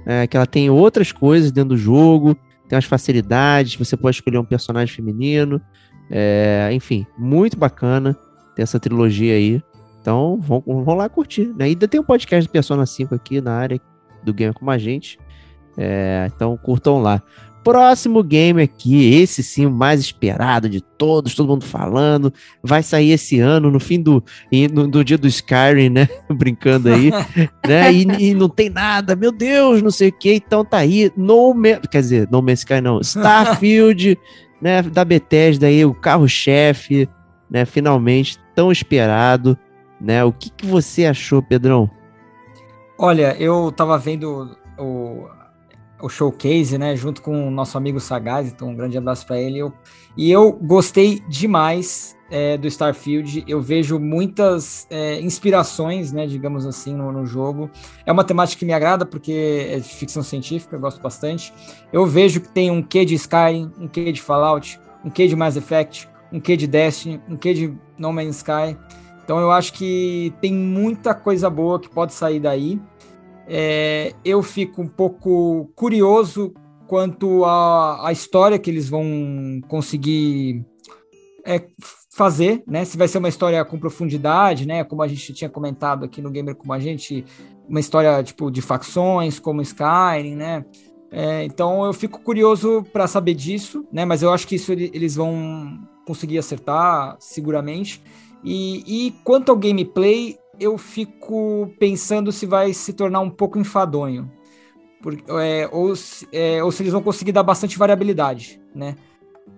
é, 0.04 0.26
que 0.26 0.36
ela 0.36 0.46
tem 0.46 0.68
outras 0.68 1.12
coisas 1.12 1.50
dentro 1.50 1.70
do 1.70 1.78
jogo, 1.78 2.36
tem 2.68 2.76
umas 2.76 2.84
facilidades, 2.84 3.74
você 3.74 3.96
pode 3.96 4.16
escolher 4.16 4.36
um 4.36 4.44
personagem 4.44 4.94
feminino, 4.94 5.62
é, 6.10 6.68
enfim, 6.72 7.06
muito 7.16 7.56
bacana 7.56 8.14
ter 8.54 8.62
essa 8.62 8.78
trilogia 8.78 9.34
aí. 9.34 9.62
Então, 10.00 10.38
vão, 10.40 10.62
vão 10.66 10.94
lá 10.96 11.08
curtir. 11.08 11.52
Né? 11.56 11.66
Ainda 11.66 11.86
tem 11.86 12.00
um 12.00 12.04
podcast 12.04 12.48
do 12.48 12.52
Persona 12.52 12.84
5 12.84 13.14
aqui 13.14 13.40
na 13.40 13.52
área 13.52 13.80
do 14.24 14.34
Gamer 14.34 14.54
Como 14.54 14.70
a 14.70 14.78
Gente. 14.78 15.18
É, 15.76 16.30
então, 16.34 16.56
curtam 16.56 17.00
lá. 17.00 17.22
Próximo 17.64 18.24
game 18.24 18.60
aqui, 18.60 19.14
esse 19.14 19.40
sim, 19.40 19.66
o 19.66 19.70
mais 19.70 20.00
esperado 20.00 20.68
de 20.68 20.80
todos, 20.80 21.36
todo 21.36 21.48
mundo 21.48 21.64
falando. 21.64 22.32
Vai 22.60 22.82
sair 22.82 23.12
esse 23.12 23.38
ano, 23.38 23.70
no 23.70 23.78
fim 23.78 24.00
do, 24.00 24.22
no, 24.72 24.88
do 24.88 25.04
dia 25.04 25.16
do 25.16 25.28
Skyrim, 25.28 25.88
né? 25.88 26.08
Brincando 26.28 26.92
aí, 26.92 27.12
né? 27.64 27.92
E, 27.92 28.30
e 28.30 28.34
não 28.34 28.48
tem 28.48 28.68
nada, 28.68 29.14
meu 29.14 29.30
Deus, 29.30 29.80
não 29.80 29.92
sei 29.92 30.08
o 30.08 30.12
que. 30.12 30.34
Então 30.34 30.64
tá 30.64 30.78
aí, 30.78 31.12
No 31.16 31.54
quer 31.88 32.00
dizer, 32.00 32.28
No 32.32 32.42
Man's 32.42 32.60
Sky 32.60 32.80
não, 32.80 33.00
Starfield, 33.00 34.18
né? 34.60 34.82
Da 34.82 35.04
Bethesda 35.04 35.68
aí, 35.68 35.84
o 35.84 35.94
carro-chefe, 35.94 37.08
né? 37.48 37.64
Finalmente, 37.64 38.40
tão 38.54 38.72
esperado, 38.72 39.58
né? 40.00 40.24
O 40.24 40.32
que, 40.32 40.50
que 40.50 40.66
você 40.66 41.06
achou, 41.06 41.42
Pedrão? 41.42 41.90
Olha, 42.98 43.36
eu 43.38 43.72
tava 43.72 43.98
vendo 43.98 44.56
o, 44.78 45.26
o 46.00 46.08
showcase, 46.08 46.76
né, 46.76 46.94
junto 46.96 47.22
com 47.22 47.48
o 47.48 47.50
nosso 47.50 47.78
amigo 47.78 48.00
Sagaz, 48.00 48.48
então 48.48 48.68
um 48.68 48.74
grande 48.74 48.98
abraço 48.98 49.26
para 49.26 49.40
ele. 49.40 49.58
Eu, 49.58 49.72
e 50.16 50.30
eu 50.30 50.52
gostei 50.52 51.20
demais 51.28 52.16
é, 52.30 52.56
do 52.56 52.66
Starfield. 52.66 53.44
Eu 53.46 53.60
vejo 53.60 53.98
muitas 53.98 54.86
é, 54.90 55.20
inspirações, 55.20 56.12
né, 56.12 56.26
digamos 56.26 56.66
assim, 56.66 56.94
no, 56.94 57.12
no 57.12 57.24
jogo. 57.24 57.70
É 58.04 58.10
uma 58.10 58.24
temática 58.24 58.58
que 58.58 58.64
me 58.64 58.72
agrada 58.72 59.06
porque 59.06 59.68
é 59.70 59.78
de 59.78 59.88
ficção 59.88 60.22
científica, 60.22 60.74
eu 60.74 60.80
gosto 60.80 61.00
bastante. 61.00 61.52
Eu 61.92 62.04
vejo 62.06 62.40
que 62.40 62.48
tem 62.48 62.70
um 62.70 62.82
quê 62.82 63.04
de 63.04 63.14
Skyrim, 63.14 63.70
um 63.78 63.86
quê 63.86 64.10
de 64.10 64.20
Fallout, 64.20 64.80
um 65.04 65.10
quê 65.10 65.28
de 65.28 65.36
Mass 65.36 65.56
Effect, 65.56 66.08
um 66.32 66.40
quê 66.40 66.56
de 66.56 66.66
Destiny, 66.66 67.20
um 67.28 67.36
quê 67.36 67.52
de 67.52 67.74
No 67.98 68.12
Man's 68.12 68.36
Sky. 68.38 68.76
Então 69.24 69.38
eu 69.38 69.50
acho 69.50 69.72
que 69.72 70.32
tem 70.40 70.52
muita 70.52 71.14
coisa 71.14 71.48
boa 71.48 71.78
que 71.78 71.88
pode 71.88 72.12
sair 72.12 72.40
daí. 72.40 72.80
É, 73.46 74.12
eu 74.24 74.42
fico 74.42 74.82
um 74.82 74.88
pouco 74.88 75.70
curioso 75.74 76.54
quanto 76.86 77.44
à, 77.44 78.10
história 78.12 78.58
que 78.58 78.70
eles 78.70 78.88
vão 78.88 79.60
conseguir 79.68 80.64
é, 81.44 81.62
fazer, 82.10 82.62
né? 82.66 82.84
Se 82.84 82.96
vai 82.96 83.08
ser 83.08 83.18
uma 83.18 83.28
história 83.28 83.64
com 83.64 83.78
profundidade, 83.78 84.66
né? 84.66 84.84
Como 84.84 85.02
a 85.02 85.08
gente 85.08 85.32
tinha 85.32 85.50
comentado 85.50 86.04
aqui 86.04 86.20
no 86.20 86.30
Gamer 86.30 86.54
como 86.54 86.72
a 86.72 86.78
gente, 86.78 87.24
uma 87.68 87.80
história 87.80 88.22
tipo 88.22 88.50
de 88.50 88.60
facções, 88.60 89.38
como 89.38 89.62
Skyrim, 89.62 90.36
né? 90.36 90.64
É, 91.10 91.44
então 91.44 91.84
eu 91.84 91.92
fico 91.92 92.20
curioso 92.20 92.84
para 92.92 93.06
saber 93.06 93.34
disso, 93.34 93.86
né? 93.92 94.04
Mas 94.04 94.22
eu 94.22 94.32
acho 94.32 94.46
que 94.46 94.56
isso 94.56 94.72
ele- 94.72 94.90
eles 94.94 95.16
vão 95.16 95.78
conseguir 96.06 96.38
acertar 96.38 97.16
seguramente. 97.20 98.02
E, 98.44 99.06
e 99.06 99.10
quanto 99.24 99.50
ao 99.50 99.56
gameplay, 99.56 100.36
eu 100.58 100.76
fico 100.76 101.72
pensando 101.78 102.32
se 102.32 102.46
vai 102.46 102.72
se 102.72 102.92
tornar 102.92 103.20
um 103.20 103.30
pouco 103.30 103.58
enfadonho. 103.58 104.30
Por- 105.02 105.18
é, 105.40 105.68
ou, 105.72 105.94
se, 105.96 106.28
é, 106.32 106.62
ou 106.62 106.70
se 106.70 106.82
eles 106.82 106.92
vão 106.92 107.02
conseguir 107.02 107.32
dar 107.32 107.42
bastante 107.42 107.78
variabilidade, 107.78 108.60
né? 108.74 108.96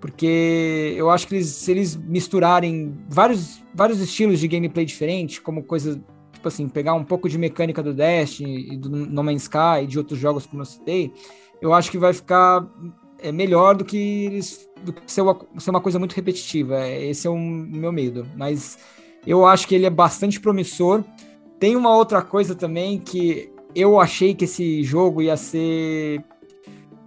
Porque 0.01 0.95
eu 0.97 1.11
acho 1.11 1.27
que 1.27 1.35
eles, 1.35 1.49
se 1.49 1.71
eles 1.71 1.97
misturarem 1.97 2.97
vários, 3.09 3.63
vários 3.75 4.01
estilos 4.01 4.41
de 4.41 4.49
gameplay 4.49 4.85
diferentes, 4.85 5.39
como 5.39 5.63
coisa, 5.63 6.03
tipo 6.33 6.49
assim, 6.49 6.69
pegar 6.69 6.95
um 6.95 7.05
pouco 7.05 7.29
de 7.29 7.39
mecânica 7.39 7.83
do 7.83 7.93
Destiny 7.93 8.73
e 8.73 8.77
do 8.77 8.89
No 8.89 9.23
Man's 9.23 9.43
Sky 9.43 9.83
e 9.83 9.87
de 9.87 9.99
outros 9.99 10.19
jogos 10.19 10.47
como 10.47 10.63
eu 10.63 10.67
citei, 10.67 11.13
eu 11.61 11.73
acho 11.73 11.91
que 11.91 11.99
vai 11.99 12.13
ficar 12.13 12.67
é, 13.19 13.31
melhor 13.31 13.75
do 13.75 13.85
que 13.85 13.97
eles 14.27 14.69
do 14.85 14.93
que 14.93 15.11
ser 15.11 15.23
uma, 15.23 15.39
ser 15.59 15.71
uma 15.71 15.81
coisa 15.81 15.99
muito 15.99 16.15
repetitiva. 16.15 16.79
É, 16.81 17.07
Esse 17.07 17.27
é 17.27 17.31
o 17.31 17.39
meu 17.39 17.93
medo. 17.93 18.27
Mas 18.37 18.79
eu 19.27 19.47
acho 19.47 19.67
que 19.67 19.75
ele 19.75 19.87
é 19.87 19.91
bastante 19.91 20.41
promissor. 20.41 21.03
Tem 21.59 21.77
uma 21.77 21.95
outra 21.97 22.23
coisa 22.23 22.55
também 22.55 22.99
que 22.99 23.51
eu 23.75 23.99
achei 23.99 24.35
que 24.35 24.45
esse 24.45 24.83
jogo 24.83 25.23
ia 25.23 25.37
ser. 25.37 26.23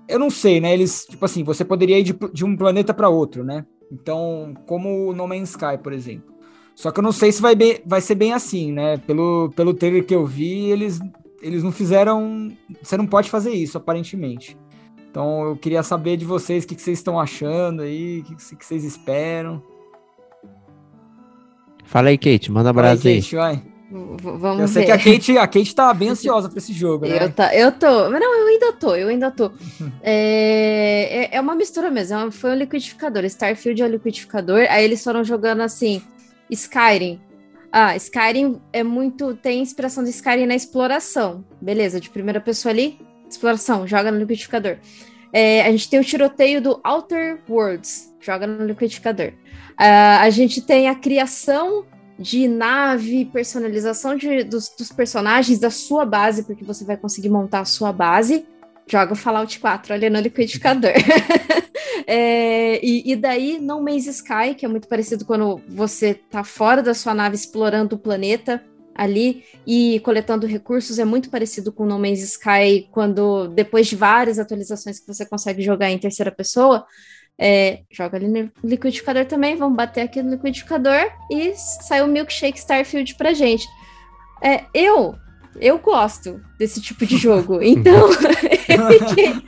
Eu 0.08 0.20
não 0.20 0.30
sei, 0.30 0.60
né? 0.60 0.74
Eles, 0.74 1.06
tipo 1.06 1.24
assim, 1.26 1.44
você 1.44 1.64
poderia 1.64 2.00
ir 2.00 2.04
de, 2.04 2.16
de 2.34 2.46
um 2.46 2.56
planeta 2.56 2.94
para 2.94 3.10
outro, 3.10 3.44
né? 3.44 3.66
Então, 3.92 4.54
como 4.66 5.10
o 5.10 5.14
No 5.14 5.28
Man's 5.28 5.52
Sky, 5.52 5.78
por 5.82 5.94
exemplo. 5.94 6.36
Só 6.76 6.92
que 6.92 7.00
eu 7.00 7.04
não 7.04 7.12
sei 7.12 7.32
se 7.32 7.42
vai, 7.42 7.56
bem, 7.56 7.80
vai 7.86 8.02
ser 8.02 8.16
bem 8.16 8.34
assim, 8.34 8.72
né? 8.72 8.98
Pelo, 8.98 9.52
pelo 9.56 9.74
trailer 9.74 10.06
que 10.06 10.14
eu 10.14 10.26
vi, 10.26 10.70
eles, 10.70 11.00
eles 11.42 11.64
não 11.64 11.72
fizeram. 11.72 12.52
Você 12.82 12.96
não 12.96 13.08
pode 13.08 13.30
fazer 13.30 13.52
isso, 13.52 13.78
aparentemente. 13.78 14.58
Então, 15.18 15.46
eu 15.46 15.56
queria 15.58 15.82
saber 15.82 16.16
de 16.16 16.26
vocês 16.26 16.64
o 16.64 16.68
que, 16.68 16.76
que 16.76 16.82
vocês 16.84 17.00
estão 17.00 17.20
achando 17.20 17.82
aí, 17.82 18.20
o 18.20 18.24
que, 18.24 18.56
que 18.56 18.64
vocês 18.64 18.84
esperam. 18.84 19.64
Fala 21.86 22.10
aí, 22.10 22.20
Kate, 22.20 22.52
manda 22.52 22.68
um 22.68 22.70
abraço 22.70 23.08
aí. 23.08 23.16
Kate, 23.16 23.36
vai. 23.36 23.64
Vamos 23.90 24.60
Eu 24.60 24.68
sei 24.68 24.86
ver. 24.86 24.86
que 24.86 24.92
a 24.92 24.98
Kate, 25.00 25.38
a 25.40 25.48
Kate 25.48 25.74
tá 25.74 25.92
bem 25.92 26.10
ansiosa 26.14 26.50
pra 26.50 26.60
esse 26.60 26.72
jogo, 26.72 27.08
né? 27.08 27.24
Eu, 27.24 27.32
tá, 27.32 27.56
eu 27.56 27.72
tô. 27.72 28.12
Mas 28.12 28.20
não, 28.20 28.42
eu 28.42 28.48
ainda 28.48 28.74
tô, 28.74 28.96
eu 28.96 29.08
ainda 29.08 29.32
tô. 29.32 29.52
É, 30.04 31.30
é, 31.34 31.36
é 31.38 31.42
uma 31.42 31.56
mistura 31.56 31.90
mesmo. 31.90 32.16
é 32.16 32.30
foi 32.30 32.52
um 32.52 32.56
liquidificador. 32.56 33.24
Starfield 33.26 33.82
é 33.82 33.86
um 33.86 33.90
liquidificador. 33.90 34.68
Aí 34.70 34.86
eles 34.86 35.04
foram 35.04 35.24
jogando 35.24 35.62
assim: 35.62 36.00
Skyrim. 36.48 37.20
Ah, 37.72 37.96
Skyrim 37.96 38.62
é 38.72 38.84
muito. 38.84 39.34
Tem 39.34 39.62
inspiração 39.64 40.04
de 40.04 40.12
Skyrim 40.12 40.46
na 40.46 40.56
exploração. 40.56 41.44
Beleza, 41.60 42.00
de 42.00 42.12
primeira 42.12 42.40
pessoa 42.40 42.72
ali, 42.72 43.00
exploração, 43.30 43.88
joga 43.88 44.12
no 44.12 44.20
liquidificador. 44.20 44.78
É, 45.32 45.62
a 45.62 45.72
gente 45.72 45.90
tem 45.90 46.00
o 46.00 46.04
tiroteio 46.04 46.62
do 46.62 46.80
Outer 46.84 47.40
Worlds, 47.50 48.14
joga 48.20 48.48
no 48.48 48.66
liquidificador. 48.66 49.34
Ah, 49.78 50.22
a 50.22 50.30
gente 50.30 50.62
tem 50.62 50.88
a 50.88 50.96
criação 50.96 51.86
de 52.18 52.48
nave, 52.48 53.26
personalização 53.26 54.16
de, 54.16 54.44
dos, 54.44 54.70
dos, 54.70 54.92
personagens 54.92 55.60
da 55.60 55.70
sua 55.70 56.06
base, 56.06 56.44
porque 56.44 56.64
você 56.64 56.84
vai 56.84 56.98
conseguir 56.98 57.30
montar 57.30 57.60
a 57.60 57.66
sua 57.66 57.94
base. 57.94 58.46
Joga 58.88 59.14
Fallout 59.14 59.60
4 59.60 59.94
ali 59.94 60.10
no 60.10 60.20
liquidificador. 60.20 60.94
é, 62.08 62.84
e, 62.84 63.12
e, 63.12 63.16
daí, 63.16 63.60
No 63.60 63.82
Man's 63.82 64.08
Sky, 64.08 64.56
que 64.58 64.66
é 64.66 64.70
muito 64.70 64.88
parecido 64.88 65.26
quando 65.26 65.62
você 65.68 66.14
tá 66.14 66.44
fora 66.44 66.82
da 66.82 66.94
sua 66.94 67.14
nave 67.14 67.36
explorando 67.36 67.96
o 67.96 68.00
planeta 68.00 68.64
ali 68.98 69.44
e 69.66 70.00
coletando 70.00 70.48
recursos, 70.48 70.98
é 70.98 71.06
muito 71.06 71.30
parecido 71.30 71.72
com 71.72 71.86
No 71.86 72.00
Man's 72.00 72.22
Sky, 72.24 72.90
quando 72.92 73.48
depois 73.50 73.88
de 73.88 73.96
várias 73.96 74.40
atualizações 74.40 75.00
que 75.00 75.08
você 75.08 75.26
consegue 75.26 75.62
jogar 75.62 75.92
em 75.92 76.00
terceira 76.00 76.32
pessoa, 76.32 76.86
é, 77.40 77.82
joga 77.92 78.18
ali 78.18 78.28
no 78.28 78.52
liquidificador 78.64 79.26
também, 79.26 79.56
vamos 79.56 79.78
bater 79.78 80.02
aqui 80.02 80.24
no 80.24 80.32
liquidificador 80.32 81.12
e 81.32 81.54
sai 81.56 82.02
o 82.02 82.08
milkshake 82.08 82.58
Starfield 82.58 83.14
pra 83.16 83.34
gente. 83.34 83.68
É, 84.42 84.66
eu, 84.74 85.16
eu 85.60 85.78
gosto 85.78 86.42
desse 86.58 86.82
tipo 86.82 87.06
de 87.06 87.18
jogo, 87.18 87.60
então 87.64 88.10
eu 88.70 89.00
fiquei, 89.00 89.44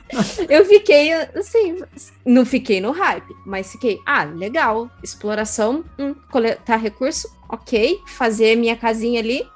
eu 0.48 0.64
fiquei 0.64 1.12
assim, 1.12 1.82
não 2.24 2.44
fiquei 2.44 2.80
no 2.80 2.90
hype, 2.90 3.34
mas 3.46 3.72
fiquei, 3.72 3.98
ah, 4.06 4.24
legal, 4.24 4.90
exploração, 5.02 5.84
hum, 5.98 6.14
coletar 6.30 6.76
recurso, 6.76 7.28
ok, 7.48 7.98
fazer 8.06 8.56
minha 8.56 8.76
casinha 8.76 9.20
ali, 9.20 9.46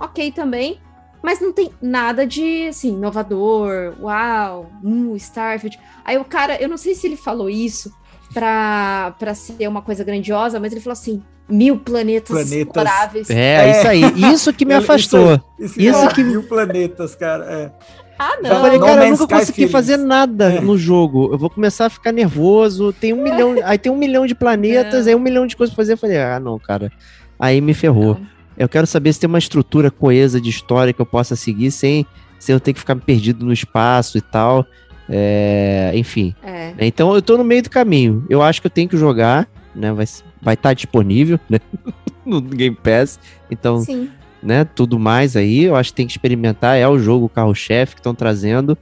ok 0.00 0.32
também, 0.32 0.80
mas 1.22 1.40
não 1.40 1.52
tem 1.52 1.70
nada 1.82 2.26
de, 2.26 2.68
assim, 2.68 2.94
inovador, 2.94 3.94
uau, 4.00 4.70
uh, 4.84 5.16
Starfield. 5.16 5.78
Aí 6.04 6.16
o 6.16 6.24
cara, 6.24 6.60
eu 6.60 6.68
não 6.68 6.76
sei 6.76 6.94
se 6.94 7.06
ele 7.06 7.16
falou 7.16 7.50
isso 7.50 7.92
pra, 8.32 9.14
pra 9.18 9.34
ser 9.34 9.68
uma 9.68 9.82
coisa 9.82 10.04
grandiosa, 10.04 10.60
mas 10.60 10.72
ele 10.72 10.80
falou 10.80 10.92
assim, 10.92 11.22
mil 11.48 11.78
planetas, 11.78 12.28
planetas. 12.28 12.52
exploráveis. 12.52 13.30
É, 13.30 13.68
é, 13.68 13.70
isso 13.70 13.88
aí. 13.88 14.02
Isso 14.32 14.52
que 14.52 14.64
me 14.64 14.74
afastou. 14.74 15.40
Isso, 15.58 15.80
isso, 15.80 15.98
isso 15.98 16.08
que... 16.14 16.22
Mil 16.22 16.42
planetas, 16.42 17.14
cara, 17.14 17.44
é. 17.44 17.72
Ah, 18.18 18.36
não. 18.42 18.50
Eu 18.50 18.60
falei, 18.60 18.78
cara, 18.80 19.06
eu 19.06 19.10
nunca 19.12 19.28
consegui 19.28 19.68
fazer 19.68 19.96
nada 19.96 20.54
é. 20.54 20.60
no 20.60 20.76
jogo. 20.76 21.30
Eu 21.32 21.38
vou 21.38 21.48
começar 21.48 21.86
a 21.86 21.90
ficar 21.90 22.10
nervoso. 22.10 22.92
Tem 22.92 23.12
um 23.12 23.22
milhão. 23.22 23.54
Aí 23.64 23.78
tem 23.78 23.92
um 23.92 23.96
milhão 23.96 24.26
de 24.26 24.34
planetas, 24.34 25.06
é. 25.06 25.10
aí 25.10 25.16
um 25.16 25.20
milhão 25.20 25.46
de 25.46 25.56
coisas 25.56 25.72
pra 25.72 25.82
fazer. 25.82 25.92
Eu 25.92 25.98
falei, 25.98 26.18
ah, 26.18 26.40
não, 26.40 26.58
cara. 26.58 26.90
Aí 27.38 27.60
me 27.60 27.74
ferrou. 27.74 28.14
Não. 28.14 28.26
Eu 28.58 28.68
quero 28.68 28.88
saber 28.88 29.12
se 29.12 29.20
tem 29.20 29.28
uma 29.28 29.38
estrutura 29.38 29.88
coesa 29.88 30.40
de 30.40 30.50
história 30.50 30.92
que 30.92 31.00
eu 31.00 31.06
possa 31.06 31.36
seguir 31.36 31.70
sem, 31.70 32.04
sem 32.40 32.52
eu 32.52 32.58
ter 32.58 32.72
que 32.72 32.80
ficar 32.80 32.96
perdido 32.96 33.46
no 33.46 33.52
espaço 33.52 34.18
e 34.18 34.20
tal. 34.20 34.66
É, 35.08 35.92
enfim. 35.94 36.34
É. 36.42 36.74
Então 36.80 37.14
eu 37.14 37.22
tô 37.22 37.38
no 37.38 37.44
meio 37.44 37.62
do 37.62 37.70
caminho. 37.70 38.26
Eu 38.28 38.42
acho 38.42 38.60
que 38.60 38.66
eu 38.66 38.70
tenho 38.70 38.88
que 38.88 38.96
jogar, 38.96 39.48
né? 39.74 39.92
Vai 39.92 40.04
estar 40.04 40.24
vai 40.40 40.56
tá 40.56 40.72
disponível 40.72 41.38
né? 41.48 41.58
no 42.24 42.40
Game 42.40 42.76
Pass. 42.76 43.18
Então, 43.50 43.80
Sim. 43.80 44.10
né? 44.42 44.64
Tudo 44.64 44.98
mais 44.98 45.36
aí. 45.36 45.64
Eu 45.64 45.76
acho 45.76 45.90
que 45.90 45.96
tem 45.96 46.06
que 46.06 46.12
experimentar. 46.12 46.76
É 46.76 46.86
o 46.88 46.98
jogo 46.98 47.28
carro-chefe 47.28 47.94
que 47.94 48.00
estão 48.00 48.14
trazendo. 48.14 48.76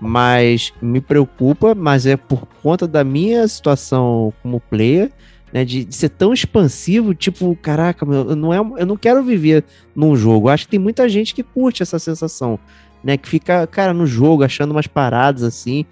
Mas 0.00 0.72
me 0.82 1.00
preocupa, 1.00 1.76
mas 1.76 2.06
é 2.06 2.16
por 2.16 2.46
conta 2.60 2.88
da 2.88 3.04
minha 3.04 3.46
situação 3.46 4.32
como 4.42 4.58
player 4.58 5.12
né, 5.52 5.64
de, 5.64 5.84
de, 5.84 5.94
ser 5.94 6.08
tão 6.08 6.32
expansivo, 6.32 7.14
tipo, 7.14 7.54
caraca, 7.60 8.06
meu, 8.06 8.34
não 8.34 8.52
é, 8.52 8.58
eu 8.80 8.86
não 8.86 8.96
quero 8.96 9.22
viver 9.22 9.64
num 9.94 10.16
jogo. 10.16 10.48
Acho 10.48 10.64
que 10.64 10.70
tem 10.70 10.80
muita 10.80 11.08
gente 11.08 11.34
que 11.34 11.42
curte 11.42 11.82
essa 11.82 11.98
sensação, 11.98 12.58
né, 13.04 13.16
que 13.16 13.28
fica, 13.28 13.66
cara, 13.66 13.92
no 13.92 14.06
jogo 14.06 14.42
achando 14.42 14.70
umas 14.70 14.86
paradas 14.86 15.42
assim, 15.42 15.84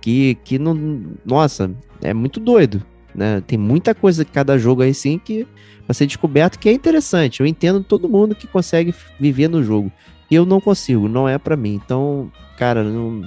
que, 0.00 0.36
que 0.44 0.58
não, 0.58 1.02
nossa, 1.24 1.70
é 2.02 2.12
muito 2.12 2.38
doido, 2.38 2.82
né? 3.16 3.42
Tem 3.46 3.58
muita 3.58 3.94
coisa 3.94 4.24
de 4.24 4.30
cada 4.30 4.58
jogo 4.58 4.82
aí 4.82 4.92
sim 4.92 5.18
que 5.18 5.46
vai 5.86 5.94
ser 5.94 6.06
descoberto 6.06 6.58
que 6.58 6.68
é 6.68 6.72
interessante. 6.72 7.40
Eu 7.40 7.46
entendo 7.46 7.82
todo 7.82 8.08
mundo 8.08 8.34
que 8.34 8.46
consegue 8.46 8.94
viver 9.18 9.48
no 9.48 9.62
jogo. 9.62 9.90
Eu 10.30 10.44
não 10.44 10.60
consigo, 10.60 11.08
não 11.08 11.28
é 11.28 11.38
para 11.38 11.56
mim. 11.56 11.74
Então, 11.74 12.30
cara, 12.58 12.84
não 12.84 13.22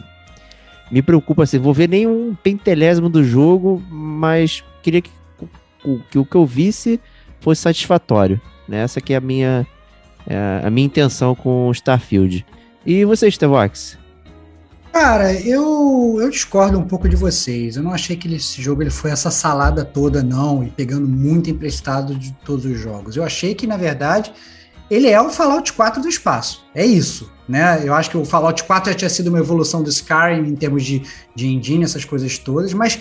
me 0.92 1.02
preocupa 1.02 1.44
assim, 1.44 1.60
vou 1.60 1.74
ver 1.74 1.90
nenhum 1.90 2.36
pentelésimo 2.36 3.10
do 3.10 3.24
jogo, 3.24 3.82
mas 3.90 4.64
queria 4.82 5.02
que 5.02 5.12
que 6.10 6.20
o 6.20 6.26
que 6.26 6.36
eu 6.36 6.46
visse 6.46 7.00
fosse 7.40 7.62
satisfatório. 7.62 8.40
Né? 8.68 8.80
Essa 8.80 9.02
que 9.02 9.14
é 9.14 9.18
a 9.18 9.22
minha, 9.22 9.66
é 10.28 10.62
a 10.64 10.70
minha 10.70 10.86
intenção 10.86 11.34
com 11.34 11.68
o 11.68 11.72
Starfield. 11.72 12.46
E 12.86 13.06
você, 13.06 13.30
Stevox? 13.30 13.98
Cara, 14.92 15.34
eu, 15.34 16.18
eu 16.20 16.30
discordo 16.30 16.78
um 16.78 16.86
pouco 16.86 17.08
de 17.08 17.16
vocês. 17.16 17.78
Eu 17.78 17.84
não 17.84 17.94
achei 17.94 18.16
que 18.16 18.34
esse 18.34 18.62
jogo 18.62 18.82
ele 18.82 18.90
foi 18.90 19.12
essa 19.12 19.30
salada 19.30 19.86
toda, 19.86 20.24
não, 20.24 20.64
e 20.64 20.70
pegando 20.70 21.08
muito 21.08 21.50
emprestado 21.50 22.16
de 22.16 22.32
todos 22.44 22.66
os 22.66 22.78
jogos. 22.78 23.16
Eu 23.16 23.24
achei 23.24 23.54
que, 23.54 23.68
na 23.68 23.78
verdade, 23.78 24.34
ele 24.90 25.08
é 25.08 25.22
o 25.22 25.30
Fallout 25.30 25.72
4 25.74 26.02
do 26.02 26.10
espaço. 26.10 26.66
É 26.74 26.86
isso. 26.86 27.32
Né? 27.48 27.82
Eu 27.84 27.94
acho 27.94 28.10
que 28.10 28.18
o 28.18 28.26
Fallout 28.26 28.64
4 28.64 28.92
já 28.92 28.98
tinha 28.98 29.10
sido 29.10 29.28
uma 29.28 29.40
evolução 29.40 29.84
do 29.84 29.90
Skyrim 29.90 30.48
em 30.48 30.56
termos 30.56 30.84
de, 30.84 31.04
de 31.36 31.48
engine, 31.48 31.84
essas 31.84 32.06
coisas 32.06 32.38
todas, 32.38 32.74
mas, 32.74 33.00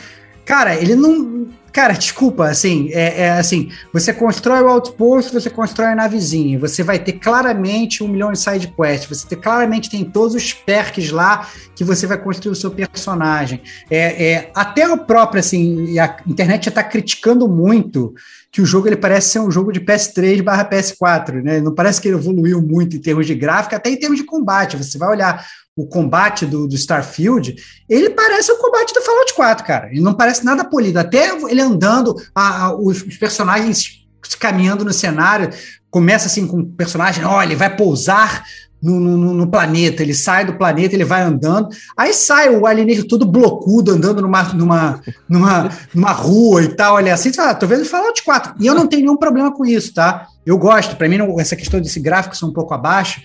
cara, 0.49 0.75
ele 0.75 0.97
não. 0.97 1.47
Cara, 1.71 1.93
desculpa, 1.93 2.47
assim, 2.47 2.89
é, 2.93 3.25
é, 3.25 3.31
assim, 3.33 3.71
você 3.93 4.13
constrói 4.13 4.63
o 4.63 4.69
outpost, 4.69 5.31
você 5.33 5.51
constrói 5.51 5.89
a 5.89 5.95
navezinha, 5.95 6.59
você 6.59 6.83
vai 6.83 6.99
ter 6.99 7.13
claramente 7.13 8.03
um 8.03 8.09
milhão 8.09 8.33
de 8.33 8.39
side 8.41 8.75
quests, 8.75 9.07
você 9.07 9.29
ter, 9.29 9.37
claramente 9.37 9.91
tem 9.91 10.03
todos 10.03 10.35
os 10.35 10.53
perks 10.55 11.11
lá 11.11 11.47
que 11.77 11.85
você 11.85 12.07
vai 12.07 12.17
construir 12.17 12.53
o 12.53 12.57
seu 12.57 12.71
personagem. 12.71 13.61
É, 13.91 14.31
é 14.31 14.51
até 14.55 14.89
o 14.89 14.97
próprio, 14.97 15.41
assim, 15.41 15.99
a 15.99 16.17
internet 16.27 16.65
já 16.65 16.71
está 16.71 16.83
criticando 16.83 17.47
muito 17.47 18.15
que 18.51 18.63
o 18.63 18.67
jogo 18.67 18.89
ele 18.89 18.97
parece 18.97 19.29
ser 19.29 19.41
um 19.41 19.51
jogo 19.51 19.71
de 19.71 19.81
PS3 19.81 20.43
barra 20.43 20.65
PS4, 20.65 21.43
né? 21.43 21.61
Não 21.61 21.75
parece 21.75 22.01
que 22.01 22.09
ele 22.09 22.17
evoluiu 22.17 22.63
muito 22.63 22.97
em 22.97 23.01
termos 23.01 23.27
de 23.27 23.35
gráfico, 23.35 23.77
até 23.77 23.91
em 23.91 23.99
termos 23.99 24.19
de 24.19 24.25
combate. 24.25 24.77
Você 24.77 24.97
vai 24.97 25.11
olhar 25.11 25.47
o 25.79 25.87
combate 25.87 26.45
do, 26.45 26.67
do, 26.67 26.75
Starfield, 26.75 27.55
ele 27.89 28.11
parece 28.11 28.51
o 28.51 28.59
combate 28.59 28.93
do 28.93 29.01
Fallout 29.01 29.33
4, 29.33 29.65
cara. 29.65 29.89
Ele 29.91 30.01
não 30.01 30.13
parece 30.13 30.45
nada 30.45 30.65
polido. 30.65 30.99
Até 30.99 31.31
ele 31.49 31.61
andando, 31.61 32.17
a, 32.35 32.65
a, 32.65 32.75
os, 32.75 33.01
os, 33.03 33.17
personagens 33.17 34.05
caminhando 34.41 34.85
no 34.85 34.93
cenário, 34.93 35.51
começa 35.89 36.27
assim 36.27 36.49
com 36.49 36.59
o 36.59 36.67
personagem, 36.67 37.25
olha, 37.25 37.47
ele 37.47 37.55
vai 37.55 37.75
pousar 37.75 38.45
no, 38.83 38.99
no, 38.99 39.35
no, 39.35 39.47
planeta, 39.47 40.03
ele 40.03 40.15
sai 40.15 40.45
do 40.45 40.55
planeta, 40.55 40.95
ele 40.95 41.05
vai 41.05 41.23
andando, 41.23 41.69
aí 41.97 42.13
sai 42.13 42.49
o 42.49 42.67
alienígena 42.67 43.07
todo 43.09 43.25
blocudo, 43.25 43.93
andando 43.93 44.21
numa, 44.21 44.43
numa, 44.53 45.01
numa, 45.29 45.71
numa 45.95 46.13
rua 46.13 46.63
e 46.63 46.69
tal, 46.69 46.95
olha 46.97 47.15
assim, 47.15 47.31
ah, 47.39 47.55
tô 47.55 47.67
vendo 47.67 47.85
Fallout 47.85 48.23
4, 48.23 48.55
e 48.61 48.67
eu 48.67 48.75
não 48.75 48.87
tenho 48.87 49.03
nenhum 49.03 49.17
problema 49.17 49.53
com 49.53 49.65
isso, 49.65 49.95
tá? 49.95 50.27
Eu 50.45 50.59
gosto, 50.59 50.97
para 50.97 51.09
mim 51.09 51.19
não, 51.19 51.41
essa 51.41 51.57
questão 51.57 51.81
desse 51.81 51.99
gráfico 51.99 52.37
ser 52.37 52.45
um 52.45 52.53
pouco 52.53 52.75
abaixo, 52.75 53.21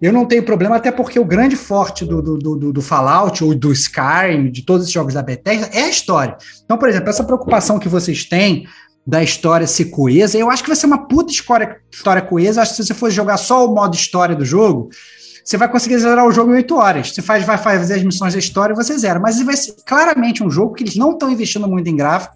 eu 0.00 0.12
não 0.12 0.26
tenho 0.26 0.42
problema, 0.42 0.76
até 0.76 0.90
porque 0.90 1.18
o 1.18 1.24
grande 1.24 1.56
forte 1.56 2.04
do, 2.04 2.20
do, 2.20 2.36
do, 2.36 2.72
do 2.72 2.82
Fallout 2.82 3.42
ou 3.42 3.54
do 3.54 3.72
Skyrim, 3.72 4.50
de 4.50 4.62
todos 4.62 4.86
os 4.86 4.92
jogos 4.92 5.14
da 5.14 5.22
Bethesda, 5.22 5.68
é 5.72 5.84
a 5.84 5.88
história. 5.88 6.36
Então, 6.64 6.76
por 6.76 6.88
exemplo, 6.88 7.08
essa 7.08 7.24
preocupação 7.24 7.78
que 7.78 7.88
vocês 7.88 8.24
têm 8.24 8.66
da 9.06 9.22
história 9.22 9.66
ser 9.66 9.86
coesa, 9.86 10.38
eu 10.38 10.50
acho 10.50 10.62
que 10.62 10.68
vai 10.68 10.76
ser 10.76 10.86
uma 10.86 11.06
puta 11.06 11.32
história, 11.32 11.76
história 11.92 12.22
coesa. 12.22 12.62
Acho 12.62 12.72
que 12.72 12.76
se 12.76 12.86
você 12.86 12.94
for 12.94 13.10
jogar 13.10 13.36
só 13.36 13.66
o 13.66 13.74
modo 13.74 13.94
história 13.94 14.34
do 14.34 14.44
jogo, 14.44 14.88
você 15.44 15.58
vai 15.58 15.70
conseguir 15.70 15.98
zerar 15.98 16.26
o 16.26 16.32
jogo 16.32 16.52
em 16.52 16.54
8 16.54 16.74
horas. 16.74 17.14
Você 17.14 17.20
faz, 17.20 17.44
vai 17.44 17.58
fazer 17.58 17.94
as 17.94 18.02
missões 18.02 18.32
da 18.32 18.38
história 18.38 18.72
e 18.72 18.76
você 18.76 18.96
zera. 18.96 19.20
Mas 19.20 19.40
vai 19.42 19.54
ser 19.54 19.74
claramente 19.84 20.42
um 20.42 20.50
jogo 20.50 20.72
que 20.74 20.82
eles 20.82 20.96
não 20.96 21.12
estão 21.12 21.30
investindo 21.30 21.68
muito 21.68 21.86
em 21.86 21.94
gráfico, 21.94 22.34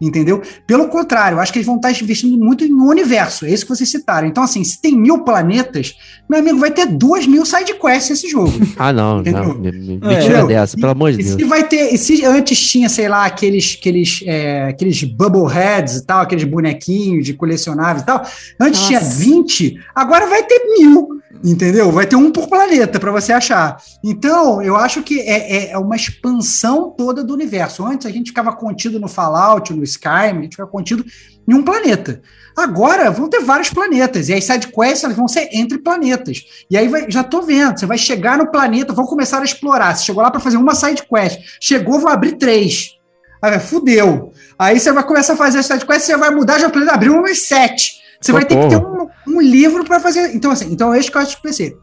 entendeu? 0.00 0.40
Pelo 0.66 0.88
contrário, 0.88 1.36
eu 1.36 1.40
acho 1.40 1.52
que 1.52 1.58
eles 1.58 1.66
vão 1.66 1.76
estar 1.76 1.90
investindo 1.90 2.38
muito 2.38 2.66
no 2.66 2.88
universo. 2.88 3.44
É 3.44 3.50
isso 3.50 3.66
que 3.66 3.76
vocês 3.76 3.90
citaram. 3.90 4.26
Então, 4.26 4.42
assim, 4.42 4.64
se 4.64 4.80
tem 4.80 4.96
mil 4.96 5.22
planetas, 5.22 5.96
meu 6.26 6.38
amigo, 6.38 6.58
vai 6.58 6.70
ter 6.70 6.86
duas 6.86 7.26
mil 7.26 7.44
sidequests 7.44 8.10
esse 8.10 8.28
jogo. 8.28 8.52
Ah, 8.78 8.92
não, 8.92 9.20
entendeu? 9.20 9.54
não. 9.54 9.54
Mentira 9.54 10.40
é, 10.40 10.46
dessa, 10.46 10.76
pelo 10.76 10.92
amor 10.92 11.10
de 11.10 11.18
Deus. 11.18 11.30
E 11.30 11.32
se 11.32 11.44
vai 11.44 11.64
ter, 11.64 11.94
e 11.94 11.98
se 11.98 12.24
antes 12.24 12.60
tinha, 12.60 12.88
sei 12.88 13.08
lá, 13.08 13.24
aqueles, 13.24 13.76
aqueles, 13.78 14.22
é, 14.26 14.64
aqueles 14.68 15.02
bubbleheads 15.02 15.96
e 15.96 16.06
tal, 16.06 16.20
aqueles 16.20 16.44
bonequinhos 16.44 17.24
de 17.24 17.32
colecionáveis 17.32 18.02
e 18.02 18.06
tal, 18.06 18.22
antes 18.60 18.80
Nossa. 18.80 18.86
tinha 18.86 19.00
20, 19.00 19.80
agora 19.94 20.26
vai 20.26 20.42
ter 20.42 20.60
mil. 20.78 21.16
Entendeu? 21.44 21.92
Vai 21.92 22.06
ter 22.06 22.16
um 22.16 22.30
por 22.30 22.48
planeta 22.48 22.98
para 22.98 23.12
você 23.12 23.32
achar. 23.32 23.80
Então, 24.02 24.62
eu 24.62 24.76
acho 24.76 25.02
que 25.02 25.20
é, 25.20 25.56
é, 25.56 25.70
é, 25.72 25.78
uma 25.78 25.96
expansão 25.96 26.90
toda 26.90 27.22
do 27.22 27.34
universo. 27.34 27.84
Antes 27.84 28.06
a 28.06 28.10
gente 28.10 28.30
ficava 28.30 28.52
contido 28.52 28.98
no 28.98 29.08
Fallout, 29.08 29.72
no 29.72 29.84
Skyrim, 29.84 30.38
a 30.38 30.42
gente 30.42 30.52
ficava 30.52 30.70
contido 30.70 31.04
em 31.48 31.54
um 31.54 31.62
planeta. 31.62 32.20
Agora 32.56 33.10
vão 33.10 33.28
ter 33.28 33.40
vários 33.40 33.70
planetas. 33.70 34.28
E 34.28 34.34
as 34.34 34.44
sidequests 34.44 35.04
elas 35.04 35.16
vão 35.16 35.28
ser 35.28 35.48
entre 35.52 35.78
planetas. 35.78 36.42
E 36.70 36.76
aí 36.76 36.88
vai, 36.88 37.10
já 37.10 37.22
tô 37.22 37.42
vendo, 37.42 37.78
você 37.78 37.86
vai 37.86 37.98
chegar 37.98 38.38
no 38.38 38.50
planeta, 38.50 38.92
vão 38.92 39.04
começar 39.04 39.40
a 39.40 39.44
explorar. 39.44 39.94
Você 39.94 40.04
chegou 40.04 40.22
lá 40.22 40.30
para 40.30 40.40
fazer 40.40 40.56
uma 40.56 40.74
sidequest. 40.74 41.38
Chegou, 41.60 42.00
vou 42.00 42.10
abrir 42.10 42.32
três. 42.32 42.96
Aí, 43.42 43.60
fudeu. 43.60 44.32
Aí 44.58 44.80
você 44.80 44.90
vai 44.90 45.04
começar 45.04 45.34
a 45.34 45.36
fazer 45.36 45.58
as 45.58 45.66
sidequests, 45.66 46.06
você 46.06 46.16
vai 46.16 46.30
mudar 46.30 46.58
de 46.58 46.68
planeta, 46.68 46.94
abrir 46.94 47.10
umas 47.10 47.42
sete. 47.42 48.05
Você 48.20 48.32
vai 48.32 48.44
ter 48.44 48.58
que 48.58 48.68
ter 48.68 48.76
um, 48.76 49.08
um 49.28 49.40
livro 49.40 49.84
para 49.84 50.00
fazer. 50.00 50.34
Então, 50.34 50.50
assim, 50.50 50.72
então 50.72 50.92
é 50.92 50.98
isso 50.98 51.10
que 51.10 51.16
eu 51.16 51.22
acho 51.22 51.36
que 51.36 51.42
vai 51.42 51.52
ser. 51.52 51.76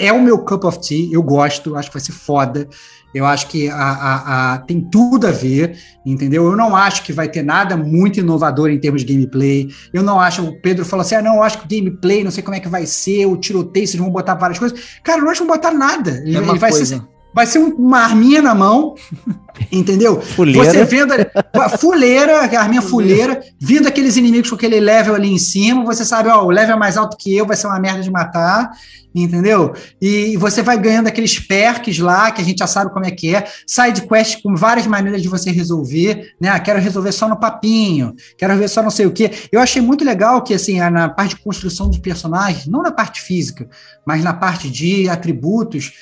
É 0.00 0.12
o 0.12 0.22
meu 0.22 0.38
cup 0.38 0.64
of 0.64 0.80
tea, 0.80 1.08
eu 1.10 1.22
gosto, 1.22 1.74
acho 1.74 1.88
que 1.88 1.94
vai 1.94 2.04
ser 2.04 2.12
foda. 2.12 2.68
Eu 3.12 3.24
acho 3.24 3.48
que 3.48 3.68
a, 3.68 3.74
a, 3.74 4.54
a, 4.54 4.58
tem 4.58 4.80
tudo 4.80 5.26
a 5.26 5.30
ver, 5.30 5.76
entendeu? 6.04 6.44
Eu 6.44 6.56
não 6.56 6.76
acho 6.76 7.02
que 7.02 7.12
vai 7.12 7.28
ter 7.28 7.42
nada 7.42 7.76
muito 7.76 8.20
inovador 8.20 8.70
em 8.70 8.78
termos 8.78 9.02
de 9.02 9.12
gameplay. 9.12 9.68
Eu 9.92 10.02
não 10.02 10.20
acho, 10.20 10.44
o 10.44 10.60
Pedro 10.60 10.84
falou 10.84 11.00
assim: 11.00 11.16
ah, 11.16 11.22
não, 11.22 11.36
eu 11.36 11.42
acho 11.42 11.58
que 11.58 11.64
o 11.64 11.68
gameplay, 11.68 12.22
não 12.22 12.30
sei 12.30 12.42
como 12.42 12.54
é 12.54 12.60
que 12.60 12.68
vai 12.68 12.86
ser, 12.86 13.26
o 13.26 13.36
tiroteio, 13.36 13.86
vocês 13.88 14.00
vão 14.00 14.10
botar 14.10 14.34
várias 14.34 14.58
coisas. 14.58 14.78
Cara, 15.02 15.20
não 15.20 15.30
acho 15.30 15.40
que 15.40 15.46
vão 15.46 15.56
botar 15.56 15.72
nada. 15.72 16.22
Ele, 16.24 16.36
ele 16.36 16.58
vai 16.58 16.70
ser 16.70 17.02
vai 17.32 17.46
ser 17.46 17.58
uma 17.58 18.00
arminha 18.00 18.42
na 18.42 18.54
mão, 18.54 18.94
entendeu? 19.70 20.20
fuleira. 20.20 20.64
Você 20.64 20.84
vendo 20.84 21.12
a 21.54 21.68
fuleira, 21.68 22.40
a 22.40 22.60
arminha 22.60 22.82
fuleira, 22.82 23.40
vindo 23.60 23.86
aqueles 23.86 24.16
inimigos 24.16 24.50
com 24.50 24.56
aquele 24.56 24.80
level 24.80 25.14
ali 25.14 25.30
em 25.32 25.38
cima, 25.38 25.84
você 25.84 26.04
sabe, 26.04 26.28
ó, 26.28 26.44
o 26.44 26.50
level 26.50 26.76
é 26.76 26.78
mais 26.78 26.96
alto 26.96 27.16
que 27.16 27.36
eu, 27.36 27.46
vai 27.46 27.56
ser 27.56 27.66
uma 27.66 27.78
merda 27.78 28.02
de 28.02 28.10
matar, 28.10 28.70
entendeu? 29.14 29.72
E 30.00 30.36
você 30.36 30.62
vai 30.62 30.78
ganhando 30.78 31.08
aqueles 31.08 31.38
perks 31.38 31.98
lá, 31.98 32.30
que 32.30 32.40
a 32.40 32.44
gente 32.44 32.58
já 32.58 32.66
sabe 32.66 32.92
como 32.92 33.04
é 33.04 33.10
que 33.10 33.34
é, 33.34 33.46
side 33.66 34.02
quest 34.02 34.42
com 34.42 34.54
várias 34.54 34.86
maneiras 34.86 35.22
de 35.22 35.28
você 35.28 35.50
resolver, 35.50 36.34
né? 36.40 36.48
Ah, 36.48 36.60
quero 36.60 36.80
resolver 36.80 37.12
só 37.12 37.28
no 37.28 37.38
papinho, 37.38 38.14
quero 38.36 38.52
resolver 38.52 38.68
só 38.68 38.82
não 38.82 38.90
sei 38.90 39.06
o 39.06 39.12
quê. 39.12 39.30
Eu 39.50 39.60
achei 39.60 39.82
muito 39.82 40.04
legal 40.04 40.42
que, 40.42 40.54
assim, 40.54 40.78
na 40.78 41.08
parte 41.08 41.36
de 41.36 41.42
construção 41.42 41.88
dos 41.88 41.98
personagens, 41.98 42.66
não 42.66 42.82
na 42.82 42.92
parte 42.92 43.20
física, 43.20 43.68
mas 44.06 44.22
na 44.22 44.32
parte 44.32 44.70
de 44.70 45.08
atributos, 45.08 45.92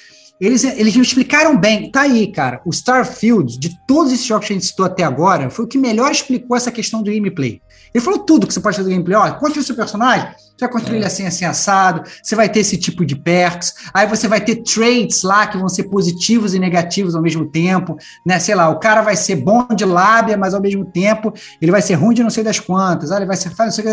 eles, 0.41 0.65
eles 0.65 0.95
me 0.97 1.03
explicaram 1.03 1.57
bem. 1.57 1.91
Tá 1.91 2.03
aí, 2.03 2.27
cara. 2.31 2.61
O 2.65 2.71
Starfield, 2.71 3.59
de 3.59 3.79
todos 3.87 4.13
esses 4.13 4.27
jogos 4.27 4.47
que 4.47 4.53
a 4.53 4.57
gente 4.57 4.67
citou 4.67 4.85
até 4.85 5.03
agora, 5.03 5.49
foi 5.51 5.65
o 5.65 5.69
que 5.69 5.79
melhor 5.79 6.11
explicou 6.11 6.57
essa 6.57 6.71
questão 6.71 7.03
do 7.03 7.11
gameplay. 7.11 7.61
Ele 7.95 8.05
falou 8.05 8.21
tudo 8.21 8.47
que 8.47 8.53
você 8.53 8.61
pode 8.61 8.77
fazer 8.77 8.89
do 8.89 8.93
gameplay. 8.93 9.17
Ó, 9.17 9.31
construir 9.39 9.65
seu 9.65 9.75
personagem, 9.75 10.29
você 10.29 10.67
vai 10.67 10.69
construir 10.71 10.97
é. 10.97 10.99
ele 10.99 11.07
assim, 11.07 11.27
assim, 11.27 11.45
assado, 11.45 12.03
você 12.23 12.35
vai 12.35 12.49
ter 12.49 12.61
esse 12.61 12.77
tipo 12.77 13.05
de 13.05 13.17
perks, 13.17 13.75
aí 13.95 14.07
você 14.07 14.29
vai 14.29 14.41
ter 14.41 14.57
traits 14.57 15.23
lá 15.23 15.47
que 15.47 15.57
vão 15.57 15.69
ser 15.69 15.85
positivos 15.85 16.55
e 16.55 16.59
negativos 16.59 17.15
ao 17.15 17.23
mesmo 17.23 17.47
tempo, 17.47 17.97
né? 18.25 18.39
Sei 18.39 18.55
lá, 18.55 18.69
o 18.69 18.79
cara 18.79 19.01
vai 19.01 19.17
ser 19.17 19.37
bom 19.37 19.67
de 19.75 19.85
lábia, 19.85 20.37
mas 20.37 20.53
ao 20.53 20.61
mesmo 20.61 20.85
tempo 20.85 21.33
ele 21.61 21.71
vai 21.71 21.81
ser 21.81 21.95
ruim 21.95 22.15
de 22.15 22.23
não 22.23 22.31
sei 22.31 22.45
das 22.45 22.59
quantas, 22.59 23.11
ah, 23.13 23.17
ele 23.17 23.27
vai 23.27 23.37
ser... 23.37 23.51
Não 23.59 23.71
sei, 23.71 23.85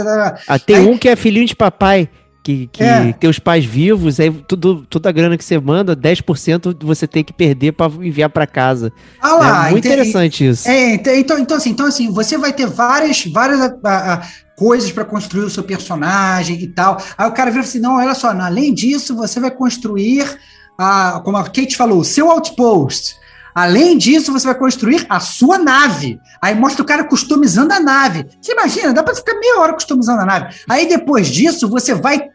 ah, 0.48 0.60
tem 0.60 0.78
aí, 0.78 0.86
um 0.86 0.98
que 0.98 1.08
é 1.08 1.16
filhinho 1.16 1.46
de 1.46 1.56
papai, 1.56 2.10
que, 2.44 2.68
que 2.68 2.84
é. 2.84 3.14
tem 3.14 3.30
os 3.30 3.40
pais 3.40 3.64
vivos, 3.64 4.20
aí 4.20 4.30
tudo, 4.30 4.86
toda 4.90 5.08
a 5.08 5.12
grana 5.12 5.38
que 5.38 5.46
você 5.46 5.58
manda, 5.58 5.96
10% 5.96 6.76
você 6.84 7.08
tem 7.08 7.24
que 7.24 7.32
perder 7.32 7.72
para 7.72 7.92
enviar 7.94 8.30
para 8.30 8.46
casa. 8.46 8.92
Ah 9.22 9.36
lá, 9.36 9.68
é 9.70 9.72
muito 9.72 9.88
interessante 9.88 10.46
isso. 10.46 10.68
É, 10.68 10.96
então, 10.96 11.40
então, 11.40 11.58
assim, 11.58 11.70
então, 11.70 11.86
assim, 11.86 12.12
você 12.12 12.38
vai 12.38 12.52
ter 12.52 12.68
várias, 12.68 13.26
várias 13.26 13.62
a, 13.62 13.74
a, 13.86 14.22
coisas 14.58 14.92
para 14.92 15.06
construir 15.06 15.46
o 15.46 15.50
seu 15.50 15.64
personagem 15.64 16.62
e 16.62 16.68
tal. 16.68 17.02
Aí 17.18 17.28
o 17.28 17.32
cara 17.32 17.50
vira 17.50 17.64
assim: 17.64 17.80
não, 17.80 17.96
olha 17.96 18.14
só, 18.14 18.30
além 18.30 18.74
disso, 18.74 19.16
você 19.16 19.40
vai 19.40 19.50
construir, 19.50 20.26
a, 20.78 21.22
como 21.24 21.38
a 21.38 21.44
Kate 21.46 21.78
falou, 21.78 22.00
o 22.00 22.06
seu 22.06 22.30
outpost. 22.30 23.16
Além 23.54 23.98
disso, 23.98 24.32
você 24.32 24.46
vai 24.46 24.58
construir 24.58 25.06
a 25.10 25.20
sua 25.20 25.58
nave. 25.58 26.20
Aí 26.42 26.56
mostra 26.56 26.82
o 26.82 26.86
cara 26.86 27.04
customizando 27.04 27.74
a 27.74 27.80
nave. 27.80 28.28
Você 28.42 28.54
imagina, 28.54 28.94
dá 28.94 29.04
para 29.04 29.16
ficar 29.16 29.36
meia 29.40 29.60
hora 29.60 29.74
customizando 29.74 30.22
a 30.22 30.26
nave. 30.26 30.56
Aí 30.70 30.88
depois 30.88 31.28
disso, 31.28 31.70
você 31.70 31.94
vai 31.94 32.30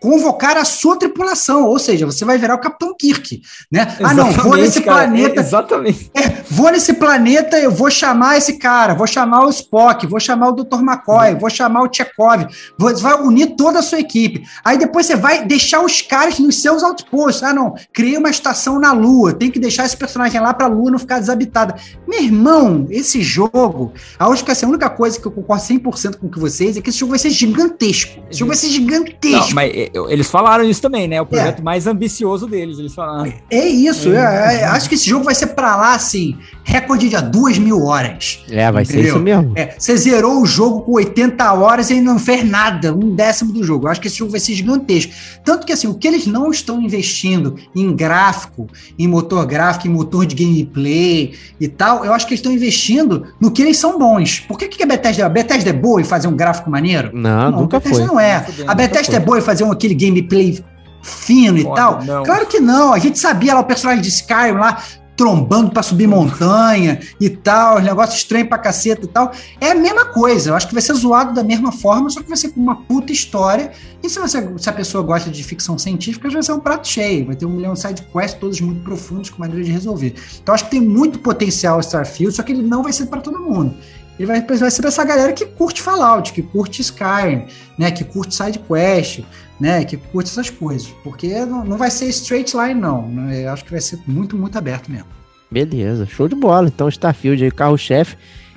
convocar 0.00 0.56
a 0.56 0.64
sua 0.64 0.96
tripulação, 0.96 1.64
ou 1.66 1.78
seja, 1.78 2.06
você 2.06 2.24
vai 2.24 2.38
virar 2.38 2.54
o 2.54 2.58
Capitão 2.58 2.94
Kirk, 2.98 3.42
né? 3.70 3.82
Exatamente, 3.82 4.04
ah, 4.10 4.14
não, 4.14 4.32
vou 4.32 4.56
nesse 4.56 4.80
cara, 4.80 4.98
planeta. 4.98 5.40
É, 5.40 5.44
exatamente. 5.44 6.10
É, 6.14 6.28
vou 6.50 6.70
nesse 6.70 6.94
planeta, 6.94 7.58
eu 7.58 7.70
vou 7.70 7.90
chamar 7.90 8.38
esse 8.38 8.54
cara, 8.54 8.94
vou 8.94 9.06
chamar 9.06 9.44
o 9.44 9.50
Spock, 9.50 10.06
vou 10.06 10.18
chamar 10.18 10.48
o 10.48 10.52
Dr. 10.52 10.80
McCoy, 10.80 11.34
uhum. 11.34 11.38
vou 11.38 11.50
chamar 11.50 11.82
o 11.82 11.92
Chekhov, 11.92 12.46
vou, 12.78 12.96
vai 12.96 13.14
unir 13.20 13.54
toda 13.56 13.80
a 13.80 13.82
sua 13.82 14.00
equipe. 14.00 14.42
Aí 14.64 14.78
depois 14.78 15.06
você 15.06 15.16
vai 15.16 15.44
deixar 15.44 15.84
os 15.84 16.00
caras 16.00 16.38
nos 16.38 16.60
seus 16.60 16.82
outposts. 16.82 17.42
Ah, 17.42 17.52
não, 17.52 17.74
criei 17.92 18.16
uma 18.16 18.30
estação 18.30 18.80
na 18.80 18.92
Lua, 18.92 19.34
tem 19.34 19.50
que 19.50 19.58
deixar 19.58 19.84
esse 19.84 19.96
personagem 19.96 20.40
lá 20.40 20.54
para 20.54 20.66
a 20.66 20.68
Lua 20.70 20.90
não 20.90 20.98
ficar 20.98 21.20
desabitada. 21.20 21.74
Meu 22.08 22.22
irmão, 22.22 22.86
esse 22.90 23.22
jogo, 23.22 23.92
acho 24.18 24.44
que 24.44 24.50
essa 24.50 24.64
é 24.64 24.66
a 24.66 24.70
única 24.70 24.88
coisa 24.88 25.20
que 25.20 25.26
eu 25.26 25.30
concordo 25.30 25.62
100% 25.62 26.16
com 26.16 26.28
que 26.28 26.38
vocês 26.38 26.76
é 26.76 26.80
que 26.80 26.88
esse 26.88 26.98
jogo 26.98 27.10
vai 27.10 27.18
ser 27.18 27.30
gigantesco. 27.30 28.22
Esse 28.30 28.38
jogo 28.38 28.48
vai 28.48 28.56
ser 28.56 28.68
gigantesco. 28.68 29.48
Não, 29.48 29.54
mas 29.54 29.89
eles 30.08 30.30
falaram 30.30 30.64
isso 30.64 30.80
também, 30.80 31.08
né? 31.08 31.20
O 31.20 31.26
projeto 31.26 31.60
é. 31.60 31.62
mais 31.62 31.86
ambicioso 31.86 32.46
deles, 32.46 32.78
eles 32.78 32.94
falaram. 32.94 33.32
É 33.50 33.66
isso, 33.66 34.10
é. 34.12 34.60
É, 34.60 34.64
acho 34.64 34.88
que 34.88 34.94
esse 34.94 35.08
jogo 35.08 35.24
vai 35.24 35.34
ser 35.34 35.48
para 35.48 35.76
lá, 35.76 35.94
assim, 35.94 36.38
recorde 36.70 37.08
de 37.08 37.20
duas 37.22 37.58
mil 37.58 37.84
horas. 37.84 38.44
É, 38.48 38.70
vai 38.70 38.84
entendeu? 38.84 39.02
ser 39.02 39.08
isso 39.08 39.18
mesmo. 39.18 39.52
É, 39.56 39.74
você 39.76 39.96
zerou 39.96 40.40
o 40.40 40.46
jogo 40.46 40.82
com 40.82 40.92
80 40.92 41.52
horas 41.52 41.90
e 41.90 42.00
não 42.00 42.16
fez 42.18 42.48
nada, 42.48 42.94
um 42.94 43.14
décimo 43.14 43.52
do 43.52 43.64
jogo. 43.64 43.86
Eu 43.86 43.90
acho 43.90 44.00
que 44.00 44.06
esse 44.06 44.16
jogo 44.16 44.30
vai 44.30 44.38
ser 44.38 44.54
gigantesco. 44.54 45.12
Tanto 45.44 45.66
que, 45.66 45.72
assim, 45.72 45.88
o 45.88 45.94
que 45.94 46.06
eles 46.06 46.28
não 46.28 46.50
estão 46.50 46.80
investindo 46.80 47.56
em 47.74 47.92
gráfico, 47.94 48.68
em 48.96 49.08
motor 49.08 49.44
gráfico, 49.46 49.88
em 49.88 49.90
motor 49.90 50.24
de 50.24 50.36
gameplay 50.36 51.34
e 51.60 51.66
tal, 51.66 52.04
eu 52.04 52.12
acho 52.12 52.24
que 52.26 52.34
eles 52.34 52.38
estão 52.38 52.52
investindo 52.52 53.24
no 53.40 53.50
que 53.50 53.62
eles 53.62 53.76
são 53.76 53.98
bons. 53.98 54.40
Por 54.46 54.56
que, 54.56 54.68
que 54.68 54.82
a 54.82 54.86
Bethesda, 54.86 55.26
a 55.26 55.28
Bethesda 55.28 55.70
é 55.70 55.72
boa 55.72 56.00
em 56.00 56.04
fazer 56.04 56.28
um 56.28 56.36
gráfico 56.36 56.70
maneiro? 56.70 57.10
Não, 57.12 57.50
não 57.50 57.60
nunca 57.62 57.78
a 57.78 57.80
Bethesda 57.80 58.06
foi. 58.06 58.14
não 58.14 58.20
é. 58.20 58.46
a 58.66 58.74
Bethesda 58.74 59.16
é 59.16 59.20
boa 59.20 59.38
em 59.38 59.42
fazer 59.42 59.64
um, 59.64 59.72
aquele 59.72 59.94
gameplay 59.94 60.62
fino 61.02 61.62
Foda, 61.62 61.72
e 61.72 61.74
tal? 61.74 62.04
Não. 62.04 62.22
Claro 62.22 62.46
que 62.46 62.60
não. 62.60 62.92
A 62.92 62.98
gente 62.98 63.18
sabia 63.18 63.54
lá 63.54 63.60
o 63.60 63.64
personagem 63.64 64.02
de 64.02 64.08
Skyrim 64.08 64.52
lá 64.52 64.82
trombando 65.20 65.70
para 65.70 65.82
subir 65.82 66.06
montanha 66.06 66.98
e 67.20 67.28
tal, 67.28 67.76
os 67.76 67.84
negócios 67.84 68.16
estranhos 68.16 68.48
pra 68.48 68.56
caceta 68.56 69.04
e 69.04 69.06
tal. 69.06 69.30
É 69.60 69.72
a 69.72 69.74
mesma 69.74 70.06
coisa. 70.06 70.48
Eu 70.48 70.54
acho 70.54 70.66
que 70.66 70.72
vai 70.72 70.80
ser 70.80 70.94
zoado 70.94 71.34
da 71.34 71.44
mesma 71.44 71.70
forma, 71.70 72.08
só 72.08 72.22
que 72.22 72.28
vai 72.28 72.38
ser 72.38 72.52
com 72.52 72.60
uma 72.60 72.74
puta 72.74 73.12
história. 73.12 73.70
E 74.02 74.08
se, 74.08 74.18
você, 74.18 74.50
se 74.56 74.70
a 74.70 74.72
pessoa 74.72 75.04
gosta 75.04 75.28
de 75.28 75.44
ficção 75.44 75.76
científica, 75.76 76.30
vai 76.30 76.42
ser 76.42 76.54
um 76.54 76.58
prato 76.58 76.88
cheio. 76.88 77.26
Vai 77.26 77.36
ter 77.36 77.44
um 77.44 77.50
milhão 77.50 77.74
de 77.74 77.80
side 77.80 78.02
quests, 78.10 78.40
todos 78.40 78.58
muito 78.62 78.82
profundos, 78.82 79.28
com 79.28 79.38
maneira 79.40 79.62
de 79.62 79.70
resolver. 79.70 80.14
Então 80.42 80.54
acho 80.54 80.64
que 80.64 80.70
tem 80.70 80.80
muito 80.80 81.18
potencial 81.18 81.78
Starfield, 81.80 82.34
só 82.34 82.42
que 82.42 82.52
ele 82.52 82.62
não 82.62 82.82
vai 82.82 82.94
ser 82.94 83.04
para 83.04 83.20
todo 83.20 83.38
mundo 83.38 83.74
ele 84.18 84.26
vai, 84.26 84.42
vai 84.42 84.70
ser 84.70 84.84
essa 84.84 85.02
galera 85.02 85.32
que 85.32 85.46
curte 85.46 85.80
Fallout, 85.80 86.34
que 86.34 86.42
curte 86.42 86.82
Skyrim, 86.82 87.46
né, 87.78 87.90
que 87.90 88.04
curte 88.04 88.34
SideQuest, 88.34 89.24
né, 89.60 89.84
que 89.84 89.96
curte 89.96 90.30
essas 90.30 90.48
coisas, 90.48 90.88
porque 91.04 91.44
não, 91.44 91.76
vai 91.76 91.90
ser 91.90 92.08
straight 92.08 92.56
line 92.56 92.80
não, 92.80 93.06
né, 93.06 93.44
eu 93.44 93.50
acho 93.50 93.64
que 93.64 93.70
vai 93.70 93.80
ser 93.80 93.98
muito, 94.06 94.36
muito 94.36 94.56
aberto 94.56 94.90
mesmo. 94.90 95.06
Beleza, 95.50 96.06
show 96.06 96.26
de 96.26 96.34
bola, 96.34 96.68
então 96.68 96.88
Starfield 96.88 97.44
aí, 97.44 97.50
carro-chefe, 97.50 98.16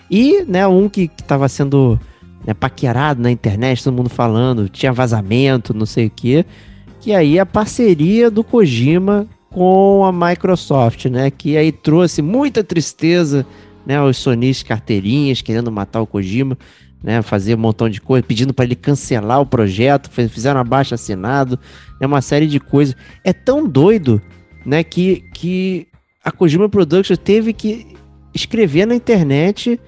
e, 0.10 0.44
né, 0.48 0.66
um 0.66 0.88
que, 0.88 1.12
estava 1.20 1.50
sendo 1.50 2.00
né, 2.46 2.54
paquerado 2.54 3.22
na 3.22 3.32
internet, 3.32 3.84
todo 3.84 3.96
mundo 3.96 4.10
falando, 4.10 4.70
tinha 4.70 4.94
vazamento, 4.94 5.74
não 5.74 5.86
sei 5.86 6.08
o 6.08 6.10
que, 6.10 6.46
que 7.02 7.14
aí 7.14 7.38
a 7.38 7.46
parceria 7.46 8.32
do 8.32 8.44
Kojima 8.44 9.28
com 9.50 10.06
a 10.06 10.12
Microsoft, 10.12 11.06
né, 11.06 11.30
que 11.30 11.58
aí 11.58 11.72
trouxe 11.72 12.22
muita 12.22 12.64
tristeza 12.64 13.46
né, 13.86 14.02
os 14.02 14.18
sonistas 14.18 14.68
carteirinhas 14.68 15.42
querendo 15.42 15.72
matar 15.72 16.02
o 16.02 16.08
Kojima, 16.08 16.58
né, 17.04 17.22
fazer 17.22 17.56
um 17.56 17.60
montão 17.60 17.90
de 17.90 18.00
coisa, 18.00 18.26
pedindo 18.26 18.54
para 18.54 18.66
ele 18.66 18.76
cancelar 18.76 19.42
o 19.42 19.46
projeto, 19.46 20.10
fizeram 20.10 20.60
abaixo 20.60 20.94
assinado, 20.94 21.60
é 22.00 22.08
uma 22.08 22.22
série 22.22 22.48
de 22.48 22.60
coisas. 22.60 22.96
É 23.24 23.34
tão 23.34 23.68
doido, 23.68 24.22
né, 24.66 24.84
que, 24.84 25.26
que 25.34 25.88
a 26.24 26.32
Kojima 26.32 26.70
Productions 26.70 27.20
teve 27.22 27.52
que 27.52 27.88
escrever 28.34 28.88
na 28.88 28.96
internet 28.96 29.80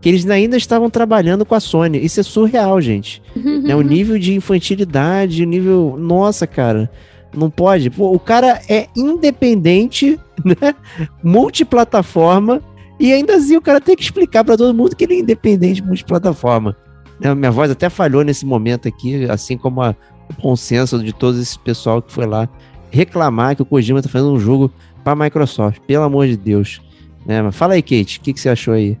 que 0.00 0.08
eles 0.08 0.28
ainda 0.28 0.56
estavam 0.56 0.88
trabalhando 0.88 1.44
com 1.44 1.54
a 1.54 1.60
Sony. 1.60 1.98
Isso 2.04 2.20
é 2.20 2.22
surreal, 2.22 2.80
gente. 2.80 3.22
né, 3.62 3.74
o 3.74 3.80
nível 3.80 4.18
de 4.18 4.34
infantilidade, 4.34 5.42
o 5.42 5.46
nível, 5.46 5.96
nossa, 5.98 6.46
cara, 6.46 6.88
não 7.34 7.50
pode. 7.50 7.90
Pô, 7.90 8.12
o 8.12 8.18
cara 8.18 8.60
é 8.68 8.86
independente, 8.96 10.18
né, 10.44 10.74
multiplataforma 11.22 12.62
e 12.98 13.12
ainda 13.12 13.36
assim 13.36 13.56
o 13.56 13.62
cara 13.62 13.80
tem 13.80 13.94
que 13.94 14.02
explicar 14.02 14.44
para 14.44 14.56
todo 14.56 14.74
mundo 14.74 14.96
que 14.96 15.04
ele 15.04 15.14
é 15.14 15.18
independente 15.20 15.82
multiplataforma. 15.82 16.76
Né, 17.20 17.34
minha 17.34 17.50
voz 17.50 17.70
até 17.70 17.88
falhou 17.88 18.24
nesse 18.24 18.44
momento 18.44 18.88
aqui, 18.88 19.28
assim 19.30 19.56
como 19.56 19.82
a, 19.82 19.94
o 20.28 20.34
consenso 20.40 21.02
de 21.02 21.12
todo 21.12 21.40
esse 21.40 21.58
pessoal 21.58 22.02
que 22.02 22.12
foi 22.12 22.26
lá 22.26 22.48
reclamar 22.90 23.54
que 23.54 23.62
o 23.62 23.66
Kojima 23.66 24.02
tá 24.02 24.08
fazendo 24.08 24.32
um 24.32 24.40
jogo 24.40 24.72
para 25.04 25.14
Microsoft. 25.14 25.80
Pelo 25.86 26.04
amor 26.04 26.26
de 26.26 26.36
Deus. 26.36 26.80
Né? 27.26 27.50
Fala 27.52 27.74
aí, 27.74 27.82
Kate, 27.82 28.18
o 28.18 28.22
que, 28.22 28.32
que 28.32 28.40
você 28.40 28.48
achou 28.48 28.74
aí? 28.74 28.98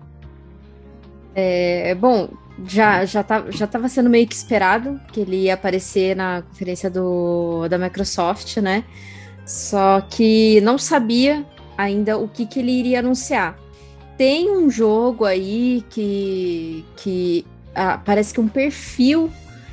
É, 1.34 1.94
bom, 1.94 2.28
já 2.66 3.04
já 3.04 3.22
tá, 3.22 3.44
já 3.50 3.64
estava 3.64 3.88
sendo 3.88 4.10
meio 4.10 4.26
que 4.26 4.34
esperado 4.34 5.00
que 5.12 5.20
ele 5.20 5.44
ia 5.44 5.54
aparecer 5.54 6.16
na 6.16 6.42
conferência 6.42 6.90
do, 6.90 7.68
da 7.68 7.78
Microsoft, 7.78 8.56
né? 8.58 8.84
Só 9.46 10.00
que 10.02 10.60
não 10.60 10.76
sabia 10.76 11.46
ainda 11.76 12.18
o 12.18 12.28
que, 12.28 12.44
que 12.44 12.58
ele 12.58 12.72
iria 12.72 12.98
anunciar 12.98 13.56
tem 14.18 14.50
um 14.50 14.68
jogo 14.68 15.24
aí 15.24 15.84
que, 15.88 16.84
que 16.96 17.46
ah, 17.72 18.00
parece 18.04 18.34
que 18.34 18.40
um 18.40 18.48
perfil, 18.48 19.30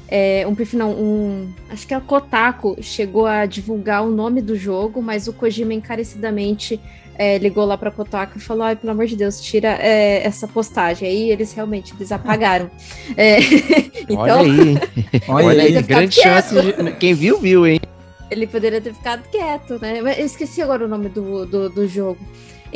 é, 0.07 0.45
um 0.48 0.53
perfil 0.53 0.77
não, 0.80 0.91
um, 0.91 1.53
acho 1.69 1.88
que 1.88 1.93
é 1.93 1.98
o 1.98 2.01
Kotaku 2.01 2.77
chegou 2.80 3.25
a 3.25 3.48
divulgar 3.48 4.03
o 4.03 4.11
nome 4.11 4.43
do 4.43 4.56
jogo, 4.56 5.01
mas 5.01 5.27
o 5.27 5.33
Kojima 5.33 5.74
encarecidamente 5.74 6.80
é, 7.17 7.40
ligou 7.40 7.65
lá 7.65 7.77
para 7.77 7.90
Kotaku 7.90 8.38
e 8.38 8.41
falou: 8.41 8.64
Ai, 8.64 8.75
pelo 8.75 8.91
amor 8.91 9.07
de 9.07 9.15
Deus, 9.15 9.41
tira 9.41 9.69
é, 9.82 10.24
essa 10.24 10.48
postagem. 10.48 11.07
Aí 11.07 11.32
eles 11.32 11.53
realmente 11.53 11.93
eles 11.98 12.11
apagaram. 12.11 12.69
É, 13.17 13.38
então, 14.09 14.17
olha 14.17 14.41
aí, 14.41 14.77
olha 15.27 15.64
aí, 15.64 15.82
grande 15.82 16.15
chance. 16.15 16.53
De... 16.53 16.91
Quem 16.93 17.14
viu, 17.14 17.40
viu, 17.40 17.65
hein? 17.65 17.80
Ele 18.30 18.45
poderia 18.45 18.82
ter 18.82 18.93
ficado 18.93 19.24
quieto, 19.30 19.80
né? 19.80 19.99
Eu 19.99 20.25
esqueci 20.25 20.61
agora 20.61 20.85
o 20.85 20.88
nome 20.88 21.09
do, 21.09 21.45
do, 21.45 21.69
do 21.69 21.88
jogo. 21.88 22.19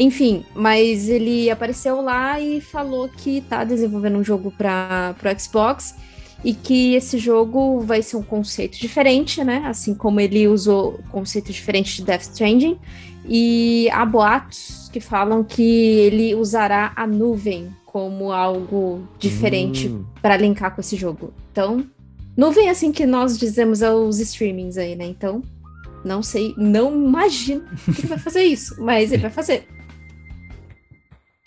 Enfim, 0.02 0.46
mas 0.56 1.10
ele 1.10 1.50
apareceu 1.50 2.00
lá 2.00 2.40
e 2.40 2.62
falou 2.62 3.10
que 3.10 3.42
tá 3.42 3.66
desenvolvendo 3.66 4.18
um 4.18 4.24
jogo 4.24 4.50
para 4.50 5.14
o 5.22 5.40
Xbox 5.40 5.94
e 6.42 6.54
que 6.54 6.96
esse 6.96 7.18
jogo 7.18 7.82
vai 7.82 8.02
ser 8.02 8.16
um 8.16 8.24
conceito 8.24 8.80
diferente, 8.80 9.44
né? 9.44 9.62
Assim 9.66 9.94
como 9.94 10.22
ele 10.22 10.48
usou 10.48 11.02
conceito 11.12 11.52
diferente 11.52 11.98
de 11.98 12.04
Death 12.04 12.22
Stranding. 12.22 12.80
E 13.28 13.90
há 13.92 14.06
boatos 14.06 14.90
que 14.94 15.02
falam 15.02 15.44
que 15.44 15.62
ele 15.62 16.34
usará 16.34 16.94
a 16.96 17.06
nuvem 17.06 17.70
como 17.86 18.32
algo 18.32 19.06
diferente 19.20 19.90
Hum. 19.90 20.06
para 20.22 20.38
linkar 20.38 20.74
com 20.74 20.80
esse 20.80 20.96
jogo. 20.96 21.34
Então, 21.52 21.86
nuvem 22.38 22.68
é 22.68 22.70
assim 22.70 22.94
que 22.94 23.06
nós 23.06 23.38
dizemos 23.38 23.84
aos 23.84 24.18
streamings 24.22 24.78
aí, 24.78 24.96
né? 24.96 25.06
Então, 25.06 25.44
não 26.06 26.24
sei, 26.24 26.54
não 26.58 26.96
imagino 26.96 27.66
que 27.84 28.00
ele 28.00 28.08
vai 28.08 28.18
fazer 28.18 28.44
isso, 28.44 28.82
mas 28.82 29.12
ele 29.12 29.24
vai 29.24 29.32
fazer. 29.32 29.68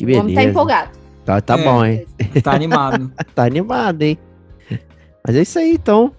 Que 0.06 0.12
O 0.12 0.20
homem 0.20 0.34
tá 0.34 0.40
beleza. 0.40 0.50
empolgado. 0.50 0.90
Tá, 1.24 1.40
tá 1.40 1.58
É. 1.58 1.62
bom, 1.64 1.84
hein? 1.84 2.06
Tá 2.42 2.52
animado. 2.52 3.12
Tá 3.34 3.44
animado, 3.44 4.02
hein? 4.02 4.18
Mas 5.26 5.36
é 5.36 5.42
isso 5.42 5.58
aí, 5.58 5.72
então. 5.74 6.12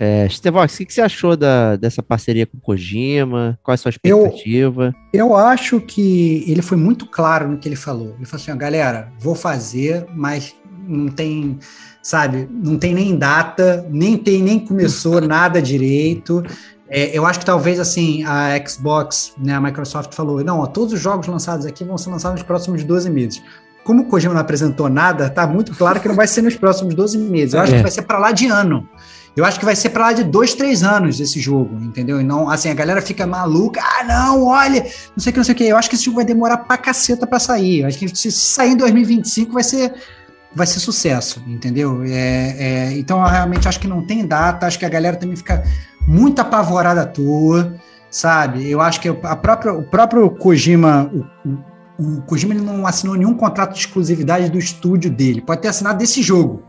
É, 0.00 0.28
Stevox, 0.28 0.74
o 0.74 0.78
que, 0.78 0.86
que 0.86 0.94
você 0.94 1.00
achou 1.02 1.36
da, 1.36 1.74
dessa 1.76 2.02
parceria 2.02 2.46
com 2.46 2.56
o 2.56 2.60
Kojima? 2.60 3.58
Qual 3.62 3.72
é 3.72 3.74
a 3.74 3.76
sua 3.76 3.90
Eu- 4.04 4.18
expectativa? 4.26 4.94
Eu 5.12 5.36
acho 5.36 5.80
que 5.80 6.44
ele 6.46 6.62
foi 6.62 6.76
muito 6.78 7.04
claro 7.06 7.48
no 7.48 7.58
que 7.58 7.68
ele 7.68 7.74
falou. 7.76 8.14
Ele 8.16 8.24
falou 8.24 8.40
assim: 8.42 8.52
ó, 8.52 8.56
galera, 8.56 9.12
vou 9.18 9.34
fazer, 9.34 10.06
mas 10.14 10.54
não 10.86 11.08
tem, 11.08 11.58
sabe, 12.02 12.48
não 12.50 12.78
tem 12.78 12.94
nem 12.94 13.16
data, 13.18 13.84
nem 13.90 14.16
tem 14.16 14.40
nem 14.42 14.58
começou 14.60 15.20
nada 15.26 15.60
direito. 15.60 16.42
É, 16.90 17.16
eu 17.16 17.26
acho 17.26 17.38
que 17.40 17.44
talvez 17.44 17.78
assim 17.78 18.24
a 18.24 18.48
Xbox, 18.66 19.32
né, 19.38 19.54
a 19.54 19.60
Microsoft 19.60 20.14
falou: 20.14 20.42
não, 20.42 20.60
ó, 20.60 20.66
todos 20.66 20.94
os 20.94 21.00
jogos 21.00 21.26
lançados 21.26 21.66
aqui 21.66 21.84
vão 21.84 21.98
ser 21.98 22.10
lançados 22.10 22.38
nos 22.40 22.46
próximos 22.46 22.82
12 22.84 23.10
meses. 23.10 23.42
Como 23.84 24.02
o 24.02 24.06
Kojima 24.06 24.34
não 24.34 24.40
apresentou 24.40 24.88
nada, 24.88 25.30
tá 25.30 25.46
muito 25.46 25.74
claro 25.74 25.98
que 26.00 26.08
não 26.08 26.14
vai 26.14 26.26
ser 26.26 26.42
nos 26.42 26.54
próximos 26.56 26.94
12 26.94 27.16
meses. 27.18 27.54
Eu 27.54 27.60
acho 27.60 27.72
É. 27.72 27.76
que 27.76 27.82
vai 27.82 27.90
ser 27.90 28.02
para 28.02 28.18
lá 28.18 28.32
de 28.32 28.46
ano. 28.46 28.88
Eu 29.36 29.44
acho 29.44 29.58
que 29.58 29.64
vai 29.64 29.76
ser 29.76 29.90
para 29.90 30.06
lá 30.06 30.12
de 30.12 30.24
dois, 30.24 30.52
três 30.54 30.82
anos 30.82 31.20
esse 31.20 31.38
jogo, 31.38 31.76
entendeu? 31.82 32.20
E 32.20 32.24
não, 32.24 32.50
assim, 32.50 32.70
a 32.70 32.74
galera 32.74 33.00
fica 33.00 33.24
maluca. 33.26 33.80
Ah, 33.82 34.04
não, 34.04 34.44
olha, 34.46 34.82
não 34.82 35.22
sei 35.22 35.30
o 35.30 35.32
que, 35.32 35.36
não 35.38 35.44
sei 35.44 35.54
o 35.54 35.56
que. 35.56 35.64
Eu 35.64 35.76
acho 35.76 35.88
que 35.88 35.94
esse 35.94 36.04
jogo 36.04 36.16
vai 36.16 36.24
demorar 36.24 36.56
pra 36.58 36.76
caceta 36.76 37.26
pra 37.26 37.38
sair. 37.38 37.80
Eu 37.82 37.86
acho 37.86 37.98
que 37.98 38.08
se 38.16 38.32
sair 38.32 38.72
em 38.72 38.76
2025 38.76 39.52
vai 39.52 39.62
ser, 39.62 39.94
vai 40.54 40.66
ser 40.66 40.80
sucesso, 40.80 41.42
entendeu? 41.46 42.02
É, 42.04 42.56
é, 42.90 42.98
então, 42.98 43.20
eu 43.22 43.26
realmente 43.28 43.68
acho 43.68 43.78
que 43.78 43.86
não 43.86 44.02
tem 44.04 44.26
data. 44.26 44.66
Acho 44.66 44.78
que 44.78 44.84
a 44.84 44.88
galera 44.88 45.16
também 45.16 45.36
fica 45.36 45.62
muito 46.08 46.40
apavorada 46.40 47.02
à 47.02 47.06
toa, 47.06 47.74
sabe? 48.10 48.68
Eu 48.68 48.80
acho 48.80 49.00
que 49.00 49.08
a 49.08 49.36
própria, 49.36 49.74
o 49.74 49.82
próprio 49.82 50.30
Kojima, 50.30 51.10
o, 51.12 51.48
o, 52.02 52.18
o 52.18 52.22
Kojima 52.22 52.54
ele 52.54 52.64
não 52.64 52.86
assinou 52.86 53.14
nenhum 53.14 53.34
contrato 53.34 53.74
de 53.74 53.80
exclusividade 53.80 54.50
do 54.50 54.58
estúdio 54.58 55.10
dele. 55.10 55.42
Pode 55.42 55.60
ter 55.60 55.68
assinado 55.68 55.98
desse 55.98 56.22
jogo. 56.22 56.62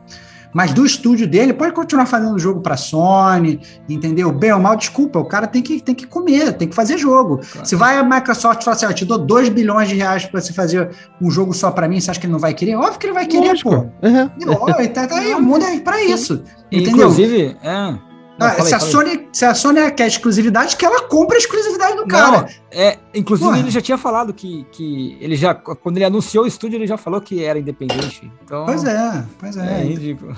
Mas 0.51 0.73
do 0.73 0.83
estúdio 0.83 1.27
dele, 1.27 1.53
pode 1.53 1.73
continuar 1.73 2.07
fazendo 2.07 2.37
jogo 2.39 2.59
para 2.59 2.75
Sony, 2.75 3.61
entendeu? 3.87 4.31
Bem 4.31 4.51
ou 4.51 4.59
mal, 4.59 4.75
desculpa, 4.75 5.19
o 5.19 5.25
cara 5.25 5.45
tem 5.45 5.61
que, 5.61 5.79
tem 5.79 5.93
que 5.93 6.07
comer, 6.07 6.53
tem 6.53 6.67
que 6.67 6.73
fazer 6.73 6.97
jogo. 6.97 7.39
Se 7.63 7.75
vai 7.75 7.97
a 7.97 8.03
Microsoft 8.03 8.61
e 8.61 8.65
fala 8.65 8.75
assim, 8.75 8.87
ó, 8.87 8.91
te 8.91 9.05
dou 9.05 9.19
2 9.19 9.49
bilhões 9.49 9.87
de 9.87 9.95
reais 9.95 10.25
para 10.25 10.41
você 10.41 10.51
fazer 10.51 10.89
um 11.21 11.29
jogo 11.29 11.53
só 11.53 11.69
para 11.69 11.87
mim, 11.87 12.01
você 12.01 12.09
acha 12.09 12.19
que 12.19 12.25
ele 12.25 12.33
não 12.33 12.39
vai 12.39 12.55
querer? 12.55 12.75
Óbvio 12.75 12.97
que 12.97 13.05
ele 13.05 13.13
vai 13.13 13.27
querer, 13.27 13.49
Lógico. 13.49 13.69
pô. 13.69 14.07
Uhum. 14.07 14.29
E, 14.39 14.49
ó, 14.49 14.87
tá, 14.87 15.07
tá 15.07 15.19
aí, 15.19 15.35
o 15.35 15.41
mundo 15.41 15.65
é 15.65 15.79
para 15.79 16.03
isso. 16.03 16.43
Entendeu? 16.71 17.09
Inclusive, 17.09 17.55
é. 17.61 18.08
Não, 18.39 18.47
Ah, 18.47 18.51
aí, 18.57 18.61
se, 18.63 18.73
a. 18.73 18.79
Sony, 18.79 19.27
se 19.33 19.45
a 19.45 19.53
Sony 19.53 19.91
quer 19.91 20.07
exclusividade, 20.07 20.77
que 20.77 20.85
ela 20.85 21.01
compra 21.07 21.35
a 21.35 21.39
exclusividade 21.39 21.95
do 21.97 22.07
cara. 22.07 22.41
Não, 22.43 22.47
é, 22.71 22.97
inclusive 23.13 23.49
Porra. 23.49 23.59
ele 23.59 23.69
já 23.69 23.81
tinha 23.81 23.97
falado 23.97 24.33
que, 24.33 24.65
que 24.71 25.17
ele 25.19 25.35
já, 25.35 25.53
quando 25.53 25.97
ele 25.97 26.05
anunciou 26.05 26.45
o 26.45 26.47
estúdio, 26.47 26.77
ele 26.77 26.87
já 26.87 26.95
falou 26.97 27.19
que 27.19 27.43
era 27.43 27.59
independente. 27.59 28.31
Então, 28.45 28.65
Pois 28.65 28.83
é, 28.85 29.25
pois 29.39 29.57
é 29.57 29.81
é. 29.81 29.83
ridículo. 29.83 30.35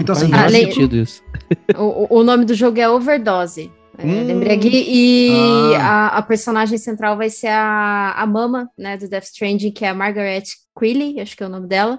Então, 0.00 0.14
Faz 0.14 0.18
assim, 0.22 0.32
o 0.32 0.36
menor 0.36 0.46
Além- 0.46 0.64
sentido 0.66 0.96
isso. 0.96 1.22
O, 1.76 2.18
o- 2.20 2.22
nome 2.22 2.44
do 2.44 2.54
jogo 2.54 2.78
é 2.80 2.88
Overdose. 2.88 3.70
É, 3.98 4.04
Hum. 4.06 4.26
Lembrei 4.28 4.56
aqui. 4.56 4.68
E 4.86 5.74
Ah. 5.74 6.10
a, 6.14 6.18
a 6.18 6.22
personagem 6.22 6.78
central 6.78 7.16
vai 7.16 7.28
ser 7.30 7.48
a, 7.48 8.12
a 8.16 8.24
Mama, 8.28 8.70
né, 8.78 8.96
do 8.96 9.08
Death 9.08 9.24
Stranding, 9.24 9.72
que 9.72 9.84
é 9.84 9.88
a 9.88 9.94
Margaret 9.94 10.44
Quilley, 10.78 11.18
acho 11.20 11.36
que 11.36 11.42
é 11.42 11.46
o 11.46 11.50
nome 11.50 11.66
dela. 11.66 11.98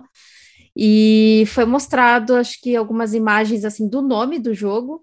E 0.76 1.44
foi 1.48 1.66
mostrado, 1.66 2.36
acho 2.36 2.62
que 2.62 2.74
algumas 2.76 3.14
imagens 3.14 3.66
assim 3.66 3.90
do 3.90 4.02
nome 4.02 4.40
do 4.40 4.54
jogo. 4.54 5.02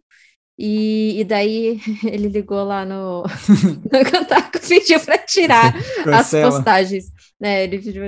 E, 0.59 1.21
e 1.21 1.25
daí 1.25 1.81
ele 2.05 2.29
ligou 2.29 2.65
lá 2.65 2.85
no, 2.85 3.25
no 3.93 4.11
Kotaku, 4.11 4.59
pediu 4.67 4.99
para 5.01 5.19
tirar 5.19 5.75
as 6.13 6.31
postagens. 6.31 7.13
né? 7.39 7.65
ele 7.65 7.79
pediu 7.79 8.03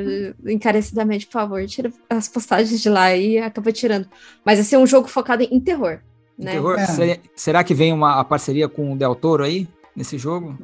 encarecidamente, 0.47 1.27
por 1.27 1.33
favor, 1.33 1.67
tira 1.67 1.93
as 2.09 2.29
postagens 2.29 2.81
de 2.81 2.89
lá 2.89 3.15
e 3.15 3.39
acabou 3.39 3.73
tirando. 3.73 4.09
Mas 4.45 4.59
vai 4.59 4.65
ser 4.65 4.79
um 4.79 4.87
jogo 4.87 5.09
focado 5.09 5.43
em 5.43 5.61
terror. 5.61 6.01
Né? 6.39 6.53
Terror. 6.53 6.79
É. 6.79 6.87
Será, 6.87 7.17
será 7.35 7.65
que 7.65 7.75
vem 7.75 7.93
uma 7.93 8.21
a 8.21 8.25
parceria 8.25 8.69
com 8.69 8.93
o 8.93 8.97
Del 8.97 9.15
Toro 9.15 9.45
aí, 9.45 9.69
nesse 9.95 10.17
jogo? 10.17 10.57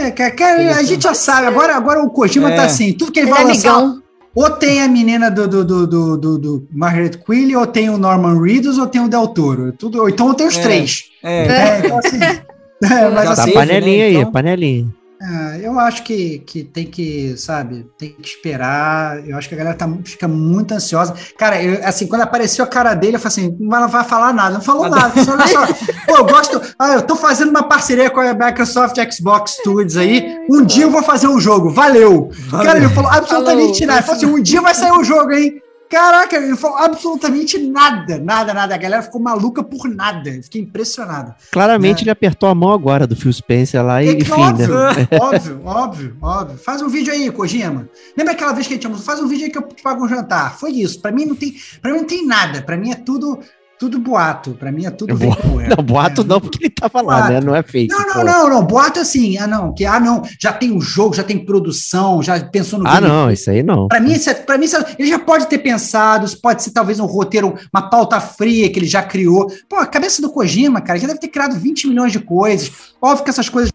é, 0.00 0.10
cara, 0.10 0.30
cara, 0.34 0.76
a 0.76 0.82
gente 0.82 1.02
já 1.02 1.14
sabe. 1.14 1.46
Agora, 1.46 1.76
agora 1.76 2.02
o 2.02 2.10
Kojima 2.10 2.50
É. 2.52 2.56
tá 2.56 2.64
assim, 2.64 2.92
tudo 2.92 3.12
que 3.12 3.20
ele, 3.20 3.28
Ele 3.28 3.34
vai 3.34 3.44
é 3.44 3.46
lançar, 3.46 3.74
amigão. 3.74 4.02
Ou 4.34 4.50
tem 4.50 4.82
a 4.82 4.88
menina 4.88 5.30
do, 5.30 5.46
do, 5.46 5.64
do, 5.64 5.86
do, 5.86 6.16
do- 6.16 6.38
do 6.38 6.68
Margaret 6.72 7.10
Quilley, 7.24 7.54
ou 7.56 7.66
tem 7.66 7.88
o 7.90 7.96
Norman 7.98 8.40
Reedus, 8.42 8.78
ou 8.78 8.86
tem 8.86 9.00
o 9.00 9.08
Del 9.08 9.28
Toro. 9.28 9.72
Tudo, 9.72 10.00
ou 10.02 10.08
então 10.08 10.34
tem 10.34 10.46
os 10.46 10.56
É. 10.58 10.62
três. 10.62 11.04
É, 11.22 11.46
É, 11.46 11.78
então, 11.84 11.98
assim, 11.98 12.18
é, 12.22 13.08
mas 13.10 13.24
Já 13.24 13.32
assim, 13.32 13.36
Tá 13.36 13.44
teve, 13.44 13.52
panelinha 13.54 13.98
né, 13.98 14.04
aí, 14.04 14.16
então? 14.16 14.32
panelinha. 14.32 14.86
É, 15.26 15.66
eu 15.66 15.78
acho 15.80 16.02
que, 16.02 16.40
que 16.40 16.62
tem 16.62 16.84
que, 16.84 17.34
sabe, 17.38 17.86
tem 17.96 18.10
que 18.10 18.28
esperar. 18.28 19.26
Eu 19.26 19.38
acho 19.38 19.48
que 19.48 19.54
a 19.54 19.58
galera 19.58 19.76
tá, 19.76 19.88
fica 20.04 20.28
muito 20.28 20.74
ansiosa. 20.74 21.14
Cara, 21.38 21.62
eu, 21.62 21.80
assim, 21.86 22.06
quando 22.06 22.20
apareceu 22.20 22.62
a 22.62 22.68
cara 22.68 22.92
dele, 22.92 23.16
eu 23.16 23.20
falei 23.20 23.46
assim: 23.46 23.56
não 23.58 23.70
vai, 23.70 23.80
não 23.80 23.88
vai 23.88 24.04
falar 24.04 24.34
nada. 24.34 24.54
Não 24.54 24.60
falou 24.60 24.88
nada. 24.88 25.12
Olha 25.16 25.46
só, 25.46 25.66
pô, 26.06 26.16
eu 26.18 26.26
gosto. 26.26 26.60
Ah, 26.78 26.94
eu 26.94 27.02
tô 27.02 27.16
fazendo 27.16 27.48
uma 27.48 27.62
parceria 27.62 28.10
com 28.10 28.20
a 28.20 28.34
Microsoft 28.34 28.96
Xbox 29.10 29.52
Studios 29.52 29.96
aí. 29.96 30.36
Um 30.50 30.62
dia 30.62 30.84
eu 30.84 30.90
vou 30.90 31.02
fazer 31.02 31.26
um 31.26 31.40
jogo. 31.40 31.70
Valeu. 31.70 32.30
Cara, 32.50 32.76
ele 32.76 32.88
falou 32.90 33.10
absolutamente 33.10 33.86
nada. 33.86 34.00
Ele 34.00 34.06
falou 34.06 34.16
assim: 34.18 34.26
um 34.26 34.42
dia 34.42 34.60
vai 34.60 34.74
sair 34.74 34.92
um 34.92 35.02
jogo, 35.02 35.32
hein? 35.32 35.63
Caraca, 35.94 36.36
ele 36.36 36.56
falou 36.56 36.76
absolutamente 36.78 37.56
nada, 37.58 38.18
nada, 38.18 38.52
nada. 38.52 38.74
A 38.74 38.78
galera 38.78 39.02
ficou 39.02 39.20
maluca 39.20 39.62
por 39.62 39.88
nada. 39.88 40.28
Eu 40.30 40.42
Fiquei 40.42 40.60
impressionado. 40.60 41.34
Claramente 41.52 42.00
É. 42.00 42.02
ele 42.02 42.10
apertou 42.10 42.48
a 42.48 42.54
mão 42.54 42.72
agora 42.72 43.06
do 43.06 43.14
Phil 43.14 43.32
Spencer 43.32 43.82
lá 43.84 44.02
e, 44.02 44.08
É 44.08 44.12
enfim, 44.12 44.30
né? 44.30 44.36
óbvio, 44.36 44.74
óbvio, 45.22 45.60
óbvio, 45.64 46.16
óbvio. 46.20 46.58
Faz 46.58 46.82
um 46.82 46.88
vídeo 46.88 47.12
aí, 47.12 47.30
Kojima. 47.30 47.88
Lembra 48.16 48.32
aquela 48.32 48.52
vez 48.52 48.66
que 48.66 48.72
a 48.72 48.76
gente 48.76 48.82
chamou? 48.82 48.98
Faz 48.98 49.20
um 49.20 49.28
vídeo 49.28 49.44
aí 49.46 49.50
que 49.52 49.58
eu 49.58 49.62
te 49.68 49.82
pago 49.82 50.04
um 50.04 50.08
jantar. 50.08 50.58
Foi 50.58 50.70
isso. 50.72 51.00
Pra 51.00 51.12
mim 51.12 51.24
não 51.26 51.34
tem, 51.36 51.54
para 51.80 51.92
mim 51.92 51.98
não 51.98 52.06
tem 52.06 52.26
nada. 52.26 52.62
Pra 52.62 52.76
mim 52.76 52.90
é 52.90 52.96
tudo, 52.96 53.38
tudo 53.78 53.98
boato. 53.98 54.52
Pra 54.52 54.70
mim 54.72 54.86
é 54.86 54.90
tudo 54.90 55.12
É 55.12 55.26
vapor. 55.26 55.62
Não, 55.68 55.84
boato 55.84 56.20
É. 56.22 56.24
não, 56.24 56.40
porque 56.40 56.64
ele 56.64 56.70
tava 56.74 57.00
lá, 57.02 57.16
Boato. 57.18 57.32
né? 57.32 57.40
Não 57.40 57.54
é 57.54 57.62
fake. 57.62 57.92
Não, 57.92 58.04
pô. 58.04 58.14
não, 58.18 58.24
não, 58.24 58.50
não. 58.50 58.64
Boato 58.66 58.98
é 58.98 59.02
assim. 59.02 59.36
Ah, 59.38 59.46
não. 59.46 59.74
Que, 59.74 59.84
ah, 59.84 59.98
não. 60.00 60.22
Já 60.40 60.52
tem 60.52 60.72
o 60.76 60.80
jogo, 60.80 61.14
já 61.14 61.22
tem 61.24 61.44
produção, 61.44 62.22
já 62.22 62.38
pensou 62.44 62.78
no 62.78 62.86
Ah, 62.86 63.00
não, 63.00 63.08
gameplay. 63.08 63.34
isso 63.34 63.50
aí 63.50 63.62
não. 63.62 63.88
Pra 63.88 64.00
mim, 64.00 64.12
isso 64.12 64.30
é, 64.30 64.34
pra 64.34 64.56
mim 64.58 64.64
isso 64.66 64.76
é- 64.76 64.96
ele 64.98 65.08
já 65.08 65.18
pode 65.18 65.46
ter 65.46 65.58
pensado, 65.58 66.24
isso 66.26 66.40
pode 66.40 66.62
ser 66.62 66.70
talvez 66.70 67.00
um 67.00 67.06
roteiro, 67.06 67.54
uma 67.74 67.88
pauta 67.90 68.20
fria 68.20 68.70
que 68.70 68.78
ele 68.78 68.86
já 68.86 69.02
criou. 69.02 69.50
Pô, 69.68 69.76
a 69.76 69.86
cabeça 69.86 70.22
do 70.22 70.30
Kojima, 70.30 70.80
cara, 70.80 70.98
já 70.98 71.06
deve 71.06 71.18
ter 71.20 71.28
criado 71.28 71.54
20 71.58 71.86
milhões 71.88 72.12
de 72.12 72.20
coisas. 72.20 72.70
Óbvio 73.02 73.24
que 73.24 73.30
essas 73.30 73.48
coisas 73.48 73.70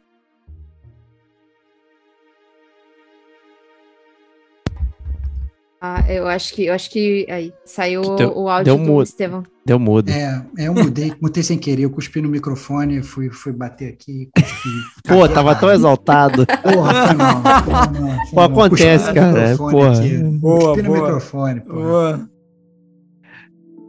eu 6.07 6.27
acho 6.27 6.53
que 6.53 6.65
eu 6.65 6.73
acho 6.73 6.89
que 6.91 7.25
aí 7.29 7.51
saiu 7.65 8.01
Que 8.01 8.15
deu- 8.23 8.37
o 8.37 8.49
áudio 8.49 8.65
deu 8.65 8.77
do 8.77 8.91
mudo. 8.91 9.03
Estevão. 9.03 9.43
Deu 9.65 9.77
mudo. 9.79 10.09
É, 10.09 10.43
é, 10.57 10.67
eu 10.67 10.73
mudei, 10.73 11.13
mutei 11.21 11.43
sem 11.43 11.57
querer, 11.57 11.83
eu 11.83 11.89
cuspi 11.91 12.21
no 12.21 12.29
microfone, 12.29 13.03
fui, 13.03 13.29
fui 13.29 13.51
bater 13.53 13.93
aqui, 13.93 14.29
cuspi. 14.35 14.69
Pô, 15.07 15.27
tava 15.29 15.53
tão 15.55 15.71
exaltado. 15.71 16.45
Porra, 16.47 17.07
foi 17.07 17.15
mal. 17.15 17.43
Foi 17.63 17.73
mal, 17.73 18.15
foi 18.25 18.33
Pô, 18.33 18.41
acontece, 18.41 19.05
Cuspi 19.05 19.19
no 19.19 19.33
cara, 19.33 19.57
porra. 19.57 19.99
aqui. 19.99 20.17
Boa, 20.17 20.59
Cuspi 20.59 20.81
no 20.81 20.87
boa. 20.89 21.01
microfone, 21.01 21.61
pô. 21.61 21.73
Boa. 21.73 22.29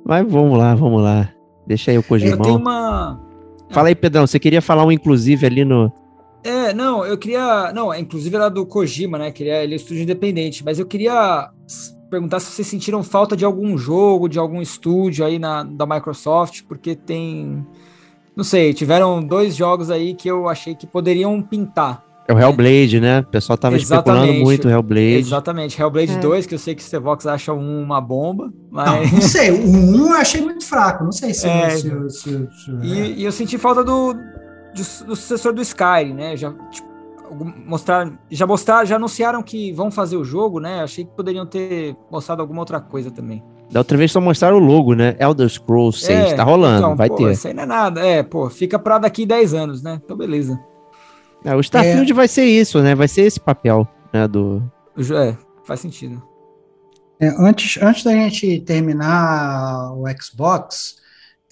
Mas 0.05 0.27
vamos 0.31 0.59
lá, 0.59 0.75
vamos 0.75 1.03
lá. 1.03 1.31
Deixa 1.67 1.91
aí 1.91 1.97
o 1.97 2.01
Eu 2.01 2.03
tenho 2.19 2.37
Kojimão. 2.37 2.57
uma. 2.57 3.21
Fala 3.71 3.89
aí, 3.89 3.95
Pedrão. 3.95 4.27
Você 4.27 4.39
queria 4.39 4.61
falar 4.61 4.85
um 4.85 4.91
inclusive 4.93 5.47
ali 5.47 5.65
no. 5.65 5.93
É, 6.43 6.73
não, 6.73 7.05
eu 7.05 7.17
queria. 7.17 7.73
Não, 7.73 7.95
inclusive 7.95 8.35
era 8.35 8.49
do 8.49 8.67
Kojima, 8.67 9.19
né? 9.19 9.31
Que 9.31 9.43
ele 9.45 9.51
é, 9.51 9.63
ele 9.65 9.75
é 9.75 9.77
estúdio 9.77 10.03
independente, 10.03 10.65
mas 10.65 10.79
eu 10.79 10.87
queria 10.87 11.49
perguntar 12.11 12.41
se 12.41 12.51
vocês 12.53 12.67
sentiram 12.67 13.03
falta 13.03 13.37
de 13.37 13.45
algum 13.45 13.79
jogo, 13.79 14.29
de 14.29 14.39
algum 14.39 14.61
estúdio 14.61 15.25
aí 15.25 15.39
na, 15.39 15.63
da 15.63 15.87
Microsoft, 15.87 16.63
porque 16.69 16.95
tem. 16.97 17.65
Não 18.37 18.45
sei, 18.45 18.73
tiveram 18.75 19.23
dois 19.23 19.55
jogos 19.57 19.91
aí 19.91 20.15
que 20.15 20.29
eu 20.31 20.49
achei 20.49 20.75
que 20.75 20.87
poderiam 20.87 21.41
pintar. 21.43 22.05
É 22.29 22.33
o 22.33 22.39
Hellblade, 22.39 23.01
né? 23.01 23.21
O 23.21 23.25
pessoal 23.25 23.59
tava 23.59 23.77
especulando 23.77 24.21
Exatamente. 24.23 24.45
muito 24.45 24.69
o 24.69 24.71
Hellblade. 24.71 25.17
Exatamente, 25.19 25.81
Hellblade 25.83 26.13
É. 26.13 26.19
2, 26.19 26.47
que 26.47 26.55
eu 26.55 26.59
sei 26.61 26.75
que 26.77 26.81
o 26.83 26.85
Stevox 26.85 27.27
acha 27.27 27.53
um 27.53 27.83
uma 27.83 28.01
bomba, 28.01 28.45
Não, 28.71 28.85
mas. 29.01 29.13
não 29.13 29.21
sei, 29.21 29.51
o 29.51 29.67
1 29.69 30.07
eu 30.11 30.13
achei 30.15 30.41
muito 30.41 30.65
fraco, 30.65 31.03
não 31.03 31.11
sei 31.11 31.35
se... 31.35 31.49
É. 31.49 31.71
se, 31.71 31.81
se, 32.11 32.21
se- 32.21 32.71
E, 32.85 33.15
e 33.21 33.25
eu 33.25 33.33
senti 33.33 33.59
falta 33.59 33.83
do, 33.83 34.13
do, 34.13 35.05
do 35.07 35.17
sucessor 35.17 35.53
do 35.53 35.61
Skyrim, 35.61 36.15
né? 36.15 36.37
Já, 36.37 36.53
tipo, 36.71 36.89
mostrar, 37.67 38.13
já 38.31 38.47
mostrar, 38.47 38.85
já 38.85 38.97
anunciaram 38.97 39.43
que 39.43 39.73
vão 39.73 39.91
fazer 39.91 40.17
o 40.17 40.25
jogo, 40.25 40.61
né? 40.61 40.83
Achei 40.83 41.05
que 41.05 41.11
poderiam 41.13 41.47
ter 41.47 41.97
mostrado 42.11 42.43
alguma 42.43 42.61
outra 42.61 42.81
coisa 42.81 43.11
também. 43.11 43.43
Da 43.71 43.81
outra 43.81 43.97
vez 43.97 44.11
só 44.11 44.21
mostraram 44.21 44.57
o 44.57 44.61
logo, 44.61 44.95
né? 44.95 45.17
Elder 45.19 45.49
Scrolls 45.49 46.05
6, 46.05 46.33
É, 46.33 46.35
tá 46.35 46.43
rolando, 46.43 46.79
então, 46.79 46.97
vai 46.97 47.09
pô, 47.09 47.17
ter. 47.17 47.33
Isso 47.33 47.47
aí 47.47 47.55
não 47.55 47.63
é 47.63 47.67
nada. 47.67 48.01
É, 48.05 48.23
pô, 48.23 48.51
fica 48.51 48.79
pra 48.79 48.99
daqui 48.99 49.25
10 49.25 49.55
anos, 49.55 49.83
né? 49.83 50.01
Então, 50.05 50.17
beleza. 50.17 50.59
É, 51.45 51.55
o 51.55 51.61
Starfield 51.61 52.13
vai 52.13 52.29
ser 52.29 52.45
isso, 52.45 52.83
né? 52.83 52.95
Vai 52.95 53.09
ser 53.09 53.23
esse 53.23 53.39
papel, 53.39 53.87
né? 54.13 54.27
Do... 54.27 54.63
É, 54.99 55.37
faz 55.65 55.81
sentido. 55.81 56.23
É, 57.21 57.29
antes, 57.39 57.81
antes 57.83 58.03
da 58.03 58.13
gente 58.13 58.61
terminar 58.61 59.93
o 59.93 60.05
Xbox, 60.21 60.97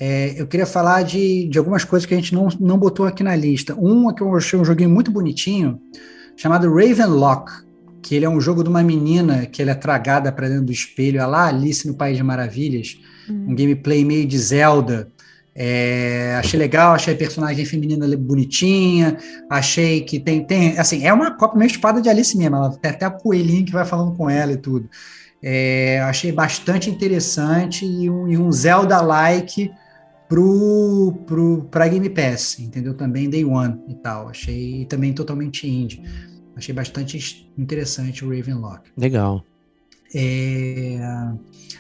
é, 0.01 0.41
eu 0.41 0.47
queria 0.47 0.67
falar 0.67 1.03
de, 1.03 1.49
de 1.49 1.59
algumas 1.59 1.83
coisas 1.83 2.07
que 2.07 2.15
a 2.15 2.17
gente 2.17 2.33
não, 2.33 2.49
não 2.61 2.79
botou 2.79 3.05
aqui 3.05 3.25
na 3.25 3.35
lista. 3.35 3.75
Um 3.75 4.09
é 4.09 4.15
que 4.15 4.23
eu 4.23 4.37
achei 4.37 4.59
um 4.59 4.65
joguinho 4.65 4.91
muito 4.91 5.11
bonitinho, 5.11 5.81
chamado 6.37 6.73
Ravenlock, 6.73 7.51
que 8.01 8.15
ele 8.15 8.25
é 8.25 8.29
um 8.29 8.41
jogo 8.41 8.63
de 8.63 8.69
uma 8.69 8.83
menina 8.83 9.47
que 9.47 9.61
ela 9.61 9.73
é 9.73 9.75
tragada 9.75 10.31
para 10.31 10.49
dentro 10.49 10.67
do 10.67 10.73
espelho, 10.73 11.21
a 11.21 11.27
lá 11.27 11.49
Alice 11.49 11.87
no 11.87 11.95
País 11.95 12.17
de 12.17 12.23
Maravilhas, 12.23 12.97
um 13.29 13.55
gameplay 13.55 14.05
meio 14.05 14.25
de 14.25 14.39
Zelda. 14.39 15.11
É, 15.61 16.37
achei 16.39 16.57
legal, 16.57 16.95
achei 16.95 17.13
a 17.13 17.17
personagem 17.17 17.65
feminina 17.65 18.07
bonitinha, 18.17 19.17
achei 19.51 20.03
que 20.03 20.21
tem, 20.21 20.45
tem 20.45 20.79
assim, 20.79 21.05
é 21.05 21.13
uma 21.13 21.33
copa 21.33 21.59
meio 21.59 21.69
espada 21.69 22.01
de 22.01 22.09
Alice 22.09 22.39
mesmo, 22.39 22.55
ela 22.55 22.71
tem 22.71 22.93
até 22.93 23.05
a 23.05 23.11
coelhinha 23.11 23.65
que 23.65 23.73
vai 23.73 23.85
falando 23.85 24.17
com 24.17 24.31
ela 24.31 24.53
e 24.53 24.57
tudo. 24.57 24.89
É, 25.43 26.01
achei 26.03 26.31
bastante 26.31 26.89
interessante 26.89 27.85
e 27.85 28.09
um, 28.09 28.29
e 28.29 28.39
um 28.39 28.53
Zelda-like 28.53 29.73
pro, 30.29 31.13
pro, 31.27 31.67
pra 31.71 31.89
Game 31.89 32.09
Pass, 32.11 32.59
entendeu? 32.59 32.95
Também 32.95 33.31
Day 33.31 33.45
One 33.45 33.81
e 33.89 33.95
tal. 33.95 34.29
Achei 34.29 34.85
também 34.87 35.13
totalmente 35.13 35.67
indie. 35.69 36.03
Achei 36.55 36.75
bastante 36.75 37.51
interessante 37.57 38.25
o 38.25 38.29
Ravenlock. 38.29 38.91
Legal. 38.97 39.45
É, 40.15 40.99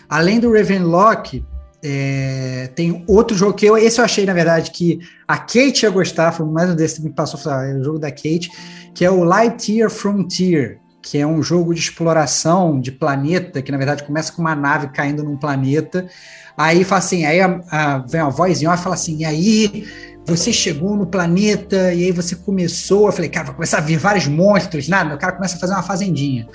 além 0.09 0.39
do 0.39 0.53
Ravenlock, 0.53 1.45
é, 1.83 2.71
tem 2.75 3.05
outro 3.07 3.37
jogo 3.37 3.55
que 3.55 3.67
eu, 3.67 3.77
esse 3.77 4.01
eu 4.01 4.05
achei, 4.05 4.25
na 4.25 4.33
verdade, 4.33 4.71
que 4.71 5.01
a 5.27 5.39
Kate 5.39 5.85
ia 5.85 5.91
gostar, 5.91 6.33
foi 6.33 6.47
mais 6.47 6.71
um 6.71 6.77
desses 6.77 6.99
que 6.99 7.05
me 7.05 7.13
passou, 7.13 7.53
é 7.53 7.75
o 7.75 7.85
jogo 7.85 7.99
da 7.99 8.11
Kate, 8.11 8.51
que 8.95 9.05
é 9.05 9.11
o 9.11 9.25
Lightyear 9.25 9.91
Frontier, 9.91 10.81
que 11.11 11.17
é 11.17 11.27
um 11.27 11.43
jogo 11.43 11.73
de 11.73 11.81
exploração 11.81 12.79
de 12.79 12.93
planeta, 12.93 13.63
que 13.63 13.73
na 13.73 13.79
verdade 13.79 14.05
começa 14.05 14.31
com 14.31 14.43
uma 14.43 14.55
nave 14.55 14.89
caindo 14.89 15.25
num 15.25 15.39
planeta, 15.39 16.07
aí 16.55 16.85
fala 16.85 16.99
assim, 16.99 17.25
aí 17.25 17.41
a, 17.41 17.61
a, 17.71 17.99
vem 17.99 18.21
uma 18.21 18.31
voz 18.31 18.61
e 18.61 18.65
fala 18.77 18.95
assim, 18.95 19.19
e 19.21 19.25
aí 19.25 19.89
você 20.27 20.53
chegou 20.53 20.95
no 20.97 21.07
planeta, 21.07 21.95
e 21.95 22.05
aí 22.05 22.13
você 22.13 22.37
começou, 22.37 23.07
eu 23.07 23.13
falei, 23.13 23.31
cara, 23.31 23.47
vai 23.47 23.55
começar 23.55 23.79
a 23.79 23.81
vir 23.81 23.97
vários 23.97 24.27
monstros, 24.27 24.87
nada, 24.87 25.15
o 25.15 25.19
cara 25.19 25.33
começa 25.33 25.57
a 25.57 25.59
fazer 25.59 25.73
uma 25.73 25.83
fazendinha. 25.83 26.47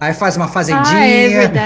Aí 0.00 0.14
faz 0.14 0.36
uma 0.36 0.46
fazendinha, 0.46 0.84
Ah, 0.96 1.06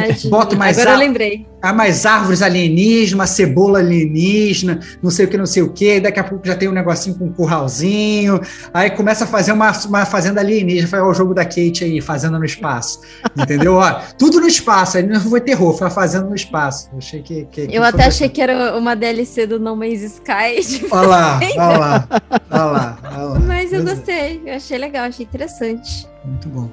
é 0.08 0.28
bota 0.30 0.56
mais 0.56 0.78
Agora 0.78 0.94
eu 0.94 0.98
lembrei. 0.98 1.46
Mais 1.76 2.06
árvores 2.06 2.40
alienígenas, 2.42 3.12
uma 3.12 3.26
cebola 3.26 3.78
alienígena, 3.78 4.80
não 5.02 5.10
sei 5.10 5.26
o 5.26 5.28
que, 5.28 5.36
não 5.36 5.44
sei 5.46 5.62
o 5.62 5.70
que. 5.72 6.00
Daqui 6.00 6.18
a 6.18 6.24
pouco 6.24 6.44
já 6.46 6.56
tem 6.56 6.66
um 6.68 6.72
negocinho 6.72 7.14
com 7.16 7.26
um 7.26 7.32
curralzinho. 7.32 8.40
Aí 8.72 8.90
começa 8.90 9.24
a 9.24 9.26
fazer 9.26 9.52
uma, 9.52 9.70
uma 9.86 10.04
fazenda 10.06 10.40
alienígena. 10.40 10.88
Foi 10.88 11.00
o 11.02 11.12
jogo 11.14 11.34
da 11.34 11.44
Kate 11.44 11.84
aí, 11.84 12.00
Fazenda 12.00 12.38
no 12.38 12.44
Espaço. 12.44 13.00
Entendeu? 13.38 13.74
Ó, 13.74 14.00
tudo 14.18 14.40
no 14.40 14.46
espaço. 14.48 14.96
Aí 14.96 15.06
não 15.06 15.20
foi 15.20 15.40
terror, 15.40 15.76
foi 15.76 15.86
a 15.86 15.90
Fazenda 15.90 16.24
no 16.26 16.34
Espaço. 16.34 16.88
Eu 16.90 16.98
achei 16.98 17.22
que. 17.22 17.44
que- 17.44 17.66
que 17.66 17.76
Eu 17.76 17.84
até 17.84 18.06
achei 18.06 18.28
que 18.30 18.40
era 18.40 18.76
uma 18.76 18.96
DLC 18.96 19.46
do 19.46 19.60
No 19.60 19.76
Man's 19.76 20.00
Sky, 20.02 20.60
tipo, 20.66 20.96
Olha 20.96 21.06
lá, 21.06 21.40
olha 21.56 21.78
lá, 21.78 22.08
olha 22.50 22.62
lá, 22.64 22.98
lá. 23.04 23.38
mas 23.40 23.72
eu 23.72 23.80
é. 23.80 23.84
gostei. 23.84 24.42
Eu 24.46 24.54
achei 24.56 24.78
legal, 24.78 25.04
achei 25.04 25.24
interessante. 25.26 26.06
Muito 26.24 26.48
bom. 26.48 26.68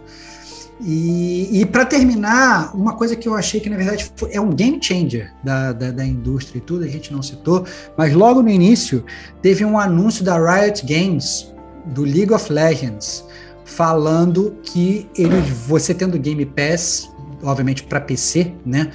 E, 0.82 1.62
e 1.62 1.66
para 1.66 1.86
terminar, 1.86 2.74
uma 2.74 2.94
coisa 2.96 3.16
que 3.16 3.28
eu 3.28 3.36
achei 3.36 3.60
que 3.60 3.70
na 3.70 3.76
verdade 3.76 4.10
é 4.32 4.40
um 4.40 4.50
game 4.50 4.80
changer 4.82 5.34
da, 5.44 5.74
da, 5.74 5.92
da 5.92 6.06
indústria 6.06 6.60
e 6.60 6.62
tudo, 6.62 6.86
a 6.86 6.88
gente 6.88 7.12
não 7.12 7.22
citou, 7.22 7.66
mas 7.98 8.14
logo 8.14 8.42
no 8.42 8.50
início 8.50 9.04
teve 9.42 9.66
um 9.66 9.78
anúncio 9.78 10.24
da 10.24 10.38
Riot 10.38 10.86
Games 10.86 11.52
do 11.88 12.04
League 12.04 12.34
of 12.34 12.52
Legends 12.52 13.26
falando 13.66 14.56
que 14.64 15.08
ele, 15.18 15.42
você 15.68 15.94
tendo 15.94 16.18
Game 16.18 16.46
Pass, 16.46 17.10
obviamente 17.44 17.84
para 17.84 18.00
PC, 18.00 18.54
né? 18.66 18.92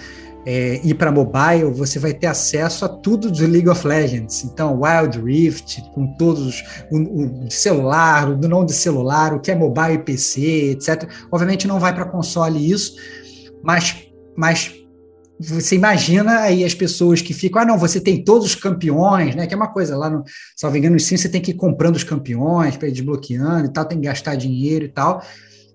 É, 0.47 0.81
e 0.85 0.93
para 0.93 1.11
mobile, 1.11 1.73
você 1.73 1.99
vai 1.99 2.13
ter 2.13 2.27
acesso 2.27 2.85
a 2.85 2.89
tudo 2.89 3.31
do 3.31 3.47
League 3.47 3.69
of 3.69 3.87
Legends. 3.87 4.45
Então, 4.45 4.81
Wild 4.81 5.21
Rift, 5.21 5.83
com 5.95 6.07
todos 6.17 6.47
os. 6.47 6.65
O, 6.91 7.47
o 7.47 7.51
celular, 7.51 8.29
o 8.31 8.37
não 8.37 8.65
de 8.65 8.75
celular, 8.75 9.33
o 9.33 9.41
que 9.41 9.51
é 9.51 9.55
mobile 9.55 9.95
e 9.95 9.99
PC, 9.99 10.73
etc. 10.73 11.09
Obviamente 11.31 11.67
não 11.67 11.81
vai 11.81 11.95
para 11.95 12.05
console 12.05 12.71
isso, 12.71 12.95
mas, 13.63 14.07
mas 14.37 14.75
você 15.41 15.75
imagina 15.77 16.41
aí 16.41 16.63
as 16.63 16.75
pessoas 16.75 17.23
que 17.23 17.33
ficam, 17.33 17.63
ah, 17.63 17.65
não, 17.65 17.79
você 17.79 17.99
tem 17.99 18.23
todos 18.23 18.49
os 18.49 18.55
campeões, 18.55 19.35
né? 19.35 19.47
Que 19.47 19.55
é 19.55 19.57
uma 19.57 19.73
coisa 19.73 19.97
lá 19.97 20.11
no, 20.11 20.25
salvo 20.55 20.77
engano, 20.77 21.01
sim, 21.01 21.17
você 21.17 21.29
tem 21.29 21.41
que 21.41 21.53
ir 21.53 21.55
comprando 21.55 21.97
os 21.97 22.05
campeões 22.05 22.77
para 22.77 22.89
ir 22.89 22.93
desbloqueando 22.93 23.67
e 23.67 23.73
tal, 23.73 23.85
tem 23.87 23.99
que 23.99 24.07
gastar 24.07 24.37
dinheiro 24.37 24.85
e 24.85 24.89
tal. 24.89 25.23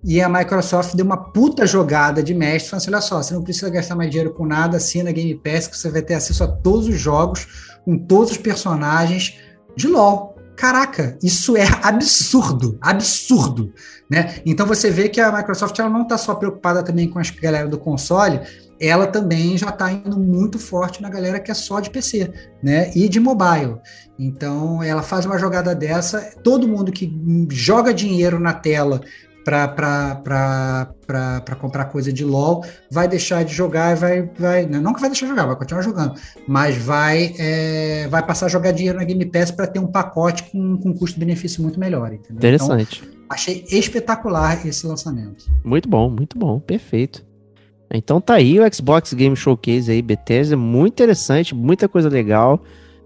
E 0.03 0.22
a 0.22 0.30
Microsoft 0.30 0.95
deu 0.95 1.06
uma 1.06 1.18
puta 1.18 1.66
jogada 1.66 2.24
de 2.24 2.34
mestre, 2.34 2.69
falando 2.69 2.82
assim: 2.82 2.92
olha 2.92 3.02
só, 3.02 3.22
você 3.22 3.34
não 3.34 3.44
precisa 3.44 3.69
gastar 3.69 3.95
mais 3.95 4.10
dinheiro 4.10 4.34
com 4.34 4.45
nada, 4.45 4.78
assina 4.78 5.11
Game 5.11 5.36
Pass, 5.36 5.68
que 5.68 5.78
você 5.78 5.90
vai 5.90 6.02
ter 6.02 6.14
acesso 6.14 6.44
a 6.44 6.48
todos 6.48 6.88
os 6.88 7.00
jogos, 7.00 7.80
com 7.84 7.98
todos 7.98 8.32
os 8.32 8.38
personagens 8.38 9.38
de 9.76 9.88
LoL. 9.88 10.36
Caraca, 10.56 11.18
isso 11.24 11.56
é 11.56 11.66
absurdo, 11.84 12.78
absurdo, 12.82 13.74
né? 14.10 14.42
Então 14.45 14.66
você 14.66 14.92
vê 14.92 15.08
que 15.08 15.22
a 15.22 15.32
Microsoft 15.32 15.80
ela 15.80 15.90
não 15.90 16.02
está 16.02 16.18
só 16.18 16.36
preocupada 16.36 16.84
também 16.84 17.10
com 17.10 17.18
a 17.18 17.22
galera 17.42 17.66
do 17.66 17.78
console, 17.78 18.42
ela 18.78 19.08
também 19.08 19.58
já 19.58 19.69
está 19.69 19.90
indo 19.90 20.19
muito 20.19 20.60
forte 20.60 21.02
na 21.02 21.10
galera 21.10 21.40
que 21.40 21.50
é 21.50 21.53
só 21.53 21.80
de 21.80 21.90
PC, 21.90 22.32
né? 22.61 22.92
E 22.94 23.08
de 23.08 23.22
mobile. 23.22 23.78
Então 24.18 24.84
ela 24.84 25.02
faz 25.02 25.26
uma 25.26 25.38
jogada 25.38 25.74
dessa, 25.74 26.34
todo 26.44 26.68
mundo 26.68 26.92
que 26.92 27.10
joga 27.50 27.94
dinheiro 27.94 28.38
na 28.38 28.53
tela 28.53 29.00
para 29.50 31.56
comprar 31.60 31.86
coisa 31.86 32.14
de 32.14 32.24
LoL, 32.24 32.64
vai 32.92 33.08
deixar 33.08 33.44
de 33.44 33.53
jogar 33.53 33.95
e 33.95 34.00
vai, 34.00 34.30
vai. 34.38 34.66
Não 34.66 34.94
que 34.94 35.02
vai 35.02 35.10
deixar 35.10 35.26
de 35.26 35.32
jogar, 35.32 35.45
vai 35.45 35.56
continuar 35.56 35.82
jogando, 35.82 36.14
mas 36.48 36.78
vai, 36.78 37.34
é, 37.38 38.08
vai 38.10 38.26
passar 38.26 38.45
a 38.45 38.50
jogar 38.50 38.72
dinheiro 38.72 38.98
na 38.98 39.03
Game 39.03 39.26
Pass 39.26 39.52
para 39.52 39.68
ter 39.68 39.80
um 39.80 39.88
pacote 39.88 40.44
com, 40.52 40.78
com 40.78 40.94
custo-benefício 40.94 41.61
muito 41.61 41.80
melhor. 41.80 42.14
Entendeu? 42.14 42.38
Interessante. 42.38 43.02
Então, 43.03 43.19
achei 43.30 43.66
espetacular 43.69 44.66
esse 44.66 44.86
lançamento. 44.86 45.45
Muito 45.64 45.90
bom, 45.90 46.10
muito 46.10 46.38
bom, 46.38 46.60
perfeito. 46.60 47.28
Então 47.92 48.22
tá 48.22 48.36
aí 48.36 48.60
o 48.60 48.74
Xbox 48.74 49.14
Game 49.14 49.36
Showcase 49.36 49.92
aí, 49.92 50.02
Bethesda, 50.02 50.56
muito 50.56 50.94
interessante, 50.94 51.56
muita 51.56 51.88
coisa 51.88 52.08
legal, 52.08 52.61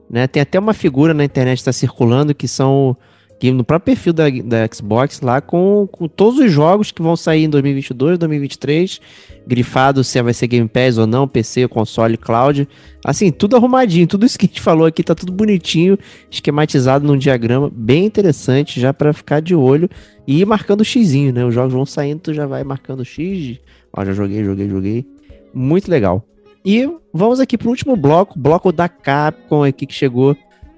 né? 0.10 0.28
Tem 0.28 0.42
até 0.42 0.60
uma 0.60 0.74
figura 0.74 1.14
na 1.14 1.24
internet 1.24 1.58
que 1.58 1.62
está 1.62 1.72
circulando 1.72 2.36
que 2.36 2.48
são 2.48 2.98
que 3.44 3.52
no 3.52 3.66
próprio 3.66 3.94
perfil 3.94 4.14
da, 4.14 4.30
da 4.30 4.74
Xbox 4.74 5.20
lá 5.20 5.42
com, 5.42 5.86
com 5.92 6.08
todos 6.08 6.40
os 6.40 6.50
jogos 6.50 6.94
que 6.94 7.02
vão 7.02 7.14
sair 7.14 7.44
em 7.44 7.50
2022, 7.50 8.18
2023, 8.18 9.02
grifado 9.46 10.02
se 10.02 10.22
vai 10.22 10.34
ser 10.34 10.48
Game 10.48 10.70
Pass 10.70 10.98
ou 10.98 11.06
não, 11.06 11.28
PC, 11.28 11.68
console, 11.68 12.16
cloud, 12.16 12.66
assim, 13.04 13.34
tudo 13.34 13.58
arrumadinho, 13.58 14.08
tudo 14.08 14.26
isso 14.26 14.40
que 14.40 14.46
a 14.46 14.48
gente 14.48 14.62
falou 14.62 14.88
aqui 14.88 15.04
tá 15.04 15.14
tudo 15.14 15.34
bonitinho, 15.34 16.00
esquematizado 16.32 17.06
num 17.06 17.18
diagrama 17.18 17.70
bem 17.70 18.06
interessante 18.06 18.80
já 18.80 18.94
para 18.94 19.12
ficar 19.12 19.42
de 19.42 19.54
olho 19.54 19.90
e 20.26 20.40
ir 20.40 20.46
marcando 20.46 20.80
o 20.80 20.86
xizinho, 20.86 21.34
né? 21.34 21.44
Os 21.44 21.54
jogos 21.54 21.74
vão 21.74 21.86
saindo, 21.86 22.22
tu 22.22 22.34
já 22.34 22.46
vai 22.46 22.64
marcando 22.64 23.04
x, 23.04 23.60
ó, 23.92 24.06
já 24.06 24.14
joguei, 24.14 24.42
joguei, 24.42 24.70
joguei. 24.70 25.06
Muito 25.54 25.92
legal. 25.92 26.26
E 26.64 26.90
vamos 27.14 27.42
aqui 27.42 27.58
pro 27.58 27.68
último 27.68 27.98
bloco, 27.98 28.40
bloco 28.40 28.72
da 28.72 28.88
Capcom 28.88 29.66
aqui 29.66 29.86
que 29.86 29.94
chegou 29.94 30.34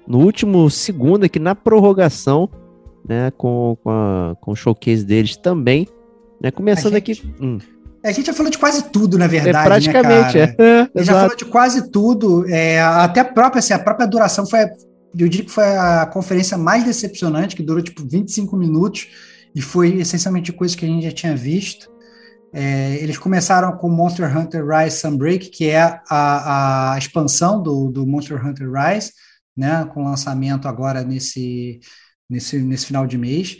no 0.06 0.18
último 0.18 0.70
segundo 0.70 1.24
aqui 1.24 1.38
na 1.38 1.54
prorrogação, 1.54 2.48
né, 3.08 3.30
com, 3.36 3.76
com, 3.82 3.90
a, 3.90 4.36
com 4.40 4.52
o 4.52 4.56
showcase 4.56 5.04
deles 5.04 5.36
também, 5.36 5.88
né, 6.40 6.50
começando 6.50 6.94
gente- 6.94 7.22
aqui... 7.22 7.34
Hum, 7.40 7.58
A 8.04 8.12
gente 8.12 8.26
já 8.26 8.32
falou 8.32 8.50
de 8.50 8.58
quase 8.58 8.90
tudo, 8.90 9.18
na 9.18 9.24
é, 9.24 9.28
verdade. 9.28 9.66
praticamente, 9.66 10.38
né, 10.38 10.54
é, 10.58 10.62
é, 10.62 10.80
A 10.94 10.98
gente 10.98 11.06
já 11.06 11.20
falou 11.20 11.36
de 11.36 11.44
quase 11.44 11.90
tudo, 11.90 12.48
é, 12.48 12.80
até 12.80 13.20
a 13.20 13.24
própria, 13.24 13.60
assim, 13.60 13.72
a 13.72 13.78
própria 13.78 14.06
duração 14.06 14.46
foi, 14.46 14.60
eu 15.18 15.28
diria 15.28 15.44
que 15.44 15.52
foi 15.52 15.64
a 15.64 16.06
conferência 16.06 16.56
mais 16.56 16.84
decepcionante, 16.84 17.56
que 17.56 17.62
durou 17.62 17.82
tipo 17.82 18.02
25 18.06 18.56
minutos, 18.56 19.08
e 19.54 19.62
foi 19.62 19.96
essencialmente 19.96 20.52
coisas 20.52 20.76
que 20.76 20.84
a 20.84 20.88
gente 20.88 21.04
já 21.04 21.12
tinha 21.12 21.34
visto. 21.34 21.90
É, 22.52 22.96
eles 23.02 23.16
começaram 23.16 23.72
com 23.72 23.88
Monster 23.88 24.36
Hunter 24.36 24.64
Rise 24.66 24.98
Sunbreak, 24.98 25.48
que 25.48 25.70
é 25.70 25.80
a, 26.10 26.92
a 26.92 26.98
expansão 26.98 27.62
do, 27.62 27.90
do 27.90 28.06
Monster 28.06 28.44
Hunter 28.44 28.70
Rise, 28.70 29.12
né, 29.56 29.84
com 29.92 30.04
lançamento 30.04 30.68
agora 30.68 31.02
nesse, 31.02 31.80
nesse, 32.28 32.58
nesse 32.58 32.86
final 32.86 33.06
de 33.06 33.16
mês. 33.16 33.58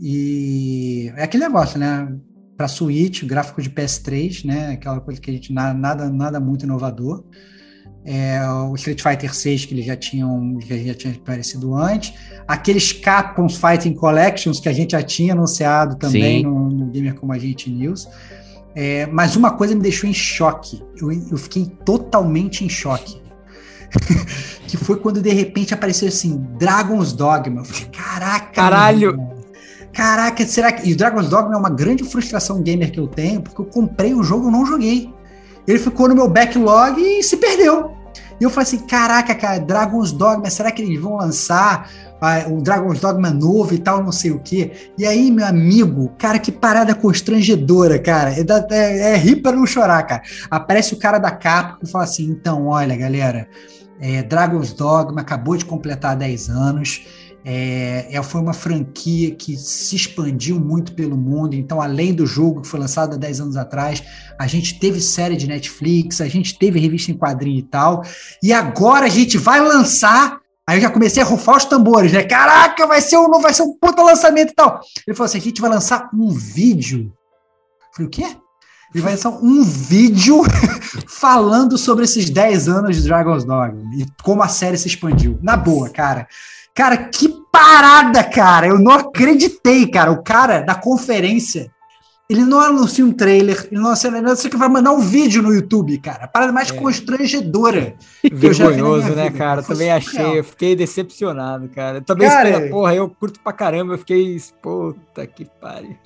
E 0.00 1.12
é 1.16 1.24
aquele 1.24 1.44
negócio, 1.44 1.78
né? 1.78 2.08
Para 2.56 2.68
Switch, 2.68 3.24
gráfico 3.24 3.60
de 3.60 3.70
PS3, 3.70 4.44
né? 4.44 4.72
Aquela 4.72 5.00
coisa 5.00 5.20
que 5.20 5.30
a 5.30 5.34
gente 5.34 5.52
na- 5.52 5.74
nada, 5.74 6.08
nada 6.10 6.38
muito 6.40 6.64
inovador. 6.64 7.24
é, 8.04 8.40
o 8.68 8.74
Street 8.74 9.00
Fighter 9.00 9.32
6 9.32 9.64
que 9.64 9.74
eles 9.74 9.86
já 9.86 9.96
tinham 9.96 10.58
que 10.58 10.86
já 10.86 10.94
tinha 10.94 11.14
aparecido 11.14 11.74
antes, 11.76 12.12
aqueles 12.48 12.92
Capcom 12.92 13.48
Fighting 13.48 13.94
Collections 13.94 14.58
que 14.58 14.68
a 14.68 14.72
gente 14.72 14.90
já 14.92 15.02
tinha 15.02 15.34
anunciado 15.34 15.96
também 15.96 16.42
no, 16.42 16.68
no, 16.68 16.86
Gamer 16.90 17.14
Como 17.14 17.32
a 17.32 17.38
Gente 17.38 17.70
News. 17.70 18.08
É, 18.74 19.06
mas 19.06 19.36
uma 19.36 19.52
coisa 19.52 19.74
me 19.74 19.82
deixou 19.82 20.08
em 20.10 20.14
choque. 20.14 20.82
Eu, 20.96 21.12
eu 21.12 21.36
fiquei 21.36 21.66
totalmente 21.84 22.64
em 22.64 22.68
choque. 22.68 23.21
que 24.66 24.76
foi 24.76 24.96
quando 24.96 25.20
de 25.20 25.30
repente 25.30 25.74
apareceu 25.74 26.08
assim, 26.08 26.38
Dragon's 26.58 27.12
Dogma. 27.12 27.60
Eu 27.60 27.64
falei, 27.64 27.88
caraca! 27.90 28.52
Caralho! 28.52 29.32
Caraca, 29.92 30.44
será 30.46 30.72
que. 30.72 30.88
E 30.88 30.94
o 30.94 30.96
Dragon's 30.96 31.28
Dogma 31.28 31.54
é 31.54 31.58
uma 31.58 31.70
grande 31.70 32.02
frustração 32.02 32.62
gamer 32.62 32.90
que 32.90 32.98
eu 32.98 33.06
tenho, 33.06 33.42
porque 33.42 33.60
eu 33.60 33.66
comprei 33.66 34.14
o 34.14 34.22
jogo 34.22 34.48
e 34.48 34.52
não 34.52 34.64
joguei. 34.64 35.12
Ele 35.66 35.78
ficou 35.78 36.08
no 36.08 36.14
meu 36.14 36.28
backlog 36.28 37.00
e 37.00 37.22
se 37.22 37.36
perdeu. 37.36 37.92
E 38.40 38.44
eu 38.44 38.50
falei 38.50 38.62
assim: 38.62 38.78
caraca, 38.78 39.34
cara, 39.34 39.60
Dragon's 39.60 40.10
Dogma, 40.10 40.48
será 40.48 40.72
que 40.72 40.82
eles 40.82 41.00
vão 41.00 41.16
lançar 41.16 41.90
ah, 42.20 42.46
o 42.48 42.62
Dragon's 42.62 43.00
Dogma 43.00 43.30
novo 43.30 43.74
e 43.74 43.78
tal, 43.78 44.02
não 44.02 44.12
sei 44.12 44.30
o 44.30 44.40
quê? 44.40 44.72
E 44.96 45.04
aí, 45.04 45.30
meu 45.30 45.46
amigo, 45.46 46.10
cara, 46.18 46.38
que 46.38 46.50
parada 46.50 46.94
constrangedora, 46.94 47.98
cara. 47.98 48.30
É, 48.30 48.44
é, 48.70 49.12
é 49.12 49.16
rir 49.16 49.36
para 49.36 49.56
não 49.56 49.66
chorar, 49.66 50.02
cara. 50.04 50.22
Aparece 50.50 50.94
o 50.94 50.98
cara 50.98 51.18
da 51.18 51.30
capa 51.30 51.78
e 51.82 51.88
fala 51.88 52.04
assim: 52.04 52.24
então, 52.24 52.66
olha, 52.68 52.96
galera, 52.96 53.46
é, 54.02 54.20
Dragon's 54.20 54.72
Dogma 54.72 55.20
acabou 55.20 55.56
de 55.56 55.64
completar 55.64 56.16
10 56.16 56.50
anos. 56.50 57.06
É, 57.44 58.08
é, 58.10 58.22
foi 58.22 58.40
uma 58.40 58.52
franquia 58.52 59.32
que 59.32 59.56
se 59.56 59.94
expandiu 59.94 60.58
muito 60.58 60.92
pelo 60.92 61.16
mundo. 61.16 61.54
Então, 61.54 61.80
além 61.80 62.12
do 62.12 62.26
jogo 62.26 62.62
que 62.62 62.68
foi 62.68 62.80
lançado 62.80 63.14
há 63.14 63.16
10 63.16 63.40
anos 63.40 63.56
atrás, 63.56 64.02
a 64.36 64.48
gente 64.48 64.80
teve 64.80 65.00
série 65.00 65.36
de 65.36 65.46
Netflix, 65.46 66.20
a 66.20 66.26
gente 66.26 66.58
teve 66.58 66.80
revista 66.80 67.12
em 67.12 67.16
quadrinho 67.16 67.60
e 67.60 67.62
tal. 67.62 68.02
E 68.42 68.52
agora 68.52 69.06
a 69.06 69.08
gente 69.08 69.38
vai 69.38 69.60
lançar. 69.60 70.40
Aí 70.66 70.78
eu 70.78 70.82
já 70.82 70.90
comecei 70.90 71.22
a 71.22 71.26
rufar 71.26 71.58
os 71.58 71.64
tambores, 71.64 72.12
né? 72.12 72.24
Caraca, 72.24 72.86
vai 72.88 73.00
ser 73.00 73.18
um, 73.18 73.30
vai 73.40 73.54
ser 73.54 73.62
um 73.62 73.72
puta 73.78 74.02
lançamento 74.02 74.50
e 74.50 74.54
tal. 74.54 74.80
Ele 75.06 75.16
falou 75.16 75.26
assim: 75.26 75.38
a 75.38 75.42
gente 75.42 75.60
vai 75.60 75.70
lançar 75.70 76.10
um 76.12 76.28
vídeo. 76.28 77.12
Eu 77.88 77.94
falei, 77.94 78.06
o 78.08 78.10
quê? 78.10 78.36
Ele 78.94 79.02
vai 79.02 79.12
lançar 79.12 79.30
um 79.30 79.62
vídeo 79.62 80.42
falando 81.22 81.78
sobre 81.78 82.04
esses 82.04 82.28
10 82.28 82.68
anos 82.68 82.96
de 82.96 83.04
Dragon's 83.04 83.44
Dogma 83.44 83.80
e 83.94 84.04
como 84.24 84.42
a 84.42 84.48
série 84.48 84.76
se 84.76 84.88
expandiu. 84.88 85.38
Na 85.40 85.56
boa, 85.56 85.88
cara. 85.88 86.26
Cara, 86.74 86.96
que 86.96 87.32
parada, 87.52 88.24
cara! 88.24 88.66
Eu 88.66 88.76
não 88.80 88.90
acreditei, 88.90 89.86
cara. 89.86 90.10
O 90.10 90.24
cara 90.24 90.62
da 90.62 90.74
conferência, 90.74 91.70
ele 92.28 92.44
não 92.44 92.58
anuncia 92.58 93.06
um 93.06 93.12
trailer, 93.12 93.68
ele 93.70 93.80
não 93.80 93.88
anuncia 93.88 94.10
nada, 94.10 94.34
que 94.34 94.56
vai 94.56 94.68
mandar 94.68 94.90
um 94.90 94.98
vídeo 94.98 95.40
no 95.42 95.54
YouTube, 95.54 95.96
cara. 95.98 96.24
A 96.24 96.28
parada 96.28 96.50
mais 96.50 96.72
é. 96.72 96.74
constrangedora. 96.74 97.94
Vergonhoso, 98.32 99.10
né, 99.10 99.30
cara? 99.30 99.60
Eu 99.60 99.64
também 99.64 99.92
achei, 99.92 100.40
eu 100.40 100.42
fiquei 100.42 100.74
decepcionado, 100.74 101.68
cara. 101.68 101.98
Eu 101.98 102.02
também 102.02 102.28
cara, 102.28 102.50
espero, 102.50 102.70
porra, 102.70 102.96
eu 102.96 103.08
curto 103.08 103.38
pra 103.38 103.52
caramba, 103.52 103.94
eu 103.94 103.98
fiquei, 103.98 104.42
puta 104.60 105.24
que 105.24 105.44
pariu. 105.60 105.96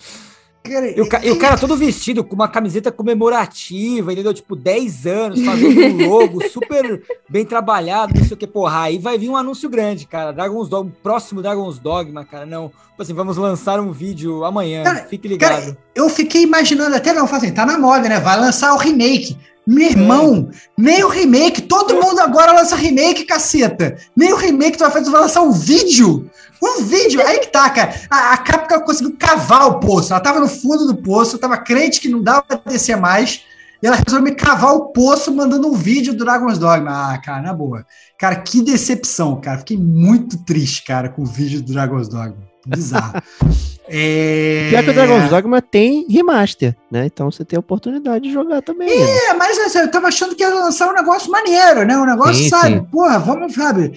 Cara, 0.68 0.90
e, 0.90 1.00
o, 1.00 1.08
e 1.22 1.30
o 1.30 1.38
cara 1.38 1.56
todo 1.56 1.76
vestido 1.76 2.24
com 2.24 2.34
uma 2.34 2.48
camiseta 2.48 2.90
comemorativa, 2.92 4.12
entendeu? 4.12 4.34
Tipo, 4.34 4.56
10 4.56 5.06
anos, 5.06 5.44
fazendo 5.44 5.80
um 5.80 6.08
logo 6.10 6.48
super 6.48 7.02
bem 7.28 7.44
trabalhado, 7.44 8.14
não 8.16 8.24
sei 8.24 8.34
o 8.34 8.36
que, 8.36 8.46
porra. 8.46 8.82
Aí 8.82 8.98
vai 8.98 9.18
vir 9.18 9.28
um 9.28 9.36
anúncio 9.36 9.68
grande, 9.68 10.06
cara. 10.06 10.32
Dragon's 10.32 10.68
Dogma, 10.68 10.92
próximo 11.02 11.42
Dragon's 11.42 11.78
Dogma, 11.78 12.24
cara. 12.24 12.46
Não, 12.46 12.68
tipo 12.68 13.02
assim, 13.02 13.14
vamos 13.14 13.36
lançar 13.36 13.80
um 13.80 13.92
vídeo 13.92 14.44
amanhã, 14.44 14.84
cara, 14.84 15.06
fique 15.08 15.28
ligado. 15.28 15.60
Cara, 15.60 15.78
eu 15.94 16.08
fiquei 16.08 16.42
imaginando 16.42 16.96
até, 16.96 17.12
não, 17.12 17.24
assim, 17.24 17.52
tá 17.52 17.64
na 17.64 17.78
moda, 17.78 18.08
né? 18.08 18.20
Vai 18.20 18.38
lançar 18.38 18.74
o 18.74 18.78
remake. 18.78 19.36
Meu 19.66 19.90
irmão, 19.90 20.48
é. 20.52 20.56
nem 20.78 21.02
o 21.02 21.08
remake, 21.08 21.62
todo 21.62 21.94
mundo 21.94 22.20
agora 22.20 22.52
lança 22.52 22.76
remake, 22.76 23.24
caceta. 23.24 23.96
Nem 24.14 24.32
o 24.32 24.36
remake 24.36 24.78
tu 24.78 24.84
vai 24.84 24.90
fazer, 24.92 25.06
tu 25.06 25.10
vai 25.10 25.22
lançar 25.22 25.42
um 25.42 25.50
vídeo. 25.50 26.30
Um 26.62 26.84
vídeo, 26.84 27.20
aí 27.20 27.40
que 27.40 27.48
tá, 27.48 27.68
cara. 27.68 27.94
A, 28.08 28.34
a 28.34 28.38
Capcom 28.38 28.80
conseguiu 28.80 29.16
cavar 29.18 29.68
o 29.68 29.80
poço. 29.80 30.12
Ela 30.12 30.20
tava 30.20 30.40
no 30.40 30.48
fundo 30.48 30.86
do 30.86 30.96
poço, 30.96 31.38
tava 31.38 31.58
crente 31.58 32.00
que 32.00 32.08
não 32.08 32.22
dava 32.22 32.42
pra 32.42 32.60
descer 32.64 32.96
mais. 32.96 33.42
E 33.82 33.86
ela 33.86 33.96
resolveu 33.96 34.30
me 34.30 34.34
cavar 34.34 34.74
o 34.74 34.86
poço 34.86 35.34
mandando 35.34 35.68
um 35.68 35.74
vídeo 35.74 36.14
do 36.14 36.24
Dragon's 36.24 36.58
Dogma. 36.58 37.12
Ah, 37.12 37.18
cara, 37.18 37.42
na 37.42 37.52
boa. 37.52 37.84
Cara, 38.18 38.36
que 38.36 38.62
decepção, 38.62 39.38
cara. 39.40 39.58
Fiquei 39.58 39.76
muito 39.76 40.38
triste, 40.44 40.84
cara, 40.84 41.08
com 41.08 41.22
o 41.22 41.26
vídeo 41.26 41.60
do 41.60 41.72
Dragon's 41.72 42.08
Dogma. 42.08 42.55
Bizarro. 42.66 43.22
É... 43.88 44.66
Pior 44.70 44.82
que 44.82 44.90
o 44.90 44.94
Dragon's 44.94 45.30
Dogma 45.30 45.62
tem 45.62 46.06
remaster, 46.08 46.74
né? 46.90 47.06
Então 47.06 47.30
você 47.30 47.44
tem 47.44 47.56
a 47.56 47.60
oportunidade 47.60 48.24
de 48.24 48.32
jogar 48.32 48.60
também. 48.60 48.90
É, 48.90 49.28
né? 49.28 49.34
mas 49.38 49.56
assim, 49.58 49.78
eu 49.78 49.90
tava 49.90 50.08
achando 50.08 50.34
que 50.34 50.42
ia 50.42 50.52
lançar 50.52 50.90
um 50.90 50.92
negócio 50.92 51.30
maneiro, 51.30 51.84
né? 51.86 51.96
Um 51.96 52.04
negócio, 52.04 52.34
sim, 52.34 52.48
sabe? 52.48 52.74
Sim. 52.74 52.84
Porra, 52.84 53.18
vamos, 53.20 53.54
sabe? 53.54 53.92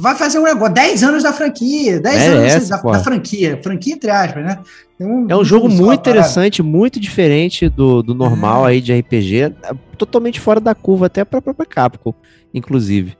Vai 0.00 0.14
fazer 0.14 0.38
um 0.38 0.44
negócio. 0.44 0.72
10 0.72 1.02
anos 1.02 1.22
da 1.24 1.32
franquia, 1.32 2.00
10 2.00 2.16
é 2.16 2.26
anos 2.28 2.68
da, 2.68 2.76
da, 2.76 3.00
franquia. 3.00 3.58
Franquia, 3.60 3.94
entre 3.94 4.10
aspas, 4.10 4.44
né? 4.44 4.58
Um, 5.00 5.26
é 5.28 5.36
um 5.36 5.44
jogo 5.44 5.68
muito 5.68 6.00
interessante, 6.00 6.62
muito 6.62 7.00
diferente 7.00 7.68
do, 7.68 8.02
do 8.04 8.14
normal 8.14 8.66
é. 8.66 8.70
aí 8.70 8.80
de 8.80 8.96
RPG, 8.96 9.52
totalmente 9.96 10.38
fora 10.38 10.60
da 10.60 10.76
curva, 10.76 11.06
até 11.06 11.24
pra 11.24 11.42
própria 11.42 11.66
Capcom, 11.66 12.14
inclusive. 12.54 13.16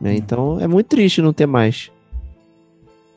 Né? 0.00 0.14
Então 0.16 0.60
é 0.60 0.66
muito 0.66 0.88
triste 0.88 1.22
não 1.22 1.32
ter 1.32 1.46
mais. 1.46 1.90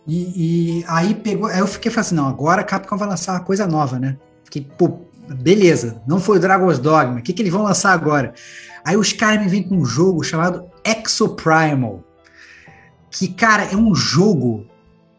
E, 0.10 0.80
e, 0.80 0.86
aí 0.88 1.14
pegou, 1.14 1.48
aí 1.48 1.60
eu 1.60 1.68
fiquei 1.68 1.92
falando 1.92 2.06
assim, 2.06 2.16
não, 2.16 2.28
agora 2.28 2.62
a 2.62 2.64
Capcom 2.64 2.98
vai 2.98 3.08
lançar 3.08 3.34
uma 3.34 3.42
coisa 3.42 3.68
nova, 3.68 4.00
né? 4.00 4.18
Fiquei, 4.44 4.68
pô, 4.78 5.02
beleza, 5.30 6.02
não 6.08 6.20
foi 6.20 6.38
o 6.38 6.40
Dragon's 6.40 6.80
Dogma, 6.80 7.20
o 7.20 7.22
que, 7.22 7.32
que 7.32 7.44
eles 7.44 7.54
vão 7.54 7.62
lançar 7.62 7.94
agora? 7.94 8.34
Aí 8.84 8.98
os 8.98 9.14
caras 9.14 9.44
me 9.44 9.48
vêm 9.48 9.62
com 9.62 9.76
um 9.76 9.86
jogo 9.86 10.24
chamado 10.24 10.66
Exoprimal, 10.84 12.04
que, 13.12 13.28
cara, 13.28 13.66
é 13.66 13.76
um 13.76 13.94
jogo 13.94 14.66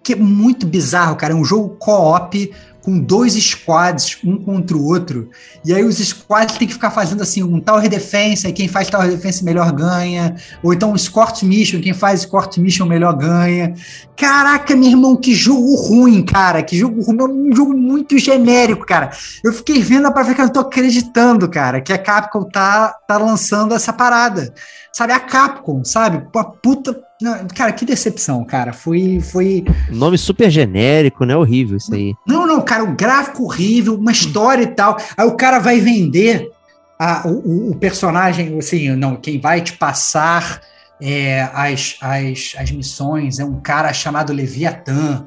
que 0.02 0.14
é 0.14 0.16
muito 0.16 0.66
bizarro, 0.66 1.14
cara, 1.14 1.34
é 1.34 1.36
um 1.36 1.44
jogo 1.44 1.76
co-op 1.76 2.52
com 2.82 2.98
dois 2.98 3.34
squads, 3.34 4.18
um 4.24 4.36
contra 4.36 4.76
o 4.76 4.84
outro, 4.84 5.30
e 5.64 5.72
aí 5.74 5.84
os 5.84 5.98
squads 5.98 6.56
tem 6.56 6.66
que 6.66 6.74
ficar 6.74 6.90
fazendo 6.90 7.22
assim, 7.22 7.42
um 7.42 7.60
tower 7.60 7.88
defense, 7.88 8.46
e 8.46 8.52
quem 8.52 8.68
faz 8.68 8.88
tower 8.88 9.08
defense 9.08 9.44
melhor 9.44 9.72
ganha, 9.72 10.36
ou 10.62 10.72
então 10.72 10.92
um 10.92 10.96
escort 10.96 11.42
mission, 11.42 11.80
quem 11.80 11.92
faz 11.92 12.20
escort 12.20 12.56
mission 12.58 12.86
melhor 12.86 13.16
ganha. 13.16 13.74
Caraca, 14.16 14.74
meu 14.76 14.88
irmão, 14.88 15.16
que 15.16 15.34
jogo 15.34 15.74
ruim, 15.76 16.22
cara, 16.22 16.62
que 16.62 16.76
jogo 16.76 17.02
ruim, 17.02 17.18
é 17.18 17.24
um 17.24 17.56
jogo 17.56 17.76
muito 17.76 18.18
genérico, 18.18 18.86
cara. 18.86 19.10
Eu 19.42 19.52
fiquei 19.52 19.80
vendo 19.82 20.10
para 20.12 20.22
ver 20.22 20.34
que 20.34 20.40
eu 20.40 20.46
não 20.46 20.52
tô 20.52 20.60
acreditando, 20.60 21.48
cara, 21.48 21.80
que 21.80 21.92
a 21.92 21.98
Capcom 21.98 22.44
tá, 22.44 22.94
tá 23.06 23.18
lançando 23.18 23.74
essa 23.74 23.92
parada. 23.92 24.52
Sabe, 24.92 25.12
a 25.12 25.20
Capcom, 25.20 25.84
sabe? 25.84 26.26
A 26.34 26.44
puta 26.44 27.00
não, 27.20 27.46
cara, 27.48 27.72
que 27.72 27.84
decepção, 27.84 28.44
cara. 28.44 28.72
Foi, 28.72 29.20
foi. 29.20 29.64
Nome 29.90 30.16
super 30.16 30.50
genérico, 30.50 31.24
né? 31.24 31.36
Horrível 31.36 31.76
isso 31.76 31.94
aí. 31.94 32.14
Não, 32.26 32.46
não, 32.46 32.62
cara, 32.62 32.82
o 32.82 32.94
gráfico 32.94 33.44
horrível, 33.44 33.94
uma 33.94 34.12
história 34.12 34.62
e 34.62 34.68
tal. 34.68 34.96
Aí 35.16 35.26
o 35.26 35.36
cara 35.36 35.58
vai 35.58 35.80
vender 35.80 36.50
a, 36.98 37.26
o, 37.28 37.70
o 37.70 37.76
personagem, 37.76 38.58
assim, 38.58 38.94
não, 38.96 39.16
quem 39.16 39.40
vai 39.40 39.60
te 39.60 39.74
passar 39.74 40.60
é, 41.00 41.48
as, 41.54 41.96
as, 42.00 42.54
as 42.58 42.70
missões 42.70 43.38
é 43.38 43.44
um 43.44 43.60
cara 43.60 43.92
chamado 43.92 44.32
Leviatã. 44.32 45.26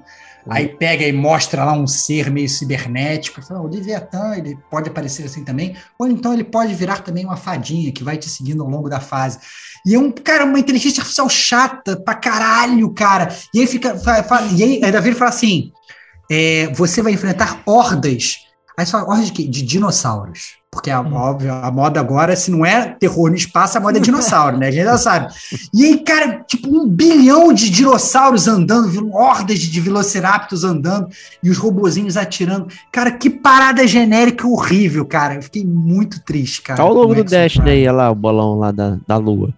Aí 0.49 0.67
pega 0.67 1.07
e 1.07 1.13
mostra 1.13 1.63
lá 1.63 1.73
um 1.73 1.87
ser 1.87 2.29
meio 2.29 2.49
cibernético. 2.49 3.41
Fala, 3.41 3.61
o 3.61 3.67
Leviatã, 3.67 4.35
ele 4.35 4.57
pode 4.69 4.89
aparecer 4.89 5.25
assim 5.25 5.43
também. 5.43 5.75
Ou 5.97 6.07
então 6.07 6.33
ele 6.33 6.43
pode 6.43 6.73
virar 6.73 7.01
também 7.01 7.25
uma 7.25 7.37
fadinha 7.37 7.91
que 7.91 8.03
vai 8.03 8.17
te 8.17 8.29
seguindo 8.29 8.61
ao 8.61 8.69
longo 8.69 8.89
da 8.89 8.99
fase. 8.99 9.39
E 9.85 9.95
é 9.95 9.99
um, 9.99 10.11
cara, 10.11 10.45
uma 10.45 10.59
inteligência 10.59 11.01
artificial 11.01 11.29
chata 11.29 11.95
pra 11.97 12.15
caralho, 12.15 12.93
cara. 12.93 13.33
E 13.53 13.59
aí 13.61 13.67
fica. 13.67 13.97
Fala, 13.97 14.47
e 14.47 14.63
aí, 14.83 14.91
Davi 14.91 15.13
fala 15.13 15.29
assim: 15.29 15.71
é, 16.29 16.67
você 16.73 17.01
vai 17.01 17.13
enfrentar 17.13 17.61
hordas. 17.65 18.37
Aí 18.77 18.85
fala, 18.85 19.05
hordas 19.05 19.31
de? 19.31 19.47
De 19.47 19.61
dinossauros. 19.61 20.62
Porque 20.73 20.89
a, 20.89 20.99
hum. 21.01 21.13
óbvio, 21.13 21.53
a 21.53 21.69
moda 21.71 21.99
agora, 21.99 22.35
se 22.35 22.49
não 22.49 22.65
é 22.65 22.95
terror 22.99 23.29
no 23.29 23.35
espaço, 23.35 23.77
a 23.77 23.81
moda 23.81 23.99
é 23.99 24.01
dinossauro, 24.01 24.57
né? 24.57 24.67
A 24.67 24.71
gente 24.71 24.83
já 24.83 24.97
sabe. 24.97 25.33
E 25.73 25.85
aí, 25.85 25.99
cara, 25.99 26.43
tipo, 26.47 26.67
um 26.67 26.87
bilhão 26.87 27.53
de 27.53 27.69
dinossauros 27.69 28.47
andando, 28.47 29.13
hordas 29.13 29.59
de 29.59 29.79
velociraptors 29.79 30.63
andando 30.63 31.07
e 31.43 31.49
os 31.49 31.57
robozinhos 31.57 32.17
atirando. 32.17 32.67
Cara, 32.91 33.11
que 33.11 33.29
parada 33.29 33.85
genérica 33.85 34.47
horrível, 34.47 35.05
cara. 35.05 35.35
Eu 35.35 35.43
fiquei 35.43 35.63
muito 35.63 36.21
triste, 36.23 36.61
cara. 36.63 36.83
Olha 36.83 36.93
o 36.93 36.97
logo 36.97 37.15
do 37.15 37.23
Dash 37.23 37.57
daí, 37.57 37.87
olha 37.87 37.91
lá, 37.91 38.11
o 38.11 38.15
bolão 38.15 38.57
lá 38.57 38.71
da, 38.71 38.97
da 39.07 39.17
lua. 39.17 39.53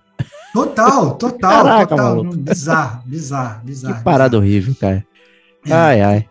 Total, 0.53 1.11
total, 1.15 1.63
Caraca, 1.63 1.87
total. 1.87 2.15
Maluco. 2.15 2.37
Bizarro, 2.37 3.01
bizarro, 3.05 3.61
bizarro. 3.63 3.95
Que 3.95 4.03
parada 4.03 4.29
bizarro. 4.29 4.43
horrível, 4.43 4.75
cara. 4.79 5.05
É. 5.65 5.73
Ai, 5.73 6.01
ai. 6.01 6.25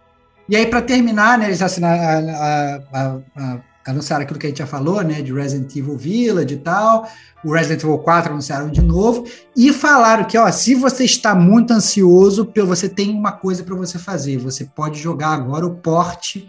E 0.48 0.56
aí, 0.56 0.66
para 0.66 0.82
terminar, 0.82 1.38
né, 1.38 1.46
eles 1.46 1.62
assinaram, 1.62 2.02
a, 2.02 2.80
a, 2.92 3.16
a, 3.36 3.58
anunciaram 3.86 4.24
aquilo 4.24 4.38
que 4.38 4.46
a 4.46 4.48
gente 4.48 4.58
já 4.58 4.66
falou, 4.66 5.02
né, 5.02 5.20
de 5.20 5.32
Resident 5.32 5.74
Evil 5.76 5.96
Village 5.96 6.54
e 6.54 6.58
tal. 6.58 7.08
O 7.44 7.52
Resident 7.52 7.82
Evil 7.82 7.98
4 7.98 8.32
anunciaram 8.32 8.70
de 8.70 8.80
novo 8.80 9.26
e 9.56 9.72
falaram 9.72 10.24
que, 10.24 10.38
ó, 10.38 10.50
se 10.50 10.74
você 10.74 11.04
está 11.04 11.34
muito 11.34 11.72
ansioso, 11.72 12.50
você 12.66 12.88
tem 12.88 13.10
uma 13.10 13.32
coisa 13.32 13.62
para 13.62 13.74
você 13.74 13.98
fazer. 13.98 14.38
Você 14.38 14.64
pode 14.64 14.98
jogar 14.98 15.30
agora 15.30 15.66
o 15.66 15.74
porte 15.76 16.48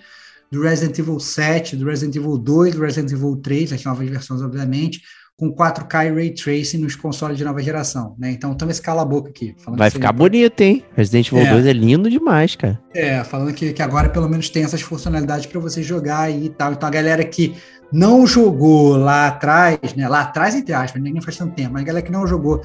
do 0.51 0.61
Resident 0.61 0.97
Evil 0.97 1.19
7, 1.19 1.75
do 1.75 1.85
Resident 1.85 2.15
Evil 2.15 2.37
2, 2.37 2.75
do 2.75 2.81
Resident 2.81 3.11
Evil 3.11 3.35
3, 3.37 3.73
as 3.73 3.83
novas 3.83 4.07
versões, 4.07 4.41
obviamente, 4.41 5.01
com 5.37 5.53
4K 5.53 6.07
e 6.07 6.13
Ray 6.13 6.29
Tracing 6.31 6.77
nos 6.77 6.95
consoles 6.95 7.37
de 7.37 7.43
nova 7.43 7.61
geração, 7.61 8.15
né? 8.17 8.31
Então, 8.31 8.55
toma 8.55 8.71
esse 8.71 8.81
cala 8.81 9.01
a 9.01 9.05
boca 9.05 9.29
aqui. 9.29 9.53
Vai 9.67 9.89
ficar 9.89 10.13
bonito, 10.13 10.61
hein? 10.61 10.83
Resident 10.95 11.27
Evil 11.27 11.45
é. 11.45 11.51
2 11.51 11.65
é 11.65 11.73
lindo 11.73 12.09
demais, 12.09 12.55
cara. 12.55 12.79
É, 12.93 13.21
falando 13.23 13.53
que, 13.53 13.73
que 13.73 13.81
agora 13.81 14.07
pelo 14.07 14.29
menos 14.29 14.49
tem 14.49 14.63
essas 14.63 14.81
funcionalidades 14.81 15.45
para 15.45 15.59
você 15.59 15.83
jogar 15.83 16.21
aí 16.21 16.45
e 16.45 16.49
tal. 16.49 16.71
Então, 16.71 16.87
a 16.87 16.91
galera 16.91 17.23
que 17.25 17.53
não 17.91 18.25
jogou 18.25 18.95
lá 18.95 19.27
atrás, 19.27 19.77
né? 19.95 20.07
Lá 20.07 20.21
atrás, 20.21 20.55
entre 20.55 20.73
aspas, 20.73 21.01
ninguém 21.01 21.21
faz 21.21 21.35
tanto 21.35 21.53
tempo, 21.53 21.73
mas 21.73 21.81
a 21.81 21.85
galera 21.85 22.05
que 22.05 22.11
não 22.11 22.25
jogou 22.25 22.61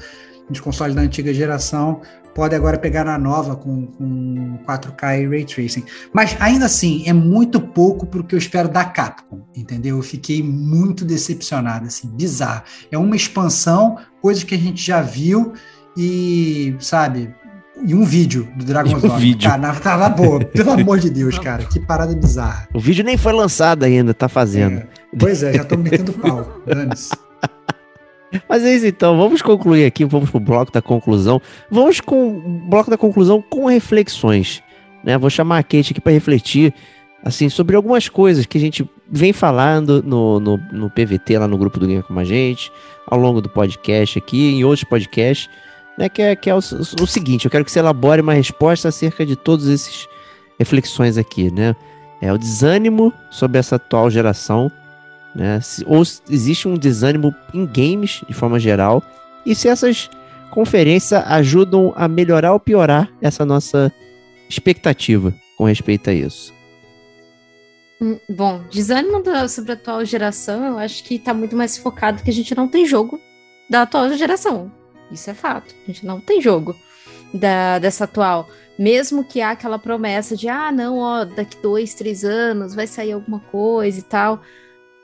nos 0.49 0.59
consoles 0.59 0.95
da 0.95 1.01
antiga 1.01 1.33
geração 1.33 2.01
pode 2.33 2.55
agora 2.55 2.77
pegar 2.77 3.03
na 3.03 3.17
nova 3.17 3.55
com, 3.55 3.87
com 3.87 4.59
4K 4.65 5.21
e 5.21 5.27
Ray 5.27 5.45
Tracing. 5.45 5.83
Mas 6.13 6.35
ainda 6.39 6.65
assim, 6.65 7.03
é 7.05 7.13
muito 7.13 7.59
pouco 7.59 8.05
para 8.05 8.21
o 8.21 8.23
que 8.23 8.35
eu 8.35 8.39
espero 8.39 8.69
da 8.69 8.83
Capcom, 8.85 9.41
entendeu? 9.55 9.97
Eu 9.97 10.03
fiquei 10.03 10.41
muito 10.41 11.03
decepcionado, 11.05 11.87
assim, 11.87 12.07
bizarro. 12.09 12.63
É 12.91 12.97
uma 12.97 13.15
expansão, 13.15 13.97
coisas 14.21 14.43
que 14.43 14.55
a 14.55 14.57
gente 14.57 14.81
já 14.85 15.01
viu 15.01 15.53
e, 15.97 16.75
sabe, 16.79 17.33
e 17.83 17.93
um 17.93 18.03
vídeo 18.03 18.47
do 18.55 18.63
Dragon's 18.63 19.03
um 19.03 19.17
vídeo. 19.17 19.49
Cara, 19.49 19.73
tava 19.75 20.09
boa, 20.09 20.39
pelo 20.45 20.71
amor 20.71 20.99
de 20.99 21.09
Deus, 21.09 21.37
cara, 21.39 21.65
que 21.65 21.79
parada 21.79 22.15
bizarra. 22.15 22.67
O 22.73 22.79
vídeo 22.79 23.03
nem 23.03 23.17
foi 23.17 23.33
lançado 23.33 23.83
ainda, 23.83 24.13
tá 24.13 24.29
fazendo. 24.29 24.77
É. 24.77 24.87
Pois 25.17 25.43
é, 25.43 25.53
já 25.53 25.65
tô 25.65 25.77
metendo 25.77 26.13
pau, 26.13 26.61
dane-se. 26.65 27.11
Mas 28.47 28.63
é 28.63 28.73
isso 28.73 28.85
então, 28.85 29.17
vamos 29.17 29.41
concluir 29.41 29.85
aqui, 29.85 30.05
vamos 30.05 30.29
pro 30.29 30.39
bloco 30.39 30.71
da 30.71 30.81
conclusão. 30.81 31.41
Vamos 31.69 31.99
com 31.99 32.37
o 32.37 32.69
bloco 32.69 32.89
da 32.89 32.97
conclusão 32.97 33.41
com 33.41 33.65
reflexões, 33.65 34.63
né? 35.03 35.17
Vou 35.17 35.29
chamar 35.29 35.59
a 35.59 35.63
Kate 35.63 35.91
aqui 35.91 36.01
para 36.01 36.11
refletir 36.11 36.73
assim 37.23 37.49
sobre 37.49 37.75
algumas 37.75 38.09
coisas 38.09 38.45
que 38.45 38.57
a 38.57 38.61
gente 38.61 38.89
vem 39.09 39.33
falando 39.33 40.01
no, 40.01 40.39
no, 40.39 40.57
no 40.71 40.89
PVT 40.89 41.37
lá 41.37 41.47
no 41.47 41.57
grupo 41.57 41.79
do 41.79 41.87
Game 41.87 42.01
com 42.01 42.17
a 42.17 42.23
gente, 42.23 42.71
ao 43.05 43.19
longo 43.19 43.41
do 43.41 43.49
podcast 43.49 44.17
aqui, 44.17 44.55
em 44.55 44.63
outros 44.63 44.83
podcasts, 44.85 45.49
né? 45.97 46.07
Que 46.09 46.21
é, 46.21 46.35
que 46.35 46.49
é 46.49 46.55
o, 46.55 46.59
o, 46.59 47.07
seguinte, 47.07 47.45
eu 47.45 47.51
quero 47.51 47.65
que 47.65 47.71
você 47.71 47.79
elabore 47.79 48.21
uma 48.21 48.33
resposta 48.33 48.87
acerca 48.87 49.25
de 49.25 49.35
todas 49.35 49.67
essas 49.67 50.07
reflexões 50.57 51.17
aqui, 51.17 51.51
né? 51.51 51.75
É 52.21 52.31
o 52.31 52.37
desânimo 52.37 53.11
sobre 53.31 53.57
essa 53.57 53.75
atual 53.77 54.09
geração 54.09 54.71
né? 55.35 55.59
Ou 55.85 56.01
existe 56.29 56.67
um 56.67 56.75
desânimo 56.75 57.33
em 57.53 57.65
games, 57.65 58.21
de 58.27 58.33
forma 58.33 58.59
geral, 58.59 59.03
e 59.45 59.55
se 59.55 59.67
essas 59.67 60.09
conferências 60.51 61.23
ajudam 61.25 61.93
a 61.95 62.07
melhorar 62.07 62.53
ou 62.53 62.59
piorar 62.59 63.09
essa 63.21 63.45
nossa 63.45 63.91
expectativa 64.49 65.33
com 65.57 65.63
respeito 65.63 66.09
a 66.09 66.13
isso. 66.13 66.53
Hum, 68.01 68.19
bom, 68.29 68.61
desânimo 68.69 69.23
da, 69.23 69.47
sobre 69.47 69.71
a 69.71 69.75
atual 69.75 70.03
geração, 70.03 70.65
eu 70.65 70.77
acho 70.77 71.03
que 71.03 71.15
está 71.15 71.33
muito 71.33 71.55
mais 71.55 71.77
focado 71.77 72.23
que 72.23 72.29
a 72.29 72.33
gente 72.33 72.55
não 72.55 72.67
tem 72.67 72.85
jogo 72.85 73.19
da 73.69 73.83
atual 73.83 74.11
geração. 74.13 74.71
Isso 75.11 75.29
é 75.29 75.33
fato. 75.33 75.73
A 75.83 75.87
gente 75.87 76.05
não 76.05 76.19
tem 76.19 76.41
jogo 76.41 76.75
da, 77.33 77.79
dessa 77.79 78.05
atual. 78.05 78.49
Mesmo 78.77 79.23
que 79.23 79.39
há 79.39 79.51
aquela 79.51 79.77
promessa 79.77 80.35
de, 80.35 80.49
ah, 80.49 80.71
não, 80.71 80.97
ó, 80.97 81.23
daqui 81.23 81.57
dois, 81.61 81.93
três 81.93 82.23
anos 82.23 82.73
vai 82.73 82.87
sair 82.87 83.11
alguma 83.11 83.39
coisa 83.39 83.99
e 83.99 84.03
tal 84.03 84.41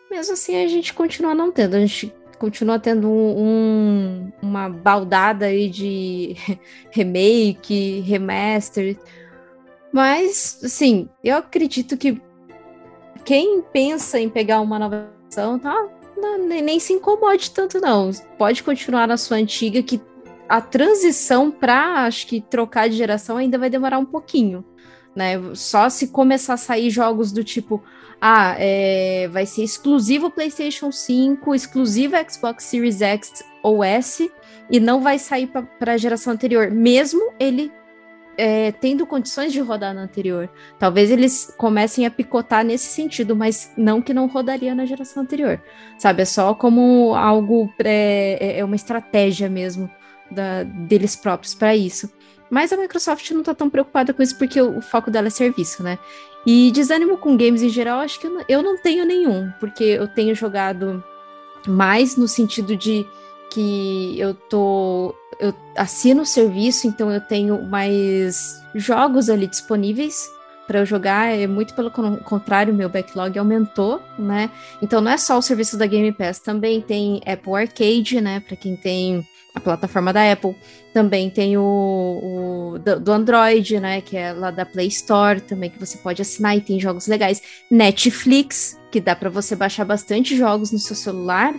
mesmo 0.10 0.34
assim 0.34 0.64
a 0.64 0.68
gente 0.68 0.94
continua 0.94 1.36
não 1.36 1.52
tendo. 1.52 1.76
A 1.76 1.80
gente 1.80 2.14
continua 2.38 2.80
tendo 2.80 3.10
um, 3.10 3.40
um, 3.40 4.32
uma 4.42 4.70
baldada 4.70 5.48
aí 5.48 5.70
de 5.70 6.36
remake, 6.92 8.02
remaster. 8.02 8.98
Mas, 9.92 10.60
assim, 10.64 11.10
eu 11.24 11.38
acredito 11.38 11.98
que 11.98 12.22
quem 13.26 13.62
pensa 13.62 14.20
em 14.20 14.30
pegar 14.30 14.62
uma 14.62 14.80
nova 14.80 15.10
versão, 15.24 15.60
tá? 15.60 15.76
Não, 16.16 16.38
nem, 16.48 16.62
nem, 16.62 16.80
se 16.80 16.94
incomode 16.94 17.52
tanto, 17.52 17.80
não. 17.80 18.12
Pode 18.38 18.64
continuar 18.64 19.08
na 19.08 19.18
sua 19.18 19.38
antiga, 19.38 19.84
que 19.84 20.02
a 20.48 20.62
transição 20.62 21.52
para, 21.52 22.06
acho 22.06 22.28
que, 22.28 22.42
trocar 22.42 22.90
de 22.90 22.96
geração 22.96 23.38
ainda 23.38 23.58
vai 23.58 23.70
demorar 23.70 24.00
um 24.00 24.06
pouquinho. 24.06 24.64
Né? 25.16 25.34
Só 25.56 25.90
se 25.90 26.08
começar 26.08 26.54
a 26.54 26.58
sair 26.58 26.90
jogos 26.90 27.32
do 27.32 27.44
tipo, 27.44 27.84
ah, 28.22 28.56
é, 28.58 29.28
vai 29.32 29.46
ser 29.46 29.64
exclusivo 29.64 30.30
PlayStation 30.30 30.92
5, 30.92 31.54
exclusivo 31.54 32.16
Xbox 32.30 32.64
Series 32.64 33.02
X 33.02 33.44
ou 33.62 33.84
S, 33.84 34.32
e 34.70 34.80
não 34.80 35.02
vai 35.02 35.20
sair 35.20 35.48
para 35.80 35.94
a 35.94 35.98
geração 35.98 36.34
anterior, 36.34 36.72
mesmo 36.72 37.32
ele 37.40 37.72
é, 38.38 38.72
tendo 38.72 39.06
condições 39.06 39.52
de 39.52 39.60
rodar 39.60 39.94
na 39.94 40.02
anterior. 40.02 40.50
Talvez 40.78 41.10
eles 41.10 41.54
comecem 41.58 42.06
a 42.06 42.12
picotar 42.12 42.64
nesse 42.64 42.88
sentido, 42.88 43.36
mas 43.36 43.72
não 43.76 44.02
que 44.02 44.14
não 44.14 44.28
rodaria 44.28 44.76
na 44.76 44.86
geração 44.86 45.24
anterior. 45.24 45.62
Sabe, 45.98 46.22
é 46.22 46.26
só 46.26 46.54
como 46.54 47.16
algo, 47.16 47.72
é, 47.84 48.60
é 48.60 48.64
uma 48.64 48.76
estratégia 48.76 49.50
mesmo 49.50 49.90
da, 50.30 50.64
deles 50.64 51.16
próprios 51.16 51.56
para 51.56 51.76
isso. 51.76 52.12
Mas 52.50 52.72
a 52.72 52.78
Microsoft 52.78 53.30
não 53.32 53.42
está 53.42 53.54
tão 53.54 53.70
preocupada 53.70 54.14
com 54.14 54.24
isso 54.24 54.38
porque 54.38 54.62
o, 54.62 54.78
o, 54.78 54.82
foco 54.82 55.12
dela 55.12 55.28
é 55.28 55.30
serviço, 55.30 55.84
né? 55.84 55.98
E 56.50 56.72
desânimo 56.72 57.18
com 57.18 57.36
games 57.36 57.62
em 57.62 57.68
geral, 57.68 58.00
acho 58.00 58.22
que 58.22 58.26
eu 58.48 58.64
não, 58.64 58.78
tenho 58.78 59.04
nenhum, 59.04 59.52
porque 59.60 59.84
eu 59.84 60.08
tenho 60.08 60.34
jogado 60.34 61.04
mais 61.68 62.16
no 62.16 62.26
sentido 62.26 62.78
de 62.78 63.06
que 63.50 64.18
eu 64.18 64.34
tô. 64.34 65.14
Eu 65.42 65.54
assino 65.76 66.22
o 66.22 66.26
serviço, 66.26 66.88
então 66.88 67.12
eu 67.12 67.20
tenho 67.20 67.62
mais 67.64 68.64
jogos 68.74 69.30
ali 69.30 69.46
disponíveis 69.46 70.32
para 70.66 70.80
eu 70.80 70.86
jogar. 70.86 71.38
É 71.38 71.48
muito 71.48 71.74
pelo 71.74 71.92
contrário, 71.92 72.74
meu 72.74 72.88
backlog 72.88 73.38
aumentou, 73.38 74.02
né? 74.18 74.50
Então 74.82 75.02
não 75.02 75.12
é 75.12 75.18
só 75.18 75.38
o 75.38 75.42
serviço 75.42 75.78
da 75.78 75.86
Game 75.86 76.14
Pass, 76.14 76.40
também 76.40 76.80
tem 76.80 77.20
Apple 77.26 77.56
Arcade, 77.56 78.22
né? 78.22 78.40
Para 78.40 78.56
quem 78.56 78.78
tem 78.78 79.28
a 79.58 79.60
plataforma 79.60 80.14
da 80.14 80.32
Apple. 80.32 80.56
Também 80.94 81.30
tem 81.30 81.58
o, 81.58 81.62
o 81.62 82.80
do, 82.80 83.00
do, 83.00 83.12
Android, 83.12 83.80
né? 83.80 84.02
Que 84.02 84.18
é 84.18 84.32
lá 84.32 84.52
da 84.52 84.66
Play 84.66 84.88
Store 84.88 85.42
também, 85.42 85.70
que 85.70 85.80
você 85.80 85.98
pode 85.98 86.22
assinar 86.22 86.58
e 86.58 86.62
tem 86.62 86.80
jogos 86.80 87.08
legais. 87.08 87.42
Netflix, 87.70 88.80
que 88.92 89.02
dá 89.02 89.16
para 89.16 89.30
você 89.30 89.56
baixar 89.56 89.86
bastante 89.86 90.36
jogos 90.36 90.72
no 90.72 90.80
seu 90.80 90.96
celular. 90.96 91.54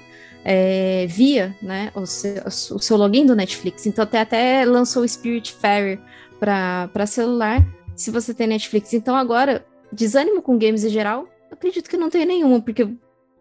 É, 0.44 1.04
via 1.08 1.54
né, 1.60 1.90
o 1.94 2.06
seu, 2.06 2.42
o, 2.46 2.78
seu, 2.78 2.96
login 2.96 3.26
do 3.26 3.36
Netflix. 3.36 3.86
Então, 3.86 4.04
até, 4.04 4.20
até 4.20 4.64
lançou 4.64 5.02
o 5.02 5.08
Spirit 5.08 5.52
Fairy 5.52 6.00
para 6.38 7.06
celular, 7.06 7.62
se 7.94 8.10
você 8.10 8.32
tem 8.32 8.46
Netflix. 8.46 8.94
Então, 8.94 9.14
agora, 9.16 9.66
desânimo 9.92 10.40
com 10.40 10.56
games 10.56 10.84
em 10.84 10.88
geral, 10.88 11.28
acredito 11.50 11.90
que 11.90 11.96
não 11.96 12.08
tem 12.08 12.24
nenhuma, 12.24 12.62
porque 12.62 12.88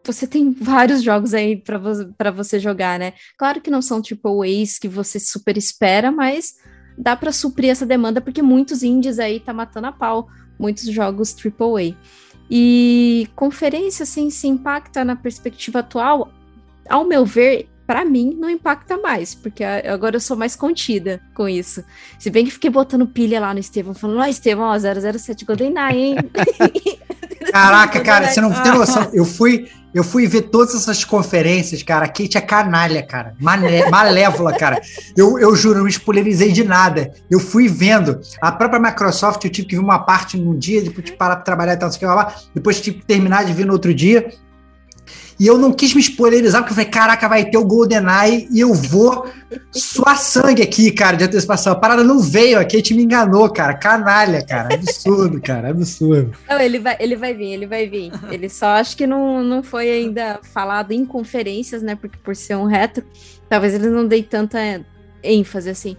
você 0.08 0.26
tem 0.26 0.52
vários 0.52 1.04
jogos 1.04 1.34
aí 1.34 1.56
para 1.56 1.78
vo 1.78 2.34
você 2.36 2.60
jogar, 2.60 2.98
né? 2.98 3.14
Claro 3.38 3.62
que 3.62 3.70
não 3.70 3.82
são 3.82 4.02
tipo 4.02 4.42
A's 4.44 4.80
que 4.80 4.88
você 4.88 5.20
super 5.20 5.58
espera, 5.58 6.12
mas 6.12 6.56
dá 6.98 7.16
para 7.16 7.32
suprir 7.32 7.70
essa 7.70 7.86
demanda 7.86 8.20
porque 8.20 8.42
muitos 8.42 8.82
indies 8.82 9.20
aí 9.20 9.40
tá 9.40 9.54
matando 9.54 9.88
a 9.88 9.92
pau, 9.92 10.28
muitos 10.58 10.86
jogos 10.86 11.36
AAA. 11.36 11.96
E 12.50 13.28
conferência 13.36 14.04
assim 14.04 14.30
se 14.30 14.48
impacta 14.48 15.04
na 15.04 15.16
perspectiva 15.16 15.80
atual, 15.80 16.32
ao 16.90 17.06
meu 17.06 17.26
ver, 17.26 17.70
para 17.88 18.04
mim 18.04 18.36
não 18.38 18.50
impacta 18.50 18.98
mais, 18.98 19.34
porque 19.34 19.64
agora 19.64 20.18
eu 20.18 20.20
sou 20.20 20.36
mais 20.36 20.58
contida 20.58 21.22
com 21.34 21.48
isso. 21.48 21.82
Se 22.20 22.30
bem 22.30 22.44
que 22.44 22.52
fiquei 22.52 22.70
botando 22.70 23.08
pilha 23.08 23.40
lá 23.40 23.54
no 23.54 23.62
Estevão, 23.62 23.94
falando, 23.94 24.20
ó, 24.20 24.24
oh, 24.24 24.26
Estevão, 24.26 24.66
ó, 24.66 24.78
007 24.78 25.46
GoldenEye, 25.46 25.98
hein? 25.98 26.18
Caraca, 27.50 28.02
cara, 28.02 28.28
você 28.28 28.42
não 28.42 28.52
tem 28.52 28.74
noção. 28.74 29.10
Eu 29.14 29.24
fui, 29.24 29.70
eu 29.94 30.04
fui 30.04 30.28
ver 30.28 30.44
todas 30.44 30.76
essas 30.76 31.06
conferências, 31.06 31.82
cara. 31.82 32.06
A 32.06 32.10
Kate 32.10 32.38
é 32.38 32.42
canalha, 32.42 33.02
cara. 33.02 33.36
Mané, 33.40 33.90
malévola, 33.90 34.54
cara. 34.54 34.82
Eu, 35.16 35.40
eu 35.40 35.56
juro, 35.56 35.80
não 35.80 35.88
spoilerizei 35.88 36.52
de 36.52 36.64
nada. 36.64 37.12
Eu 37.32 37.40
fui 37.40 37.70
vendo. 37.70 38.20
A 38.42 38.52
própria 38.52 38.80
Microsoft, 38.80 39.44
eu 39.46 39.50
tive 39.50 39.68
que 39.68 39.76
ver 39.76 39.82
uma 39.82 40.00
parte 40.00 40.38
num 40.38 40.58
dia, 40.58 40.82
depois 40.82 41.06
de 41.06 41.14
parar 41.14 41.38
para 41.38 41.46
trabalhar 41.46 41.74
e 41.74 41.78
tal, 41.78 41.92
sei 41.92 42.08
lá. 42.08 42.36
Depois 42.54 42.82
tive 42.82 42.98
que 42.98 43.06
terminar 43.06 43.46
de 43.46 43.54
ver 43.54 43.66
no 43.66 43.74
outro 43.74 43.94
dia. 43.94 44.30
E 45.40 45.46
eu 45.46 45.58
não 45.58 45.72
quis 45.72 45.94
me 45.94 46.02
spoilerizar, 46.02 46.62
porque 46.62 46.72
eu 46.72 46.76
falei, 46.76 46.90
caraca, 46.90 47.30
vai 47.30 47.46
ter 47.46 47.58
o 47.58 47.66
GoldenEye 47.66 48.48
e 48.52 48.60
eu 48.60 48.74
vou 48.74 49.28
suar 49.72 50.18
sangue 50.18 50.64
aqui, 50.64 50.92
cara, 50.92 51.16
de 51.16 51.26
antecipação. 51.26 51.74
A 51.74 51.76
parada 51.76 52.04
não 52.04 52.20
veio, 52.20 52.60
a 52.60 52.64
Kate 52.64 52.96
me 52.96 53.04
enganou, 53.04 53.48
cara. 53.52 53.76
Canalha, 53.76 54.44
cara. 54.44 54.74
Absurdo, 54.74 55.40
cara. 55.40 55.70
Absurdo. 55.70 56.36
Não, 56.50 56.60
ele 56.60 56.80
vai, 56.80 56.98
ele 57.00 57.16
vai 57.16 57.36
vir, 57.36 57.52
ele 57.52 57.68
vai 57.68 57.88
vir. 57.88 58.12
Ele 58.32 58.50
só 58.50 58.68
acho 58.68 58.98
que 58.98 59.06
não, 59.06 59.44
não 59.44 59.62
foi 59.62 59.92
ainda 59.92 60.40
falado 60.42 60.92
em 60.92 61.06
conferências, 61.06 61.84
né? 61.84 61.96
Porque 61.96 62.18
por 62.18 62.36
ser 62.36 62.56
um 62.56 62.66
retro, 62.66 63.04
talvez 63.48 63.76
ele 63.76 63.90
não 63.90 64.08
dê 64.08 64.24
tanta 64.24 64.84
ênfase 65.22 65.70
assim. 65.70 65.96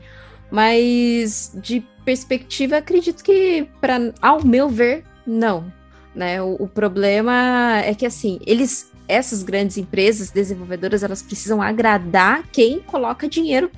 Mas 0.50 1.52
de 1.54 1.84
perspectiva, 2.04 2.78
acredito 2.78 3.22
que, 3.22 3.68
para 3.80 4.12
ao 4.20 4.44
meu 4.44 4.68
ver, 4.68 5.04
não. 5.24 5.72
Né? 6.12 6.42
O, 6.42 6.56
o 6.58 6.66
problema 6.66 7.80
é 7.84 7.94
que 7.94 8.06
assim, 8.06 8.40
eles 8.44 8.90
essas 9.08 9.42
grandes 9.42 9.78
empresas 9.78 10.30
desenvolvedoras 10.30 11.02
elas 11.02 11.22
precisam 11.22 11.62
agradar 11.62 12.44
quem 12.52 12.80
coloca 12.80 13.28
dinheiro 13.28 13.70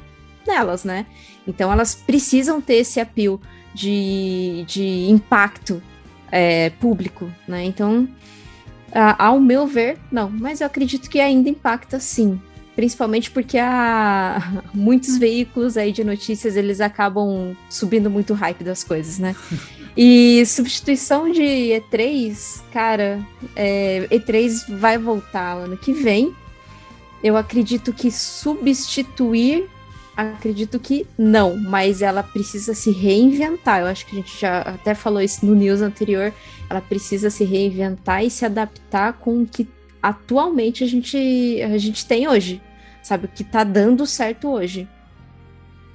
nelas, 0.46 0.84
né? 0.84 1.06
Então 1.46 1.72
elas 1.72 1.94
precisam 1.94 2.60
ter 2.60 2.76
esse 2.76 3.00
apelo 3.00 3.40
de, 3.72 4.64
de 4.66 5.08
impacto 5.08 5.80
é, 6.30 6.70
público, 6.70 7.30
né? 7.46 7.64
Então, 7.64 8.08
a, 8.92 9.26
ao 9.26 9.40
meu 9.40 9.66
ver, 9.66 9.98
não, 10.10 10.28
mas 10.28 10.60
eu 10.60 10.66
acredito 10.66 11.08
que 11.08 11.20
ainda 11.20 11.48
impacta 11.48 12.00
sim, 12.00 12.40
principalmente 12.74 13.30
porque 13.30 13.58
há 13.58 14.62
muitos 14.74 15.16
veículos 15.16 15.76
aí 15.76 15.92
de 15.92 16.04
notícias, 16.04 16.56
eles 16.56 16.80
acabam 16.80 17.56
subindo 17.68 18.10
muito 18.10 18.32
o 18.32 18.36
hype 18.36 18.64
das 18.64 18.82
coisas, 18.82 19.18
né? 19.18 19.34
E 19.96 20.44
substituição 20.46 21.30
de 21.30 21.42
E3, 21.42 22.62
cara, 22.72 23.20
é, 23.56 24.06
E3 24.10 24.78
vai 24.78 24.96
voltar 24.96 25.54
ano 25.54 25.76
que 25.76 25.92
vem. 25.92 26.34
Eu 27.22 27.36
acredito 27.36 27.92
que 27.92 28.10
substituir, 28.10 29.68
acredito 30.16 30.78
que 30.78 31.06
não, 31.18 31.56
mas 31.56 32.02
ela 32.02 32.22
precisa 32.22 32.72
se 32.72 32.90
reinventar. 32.90 33.80
Eu 33.80 33.86
acho 33.86 34.06
que 34.06 34.12
a 34.12 34.20
gente 34.20 34.40
já 34.40 34.60
até 34.60 34.94
falou 34.94 35.20
isso 35.20 35.44
no 35.44 35.54
news 35.54 35.82
anterior. 35.82 36.32
Ela 36.68 36.80
precisa 36.80 37.28
se 37.28 37.44
reinventar 37.44 38.24
e 38.24 38.30
se 38.30 38.44
adaptar 38.44 39.14
com 39.14 39.42
o 39.42 39.46
que 39.46 39.68
atualmente 40.02 40.82
a 40.82 40.86
gente, 40.86 41.60
a 41.62 41.76
gente 41.76 42.06
tem 42.06 42.26
hoje, 42.26 42.62
sabe? 43.02 43.26
O 43.26 43.28
que 43.28 43.44
tá 43.44 43.64
dando 43.64 44.06
certo 44.06 44.48
hoje. 44.48 44.88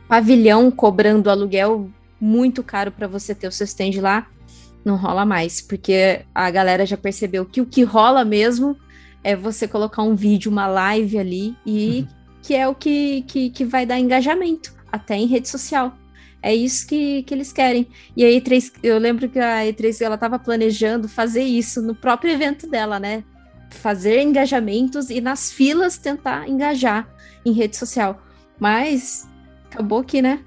Pavilhão 0.07 0.69
cobrando 0.69 1.29
aluguel 1.29 1.89
muito 2.25 2.63
caro 2.63 2.91
para 2.91 3.07
você 3.07 3.35
ter 3.35 3.47
o 3.47 3.51
seu 3.51 3.65
stand 3.65 4.01
lá, 4.01 4.27
não 4.83 4.95
rola 4.95 5.25
mais, 5.25 5.61
porque 5.61 6.21
a 6.33 6.49
galera 6.51 6.85
já 6.85 6.97
percebeu 6.97 7.45
que 7.45 7.61
o 7.61 7.65
que 7.65 7.83
rola 7.83 8.25
mesmo 8.25 8.77
é 9.23 9.35
você 9.35 9.67
colocar 9.67 10.03
um 10.03 10.15
vídeo, 10.15 10.51
uma 10.51 10.67
live 10.67 11.17
ali, 11.17 11.55
e 11.65 12.01
uhum. 12.01 12.07
que 12.41 12.55
é 12.55 12.67
o 12.67 12.75
que, 12.75 13.23
que, 13.23 13.49
que 13.49 13.65
vai 13.65 13.85
dar 13.85 13.99
engajamento, 13.99 14.73
até 14.91 15.15
em 15.15 15.25
rede 15.25 15.49
social. 15.49 15.95
É 16.41 16.53
isso 16.53 16.85
que, 16.87 17.23
que 17.23 17.33
eles 17.33 17.51
querem. 17.51 17.87
E 18.15 18.23
a 18.23 18.27
E3, 18.27 18.73
eu 18.83 18.99
lembro 18.99 19.27
que 19.27 19.39
a 19.39 19.61
E3 19.65 20.01
ela 20.01 20.13
estava 20.13 20.37
planejando 20.37 21.09
fazer 21.09 21.43
isso 21.43 21.81
no 21.81 21.95
próprio 21.95 22.31
evento 22.31 22.67
dela, 22.69 22.99
né? 22.99 23.23
fazer 23.75 24.21
engajamentos 24.21 25.09
e 25.09 25.21
nas 25.21 25.51
filas 25.51 25.97
tentar 25.97 26.47
engajar 26.47 27.07
em 27.45 27.51
rede 27.51 27.75
social. 27.75 28.21
Mas 28.59 29.27
acabou 29.69 30.03
que, 30.03 30.21
né? 30.21 30.43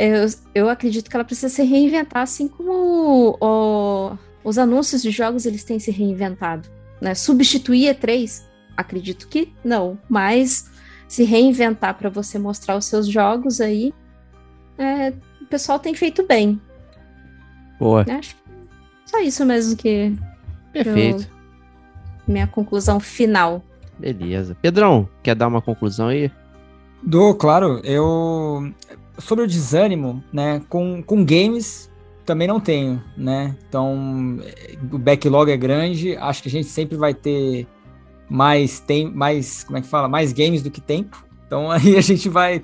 Eu, 0.00 0.26
eu 0.54 0.68
acredito 0.68 1.10
que 1.10 1.16
ela 1.16 1.24
precisa 1.24 1.48
se 1.48 1.62
reinventar, 1.62 2.22
assim 2.22 2.48
como 2.48 3.36
o, 3.40 4.16
os 4.42 4.58
anúncios 4.58 5.02
de 5.02 5.10
jogos 5.10 5.46
eles 5.46 5.64
têm 5.64 5.78
se 5.78 5.90
reinventado. 5.90 6.68
Né? 7.00 7.14
Substituir 7.14 7.94
E3? 7.94 8.42
Acredito 8.76 9.28
que 9.28 9.52
não, 9.64 9.98
mas 10.08 10.70
se 11.06 11.24
reinventar 11.24 11.94
para 11.98 12.08
você 12.08 12.38
mostrar 12.38 12.76
os 12.76 12.84
seus 12.86 13.06
jogos 13.06 13.60
aí, 13.60 13.92
é, 14.78 15.12
o 15.40 15.46
pessoal 15.46 15.78
tem 15.78 15.94
feito 15.94 16.26
bem. 16.26 16.60
Boa. 17.78 18.04
Acho 18.08 18.34
que 18.34 18.42
só 19.06 19.20
isso 19.20 19.44
mesmo 19.44 19.76
que. 19.76 20.16
Perfeito. 20.72 21.28
Eu 21.30 21.40
minha 22.30 22.46
conclusão 22.46 23.00
final. 23.00 23.62
Beleza. 23.98 24.56
Pedrão, 24.62 25.08
quer 25.22 25.34
dar 25.34 25.48
uma 25.48 25.60
conclusão 25.60 26.08
aí? 26.08 26.30
Dou, 27.02 27.34
claro. 27.34 27.80
Eu. 27.84 28.72
Sobre 29.20 29.44
o 29.44 29.46
desânimo, 29.46 30.22
né? 30.32 30.62
Com, 30.68 31.02
com 31.02 31.24
games, 31.24 31.90
também 32.24 32.46
não 32.46 32.60
tenho, 32.60 33.02
né? 33.16 33.56
Então, 33.68 34.38
o 34.92 34.98
backlog 34.98 35.50
é 35.50 35.56
grande. 35.56 36.16
Acho 36.16 36.42
que 36.42 36.48
a 36.48 36.52
gente 36.52 36.68
sempre 36.68 36.96
vai 36.96 37.14
ter 37.14 37.66
mais, 38.28 38.78
tem, 38.80 39.10
mais, 39.10 39.64
como 39.64 39.78
é 39.78 39.80
que 39.80 39.88
fala? 39.88 40.08
Mais 40.08 40.32
games 40.32 40.62
do 40.62 40.70
que 40.70 40.80
tempo. 40.80 41.24
Então, 41.46 41.70
aí 41.72 41.96
a 41.96 42.00
gente 42.00 42.28
vai 42.28 42.62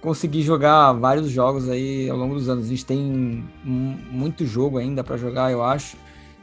conseguir 0.00 0.42
jogar 0.42 0.92
vários 0.92 1.30
jogos 1.30 1.68
aí 1.68 2.08
ao 2.10 2.16
longo 2.16 2.34
dos 2.34 2.48
anos. 2.48 2.66
A 2.66 2.68
gente 2.68 2.84
tem 2.84 3.44
muito 3.64 4.46
jogo 4.46 4.78
ainda 4.78 5.02
para 5.02 5.16
jogar, 5.16 5.50
eu 5.50 5.62
acho. 5.62 5.96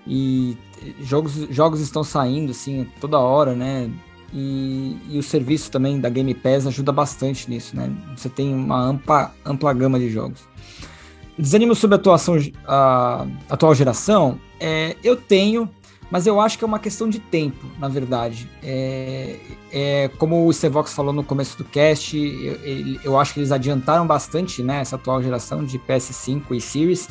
E 0.08 0.58
jogos, 1.02 1.34
jogos 1.50 1.80
estão 1.80 2.04
saindo 2.04 2.52
assim 2.52 2.88
toda 3.00 3.18
hora, 3.20 3.56
né? 3.56 3.90
E, 4.34 4.98
e, 5.10 5.18
o 5.18 5.24
serviço 5.24 5.72
também 5.72 6.00
da 6.00 6.10
Game 6.10 6.34
Pass 6.34 6.68
ajuda 6.68 6.92
bastante 6.92 7.50
nisso, 7.50 7.76
né? 7.76 7.90
Você 8.16 8.30
tem 8.30 8.54
uma 8.54 8.80
ampla, 8.80 9.34
ampla 9.46 9.74
gama 9.74 10.00
de 10.00 10.10
jogos. 10.10 10.42
Desânimo 11.38 11.76
sobre 11.76 11.96
a, 11.96 12.00
atuação, 12.00 12.38
a 12.66 13.26
atual 13.50 13.76
geração, 13.76 14.40
é, 14.60 14.96
eu 15.04 15.16
tenho, 15.16 15.70
mas 16.10 16.26
eu 16.28 16.40
acho 16.40 16.58
que 16.58 16.64
é 16.64 16.68
uma 16.68 16.80
questão 16.80 17.10
de 17.10 17.20
tempo, 17.20 17.66
na 17.80 17.88
verdade. 17.88 18.50
É, 18.64 19.36
é 19.72 20.12
como 20.18 20.48
o 20.48 20.54
Stevox 20.54 20.94
falou 20.94 21.14
no 21.14 21.24
começo 21.24 21.58
do 21.58 21.64
cast, 21.66 22.18
eu, 22.18 23.00
eu, 23.04 23.20
acho 23.20 23.34
que 23.34 23.40
eles 23.40 23.52
adiantaram 23.52 24.08
bastante 24.08 24.64
né, 24.64 24.80
essa 24.80 24.96
atual 24.96 25.22
geração 25.22 25.64
de 25.64 25.78
PS5 25.80 26.44
e 26.52 26.62
Series 26.62 27.10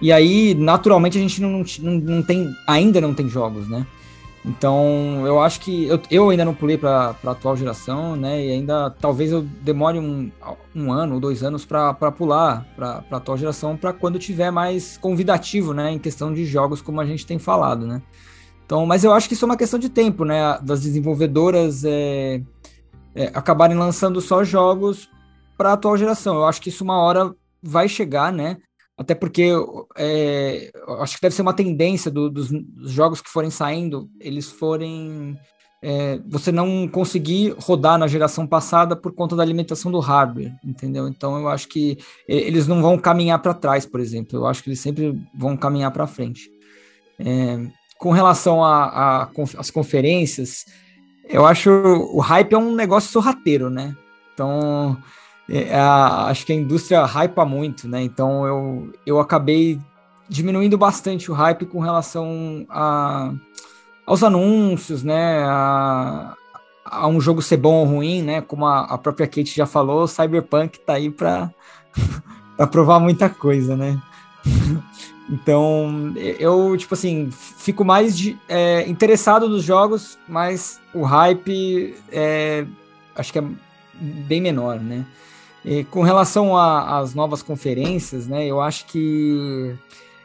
e 0.00 0.10
aí, 0.10 0.54
naturalmente, 0.54 1.18
a 1.18 1.20
gente 1.20 1.42
não, 1.42 1.62
não, 1.80 1.92
não 1.92 2.22
tem, 2.22 2.50
ainda 2.66 3.00
não 3.00 3.12
tem 3.12 3.28
jogos, 3.28 3.68
né? 3.68 3.86
Então, 4.44 5.22
eu 5.26 5.40
acho 5.40 5.60
que 5.60 5.84
eu, 5.84 6.00
eu 6.10 6.30
ainda 6.30 6.46
não 6.46 6.54
pulei 6.54 6.78
para 6.78 7.14
a 7.22 7.30
atual 7.30 7.56
geração, 7.56 8.16
né? 8.16 8.46
E 8.46 8.50
ainda 8.50 8.90
talvez 8.90 9.30
eu 9.30 9.42
demore 9.42 9.98
um, 9.98 10.30
um 10.74 10.90
ano 10.90 11.14
ou 11.14 11.20
dois 11.20 11.42
anos 11.42 11.66
para 11.66 11.92
pular 12.10 12.66
para 12.74 13.04
a 13.10 13.16
atual 13.16 13.36
geração, 13.36 13.76
para 13.76 13.92
quando 13.92 14.18
tiver 14.18 14.50
mais 14.50 14.96
convidativo, 14.96 15.74
né? 15.74 15.92
Em 15.92 15.98
questão 15.98 16.32
de 16.32 16.46
jogos, 16.46 16.80
como 16.80 17.00
a 17.00 17.06
gente 17.06 17.26
tem 17.26 17.38
falado, 17.38 17.86
né? 17.86 18.00
Então, 18.64 18.86
mas 18.86 19.04
eu 19.04 19.12
acho 19.12 19.28
que 19.28 19.34
isso 19.34 19.44
é 19.44 19.48
uma 19.48 19.56
questão 19.58 19.78
de 19.78 19.90
tempo, 19.90 20.24
né? 20.24 20.58
Das 20.62 20.80
desenvolvedoras 20.80 21.84
é, 21.84 22.40
é, 23.14 23.26
acabarem 23.34 23.76
lançando 23.76 24.22
só 24.22 24.42
jogos 24.42 25.10
para 25.58 25.70
a 25.70 25.72
atual 25.74 25.98
geração. 25.98 26.36
Eu 26.36 26.46
acho 26.46 26.62
que 26.62 26.70
isso 26.70 26.82
uma 26.82 26.96
hora 26.96 27.34
vai 27.62 27.88
chegar, 27.88 28.32
né? 28.32 28.56
Até 29.00 29.14
porque 29.14 29.50
é, 29.96 30.70
acho 30.98 31.16
que 31.16 31.22
deve 31.22 31.34
ser 31.34 31.40
uma 31.40 31.54
tendência 31.54 32.10
do, 32.10 32.28
dos, 32.28 32.50
jogos 32.82 33.22
que 33.22 33.30
forem 33.30 33.50
saindo, 33.50 34.10
eles 34.20 34.50
forem. 34.50 35.38
É, 35.82 36.20
você 36.28 36.52
não 36.52 36.86
conseguir 36.86 37.54
rodar 37.58 37.96
na 37.96 38.06
geração 38.06 38.46
passada 38.46 38.94
por 38.94 39.14
conta 39.14 39.34
da 39.34 39.42
alimentação 39.42 39.90
do 39.90 40.00
hardware, 40.00 40.52
entendeu? 40.62 41.08
Então 41.08 41.38
eu 41.38 41.48
acho 41.48 41.66
que 41.68 41.96
eles 42.28 42.66
não 42.66 42.82
vão 42.82 42.98
caminhar 42.98 43.40
para 43.40 43.54
trás, 43.54 43.86
por 43.86 44.00
exemplo. 44.00 44.38
Eu 44.38 44.46
acho 44.46 44.62
que 44.62 44.68
eles 44.68 44.80
sempre 44.80 45.18
vão 45.34 45.56
caminhar 45.56 45.90
para 45.92 46.06
frente. 46.06 46.50
É, 47.18 47.58
com 47.96 48.10
relação 48.10 48.62
às 48.62 49.70
conferências, 49.70 50.66
eu 51.26 51.46
acho 51.46 51.70
o 51.70 52.20
hype 52.20 52.52
é 52.52 52.58
um 52.58 52.74
negócio 52.74 53.10
sorrateiro, 53.10 53.70
né? 53.70 53.96
Então 54.34 54.98
a, 55.72 56.26
acho 56.26 56.46
que 56.46 56.52
a 56.52 56.56
indústria 56.56 57.04
hypa 57.04 57.44
muito, 57.44 57.88
né? 57.88 58.02
Então 58.02 58.46
eu, 58.46 58.92
eu 59.04 59.20
acabei 59.20 59.80
diminuindo 60.28 60.78
bastante 60.78 61.30
o 61.30 61.34
hype 61.34 61.66
com 61.66 61.80
relação 61.80 62.64
a, 62.70 63.32
aos 64.06 64.22
anúncios, 64.22 65.02
né? 65.02 65.42
A, 65.42 66.36
a 66.84 67.06
um 67.08 67.20
jogo 67.20 67.42
ser 67.42 67.56
bom 67.56 67.74
ou 67.74 67.84
ruim, 67.84 68.22
né? 68.22 68.40
Como 68.40 68.64
a, 68.64 68.82
a 68.82 68.96
própria 68.96 69.26
Kate 69.26 69.56
já 69.56 69.66
falou, 69.66 70.06
Cyberpunk 70.06 70.78
tá 70.80 70.94
aí 70.94 71.10
para 71.10 71.50
provar 72.70 73.00
muita 73.00 73.28
coisa, 73.28 73.76
né? 73.76 74.00
então, 75.28 76.12
eu, 76.38 76.76
tipo 76.76 76.94
assim, 76.94 77.28
fico 77.32 77.84
mais 77.84 78.16
de, 78.16 78.38
é, 78.48 78.88
interessado 78.88 79.48
nos 79.48 79.64
jogos, 79.64 80.16
mas 80.28 80.80
o 80.94 81.02
hype 81.02 81.96
é, 82.12 82.64
acho 83.16 83.32
que 83.32 83.38
é 83.38 83.44
bem 84.00 84.40
menor, 84.40 84.78
né? 84.78 85.04
E 85.64 85.84
com 85.84 86.02
relação 86.02 86.56
às 86.56 87.14
novas 87.14 87.42
conferências, 87.42 88.26
né, 88.26 88.46
eu 88.46 88.60
acho 88.60 88.86
que 88.86 89.74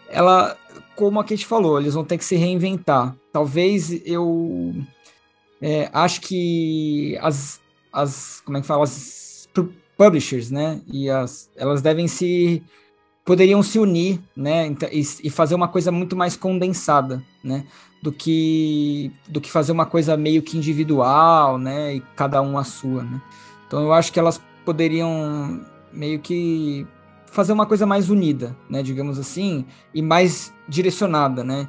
ela, 0.09 0.55
como 0.95 1.19
a 1.19 1.23
Kate 1.23 1.45
falou, 1.45 1.79
eles 1.79 1.93
vão 1.93 2.05
ter 2.05 2.17
que 2.17 2.23
se 2.23 2.35
reinventar. 2.35 3.15
Talvez 3.33 4.01
eu 4.05 4.73
é, 5.61 5.89
acho 5.91 6.21
que 6.21 7.17
as, 7.21 7.59
as, 7.91 8.41
como 8.45 8.57
é 8.57 8.61
que 8.61 8.67
fala, 8.67 8.83
as 8.83 9.49
publishers, 9.97 10.51
né, 10.51 10.81
e 10.91 11.09
as, 11.09 11.49
elas 11.55 11.81
devem 11.81 12.07
se 12.07 12.63
poderiam 13.25 13.63
se 13.63 13.79
unir, 13.79 14.21
né, 14.35 14.73
e, 14.91 15.01
e 15.23 15.29
fazer 15.29 15.55
uma 15.55 15.67
coisa 15.67 15.91
muito 15.91 16.15
mais 16.15 16.37
condensada, 16.37 17.23
né, 17.43 17.65
do 18.01 18.11
que 18.11 19.11
do 19.27 19.41
que 19.41 19.49
fazer 19.49 19.71
uma 19.71 19.85
coisa 19.85 20.15
meio 20.15 20.41
que 20.41 20.57
individual, 20.57 21.57
né, 21.57 21.95
e 21.95 22.01
cada 22.15 22.41
um 22.41 22.57
a 22.57 22.63
sua, 22.63 23.03
né. 23.03 23.21
Então 23.67 23.81
eu 23.81 23.91
acho 23.91 24.13
que 24.13 24.19
elas 24.19 24.39
poderiam 24.65 25.61
meio 25.93 26.19
que 26.19 26.85
fazer 27.27 27.53
uma 27.53 27.65
coisa 27.65 27.85
mais 27.85 28.09
unida, 28.09 28.55
né, 28.69 28.81
digamos 28.81 29.19
assim, 29.19 29.65
e 29.93 30.01
mais 30.01 30.53
direcionada, 30.67 31.43
né? 31.43 31.67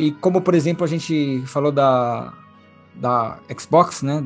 e 0.00 0.12
como, 0.12 0.40
por 0.40 0.54
exemplo, 0.54 0.84
a 0.84 0.88
gente 0.88 1.42
falou 1.46 1.72
da, 1.72 2.32
da 2.94 3.38
Xbox, 3.58 4.02
né, 4.02 4.24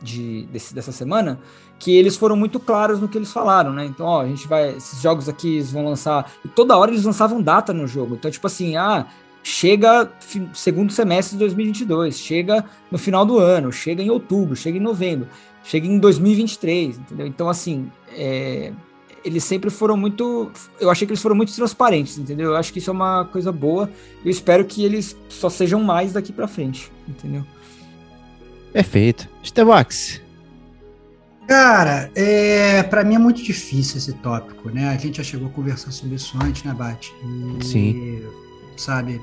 de, 0.00 0.46
desse, 0.46 0.74
dessa 0.74 0.92
semana, 0.92 1.38
que 1.78 1.94
eles 1.94 2.16
foram 2.16 2.36
muito 2.36 2.58
claros 2.58 3.00
no 3.00 3.08
que 3.08 3.18
eles 3.18 3.32
falaram, 3.32 3.72
né? 3.72 3.84
Então, 3.84 4.06
ó, 4.06 4.22
a 4.22 4.26
gente 4.26 4.46
vai, 4.46 4.76
esses 4.76 5.02
jogos 5.02 5.28
aqui 5.28 5.56
eles 5.56 5.72
vão 5.72 5.84
lançar, 5.84 6.30
e 6.44 6.48
toda 6.48 6.76
hora 6.76 6.90
eles 6.90 7.04
lançavam 7.04 7.42
data 7.42 7.72
no 7.72 7.86
jogo. 7.86 8.14
Então, 8.14 8.30
tipo 8.30 8.46
assim, 8.46 8.76
ah, 8.76 9.06
chega 9.42 10.10
segundo 10.54 10.92
semestre 10.92 11.36
de 11.36 11.40
2022, 11.40 12.18
chega 12.18 12.64
no 12.90 12.96
final 12.96 13.26
do 13.26 13.38
ano, 13.38 13.72
chega 13.72 14.02
em 14.02 14.08
outubro, 14.08 14.56
chega 14.56 14.78
em 14.78 14.80
novembro 14.80 15.28
chega 15.64 15.86
em 15.86 15.98
2023, 15.98 16.98
entendeu? 16.98 17.26
Então, 17.26 17.48
assim, 17.48 17.90
é, 18.12 18.72
eles 19.24 19.42
sempre 19.42 19.70
foram 19.70 19.96
muito. 19.96 20.52
Eu 20.78 20.90
achei 20.90 21.06
que 21.06 21.12
eles 21.12 21.22
foram 21.22 21.34
muito 21.34 21.54
transparentes, 21.54 22.18
entendeu? 22.18 22.50
Eu 22.50 22.56
acho 22.56 22.72
que 22.72 22.78
isso 22.78 22.90
é 22.90 22.92
uma 22.92 23.24
coisa 23.24 23.50
boa. 23.50 23.90
Eu 24.24 24.30
espero 24.30 24.64
que 24.64 24.84
eles 24.84 25.16
só 25.28 25.48
sejam 25.48 25.82
mais 25.82 26.12
daqui 26.12 26.32
para 26.32 26.46
frente, 26.46 26.92
entendeu? 27.08 27.44
Perfeito. 28.72 29.28
Estevax. 29.42 30.20
Cara, 31.46 32.10
é, 32.14 32.82
para 32.82 33.04
mim 33.04 33.16
é 33.16 33.18
muito 33.18 33.42
difícil 33.42 33.98
esse 33.98 34.12
tópico, 34.14 34.70
né? 34.70 34.88
A 34.88 34.96
gente 34.96 35.18
já 35.18 35.22
chegou 35.22 35.48
a 35.48 35.50
conversar 35.50 35.90
sobre 35.90 36.16
isso 36.16 36.36
antes, 36.42 36.62
né, 36.62 36.72
Bate? 36.72 37.12
E, 37.22 37.64
Sim. 37.64 38.22
Sabe, 38.76 39.20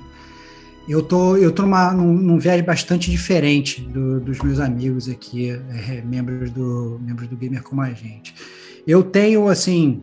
eu 0.88 1.02
tô, 1.02 1.38
eu 1.38 1.52
tô 1.52 1.62
numa, 1.64 1.92
num, 1.94 2.14
num 2.14 2.38
viagem 2.38 2.66
bastante 2.66 3.10
diferente 3.10 3.82
do, 3.82 4.20
dos 4.20 4.40
meus 4.40 4.60
amigos 4.60 5.08
aqui, 5.08 5.52
é, 5.52 6.02
membros, 6.02 6.52
do, 6.52 7.00
membros 7.02 7.28
do 7.28 7.38
Gamer 7.38 7.64
Como 7.64 7.82
a 7.82 7.92
Gente. 7.92 8.34
Eu 8.86 9.04
tenho, 9.04 9.48
assim, 9.48 10.02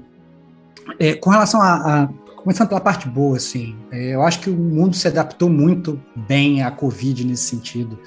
é, 0.99 1.15
com 1.15 1.31
relação 1.31 1.61
a, 1.61 2.05
a, 2.05 2.09
Começando 2.39 2.69
pela 2.69 2.81
parte 2.81 3.09
boa, 3.09 3.37
assim, 3.37 3.77
é, 3.91 4.15
eu 4.15 4.23
acho 4.23 4.41
que 4.41 4.49
o 4.49 4.57
mundo 4.57 4.95
se 4.95 5.09
adaptou 5.09 5.51
muito 5.51 6.01
bem 6.17 6.63
à 6.63 6.71
Covid 6.71 7.27
nesse 7.27 7.43
sentido. 7.43 7.99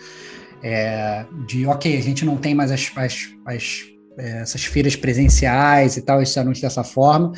É, 0.63 1.25
de, 1.45 1.65
ok, 1.67 1.97
a 1.97 2.01
gente 2.01 2.23
não 2.25 2.37
tem 2.37 2.55
mais 2.55 2.71
as, 2.71 2.91
as, 2.95 3.29
as 3.45 3.81
é, 4.17 4.41
essas 4.41 4.63
feiras 4.63 4.95
presenciais 4.95 5.97
e 5.97 6.01
tal, 6.01 6.21
esses 6.21 6.37
anúncios 6.37 6.61
dessa 6.61 6.83
forma, 6.83 7.33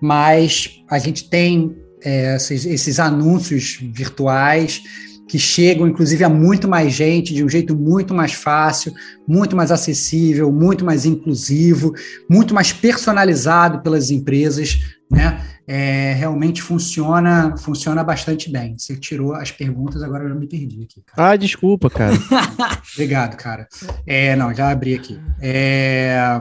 mas 0.00 0.82
a 0.88 0.98
gente 0.98 1.28
tem 1.28 1.76
é, 2.06 2.36
esses, 2.36 2.64
esses 2.64 3.00
anúncios 3.00 3.78
virtuais 3.82 4.80
que 5.28 5.40
chegam, 5.40 5.88
inclusive, 5.88 6.22
a 6.22 6.28
muito 6.28 6.68
mais 6.68 6.92
gente, 6.92 7.34
de 7.34 7.42
um 7.42 7.48
jeito 7.48 7.74
muito 7.74 8.14
mais 8.14 8.32
fácil, 8.32 8.94
muito 9.26 9.56
mais 9.56 9.72
acessível, 9.72 10.52
muito 10.52 10.84
mais 10.84 11.04
inclusivo, 11.04 11.92
muito 12.30 12.54
mais 12.54 12.72
personalizado 12.72 13.82
pelas 13.82 14.08
empresas, 14.12 14.78
né? 15.10 15.44
É, 15.66 16.12
realmente 16.12 16.62
funciona, 16.62 17.56
funciona 17.56 18.04
bastante 18.04 18.48
bem. 18.48 18.78
Você 18.78 18.94
tirou 18.94 19.34
as 19.34 19.50
perguntas, 19.50 20.00
agora 20.00 20.22
eu 20.22 20.28
já 20.28 20.34
me 20.36 20.46
perdi 20.46 20.84
aqui. 20.84 21.02
Cara. 21.04 21.30
Ah, 21.32 21.36
desculpa, 21.36 21.90
cara. 21.90 22.14
Obrigado, 22.94 23.36
cara. 23.36 23.66
É, 24.06 24.36
não, 24.36 24.54
já 24.54 24.70
abri 24.70 24.94
aqui. 24.94 25.18
É, 25.42 26.40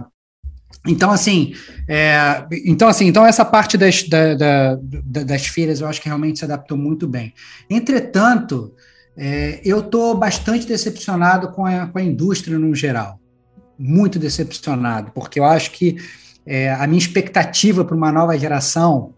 então, 0.85 1.11
assim, 1.11 1.53
é, 1.87 2.45
então, 2.65 2.87
assim, 2.87 3.07
então 3.07 3.25
essa 3.25 3.43
parte 3.43 3.77
das, 3.77 4.03
da, 4.03 4.35
da, 4.35 4.75
das 5.23 5.47
feiras 5.47 5.81
eu 5.81 5.87
acho 5.87 6.01
que 6.01 6.07
realmente 6.07 6.39
se 6.39 6.45
adaptou 6.45 6.77
muito 6.77 7.07
bem. 7.07 7.33
Entretanto, 7.69 8.73
é, 9.17 9.61
eu 9.63 9.79
estou 9.79 10.15
bastante 10.15 10.67
decepcionado 10.67 11.49
com 11.51 11.65
a, 11.65 11.87
com 11.87 11.97
a 11.97 12.03
indústria 12.03 12.59
no 12.59 12.73
geral. 12.75 13.19
Muito 13.77 14.19
decepcionado, 14.19 15.11
porque 15.13 15.39
eu 15.39 15.45
acho 15.45 15.71
que 15.71 15.97
é, 16.45 16.71
a 16.73 16.85
minha 16.85 16.99
expectativa 16.99 17.83
para 17.83 17.95
uma 17.95 18.11
nova 18.11 18.37
geração 18.37 19.13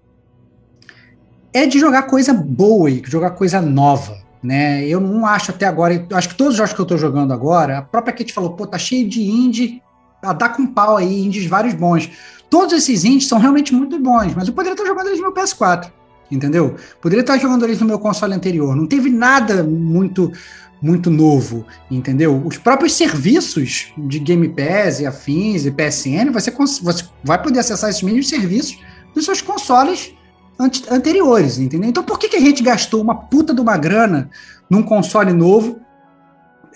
é 1.54 1.66
de 1.66 1.80
jogar 1.80 2.04
coisa 2.04 2.34
boa 2.34 2.90
e 2.90 3.02
jogar 3.06 3.32
coisa 3.32 3.62
nova. 3.62 4.18
Né? 4.42 4.86
Eu 4.88 5.00
não 5.00 5.26
acho 5.26 5.52
até 5.52 5.66
agora, 5.66 6.06
acho 6.14 6.30
que 6.30 6.36
todos 6.36 6.54
os 6.54 6.58
jogos 6.58 6.74
que 6.74 6.80
eu 6.80 6.84
estou 6.84 6.98
jogando 6.98 7.34
agora, 7.34 7.80
a 7.80 7.82
própria 7.82 8.14
Kate 8.14 8.32
falou, 8.32 8.52
pô, 8.52 8.66
tá 8.66 8.78
cheio 8.78 9.08
de 9.08 9.22
indie 9.22 9.82
a 10.22 10.34
dar 10.34 10.50
com 10.50 10.66
pau 10.66 10.98
aí, 10.98 11.26
indies 11.26 11.46
vários 11.46 11.74
bons. 11.74 12.10
Todos 12.50 12.74
esses 12.74 13.04
indies 13.04 13.28
são 13.28 13.40
realmente 13.40 13.74
muito 13.74 14.00
bons, 14.00 14.34
mas 14.36 14.48
eu 14.48 14.54
poderia 14.54 14.74
estar 14.74 14.86
jogando 14.86 15.08
eles 15.08 15.20
no 15.20 15.26
meu 15.26 15.34
PS4, 15.34 15.92
entendeu? 16.32 16.76
Poderia 17.02 17.22
estar 17.22 17.38
jogando 17.38 17.66
eles 17.66 17.80
no 17.80 17.86
meu 17.86 18.00
console 18.00 18.34
anterior. 18.34 18.76
Não 18.76 18.88
teve 18.88 19.10
nada 19.10 19.64
muito 19.64 20.32
muito 20.80 21.10
novo, 21.10 21.66
entendeu? 21.90 22.40
Os 22.46 22.58
próprios 22.58 22.94
serviços 22.94 23.92
de 23.98 24.20
Game 24.20 24.48
Pass 24.50 25.00
e 25.00 25.08
afins 25.08 25.66
e 25.66 25.72
PSN, 25.72 26.32
você, 26.32 26.52
você 26.52 27.04
vai 27.24 27.42
poder 27.42 27.60
acessar 27.60 27.90
esses 27.90 28.04
mesmos 28.04 28.30
serviços 28.30 28.78
dos 29.14 29.26
seus 29.26 29.42
consoles 29.42 30.14
anteriores, 30.60 31.58
entendeu? 31.58 31.90
Então 31.90 32.04
por 32.04 32.20
que, 32.20 32.30
que 32.30 32.36
a 32.36 32.40
gente 32.40 32.64
gastou 32.64 33.02
uma 33.02 33.16
puta 33.16 33.54
de 33.54 33.62
uma 33.62 33.78
grana 33.78 34.30
num 34.70 34.84
console 34.84 35.34
novo 35.34 35.80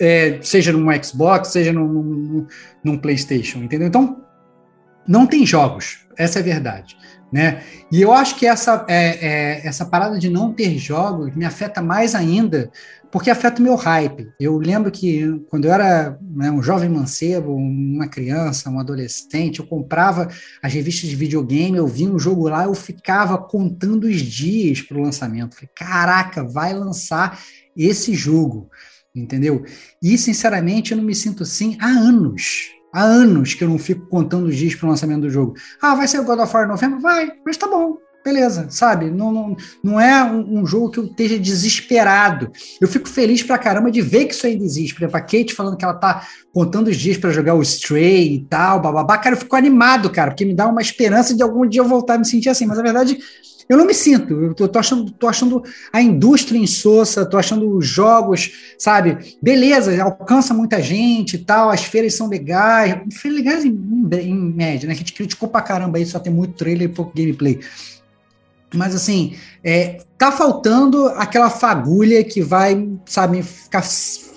é, 0.00 0.38
seja 0.42 0.72
num 0.72 0.88
Xbox, 1.02 1.48
seja 1.48 1.72
num, 1.72 1.86
num, 1.86 2.46
num, 2.82 2.98
PlayStation, 2.98 3.58
entendeu? 3.58 3.88
Então, 3.88 4.22
não 5.06 5.26
tem 5.26 5.44
jogos, 5.44 6.06
essa 6.16 6.38
é 6.38 6.42
a 6.42 6.44
verdade. 6.44 6.96
Né? 7.32 7.62
E 7.90 8.02
eu 8.02 8.12
acho 8.12 8.36
que 8.36 8.46
essa, 8.46 8.84
é, 8.86 9.26
é, 9.26 9.66
essa 9.66 9.86
parada 9.86 10.18
de 10.18 10.28
não 10.28 10.52
ter 10.52 10.76
jogos 10.76 11.34
me 11.34 11.46
afeta 11.46 11.80
mais 11.80 12.14
ainda, 12.14 12.70
porque 13.10 13.30
afeta 13.30 13.58
o 13.58 13.62
meu 13.62 13.74
hype. 13.74 14.30
Eu 14.38 14.58
lembro 14.58 14.90
que 14.90 15.42
quando 15.48 15.64
eu 15.64 15.72
era 15.72 16.18
né, 16.20 16.50
um 16.50 16.62
jovem 16.62 16.90
mancebo, 16.90 17.54
uma 17.54 18.06
criança, 18.06 18.68
um 18.68 18.78
adolescente, 18.78 19.60
eu 19.60 19.66
comprava 19.66 20.28
as 20.62 20.72
revistas 20.74 21.08
de 21.08 21.16
videogame, 21.16 21.78
eu 21.78 21.86
via 21.86 22.10
um 22.10 22.18
jogo 22.18 22.48
lá, 22.48 22.64
eu 22.64 22.74
ficava 22.74 23.38
contando 23.38 24.04
os 24.04 24.20
dias 24.20 24.82
para 24.82 24.98
o 24.98 25.02
lançamento. 25.02 25.54
Falei, 25.54 25.70
caraca, 25.74 26.44
vai 26.44 26.74
lançar 26.74 27.38
esse 27.74 28.14
jogo 28.14 28.70
entendeu? 29.14 29.64
E, 30.02 30.16
sinceramente, 30.16 30.92
eu 30.92 30.96
não 30.96 31.04
me 31.04 31.14
sinto 31.14 31.42
assim 31.42 31.76
há 31.80 31.88
anos. 31.88 32.70
Há 32.92 33.02
anos 33.02 33.54
que 33.54 33.64
eu 33.64 33.68
não 33.68 33.78
fico 33.78 34.06
contando 34.06 34.46
os 34.46 34.56
dias 34.56 34.74
para 34.74 34.86
o 34.86 34.90
lançamento 34.90 35.22
do 35.22 35.30
jogo. 35.30 35.54
Ah, 35.80 35.94
vai 35.94 36.06
ser 36.06 36.20
o 36.20 36.24
God 36.24 36.40
of 36.40 36.54
War 36.54 36.66
em 36.66 36.68
novembro? 36.68 37.00
Vai, 37.00 37.32
mas 37.44 37.56
tá 37.56 37.66
bom, 37.66 37.96
beleza, 38.24 38.68
sabe? 38.70 39.10
Não, 39.10 39.32
não, 39.32 39.56
não 39.82 40.00
é 40.00 40.22
um, 40.22 40.60
um, 40.60 40.66
jogo 40.66 40.90
que 40.90 40.98
eu 40.98 41.06
esteja 41.06 41.38
desesperado. 41.38 42.50
Eu 42.80 42.86
fico 42.86 43.08
feliz 43.08 43.42
pra 43.42 43.58
caramba 43.58 43.90
de 43.90 44.00
ver 44.00 44.26
que 44.26 44.34
isso 44.34 44.46
ainda 44.46 44.64
existe. 44.64 44.94
Por 44.94 45.02
exemplo, 45.02 45.16
a 45.16 45.20
Kate 45.20 45.54
falando 45.54 45.76
que 45.76 45.84
ela 45.84 45.94
tá 45.94 46.26
contando 46.52 46.88
os 46.88 46.96
dias 46.96 47.16
para 47.16 47.30
jogar 47.30 47.54
o 47.54 47.62
Stray 47.62 48.34
e 48.34 48.44
tal, 48.44 48.80
bababá. 48.80 49.18
Cara, 49.18 49.34
eu 49.34 49.40
fico 49.40 49.56
animado, 49.56 50.10
cara, 50.10 50.30
porque 50.30 50.44
me 50.44 50.54
dá 50.54 50.68
uma 50.68 50.82
esperança 50.82 51.34
de 51.34 51.42
algum 51.42 51.66
dia 51.66 51.80
eu 51.80 51.88
voltar 51.88 52.14
a 52.14 52.18
me 52.18 52.26
sentir 52.26 52.48
assim. 52.48 52.66
Mas 52.66 52.78
a 52.78 52.82
verdade 52.82 53.18
eu 53.68 53.76
não 53.76 53.86
me 53.86 53.94
sinto. 53.94 54.32
Eu 54.32 54.54
tô, 54.54 54.68
tô, 54.68 54.78
achando, 54.78 55.10
tô 55.10 55.28
achando 55.28 55.62
a 55.92 56.00
indústria 56.00 56.58
insossa, 56.58 57.24
tô 57.24 57.38
achando 57.38 57.76
os 57.76 57.86
jogos, 57.86 58.52
sabe? 58.78 59.36
Beleza, 59.40 60.02
alcança 60.02 60.52
muita 60.54 60.80
gente 60.80 61.34
e 61.34 61.38
tal, 61.38 61.70
as 61.70 61.84
feiras 61.84 62.14
são 62.14 62.28
legais. 62.28 62.96
Feiras 63.12 63.38
legais 63.38 63.64
em, 63.64 63.70
em, 63.70 64.34
média, 64.34 64.88
né? 64.88 64.94
Que 64.94 65.00
a 65.00 65.04
gente 65.04 65.12
criticou 65.12 65.48
pra 65.48 65.62
caramba 65.62 65.98
aí, 65.98 66.06
só 66.06 66.18
tem 66.18 66.32
muito 66.32 66.54
trailer 66.54 66.88
e 66.88 66.92
pouco 66.92 67.12
gameplay. 67.14 67.60
Mas 68.74 68.94
assim, 68.94 69.36
é, 69.62 69.98
tá 70.16 70.32
faltando 70.32 71.08
aquela 71.08 71.50
fagulha 71.50 72.24
que 72.24 72.40
vai, 72.40 72.88
sabe, 73.04 73.42
ficar, 73.42 73.82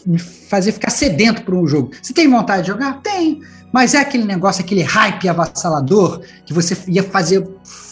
me 0.05 0.19
fazer 0.19 0.71
ficar 0.71 0.91
sedento 0.91 1.43
por 1.43 1.55
um 1.55 1.67
jogo. 1.67 1.91
Você 2.01 2.13
tem 2.13 2.29
vontade 2.29 2.63
de 2.63 2.67
jogar? 2.67 3.01
Tem. 3.01 3.41
Mas 3.71 3.93
é 3.93 3.99
aquele 3.99 4.23
negócio, 4.23 4.63
aquele 4.63 4.83
hype 4.83 5.27
avassalador 5.27 6.21
que 6.45 6.53
você 6.53 6.77
ia 6.87 7.03
fazer 7.03 7.45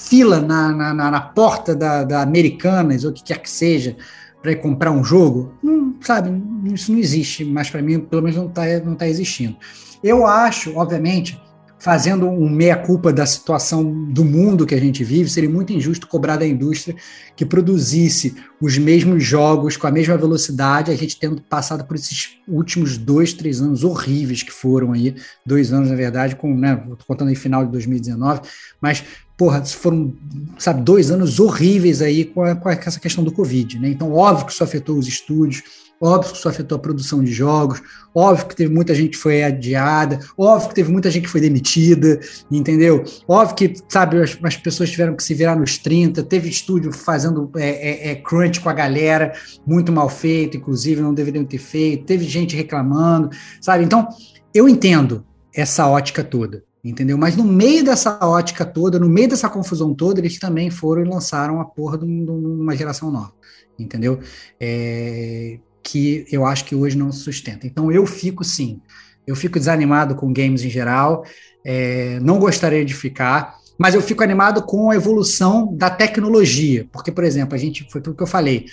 fila 0.03 0.40
na, 0.41 0.93
na, 0.93 1.11
na 1.11 1.22
porta 1.22 1.75
da, 1.75 2.03
da 2.03 2.22
Americanas, 2.22 3.03
ou 3.03 3.11
o 3.11 3.14
que 3.14 3.23
quer 3.23 3.40
que 3.40 3.49
seja, 3.49 3.95
para 4.41 4.56
comprar 4.56 4.91
um 4.91 5.03
jogo, 5.03 5.53
não, 5.64 5.95
sabe, 6.01 6.30
isso 6.73 6.91
não 6.91 6.99
existe, 6.99 7.45
mas 7.45 7.69
para 7.69 7.82
mim, 7.82 7.99
pelo 7.99 8.22
menos, 8.22 8.38
não 8.38 8.48
está 8.48 8.64
não 8.80 8.95
tá 8.95 9.07
existindo. 9.07 9.56
Eu 10.03 10.27
acho, 10.27 10.75
obviamente, 10.75 11.41
fazendo 11.83 12.30
um 12.30 12.49
meia-culpa 12.49 13.11
da 13.11 13.25
situação 13.25 13.83
do 14.09 14.23
mundo 14.23 14.65
que 14.65 14.73
a 14.73 14.80
gente 14.80 15.03
vive, 15.03 15.30
seria 15.30 15.49
muito 15.49 15.73
injusto 15.73 16.07
cobrar 16.07 16.38
da 16.38 16.48
indústria 16.48 16.95
que 17.35 17.45
produzisse 17.45 18.35
os 18.61 18.77
mesmos 18.77 19.22
jogos 19.22 19.75
com 19.75 19.85
a 19.85 19.91
mesma 19.91 20.15
velocidade, 20.17 20.91
a 20.91 20.95
gente 20.95 21.19
tendo 21.19 21.41
passado 21.41 21.85
por 21.85 21.95
esses 21.95 22.38
últimos 22.48 22.98
dois, 22.98 23.33
três 23.33 23.61
anos 23.61 23.83
horríveis 23.83 24.43
que 24.43 24.51
foram 24.51 24.93
aí, 24.93 25.14
dois 25.45 25.73
anos, 25.73 25.90
na 25.90 25.95
verdade, 25.95 26.38
com, 26.38 26.56
né, 26.56 26.82
contando 27.06 27.32
em 27.32 27.35
final 27.35 27.65
de 27.65 27.72
2019, 27.72 28.41
mas 28.82 29.03
porra, 29.43 29.61
foram, 29.65 30.13
sabe, 30.57 30.81
dois 30.83 31.11
anos 31.11 31.38
horríveis 31.38 32.01
aí 32.01 32.23
com, 32.23 32.41
a, 32.43 32.55
com 32.55 32.69
essa 32.69 32.97
questão 32.97 33.25
do 33.25 33.31
Covid, 33.31 33.77
né? 33.77 33.89
Então, 33.89 34.13
óbvio 34.13 34.45
que 34.45 34.53
isso 34.53 34.63
afetou 34.63 34.97
os 34.97 35.05
estúdios, 35.05 35.61
óbvio 35.99 36.31
que 36.31 36.38
isso 36.38 36.47
afetou 36.47 36.77
a 36.77 36.80
produção 36.80 37.22
de 37.22 37.33
jogos, 37.33 37.81
óbvio 38.15 38.47
que 38.47 38.55
teve 38.55 38.73
muita 38.73 38.95
gente 38.95 39.09
que 39.09 39.17
foi 39.17 39.43
adiada, 39.43 40.17
óbvio 40.38 40.69
que 40.69 40.75
teve 40.75 40.89
muita 40.89 41.11
gente 41.11 41.23
que 41.23 41.30
foi 41.30 41.41
demitida, 41.41 42.22
entendeu? 42.49 43.03
Óbvio 43.27 43.53
que, 43.53 43.73
sabe, 43.89 44.22
as, 44.22 44.38
as 44.41 44.55
pessoas 44.55 44.89
tiveram 44.89 45.13
que 45.13 45.23
se 45.23 45.33
virar 45.33 45.57
nos 45.57 45.77
30, 45.77 46.23
teve 46.23 46.47
estúdio 46.47 46.93
fazendo 46.93 47.51
é, 47.57 47.67
é, 47.67 48.11
é, 48.11 48.15
crunch 48.15 48.61
com 48.61 48.69
a 48.69 48.73
galera, 48.73 49.33
muito 49.67 49.91
mal 49.91 50.07
feito, 50.07 50.55
inclusive, 50.55 51.01
não 51.01 51.13
deveriam 51.13 51.43
ter 51.43 51.57
feito, 51.57 52.05
teve 52.05 52.23
gente 52.23 52.55
reclamando, 52.55 53.30
sabe? 53.59 53.83
Então, 53.83 54.07
eu 54.53 54.69
entendo 54.69 55.25
essa 55.53 55.85
ótica 55.85 56.23
toda 56.23 56.63
entendeu? 56.83 57.17
Mas 57.17 57.35
no 57.35 57.43
meio 57.43 57.83
dessa 57.83 58.17
ótica 58.25 58.65
toda, 58.65 58.99
no 58.99 59.09
meio 59.09 59.29
dessa 59.29 59.49
confusão 59.49 59.93
toda, 59.93 60.19
eles 60.19 60.37
também 60.37 60.69
foram 60.69 61.03
e 61.03 61.07
lançaram 61.07 61.61
a 61.61 61.65
porra 61.65 61.97
de, 61.97 62.05
uma 62.05 62.75
geração 62.75 63.09
nova, 63.09 63.33
entendeu? 63.79 64.19
É, 64.59 65.59
que 65.81 66.25
eu 66.31 66.45
acho 66.45 66.65
que 66.65 66.75
hoje 66.75 66.97
não 66.97 67.11
se 67.11 67.19
sustenta. 67.19 67.65
Então 67.65 67.91
eu 67.91 68.05
fico 68.05 68.43
sim, 68.43 68.81
eu 69.25 69.35
fico 69.35 69.59
desanimado 69.59 70.15
com 70.15 70.33
games 70.33 70.63
em 70.63 70.69
geral, 70.69 71.23
é, 71.63 72.19
não 72.19 72.39
gostaria 72.39 72.83
de 72.83 72.93
ficar, 72.93 73.55
mas 73.77 73.95
eu 73.95 74.01
fico 74.01 74.23
animado 74.23 74.63
com 74.63 74.91
a 74.91 74.95
evolução 74.95 75.75
da 75.75 75.89
tecnologia, 75.89 76.87
porque, 76.91 77.11
por 77.11 77.23
exemplo, 77.23 77.55
a 77.55 77.57
gente, 77.57 77.87
foi 77.89 78.01
tudo 78.01 78.15
que 78.15 78.23
eu 78.23 78.27
falei, 78.27 78.65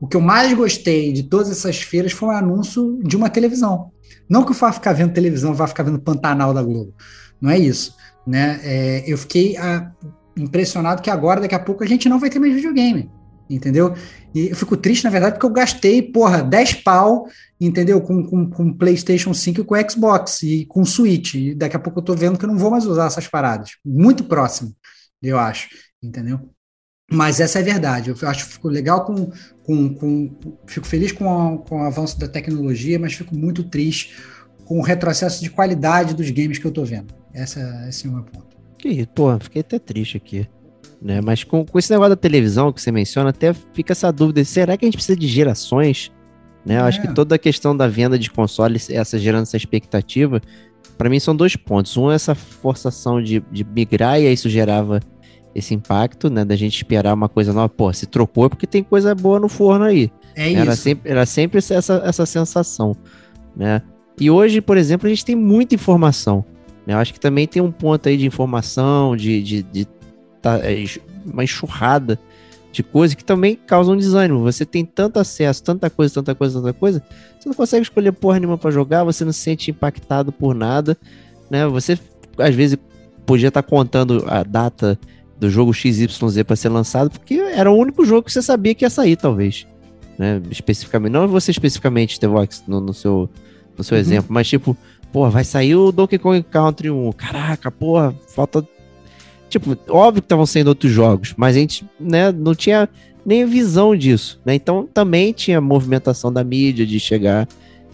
o 0.00 0.08
que 0.08 0.16
eu 0.16 0.20
mais 0.20 0.52
gostei 0.54 1.12
de 1.12 1.24
todas 1.24 1.50
essas 1.50 1.82
feiras 1.82 2.12
foi 2.12 2.30
o 2.30 2.32
anúncio 2.32 2.98
de 3.04 3.16
uma 3.16 3.28
televisão. 3.28 3.90
Não 4.28 4.44
que 4.44 4.52
eu 4.52 4.54
vá 4.54 4.72
ficar 4.72 4.92
vendo 4.92 5.12
televisão, 5.12 5.52
vá 5.52 5.66
ficar 5.66 5.82
vendo 5.82 6.00
Pantanal 6.00 6.54
da 6.54 6.62
Globo. 6.62 6.94
Não 7.40 7.50
é 7.50 7.58
isso. 7.58 7.96
Né? 8.26 8.60
É, 8.62 9.04
eu 9.06 9.16
fiquei 9.16 9.56
a, 9.56 9.78
ah, 9.78 9.92
impressionado 10.36 11.02
que 11.02 11.10
agora, 11.10 11.40
daqui 11.40 11.54
a 11.54 11.58
pouco, 11.58 11.82
a 11.82 11.86
gente 11.86 12.08
não 12.08 12.18
vai 12.18 12.30
ter 12.30 12.38
mais 12.38 12.54
videogame. 12.54 13.10
entendeu? 13.48 13.94
E 14.34 14.48
eu 14.48 14.56
fico 14.56 14.76
triste, 14.76 15.04
na 15.04 15.10
verdade, 15.10 15.34
porque 15.34 15.46
eu 15.46 15.50
gastei, 15.50 16.00
porra, 16.02 16.42
10 16.42 16.74
pau, 16.74 17.26
entendeu? 17.60 18.00
Com, 18.00 18.24
com, 18.24 18.48
com 18.48 18.72
PlayStation 18.72 19.34
5 19.34 19.60
e 19.60 19.64
com 19.64 19.90
Xbox 19.90 20.42
e 20.42 20.66
com 20.66 20.84
Switch. 20.84 21.34
E 21.34 21.54
daqui 21.54 21.76
a 21.76 21.80
pouco 21.80 21.98
eu 21.98 22.04
tô 22.04 22.14
vendo 22.14 22.38
que 22.38 22.44
eu 22.44 22.48
não 22.48 22.58
vou 22.58 22.70
mais 22.70 22.86
usar 22.86 23.06
essas 23.06 23.26
paradas. 23.26 23.70
Muito 23.84 24.24
próximo, 24.24 24.74
eu 25.20 25.38
acho, 25.38 25.68
entendeu? 26.02 26.38
Mas 27.12 27.40
essa 27.40 27.58
é 27.58 27.62
a 27.62 27.64
verdade. 27.64 28.10
Eu 28.10 28.28
acho 28.28 28.46
que 28.46 28.52
fico 28.52 28.68
legal 28.68 29.04
com. 29.04 29.32
com, 29.64 29.94
com 29.94 30.56
fico 30.66 30.86
feliz 30.86 31.10
com, 31.10 31.28
a, 31.28 31.58
com 31.58 31.80
o 31.80 31.84
avanço 31.84 32.16
da 32.20 32.28
tecnologia, 32.28 33.00
mas 33.00 33.14
fico 33.14 33.34
muito 33.34 33.64
triste 33.64 34.14
com 34.64 34.78
o 34.78 34.82
retrocesso 34.82 35.42
de 35.42 35.50
qualidade 35.50 36.14
dos 36.14 36.30
games 36.30 36.58
que 36.58 36.64
eu 36.64 36.70
tô 36.70 36.84
vendo. 36.84 37.19
Essa, 37.32 37.86
esse 37.88 38.06
é 38.06 38.10
o 38.10 38.12
meu 38.14 38.22
ponto. 38.24 38.56
Que, 38.78 39.06
pô, 39.06 39.38
fiquei 39.38 39.60
até 39.60 39.78
triste 39.78 40.16
aqui. 40.16 40.48
Né? 41.00 41.20
Mas 41.20 41.44
com, 41.44 41.64
com 41.64 41.78
esse 41.78 41.90
negócio 41.90 42.10
da 42.10 42.16
televisão 42.16 42.72
que 42.72 42.80
você 42.80 42.92
menciona, 42.92 43.30
até 43.30 43.52
fica 43.72 43.92
essa 43.92 44.10
dúvida: 44.12 44.44
será 44.44 44.76
que 44.76 44.84
a 44.84 44.86
gente 44.86 44.96
precisa 44.96 45.18
de 45.18 45.26
gerações? 45.26 46.10
Né? 46.64 46.78
Eu 46.78 46.84
acho 46.84 47.00
que 47.00 47.06
É. 47.08 47.12
toda 47.12 47.34
a 47.36 47.38
questão 47.38 47.74
da 47.76 47.86
venda 47.88 48.18
de 48.18 48.30
consoles, 48.30 48.90
essa 48.90 49.18
gerando 49.18 49.42
essa 49.42 49.56
expectativa, 49.56 50.40
para 50.98 51.08
mim 51.08 51.18
são 51.18 51.34
dois 51.34 51.56
pontos. 51.56 51.96
Um 51.96 52.10
é 52.10 52.14
essa 52.14 52.34
forçação 52.34 53.22
de, 53.22 53.42
de 53.50 53.64
migrar, 53.64 54.20
e 54.20 54.26
aí 54.26 54.32
isso 54.34 54.48
gerava 54.48 55.00
esse 55.54 55.74
impacto, 55.74 56.28
né? 56.28 56.44
Da 56.44 56.54
gente 56.54 56.76
esperar 56.76 57.14
uma 57.14 57.28
coisa 57.28 57.52
nova. 57.52 57.68
Pô, 57.68 57.92
se 57.92 58.06
trocou 58.06 58.46
é 58.46 58.48
porque 58.50 58.66
tem 58.66 58.82
coisa 58.82 59.14
boa 59.14 59.40
no 59.40 59.48
forno 59.48 59.86
aí. 59.86 60.10
É 60.36 60.52
Era 60.52 60.72
isso. 60.72 60.82
sempre, 60.82 61.10
era 61.10 61.26
sempre 61.26 61.58
essa, 61.58 62.02
essa 62.04 62.26
sensação, 62.26 62.94
né? 63.56 63.82
E 64.20 64.30
hoje, 64.30 64.60
por 64.60 64.76
exemplo, 64.76 65.06
a 65.06 65.10
gente 65.10 65.24
tem 65.24 65.34
muita 65.34 65.74
informação. 65.74 66.44
Eu 66.92 66.98
acho 66.98 67.12
que 67.12 67.20
também 67.20 67.46
tem 67.46 67.62
um 67.62 67.70
ponto 67.70 68.08
aí 68.08 68.16
de 68.16 68.26
informação, 68.26 69.16
de, 69.16 69.42
de, 69.42 69.62
de 69.62 69.86
tá, 70.40 70.58
é, 70.62 70.84
uma 71.24 71.44
enxurrada 71.44 72.18
de 72.72 72.82
coisas 72.82 73.14
que 73.14 73.24
também 73.24 73.56
causam 73.66 73.96
desânimo. 73.96 74.40
Você 74.40 74.64
tem 74.64 74.84
tanto 74.84 75.18
acesso, 75.18 75.62
tanta 75.62 75.90
coisa, 75.90 76.14
tanta 76.14 76.34
coisa, 76.34 76.60
tanta 76.60 76.72
coisa, 76.72 77.02
você 77.38 77.48
não 77.48 77.54
consegue 77.54 77.82
escolher 77.82 78.12
porra 78.12 78.38
nenhuma 78.38 78.58
pra 78.58 78.70
jogar, 78.70 79.04
você 79.04 79.24
não 79.24 79.32
se 79.32 79.40
sente 79.40 79.70
impactado 79.70 80.30
por 80.30 80.54
nada, 80.54 80.96
né? 81.50 81.66
Você, 81.66 81.98
às 82.38 82.54
vezes, 82.54 82.76
podia 83.26 83.48
estar 83.48 83.62
contando 83.62 84.24
a 84.28 84.42
data 84.42 84.98
do 85.38 85.50
jogo 85.50 85.72
XYZ 85.72 86.18
para 86.46 86.54
ser 86.56 86.68
lançado, 86.68 87.10
porque 87.10 87.34
era 87.34 87.70
o 87.70 87.76
único 87.76 88.04
jogo 88.04 88.22
que 88.22 88.32
você 88.32 88.42
sabia 88.42 88.74
que 88.74 88.84
ia 88.84 88.90
sair, 88.90 89.16
talvez 89.16 89.66
né? 90.20 90.42
Especificamente, 90.50 91.12
não 91.12 91.26
você 91.26 91.50
especificamente, 91.50 92.20
Tevox, 92.20 92.62
no, 92.68 92.78
no 92.78 92.92
seu, 92.92 93.26
no 93.74 93.82
seu 93.82 93.94
Uhum. 93.94 94.00
exemplo, 94.02 94.26
mas 94.28 94.46
tipo, 94.46 94.76
pô, 95.12 95.28
vai 95.28 95.44
sair 95.44 95.74
o 95.74 95.92
Donkey 95.92 96.18
Kong 96.18 96.42
Country 96.42 96.90
1. 96.90 97.12
Caraca, 97.12 97.70
porra, 97.70 98.14
falta. 98.28 98.66
Tipo, 99.48 99.76
óbvio 99.88 100.22
que 100.22 100.26
estavam 100.26 100.46
saindo 100.46 100.68
outros 100.68 100.92
jogos, 100.92 101.34
mas 101.36 101.56
a 101.56 101.58
gente, 101.58 101.84
né, 101.98 102.30
não 102.30 102.54
tinha 102.54 102.88
nem 103.26 103.44
visão 103.44 103.96
disso, 103.96 104.40
né? 104.44 104.54
Então 104.54 104.88
também 104.92 105.32
tinha 105.32 105.60
movimentação 105.60 106.32
da 106.32 106.44
mídia 106.44 106.86
de 106.86 107.00
chegar 107.00 107.48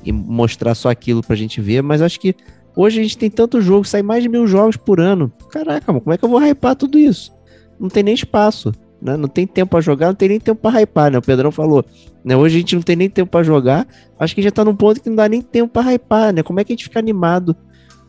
e 0.04 0.12
mostrar 0.12 0.74
só 0.74 0.90
aquilo 0.90 1.22
pra 1.22 1.34
gente 1.34 1.60
ver, 1.60 1.82
mas 1.82 2.02
acho 2.02 2.20
que 2.20 2.34
hoje 2.76 3.00
a 3.00 3.02
gente 3.02 3.18
tem 3.18 3.30
tanto 3.30 3.60
jogo, 3.60 3.86
sai 3.86 4.02
mais 4.02 4.22
de 4.22 4.28
mil 4.28 4.46
jogos 4.46 4.76
por 4.76 5.00
ano. 5.00 5.32
Caraca, 5.50 5.90
mano, 5.90 6.02
como 6.02 6.14
é 6.14 6.18
que 6.18 6.24
eu 6.24 6.28
vou 6.28 6.40
hypar 6.40 6.76
tudo 6.76 6.98
isso? 6.98 7.32
Não 7.80 7.88
tem 7.88 8.02
nem 8.02 8.14
espaço, 8.14 8.72
né? 9.00 9.16
Não 9.16 9.28
tem 9.28 9.47
tempo 9.47 9.70
pra 9.70 9.81
jogar, 9.81 10.08
não 10.08 10.15
tem 10.15 10.28
nem 10.28 10.41
tempo 10.41 10.60
pra 10.60 10.81
hypar, 10.81 11.10
né? 11.10 11.18
O 11.18 11.23
Pedrão 11.23 11.50
falou, 11.50 11.84
né? 12.25 12.36
Hoje 12.36 12.57
a 12.57 12.58
gente 12.60 12.75
não 12.75 12.83
tem 12.83 12.97
nem 12.97 13.10
tempo 13.10 13.31
pra 13.31 13.42
jogar, 13.42 13.86
acho 14.18 14.34
que 14.34 14.42
já 14.42 14.50
tá 14.50 14.65
num 14.65 14.75
ponto 14.75 15.00
que 15.00 15.08
não 15.08 15.16
dá 15.16 15.28
nem 15.28 15.42
tempo 15.42 15.73
pra 15.73 15.92
hypar, 15.92 16.33
né? 16.33 16.42
Como 16.42 16.60
é 16.60 16.65
que 16.65 16.73
a 16.73 16.75
gente 16.75 16.84
fica 16.84 16.99
animado 16.99 17.57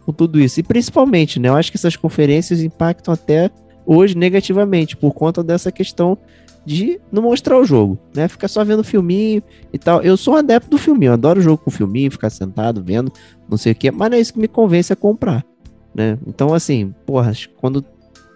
com 0.05 0.13
tudo 0.13 0.39
isso? 0.39 0.59
E 0.59 0.63
principalmente, 0.63 1.39
né? 1.39 1.49
Eu 1.49 1.55
acho 1.55 1.71
que 1.71 1.77
essas 1.77 1.95
conferências 1.95 2.61
impactam 2.61 3.13
até 3.13 3.51
hoje 3.85 4.17
negativamente, 4.17 4.97
por 4.97 5.13
conta 5.13 5.43
dessa 5.43 5.71
questão 5.71 6.17
de 6.65 6.99
não 7.09 7.21
mostrar 7.21 7.57
o 7.57 7.63
jogo, 7.63 7.97
né? 8.13 8.27
Ficar 8.27 8.49
só 8.49 8.61
vendo 8.61 8.83
filminho 8.83 9.41
e 9.71 9.79
tal. 9.79 10.01
Eu 10.01 10.17
sou 10.17 10.33
um 10.33 10.37
adepto 10.37 10.69
do 10.69 10.77
filminho, 10.77 11.13
adoro 11.13 11.39
jogo 11.39 11.63
com 11.63 11.71
filminho, 11.71 12.11
ficar 12.11 12.29
sentado 12.29 12.83
vendo, 12.83 13.09
não 13.49 13.57
sei 13.57 13.71
o 13.71 13.75
que, 13.75 13.89
mas 13.89 14.09
não 14.09 14.17
é 14.17 14.19
isso 14.19 14.33
que 14.33 14.39
me 14.39 14.49
convence 14.49 14.91
a 14.91 14.95
comprar, 14.95 15.45
né? 15.95 16.17
Então, 16.27 16.53
assim, 16.53 16.93
porra, 17.05 17.31
quando 17.55 17.85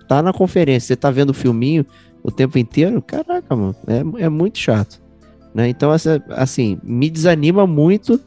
tá 0.07 0.21
na 0.21 0.31
conferência, 0.31 0.87
você 0.87 0.95
tá 0.95 1.11
vendo 1.11 1.33
filminho 1.33 1.85
o 2.23 2.31
tempo 2.31 2.57
inteiro, 2.57 3.01
caraca, 3.01 3.55
mano, 3.55 3.75
é, 3.87 4.23
é 4.23 4.29
muito 4.29 4.57
chato, 4.57 5.01
né? 5.53 5.67
Então, 5.67 5.91
assim, 6.29 6.79
me 6.83 7.09
desanima 7.09 7.65
muito 7.65 8.19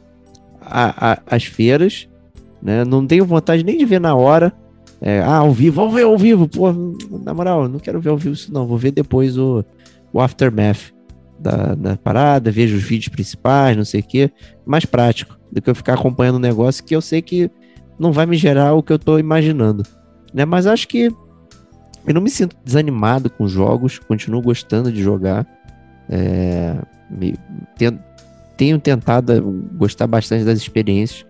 a- 0.61 1.13
a- 1.13 1.21
as 1.27 1.45
feiras, 1.45 2.07
né? 2.61 2.83
Não 2.83 3.05
tenho 3.05 3.25
vontade 3.25 3.63
nem 3.63 3.77
de 3.77 3.85
ver 3.85 3.99
na 4.01 4.15
hora. 4.15 4.53
É, 5.01 5.19
ah, 5.21 5.37
ao 5.37 5.51
vivo, 5.51 5.75
vamos 5.75 5.93
ver 5.93 6.03
ao 6.03 6.17
vivo, 6.17 6.47
pô, 6.47 6.71
na 7.23 7.33
moral, 7.33 7.67
não 7.67 7.79
quero 7.79 7.99
ver 7.99 8.09
ao 8.09 8.17
vivo 8.17 8.33
isso 8.33 8.51
não, 8.51 8.65
vou 8.65 8.77
ver 8.77 8.91
depois 8.91 9.37
o, 9.37 9.63
o 10.11 10.21
aftermath 10.21 10.93
da, 11.37 11.75
da 11.75 11.97
parada, 11.97 12.49
vejo 12.49 12.77
os 12.77 12.83
vídeos 12.83 13.09
principais, 13.09 13.75
não 13.75 13.83
sei 13.83 13.99
o 13.99 14.03
que, 14.03 14.31
mais 14.65 14.85
prático 14.85 15.37
do 15.51 15.61
que 15.61 15.69
eu 15.69 15.75
ficar 15.75 15.95
acompanhando 15.95 16.37
um 16.37 16.39
negócio 16.39 16.83
que 16.83 16.95
eu 16.95 17.01
sei 17.01 17.21
que 17.21 17.51
não 17.99 18.11
vai 18.11 18.25
me 18.25 18.37
gerar 18.37 18.73
o 18.73 18.81
que 18.81 18.91
eu 18.93 18.97
tô 18.97 19.19
imaginando, 19.19 19.83
né? 20.33 20.45
Mas 20.45 20.65
acho 20.65 20.87
que 20.87 21.11
eu 22.07 22.13
não 22.13 22.21
me 22.21 22.29
sinto 22.29 22.55
desanimado 22.63 23.29
com 23.29 23.47
jogos, 23.47 23.99
continuo 23.99 24.41
gostando 24.41 24.91
de 24.91 25.01
jogar, 25.01 25.45
é, 26.09 26.75
me- 27.09 27.37
ten- 27.77 27.99
tenho 28.57 28.79
tentado 28.79 29.33
eh, 29.33 29.41
gostar 29.77 30.07
bastante 30.07 30.45
das 30.45 30.57
experiências 30.57 31.25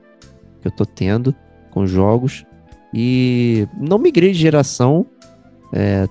que 0.62 0.68
eu 0.68 0.72
tô 0.72 0.86
tendo 0.86 1.34
com 1.72 1.88
jogos 1.88 2.46
e 2.94 3.68
não 3.80 3.98
migrei 3.98 4.32
de 4.32 4.40
geração, 4.40 5.06
é, 5.74 6.06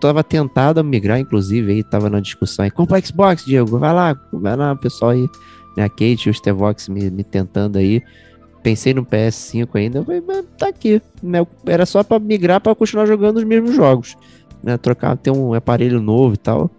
tava 0.00 0.22
tentado 0.24 0.80
a 0.80 0.82
migrar, 0.82 1.18
inclusive, 1.18 1.72
aí 1.72 1.82
tava 1.84 2.08
na 2.08 2.20
discussão 2.20 2.64
aí, 2.64 2.70
compra 2.70 3.00
Xbox, 3.04 3.44
Diego, 3.44 3.78
vai 3.78 3.92
lá, 3.92 4.16
vai 4.32 4.56
lá, 4.56 4.74
pessoal 4.76 5.10
aí, 5.10 5.28
né, 5.76 5.84
a 5.84 5.88
Kate 5.88 6.26
e 6.26 6.30
o 6.30 6.34
Stevox 6.34 6.88
me, 6.88 7.10
me 7.10 7.22
tentando 7.24 7.76
aí, 7.78 8.00
pensei 8.62 8.92
no 8.94 9.04
PS5 9.04 9.68
ainda, 9.74 10.04
mas 10.26 10.44
tá 10.58 10.68
aqui, 10.68 11.00
né, 11.22 11.46
era 11.66 11.86
só 11.86 12.02
pra 12.02 12.18
migrar 12.18 12.60
pra 12.60 12.74
continuar 12.74 13.06
jogando 13.06 13.38
os 13.38 13.44
mesmos 13.44 13.74
jogos, 13.74 14.16
né, 14.62 14.76
trocar, 14.76 15.16
ter 15.16 15.30
um 15.30 15.54
aparelho 15.54 16.00
novo 16.00 16.34
e 16.34 16.38
tal, 16.38 16.70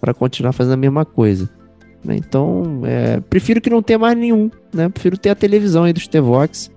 pra 0.00 0.12
continuar 0.12 0.52
fazendo 0.52 0.74
a 0.74 0.76
mesma 0.76 1.04
coisa. 1.04 1.48
né, 2.04 2.16
Então, 2.16 2.82
é, 2.84 3.20
prefiro 3.20 3.60
que 3.60 3.70
não 3.70 3.82
tenha 3.82 3.98
mais 3.98 4.16
nenhum, 4.16 4.50
né? 4.72 4.88
Prefiro 4.88 5.16
ter 5.16 5.30
a 5.30 5.34
televisão 5.34 5.84
aí 5.84 5.92
dos 5.92 6.04
Stevox 6.04 6.70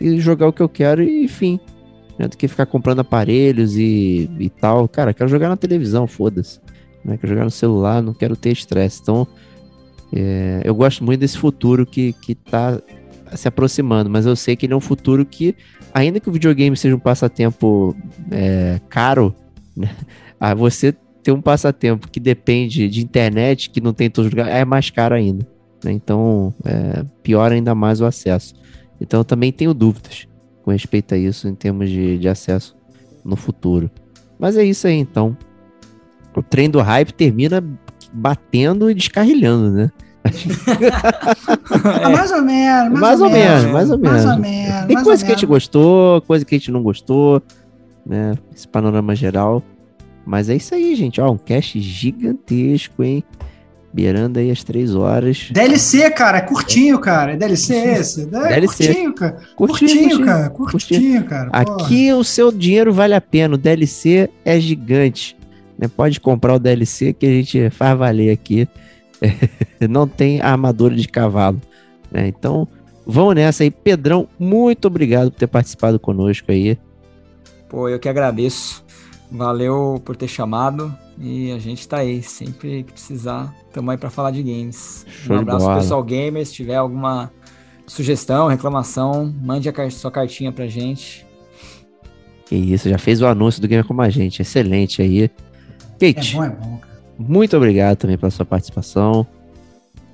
e 0.00 0.18
jogar 0.18 0.48
o 0.48 0.52
que 0.52 0.62
eu 0.62 0.68
quero 0.68 1.02
e 1.02 1.24
enfim. 1.24 1.60
Né, 2.18 2.26
do 2.28 2.36
que 2.36 2.48
ficar 2.48 2.66
comprando 2.66 3.00
aparelhos 3.00 3.76
e, 3.76 4.30
e 4.38 4.50
tal. 4.50 4.88
Cara, 4.88 5.14
quero 5.14 5.28
jogar 5.28 5.48
na 5.48 5.56
televisão, 5.56 6.06
foda-se. 6.06 6.58
Né, 7.04 7.16
quero 7.16 7.32
jogar 7.32 7.44
no 7.44 7.50
celular, 7.50 8.02
não 8.02 8.12
quero 8.12 8.36
ter 8.36 8.50
estresse. 8.50 9.00
Então, 9.02 9.26
é, 10.12 10.62
eu 10.64 10.74
gosto 10.74 11.04
muito 11.04 11.20
desse 11.20 11.38
futuro 11.38 11.86
que, 11.86 12.12
que 12.14 12.34
tá 12.34 12.80
se 13.34 13.48
aproximando, 13.48 14.10
mas 14.10 14.26
eu 14.26 14.36
sei 14.36 14.56
que 14.56 14.66
ele 14.66 14.72
é 14.72 14.76
um 14.76 14.80
futuro 14.80 15.24
que, 15.24 15.54
ainda 15.92 16.20
que 16.20 16.28
o 16.28 16.32
videogame 16.32 16.76
seja 16.76 16.94
um 16.96 17.00
passatempo 17.00 17.96
é, 18.30 18.80
caro, 18.88 19.34
né, 19.76 19.90
ah, 20.38 20.54
você 20.54 20.94
ter 21.22 21.32
um 21.32 21.40
passatempo 21.40 22.08
que 22.08 22.18
depende 22.18 22.88
de 22.88 23.02
internet, 23.02 23.70
que 23.70 23.80
não 23.80 23.92
tem 23.92 24.06
em 24.06 24.10
todos 24.10 24.28
os 24.28 24.32
lugares, 24.32 24.54
é 24.54 24.64
mais 24.64 24.90
caro 24.90 25.14
ainda. 25.14 25.46
né? 25.84 25.92
Então, 25.92 26.54
é, 26.64 27.04
piora 27.22 27.54
ainda 27.54 27.74
mais 27.74 28.00
o 28.00 28.06
acesso. 28.06 28.54
Então, 29.00 29.20
eu 29.20 29.24
também 29.24 29.52
tenho 29.52 29.74
dúvidas 29.74 30.26
com 30.62 30.70
respeito 30.70 31.14
a 31.14 31.18
isso 31.18 31.48
em 31.48 31.54
termos 31.54 31.88
de, 31.90 32.18
de 32.18 32.28
acesso 32.28 32.76
no 33.24 33.36
futuro. 33.36 33.90
Mas 34.38 34.56
é 34.56 34.64
isso 34.64 34.86
aí, 34.86 34.94
então. 34.96 35.36
O 36.34 36.42
trem 36.42 36.70
do 36.70 36.80
hype 36.80 37.12
termina 37.12 37.62
batendo 38.12 38.90
e 38.90 38.94
descarrilhando, 38.94 39.70
né? 39.70 39.90
Ah, 42.02 42.08
mais 42.10 42.30
ou 42.32 42.42
menos, 42.42 42.90
mais, 42.90 43.00
Mais 43.00 43.20
ou 43.20 43.30
menos, 43.30 43.62
menos, 43.64 43.72
mais 43.72 43.90
ou 43.90 43.98
Mais 43.98 44.24
ou 44.24 44.36
menos. 44.38 44.40
menos. 44.40 44.86
Tem 44.86 44.96
coisa 45.02 45.22
ou 45.22 45.26
que 45.26 45.32
a 45.32 45.34
gente 45.34 45.46
menos. 45.46 45.62
gostou, 45.64 46.20
coisa 46.22 46.44
que 46.44 46.54
a 46.54 46.58
gente 46.58 46.70
não 46.70 46.82
gostou, 46.82 47.42
né? 48.06 48.34
Esse 48.54 48.68
panorama 48.68 49.14
geral. 49.14 49.62
Mas 50.26 50.48
é 50.48 50.56
isso 50.56 50.74
aí, 50.74 50.94
gente. 50.94 51.20
Ó, 51.20 51.30
um 51.32 51.38
cast 51.38 51.80
gigantesco, 51.80 53.02
hein? 53.02 53.24
Beirando 53.92 54.38
aí 54.38 54.50
as 54.50 54.62
três 54.62 54.94
horas. 54.94 55.48
DLC, 55.50 56.08
cara, 56.10 56.38
é 56.38 56.42
curtinho, 56.42 56.98
cara. 57.00 57.32
É 57.32 57.36
DLC 57.36 57.74
esse? 57.74 58.22
É 58.22 58.26
DLC. 58.26 58.84
curtinho, 58.86 59.14
cara. 59.14 59.32
Curtinho, 59.56 59.78
Curtinho, 59.78 60.08
curtinho. 60.08 60.24
cara. 60.26 60.50
Curtinho, 60.50 61.24
cara. 61.24 61.50
porra. 61.50 61.84
Aqui 61.86 62.12
o 62.12 62.22
seu 62.22 62.52
dinheiro 62.52 62.92
vale 62.92 63.14
a 63.14 63.20
pena. 63.20 63.54
O 63.54 63.58
DLC 63.58 64.30
é 64.44 64.60
gigante. 64.60 65.36
Né? 65.76 65.88
Pode 65.88 66.20
comprar 66.20 66.54
o 66.54 66.58
DLC 66.60 67.12
que 67.12 67.26
a 67.26 67.30
gente 67.30 67.70
faz 67.70 67.98
valer 67.98 68.30
aqui. 68.30 68.68
Não 69.88 70.06
tem 70.06 70.40
armadura 70.40 70.94
de 70.94 71.06
cavalo. 71.08 71.60
né? 72.10 72.28
Então, 72.28 72.66
vamos 73.06 73.34
nessa 73.34 73.62
aí. 73.62 73.70
Pedrão, 73.70 74.28
muito 74.38 74.86
obrigado 74.86 75.30
por 75.30 75.38
ter 75.38 75.46
participado 75.46 75.98
conosco 75.98 76.50
aí. 76.50 76.78
Pô, 77.68 77.88
eu 77.88 77.98
que 77.98 78.08
agradeço. 78.08 78.84
Valeu 79.30 80.00
por 80.04 80.16
ter 80.16 80.26
chamado. 80.28 80.94
E 81.18 81.52
a 81.52 81.58
gente 81.58 81.86
tá 81.86 81.98
aí. 81.98 82.22
Sempre 82.22 82.82
que 82.82 82.92
precisar, 82.92 83.54
tamo 83.72 83.90
aí 83.90 83.96
pra 83.96 84.10
falar 84.10 84.30
de 84.32 84.42
games. 84.42 85.06
Show 85.08 85.36
um 85.36 85.40
abraço 85.40 85.72
pessoal 85.74 86.02
gamer. 86.02 86.44
Se 86.46 86.52
tiver 86.54 86.74
alguma 86.76 87.30
sugestão, 87.86 88.48
reclamação, 88.48 89.32
mande 89.42 89.68
a 89.68 89.72
car- 89.72 89.90
sua 89.92 90.10
cartinha 90.10 90.50
pra 90.50 90.66
gente. 90.66 91.24
Que 92.46 92.56
isso, 92.56 92.88
já 92.88 92.98
fez 92.98 93.22
o 93.22 93.26
anúncio 93.26 93.60
do 93.62 93.68
Gamer 93.68 93.84
Como 93.84 94.02
a 94.02 94.08
Gente. 94.10 94.42
Excelente 94.42 95.00
aí. 95.00 95.30
É 96.00 96.12
Kate, 96.12 96.34
bom, 96.34 96.44
é 96.44 96.48
bom, 96.50 96.76
cara. 96.78 96.89
Muito 97.20 97.56
obrigado 97.56 97.98
também 97.98 98.16
pela 98.16 98.30
sua 98.30 98.46
participação. 98.46 99.26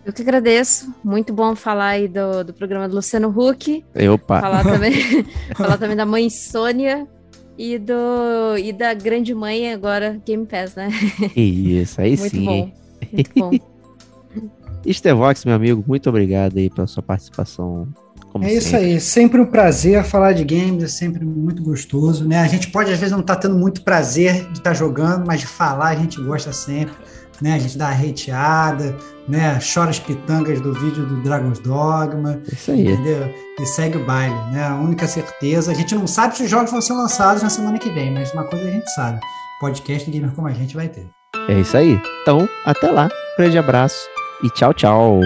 Eu 0.04 0.12
que 0.12 0.22
agradeço. 0.22 0.92
Muito 1.04 1.32
bom 1.32 1.54
falar 1.54 1.88
aí 1.88 2.08
do, 2.08 2.44
do 2.44 2.52
programa 2.52 2.88
do 2.88 2.96
Luciano 2.96 3.28
Huck. 3.28 3.84
Opa! 4.12 4.40
Falar 4.40 4.64
também, 4.64 4.92
falar 5.56 5.78
também 5.78 5.96
da 5.96 6.06
mãe 6.06 6.28
Sônia 6.30 7.06
e, 7.58 7.78
do, 7.78 8.56
e 8.58 8.72
da 8.72 8.92
grande 8.94 9.34
mãe 9.34 9.72
agora 9.72 10.20
Game 10.24 10.46
Pass, 10.46 10.74
né? 10.74 10.88
Isso, 11.34 12.00
aí 12.00 12.16
Muito 12.16 12.36
sim. 12.36 12.44
bom. 12.44 12.72
Muito 13.12 13.30
bom. 13.36 13.50
Estevox, 14.84 15.44
meu 15.44 15.54
amigo, 15.54 15.84
muito 15.86 16.08
obrigado 16.08 16.58
aí 16.58 16.70
pela 16.70 16.86
sua 16.86 17.02
participação. 17.02 17.88
É 18.44 18.52
isso 18.54 18.70
sempre. 18.70 18.84
aí, 18.86 19.00
sempre 19.00 19.40
um 19.40 19.46
prazer 19.46 20.02
falar 20.04 20.32
de 20.32 20.44
games, 20.44 20.82
é 20.84 20.88
sempre 20.88 21.24
muito 21.24 21.62
gostoso, 21.62 22.26
né? 22.26 22.40
A 22.40 22.48
gente 22.48 22.68
pode 22.70 22.92
às 22.92 22.98
vezes 22.98 23.12
não 23.12 23.20
estar 23.20 23.36
tendo 23.36 23.54
muito 23.56 23.82
prazer 23.82 24.46
de 24.52 24.58
estar 24.58 24.74
jogando, 24.74 25.26
mas 25.26 25.40
de 25.40 25.46
falar 25.46 25.88
a 25.88 25.94
gente 25.94 26.20
gosta 26.20 26.52
sempre, 26.52 26.94
né? 27.40 27.54
A 27.54 27.58
gente 27.58 27.76
dá 27.76 27.88
a 27.88 27.92
hateada, 27.92 28.96
né? 29.28 29.58
Chora 29.72 29.90
as 29.90 29.98
pitangas 29.98 30.60
do 30.60 30.72
vídeo 30.72 31.04
do 31.06 31.22
Dragon's 31.22 31.58
Dogma, 31.58 32.40
Isso 32.52 32.70
aí. 32.70 32.82
entendeu? 32.92 33.32
E 33.58 33.66
segue 33.66 33.96
o 33.98 34.04
baile, 34.04 34.34
né? 34.52 34.64
A 34.66 34.74
única 34.76 35.06
certeza, 35.06 35.72
a 35.72 35.74
gente 35.74 35.94
não 35.94 36.06
sabe 36.06 36.36
se 36.36 36.42
os 36.44 36.50
jogos 36.50 36.70
vão 36.70 36.80
ser 36.80 36.92
lançados 36.92 37.42
na 37.42 37.50
semana 37.50 37.78
que 37.78 37.90
vem, 37.90 38.12
mas 38.12 38.32
uma 38.32 38.44
coisa 38.44 38.66
a 38.66 38.70
gente 38.70 38.90
sabe, 38.94 39.20
podcast 39.60 40.08
do 40.08 40.12
Gamer 40.12 40.30
Como 40.32 40.48
a 40.48 40.52
Gente 40.52 40.74
vai 40.74 40.88
ter. 40.88 41.06
É 41.48 41.60
isso 41.60 41.76
aí. 41.76 42.00
Então, 42.22 42.48
até 42.64 42.90
lá. 42.90 43.08
Grande 43.38 43.58
abraço 43.58 44.08
e 44.42 44.50
tchau, 44.50 44.72
tchau. 44.72 45.20